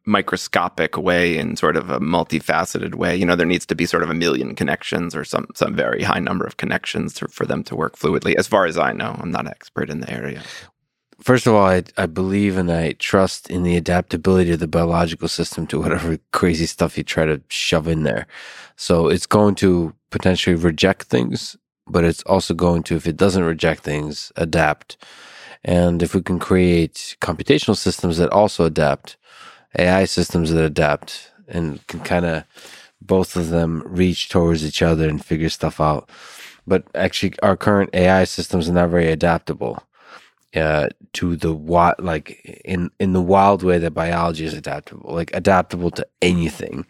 microscopic 0.05 0.97
way 0.97 1.37
in 1.37 1.55
sort 1.55 1.77
of 1.77 1.89
a 1.89 1.99
multifaceted 1.99 2.95
way, 2.95 3.15
you 3.15 3.25
know, 3.25 3.35
there 3.35 3.45
needs 3.45 3.65
to 3.67 3.75
be 3.75 3.85
sort 3.85 4.01
of 4.01 4.09
a 4.09 4.13
million 4.13 4.55
connections 4.55 5.15
or 5.15 5.23
some 5.23 5.47
some 5.53 5.75
very 5.75 6.01
high 6.03 6.19
number 6.19 6.45
of 6.45 6.57
connections 6.57 7.13
to, 7.13 7.27
for 7.27 7.45
them 7.45 7.63
to 7.63 7.75
work 7.75 7.97
fluidly. 7.97 8.35
As 8.35 8.47
far 8.47 8.65
as 8.65 8.77
I 8.77 8.93
know, 8.93 9.15
I'm 9.19 9.31
not 9.31 9.45
an 9.45 9.51
expert 9.51 9.89
in 9.89 10.01
the 10.01 10.11
area. 10.11 10.41
First 11.21 11.47
of 11.47 11.53
all, 11.55 11.65
I, 11.65 11.83
I 11.97 12.07
believe 12.07 12.57
and 12.57 12.71
I 12.71 12.93
trust 12.93 13.49
in 13.49 13.63
the 13.63 13.77
adaptability 13.77 14.51
of 14.53 14.59
the 14.59 14.67
biological 14.67 15.27
system 15.27 15.67
to 15.67 15.79
whatever 15.81 16.19
crazy 16.33 16.67
stuff 16.67 16.97
you 16.97 17.03
try 17.03 17.25
to 17.25 17.41
shove 17.49 17.87
in 17.87 18.03
there. 18.03 18.27
So 18.77 19.09
it's 19.09 19.27
going 19.27 19.55
to 19.55 19.93
potentially 20.11 20.55
reject 20.55 21.03
things 21.03 21.57
but 21.87 22.05
it's 22.05 22.23
also 22.23 22.53
going 22.53 22.83
to, 22.83 22.95
if 22.95 23.07
it 23.07 23.17
doesn't 23.17 23.43
reject 23.43 23.83
things, 23.83 24.31
adapt. 24.37 24.97
And 25.63 26.01
if 26.01 26.15
we 26.15 26.21
can 26.21 26.39
create 26.39 27.17
computational 27.21 27.77
systems 27.77 28.17
that 28.17 28.31
also 28.31 28.65
adapt, 28.65 29.17
AI 29.77 30.05
systems 30.05 30.51
that 30.51 30.63
adapt 30.63 31.31
and 31.47 31.85
can 31.87 31.99
kind 32.01 32.25
of 32.25 32.43
both 33.01 33.35
of 33.35 33.49
them 33.49 33.83
reach 33.85 34.29
towards 34.29 34.65
each 34.65 34.81
other 34.81 35.09
and 35.09 35.23
figure 35.23 35.49
stuff 35.49 35.81
out. 35.81 36.09
But 36.67 36.85
actually, 36.95 37.33
our 37.43 37.57
current 37.57 37.89
AI 37.93 38.23
systems 38.25 38.69
are 38.69 38.73
not 38.73 38.89
very 38.89 39.11
adaptable 39.11 39.83
uh, 40.55 40.89
to 41.13 41.35
the 41.35 41.53
what, 41.53 42.03
like 42.03 42.61
in 42.65 42.91
in 42.99 43.13
the 43.13 43.21
wild 43.21 43.63
way 43.63 43.77
that 43.79 43.91
biology 43.93 44.45
is 44.45 44.53
adaptable, 44.53 45.13
like 45.13 45.31
adaptable 45.33 45.91
to 45.91 46.07
anything. 46.21 46.85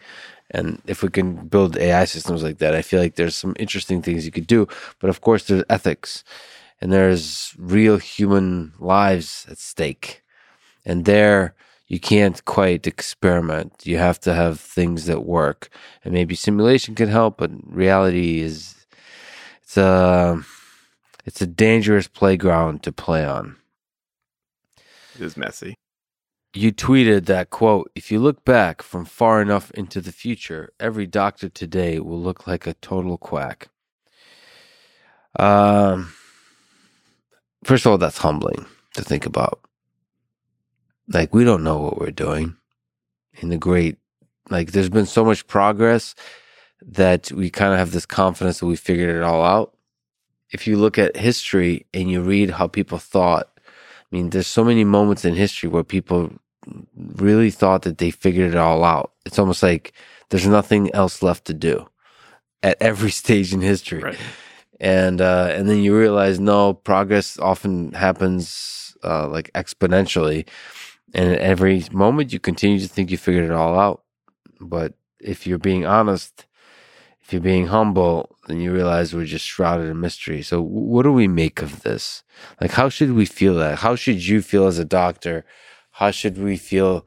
And 0.50 0.82
if 0.86 1.02
we 1.02 1.08
can 1.08 1.48
build 1.48 1.78
AI 1.78 2.04
systems 2.04 2.42
like 2.42 2.58
that, 2.58 2.74
I 2.74 2.82
feel 2.82 3.00
like 3.00 3.14
there's 3.16 3.36
some 3.36 3.54
interesting 3.58 4.02
things 4.02 4.26
you 4.26 4.32
could 4.32 4.46
do. 4.46 4.68
But 5.00 5.10
of 5.10 5.20
course, 5.20 5.44
there's 5.46 5.64
ethics 5.70 6.24
and 6.80 6.92
there's 6.92 7.54
real 7.58 7.98
human 7.98 8.72
lives 8.78 9.46
at 9.50 9.58
stake. 9.58 10.22
And 10.84 11.04
there, 11.04 11.54
you 11.86 12.00
can't 12.00 12.44
quite 12.44 12.86
experiment. 12.86 13.82
You 13.84 13.98
have 13.98 14.20
to 14.20 14.34
have 14.34 14.60
things 14.60 15.06
that 15.06 15.24
work. 15.24 15.68
And 16.04 16.12
maybe 16.12 16.34
simulation 16.34 16.94
can 16.94 17.08
help, 17.08 17.38
but 17.38 17.50
reality 17.64 18.40
is, 18.40 18.74
it's 19.62 19.76
a, 19.76 20.42
It's 21.24 21.40
a 21.40 21.46
dangerous 21.46 22.08
playground 22.08 22.82
to 22.82 22.92
play 22.92 23.24
on. 23.24 23.56
It 25.14 25.20
is 25.20 25.36
messy. 25.36 25.74
You 26.54 26.72
tweeted 26.72 27.26
that 27.26 27.50
quote, 27.50 27.90
if 27.94 28.10
you 28.10 28.18
look 28.18 28.44
back 28.44 28.82
from 28.82 29.04
far 29.04 29.40
enough 29.40 29.70
into 29.72 30.00
the 30.00 30.12
future, 30.12 30.72
every 30.78 31.06
doctor 31.06 31.48
today 31.48 31.98
will 31.98 32.20
look 32.20 32.46
like 32.46 32.66
a 32.66 32.74
total 32.74 33.16
quack. 33.16 33.68
Um 35.38 36.12
first 37.64 37.86
of 37.86 37.92
all, 37.92 37.98
that's 37.98 38.18
humbling 38.18 38.66
to 38.94 39.02
think 39.02 39.24
about. 39.24 39.60
Like 41.08 41.34
we 41.34 41.44
don't 41.44 41.64
know 41.64 41.78
what 41.78 41.98
we're 41.98 42.10
doing 42.10 42.56
in 43.34 43.48
the 43.48 43.56
great 43.56 43.98
like 44.50 44.72
there's 44.72 44.90
been 44.90 45.06
so 45.06 45.24
much 45.24 45.46
progress 45.46 46.14
that 46.82 47.30
we 47.32 47.48
kind 47.48 47.72
of 47.72 47.78
have 47.78 47.92
this 47.92 48.06
confidence 48.06 48.58
that 48.58 48.66
we 48.66 48.76
figured 48.76 49.16
it 49.16 49.22
all 49.22 49.42
out. 49.42 49.74
If 50.52 50.66
you 50.66 50.76
look 50.76 50.98
at 50.98 51.16
history 51.16 51.86
and 51.94 52.10
you 52.10 52.22
read 52.22 52.50
how 52.50 52.68
people 52.68 52.98
thought, 52.98 53.48
I 53.56 54.16
mean, 54.16 54.30
there's 54.30 54.46
so 54.46 54.64
many 54.64 54.84
moments 54.84 55.24
in 55.24 55.34
history 55.34 55.68
where 55.68 55.84
people 55.84 56.30
really 57.16 57.50
thought 57.50 57.82
that 57.82 57.98
they 57.98 58.10
figured 58.10 58.52
it 58.52 58.56
all 58.56 58.84
out. 58.84 59.12
It's 59.24 59.38
almost 59.38 59.62
like 59.62 59.92
there's 60.28 60.46
nothing 60.46 60.94
else 60.94 61.22
left 61.22 61.46
to 61.46 61.54
do 61.54 61.88
at 62.62 62.76
every 62.80 63.10
stage 63.22 63.52
in 63.52 63.60
history. 63.60 64.02
Right. 64.02 64.18
And 64.80 65.20
uh, 65.20 65.48
and 65.52 65.68
then 65.68 65.78
you 65.78 65.96
realize 65.96 66.40
no 66.40 66.74
progress 66.74 67.38
often 67.38 67.92
happens 67.92 68.96
uh, 69.04 69.28
like 69.28 69.50
exponentially, 69.52 70.48
and 71.14 71.32
at 71.32 71.38
every 71.38 71.84
moment 71.92 72.32
you 72.32 72.40
continue 72.40 72.80
to 72.80 72.88
think 72.88 73.10
you 73.10 73.16
figured 73.16 73.44
it 73.44 73.52
all 73.52 73.78
out. 73.78 74.02
But 74.60 74.94
if 75.20 75.46
you're 75.46 75.58
being 75.58 75.86
honest, 75.86 76.46
if 77.32 77.34
you're 77.34 77.40
being 77.40 77.68
humble, 77.68 78.36
then 78.46 78.60
you 78.60 78.70
realize 78.70 79.14
we're 79.14 79.24
just 79.24 79.46
shrouded 79.46 79.88
in 79.88 79.98
mystery. 79.98 80.42
So 80.42 80.60
what 80.60 81.04
do 81.04 81.12
we 81.14 81.26
make 81.26 81.62
of 81.62 81.82
this? 81.82 82.22
Like 82.60 82.72
how 82.72 82.90
should 82.90 83.12
we 83.14 83.24
feel 83.24 83.54
that? 83.54 83.78
How 83.78 83.96
should 83.96 84.26
you 84.26 84.42
feel 84.42 84.66
as 84.66 84.78
a 84.78 84.84
doctor? 84.84 85.46
How 85.92 86.10
should 86.10 86.36
we 86.36 86.58
feel 86.58 87.06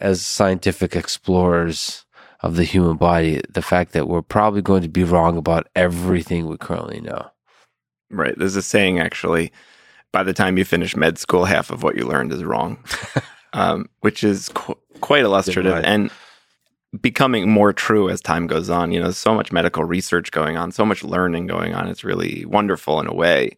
as 0.00 0.24
scientific 0.24 0.96
explorers 0.96 2.06
of 2.40 2.56
the 2.56 2.64
human 2.64 2.96
body? 2.96 3.42
The 3.50 3.60
fact 3.60 3.92
that 3.92 4.08
we're 4.08 4.22
probably 4.22 4.62
going 4.62 4.80
to 4.82 4.88
be 4.88 5.04
wrong 5.04 5.36
about 5.36 5.68
everything 5.76 6.46
we 6.46 6.56
currently 6.56 7.02
know. 7.02 7.28
Right. 8.10 8.34
There's 8.38 8.56
a 8.56 8.62
saying 8.62 8.98
actually 8.98 9.52
by 10.10 10.22
the 10.22 10.32
time 10.32 10.56
you 10.56 10.64
finish 10.64 10.96
med 10.96 11.18
school, 11.18 11.44
half 11.44 11.70
of 11.70 11.82
what 11.82 11.96
you 11.96 12.06
learned 12.06 12.32
is 12.32 12.42
wrong, 12.44 12.78
um, 13.52 13.90
which 14.00 14.24
is 14.24 14.48
qu- 14.54 14.78
quite 15.02 15.24
illustrative 15.24 15.74
Right. 15.74 15.84
and 15.84 16.10
becoming 17.00 17.50
more 17.50 17.72
true 17.72 18.08
as 18.08 18.20
time 18.20 18.46
goes 18.46 18.70
on. 18.70 18.92
You 18.92 19.00
know, 19.00 19.10
so 19.10 19.34
much 19.34 19.52
medical 19.52 19.84
research 19.84 20.30
going 20.30 20.56
on, 20.56 20.72
so 20.72 20.84
much 20.84 21.04
learning 21.04 21.46
going 21.46 21.74
on. 21.74 21.88
It's 21.88 22.04
really 22.04 22.44
wonderful 22.44 23.00
in 23.00 23.06
a 23.06 23.14
way. 23.14 23.56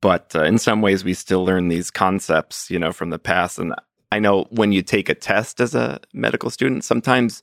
But 0.00 0.34
uh, 0.34 0.44
in 0.44 0.58
some 0.58 0.80
ways, 0.80 1.04
we 1.04 1.14
still 1.14 1.44
learn 1.44 1.68
these 1.68 1.90
concepts, 1.90 2.70
you 2.70 2.78
know, 2.78 2.92
from 2.92 3.10
the 3.10 3.18
past. 3.18 3.58
And 3.58 3.74
I 4.10 4.18
know 4.18 4.46
when 4.50 4.72
you 4.72 4.82
take 4.82 5.08
a 5.08 5.14
test 5.14 5.60
as 5.60 5.74
a 5.74 6.00
medical 6.12 6.50
student, 6.50 6.84
sometimes 6.84 7.42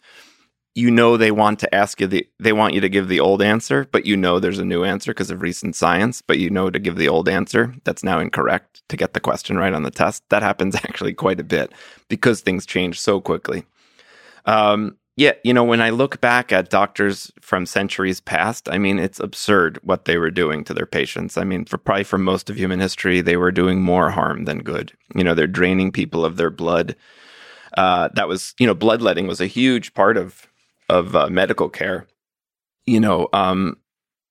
you 0.78 0.92
know 0.92 1.18
they 1.18 1.32
want 1.32 1.60
to 1.60 1.74
ask 1.74 2.00
you 2.00 2.06
the 2.06 2.28
they 2.40 2.54
want 2.54 2.76
you 2.76 2.82
to 2.82 2.90
give 2.90 3.08
the 3.08 3.20
old 3.20 3.42
answer, 3.42 3.88
but 3.92 4.06
you 4.06 4.16
know 4.16 4.40
there's 4.40 4.60
a 4.60 4.66
new 4.66 4.84
answer 4.84 5.12
because 5.12 5.32
of 5.32 5.42
recent 5.42 5.76
science, 5.76 6.22
but 6.22 6.38
you 6.38 6.52
know 6.52 6.70
to 6.70 6.78
give 6.78 6.98
the 6.98 7.10
old 7.10 7.28
answer 7.28 7.74
that's 7.84 8.04
now 8.04 8.20
incorrect 8.20 8.84
to 8.90 8.96
get 8.96 9.14
the 9.14 9.20
question 9.20 9.58
right 9.58 9.74
on 9.74 9.82
the 9.82 9.92
test. 9.92 10.24
That 10.30 10.44
happens 10.44 10.76
actually 10.84 11.14
quite 11.14 11.40
a 11.40 11.44
bit 11.44 11.72
because 12.10 12.42
things 12.42 12.66
change 12.66 13.00
so 13.02 13.20
quickly. 13.20 13.66
Um, 14.46 14.98
yeah, 15.18 15.32
you 15.44 15.52
know, 15.52 15.64
when 15.64 15.82
I 15.82 15.90
look 15.90 16.22
back 16.22 16.52
at 16.54 16.70
doctors 16.70 17.32
from 17.42 17.66
centuries 17.66 18.22
past, 18.22 18.70
I 18.70 18.78
mean, 18.78 19.00
it's 19.00 19.20
absurd 19.20 19.80
what 19.82 20.06
they 20.06 20.20
were 20.20 20.30
doing 20.30 20.64
to 20.66 20.76
their 20.76 20.86
patients. 20.86 21.40
I 21.40 21.44
mean, 21.44 21.66
for 21.66 21.80
probably 21.80 22.04
for 22.04 22.20
most 22.20 22.52
of 22.52 22.56
human 22.56 22.80
history, 22.80 23.22
they 23.22 23.36
were 23.36 23.52
doing 23.52 23.82
more 23.82 24.12
harm 24.12 24.46
than 24.46 24.60
good. 24.60 24.94
You 25.16 25.24
know, 25.24 25.34
they're 25.34 25.48
draining 25.48 25.92
people 25.92 26.24
of 26.24 26.38
their 26.38 26.52
blood. 26.52 26.96
Uh, 27.76 28.10
that 28.14 28.28
was, 28.28 28.54
you 28.60 28.68
know, 28.68 28.76
bloodletting 28.76 29.26
was 29.26 29.42
a 29.42 29.48
huge 29.48 29.96
part 29.96 30.18
of 30.18 30.48
of 30.88 31.16
uh, 31.16 31.30
medical 31.30 31.68
care. 31.68 32.08
You 32.86 33.00
know, 33.00 33.28
um, 33.34 33.78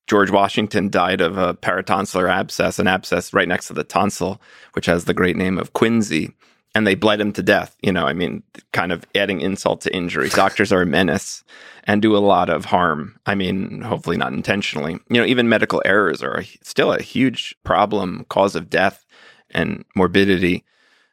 George 0.07 0.31
Washington 0.31 0.89
died 0.89 1.21
of 1.21 1.37
a 1.37 1.55
paratonsillar 1.55 2.31
abscess, 2.31 2.79
an 2.79 2.87
abscess 2.87 3.35
right 3.35 3.49
next 3.49 3.67
to 3.67 3.73
the 3.73 3.85
tonsil, 3.85 4.41
which 4.75 4.87
has 4.87 5.05
the 5.05 5.15
great 5.15 5.37
name 5.37 5.59
of 5.59 5.73
quinsy. 5.73 6.33
And 6.77 6.87
they 6.87 6.95
bled 6.95 7.23
him 7.23 7.33
to 7.33 7.43
death. 7.43 7.75
You 7.81 7.91
know, 7.91 8.07
I 8.07 8.13
mean, 8.13 8.43
kind 8.75 8.93
of 8.93 9.07
adding 9.15 9.41
insult 9.41 9.81
to 9.81 9.97
injury. 9.97 10.29
Doctors 10.29 10.75
are 10.75 10.83
a 10.83 10.87
menace 10.87 11.43
and 11.85 12.03
do 12.03 12.15
a 12.15 12.19
lot 12.19 12.51
of 12.51 12.67
harm. 12.67 13.19
I 13.25 13.35
mean, 13.35 13.81
hopefully 13.81 14.19
not 14.19 14.35
intentionally. 14.35 14.99
You 15.09 15.23
know, 15.23 15.25
even 15.25 15.49
medical 15.49 15.81
errors 15.87 16.23
are 16.23 16.45
still 16.63 16.93
a 16.93 17.01
huge 17.01 17.57
problem, 17.65 18.27
cause 18.29 18.55
of 18.55 18.69
death 18.69 19.07
and 19.53 19.87
morbidity. 19.95 20.67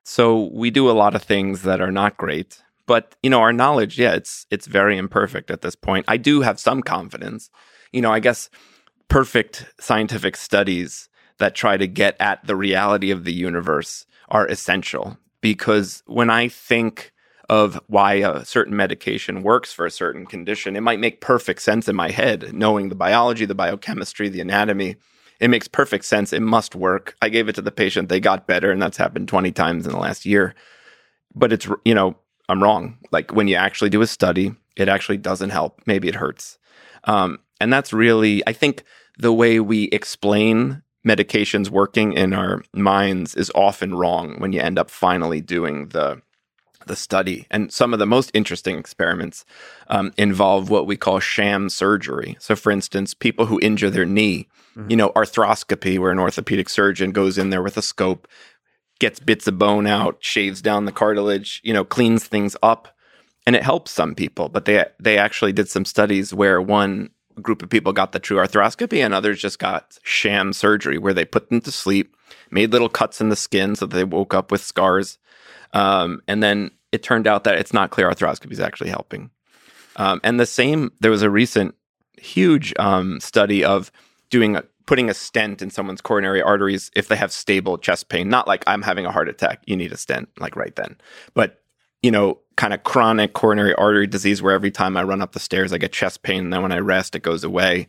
So 0.04 0.50
we 0.52 0.70
do 0.70 0.92
a 0.92 0.92
lot 0.92 1.16
of 1.16 1.24
things 1.24 1.62
that 1.62 1.80
are 1.80 1.94
not 1.94 2.18
great. 2.18 2.62
But 2.86 3.16
you 3.24 3.30
know, 3.30 3.40
our 3.40 3.54
knowledge, 3.54 3.98
yeah, 3.98 4.16
it's 4.16 4.46
it's 4.52 4.68
very 4.68 4.98
imperfect 4.98 5.50
at 5.50 5.62
this 5.62 5.76
point. 5.76 6.04
I 6.10 6.18
do 6.18 6.42
have 6.42 6.60
some 6.60 6.82
confidence. 6.82 7.50
You 7.94 8.02
know, 8.02 8.12
I 8.12 8.20
guess 8.20 8.50
perfect 9.08 9.66
scientific 9.80 10.36
studies 10.36 11.08
that 11.38 11.56
try 11.56 11.78
to 11.78 11.88
get 11.88 12.18
at 12.20 12.46
the 12.46 12.58
reality 12.58 13.12
of 13.12 13.24
the 13.24 13.32
universe 13.32 14.06
are 14.28 14.46
essential 14.46 15.18
because 15.44 16.02
when 16.06 16.30
I 16.30 16.48
think 16.48 17.12
of 17.50 17.78
why 17.88 18.14
a 18.14 18.46
certain 18.46 18.78
medication 18.78 19.44
works 19.44 19.74
for 19.74 19.86
a 19.86 19.92
certain 19.92 20.26
condition, 20.26 20.78
it 20.78 20.82
might 20.82 21.02
make 21.02 21.20
perfect 21.20 21.62
sense 21.62 21.90
in 21.90 21.98
my 21.98 22.12
head, 22.12 22.54
knowing 22.54 22.88
the 22.88 22.96
biology, 22.96 23.44
the 23.44 23.54
biochemistry, 23.54 24.30
the 24.30 24.40
anatomy. 24.40 24.96
It 25.42 25.50
makes 25.50 25.68
perfect 25.68 26.06
sense. 26.06 26.32
It 26.32 26.42
must 26.42 26.76
work. 26.76 27.18
I 27.22 27.28
gave 27.28 27.50
it 27.50 27.56
to 27.56 27.62
the 27.62 27.74
patient, 27.74 28.08
they 28.08 28.22
got 28.22 28.48
better, 28.48 28.72
and 28.72 28.82
that's 28.82 28.96
happened 28.96 29.28
20 29.28 29.52
times 29.52 29.86
in 29.86 29.92
the 29.92 30.00
last 30.00 30.26
year. 30.26 30.56
But 31.36 31.52
it's, 31.52 31.68
you 31.84 31.94
know, 31.94 32.16
I'm 32.48 32.64
wrong. 32.64 32.98
Like 33.12 33.34
when 33.34 33.50
you 33.50 33.58
actually 33.58 33.90
do 33.90 34.02
a 34.02 34.08
study, 34.08 34.54
it 34.78 34.88
actually 34.88 35.18
doesn't 35.18 35.50
help. 35.50 35.82
Maybe 35.86 36.08
it 36.08 36.16
hurts. 36.16 36.58
Um, 37.04 37.40
and 37.60 37.72
that's 37.72 37.92
really, 37.92 38.48
I 38.48 38.54
think, 38.54 38.86
the 39.18 39.34
way 39.34 39.60
we 39.60 39.90
explain 39.90 40.84
medications 41.06 41.70
working 41.70 42.14
in 42.14 42.34
our 42.34 42.64
minds 42.74 43.36
is 43.36 43.52
often 43.54 43.94
wrong 43.96 44.40
when 44.40 44.54
you 44.54 44.62
end 44.62 44.80
up 44.80 44.90
finally 44.90 45.42
doing 45.42 45.90
the 45.90 46.22
the 46.86 46.96
study. 46.96 47.48
And 47.50 47.72
some 47.72 47.94
of 47.94 48.00
the 48.00 48.06
most 48.06 48.30
interesting 48.34 48.78
experiments 48.78 49.46
um, 49.88 50.12
involve 50.18 50.70
what 50.70 50.86
we 50.86 50.98
call 50.98 51.20
sham 51.20 51.70
surgery. 51.70 52.36
So, 52.40 52.56
for 52.56 52.72
instance, 52.72 53.14
people 53.14 53.46
who 53.46 53.60
injure 53.62 53.90
their 53.90 54.06
knee, 54.06 54.50
you 54.90 54.98
know, 54.98 55.12
arthroscopy, 55.12 55.98
where 55.98 56.12
an 56.12 56.20
orthopedic 56.20 56.68
surgeon 56.68 57.12
goes 57.12 57.38
in 57.38 57.52
there 57.52 57.62
with 57.62 57.78
a 57.78 57.82
scope, 57.82 58.28
gets 59.00 59.20
bits 59.20 59.48
of 59.48 59.58
bone 59.58 59.88
out, 59.88 60.18
shaves 60.20 60.62
down 60.62 60.86
the 60.86 60.92
cartilage, 60.92 61.62
you 61.64 61.74
know, 61.74 61.86
cleans 61.86 62.26
things 62.26 62.56
up, 62.62 62.90
and 63.46 63.56
it 63.56 63.64
helps 63.64 63.92
some 63.92 64.16
people. 64.16 64.50
But 64.50 64.66
they 64.66 64.86
they 65.00 65.18
actually 65.18 65.54
did 65.54 65.70
some 65.70 65.86
studies 65.86 66.34
where 66.34 66.62
one 66.62 67.12
group 67.42 67.62
of 67.62 67.70
people 67.70 67.94
got 67.94 68.12
the 68.12 68.20
true 68.20 68.38
arthroscopy 68.38 69.04
and 69.04 69.14
others 69.14 69.42
just 69.42 69.60
got 69.60 69.98
sham 70.04 70.54
surgery, 70.54 70.98
where 70.98 71.14
they 71.14 71.26
put 71.26 71.50
them 71.50 71.62
to 71.62 71.72
sleep, 71.72 72.16
made 72.52 72.72
little 72.72 72.90
cuts 72.90 73.22
in 73.22 73.30
the 73.30 73.36
skin 73.36 73.76
so 73.76 73.86
they 73.86 74.04
woke 74.04 74.34
up 74.34 74.52
with 74.52 74.62
scars, 74.62 75.18
um, 75.74 76.22
and 76.28 76.44
then 76.44 76.72
it 76.92 77.04
turned 77.04 77.28
out 77.28 77.44
that 77.44 77.56
it's 77.56 77.74
not 77.74 77.90
clear 77.90 78.10
arthroscopy 78.10 78.52
is 78.52 78.60
actually 78.60 78.90
helping. 78.90 79.32
Um, 79.96 80.22
and 80.24 80.40
the 80.40 80.46
same, 80.46 80.92
there 81.02 81.12
was 81.12 81.24
a 81.24 81.30
recent 81.30 81.76
huge 82.18 82.74
um, 82.78 83.20
study 83.20 83.64
of 83.64 83.92
doing 84.30 84.56
a, 84.56 84.64
putting 84.86 85.10
a 85.10 85.14
stent 85.14 85.62
in 85.62 85.70
someone's 85.70 86.02
coronary 86.02 86.42
arteries 86.42 86.92
if 86.96 87.08
they 87.08 87.16
have 87.16 87.32
stable 87.32 87.78
chest 87.78 88.10
pain. 88.10 88.30
Not 88.30 88.48
like 88.48 88.64
I'm 88.68 88.82
having 88.82 89.06
a 89.06 89.12
heart 89.12 89.30
attack, 89.30 89.64
you 89.66 89.76
need 89.76 89.92
a 89.92 89.98
stent 89.98 90.30
like 90.40 90.56
right 90.56 90.76
then, 90.76 90.98
but 91.34 91.63
you 92.04 92.12
know, 92.12 92.40
kind 92.56 92.74
of 92.74 92.84
chronic 92.84 93.34
coronary 93.34 93.74
artery 93.76 94.06
disease 94.06 94.42
where 94.42 94.54
every 94.54 94.70
time 94.70 94.96
I 94.96 95.04
run 95.04 95.22
up 95.22 95.32
the 95.32 95.40
stairs 95.40 95.74
I 95.74 95.80
get 95.80 95.92
chest 95.92 96.22
pain, 96.22 96.44
and 96.44 96.54
then 96.54 96.62
when 96.62 96.72
I 96.72 96.80
rest 96.80 97.16
it 97.16 97.24
goes 97.24 97.44
away. 97.44 97.88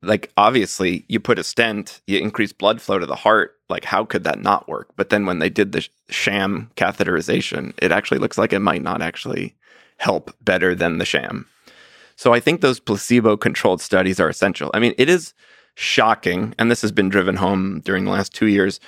Like 0.00 0.30
obviously, 0.36 1.04
you 1.08 1.18
put 1.18 1.40
a 1.40 1.44
stent, 1.44 2.00
you 2.06 2.20
increase 2.20 2.52
blood 2.52 2.80
flow 2.80 3.00
to 3.00 3.06
the 3.06 3.16
heart. 3.16 3.56
Like 3.68 3.84
how 3.84 4.04
could 4.04 4.22
that 4.24 4.40
not 4.40 4.68
work? 4.68 4.90
But 4.94 5.08
then 5.08 5.26
when 5.26 5.40
they 5.40 5.50
did 5.50 5.72
the 5.72 5.88
sham 6.08 6.70
catheterization, 6.76 7.74
it 7.82 7.90
actually 7.90 8.18
looks 8.18 8.38
like 8.38 8.52
it 8.52 8.60
might 8.60 8.82
not 8.82 9.02
actually 9.02 9.56
help 9.96 10.32
better 10.40 10.74
than 10.74 10.98
the 10.98 11.04
sham. 11.04 11.46
So 12.14 12.32
I 12.32 12.40
think 12.40 12.60
those 12.60 12.80
placebo 12.80 13.36
controlled 13.36 13.80
studies 13.80 14.20
are 14.20 14.28
essential. 14.28 14.70
I 14.74 14.78
mean, 14.78 14.94
it 14.98 15.08
is 15.08 15.34
shocking, 15.74 16.54
and 16.58 16.70
this 16.70 16.82
has 16.82 16.90
been 16.90 17.08
driven 17.08 17.36
home 17.36 17.80
during 17.84 18.04
the 18.04 18.10
last 18.10 18.34
two 18.34 18.46
years, 18.46 18.80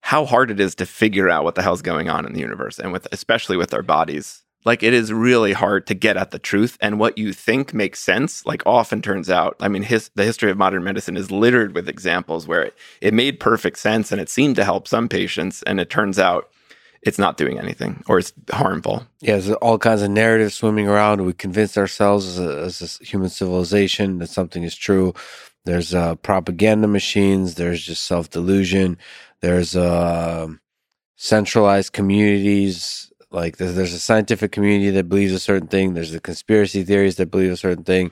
how 0.00 0.24
hard 0.24 0.50
it 0.50 0.60
is 0.60 0.74
to 0.76 0.86
figure 0.86 1.28
out 1.28 1.44
what 1.44 1.54
the 1.54 1.62
hell's 1.62 1.82
going 1.82 2.08
on 2.08 2.26
in 2.26 2.32
the 2.32 2.40
universe 2.40 2.78
and 2.78 2.92
with 2.92 3.06
especially 3.12 3.56
with 3.56 3.74
our 3.74 3.82
bodies. 3.82 4.42
Like 4.64 4.82
it 4.82 4.92
is 4.92 5.12
really 5.12 5.52
hard 5.52 5.86
to 5.86 5.94
get 5.94 6.16
at 6.16 6.30
the 6.30 6.38
truth 6.38 6.76
and 6.80 6.98
what 6.98 7.16
you 7.16 7.32
think 7.32 7.72
makes 7.72 8.00
sense, 8.00 8.44
like 8.44 8.62
often 8.66 9.00
turns 9.00 9.30
out. 9.30 9.56
I 9.60 9.68
mean, 9.68 9.82
his, 9.82 10.10
the 10.14 10.24
history 10.24 10.50
of 10.50 10.58
modern 10.58 10.84
medicine 10.84 11.16
is 11.16 11.30
littered 11.30 11.74
with 11.74 11.88
examples 11.88 12.46
where 12.46 12.62
it, 12.64 12.74
it 13.00 13.14
made 13.14 13.40
perfect 13.40 13.78
sense 13.78 14.10
and 14.10 14.20
it 14.20 14.28
seemed 14.28 14.56
to 14.56 14.64
help 14.64 14.88
some 14.88 15.08
patients, 15.08 15.62
and 15.62 15.80
it 15.80 15.90
turns 15.90 16.18
out 16.18 16.50
it's 17.02 17.18
not 17.18 17.36
doing 17.36 17.58
anything 17.58 18.02
or 18.08 18.18
it's 18.18 18.32
harmful. 18.50 19.06
Yeah, 19.20 19.38
there's 19.38 19.52
all 19.52 19.78
kinds 19.78 20.02
of 20.02 20.10
narratives 20.10 20.54
swimming 20.54 20.88
around. 20.88 21.24
We 21.24 21.32
convince 21.32 21.78
ourselves 21.78 22.26
as 22.26 22.40
a, 22.40 22.58
as 22.60 23.00
a 23.00 23.04
human 23.04 23.30
civilization 23.30 24.18
that 24.18 24.28
something 24.28 24.64
is 24.64 24.74
true. 24.74 25.14
There's 25.64 25.94
uh, 25.94 26.16
propaganda 26.16 26.88
machines. 26.88 27.54
There's 27.54 27.82
just 27.82 28.04
self 28.04 28.30
delusion. 28.30 28.98
There's 29.40 29.76
uh, 29.76 30.48
centralized 31.16 31.92
communities. 31.92 33.12
Like 33.30 33.58
there's, 33.58 33.74
there's 33.74 33.92
a 33.92 34.00
scientific 34.00 34.52
community 34.52 34.90
that 34.90 35.08
believes 35.08 35.32
a 35.32 35.38
certain 35.40 35.68
thing. 35.68 35.94
There's 35.94 36.12
the 36.12 36.20
conspiracy 36.20 36.82
theories 36.82 37.16
that 37.16 37.30
believe 37.30 37.52
a 37.52 37.56
certain 37.56 37.84
thing. 37.84 38.10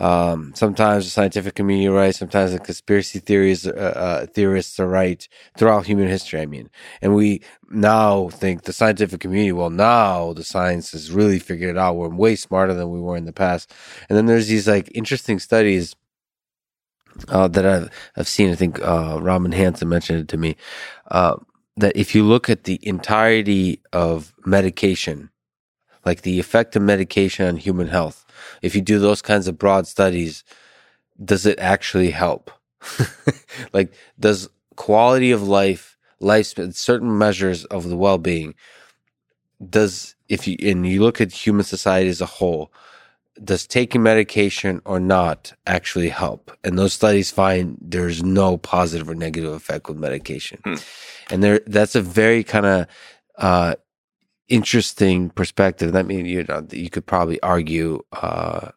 Um, 0.00 0.52
sometimes 0.54 1.04
the 1.04 1.10
scientific 1.10 1.54
community 1.54 1.86
are 1.88 1.92
right. 1.92 2.14
Sometimes 2.14 2.52
the 2.52 2.58
conspiracy 2.58 3.18
theories, 3.18 3.66
uh, 3.66 3.70
uh, 3.72 4.26
theorists 4.26 4.80
are 4.80 4.88
right 4.88 5.28
throughout 5.58 5.86
human 5.86 6.08
history. 6.08 6.40
I 6.40 6.46
mean, 6.46 6.70
and 7.02 7.14
we 7.14 7.42
now 7.70 8.30
think 8.30 8.62
the 8.62 8.72
scientific 8.72 9.20
community, 9.20 9.52
well, 9.52 9.70
now 9.70 10.32
the 10.32 10.44
science 10.44 10.92
has 10.92 11.12
really 11.12 11.38
figured 11.38 11.70
it 11.70 11.78
out. 11.78 11.96
We're 11.96 12.08
way 12.08 12.34
smarter 12.36 12.72
than 12.72 12.90
we 12.90 13.00
were 13.00 13.16
in 13.16 13.26
the 13.26 13.32
past. 13.32 13.72
And 14.08 14.16
then 14.16 14.26
there's 14.26 14.48
these 14.48 14.66
like 14.66 14.90
interesting 14.94 15.38
studies 15.38 15.94
uh, 17.28 17.48
that 17.48 17.66
I've, 17.66 17.90
I've 18.16 18.28
seen. 18.28 18.50
I 18.50 18.54
think 18.54 18.80
uh, 18.80 19.18
Robin 19.20 19.52
Hanson 19.52 19.88
mentioned 19.88 20.20
it 20.20 20.28
to 20.28 20.36
me. 20.36 20.56
Uh, 21.10 21.36
that 21.76 21.96
if 21.96 22.14
you 22.14 22.24
look 22.24 22.50
at 22.50 22.64
the 22.64 22.78
entirety 22.86 23.80
of 23.92 24.34
medication, 24.44 25.30
like 26.04 26.22
the 26.22 26.38
effect 26.38 26.76
of 26.76 26.82
medication 26.82 27.46
on 27.46 27.56
human 27.56 27.88
health, 27.88 28.24
if 28.62 28.74
you 28.74 28.80
do 28.80 28.98
those 28.98 29.22
kinds 29.22 29.48
of 29.48 29.58
broad 29.58 29.86
studies, 29.86 30.44
does 31.22 31.46
it 31.46 31.58
actually 31.58 32.10
help? 32.10 32.50
like, 33.72 33.92
does 34.18 34.48
quality 34.76 35.30
of 35.30 35.42
life, 35.46 35.96
life, 36.20 36.54
certain 36.72 37.18
measures 37.18 37.64
of 37.66 37.88
the 37.88 37.96
well 37.96 38.18
being, 38.18 38.54
does, 39.68 40.14
if 40.28 40.48
you, 40.48 40.56
and 40.62 40.86
you 40.86 41.02
look 41.02 41.20
at 41.20 41.32
human 41.32 41.64
society 41.64 42.08
as 42.08 42.20
a 42.20 42.26
whole, 42.26 42.72
does 43.42 43.66
taking 43.66 44.02
medication 44.02 44.80
or 44.84 45.00
not 45.00 45.52
actually 45.66 46.08
help? 46.08 46.56
And 46.64 46.78
those 46.78 46.92
studies 46.92 47.30
find 47.30 47.78
there's 47.80 48.22
no 48.22 48.58
positive 48.58 49.08
or 49.08 49.14
negative 49.14 49.52
effect 49.52 49.88
with 49.88 49.98
medication. 49.98 50.60
Hmm. 50.64 50.74
And 51.30 51.42
there, 51.42 51.60
that's 51.66 51.94
a 51.94 52.02
very 52.02 52.42
kind 52.44 52.66
of, 52.66 52.86
uh, 53.38 53.74
interesting 54.50 55.30
perspective. 55.30 55.92
That 55.92 56.06
means 56.06 56.28
you 56.28 56.44
know 56.44 56.66
you 56.70 56.90
could 56.90 57.06
probably 57.06 57.40
argue, 57.40 58.02
uh, 58.12 58.70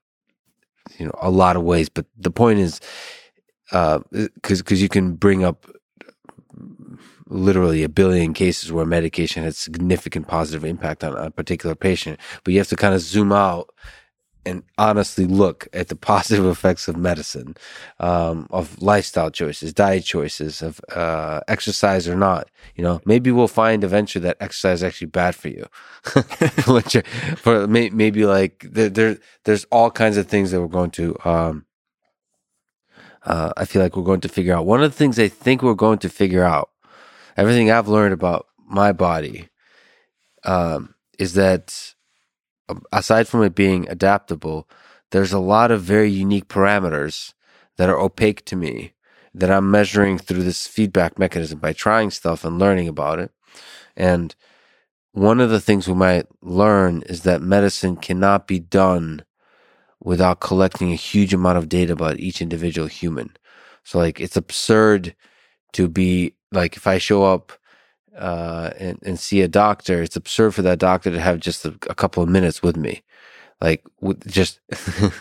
you 0.97 1.07
know, 1.07 1.15
a 1.19 1.29
lot 1.29 1.57
of 1.57 1.63
ways. 1.63 1.89
But 1.89 2.05
the 2.17 2.31
point 2.31 2.59
is, 2.59 2.79
because 3.65 3.99
uh, 4.13 4.29
because 4.39 4.81
you 4.81 4.87
can 4.87 5.15
bring 5.15 5.43
up 5.43 5.65
literally 7.27 7.83
a 7.83 7.89
billion 7.89 8.33
cases 8.33 8.71
where 8.71 8.85
medication 8.85 9.43
has 9.43 9.57
significant 9.57 10.27
positive 10.27 10.63
impact 10.63 11.03
on 11.03 11.17
a 11.17 11.31
particular 11.31 11.75
patient, 11.75 12.19
but 12.43 12.53
you 12.53 12.59
have 12.59 12.67
to 12.67 12.75
kind 12.75 12.93
of 12.93 13.01
zoom 13.01 13.31
out 13.31 13.69
and 14.45 14.63
honestly 14.77 15.25
look 15.25 15.67
at 15.73 15.87
the 15.87 15.95
positive 16.13 16.45
effects 16.45 16.87
of 16.87 16.97
medicine, 16.97 17.55
um, 17.99 18.47
of 18.51 18.81
lifestyle 18.81 19.29
choices, 19.29 19.73
diet 19.73 20.03
choices, 20.03 20.61
of 20.61 20.79
uh, 20.93 21.41
exercise 21.47 22.07
or 22.07 22.15
not. 22.15 22.49
You 22.75 22.83
know, 22.83 23.01
maybe 23.05 23.31
we'll 23.31 23.47
find 23.47 23.83
eventually 23.83 24.23
that 24.23 24.37
exercise 24.39 24.79
is 24.79 24.83
actually 24.83 25.07
bad 25.07 25.35
for 25.35 25.49
you. 25.49 25.65
Which, 26.67 26.97
for 27.37 27.67
maybe 27.67 28.25
like 28.25 28.65
there, 28.69 29.17
there's 29.43 29.65
all 29.65 29.91
kinds 29.91 30.17
of 30.17 30.27
things 30.27 30.51
that 30.51 30.61
we're 30.61 30.67
going 30.67 30.91
to. 30.91 31.15
Um, 31.25 31.65
uh, 33.25 33.53
I 33.55 33.65
feel 33.65 33.81
like 33.81 33.95
we're 33.95 34.03
going 34.03 34.21
to 34.21 34.29
figure 34.29 34.53
out. 34.53 34.65
One 34.65 34.83
of 34.83 34.91
the 34.91 34.97
things 34.97 35.17
I 35.17 35.27
think 35.27 35.61
we're 35.61 35.75
going 35.75 35.99
to 35.99 36.09
figure 36.09 36.43
out, 36.43 36.69
everything 37.37 37.71
I've 37.71 37.87
learned 37.87 38.13
about 38.13 38.47
my 38.67 38.91
body, 38.91 39.49
um, 40.43 40.95
is 41.17 41.33
that 41.35 41.92
aside 42.91 43.27
from 43.27 43.43
it 43.43 43.55
being 43.55 43.87
adaptable, 43.89 44.67
there's 45.11 45.33
a 45.33 45.39
lot 45.39 45.71
of 45.71 45.81
very 45.81 46.09
unique 46.09 46.47
parameters 46.47 47.33
that 47.77 47.89
are 47.89 47.99
opaque 47.99 48.45
to 48.45 48.55
me 48.55 48.93
that 49.33 49.51
I'm 49.51 49.69
measuring 49.71 50.17
through 50.17 50.43
this 50.43 50.67
feedback 50.67 51.17
mechanism 51.17 51.59
by 51.59 51.73
trying 51.73 52.11
stuff 52.11 52.45
and 52.45 52.59
learning 52.59 52.87
about 52.87 53.19
it. 53.19 53.31
And 53.95 54.35
one 55.11 55.39
of 55.39 55.49
the 55.49 55.61
things 55.61 55.87
we 55.87 55.93
might 55.93 56.25
learn 56.41 57.03
is 57.03 57.21
that 57.21 57.41
medicine 57.41 57.95
cannot 57.95 58.47
be 58.47 58.59
done 58.59 59.23
without 60.01 60.39
collecting 60.39 60.91
a 60.91 60.95
huge 60.95 61.33
amount 61.33 61.57
of 61.57 61.69
data 61.69 61.93
about 61.93 62.19
each 62.19 62.41
individual 62.41 62.87
human. 62.87 63.35
So 63.83 63.99
like 63.99 64.19
it's 64.19 64.37
absurd 64.37 65.15
to 65.73 65.87
be 65.87 66.35
like 66.51 66.75
if 66.75 66.87
I 66.87 66.97
show 66.97 67.23
up 67.23 67.53
uh, 68.17 68.71
and, 68.79 68.99
and 69.03 69.19
see 69.19 69.41
a 69.41 69.47
doctor, 69.47 70.01
it's 70.01 70.15
absurd 70.15 70.53
for 70.53 70.61
that 70.61 70.79
doctor 70.79 71.11
to 71.11 71.19
have 71.19 71.39
just 71.39 71.65
a, 71.65 71.75
a 71.89 71.95
couple 71.95 72.23
of 72.23 72.29
minutes 72.29 72.61
with 72.61 72.77
me. 72.77 73.03
Like, 73.61 73.83
with 74.01 74.29
just 74.29 74.59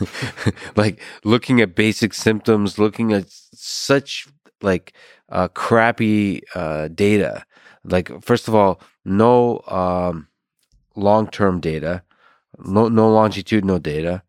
like 0.77 1.01
looking 1.25 1.61
at 1.61 1.77
basic 1.77 2.13
symptoms, 2.13 2.79
looking 2.79 3.13
at 3.13 3.27
such 3.29 4.27
like 4.63 4.93
uh, 5.29 5.49
crappy 5.49 6.43
uh, 6.55 6.89
data. 6.89 7.45
Like, 7.85 8.11
first 8.23 8.49
of 8.49 8.55
all, 8.55 8.81
no 9.05 9.61
um, 9.69 10.29
long 10.97 11.29
term 11.29 11.61
data, 11.61 12.03
no, 12.59 12.89
no 12.89 13.11
longitudinal 13.11 13.79
data, 13.79 14.23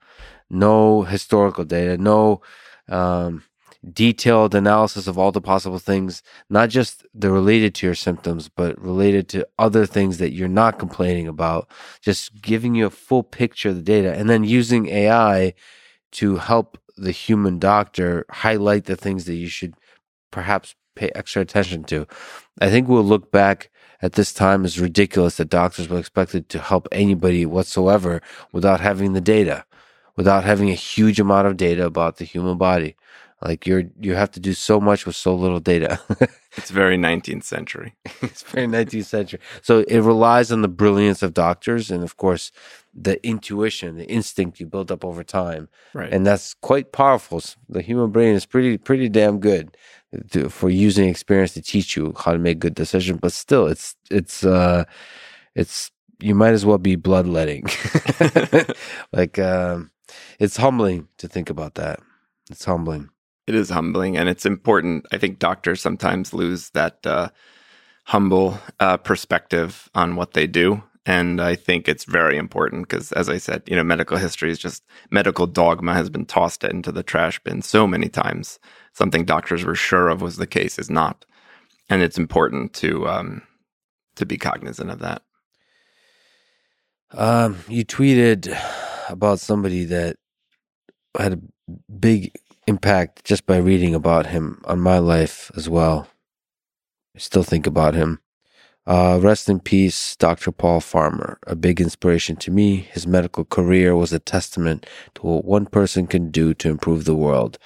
no 0.50 1.04
historical 1.04 1.66
data, 1.66 1.98
no 1.98 2.42
um, 2.90 3.44
detailed 3.92 4.56
analysis 4.56 5.08
of 5.08 5.18
all 5.18 5.32
the 5.32 5.42
possible 5.42 5.80
things, 5.80 6.24
not 6.50 6.70
just 6.70 7.06
the 7.14 7.32
related 7.32 7.76
to 7.76 7.86
your 7.86 7.96
symptoms, 7.96 8.50
but 8.50 8.80
related 8.82 9.28
to 9.30 9.48
other 9.60 9.86
things 9.86 10.18
that 10.20 10.32
you're 10.32 10.48
not 10.48 10.80
complaining 10.80 11.28
about, 11.28 11.70
just 12.02 12.42
giving 12.42 12.76
you 12.76 12.86
a 12.86 12.92
full 12.92 13.24
picture 13.24 13.70
of 13.70 13.76
the 13.76 13.82
data 13.82 14.14
and 14.14 14.30
then 14.30 14.44
using 14.44 14.88
AI 14.88 15.54
to 16.14 16.38
help 16.38 16.78
the 16.96 17.12
human 17.12 17.60
doctor 17.60 18.26
highlight 18.30 18.86
the 18.86 18.96
things 18.96 19.26
that 19.26 19.36
you 19.36 19.48
should 19.48 19.74
perhaps 20.32 20.76
pay 20.96 21.10
extra 21.16 21.42
attention 21.42 21.84
to. 21.84 22.08
I 22.62 22.70
think 22.70 22.88
we'll 22.88 23.04
look 23.04 23.32
back 23.32 23.70
at 24.02 24.14
this 24.14 24.34
time 24.34 24.66
as 24.66 24.80
ridiculous 24.80 25.38
that 25.38 25.50
doctors 25.50 25.88
were 25.90 26.00
expected 26.00 26.50
to 26.50 26.60
help 26.60 26.88
anybody 26.92 27.46
whatsoever 27.46 28.22
without 28.52 28.80
having 28.80 29.14
the 29.14 29.22
data, 29.22 29.66
without 30.16 30.44
having 30.44 30.70
a 30.70 30.76
huge 30.76 31.20
amount 31.20 31.48
of 31.48 31.58
data 31.58 31.86
about 31.86 32.18
the 32.18 32.26
human 32.26 32.58
body. 32.58 32.96
Like 33.44 33.68
you're 33.68 33.84
you 34.00 34.16
have 34.16 34.32
to 34.32 34.40
do 34.40 34.54
so 34.54 34.80
much 34.80 35.06
with 35.06 35.16
so 35.16 35.36
little 35.36 35.60
data. 35.60 36.00
it's 36.58 36.72
very 36.72 36.98
19th 36.98 37.44
century. 37.44 37.94
it's 38.22 38.42
very 38.44 38.68
19th 38.68 39.06
century. 39.06 39.40
So 39.62 39.80
it 39.80 40.00
relies 40.00 40.52
on 40.52 40.62
the 40.62 40.70
brilliance 40.70 41.22
of 41.22 41.34
doctors 41.34 41.92
and 41.92 42.04
of 42.04 42.16
course 42.16 42.52
the 42.94 43.26
intuition, 43.26 43.98
the 43.98 44.08
instinct 44.08 44.60
you 44.60 44.66
build 44.66 44.92
up 44.92 45.04
over 45.04 45.24
time. 45.24 45.68
Right. 45.94 46.14
And 46.14 46.26
that's 46.26 46.54
quite 46.54 46.94
powerful. 46.94 47.42
The 47.68 47.82
human 47.82 48.12
brain 48.12 48.34
is 48.34 48.46
pretty 48.46 48.78
pretty 48.78 49.10
damn 49.10 49.40
good 49.40 49.76
to, 50.32 50.50
for 50.50 50.70
using 50.70 51.10
experience 51.10 51.54
to 51.56 51.62
teach 51.62 51.98
you 51.98 52.14
how 52.18 52.32
to 52.32 52.40
make 52.40 52.60
good 52.60 52.76
decisions, 52.76 53.20
but 53.22 53.34
still 53.34 53.68
it's 53.68 53.96
it's 54.10 54.46
uh 54.46 54.86
it's 55.54 55.92
you 56.22 56.34
might 56.34 56.54
as 56.54 56.66
well 56.66 56.78
be 56.78 56.96
bloodletting. 56.96 57.66
like 59.12 59.38
um 59.38 59.92
it's 60.40 60.56
humbling 60.56 61.10
to 61.18 61.28
think 61.28 61.50
about 61.50 61.76
that. 61.76 62.00
It's 62.50 62.64
humbling. 62.64 63.10
It 63.46 63.56
is 63.56 63.70
humbling 63.70 64.18
and 64.18 64.30
it's 64.30 64.46
important. 64.46 65.06
I 65.12 65.18
think 65.18 65.40
doctors 65.40 65.82
sometimes 65.82 66.34
lose 66.34 66.70
that 66.72 67.06
uh, 67.06 67.30
humble 68.06 68.60
uh, 68.80 68.98
perspective 68.98 69.90
on 69.96 70.16
what 70.16 70.34
they 70.34 70.48
do. 70.48 70.84
And 71.06 71.42
I 71.42 71.56
think 71.56 71.90
it's 71.90 72.06
very 72.06 72.38
important 72.38 72.88
because, 72.88 73.12
as 73.12 73.28
I 73.28 73.38
said, 73.38 73.64
you 73.68 73.76
know, 73.76 73.84
medical 73.84 74.16
history 74.16 74.50
is 74.52 74.58
just 74.58 74.84
medical 75.12 75.46
dogma 75.46 75.94
has 75.94 76.10
been 76.10 76.26
tossed 76.26 76.64
into 76.64 76.94
the 76.94 77.04
trash 77.04 77.42
bin 77.44 77.62
so 77.62 77.86
many 77.86 78.08
times. 78.08 78.58
Something 78.94 79.26
doctors 79.26 79.66
were 79.66 79.76
sure 79.76 80.08
of 80.08 80.22
was 80.22 80.38
the 80.38 80.48
case 80.48 80.80
is 80.80 80.90
not, 80.90 81.26
and 81.90 82.02
it's 82.02 82.18
important 82.18 82.74
to 82.76 83.06
um, 83.10 83.42
to 84.16 84.26
be 84.26 84.38
cognizant 84.38 84.92
of 84.92 85.00
that. 85.00 85.24
Um, 87.12 87.58
you 87.68 87.86
tweeted 87.86 88.58
about 89.10 89.42
somebody 89.42 89.84
that 89.86 90.16
had 91.18 91.34
a 91.34 91.40
big 91.92 92.32
impact 92.68 93.24
just 93.26 93.46
by 93.46 93.58
reading 93.58 93.94
about 93.94 94.28
him 94.28 94.62
on 94.66 94.80
my 94.80 94.98
life 95.00 95.52
as 95.56 95.70
well. 95.70 96.08
I 97.16 97.20
still 97.20 97.44
think 97.44 97.68
about 97.68 97.94
him. 97.94 98.20
Uh, 98.86 99.18
rest 99.22 99.48
in 99.48 99.60
peace, 99.60 100.16
Dr. 100.18 100.52
Paul 100.52 100.82
Farmer, 100.82 101.40
a 101.48 101.56
big 101.56 101.80
inspiration 101.80 102.36
to 102.38 102.52
me. 102.52 102.78
His 102.92 103.08
medical 103.08 103.46
career 103.46 103.96
was 103.96 104.12
a 104.12 104.20
testament 104.20 104.86
to 105.16 105.22
what 105.22 105.46
one 105.46 105.66
person 105.66 106.06
can 106.06 106.32
do 106.32 106.54
to 106.56 106.70
improve 106.70 107.06
the 107.06 107.16
world. 107.16 107.58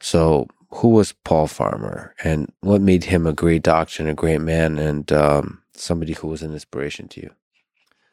So, 0.00 0.48
who 0.72 0.88
was 0.88 1.12
Paul 1.24 1.46
Farmer 1.46 2.14
and 2.24 2.50
what 2.60 2.80
made 2.80 3.04
him 3.04 3.26
a 3.26 3.32
great 3.32 3.62
doctor 3.62 4.02
and 4.02 4.10
a 4.10 4.14
great 4.14 4.40
man 4.40 4.78
and 4.78 5.12
um, 5.12 5.62
somebody 5.72 6.14
who 6.14 6.28
was 6.28 6.42
an 6.42 6.52
inspiration 6.52 7.06
to 7.08 7.20
you? 7.20 7.30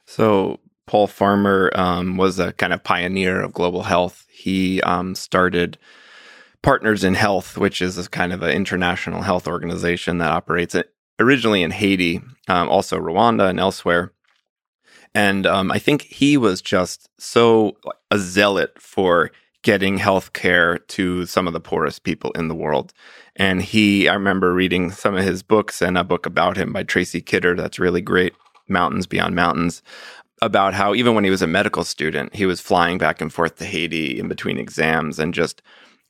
So, 0.05 0.59
Paul 0.85 1.07
Farmer 1.07 1.71
um, 1.75 2.17
was 2.17 2.37
a 2.39 2.53
kind 2.53 2.71
of 2.71 2.83
pioneer 2.83 3.41
of 3.41 3.53
global 3.53 3.83
health. 3.83 4.25
He 4.29 4.81
um, 4.83 5.15
started 5.15 5.77
Partners 6.63 7.03
in 7.03 7.13
Health, 7.13 7.57
which 7.57 7.81
is 7.81 7.97
a 7.97 8.09
kind 8.09 8.33
of 8.33 8.43
an 8.43 8.51
international 8.51 9.21
health 9.21 9.47
organization 9.47 10.17
that 10.17 10.31
operates 10.31 10.75
originally 11.19 11.63
in 11.63 11.71
Haiti, 11.71 12.21
um, 12.47 12.69
also 12.69 12.99
Rwanda 12.99 13.49
and 13.49 13.59
elsewhere. 13.59 14.13
And 15.13 15.45
um, 15.47 15.71
I 15.71 15.79
think 15.79 16.03
he 16.03 16.37
was 16.37 16.61
just 16.61 17.09
so 17.17 17.77
a 18.11 18.19
zealot 18.19 18.79
for 18.79 19.31
getting 19.63 19.97
health 19.97 20.33
care 20.33 20.77
to 20.77 21.25
some 21.25 21.47
of 21.47 21.53
the 21.53 21.59
poorest 21.59 22.03
people 22.03 22.31
in 22.31 22.47
the 22.47 22.55
world. 22.55 22.93
And 23.35 23.61
he, 23.61 24.07
I 24.07 24.13
remember 24.13 24.53
reading 24.53 24.91
some 24.91 25.15
of 25.15 25.23
his 25.23 25.43
books 25.43 25.81
and 25.81 25.97
a 25.97 26.03
book 26.03 26.25
about 26.25 26.57
him 26.57 26.71
by 26.71 26.83
Tracy 26.83 27.21
Kidder 27.21 27.55
that's 27.55 27.79
really 27.79 28.01
great, 28.01 28.33
Mountains 28.67 29.07
Beyond 29.07 29.35
Mountains, 29.35 29.81
about 30.41 30.73
how 30.73 30.93
even 30.93 31.15
when 31.15 31.23
he 31.23 31.29
was 31.29 31.41
a 31.41 31.47
medical 31.47 31.83
student, 31.83 32.35
he 32.35 32.45
was 32.45 32.61
flying 32.61 32.97
back 32.97 33.21
and 33.21 33.33
forth 33.33 33.55
to 33.55 33.65
Haiti 33.65 34.19
in 34.19 34.27
between 34.27 34.57
exams 34.57 35.19
and 35.19 35.33
just 35.33 35.61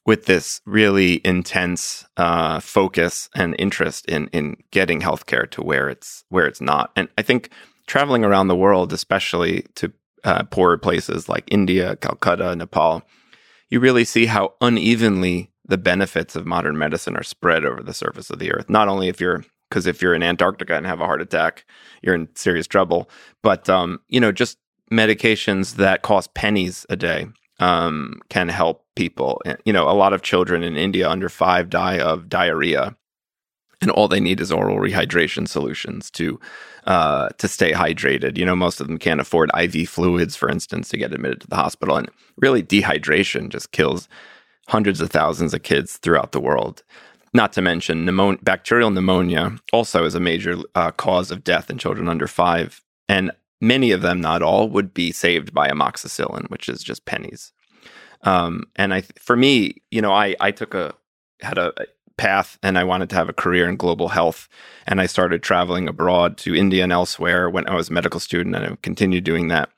with 0.08 0.26
this 0.26 0.61
really 0.66 1.22
intense 1.26 2.06
uh, 2.16 2.61
focus 2.61 3.30
and 3.36 3.56
interest 3.60 4.06
in 4.06 4.30
in 4.30 4.56
getting 4.72 5.02
healthcare 5.02 5.48
to 5.52 5.61
where 5.61 5.90
it's 5.90 6.24
where 6.30 6.48
it's 6.48 6.61
not. 6.61 6.92
And 6.95 7.10
I 7.18 7.22
think 7.22 7.50
traveling 7.86 8.24
around 8.24 8.48
the 8.48 8.56
world, 8.56 8.94
especially 8.94 9.66
to 9.76 9.92
uh, 10.24 10.44
poorer 10.44 10.77
places 10.77 11.30
like 11.30 11.44
India, 11.52 11.98
Calcutta, 11.98 12.56
Nepal, 12.56 13.03
you 13.69 13.80
really 13.80 14.06
see 14.06 14.26
how 14.26 14.53
unevenly 14.61 15.52
the 15.66 15.77
benefits 15.77 16.36
of 16.36 16.45
modern 16.45 16.77
medicine 16.77 17.18
are 17.18 17.24
spread 17.24 17.66
over 17.66 17.84
the 17.84 17.94
surface 17.94 18.30
of 18.30 18.40
the 18.40 18.52
earth. 18.53 18.69
Not 18.69 18.88
only 18.88 19.10
if 19.10 19.19
you're 19.19 19.45
because 19.69 19.86
if 19.86 20.02
you're 20.02 20.16
in 20.16 20.24
Antarctica 20.24 20.77
and 20.77 20.86
have 20.86 21.02
a 21.02 21.06
heart 21.06 21.22
attack, 21.22 21.66
you're 22.02 22.16
in 22.16 22.30
serious 22.34 22.68
trouble. 22.68 23.10
But 23.44 23.68
um, 23.68 24.00
you 24.08 24.22
know, 24.22 24.32
just 24.32 24.58
medications 24.90 25.76
that 25.76 26.02
cost 26.02 26.34
pennies 26.34 26.86
a 26.90 26.95
day 26.95 27.27
um, 27.60 28.19
can 28.30 28.50
help 28.50 28.86
people. 28.95 29.42
You 29.66 29.74
know, 29.74 29.90
a 29.90 29.94
lot 29.94 30.14
of 30.14 30.22
children 30.22 30.64
in 30.64 30.77
India 30.77 31.10
under 31.10 31.30
five 31.30 31.69
die 31.69 32.00
of 32.00 32.30
diarrhea, 32.30 32.95
and 33.82 33.92
all 33.92 34.08
they 34.08 34.19
need 34.19 34.40
is 34.40 34.52
oral 34.52 34.77
rehydration 34.77 35.48
solutions 35.48 36.10
to 36.11 36.40
uh, 36.86 37.30
to 37.38 37.48
stay 37.48 37.74
hydrated. 37.74 38.38
You 38.38 38.45
know, 38.45 38.56
most 38.56 38.80
of 38.80 38.88
them 38.88 38.98
can't 38.98 39.19
afford 39.19 39.52
IV 39.58 39.90
fluids, 39.90 40.36
for 40.36 40.50
instance, 40.50 40.90
to 40.90 40.98
get 40.98 41.14
admitted 41.14 41.42
to 41.42 41.48
the 41.48 41.56
hospital, 41.56 41.98
and 41.98 42.10
really 42.38 42.64
dehydration 42.64 43.50
just 43.50 43.72
kills 43.72 44.08
hundreds 44.68 45.02
of 45.02 45.10
thousands 45.10 45.53
of 45.53 45.64
kids 45.64 45.98
throughout 45.98 46.32
the 46.32 46.42
world. 46.42 46.84
Not 47.34 47.53
to 47.53 47.61
mention 47.61 48.06
pneumonia, 48.06 48.40
bacterial 48.42 48.90
pneumonia 48.90 49.58
also 49.74 50.06
is 50.06 50.16
a 50.16 50.19
major 50.19 50.58
uh, 50.76 50.92
cause 50.92 51.30
of 51.30 51.44
death 51.44 51.69
in 51.69 51.77
children 51.77 52.08
under 52.08 52.27
five, 52.27 52.82
and 53.10 53.32
many 53.61 53.92
of 53.92 54.02
them, 54.02 54.22
not 54.22 54.42
all, 54.42 54.69
would 54.69 54.94
be 54.94 55.11
saved 55.11 55.53
by 55.53 55.69
amoxicillin, 55.69 56.50
which 56.50 56.69
is 56.69 56.84
just 56.84 57.06
pennies. 57.06 57.52
Um, 58.24 58.64
and 58.76 58.94
I, 58.94 59.02
for 59.19 59.36
me, 59.36 59.76
you 59.92 60.02
know, 60.02 60.11
I 60.11 60.36
I 60.40 60.52
took 60.52 60.74
a 60.74 60.94
had 61.42 61.58
a 61.58 61.74
path 62.18 62.58
and 62.64 62.77
I 62.77 62.84
wanted 62.84 63.10
to 63.11 63.16
have 63.16 63.30
a 63.30 63.34
career 63.34 63.69
in 63.69 63.77
global 63.77 64.10
health. 64.10 64.50
And 64.86 65.00
I 65.00 65.06
started 65.06 65.44
traveling 65.44 65.88
abroad 65.88 66.38
to 66.40 66.56
India 66.56 66.84
and 66.84 66.92
elsewhere 66.92 67.50
when 67.50 67.68
I 67.69 67.76
was 67.76 67.90
a 67.90 67.94
medical 67.94 68.19
student 68.19 68.56
and 68.56 68.66
I 68.66 68.76
continued 68.82 69.24
doing 69.24 69.48
that. 69.48 69.69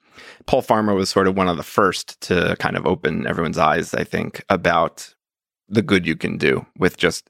Paul 0.46 0.62
Farmer 0.62 0.96
was 0.96 1.10
sort 1.10 1.28
of 1.28 1.38
one 1.38 1.48
of 1.48 1.58
the 1.58 1.64
first 1.64 2.20
to 2.22 2.56
kind 2.60 2.76
of 2.76 2.86
open 2.86 3.28
everyone's 3.28 3.58
eyes, 3.58 3.94
I 3.94 4.04
think, 4.04 4.44
about 4.50 5.14
the 5.68 5.82
good 5.82 6.08
you 6.08 6.16
can 6.16 6.38
do 6.38 6.66
with 6.78 6.98
just 6.98 7.30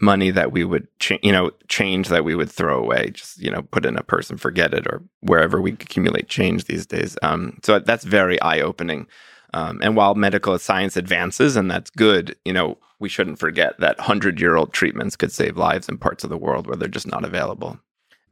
money 0.00 0.30
that 0.30 0.52
we 0.52 0.64
would, 0.64 0.86
cha- 0.98 1.18
you 1.22 1.32
know, 1.32 1.50
change 1.68 2.08
that 2.08 2.24
we 2.24 2.34
would 2.34 2.50
throw 2.50 2.78
away, 2.78 3.10
just 3.10 3.38
you 3.38 3.50
know, 3.50 3.62
put 3.62 3.84
in 3.84 3.96
a 3.96 4.02
purse 4.02 4.30
and 4.30 4.40
forget 4.40 4.74
it, 4.74 4.86
or 4.86 5.02
wherever 5.20 5.60
we 5.60 5.72
accumulate 5.72 6.28
change 6.28 6.64
these 6.64 6.86
days. 6.86 7.16
Um, 7.22 7.58
so 7.62 7.78
that's 7.78 8.04
very 8.04 8.40
eye 8.40 8.60
opening. 8.60 9.06
Um, 9.54 9.80
and 9.82 9.96
while 9.96 10.14
medical 10.14 10.58
science 10.58 10.96
advances, 10.96 11.56
and 11.56 11.70
that's 11.70 11.90
good, 11.90 12.36
you 12.44 12.52
know, 12.52 12.78
we 12.98 13.08
shouldn't 13.08 13.38
forget 13.38 13.78
that 13.80 14.00
hundred 14.00 14.40
year 14.40 14.56
old 14.56 14.72
treatments 14.72 15.16
could 15.16 15.32
save 15.32 15.56
lives 15.56 15.88
in 15.88 15.98
parts 15.98 16.24
of 16.24 16.30
the 16.30 16.38
world 16.38 16.66
where 16.66 16.76
they're 16.76 16.88
just 16.88 17.06
not 17.06 17.24
available. 17.24 17.78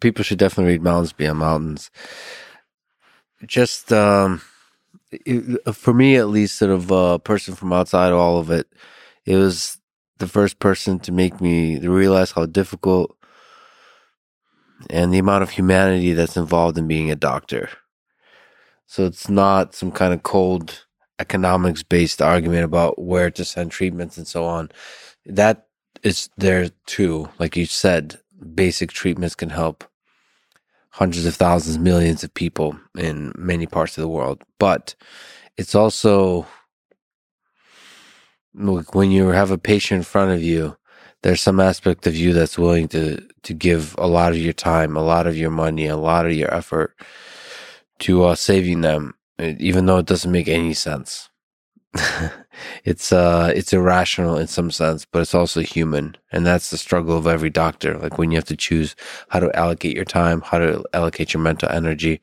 People 0.01 0.25
should 0.25 0.39
definitely 0.39 0.73
read 0.73 0.83
Mountains 0.83 1.13
Beyond 1.13 1.39
Mountains. 1.39 1.91
Just 3.47 3.93
um, 3.93 4.41
it, 5.13 5.75
for 5.75 5.93
me, 5.93 6.17
at 6.17 6.29
least, 6.29 6.57
sort 6.57 6.71
of 6.71 6.91
a 6.91 7.19
person 7.19 7.55
from 7.55 7.73
outside 7.73 8.13
all 8.13 8.39
of 8.39 8.51
it, 8.51 8.69
it 9.27 9.37
was 9.37 9.79
the 10.21 10.29
first 10.29 10.59
person 10.61 10.99
to 11.01 11.13
make 11.13 11.41
me 11.41 11.79
realize 11.81 12.31
how 12.33 12.47
difficult 12.47 13.17
and 14.89 15.13
the 15.13 15.19
amount 15.19 15.43
of 15.43 15.51
humanity 15.51 16.13
that's 16.13 16.37
involved 16.37 16.79
in 16.79 16.87
being 16.87 17.11
a 17.11 17.17
doctor. 17.17 17.69
So 18.87 19.05
it's 19.05 19.29
not 19.29 19.75
some 19.75 19.91
kind 19.91 20.15
of 20.15 20.23
cold 20.23 20.87
economics 21.19 21.83
based 21.83 22.23
argument 22.23 22.65
about 22.65 22.99
where 22.99 23.31
to 23.31 23.45
send 23.45 23.71
treatments 23.71 24.17
and 24.17 24.27
so 24.27 24.45
on. 24.45 24.71
That 25.27 25.67
is 26.03 26.31
there 26.37 26.71
too. 26.87 27.29
Like 27.39 27.57
you 27.57 27.67
said, 27.67 28.19
basic 28.55 28.91
treatments 28.93 29.35
can 29.35 29.51
help 29.51 29.85
hundreds 30.91 31.27
of 31.27 31.35
thousands, 31.37 31.79
millions 31.79 32.25
of 32.25 32.35
people 32.35 32.79
in 32.97 33.33
many 33.37 33.67
parts 33.67 33.97
of 33.97 34.03
the 34.03 34.09
world. 34.09 34.43
But 34.59 34.95
it's 35.57 35.75
also 35.75 36.47
when 38.55 39.11
you 39.11 39.29
have 39.29 39.51
a 39.51 39.59
patient 39.59 39.99
in 39.99 40.05
front 40.05 40.33
of 40.33 40.43
you, 40.43 40.77
there's 41.23 41.41
some 41.41 41.61
aspect 41.61 42.07
of 42.07 42.17
you 42.17 42.33
that's 42.33 42.59
willing 42.59 42.89
to 42.89 43.27
to 43.43 43.55
give 43.55 43.95
a 43.99 44.07
lot 44.07 44.33
of 44.33 44.39
your 44.39 44.53
time, 44.53 44.97
a 44.97 45.03
lot 45.03 45.27
of 45.27 45.37
your 45.37 45.51
money, 45.51 45.87
a 45.87 45.97
lot 45.97 46.27
of 46.27 46.33
your 46.33 46.53
effort 46.53 46.95
to 48.01 48.25
uh, 48.25 48.35
saving 48.35 48.81
them, 48.81 49.15
even 49.39 49.87
though 49.87 49.99
it 49.99 50.07
doesn't 50.07 50.33
make 50.33 50.49
any 50.49 50.75
sense. 50.75 51.29
it's 52.85 53.13
uh 53.13 53.53
it's 53.55 53.73
irrational 53.73 54.37
in 54.37 54.47
some 54.47 54.71
sense, 54.71 55.05
but 55.05 55.21
it's 55.23 55.35
also 55.35 55.61
human, 55.61 56.17
and 56.33 56.47
that's 56.47 56.71
the 56.71 56.79
struggle 56.79 57.17
of 57.19 57.27
every 57.27 57.51
doctor. 57.51 57.99
Like 57.99 58.19
when 58.19 58.31
you 58.31 58.37
have 58.37 58.45
to 58.47 58.57
choose 58.57 58.95
how 59.29 59.41
to 59.41 59.55
allocate 59.57 59.97
your 59.97 60.05
time, 60.05 60.41
how 60.43 60.59
to 60.59 60.85
allocate 60.93 61.35
your 61.35 61.43
mental 61.43 61.69
energy. 61.69 62.21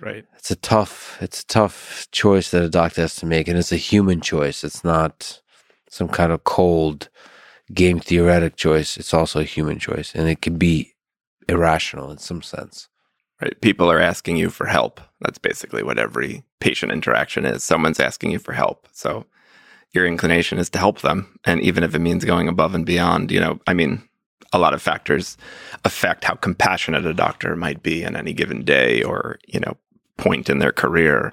Right. 0.00 0.24
It's 0.36 0.50
a 0.50 0.56
tough 0.56 1.16
it's 1.20 1.42
a 1.42 1.46
tough 1.46 2.06
choice 2.12 2.50
that 2.50 2.62
a 2.62 2.68
doctor 2.68 3.02
has 3.02 3.16
to 3.16 3.26
make, 3.26 3.48
and 3.48 3.58
it's 3.58 3.72
a 3.72 3.76
human 3.76 4.20
choice. 4.20 4.62
It's 4.62 4.84
not 4.84 5.40
some 5.88 6.08
kind 6.08 6.32
of 6.32 6.44
cold 6.44 7.08
game 7.72 8.00
theoretic 8.00 8.56
choice. 8.56 8.96
It's 8.96 9.14
also 9.14 9.40
a 9.40 9.44
human 9.44 9.78
choice, 9.78 10.14
and 10.14 10.28
it 10.28 10.42
can 10.42 10.58
be 10.58 10.94
irrational 11.48 12.10
in 12.10 12.18
some 12.18 12.42
sense. 12.42 12.88
Right. 13.40 13.58
People 13.60 13.90
are 13.90 14.00
asking 14.00 14.36
you 14.36 14.48
for 14.48 14.66
help. 14.66 15.00
That's 15.20 15.38
basically 15.38 15.82
what 15.82 15.98
every 15.98 16.42
patient 16.60 16.92
interaction 16.92 17.44
is. 17.44 17.62
Someone's 17.62 18.00
asking 18.00 18.30
you 18.30 18.38
for 18.38 18.52
help. 18.52 18.88
So 18.92 19.26
your 19.92 20.06
inclination 20.06 20.58
is 20.58 20.70
to 20.70 20.78
help 20.78 21.00
them. 21.00 21.38
And 21.44 21.60
even 21.60 21.84
if 21.84 21.94
it 21.94 21.98
means 21.98 22.24
going 22.24 22.48
above 22.48 22.74
and 22.74 22.86
beyond, 22.86 23.30
you 23.30 23.38
know, 23.38 23.60
I 23.66 23.74
mean, 23.74 24.02
a 24.52 24.58
lot 24.58 24.72
of 24.72 24.80
factors 24.80 25.36
affect 25.84 26.24
how 26.24 26.34
compassionate 26.34 27.04
a 27.04 27.12
doctor 27.12 27.54
might 27.56 27.82
be 27.82 28.02
in 28.02 28.16
any 28.16 28.32
given 28.32 28.64
day 28.64 29.02
or, 29.02 29.38
you 29.46 29.60
know, 29.60 29.76
point 30.16 30.48
in 30.48 30.58
their 30.58 30.72
career, 30.72 31.32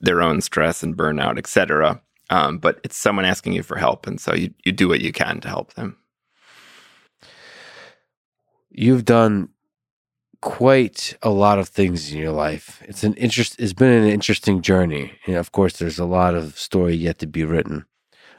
their 0.00 0.22
own 0.22 0.40
stress 0.40 0.82
and 0.82 0.96
burnout, 0.96 1.38
etc. 1.38 2.00
Um, 2.30 2.58
but 2.58 2.80
it's 2.84 2.96
someone 2.96 3.24
asking 3.24 3.54
you 3.54 3.62
for 3.62 3.76
help. 3.76 4.06
And 4.06 4.20
so 4.20 4.34
you, 4.34 4.52
you 4.64 4.72
do 4.72 4.88
what 4.88 5.00
you 5.00 5.12
can 5.12 5.40
to 5.40 5.48
help 5.48 5.74
them. 5.74 5.96
You've 8.70 9.04
done 9.04 9.48
quite 10.40 11.16
a 11.22 11.30
lot 11.30 11.58
of 11.58 11.68
things 11.68 12.12
in 12.12 12.18
your 12.18 12.32
life. 12.32 12.82
It's 12.86 13.04
an 13.04 13.14
interest. 13.14 13.56
It's 13.58 13.72
been 13.72 13.90
an 13.90 14.08
interesting 14.08 14.62
journey, 14.62 15.12
and 15.26 15.36
of 15.36 15.52
course, 15.52 15.78
there's 15.78 15.98
a 15.98 16.04
lot 16.04 16.34
of 16.34 16.58
story 16.58 16.94
yet 16.94 17.18
to 17.18 17.26
be 17.26 17.44
written. 17.44 17.86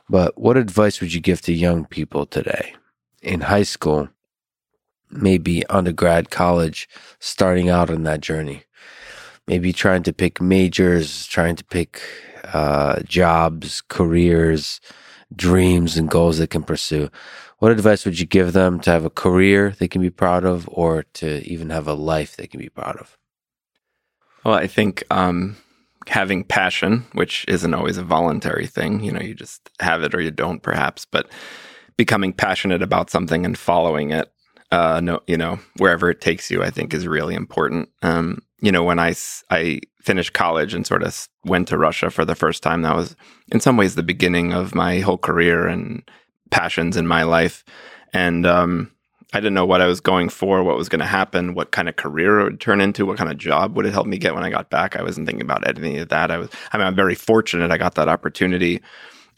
But 0.09 0.37
what 0.37 0.57
advice 0.57 1.01
would 1.01 1.13
you 1.13 1.21
give 1.21 1.41
to 1.41 1.53
young 1.53 1.85
people 1.85 2.25
today 2.25 2.73
in 3.21 3.41
high 3.41 3.63
school, 3.63 4.09
maybe 5.11 5.65
undergrad, 5.67 6.31
college, 6.31 6.89
starting 7.19 7.69
out 7.69 7.89
on 7.89 8.03
that 8.03 8.21
journey? 8.21 8.63
Maybe 9.49 9.73
trying 9.73 10.03
to 10.03 10.13
pick 10.13 10.39
majors, 10.39 11.25
trying 11.25 11.55
to 11.55 11.63
pick 11.63 12.03
uh, 12.53 13.01
jobs, 13.01 13.81
careers, 13.81 14.79
dreams, 15.35 15.97
and 15.97 16.07
goals 16.07 16.37
they 16.37 16.45
can 16.45 16.61
pursue. 16.61 17.09
What 17.57 17.71
advice 17.71 18.05
would 18.05 18.19
you 18.19 18.27
give 18.27 18.53
them 18.53 18.79
to 18.81 18.91
have 18.91 19.05
a 19.05 19.09
career 19.09 19.75
they 19.79 19.87
can 19.87 20.03
be 20.03 20.11
proud 20.11 20.45
of 20.45 20.69
or 20.71 21.01
to 21.13 21.43
even 21.49 21.71
have 21.71 21.87
a 21.87 21.95
life 21.95 22.35
they 22.35 22.45
can 22.45 22.59
be 22.59 22.69
proud 22.69 22.97
of? 22.97 23.17
Well, 24.45 24.53
I 24.53 24.67
think 24.67 25.03
um, 25.09 25.57
having 26.05 26.43
passion, 26.43 27.07
which 27.13 27.43
isn't 27.47 27.73
always 27.73 27.97
a 27.97 28.03
voluntary 28.03 28.67
thing, 28.67 29.03
you 29.03 29.11
know, 29.11 29.19
you 29.19 29.33
just 29.33 29.67
have 29.79 30.03
it 30.03 30.13
or 30.13 30.21
you 30.21 30.29
don't, 30.29 30.61
perhaps, 30.61 31.05
but 31.05 31.27
becoming 31.97 32.33
passionate 32.33 32.83
about 32.83 33.09
something 33.09 33.45
and 33.45 33.57
following 33.57 34.11
it, 34.11 34.31
uh, 34.71 35.01
no, 35.03 35.21
you 35.25 35.37
know, 35.37 35.57
wherever 35.77 36.11
it 36.11 36.21
takes 36.21 36.51
you, 36.51 36.61
I 36.61 36.69
think 36.69 36.93
is 36.93 37.07
really 37.07 37.33
important. 37.33 37.89
Um, 38.03 38.43
you 38.61 38.71
know, 38.71 38.83
when 38.83 38.99
I, 38.99 39.15
I 39.49 39.81
finished 40.01 40.33
college 40.33 40.73
and 40.73 40.85
sort 40.85 41.03
of 41.03 41.27
went 41.45 41.67
to 41.69 41.77
Russia 41.77 42.09
for 42.09 42.25
the 42.25 42.35
first 42.35 42.63
time, 42.63 42.81
that 42.81 42.95
was 42.95 43.15
in 43.51 43.59
some 43.59 43.77
ways 43.77 43.95
the 43.95 44.03
beginning 44.03 44.53
of 44.53 44.75
my 44.75 44.99
whole 44.99 45.17
career 45.17 45.67
and 45.67 46.03
passions 46.51 46.97
in 46.97 47.07
my 47.07 47.23
life. 47.23 47.63
And 48.13 48.45
um, 48.45 48.91
I 49.33 49.39
didn't 49.39 49.53
know 49.53 49.65
what 49.65 49.81
I 49.81 49.87
was 49.87 50.01
going 50.01 50.29
for, 50.29 50.63
what 50.63 50.77
was 50.77 50.89
going 50.89 50.99
to 50.99 51.05
happen, 51.05 51.53
what 51.53 51.71
kind 51.71 51.87
of 51.87 51.95
career 51.95 52.39
it 52.39 52.43
would 52.43 52.61
turn 52.61 52.81
into, 52.81 53.05
what 53.05 53.17
kind 53.17 53.29
of 53.29 53.37
job 53.37 53.75
would 53.75 53.85
it 53.85 53.93
help 53.93 54.07
me 54.07 54.17
get 54.17 54.33
when 54.33 54.43
I 54.43 54.49
got 54.49 54.69
back. 54.69 54.95
I 54.95 55.03
wasn't 55.03 55.27
thinking 55.27 55.45
about 55.45 55.67
any 55.67 55.99
of 55.99 56.09
that. 56.09 56.31
I 56.31 56.37
was, 56.37 56.49
I 56.73 56.77
mean, 56.77 56.87
I'm 56.87 56.95
very 56.95 57.15
fortunate 57.15 57.71
I 57.71 57.77
got 57.77 57.95
that 57.95 58.09
opportunity. 58.09 58.81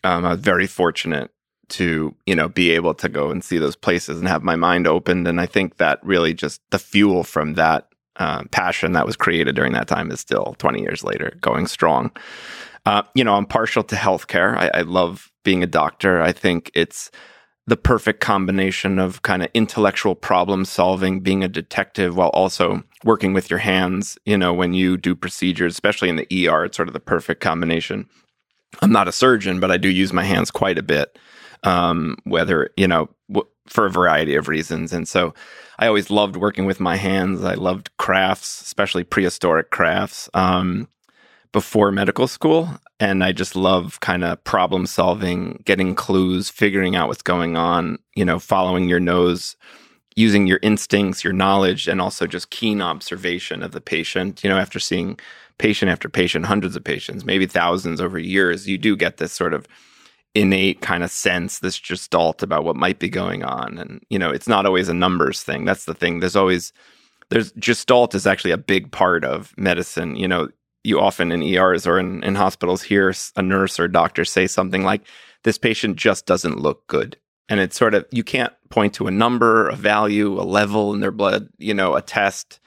Um, 0.04 0.26
I 0.26 0.32
was 0.32 0.40
very 0.40 0.68
fortunate 0.68 1.30
to, 1.70 2.16
you 2.26 2.36
know, 2.36 2.50
be 2.50 2.72
able 2.72 2.94
to 2.96 3.10
go 3.10 3.32
and 3.32 3.44
see 3.44 3.58
those 3.58 3.76
places 3.76 4.20
and 4.20 4.28
have 4.28 4.44
my 4.44 4.56
mind 4.56 4.88
opened. 4.88 5.28
And 5.28 5.40
I 5.40 5.46
think 5.46 5.78
that 5.78 6.00
really 6.04 6.34
just 6.34 6.62
the 6.70 6.80
fuel 6.80 7.24
from 7.24 7.54
that 7.56 7.91
uh, 8.18 8.44
passion 8.52 8.94
that 8.94 9.06
was 9.06 9.16
created 9.16 9.56
during 9.56 9.74
that 9.74 9.88
time 9.88 10.12
is 10.12 10.20
still 10.20 10.56
20 10.58 10.82
years 10.82 11.04
later 11.04 11.34
going 11.42 11.68
strong. 11.68 12.12
Uh, 12.86 13.04
you 13.14 13.24
know, 13.24 13.36
I'm 13.36 13.46
partial 13.46 13.84
to 13.84 13.96
healthcare. 13.96 14.58
I, 14.58 14.80
I 14.80 14.82
love 14.82 15.32
being 15.44 15.64
a 15.64 15.68
doctor. 15.68 16.22
I 16.22 16.32
think 16.32 16.72
it's 16.74 17.12
the 17.68 17.78
perfect 17.78 18.20
combination 18.20 19.00
of 19.00 19.22
kind 19.22 19.44
of 19.44 19.50
intellectual 19.54 20.16
problem 20.16 20.66
solving, 20.66 21.20
being 21.22 21.44
a 21.44 21.48
detective 21.48 22.16
while 22.16 22.30
also 22.30 22.84
working 23.04 23.34
with 23.34 23.50
your 23.50 23.60
hands. 23.60 24.18
You 24.26 24.38
know, 24.38 24.54
when 24.54 24.74
you 24.74 24.98
do 24.98 25.16
procedures, 25.16 25.74
especially 25.74 26.10
in 26.10 26.16
the 26.16 26.48
ER, 26.48 26.66
it's 26.66 26.76
sort 26.76 26.90
of 26.90 26.94
the 26.94 27.00
perfect 27.00 27.42
combination. 27.42 28.10
I'm 28.82 28.92
not 28.92 29.08
a 29.08 29.12
surgeon, 29.12 29.60
but 29.60 29.72
I 29.72 29.78
do 29.78 29.90
use 29.90 30.12
my 30.12 30.24
hands 30.24 30.50
quite 30.50 30.78
a 30.78 30.84
bit. 30.84 31.18
Um, 31.64 32.18
whether 32.24 32.72
you 32.76 32.88
know 32.88 33.08
w- 33.32 33.48
for 33.68 33.86
a 33.86 33.92
variety 33.92 34.36
of 34.36 34.48
reasons, 34.48 34.94
and 34.94 35.08
so 35.08 35.34
I 35.80 35.88
always 35.88 36.10
loved 36.10 36.36
working 36.36 36.66
with 36.66 36.80
my 36.80 36.96
hands. 36.96 37.44
I 37.44 37.56
loved 37.56 37.90
crafts, 37.98 38.62
especially 38.62 39.04
prehistoric 39.04 39.72
crafts. 39.72 40.30
Um, 40.34 40.88
before 41.52 41.92
medical 41.92 42.28
school. 42.28 42.70
And 43.00 43.24
I 43.24 43.32
just 43.32 43.56
love 43.56 44.00
kind 44.00 44.24
of 44.24 44.44
problem 44.44 44.86
solving, 44.86 45.62
getting 45.66 45.96
clues, 45.96 46.50
figuring 46.50 46.96
out 46.96 47.08
what's 47.08 47.22
going 47.22 47.58
on, 47.58 47.98
you 48.16 48.24
know, 48.24 48.40
following 48.40 48.88
your 48.88 49.00
nose, 49.00 49.56
using 50.16 50.48
your 50.48 50.60
instincts, 50.62 51.24
your 51.24 51.34
knowledge, 51.34 51.88
and 51.88 52.00
also 52.00 52.28
just 52.28 52.52
keen 52.52 52.82
observation 52.82 53.64
of 53.64 53.72
the 53.72 53.82
patient. 53.82 54.44
You 54.44 54.50
know, 54.50 54.58
after 54.58 54.80
seeing 54.80 55.20
patient 55.58 55.92
after 55.92 56.10
patient, 56.10 56.46
hundreds 56.46 56.76
of 56.76 56.84
patients, 56.84 57.26
maybe 57.26 57.46
thousands 57.46 58.00
over 58.00 58.20
years, 58.20 58.68
you 58.68 58.78
do 58.78 58.96
get 58.96 59.18
this 59.18 59.34
sort 59.34 59.54
of 59.54 59.68
innate 60.34 60.82
kind 60.82 61.04
of 61.04 61.12
sense, 61.12 61.60
this 61.60 61.78
gestalt 61.78 62.42
about 62.42 62.64
what 62.64 62.76
might 62.76 63.00
be 63.00 63.10
going 63.10 63.44
on. 63.44 63.78
And, 63.78 64.04
you 64.10 64.18
know, 64.18 64.30
it's 64.30 64.48
not 64.48 64.66
always 64.66 64.88
a 64.88 64.94
numbers 64.94 65.44
thing. 65.44 65.66
That's 65.66 65.86
the 65.86 65.94
thing. 65.94 66.20
There's 66.20 66.36
always, 66.36 66.72
there's 67.30 67.52
gestalt 67.54 68.16
is 68.16 68.26
actually 68.26 68.52
a 68.52 68.58
big 68.58 68.92
part 68.92 69.26
of 69.26 69.54
medicine. 69.58 70.16
You 70.16 70.28
know, 70.28 70.50
you 70.84 71.00
often 71.00 71.32
in 71.32 71.44
ERs 71.44 71.86
or 71.86 72.00
in, 72.00 72.24
in 72.24 72.36
hospitals 72.36 72.82
hear 72.82 73.14
a 73.36 73.42
nurse 73.42 73.80
or 73.80 73.86
a 73.86 73.92
doctor 73.92 74.26
say 74.26 74.48
something 74.48 74.84
like, 74.84 75.02
this 75.44 75.58
patient 75.58 75.98
just 75.98 76.26
doesn't 76.26 76.60
look 76.60 76.88
good. 76.88 77.18
And 77.50 77.60
it's 77.60 77.76
sort 77.76 77.94
of, 77.94 78.06
you 78.12 78.24
can't 78.24 78.54
point 78.70 78.94
to 78.96 79.08
a 79.08 79.12
number, 79.12 79.68
a 79.68 79.76
value, 79.76 80.40
a 80.40 80.44
level 80.44 80.94
in 80.94 81.02
their 81.02 81.12
blood, 81.12 81.50
you 81.58 81.74
know, 81.74 81.96
a 81.96 82.02
test, 82.02 82.60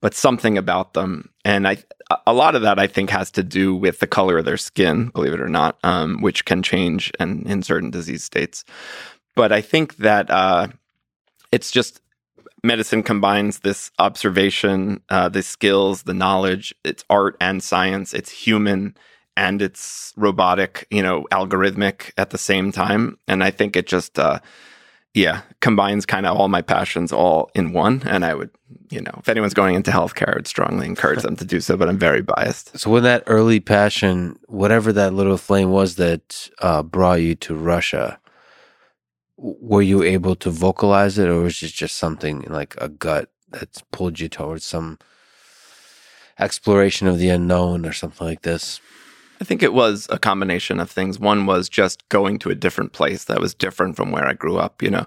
but 0.00 0.14
something 0.14 0.56
about 0.56 0.92
them. 0.92 1.30
And 1.44 1.66
I, 1.66 1.78
a 2.26 2.32
lot 2.32 2.54
of 2.54 2.62
that 2.62 2.78
I 2.78 2.86
think 2.86 3.10
has 3.10 3.30
to 3.32 3.42
do 3.42 3.74
with 3.74 4.00
the 4.00 4.06
color 4.06 4.38
of 4.38 4.44
their 4.44 4.56
skin, 4.56 5.08
believe 5.08 5.32
it 5.32 5.40
or 5.40 5.48
not, 5.48 5.78
um, 5.84 6.20
which 6.20 6.44
can 6.44 6.62
change 6.62 7.12
and 7.20 7.46
in 7.46 7.62
certain 7.62 7.90
disease 7.90 8.24
states. 8.24 8.64
But 9.36 9.52
I 9.52 9.60
think 9.60 9.96
that 9.98 10.30
uh, 10.30 10.68
it's 11.52 11.70
just 11.70 12.00
medicine 12.62 13.02
combines 13.02 13.60
this 13.60 13.90
observation, 13.98 15.02
uh, 15.08 15.28
the 15.28 15.42
skills, 15.42 16.02
the 16.02 16.14
knowledge. 16.14 16.74
It's 16.84 17.04
art 17.08 17.36
and 17.40 17.62
science. 17.62 18.12
It's 18.12 18.30
human 18.30 18.96
and 19.36 19.62
it's 19.62 20.12
robotic, 20.16 20.86
you 20.90 21.02
know, 21.02 21.26
algorithmic 21.32 22.12
at 22.18 22.30
the 22.30 22.38
same 22.38 22.72
time. 22.72 23.18
And 23.26 23.42
I 23.42 23.50
think 23.50 23.76
it 23.76 23.86
just, 23.86 24.18
uh, 24.18 24.40
yeah, 25.14 25.42
combines 25.60 26.06
kind 26.06 26.24
of 26.24 26.36
all 26.36 26.48
my 26.48 26.62
passions 26.62 27.12
all 27.12 27.50
in 27.54 27.72
one. 27.72 28.02
And 28.06 28.24
I 28.24 28.34
would, 28.34 28.50
you 28.90 29.00
know, 29.00 29.12
if 29.18 29.28
anyone's 29.28 29.54
going 29.54 29.74
into 29.74 29.90
healthcare, 29.90 30.32
I 30.32 30.36
would 30.36 30.46
strongly 30.46 30.86
encourage 30.86 31.22
them 31.22 31.36
to 31.36 31.44
do 31.44 31.60
so. 31.60 31.76
But 31.76 31.88
I'm 31.88 31.98
very 31.98 32.22
biased. 32.22 32.78
So, 32.78 32.90
when 32.90 33.02
that 33.02 33.24
early 33.26 33.60
passion, 33.60 34.38
whatever 34.46 34.92
that 34.92 35.14
little 35.14 35.36
flame 35.36 35.70
was 35.70 35.96
that 35.96 36.48
uh, 36.60 36.82
brought 36.82 37.20
you 37.20 37.34
to 37.36 37.54
Russia, 37.54 38.20
were 39.36 39.82
you 39.82 40.02
able 40.02 40.36
to 40.36 40.50
vocalize 40.50 41.18
it 41.18 41.28
or 41.28 41.40
was 41.40 41.62
it 41.62 41.72
just 41.72 41.96
something 41.96 42.42
like 42.42 42.74
a 42.78 42.88
gut 42.88 43.30
that's 43.48 43.82
pulled 43.90 44.20
you 44.20 44.28
towards 44.28 44.64
some 44.64 44.98
exploration 46.38 47.08
of 47.08 47.18
the 47.18 47.30
unknown 47.30 47.86
or 47.86 47.92
something 47.92 48.26
like 48.26 48.42
this 48.42 48.80
i 49.40 49.44
think 49.44 49.62
it 49.62 49.72
was 49.72 50.06
a 50.10 50.18
combination 50.18 50.80
of 50.80 50.90
things. 50.90 51.18
One 51.18 51.46
was 51.46 51.68
just 51.68 52.08
going 52.08 52.38
to 52.40 52.50
a 52.50 52.54
different 52.54 52.92
place 52.92 53.24
that 53.24 53.40
was 53.40 53.54
different 53.54 53.96
from 53.96 54.10
where 54.10 54.26
i 54.26 54.32
grew 54.34 54.58
up 54.58 54.82
you 54.82 54.90
know. 54.90 55.06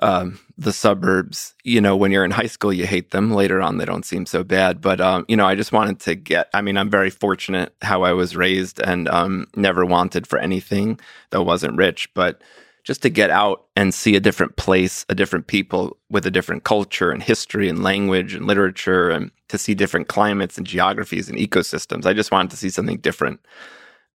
Um, 0.00 0.40
the 0.58 0.72
suburbs 0.72 1.54
you 1.62 1.80
know 1.80 1.96
when 1.96 2.10
you're 2.10 2.24
in 2.24 2.32
high 2.32 2.48
school 2.48 2.72
you 2.72 2.86
hate 2.86 3.10
them. 3.12 3.32
Later 3.32 3.62
on 3.62 3.78
they 3.78 3.84
don't 3.84 4.04
seem 4.04 4.26
so 4.26 4.42
bad. 4.42 4.80
But 4.80 5.00
um, 5.00 5.24
you 5.28 5.36
know 5.36 5.46
i 5.46 5.54
just 5.54 5.72
wanted 5.72 6.00
to 6.00 6.14
get 6.14 6.48
i 6.52 6.60
mean 6.60 6.76
i'm 6.76 6.90
very 6.90 7.10
fortunate 7.10 7.74
how 7.82 8.02
i 8.02 8.12
was 8.12 8.36
raised 8.36 8.80
and 8.80 9.08
um, 9.08 9.46
never 9.54 9.84
wanted 9.84 10.26
for 10.26 10.38
anything 10.38 10.98
that 11.30 11.42
wasn't 11.44 11.76
rich. 11.76 12.12
But 12.14 12.42
just 12.84 13.00
to 13.02 13.10
get 13.10 13.30
out 13.30 13.64
and 13.74 13.94
see 13.94 14.14
a 14.14 14.20
different 14.20 14.56
place, 14.56 15.06
a 15.08 15.14
different 15.14 15.46
people 15.46 15.96
with 16.10 16.26
a 16.26 16.30
different 16.30 16.64
culture 16.64 17.10
and 17.10 17.22
history 17.22 17.68
and 17.68 17.82
language 17.82 18.34
and 18.34 18.46
literature, 18.46 19.08
and 19.08 19.30
to 19.48 19.58
see 19.58 19.74
different 19.74 20.08
climates 20.08 20.58
and 20.58 20.66
geographies 20.66 21.28
and 21.28 21.38
ecosystems. 21.38 22.04
I 22.04 22.12
just 22.12 22.30
wanted 22.30 22.50
to 22.50 22.58
see 22.58 22.68
something 22.68 22.98
different. 22.98 23.40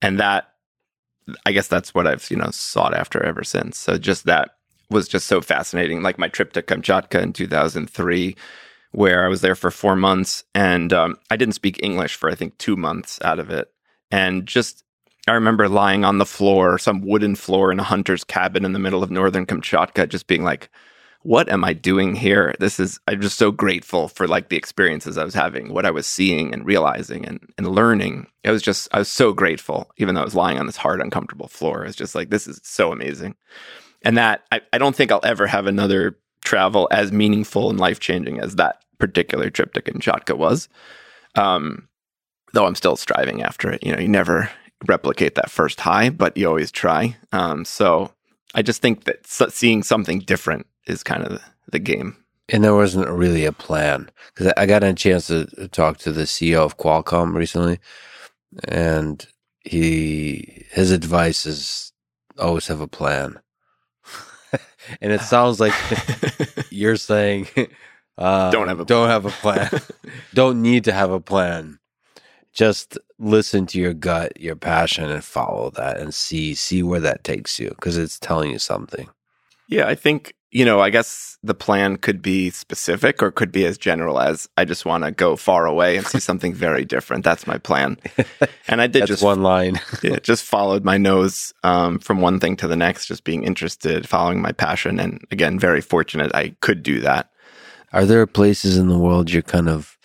And 0.02 0.20
that, 0.20 0.54
I 1.46 1.52
guess 1.52 1.68
that's 1.68 1.94
what 1.96 2.08
I've, 2.08 2.30
you 2.30 2.38
know, 2.38 2.52
sought 2.52 2.94
after 2.94 3.24
ever 3.24 3.44
since. 3.44 3.78
So 3.78 3.98
just 3.98 4.26
that 4.26 4.52
was 4.92 5.08
just 5.08 5.28
so 5.28 5.42
fascinating. 5.42 6.04
Like 6.04 6.20
my 6.20 6.28
trip 6.28 6.54
to 6.54 6.62
Kamchatka 6.62 7.22
in 7.22 7.34
2003, 7.34 8.36
where 8.92 9.26
I 9.26 9.28
was 9.28 9.42
there 9.42 9.56
for 9.56 9.72
four 9.72 9.96
months 9.96 10.44
and 10.54 10.94
um, 10.94 11.16
I 11.30 11.38
didn't 11.38 11.56
speak 11.56 11.80
English 11.82 12.16
for, 12.16 12.30
I 12.30 12.36
think, 12.36 12.58
two 12.58 12.76
months 12.76 13.20
out 13.24 13.40
of 13.40 13.50
it. 13.50 13.72
And 14.12 14.46
just 14.46 14.84
I 15.28 15.34
remember 15.34 15.70
lying 15.70 16.06
on 16.06 16.18
the 16.18 16.26
floor, 16.26 16.78
some 16.78 17.02
wooden 17.02 17.36
floor 17.36 17.72
in 17.72 17.80
a 17.80 17.84
hunter's 17.84 18.24
cabin 18.24 18.66
in 18.66 18.74
the 18.74 18.80
middle 18.80 19.04
of 19.04 19.12
northern 19.12 19.46
Kamchatka, 19.46 20.08
just 20.10 20.28
being 20.28 20.44
like, 20.44 20.70
what 21.24 21.50
am 21.50 21.66
I 21.66 21.74
doing 21.74 22.16
here? 22.16 22.56
This 22.60 22.80
is, 22.80 23.00
I'm 23.08 23.20
just 23.22 23.38
so 23.38 23.52
grateful 23.52 24.08
for 24.08 24.28
like 24.28 24.48
the 24.50 24.56
experiences 24.56 25.18
I 25.18 25.26
was 25.26 25.34
having, 25.34 25.74
what 25.74 25.86
I 25.86 25.92
was 25.92 26.08
seeing 26.08 26.54
and 26.54 26.66
realizing 26.66 27.26
and, 27.26 27.42
and 27.58 27.68
learning. 27.68 28.28
It 28.44 28.52
was 28.52 28.62
just, 28.62 28.88
I 28.94 29.00
was 29.00 29.10
so 29.10 29.34
grateful, 29.34 29.92
even 29.98 30.16
though 30.16 30.22
I 30.22 30.26
was 30.26 30.36
lying 30.36 30.58
on 30.58 30.66
this 30.66 30.78
hard, 30.78 31.02
uncomfortable 31.02 31.50
floor. 31.50 31.84
It's 31.84 31.98
just 31.98 32.16
like, 32.16 32.30
this 32.30 32.48
is 32.48 32.62
so 32.64 32.94
amazing. 32.94 33.36
And 34.02 34.18
that, 34.18 34.46
I, 34.52 34.62
I 34.72 34.78
don't 34.78 34.96
think 34.96 35.12
I'll 35.12 35.20
ever 35.24 35.46
have 35.46 35.68
another 35.68 36.18
travel 36.46 36.88
as 36.90 37.12
meaningful 37.12 37.70
and 37.70 37.78
life 37.78 38.00
changing 38.00 38.40
as 38.40 38.56
that 38.56 38.82
particular 38.98 39.50
trip 39.50 39.74
to 39.74 39.82
Kamchatka 39.82 40.38
was. 40.38 40.70
Um, 41.36 41.90
though 42.54 42.66
I'm 42.66 42.76
still 42.76 42.96
striving 42.96 43.44
after 43.44 43.70
it. 43.70 43.84
You 43.84 43.94
know, 43.94 44.00
you 44.00 44.08
never 44.08 44.50
replicate 44.88 45.36
that 45.36 45.52
first 45.52 45.82
high, 45.82 46.10
but 46.10 46.36
you 46.38 46.48
always 46.48 46.72
try. 46.72 47.18
Um, 47.32 47.66
so 47.66 48.12
I 48.56 48.62
just 48.62 48.82
think 48.82 49.04
that 49.06 49.28
seeing 49.28 49.84
something 49.84 50.20
different 50.20 50.68
is 50.88 51.04
kind 51.04 51.24
of 51.24 51.42
the, 51.72 51.80
game. 51.80 52.18
And 52.52 52.64
there 52.64 52.76
wasn't 52.76 53.08
really 53.10 53.46
a 53.46 53.52
plan 53.52 54.10
because 54.34 54.52
I 54.58 54.66
got 54.66 54.84
a 54.84 54.94
chance 54.94 55.28
to 55.28 55.46
talk 55.68 55.98
to 56.00 56.12
the 56.12 56.24
CEO 56.24 56.60
of 56.60 56.78
Qualcomm 56.78 57.36
recently, 57.36 57.80
and 58.68 59.24
he 59.64 60.66
his 60.72 60.90
advice 60.90 61.46
is 61.46 61.94
always 62.40 62.66
have 62.66 62.82
a 62.82 62.88
plan. 62.88 63.40
and 65.02 65.12
it 65.12 65.22
sounds 65.22 65.60
like 65.60 65.76
you're 66.72 66.96
saying 66.96 67.48
uh, 68.18 68.50
don't 68.50 68.68
have 68.68 68.80
a 68.80 68.86
don't 68.86 69.10
have 69.10 69.26
a 69.26 69.30
plan, 69.30 69.70
don't 70.34 70.60
need 70.60 70.86
to 70.86 70.92
have 70.92 71.12
a 71.12 71.20
plan 71.20 71.80
just 72.60 72.98
listen 73.20 73.66
to 73.68 73.80
your 73.80 73.94
gut, 73.94 74.38
your 74.38 74.58
passion, 74.58 75.10
and 75.10 75.24
follow 75.24 75.70
that, 75.78 75.98
and 75.98 76.14
see 76.14 76.54
see 76.54 76.84
where 76.84 77.00
that 77.00 77.24
takes 77.24 77.58
you 77.58 77.70
because 77.70 77.98
it's 77.98 78.20
telling 78.20 78.52
you 78.52 78.60
something. 78.60 79.08
Yeah, 79.70 79.88
I 79.88 79.96
think 79.96 80.34
you 80.52 80.66
know. 80.66 80.82
I 80.82 80.90
guess 80.90 81.38
the 81.42 81.54
plan 81.54 81.96
could 81.96 82.22
be 82.22 82.50
specific 82.50 83.24
or 83.24 83.32
could 83.32 83.54
be 83.54 83.66
as 83.66 83.78
general 83.78 84.20
as 84.20 84.50
I 84.58 84.66
just 84.66 84.86
want 84.86 85.06
to 85.06 85.12
go 85.12 85.38
far 85.38 85.68
away 85.68 85.96
and 85.96 86.06
see 86.06 86.20
something 86.20 86.54
very 86.54 86.84
different. 86.84 87.24
That's 87.24 87.48
my 87.48 87.58
plan. 87.58 87.98
And 88.68 88.82
I 88.82 88.88
did 88.88 89.08
just 89.08 89.24
one 89.24 89.42
line. 89.42 89.80
yeah, 90.04 90.20
just 90.20 90.44
followed 90.44 90.84
my 90.84 90.98
nose 90.98 91.54
um, 91.64 91.98
from 91.98 92.22
one 92.22 92.40
thing 92.40 92.56
to 92.58 92.68
the 92.68 92.76
next, 92.76 93.08
just 93.08 93.24
being 93.24 93.44
interested, 93.44 94.08
following 94.08 94.42
my 94.42 94.52
passion, 94.52 95.00
and 95.00 95.26
again, 95.32 95.58
very 95.58 95.82
fortunate 95.82 96.36
I 96.36 96.50
could 96.60 96.84
do 96.84 97.00
that. 97.00 97.32
Are 97.94 98.06
there 98.06 98.28
places 98.28 98.78
in 98.78 98.90
the 98.90 99.00
world 99.00 99.32
you're 99.32 99.42
kind 99.42 99.70
of 99.70 99.98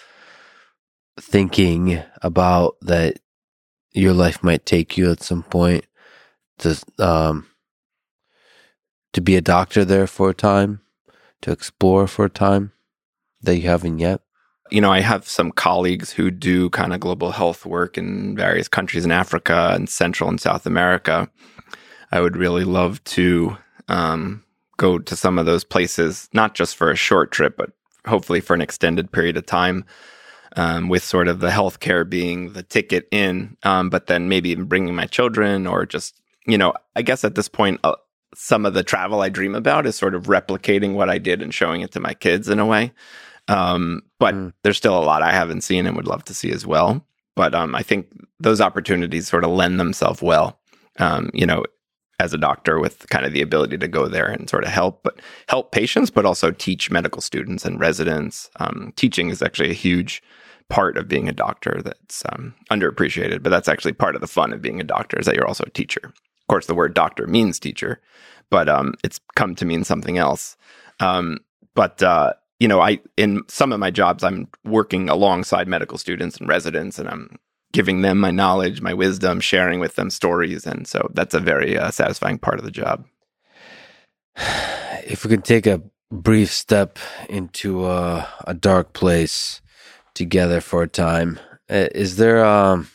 thinking 1.18 2.02
about 2.22 2.76
that 2.82 3.18
your 3.92 4.12
life 4.12 4.42
might 4.42 4.66
take 4.66 4.96
you 4.96 5.10
at 5.10 5.22
some 5.22 5.42
point 5.42 5.86
to 6.58 6.76
um 6.98 7.46
to 9.14 9.20
be 9.20 9.36
a 9.36 9.40
doctor 9.40 9.84
there 9.84 10.06
for 10.06 10.30
a 10.30 10.34
time, 10.34 10.80
to 11.40 11.52
explore 11.52 12.06
for 12.06 12.26
a 12.26 12.30
time 12.30 12.72
that 13.40 13.56
you 13.56 13.68
haven't 13.68 14.00
yet? 14.00 14.20
You 14.70 14.80
know, 14.80 14.92
I 14.92 15.00
have 15.00 15.28
some 15.28 15.52
colleagues 15.52 16.10
who 16.10 16.30
do 16.30 16.68
kind 16.70 16.92
of 16.92 17.00
global 17.00 17.30
health 17.30 17.64
work 17.64 17.96
in 17.96 18.36
various 18.36 18.66
countries 18.66 19.04
in 19.04 19.12
Africa 19.12 19.70
and 19.72 19.88
Central 19.88 20.28
and 20.28 20.40
South 20.40 20.66
America. 20.66 21.30
I 22.10 22.20
would 22.20 22.36
really 22.36 22.64
love 22.64 23.02
to 23.04 23.56
um, 23.88 24.42
go 24.78 24.98
to 24.98 25.16
some 25.16 25.38
of 25.38 25.46
those 25.46 25.64
places, 25.64 26.28
not 26.32 26.54
just 26.54 26.74
for 26.74 26.90
a 26.90 26.96
short 26.96 27.30
trip, 27.30 27.56
but 27.56 27.70
hopefully 28.06 28.40
for 28.40 28.54
an 28.54 28.60
extended 28.60 29.12
period 29.12 29.36
of 29.36 29.46
time 29.46 29.84
um, 30.56 30.88
with 30.88 31.02
sort 31.02 31.28
of 31.28 31.40
the 31.40 31.50
healthcare 31.50 32.08
being 32.08 32.52
the 32.52 32.62
ticket 32.62 33.08
in, 33.10 33.56
um, 33.62 33.90
but 33.90 34.06
then 34.06 34.28
maybe 34.28 34.50
even 34.50 34.64
bringing 34.64 34.94
my 34.94 35.06
children 35.06 35.66
or 35.66 35.86
just, 35.86 36.20
you 36.46 36.58
know, 36.58 36.74
I 36.94 37.02
guess 37.02 37.24
at 37.24 37.34
this 37.34 37.48
point, 37.48 37.80
uh, 37.84 37.96
some 38.34 38.66
of 38.66 38.74
the 38.74 38.82
travel 38.82 39.20
I 39.20 39.28
dream 39.28 39.54
about 39.54 39.86
is 39.86 39.96
sort 39.96 40.14
of 40.14 40.24
replicating 40.24 40.94
what 40.94 41.08
I 41.10 41.18
did 41.18 41.42
and 41.42 41.54
showing 41.54 41.82
it 41.82 41.92
to 41.92 42.00
my 42.00 42.14
kids 42.14 42.48
in 42.48 42.58
a 42.58 42.66
way. 42.66 42.92
Um, 43.48 44.02
but 44.18 44.34
mm. 44.34 44.52
there's 44.62 44.76
still 44.76 44.98
a 44.98 45.04
lot 45.04 45.22
I 45.22 45.32
haven't 45.32 45.62
seen 45.62 45.86
and 45.86 45.96
would 45.96 46.08
love 46.08 46.24
to 46.24 46.34
see 46.34 46.50
as 46.50 46.66
well. 46.66 47.06
but 47.36 47.54
um, 47.54 47.74
I 47.74 47.82
think 47.82 48.08
those 48.40 48.60
opportunities 48.60 49.28
sort 49.28 49.44
of 49.44 49.50
lend 49.50 49.78
themselves 49.78 50.22
well. 50.22 50.60
Um, 50.98 51.30
you 51.34 51.44
know, 51.44 51.64
as 52.20 52.32
a 52.32 52.38
doctor 52.38 52.78
with 52.78 53.08
kind 53.08 53.26
of 53.26 53.32
the 53.32 53.42
ability 53.42 53.76
to 53.78 53.88
go 53.88 54.06
there 54.06 54.26
and 54.26 54.48
sort 54.48 54.64
of 54.64 54.70
help, 54.70 55.02
but 55.02 55.20
help 55.48 55.72
patients, 55.72 56.10
but 56.10 56.24
also 56.24 56.50
teach 56.50 56.90
medical 56.90 57.20
students 57.20 57.64
and 57.64 57.80
residents. 57.80 58.48
Um, 58.60 58.92
teaching 58.96 59.30
is 59.30 59.42
actually 59.42 59.70
a 59.70 59.74
huge 59.74 60.22
part 60.70 60.96
of 60.96 61.08
being 61.08 61.28
a 61.28 61.32
doctor 61.32 61.80
that's 61.84 62.22
um, 62.30 62.54
underappreciated, 62.70 63.42
but 63.42 63.50
that's 63.50 63.68
actually 63.68 63.92
part 63.92 64.14
of 64.14 64.20
the 64.20 64.26
fun 64.26 64.52
of 64.52 64.62
being 64.62 64.80
a 64.80 64.84
doctor 64.84 65.18
is 65.18 65.26
that 65.26 65.34
you're 65.34 65.46
also 65.46 65.64
a 65.66 65.70
teacher. 65.70 66.00
Of 66.04 66.48
course, 66.48 66.66
the 66.66 66.74
word 66.74 66.94
doctor 66.94 67.26
means 67.26 67.58
teacher, 67.58 68.00
but 68.50 68.68
um, 68.68 68.94
it's 69.02 69.20
come 69.34 69.54
to 69.56 69.64
mean 69.64 69.84
something 69.84 70.18
else. 70.18 70.56
Um, 71.00 71.38
but 71.74 72.02
uh, 72.02 72.34
you 72.60 72.68
know, 72.68 72.80
I 72.80 73.00
in 73.16 73.42
some 73.48 73.72
of 73.72 73.80
my 73.80 73.90
jobs, 73.90 74.24
I'm 74.24 74.48
working 74.64 75.08
alongside 75.08 75.68
medical 75.68 75.98
students 75.98 76.36
and 76.36 76.48
residents, 76.48 76.98
and 76.98 77.08
I'm 77.08 77.38
giving 77.72 78.02
them 78.02 78.18
my 78.18 78.30
knowledge, 78.30 78.80
my 78.80 78.94
wisdom, 78.94 79.40
sharing 79.40 79.80
with 79.80 79.96
them 79.96 80.10
stories, 80.10 80.66
and 80.66 80.86
so 80.86 81.10
that's 81.14 81.34
a 81.34 81.40
very 81.40 81.76
uh, 81.76 81.90
satisfying 81.90 82.38
part 82.38 82.58
of 82.58 82.64
the 82.64 82.70
job. 82.70 83.04
If 85.06 85.22
we 85.22 85.28
can 85.28 85.42
take 85.42 85.66
a 85.66 85.82
brief 86.10 86.50
step 86.50 86.98
into 87.28 87.86
a, 87.86 88.26
a 88.46 88.54
dark 88.54 88.94
place 88.94 89.60
together 90.14 90.60
for 90.60 90.82
a 90.82 90.88
time, 90.88 91.38
is 91.68 92.16
there 92.16 92.44
um 92.44 92.88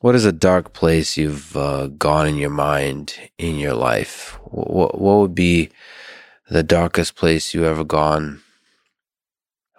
what 0.00 0.14
is 0.14 0.24
a 0.24 0.32
dark 0.32 0.72
place 0.72 1.16
you've 1.16 1.56
uh, 1.56 1.88
gone 1.88 2.26
in 2.28 2.36
your 2.36 2.50
mind 2.50 3.14
in 3.38 3.56
your 3.56 3.74
life? 3.74 4.38
What 4.44 5.00
what 5.00 5.18
would 5.18 5.34
be 5.34 5.70
the 6.48 6.62
darkest 6.62 7.16
place 7.16 7.54
you 7.54 7.64
ever 7.64 7.84
gone 7.84 8.42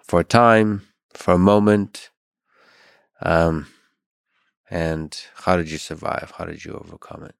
for 0.02 0.20
a 0.20 0.24
time, 0.24 0.86
for 1.14 1.34
a 1.34 1.38
moment? 1.38 2.10
Um, 3.22 3.66
and 4.70 5.18
how 5.34 5.56
did 5.56 5.70
you 5.70 5.78
survive? 5.78 6.32
How 6.36 6.44
did 6.44 6.64
you 6.64 6.72
overcome 6.74 7.24
it? 7.24 7.34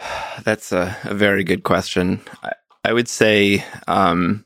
That's 0.44 0.72
a, 0.72 0.96
a 1.04 1.14
very 1.14 1.44
good 1.44 1.64
question. 1.64 2.20
I, 2.42 2.52
I 2.84 2.92
would 2.92 3.08
say 3.08 3.64
um, 3.86 4.44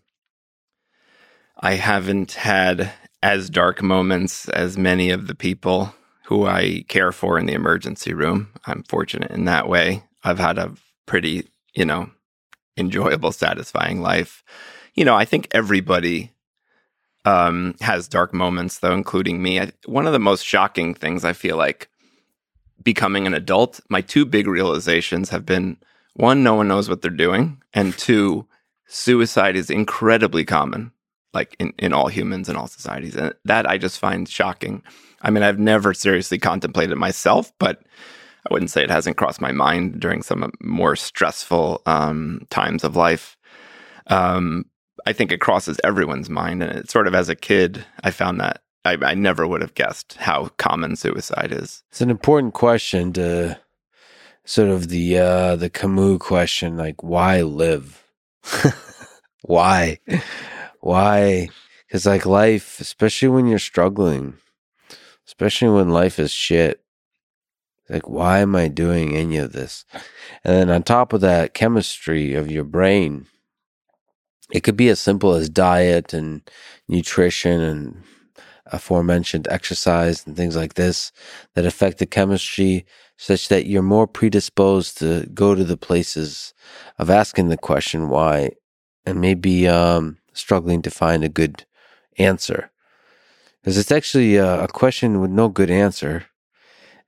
I 1.63 1.75
haven't 1.75 2.33
had 2.33 2.93
as 3.23 3.49
dark 3.49 3.83
moments 3.83 4.49
as 4.49 4.77
many 4.77 5.11
of 5.11 5.29
the 5.29 5.35
people 5.35 5.95
who 6.25 6.45
I 6.45 6.85
care 6.89 7.13
for 7.13 7.39
in 7.39 7.47
the 7.47 7.53
emergency 7.53 8.13
room. 8.13 8.49
I'm 8.67 8.83
fortunate 8.83 9.31
in 9.31 9.45
that 9.45 9.69
way. 9.69 10.03
I've 10.25 10.41
had 10.41 10.59
a 10.59 10.75
pretty, 11.07 11.49
you 11.73 11.85
know, 11.85 12.11
enjoyable, 12.77 13.31
satisfying 13.31 14.01
life. 14.01 14.43
You 14.95 15.05
know, 15.05 15.15
I 15.15 15.25
think 15.25 15.47
everybody 15.53 16.33
um, 17.25 17.77
has 17.81 18.09
dark 18.09 18.35
moments, 18.35 18.81
though, 18.81 18.95
including 18.95 19.41
me. 19.41 19.61
I, 19.61 19.71
one 19.87 20.07
of 20.07 20.13
the 20.13 20.19
most 20.19 20.45
shocking 20.45 20.95
things 20.95 21.25
I 21.25 21.33
feel 21.33 21.57
like 21.57 21.89
becoming 22.83 23.27
an 23.27 23.35
adult, 23.35 23.81
my 23.89 24.01
two 24.01 24.25
big 24.25 24.49
realizations 24.49 25.31
have 25.31 25.47
been 25.47 25.77
one, 26.15 26.43
no 26.43 26.55
one 26.55 26.67
knows 26.67 26.89
what 26.89 27.03
they're 27.03 27.11
doing, 27.11 27.63
and 27.73 27.97
two, 27.97 28.47
suicide 28.87 29.57
is 29.57 29.71
incredibly 29.71 30.45
common, 30.45 30.93
like 31.33 31.57
in, 31.59 31.73
in 31.79 31.93
all 31.93 32.09
humans 32.09 32.49
and 32.49 32.59
all 32.59 32.67
societies. 32.67 33.17
And 33.17 33.35
that 33.45 33.69
I 33.69 33.79
just 33.79 33.99
find 33.99 34.29
shocking. 34.29 34.83
I 35.23 35.31
mean, 35.31 35.43
I've 35.43 35.59
never 35.59 35.95
seriously 35.95 36.39
contemplated 36.39 36.97
myself, 36.99 37.53
but 37.59 37.83
I 38.49 38.53
wouldn't 38.53 38.71
say 38.71 38.83
it 38.83 38.91
hasn't 38.91 39.17
crossed 39.17 39.41
my 39.41 39.53
mind 39.53 40.01
during 40.01 40.23
some 40.23 40.53
more 40.61 40.97
stressful 40.97 41.83
um, 41.87 42.47
times 42.51 42.85
of 42.85 42.97
life. 42.97 43.37
Um, 44.09 44.67
I 45.07 45.13
think 45.13 45.33
it 45.33 45.41
crosses 45.41 45.81
everyone's 45.85 46.29
mind. 46.29 46.63
And 46.63 46.79
it 46.79 46.91
sort 46.91 47.07
of 47.07 47.15
as 47.15 47.29
a 47.29 47.37
kid, 47.37 47.85
I 48.03 48.11
found 48.11 48.41
that 48.41 48.63
I, 48.85 48.97
I 49.01 49.15
never 49.15 49.47
would 49.47 49.61
have 49.61 49.75
guessed 49.75 50.17
how 50.19 50.49
common 50.59 50.97
suicide 50.97 51.53
is. 51.53 51.83
It's 51.91 52.01
an 52.01 52.11
important 52.11 52.55
question 52.55 53.13
to 53.15 53.61
sort 54.45 54.69
of 54.69 54.89
the 54.89 55.19
uh, 55.19 55.57
the 55.57 55.71
Camus 55.71 56.19
question, 56.19 56.77
like 56.77 57.03
why 57.03 57.43
live? 57.43 58.05
why? 59.43 59.99
Why? 60.83 61.49
Because 61.87 62.07
like 62.07 62.27
life, 62.27 62.81
especially 62.81 63.29
when 63.29 63.47
you're 63.47 63.59
struggling, 63.59 64.35
especially 65.27 65.69
when 65.69 65.91
life 65.91 66.19
is 66.19 66.33
shit, 66.33 66.83
like, 67.89 68.09
why 68.09 68.39
am 68.39 68.57
I 68.57 68.69
doing 68.69 69.15
any 69.15 69.37
of 69.37 69.53
this? 69.53 69.85
And 70.45 70.57
then 70.57 70.71
on 70.71 70.83
top 70.83 71.13
of 71.13 71.21
that, 71.21 71.55
chemistry 71.55 72.35
of 72.35 72.51
your 72.51 72.65
brain, 72.65 73.27
it 74.51 74.61
could 74.63 74.77
be 74.77 74.89
as 74.89 74.99
simple 74.99 75.35
as 75.35 75.49
diet 75.49 76.13
and 76.13 76.43
nutrition 76.89 77.61
and 77.61 78.03
aforementioned 78.67 79.47
exercise 79.51 80.27
and 80.27 80.37
things 80.37 80.57
like 80.57 80.75
this 80.75 81.13
that 81.55 81.67
affect 81.67 81.99
the 81.99 82.07
chemistry 82.07 82.87
such 83.19 83.49
that 83.49 83.67
you're 83.67 83.83
more 83.83 84.07
predisposed 84.07 84.99
to 84.99 85.27
go 85.35 85.55
to 85.55 85.65
the 85.65 85.77
places 85.77 86.55
of 86.99 87.11
asking 87.11 87.49
the 87.49 87.57
question 87.57 88.09
why 88.09 88.51
and 89.05 89.21
maybe 89.21 89.69
um, 89.69 90.17
struggling 90.33 90.83
to 90.83 90.91
find 90.91 91.25
a 91.25 91.29
good 91.29 91.65
answer. 92.19 92.71
Because 93.61 93.79
it's 93.79 93.93
actually 93.93 94.37
a, 94.37 94.65
a 94.65 94.69
question 94.69 95.21
with 95.21 95.31
no 95.31 95.49
good 95.49 95.71
answer 95.71 96.27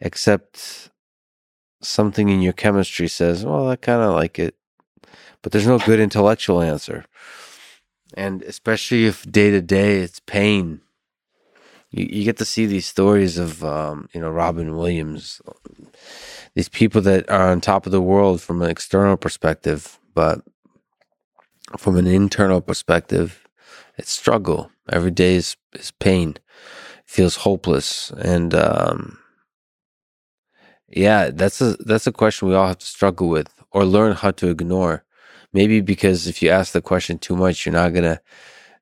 except 0.00 0.90
something 1.80 2.28
in 2.28 2.40
your 2.40 2.52
chemistry 2.52 3.08
says, 3.08 3.44
well, 3.44 3.68
I 3.68 3.76
kind 3.76 4.02
of 4.02 4.14
like 4.14 4.38
it, 4.38 4.54
but 5.42 5.52
there's 5.52 5.66
no 5.66 5.78
good 5.78 6.00
intellectual 6.00 6.60
answer. 6.60 7.04
And 8.16 8.42
especially 8.42 9.06
if 9.06 9.30
day 9.30 9.50
to 9.50 9.60
day 9.60 9.98
it's 9.98 10.20
pain, 10.20 10.80
you, 11.90 12.06
you 12.10 12.24
get 12.24 12.36
to 12.38 12.44
see 12.44 12.66
these 12.66 12.86
stories 12.86 13.38
of, 13.38 13.64
um, 13.64 14.08
you 14.12 14.20
know, 14.20 14.30
Robin 14.30 14.76
Williams, 14.76 15.42
these 16.54 16.68
people 16.68 17.00
that 17.02 17.28
are 17.28 17.50
on 17.50 17.60
top 17.60 17.86
of 17.86 17.92
the 17.92 18.02
world 18.02 18.40
from 18.40 18.62
an 18.62 18.70
external 18.70 19.16
perspective, 19.16 19.98
but 20.14 20.42
from 21.78 21.96
an 21.96 22.06
internal 22.06 22.60
perspective, 22.60 23.46
it's 23.96 24.12
struggle. 24.12 24.70
Every 24.90 25.10
day 25.10 25.36
is, 25.36 25.56
is 25.74 25.90
pain, 25.92 26.36
feels 27.06 27.36
hopeless. 27.36 28.10
And, 28.12 28.54
um, 28.54 29.18
yeah, 30.88 31.30
that's 31.30 31.60
a 31.60 31.76
that's 31.80 32.06
a 32.06 32.12
question 32.12 32.48
we 32.48 32.54
all 32.54 32.68
have 32.68 32.78
to 32.78 32.86
struggle 32.86 33.28
with 33.28 33.48
or 33.72 33.84
learn 33.84 34.12
how 34.14 34.30
to 34.32 34.48
ignore. 34.48 35.04
Maybe 35.52 35.80
because 35.80 36.26
if 36.26 36.42
you 36.42 36.50
ask 36.50 36.72
the 36.72 36.82
question 36.82 37.18
too 37.18 37.36
much, 37.36 37.64
you're 37.66 37.72
not 37.72 37.94
gonna 37.94 38.20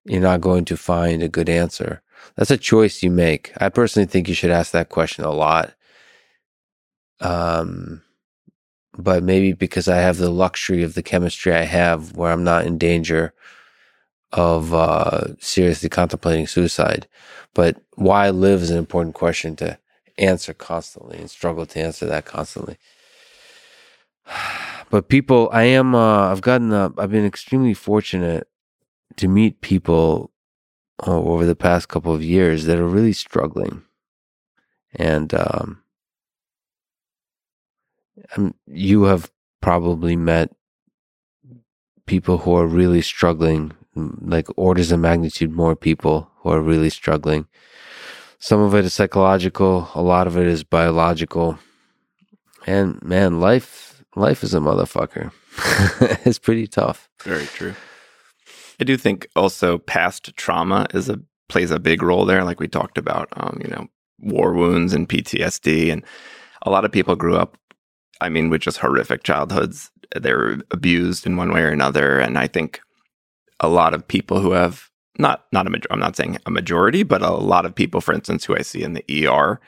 you're 0.05 0.20
not 0.20 0.41
going 0.41 0.65
to 0.67 0.77
find 0.77 1.23
a 1.23 1.28
good 1.28 1.49
answer. 1.49 2.02
That's 2.36 2.51
a 2.51 2.57
choice 2.57 3.02
you 3.02 3.11
make. 3.11 3.52
I 3.59 3.69
personally 3.69 4.07
think 4.07 4.28
you 4.28 4.35
should 4.35 4.51
ask 4.51 4.73
that 4.73 4.91
question 4.91 5.25
a 5.25 5.33
lot. 5.33 5.75
Um 7.20 8.02
but 8.96 9.22
maybe 9.22 9.52
because 9.52 9.88
I 9.88 9.96
have 9.96 10.18
the 10.18 10.30
luxury 10.30 10.82
of 10.82 10.94
the 10.94 11.02
chemistry 11.02 11.52
I 11.52 11.64
have 11.64 12.16
where 12.16 12.32
I'm 12.32 12.44
not 12.44 12.66
in 12.66 12.78
danger 12.78 13.32
of 14.32 14.72
uh, 14.72 15.34
seriously 15.38 15.88
contemplating 15.88 16.46
suicide. 16.46 17.06
But 17.54 17.80
why 17.94 18.30
live 18.30 18.62
is 18.62 18.70
an 18.70 18.78
important 18.78 19.14
question 19.14 19.56
to 19.56 19.78
answer 20.18 20.54
constantly 20.54 21.18
and 21.18 21.30
struggle 21.30 21.66
to 21.66 21.80
answer 21.80 22.06
that 22.06 22.24
constantly. 22.24 22.78
But 24.90 25.08
people, 25.08 25.48
I 25.52 25.62
am, 25.62 25.94
uh, 25.94 26.30
I've 26.30 26.42
gotten, 26.42 26.70
uh, 26.70 26.90
I've 26.98 27.10
been 27.10 27.24
extremely 27.24 27.72
fortunate 27.72 28.46
to 29.16 29.26
meet 29.26 29.62
people 29.62 30.30
uh, 31.06 31.18
over 31.18 31.46
the 31.46 31.56
past 31.56 31.88
couple 31.88 32.12
of 32.14 32.22
years 32.22 32.66
that 32.66 32.78
are 32.78 32.86
really 32.86 33.14
struggling. 33.14 33.84
And, 34.94 35.32
um, 35.32 35.82
I'm, 38.36 38.55
you 38.67 39.05
have 39.05 39.31
probably 39.61 40.17
met 40.17 40.51
people 42.07 42.39
who 42.39 42.55
are 42.55 42.67
really 42.67 43.02
struggling, 43.02 43.73
like 43.94 44.47
orders 44.57 44.93
of 44.93 45.01
magnitude 45.01 45.52
more 45.52 45.77
people 45.77 46.31
who 46.39 46.51
are 46.51 46.61
really 46.61 46.91
struggling. 46.91 47.47
Some 48.39 48.61
of 48.61 48.75
it 48.75 48.85
is 48.85 48.93
psychological, 48.93 49.89
a 49.94 50.02
lot 50.02 50.27
of 50.27 50.36
it 50.36 50.47
is 50.47 50.65
biological. 50.65 51.59
And 52.67 53.01
man, 53.02 53.41
life 53.41 54.05
life 54.17 54.43
is 54.43 54.55
a 54.55 54.59
motherfucker. 54.59 55.33
it's 56.27 56.39
pretty 56.39 56.67
tough. 56.67 57.09
Very 57.23 57.47
true. 57.47 57.75
I 58.81 58.85
do 58.85 58.97
think 58.97 59.28
also 59.36 59.78
past 59.78 60.36
trauma 60.36 60.86
is 60.93 61.09
a 61.09 61.20
plays 61.49 61.70
a 61.70 61.78
big 61.78 62.02
role 62.02 62.25
there, 62.25 62.44
like 62.44 62.61
we 62.61 62.69
talked 62.69 62.99
about. 62.99 63.28
Um, 63.36 63.61
you 63.62 63.70
know, 63.70 63.86
war 64.19 64.55
wounds 64.55 64.94
and 64.94 65.09
PTSD, 65.09 65.93
and 65.93 66.05
a 66.62 66.70
lot 66.70 66.85
of 66.85 66.93
people 66.93 67.15
grew 67.15 67.36
up. 67.36 67.57
I 68.23 68.28
mean, 68.28 68.51
with 68.51 68.62
just 68.62 68.78
horrific 68.78 69.23
childhoods. 69.23 69.91
They're 70.15 70.59
abused 70.70 71.26
in 71.26 71.36
one 71.36 71.52
way 71.52 71.62
or 71.62 71.70
another, 71.70 72.18
and 72.18 72.39
I 72.39 72.47
think 72.47 72.81
a 73.60 73.68
lot 73.68 73.94
of 73.94 74.07
people 74.07 74.41
who 74.41 74.52
have 74.52 74.91
not 75.18 75.47
not 75.52 75.67
a 75.67 75.70
major, 75.70 75.89
I'm 75.91 76.01
not 76.01 76.17
saying 76.17 76.39
a 76.47 76.51
majority, 76.51 77.02
but 77.02 77.23
a 77.23 77.31
lot 77.31 77.65
of 77.65 77.75
people, 77.75 78.01
for 78.01 78.12
instance, 78.12 78.44
who 78.44 78.57
I 78.57 78.62
see 78.62 78.83
in 78.83 78.92
the 78.94 79.26
ER 79.26 79.60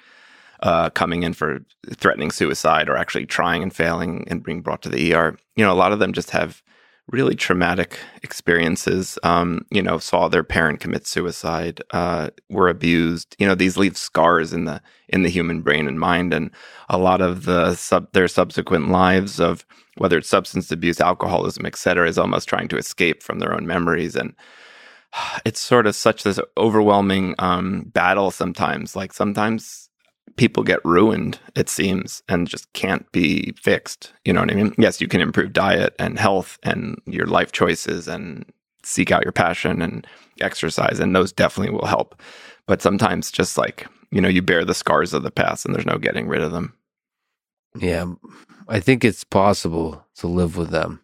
uh, 0.60 0.90
coming 0.90 1.22
in 1.22 1.34
for 1.34 1.60
threatening 1.94 2.30
suicide 2.30 2.88
or 2.88 2.96
actually 2.96 3.26
trying 3.26 3.62
and 3.62 3.74
failing 3.74 4.26
and 4.28 4.42
being 4.42 4.62
brought 4.62 4.82
to 4.82 4.88
the 4.88 5.14
ER, 5.14 5.36
you 5.56 5.64
know, 5.64 5.72
a 5.72 5.76
lot 5.76 5.92
of 5.92 5.98
them 5.98 6.12
just 6.12 6.30
have 6.30 6.62
really 7.10 7.34
traumatic 7.34 7.98
experiences. 8.22 9.18
Um, 9.22 9.66
you 9.70 9.82
know, 9.82 9.98
saw 9.98 10.28
their 10.28 10.44
parent 10.44 10.80
commit 10.80 11.06
suicide, 11.06 11.82
uh, 11.90 12.30
were 12.48 12.68
abused. 12.68 13.36
You 13.38 13.46
know, 13.46 13.54
these 13.54 13.76
leave 13.76 13.96
scars 13.96 14.52
in 14.52 14.64
the 14.64 14.80
in 15.08 15.22
the 15.22 15.28
human 15.28 15.60
brain 15.60 15.86
and 15.86 16.00
mind, 16.00 16.32
and 16.32 16.50
a 16.88 16.98
lot 16.98 17.20
of 17.20 17.44
the 17.44 17.74
sub 17.74 18.12
their 18.12 18.28
subsequent 18.28 18.88
lives 18.88 19.38
of 19.40 19.64
whether 19.96 20.18
it's 20.18 20.28
substance 20.28 20.72
abuse, 20.72 21.00
alcoholism, 21.00 21.66
etc., 21.66 22.08
is 22.08 22.18
almost 22.18 22.48
trying 22.48 22.68
to 22.68 22.78
escape 22.78 23.22
from 23.22 23.38
their 23.38 23.54
own 23.54 23.66
memories 23.66 24.16
and. 24.16 24.34
It's 25.44 25.60
sort 25.60 25.86
of 25.86 25.94
such 25.94 26.24
this 26.24 26.40
overwhelming 26.56 27.36
um, 27.38 27.82
battle 27.92 28.32
sometimes. 28.32 28.96
Like 28.96 29.12
sometimes 29.12 29.83
people 30.36 30.62
get 30.62 30.84
ruined, 30.84 31.38
it 31.54 31.68
seems, 31.68 32.22
and 32.28 32.48
just 32.48 32.72
can't 32.72 33.10
be 33.12 33.52
fixed. 33.52 34.12
You 34.24 34.32
know 34.32 34.40
what 34.40 34.50
I 34.50 34.54
mean? 34.54 34.74
Yes, 34.78 35.00
you 35.00 35.08
can 35.08 35.20
improve 35.20 35.52
diet 35.52 35.94
and 35.98 36.18
health 36.18 36.58
and 36.62 37.00
your 37.06 37.26
life 37.26 37.52
choices 37.52 38.08
and 38.08 38.44
seek 38.82 39.10
out 39.10 39.24
your 39.24 39.32
passion 39.32 39.80
and 39.80 40.06
exercise, 40.40 41.00
and 41.00 41.14
those 41.14 41.32
definitely 41.32 41.74
will 41.74 41.86
help. 41.86 42.20
But 42.66 42.82
sometimes 42.82 43.30
just 43.30 43.56
like, 43.58 43.86
you 44.10 44.20
know, 44.20 44.28
you 44.28 44.42
bear 44.42 44.64
the 44.64 44.74
scars 44.74 45.12
of 45.12 45.22
the 45.22 45.30
past 45.30 45.64
and 45.64 45.74
there's 45.74 45.86
no 45.86 45.98
getting 45.98 46.28
rid 46.28 46.42
of 46.42 46.52
them. 46.52 46.74
Yeah. 47.76 48.06
I 48.68 48.80
think 48.80 49.04
it's 49.04 49.24
possible 49.24 50.04
to 50.16 50.26
live 50.26 50.56
with 50.56 50.70
them. 50.70 51.00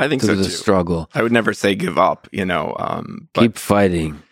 I 0.00 0.08
think 0.08 0.22
so 0.22 0.34
the 0.34 0.44
too. 0.44 0.50
struggle. 0.50 1.10
I 1.14 1.22
would 1.22 1.32
never 1.32 1.52
say 1.52 1.74
give 1.74 1.98
up, 1.98 2.28
you 2.30 2.44
know. 2.44 2.76
Um, 2.78 3.28
Keep 3.34 3.56
fighting. 3.56 4.22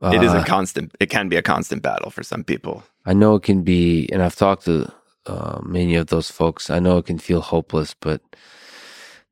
It 0.00 0.22
is 0.22 0.32
a 0.32 0.38
uh, 0.38 0.44
constant. 0.44 0.94
It 1.00 1.10
can 1.10 1.28
be 1.28 1.36
a 1.36 1.42
constant 1.42 1.82
battle 1.82 2.10
for 2.10 2.22
some 2.22 2.44
people. 2.44 2.82
I 3.04 3.12
know 3.12 3.34
it 3.34 3.42
can 3.42 3.62
be, 3.62 4.08
and 4.12 4.22
I've 4.22 4.36
talked 4.36 4.64
to 4.64 4.92
uh, 5.26 5.60
many 5.62 5.94
of 5.96 6.08
those 6.08 6.30
folks. 6.30 6.70
I 6.70 6.78
know 6.78 6.98
it 6.98 7.06
can 7.06 7.18
feel 7.18 7.40
hopeless, 7.40 7.94
but 7.94 8.22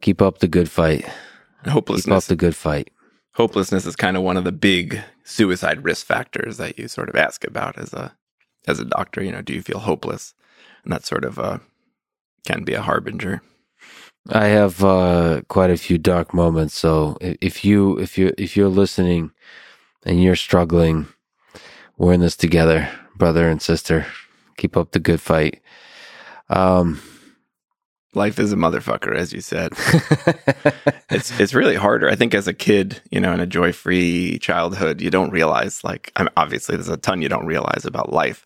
keep 0.01 0.21
up 0.21 0.39
the 0.39 0.49
good 0.49 0.71
fight. 0.71 1.09
Hopelessness. 1.67 2.05
Keep 2.05 2.15
up 2.15 2.25
the 2.25 2.37
good 2.37 2.57
fight. 2.57 2.91
Hopelessness 3.35 3.87
is 3.87 3.97
kind 3.97 4.17
of 4.17 4.23
one 4.23 4.37
of 4.37 4.45
the 4.45 4.53
big 4.53 5.01
suicide 5.25 5.85
risk 5.85 6.07
factors 6.07 6.57
that 6.57 6.79
you 6.79 6.89
sort 6.89 7.09
of 7.09 7.17
ask 7.17 7.45
about 7.45 7.79
as 7.79 7.93
a 7.93 8.15
as 8.67 8.79
a 8.81 8.85
doctor. 8.85 9.23
You 9.23 9.33
know, 9.33 9.43
do 9.43 9.55
you 9.55 9.63
feel 9.63 9.79
hopeless? 9.79 10.35
And 10.85 10.93
that 10.93 11.05
sort 11.05 11.25
of 11.25 11.39
uh, 11.39 11.59
can 12.47 12.65
be 12.65 12.75
a 12.75 12.83
harbinger. 12.83 13.43
I 14.29 14.47
have 14.47 14.85
uh, 14.85 15.43
quite 15.49 15.71
a 15.71 15.77
few 15.77 15.97
dark 15.97 16.35
moments. 16.35 16.75
So 16.75 17.17
if 17.21 17.65
you 17.65 17.99
if 17.99 18.19
you 18.19 18.33
if 18.37 18.57
you're 18.57 18.69
listening 18.69 19.33
and 20.05 20.23
you're 20.23 20.37
struggling, 20.37 21.07
we're 21.97 22.15
in 22.15 22.21
this 22.21 22.37
together 22.37 22.89
brother 23.21 23.49
and 23.49 23.63
sister. 23.63 24.07
Keep 24.57 24.77
up 24.77 24.91
the 24.91 24.99
good 24.99 25.21
fight. 25.21 25.63
Um, 26.49 27.01
life 28.15 28.41
is 28.41 28.53
a 28.53 28.57
motherfucker, 28.57 29.15
as 29.15 29.33
you 29.33 29.41
said. 29.41 29.73
it's 31.11 31.39
it's 31.39 31.55
really 31.55 31.77
harder. 31.77 32.09
I 32.09 32.17
think 32.17 32.35
as 32.35 32.49
a 32.49 32.55
kid, 32.55 33.01
you 33.11 33.21
know, 33.21 33.33
in 33.33 33.39
a 33.39 33.47
joy 33.47 33.73
free 33.73 34.39
childhood, 34.41 35.01
you 35.01 35.11
don't 35.11 35.31
realize 35.31 35.85
like 35.85 36.11
I 36.17 36.25
mean, 36.25 36.31
obviously 36.37 36.75
there's 36.75 36.89
a 36.89 36.97
ton 36.97 37.23
you 37.23 37.29
don't 37.29 37.47
realize 37.47 37.85
about 37.85 38.13
life, 38.13 38.45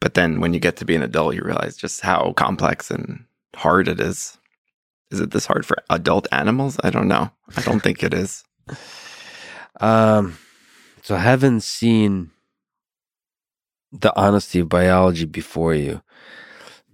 but 0.00 0.14
then 0.14 0.40
when 0.40 0.52
you 0.52 0.60
get 0.60 0.76
to 0.76 0.84
be 0.84 0.94
an 0.94 1.02
adult, 1.02 1.34
you 1.34 1.42
realize 1.42 1.76
just 1.76 2.02
how 2.02 2.34
complex 2.34 2.90
and 2.90 3.24
hard 3.54 3.88
it 3.88 4.00
is. 4.00 4.36
Is 5.10 5.18
it 5.18 5.30
this 5.30 5.46
hard 5.46 5.66
for 5.66 5.76
adult 5.88 6.28
animals? 6.30 6.76
I 6.84 6.90
don't 6.90 7.08
know. 7.08 7.30
I 7.56 7.62
don't 7.62 7.80
think 7.80 8.02
it 8.02 8.12
is. 8.12 8.44
Um, 9.82 10.36
so 11.02 11.16
I 11.16 11.18
haven't 11.18 11.60
seen 11.60 12.30
the 13.92 14.14
honesty 14.16 14.60
of 14.60 14.68
biology 14.68 15.24
before 15.24 15.74
you, 15.74 16.02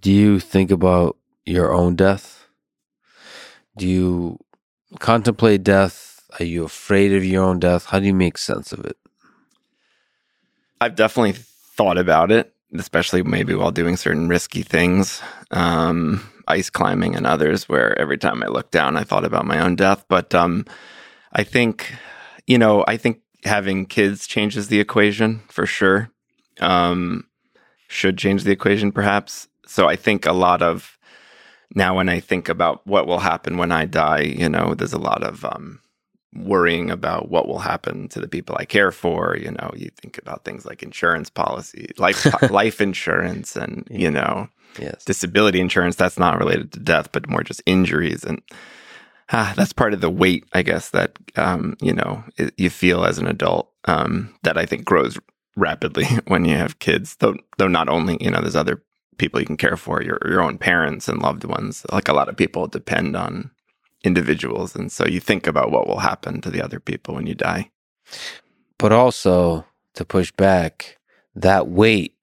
do 0.01 0.11
you 0.11 0.39
think 0.39 0.71
about 0.71 1.17
your 1.45 1.73
own 1.73 1.95
death? 1.95 2.47
Do 3.77 3.87
you 3.87 4.39
contemplate 4.99 5.63
death? 5.63 6.23
Are 6.39 6.45
you 6.45 6.63
afraid 6.63 7.13
of 7.13 7.23
your 7.23 7.43
own 7.43 7.59
death? 7.59 7.85
How 7.85 7.99
do 7.99 8.05
you 8.05 8.13
make 8.13 8.37
sense 8.37 8.71
of 8.71 8.85
it? 8.85 8.97
I've 10.79 10.95
definitely 10.95 11.33
thought 11.33 11.97
about 11.97 12.31
it, 12.31 12.53
especially 12.73 13.23
maybe 13.23 13.55
while 13.55 13.71
doing 13.71 13.97
certain 13.97 14.27
risky 14.27 14.61
things, 14.61 15.21
um, 15.51 16.27
ice 16.47 16.69
climbing 16.69 17.15
and 17.15 17.25
others, 17.25 17.67
where 17.67 17.97
every 17.99 18.17
time 18.17 18.43
I 18.43 18.47
looked 18.47 18.71
down, 18.71 18.97
I 18.97 19.03
thought 19.03 19.25
about 19.25 19.45
my 19.45 19.59
own 19.59 19.75
death. 19.75 20.05
But 20.07 20.33
um, 20.35 20.65
I 21.33 21.43
think, 21.43 21.93
you 22.45 22.57
know, 22.57 22.83
I 22.87 22.97
think 22.97 23.21
having 23.47 23.85
kids 23.85 24.27
changes 24.27 24.67
the 24.67 24.79
equation 24.79 25.39
for 25.47 25.65
sure 25.65 26.11
um, 26.59 27.25
should 27.87 28.17
change 28.17 28.43
the 28.43 28.51
equation, 28.51 28.91
perhaps. 28.91 29.47
So 29.65 29.87
I 29.87 29.95
think 29.95 30.25
a 30.25 30.33
lot 30.33 30.61
of 30.61 30.97
now 31.75 31.95
when 31.95 32.09
I 32.09 32.19
think 32.19 32.49
about 32.49 32.85
what 32.87 33.07
will 33.07 33.19
happen 33.19 33.57
when 33.57 33.71
I 33.71 33.85
die, 33.85 34.21
you 34.21 34.49
know, 34.49 34.73
there's 34.73 34.93
a 34.93 34.99
lot 34.99 35.23
of 35.23 35.43
um, 35.43 35.79
worrying 36.33 36.89
about 36.89 37.29
what 37.29 37.47
will 37.47 37.59
happen 37.59 38.07
to 38.09 38.19
the 38.19 38.27
people 38.27 38.55
I 38.57 38.65
care 38.65 38.91
for. 38.91 39.37
You 39.37 39.51
know, 39.51 39.71
you 39.75 39.89
think 40.01 40.17
about 40.17 40.45
things 40.45 40.65
like 40.65 40.83
insurance 40.83 41.29
policy, 41.29 41.91
life 41.97 42.25
life 42.51 42.81
insurance, 42.81 43.55
and 43.55 43.87
you 43.89 44.11
know, 44.11 44.49
yes. 44.79 45.03
disability 45.05 45.59
insurance. 45.59 45.95
That's 45.95 46.19
not 46.19 46.39
related 46.39 46.71
to 46.73 46.79
death, 46.79 47.11
but 47.11 47.29
more 47.29 47.43
just 47.43 47.61
injuries 47.65 48.23
and. 48.23 48.41
Ah, 49.31 49.53
that's 49.57 49.73
part 49.73 49.93
of 49.93 50.01
the 50.01 50.09
weight, 50.09 50.45
I 50.53 50.61
guess, 50.61 50.91
that 50.91 51.17
um, 51.35 51.75
you 51.81 51.93
know 51.93 52.23
it, 52.37 52.53
you 52.57 52.69
feel 52.69 53.03
as 53.03 53.17
an 53.17 53.27
adult 53.27 53.71
um, 53.85 54.33
that 54.43 54.57
I 54.57 54.65
think 54.65 54.85
grows 54.85 55.19
rapidly 55.55 56.05
when 56.27 56.45
you 56.45 56.55
have 56.55 56.79
kids. 56.79 57.15
Though, 57.17 57.35
though 57.57 57.67
not 57.67 57.89
only 57.89 58.17
you 58.21 58.31
know, 58.31 58.41
there's 58.41 58.55
other 58.55 58.81
people 59.17 59.39
you 59.39 59.45
can 59.45 59.57
care 59.57 59.77
for, 59.77 60.01
your 60.01 60.19
your 60.25 60.41
own 60.41 60.57
parents 60.57 61.07
and 61.07 61.21
loved 61.21 61.43
ones. 61.43 61.85
Like 61.91 62.07
a 62.07 62.13
lot 62.13 62.29
of 62.29 62.37
people 62.37 62.67
depend 62.67 63.15
on 63.15 63.51
individuals, 64.03 64.75
and 64.75 64.91
so 64.91 65.05
you 65.05 65.19
think 65.19 65.47
about 65.47 65.71
what 65.71 65.87
will 65.87 65.99
happen 65.99 66.41
to 66.41 66.49
the 66.49 66.61
other 66.61 66.79
people 66.79 67.15
when 67.15 67.27
you 67.27 67.35
die. 67.35 67.69
But 68.77 68.91
also 68.91 69.65
to 69.95 70.05
push 70.05 70.31
back, 70.31 70.97
that 71.35 71.67
weight 71.67 72.15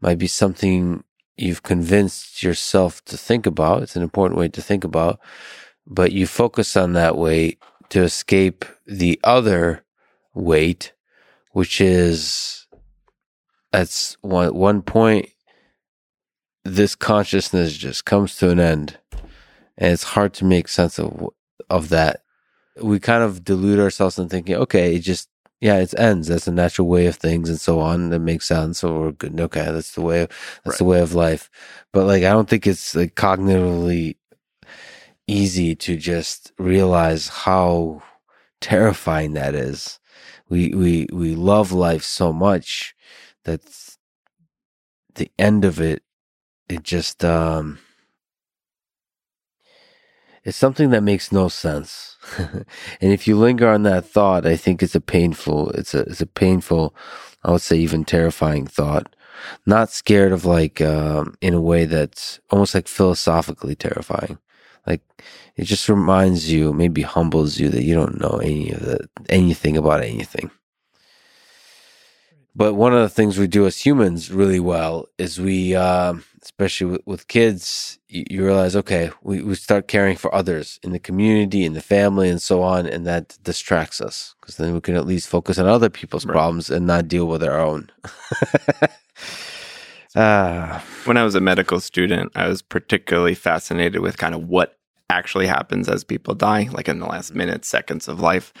might 0.00 0.18
be 0.18 0.26
something 0.26 1.04
you've 1.36 1.62
convinced 1.62 2.42
yourself 2.42 3.04
to 3.06 3.16
think 3.16 3.46
about. 3.46 3.82
It's 3.82 3.96
an 3.96 4.02
important 4.02 4.38
way 4.38 4.48
to 4.48 4.62
think 4.62 4.84
about, 4.84 5.20
but 5.86 6.12
you 6.12 6.26
focus 6.26 6.76
on 6.76 6.92
that 6.94 7.16
weight 7.16 7.62
to 7.90 8.02
escape 8.02 8.64
the 8.86 9.20
other 9.22 9.84
weight, 10.34 10.92
which 11.52 11.80
is 11.80 12.66
at 13.72 14.16
one 14.20 14.54
one 14.54 14.82
point 14.82 15.28
this 16.64 16.94
consciousness 16.94 17.76
just 17.76 18.04
comes 18.04 18.36
to 18.36 18.50
an 18.50 18.60
end. 18.60 18.98
And 19.76 19.92
it's 19.92 20.04
hard 20.04 20.32
to 20.34 20.44
make 20.44 20.68
sense 20.68 20.98
of 20.98 21.30
of 21.68 21.88
that. 21.90 22.22
We 22.80 22.98
kind 22.98 23.22
of 23.22 23.44
delude 23.44 23.78
ourselves 23.78 24.18
in 24.18 24.28
thinking 24.28 24.56
okay 24.56 24.96
it 24.96 25.00
just 25.00 25.28
yeah 25.60 25.76
it 25.78 25.94
ends. 25.98 26.28
That's 26.28 26.48
a 26.48 26.52
natural 26.52 26.88
way 26.88 27.06
of 27.06 27.16
things 27.16 27.48
and 27.48 27.60
so 27.60 27.80
on. 27.80 28.10
That 28.10 28.20
makes 28.20 28.46
sense. 28.46 28.78
So 28.78 28.98
we're 28.98 29.12
good. 29.12 29.38
Okay 29.38 29.70
that's 29.70 29.94
the 29.94 30.02
way 30.02 30.20
that's 30.64 30.66
right. 30.66 30.78
the 30.78 30.84
way 30.84 31.00
of 31.00 31.14
life. 31.14 31.50
But 31.92 32.06
like 32.06 32.24
i 32.24 32.30
don't 32.30 32.48
think 32.48 32.66
it's 32.66 32.94
like 32.94 33.14
cognitively 33.14 34.16
easy 35.26 35.74
to 35.76 35.96
just 35.96 36.52
realize 36.58 37.28
how 37.28 38.02
terrifying 38.60 39.34
that 39.34 39.54
is. 39.54 39.98
We 40.48 40.74
we 40.74 41.06
we 41.12 41.34
love 41.34 41.72
life 41.72 42.02
so 42.04 42.32
much 42.32 42.94
that 43.44 43.62
the 45.14 45.30
end 45.38 45.64
of 45.64 45.80
it 45.80 46.02
it 46.68 46.82
just 46.82 47.24
um 47.24 47.78
it's 50.44 50.56
something 50.58 50.90
that 50.90 51.02
makes 51.02 51.32
no 51.32 51.48
sense. 51.48 52.16
And 53.00 53.12
if 53.12 53.26
you 53.26 53.36
linger 53.38 53.68
on 53.68 53.82
that 53.84 54.06
thought 54.06 54.46
i 54.46 54.56
think 54.56 54.82
it's 54.82 54.94
a 54.94 55.00
painful 55.00 55.70
it's 55.70 55.94
a 55.94 56.00
it's 56.00 56.20
a 56.22 56.26
painful 56.26 56.94
i 57.44 57.50
would 57.50 57.60
say 57.62 57.76
even 57.76 58.04
terrifying 58.04 58.66
thought. 58.66 59.14
Not 59.66 59.90
scared 59.90 60.32
of 60.32 60.44
like 60.44 60.80
um 60.80 61.34
in 61.40 61.54
a 61.54 61.60
way 61.60 61.84
that's 61.86 62.40
almost 62.50 62.74
like 62.74 62.88
philosophically 62.88 63.74
terrifying 63.76 64.38
like 64.86 65.02
it 65.56 65.64
just 65.64 65.88
reminds 65.88 66.50
you 66.50 66.72
maybe 66.72 67.02
humbles 67.02 67.58
you 67.58 67.68
that 67.68 67.84
you 67.84 67.94
don't 67.94 68.20
know 68.20 68.38
any 68.42 68.70
of 68.70 68.80
the 68.80 69.08
anything 69.28 69.76
about 69.76 70.02
anything 70.02 70.50
but 72.56 72.74
one 72.74 72.94
of 72.94 73.00
the 73.00 73.08
things 73.08 73.36
we 73.36 73.48
do 73.48 73.66
as 73.66 73.84
humans 73.84 74.30
really 74.30 74.60
well 74.60 75.08
is 75.18 75.40
we, 75.40 75.74
uh, 75.74 76.14
especially 76.40 76.92
with, 76.92 77.00
with 77.04 77.26
kids, 77.26 77.98
you, 78.08 78.24
you, 78.30 78.44
realize, 78.44 78.76
okay, 78.76 79.10
we, 79.22 79.42
we 79.42 79.56
start 79.56 79.88
caring 79.88 80.16
for 80.16 80.32
others 80.32 80.78
in 80.84 80.92
the 80.92 81.00
community, 81.00 81.64
in 81.64 81.72
the 81.72 81.80
family, 81.80 82.28
and 82.28 82.40
so 82.40 82.62
on. 82.62 82.86
And 82.86 83.04
that 83.06 83.36
distracts 83.42 84.00
us 84.00 84.36
because 84.40 84.56
then 84.56 84.72
we 84.72 84.80
can 84.80 84.94
at 84.94 85.06
least 85.06 85.28
focus 85.28 85.58
on 85.58 85.66
other 85.66 85.90
people's 85.90 86.24
right. 86.24 86.32
problems 86.32 86.70
and 86.70 86.86
not 86.86 87.08
deal 87.08 87.26
with 87.26 87.42
our 87.42 87.58
own. 87.58 87.90
uh, 90.14 90.80
when 91.04 91.16
I 91.16 91.24
was 91.24 91.34
a 91.34 91.40
medical 91.40 91.80
student, 91.80 92.32
I 92.34 92.48
was 92.48 92.62
particularly 92.62 93.34
fascinated 93.34 94.00
with 94.00 94.18
kind 94.18 94.34
of 94.34 94.48
what 94.48 94.78
actually 95.10 95.46
happens 95.46 95.88
as 95.88 96.04
people 96.04 96.34
die, 96.34 96.68
like 96.72 96.88
in 96.88 96.98
the 96.98 97.06
last 97.06 97.34
minutes, 97.34 97.68
seconds 97.68 98.08
of 98.08 98.20
life 98.20 98.52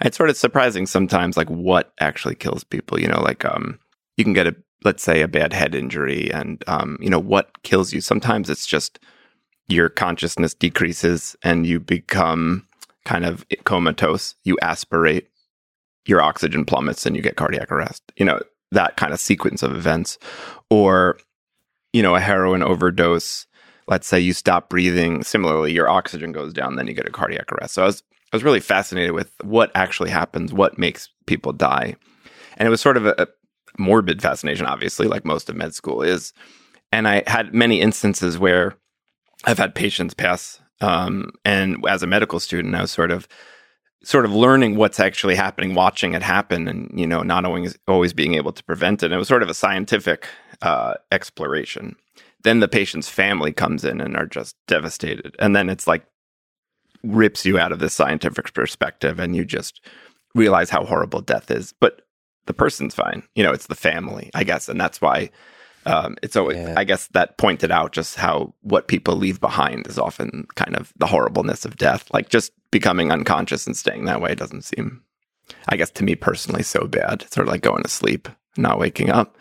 it's 0.00 0.16
sort 0.16 0.30
of 0.30 0.36
surprising 0.36 0.86
sometimes, 0.86 1.36
like 1.36 1.48
what 1.48 1.92
actually 2.00 2.34
kills 2.34 2.64
people. 2.64 2.98
You 2.98 3.08
know, 3.08 3.20
like 3.20 3.44
um, 3.44 3.78
you 4.16 4.24
can 4.24 4.32
get 4.32 4.46
a 4.46 4.56
let's 4.84 5.02
say 5.02 5.20
a 5.20 5.28
bad 5.28 5.52
head 5.52 5.74
injury, 5.74 6.32
and 6.32 6.62
um, 6.66 6.98
you 7.00 7.10
know 7.10 7.18
what 7.18 7.62
kills 7.62 7.92
you. 7.92 8.00
Sometimes 8.00 8.48
it's 8.48 8.66
just 8.66 8.98
your 9.68 9.88
consciousness 9.88 10.52
decreases 10.52 11.36
and 11.44 11.64
you 11.64 11.78
become 11.78 12.66
kind 13.04 13.24
of 13.24 13.44
comatose. 13.64 14.34
You 14.42 14.56
aspirate, 14.62 15.28
your 16.06 16.22
oxygen 16.22 16.64
plummets, 16.64 17.06
and 17.06 17.14
you 17.14 17.22
get 17.22 17.36
cardiac 17.36 17.70
arrest. 17.70 18.02
You 18.16 18.24
know, 18.24 18.40
that 18.72 18.96
kind 18.96 19.12
of 19.12 19.20
sequence 19.20 19.62
of 19.62 19.74
events. 19.74 20.18
Or, 20.70 21.18
you 21.92 22.02
know, 22.02 22.14
a 22.14 22.20
heroin 22.20 22.62
overdose. 22.62 23.46
Let's 23.88 24.06
say 24.06 24.20
you 24.20 24.32
stop 24.32 24.68
breathing. 24.68 25.22
Similarly, 25.24 25.72
your 25.72 25.88
oxygen 25.88 26.32
goes 26.32 26.52
down, 26.52 26.76
then 26.76 26.86
you 26.86 26.94
get 26.94 27.08
a 27.08 27.10
cardiac 27.10 27.50
arrest. 27.52 27.74
So 27.74 27.82
I 27.82 27.86
was, 27.86 28.02
I 28.32 28.36
was 28.36 28.44
really 28.44 28.60
fascinated 28.60 29.12
with 29.12 29.32
what 29.42 29.72
actually 29.74 30.10
happens, 30.10 30.52
what 30.52 30.78
makes 30.78 31.08
people 31.26 31.52
die. 31.52 31.96
And 32.56 32.66
it 32.66 32.70
was 32.70 32.80
sort 32.80 32.96
of 32.96 33.06
a, 33.06 33.14
a 33.18 33.26
morbid 33.78 34.22
fascination, 34.22 34.66
obviously, 34.66 35.08
like 35.08 35.24
most 35.24 35.48
of 35.48 35.56
med 35.56 35.74
school 35.74 36.02
is. 36.02 36.32
And 36.92 37.08
I 37.08 37.24
had 37.26 37.54
many 37.54 37.80
instances 37.80 38.38
where 38.38 38.74
I've 39.44 39.58
had 39.58 39.74
patients 39.74 40.14
pass, 40.14 40.60
um, 40.80 41.30
and 41.44 41.84
as 41.88 42.02
a 42.02 42.06
medical 42.06 42.40
student, 42.40 42.74
I 42.74 42.82
was 42.82 42.90
sort 42.90 43.10
of 43.10 43.26
sort 44.02 44.24
of 44.24 44.32
learning 44.32 44.76
what's 44.76 45.00
actually 45.00 45.34
happening, 45.34 45.74
watching 45.74 46.14
it 46.14 46.22
happen, 46.22 46.68
and 46.68 46.90
you 46.94 47.06
know, 47.06 47.22
not 47.22 47.44
always 47.44 47.78
always 47.86 48.12
being 48.12 48.34
able 48.34 48.52
to 48.52 48.64
prevent 48.64 49.02
it. 49.02 49.06
And 49.06 49.14
it 49.14 49.18
was 49.18 49.28
sort 49.28 49.42
of 49.42 49.48
a 49.48 49.54
scientific 49.54 50.26
uh, 50.62 50.94
exploration. 51.12 51.96
Then 52.42 52.60
the 52.60 52.68
patient's 52.68 53.08
family 53.08 53.52
comes 53.52 53.84
in 53.84 54.00
and 54.00 54.16
are 54.16 54.26
just 54.26 54.56
devastated, 54.66 55.36
and 55.38 55.54
then 55.54 55.68
it's 55.68 55.86
like 55.86 56.04
rips 57.02 57.46
you 57.46 57.58
out 57.58 57.72
of 57.72 57.78
this 57.78 57.94
scientific 57.94 58.52
perspective, 58.52 59.18
and 59.18 59.36
you 59.36 59.44
just 59.44 59.84
realize 60.34 60.70
how 60.70 60.84
horrible 60.84 61.20
death 61.20 61.50
is. 61.50 61.74
But 61.80 62.02
the 62.46 62.54
person's 62.54 62.94
fine. 62.94 63.22
You 63.34 63.44
know, 63.44 63.52
it's 63.52 63.66
the 63.66 63.74
family, 63.74 64.30
I 64.34 64.44
guess, 64.44 64.68
and 64.68 64.80
that's 64.80 65.00
why 65.00 65.30
um, 65.86 66.16
it's 66.22 66.36
always, 66.36 66.56
yeah. 66.56 66.74
I 66.76 66.84
guess, 66.84 67.06
that 67.08 67.38
pointed 67.38 67.70
out 67.70 67.92
just 67.92 68.16
how 68.16 68.54
what 68.62 68.88
people 68.88 69.16
leave 69.16 69.40
behind 69.40 69.86
is 69.86 69.98
often 69.98 70.46
kind 70.54 70.76
of 70.76 70.92
the 70.96 71.06
horribleness 71.06 71.64
of 71.64 71.76
death. 71.76 72.08
Like 72.12 72.28
just 72.28 72.52
becoming 72.70 73.10
unconscious 73.10 73.66
and 73.66 73.76
staying 73.76 74.04
that 74.04 74.20
way 74.20 74.34
doesn't 74.34 74.62
seem, 74.62 75.02
I 75.68 75.76
guess, 75.76 75.90
to 75.92 76.04
me 76.04 76.14
personally, 76.14 76.62
so 76.62 76.86
bad. 76.86 77.22
It's 77.22 77.34
sort 77.34 77.46
of 77.46 77.52
like 77.52 77.62
going 77.62 77.82
to 77.82 77.88
sleep, 77.88 78.28
not 78.56 78.78
waking 78.78 79.10
up, 79.10 79.36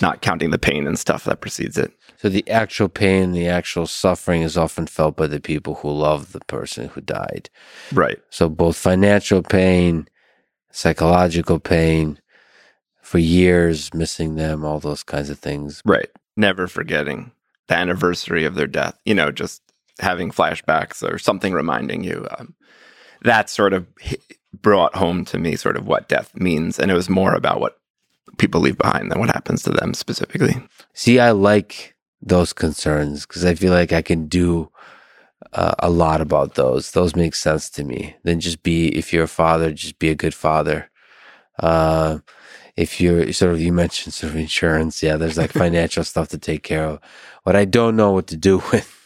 not 0.00 0.22
counting 0.22 0.50
the 0.50 0.58
pain 0.58 0.86
and 0.86 0.98
stuff 0.98 1.24
that 1.24 1.40
precedes 1.40 1.78
it. 1.78 1.92
So 2.16 2.28
the 2.28 2.48
actual 2.48 2.88
pain, 2.88 3.32
the 3.32 3.48
actual 3.48 3.86
suffering 3.86 4.42
is 4.42 4.56
often 4.56 4.86
felt 4.86 5.16
by 5.16 5.26
the 5.26 5.40
people 5.40 5.76
who 5.76 5.90
love 5.90 6.32
the 6.32 6.40
person 6.40 6.88
who 6.88 7.00
died. 7.00 7.48
Right. 7.92 8.18
So 8.30 8.48
both 8.48 8.76
financial 8.76 9.42
pain, 9.42 10.08
psychological 10.72 11.60
pain, 11.60 12.20
for 13.02 13.18
years, 13.18 13.94
missing 13.94 14.34
them, 14.34 14.64
all 14.64 14.80
those 14.80 15.02
kinds 15.02 15.30
of 15.30 15.38
things. 15.38 15.80
Right. 15.84 16.10
Never 16.36 16.66
forgetting 16.66 17.32
the 17.68 17.76
anniversary 17.76 18.44
of 18.44 18.54
their 18.54 18.66
death, 18.66 18.98
you 19.04 19.14
know, 19.14 19.30
just 19.30 19.62
having 19.98 20.30
flashbacks 20.30 21.02
or 21.02 21.18
something 21.18 21.52
reminding 21.52 22.04
you. 22.04 22.26
Um, 22.38 22.54
that 23.22 23.50
sort 23.50 23.72
of 23.72 23.86
brought 24.52 24.94
home 24.94 25.24
to 25.26 25.38
me 25.38 25.56
sort 25.56 25.76
of 25.76 25.86
what 25.86 26.08
death 26.08 26.34
means. 26.34 26.78
And 26.78 26.90
it 26.90 26.94
was 26.94 27.08
more 27.08 27.34
about 27.34 27.60
what 27.60 27.78
people 28.38 28.60
leave 28.60 28.78
behind 28.78 29.10
than 29.10 29.18
what 29.18 29.30
happens 29.30 29.62
to 29.64 29.70
them 29.70 29.94
specifically. 29.94 30.56
See, 30.94 31.18
I 31.18 31.32
like 31.32 31.96
those 32.20 32.52
concerns 32.52 33.26
because 33.26 33.44
I 33.44 33.54
feel 33.54 33.72
like 33.72 33.92
I 33.92 34.02
can 34.02 34.26
do 34.26 34.70
uh, 35.52 35.74
a 35.78 35.90
lot 35.90 36.20
about 36.20 36.54
those. 36.54 36.92
Those 36.92 37.16
make 37.16 37.34
sense 37.34 37.70
to 37.70 37.84
me. 37.84 38.16
Then 38.24 38.40
just 38.40 38.62
be, 38.62 38.88
if 38.88 39.12
you're 39.12 39.24
a 39.24 39.28
father, 39.28 39.72
just 39.72 39.98
be 39.98 40.10
a 40.10 40.14
good 40.14 40.34
father. 40.34 40.90
Uh, 41.58 42.18
if 42.76 43.00
you're 43.00 43.32
sort 43.32 43.52
of 43.52 43.60
you 43.60 43.72
mentioned 43.72 44.14
sort 44.14 44.32
of 44.32 44.38
insurance, 44.38 45.02
yeah, 45.02 45.16
there's 45.16 45.38
like 45.38 45.52
financial 45.64 46.04
stuff 46.04 46.28
to 46.28 46.38
take 46.38 46.62
care 46.62 46.84
of. 46.84 47.00
What 47.42 47.56
I 47.56 47.64
don't 47.64 47.96
know 47.96 48.12
what 48.12 48.28
to 48.28 48.36
do 48.36 48.58
with 48.72 48.97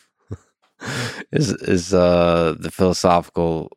is 1.33 1.52
is 1.52 1.94
uh 1.94 2.55
the 2.59 2.70
philosophical 2.70 3.70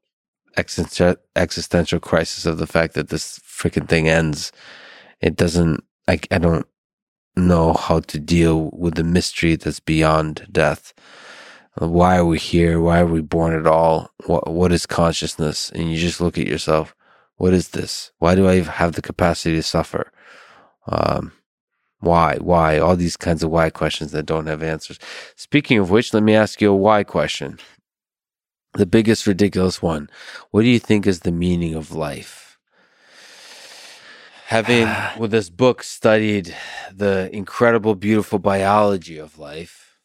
existential 0.57 1.99
crisis 1.99 2.45
of 2.45 2.57
the 2.57 2.67
fact 2.67 2.93
that 2.93 3.09
this 3.09 3.39
freaking 3.39 3.87
thing 3.87 4.07
ends. 4.09 4.51
It 5.21 5.35
doesn't. 5.35 5.83
I 6.07 6.19
I 6.31 6.37
don't 6.37 6.67
know 7.35 7.73
how 7.73 7.99
to 7.99 8.19
deal 8.19 8.69
with 8.73 8.95
the 8.95 9.03
mystery 9.03 9.55
that's 9.55 9.79
beyond 9.79 10.47
death. 10.51 10.93
Why 11.77 12.17
are 12.17 12.25
we 12.25 12.39
here? 12.39 12.79
Why 12.79 13.01
are 13.01 13.05
we 13.05 13.21
born 13.21 13.53
at 13.53 13.67
all? 13.67 14.11
What 14.25 14.49
what 14.51 14.71
is 14.71 14.85
consciousness? 14.85 15.71
And 15.71 15.91
you 15.91 15.97
just 15.97 16.21
look 16.21 16.37
at 16.37 16.47
yourself 16.47 16.95
what 17.37 17.53
is 17.53 17.69
this? 17.69 18.11
Why 18.19 18.35
do 18.35 18.47
I 18.47 18.61
have 18.61 18.93
the 18.93 19.01
capacity 19.01 19.55
to 19.55 19.63
suffer? 19.63 20.11
Um, 20.87 21.33
why? 22.05 22.37
Why? 22.37 22.79
All 22.79 22.95
these 22.95 23.17
kinds 23.17 23.43
of 23.43 23.51
why 23.51 23.69
questions 23.69 24.11
that 24.11 24.25
don't 24.25 24.47
have 24.47 24.63
answers. 24.63 24.99
Speaking 25.35 25.79
of 25.79 25.89
which, 25.89 26.13
let 26.13 26.23
me 26.23 26.35
ask 26.35 26.61
you 26.61 26.71
a 26.71 26.75
why 26.75 27.03
question. 27.03 27.59
The 28.73 28.85
biggest 28.85 29.25
ridiculous 29.27 29.81
one. 29.81 30.09
What 30.51 30.61
do 30.61 30.67
you 30.67 30.79
think 30.79 31.07
is 31.07 31.21
the 31.21 31.31
meaning 31.31 31.75
of 31.75 31.91
life? 31.91 32.57
Having, 34.47 34.89
with 35.19 35.31
this 35.31 35.49
book, 35.49 35.83
studied 35.83 36.55
the 36.93 37.29
incredible, 37.33 37.95
beautiful 37.95 38.39
biology 38.39 39.17
of 39.17 39.39
life, 39.39 39.97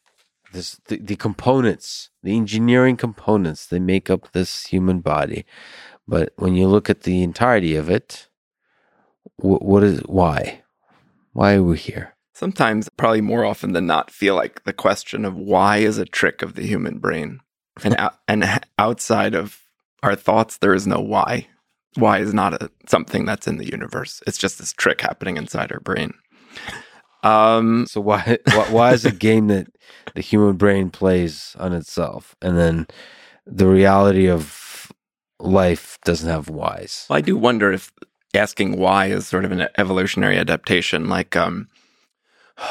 this, 0.53 0.79
the, 0.87 0.97
the 0.97 1.15
components, 1.15 2.09
the 2.23 2.35
engineering 2.35 2.97
components 2.97 3.67
that 3.67 3.79
make 3.79 4.09
up 4.09 4.31
this 4.31 4.65
human 4.67 4.99
body, 4.99 5.45
but 6.07 6.33
when 6.35 6.55
you 6.55 6.67
look 6.67 6.89
at 6.89 7.03
the 7.03 7.23
entirety 7.23 7.75
of 7.75 7.89
it, 7.89 8.27
what 9.37 9.83
is 9.83 10.01
why? 10.01 10.61
Why 11.33 11.55
are 11.55 11.63
we 11.63 11.77
here? 11.77 12.15
Sometimes, 12.33 12.89
probably 12.97 13.21
more 13.21 13.45
often 13.45 13.73
than 13.73 13.85
not, 13.85 14.11
feel 14.11 14.35
like 14.35 14.63
the 14.63 14.73
question 14.73 15.25
of 15.25 15.35
why 15.35 15.77
is 15.77 15.97
a 15.97 16.05
trick 16.05 16.41
of 16.41 16.55
the 16.55 16.65
human 16.65 16.97
brain, 16.97 17.39
and 17.83 17.95
out, 17.97 18.15
and 18.27 18.61
outside 18.77 19.35
of 19.35 19.59
our 20.03 20.15
thoughts, 20.15 20.57
there 20.57 20.73
is 20.73 20.87
no 20.87 20.99
why. 20.99 21.47
Why 21.95 22.19
is 22.19 22.33
not 22.33 22.53
a, 22.53 22.71
something 22.87 23.25
that's 23.25 23.47
in 23.47 23.57
the 23.57 23.69
universe. 23.69 24.21
It's 24.25 24.37
just 24.37 24.59
this 24.59 24.73
trick 24.73 25.01
happening 25.01 25.37
inside 25.37 25.71
our 25.71 25.81
brain. 25.81 26.13
Um, 27.23 27.85
so 27.85 28.01
why, 28.01 28.37
why 28.45 28.71
why 28.71 28.93
is 28.93 29.05
a 29.05 29.11
game 29.27 29.47
that 29.47 29.67
the 30.15 30.21
human 30.21 30.55
brain 30.55 30.89
plays 30.89 31.55
on 31.59 31.73
itself, 31.73 32.35
and 32.41 32.57
then 32.57 32.87
the 33.45 33.67
reality 33.67 34.27
of 34.27 34.91
life 35.39 35.97
doesn't 36.05 36.29
have 36.29 36.49
whys. 36.49 37.05
Well, 37.09 37.17
I 37.17 37.21
do 37.21 37.37
wonder 37.37 37.71
if 37.71 37.91
asking 38.35 38.77
why 38.77 39.07
is 39.07 39.27
sort 39.27 39.45
of 39.45 39.51
an 39.51 39.67
evolutionary 39.77 40.37
adaptation, 40.37 41.09
like 41.09 41.35
um, 41.35 41.67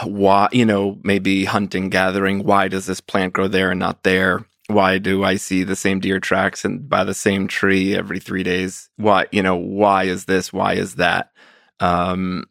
why 0.05 0.49
you 0.53 0.65
know 0.65 0.99
maybe 1.03 1.45
hunting 1.45 1.89
gathering. 1.89 2.45
Why 2.45 2.69
does 2.69 2.87
this 2.87 3.01
plant 3.01 3.33
grow 3.33 3.49
there 3.49 3.71
and 3.71 3.81
not 3.81 4.03
there? 4.03 4.47
Why 4.69 4.99
do 4.99 5.25
I 5.25 5.37
see 5.37 5.65
the 5.65 5.77
same 5.77 5.99
deer 5.99 6.21
tracks 6.21 6.65
and 6.65 6.89
by 6.89 7.03
the 7.05 7.15
same 7.15 7.49
tree 7.49 7.97
every 7.97 8.21
three 8.21 8.43
days? 8.43 8.89
Why 8.97 9.27
you 9.33 9.43
know 9.43 9.57
why 9.57 10.05
is 10.05 10.27
this? 10.27 10.53
Why 10.53 10.75
is 10.75 10.97
that? 10.97 11.33
Um, 11.81 12.45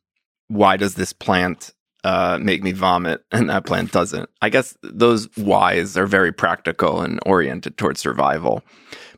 why 0.47 0.77
does 0.77 0.95
this 0.95 1.13
plant 1.13 1.73
uh, 2.03 2.39
make 2.41 2.63
me 2.63 2.71
vomit 2.71 3.23
and 3.31 3.49
that 3.49 3.65
plant 3.65 3.91
doesn't? 3.91 4.29
I 4.41 4.49
guess 4.49 4.75
those 4.83 5.29
whys 5.37 5.95
are 5.97 6.07
very 6.07 6.31
practical 6.31 7.01
and 7.01 7.19
oriented 7.25 7.77
towards 7.77 8.01
survival. 8.01 8.63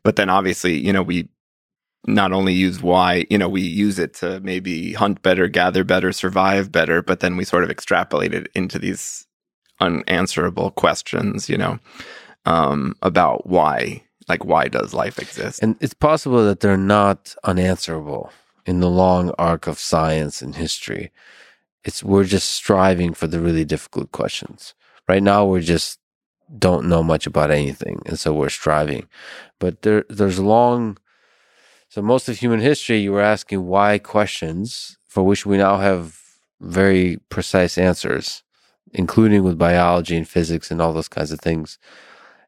But 0.03 0.15
then 0.15 0.29
obviously, 0.29 0.77
you 0.77 0.93
know, 0.93 1.03
we 1.03 1.29
not 2.07 2.31
only 2.31 2.53
use 2.53 2.81
why, 2.81 3.25
you 3.29 3.37
know, 3.37 3.49
we 3.49 3.61
use 3.61 3.99
it 3.99 4.13
to 4.15 4.39
maybe 4.41 4.93
hunt 4.93 5.21
better, 5.21 5.47
gather 5.47 5.83
better, 5.83 6.11
survive 6.11 6.71
better, 6.71 7.01
but 7.01 7.19
then 7.19 7.37
we 7.37 7.45
sort 7.45 7.63
of 7.63 7.69
extrapolate 7.69 8.33
it 8.33 8.47
into 8.55 8.79
these 8.79 9.27
unanswerable 9.79 10.71
questions, 10.71 11.49
you 11.49 11.57
know, 11.57 11.79
um, 12.45 12.95
about 13.01 13.47
why, 13.47 14.03
like, 14.27 14.43
why 14.45 14.67
does 14.67 14.93
life 14.93 15.19
exist? 15.19 15.61
And 15.61 15.75
it's 15.79 15.93
possible 15.93 16.43
that 16.45 16.59
they're 16.59 16.77
not 16.77 17.35
unanswerable 17.43 18.31
in 18.65 18.79
the 18.79 18.89
long 18.89 19.31
arc 19.37 19.67
of 19.67 19.79
science 19.79 20.41
and 20.41 20.55
history. 20.55 21.11
It's 21.83 22.03
we're 22.03 22.25
just 22.25 22.49
striving 22.51 23.13
for 23.13 23.27
the 23.27 23.39
really 23.39 23.65
difficult 23.65 24.11
questions. 24.11 24.73
Right 25.07 25.23
now, 25.23 25.45
we're 25.45 25.61
just 25.61 25.99
don't 26.57 26.85
know 26.85 27.01
much 27.01 27.25
about 27.25 27.51
anything, 27.51 28.01
and 28.05 28.19
so 28.19 28.33
we're 28.33 28.49
striving. 28.49 29.07
But 29.59 29.81
there, 29.81 30.05
there's 30.09 30.39
long. 30.39 30.97
So 31.91 32.01
most 32.01 32.29
of 32.29 32.37
human 32.37 32.61
history, 32.61 32.99
you 32.99 33.11
were 33.11 33.19
asking 33.19 33.67
why 33.67 33.97
questions 33.97 34.97
for 35.09 35.23
which 35.23 35.45
we 35.45 35.57
now 35.57 35.75
have 35.79 36.17
very 36.61 37.17
precise 37.27 37.77
answers, 37.77 38.43
including 38.93 39.43
with 39.43 39.57
biology 39.57 40.15
and 40.15 40.25
physics 40.25 40.71
and 40.71 40.81
all 40.81 40.93
those 40.93 41.09
kinds 41.09 41.33
of 41.33 41.41
things. 41.41 41.77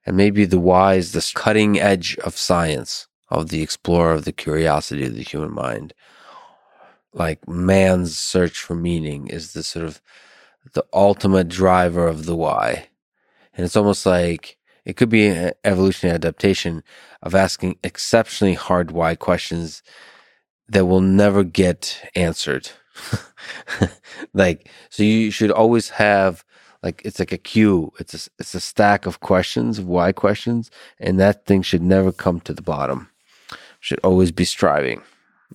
And 0.05 0.15
maybe 0.15 0.45
the 0.45 0.61
why 0.61 0.93
is 0.93 1.11
the 1.11 1.29
cutting 1.35 1.77
edge 1.77 2.17
of 2.19 2.37
science, 2.37 3.09
of 3.27 3.49
the 3.49 3.61
explorer, 3.61 4.13
of 4.13 4.23
the 4.23 4.31
curiosity 4.31 5.07
of 5.07 5.15
the 5.15 5.23
human 5.23 5.53
mind. 5.53 5.93
Like 7.11 7.45
man's 7.45 8.17
search 8.17 8.57
for 8.59 8.75
meaning 8.75 9.27
is 9.27 9.51
the 9.51 9.63
sort 9.63 9.83
of 9.83 10.01
the 10.71 10.85
ultimate 10.93 11.49
driver 11.49 12.07
of 12.07 12.27
the 12.27 12.35
why. 12.37 12.87
And 13.53 13.65
it's 13.65 13.75
almost 13.75 14.05
like 14.05 14.57
it 14.85 14.97
could 14.97 15.09
be 15.09 15.27
an 15.27 15.53
evolutionary 15.63 16.15
adaptation 16.15 16.83
of 17.21 17.35
asking 17.35 17.77
exceptionally 17.83 18.53
hard 18.55 18.91
why 18.91 19.15
questions 19.15 19.81
that 20.67 20.85
will 20.85 21.01
never 21.01 21.43
get 21.43 22.01
answered. 22.15 22.69
like, 24.33 24.69
so 24.89 25.03
you 25.03 25.31
should 25.31 25.51
always 25.51 25.89
have 25.89 26.43
like 26.83 27.01
it's 27.05 27.17
like 27.17 27.31
a 27.31 27.37
queue. 27.37 27.91
It's 27.97 28.27
a, 28.27 28.29
it's 28.39 28.53
a 28.53 28.59
stack 28.59 29.05
of 29.05 29.21
questions, 29.21 29.79
of 29.79 29.87
why 29.87 30.11
questions, 30.11 30.69
and 30.99 31.19
that 31.19 31.45
thing 31.45 31.61
should 31.61 31.81
never 31.81 32.11
come 32.11 32.41
to 32.41 32.53
the 32.53 32.61
bottom. 32.61 33.09
Should 33.79 34.01
always 34.03 34.31
be 34.31 34.45
striving, 34.45 35.01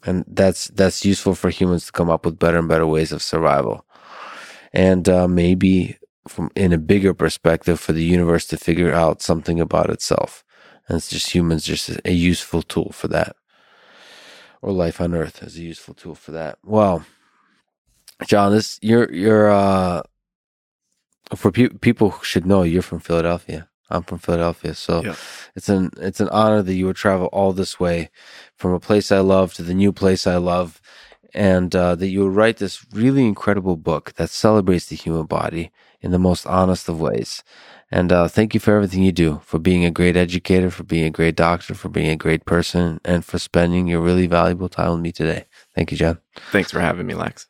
and 0.05 0.25
that's 0.27 0.69
that's 0.69 1.05
useful 1.05 1.35
for 1.35 1.51
humans 1.51 1.87
to 1.87 1.93
come 1.93 2.11
up 2.11 2.25
with 2.25 2.39
better 2.39 2.59
and 2.59 2.69
better 2.69 2.87
ways 2.87 3.13
of 3.13 3.23
survival, 3.23 3.85
and 4.73 5.07
uh, 5.09 5.29
maybe 5.29 5.98
from 6.29 6.51
in 6.55 6.73
a 6.73 6.79
bigger 6.79 7.15
perspective 7.15 7.81
for 7.81 7.93
the 7.93 8.05
universe 8.05 8.47
to 8.47 8.57
figure 8.57 8.93
out 8.93 9.23
something 9.23 9.61
about 9.61 9.91
itself, 9.91 10.45
and 10.87 10.97
it's 10.97 11.09
just 11.09 11.35
humans 11.35 11.65
just 11.65 11.91
a 12.05 12.13
useful 12.13 12.63
tool 12.63 12.91
for 12.93 13.09
that, 13.09 13.37
or 14.63 14.73
life 14.73 15.01
on 15.01 15.15
Earth 15.15 15.43
is 15.43 15.57
a 15.57 15.63
useful 15.63 15.95
tool 15.95 16.15
for 16.15 16.33
that. 16.33 16.59
Well. 16.65 17.05
John, 18.27 18.51
this 18.51 18.81
you're 18.83 19.13
you're 19.13 19.49
uh 19.49 20.03
for 21.37 21.53
pe- 21.53 21.69
people 21.69 22.11
who 22.11 22.25
should 22.25 22.47
know 22.47 22.63
you're 22.63 22.83
from 22.83 23.01
Philadelphia. 23.01 23.69
I'm 23.91 24.03
from 24.03 24.19
Philadelphia, 24.19 24.75
so 24.75 25.03
yeah. 25.03 25.15
it's 25.55 25.69
an 25.69 25.91
it's 25.99 26.21
an 26.21 26.29
honor 26.29 26.63
that 26.63 26.75
you 26.75 26.87
would 26.87 26.97
travel 26.97 27.29
all 27.29 27.53
this 27.53 27.81
way 27.81 28.11
from 28.57 28.73
a 28.73 28.81
place 28.81 29.11
I 29.11 29.21
love 29.21 29.55
to 29.55 29.63
the 29.63 29.73
new 29.73 29.93
place 29.93 30.27
I 30.27 30.37
love, 30.37 30.81
and 31.33 31.75
uh, 31.75 31.95
that 31.95 32.09
you 32.09 32.25
would 32.25 32.35
write 32.35 32.59
this 32.59 32.85
really 32.93 33.25
incredible 33.25 33.77
book 33.77 34.15
that 34.15 34.31
celebrates 34.31 34.87
the 34.87 34.97
human 34.97 35.25
body 35.27 35.71
in 36.01 36.11
the 36.11 36.19
most 36.19 36.47
honest 36.47 36.89
of 36.89 37.01
ways. 37.01 37.43
And 37.91 38.13
uh, 38.13 38.29
thank 38.29 38.53
you 38.53 38.61
for 38.61 38.75
everything 38.75 39.03
you 39.03 39.13
do, 39.13 39.41
for 39.45 39.59
being 39.59 39.85
a 39.85 39.91
great 39.91 40.17
educator, 40.17 40.71
for 40.71 40.85
being 40.85 41.05
a 41.05 41.11
great 41.11 41.37
doctor, 41.37 41.75
for 41.75 41.89
being 41.89 42.11
a 42.11 42.17
great 42.17 42.45
person, 42.45 43.01
and 43.05 43.25
for 43.25 43.39
spending 43.39 43.87
your 43.87 44.01
really 44.01 44.27
valuable 44.27 44.69
time 44.69 44.93
with 44.93 45.01
me 45.01 45.13
today. 45.13 45.47
Thank 45.75 45.91
you, 45.91 45.97
John. 45.97 46.19
Thanks 46.51 46.71
for 46.71 46.81
having 46.81 47.07
me, 47.07 47.15
Lex. 47.15 47.49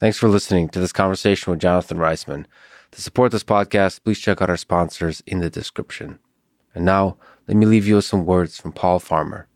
Thanks 0.00 0.18
for 0.18 0.28
listening 0.28 0.68
to 0.70 0.80
this 0.80 0.92
conversation 0.92 1.50
with 1.50 1.60
Jonathan 1.60 1.98
Reisman. 1.98 2.46
To 2.92 3.02
support 3.02 3.32
this 3.32 3.42
podcast, 3.42 4.04
please 4.04 4.20
check 4.20 4.40
out 4.40 4.50
our 4.50 4.56
sponsors 4.56 5.22
in 5.26 5.40
the 5.40 5.50
description. 5.50 6.20
And 6.74 6.84
now, 6.84 7.16
let 7.48 7.56
me 7.56 7.66
leave 7.66 7.86
you 7.86 7.96
with 7.96 8.04
some 8.04 8.24
words 8.24 8.58
from 8.58 8.72
Paul 8.72 8.98
Farmer, 9.00 9.48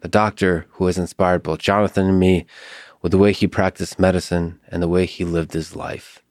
the 0.00 0.08
doctor 0.08 0.66
who 0.72 0.86
has 0.86 0.98
inspired 0.98 1.42
both 1.42 1.58
Jonathan 1.58 2.08
and 2.08 2.20
me 2.20 2.46
with 3.00 3.12
the 3.12 3.18
way 3.18 3.32
he 3.32 3.46
practiced 3.46 3.98
medicine 3.98 4.60
and 4.68 4.82
the 4.82 4.88
way 4.88 5.06
he 5.06 5.24
lived 5.24 5.52
his 5.52 5.74
life. 5.74 6.21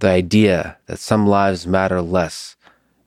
The 0.00 0.08
idea 0.08 0.78
that 0.86 1.00
some 1.00 1.26
lives 1.26 1.66
matter 1.66 2.00
less 2.00 2.56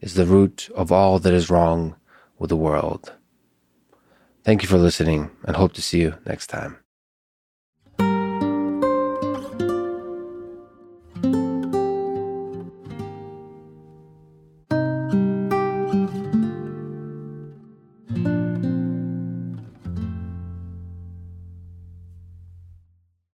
is 0.02 0.16
the 0.16 0.26
root 0.26 0.70
of 0.76 0.92
all 0.92 1.20
that 1.20 1.34
is 1.34 1.50
wrong 1.50 1.96
with 2.38 2.50
the 2.50 2.58
world. 2.58 3.14
Thank 4.44 4.62
you 4.62 4.68
for 4.68 4.78
listening 4.78 5.32
and 5.46 5.56
hope 5.56 5.72
to 5.74 5.82
see 5.82 6.02
you 6.02 6.16
next 6.26 6.48
time. 6.48 6.78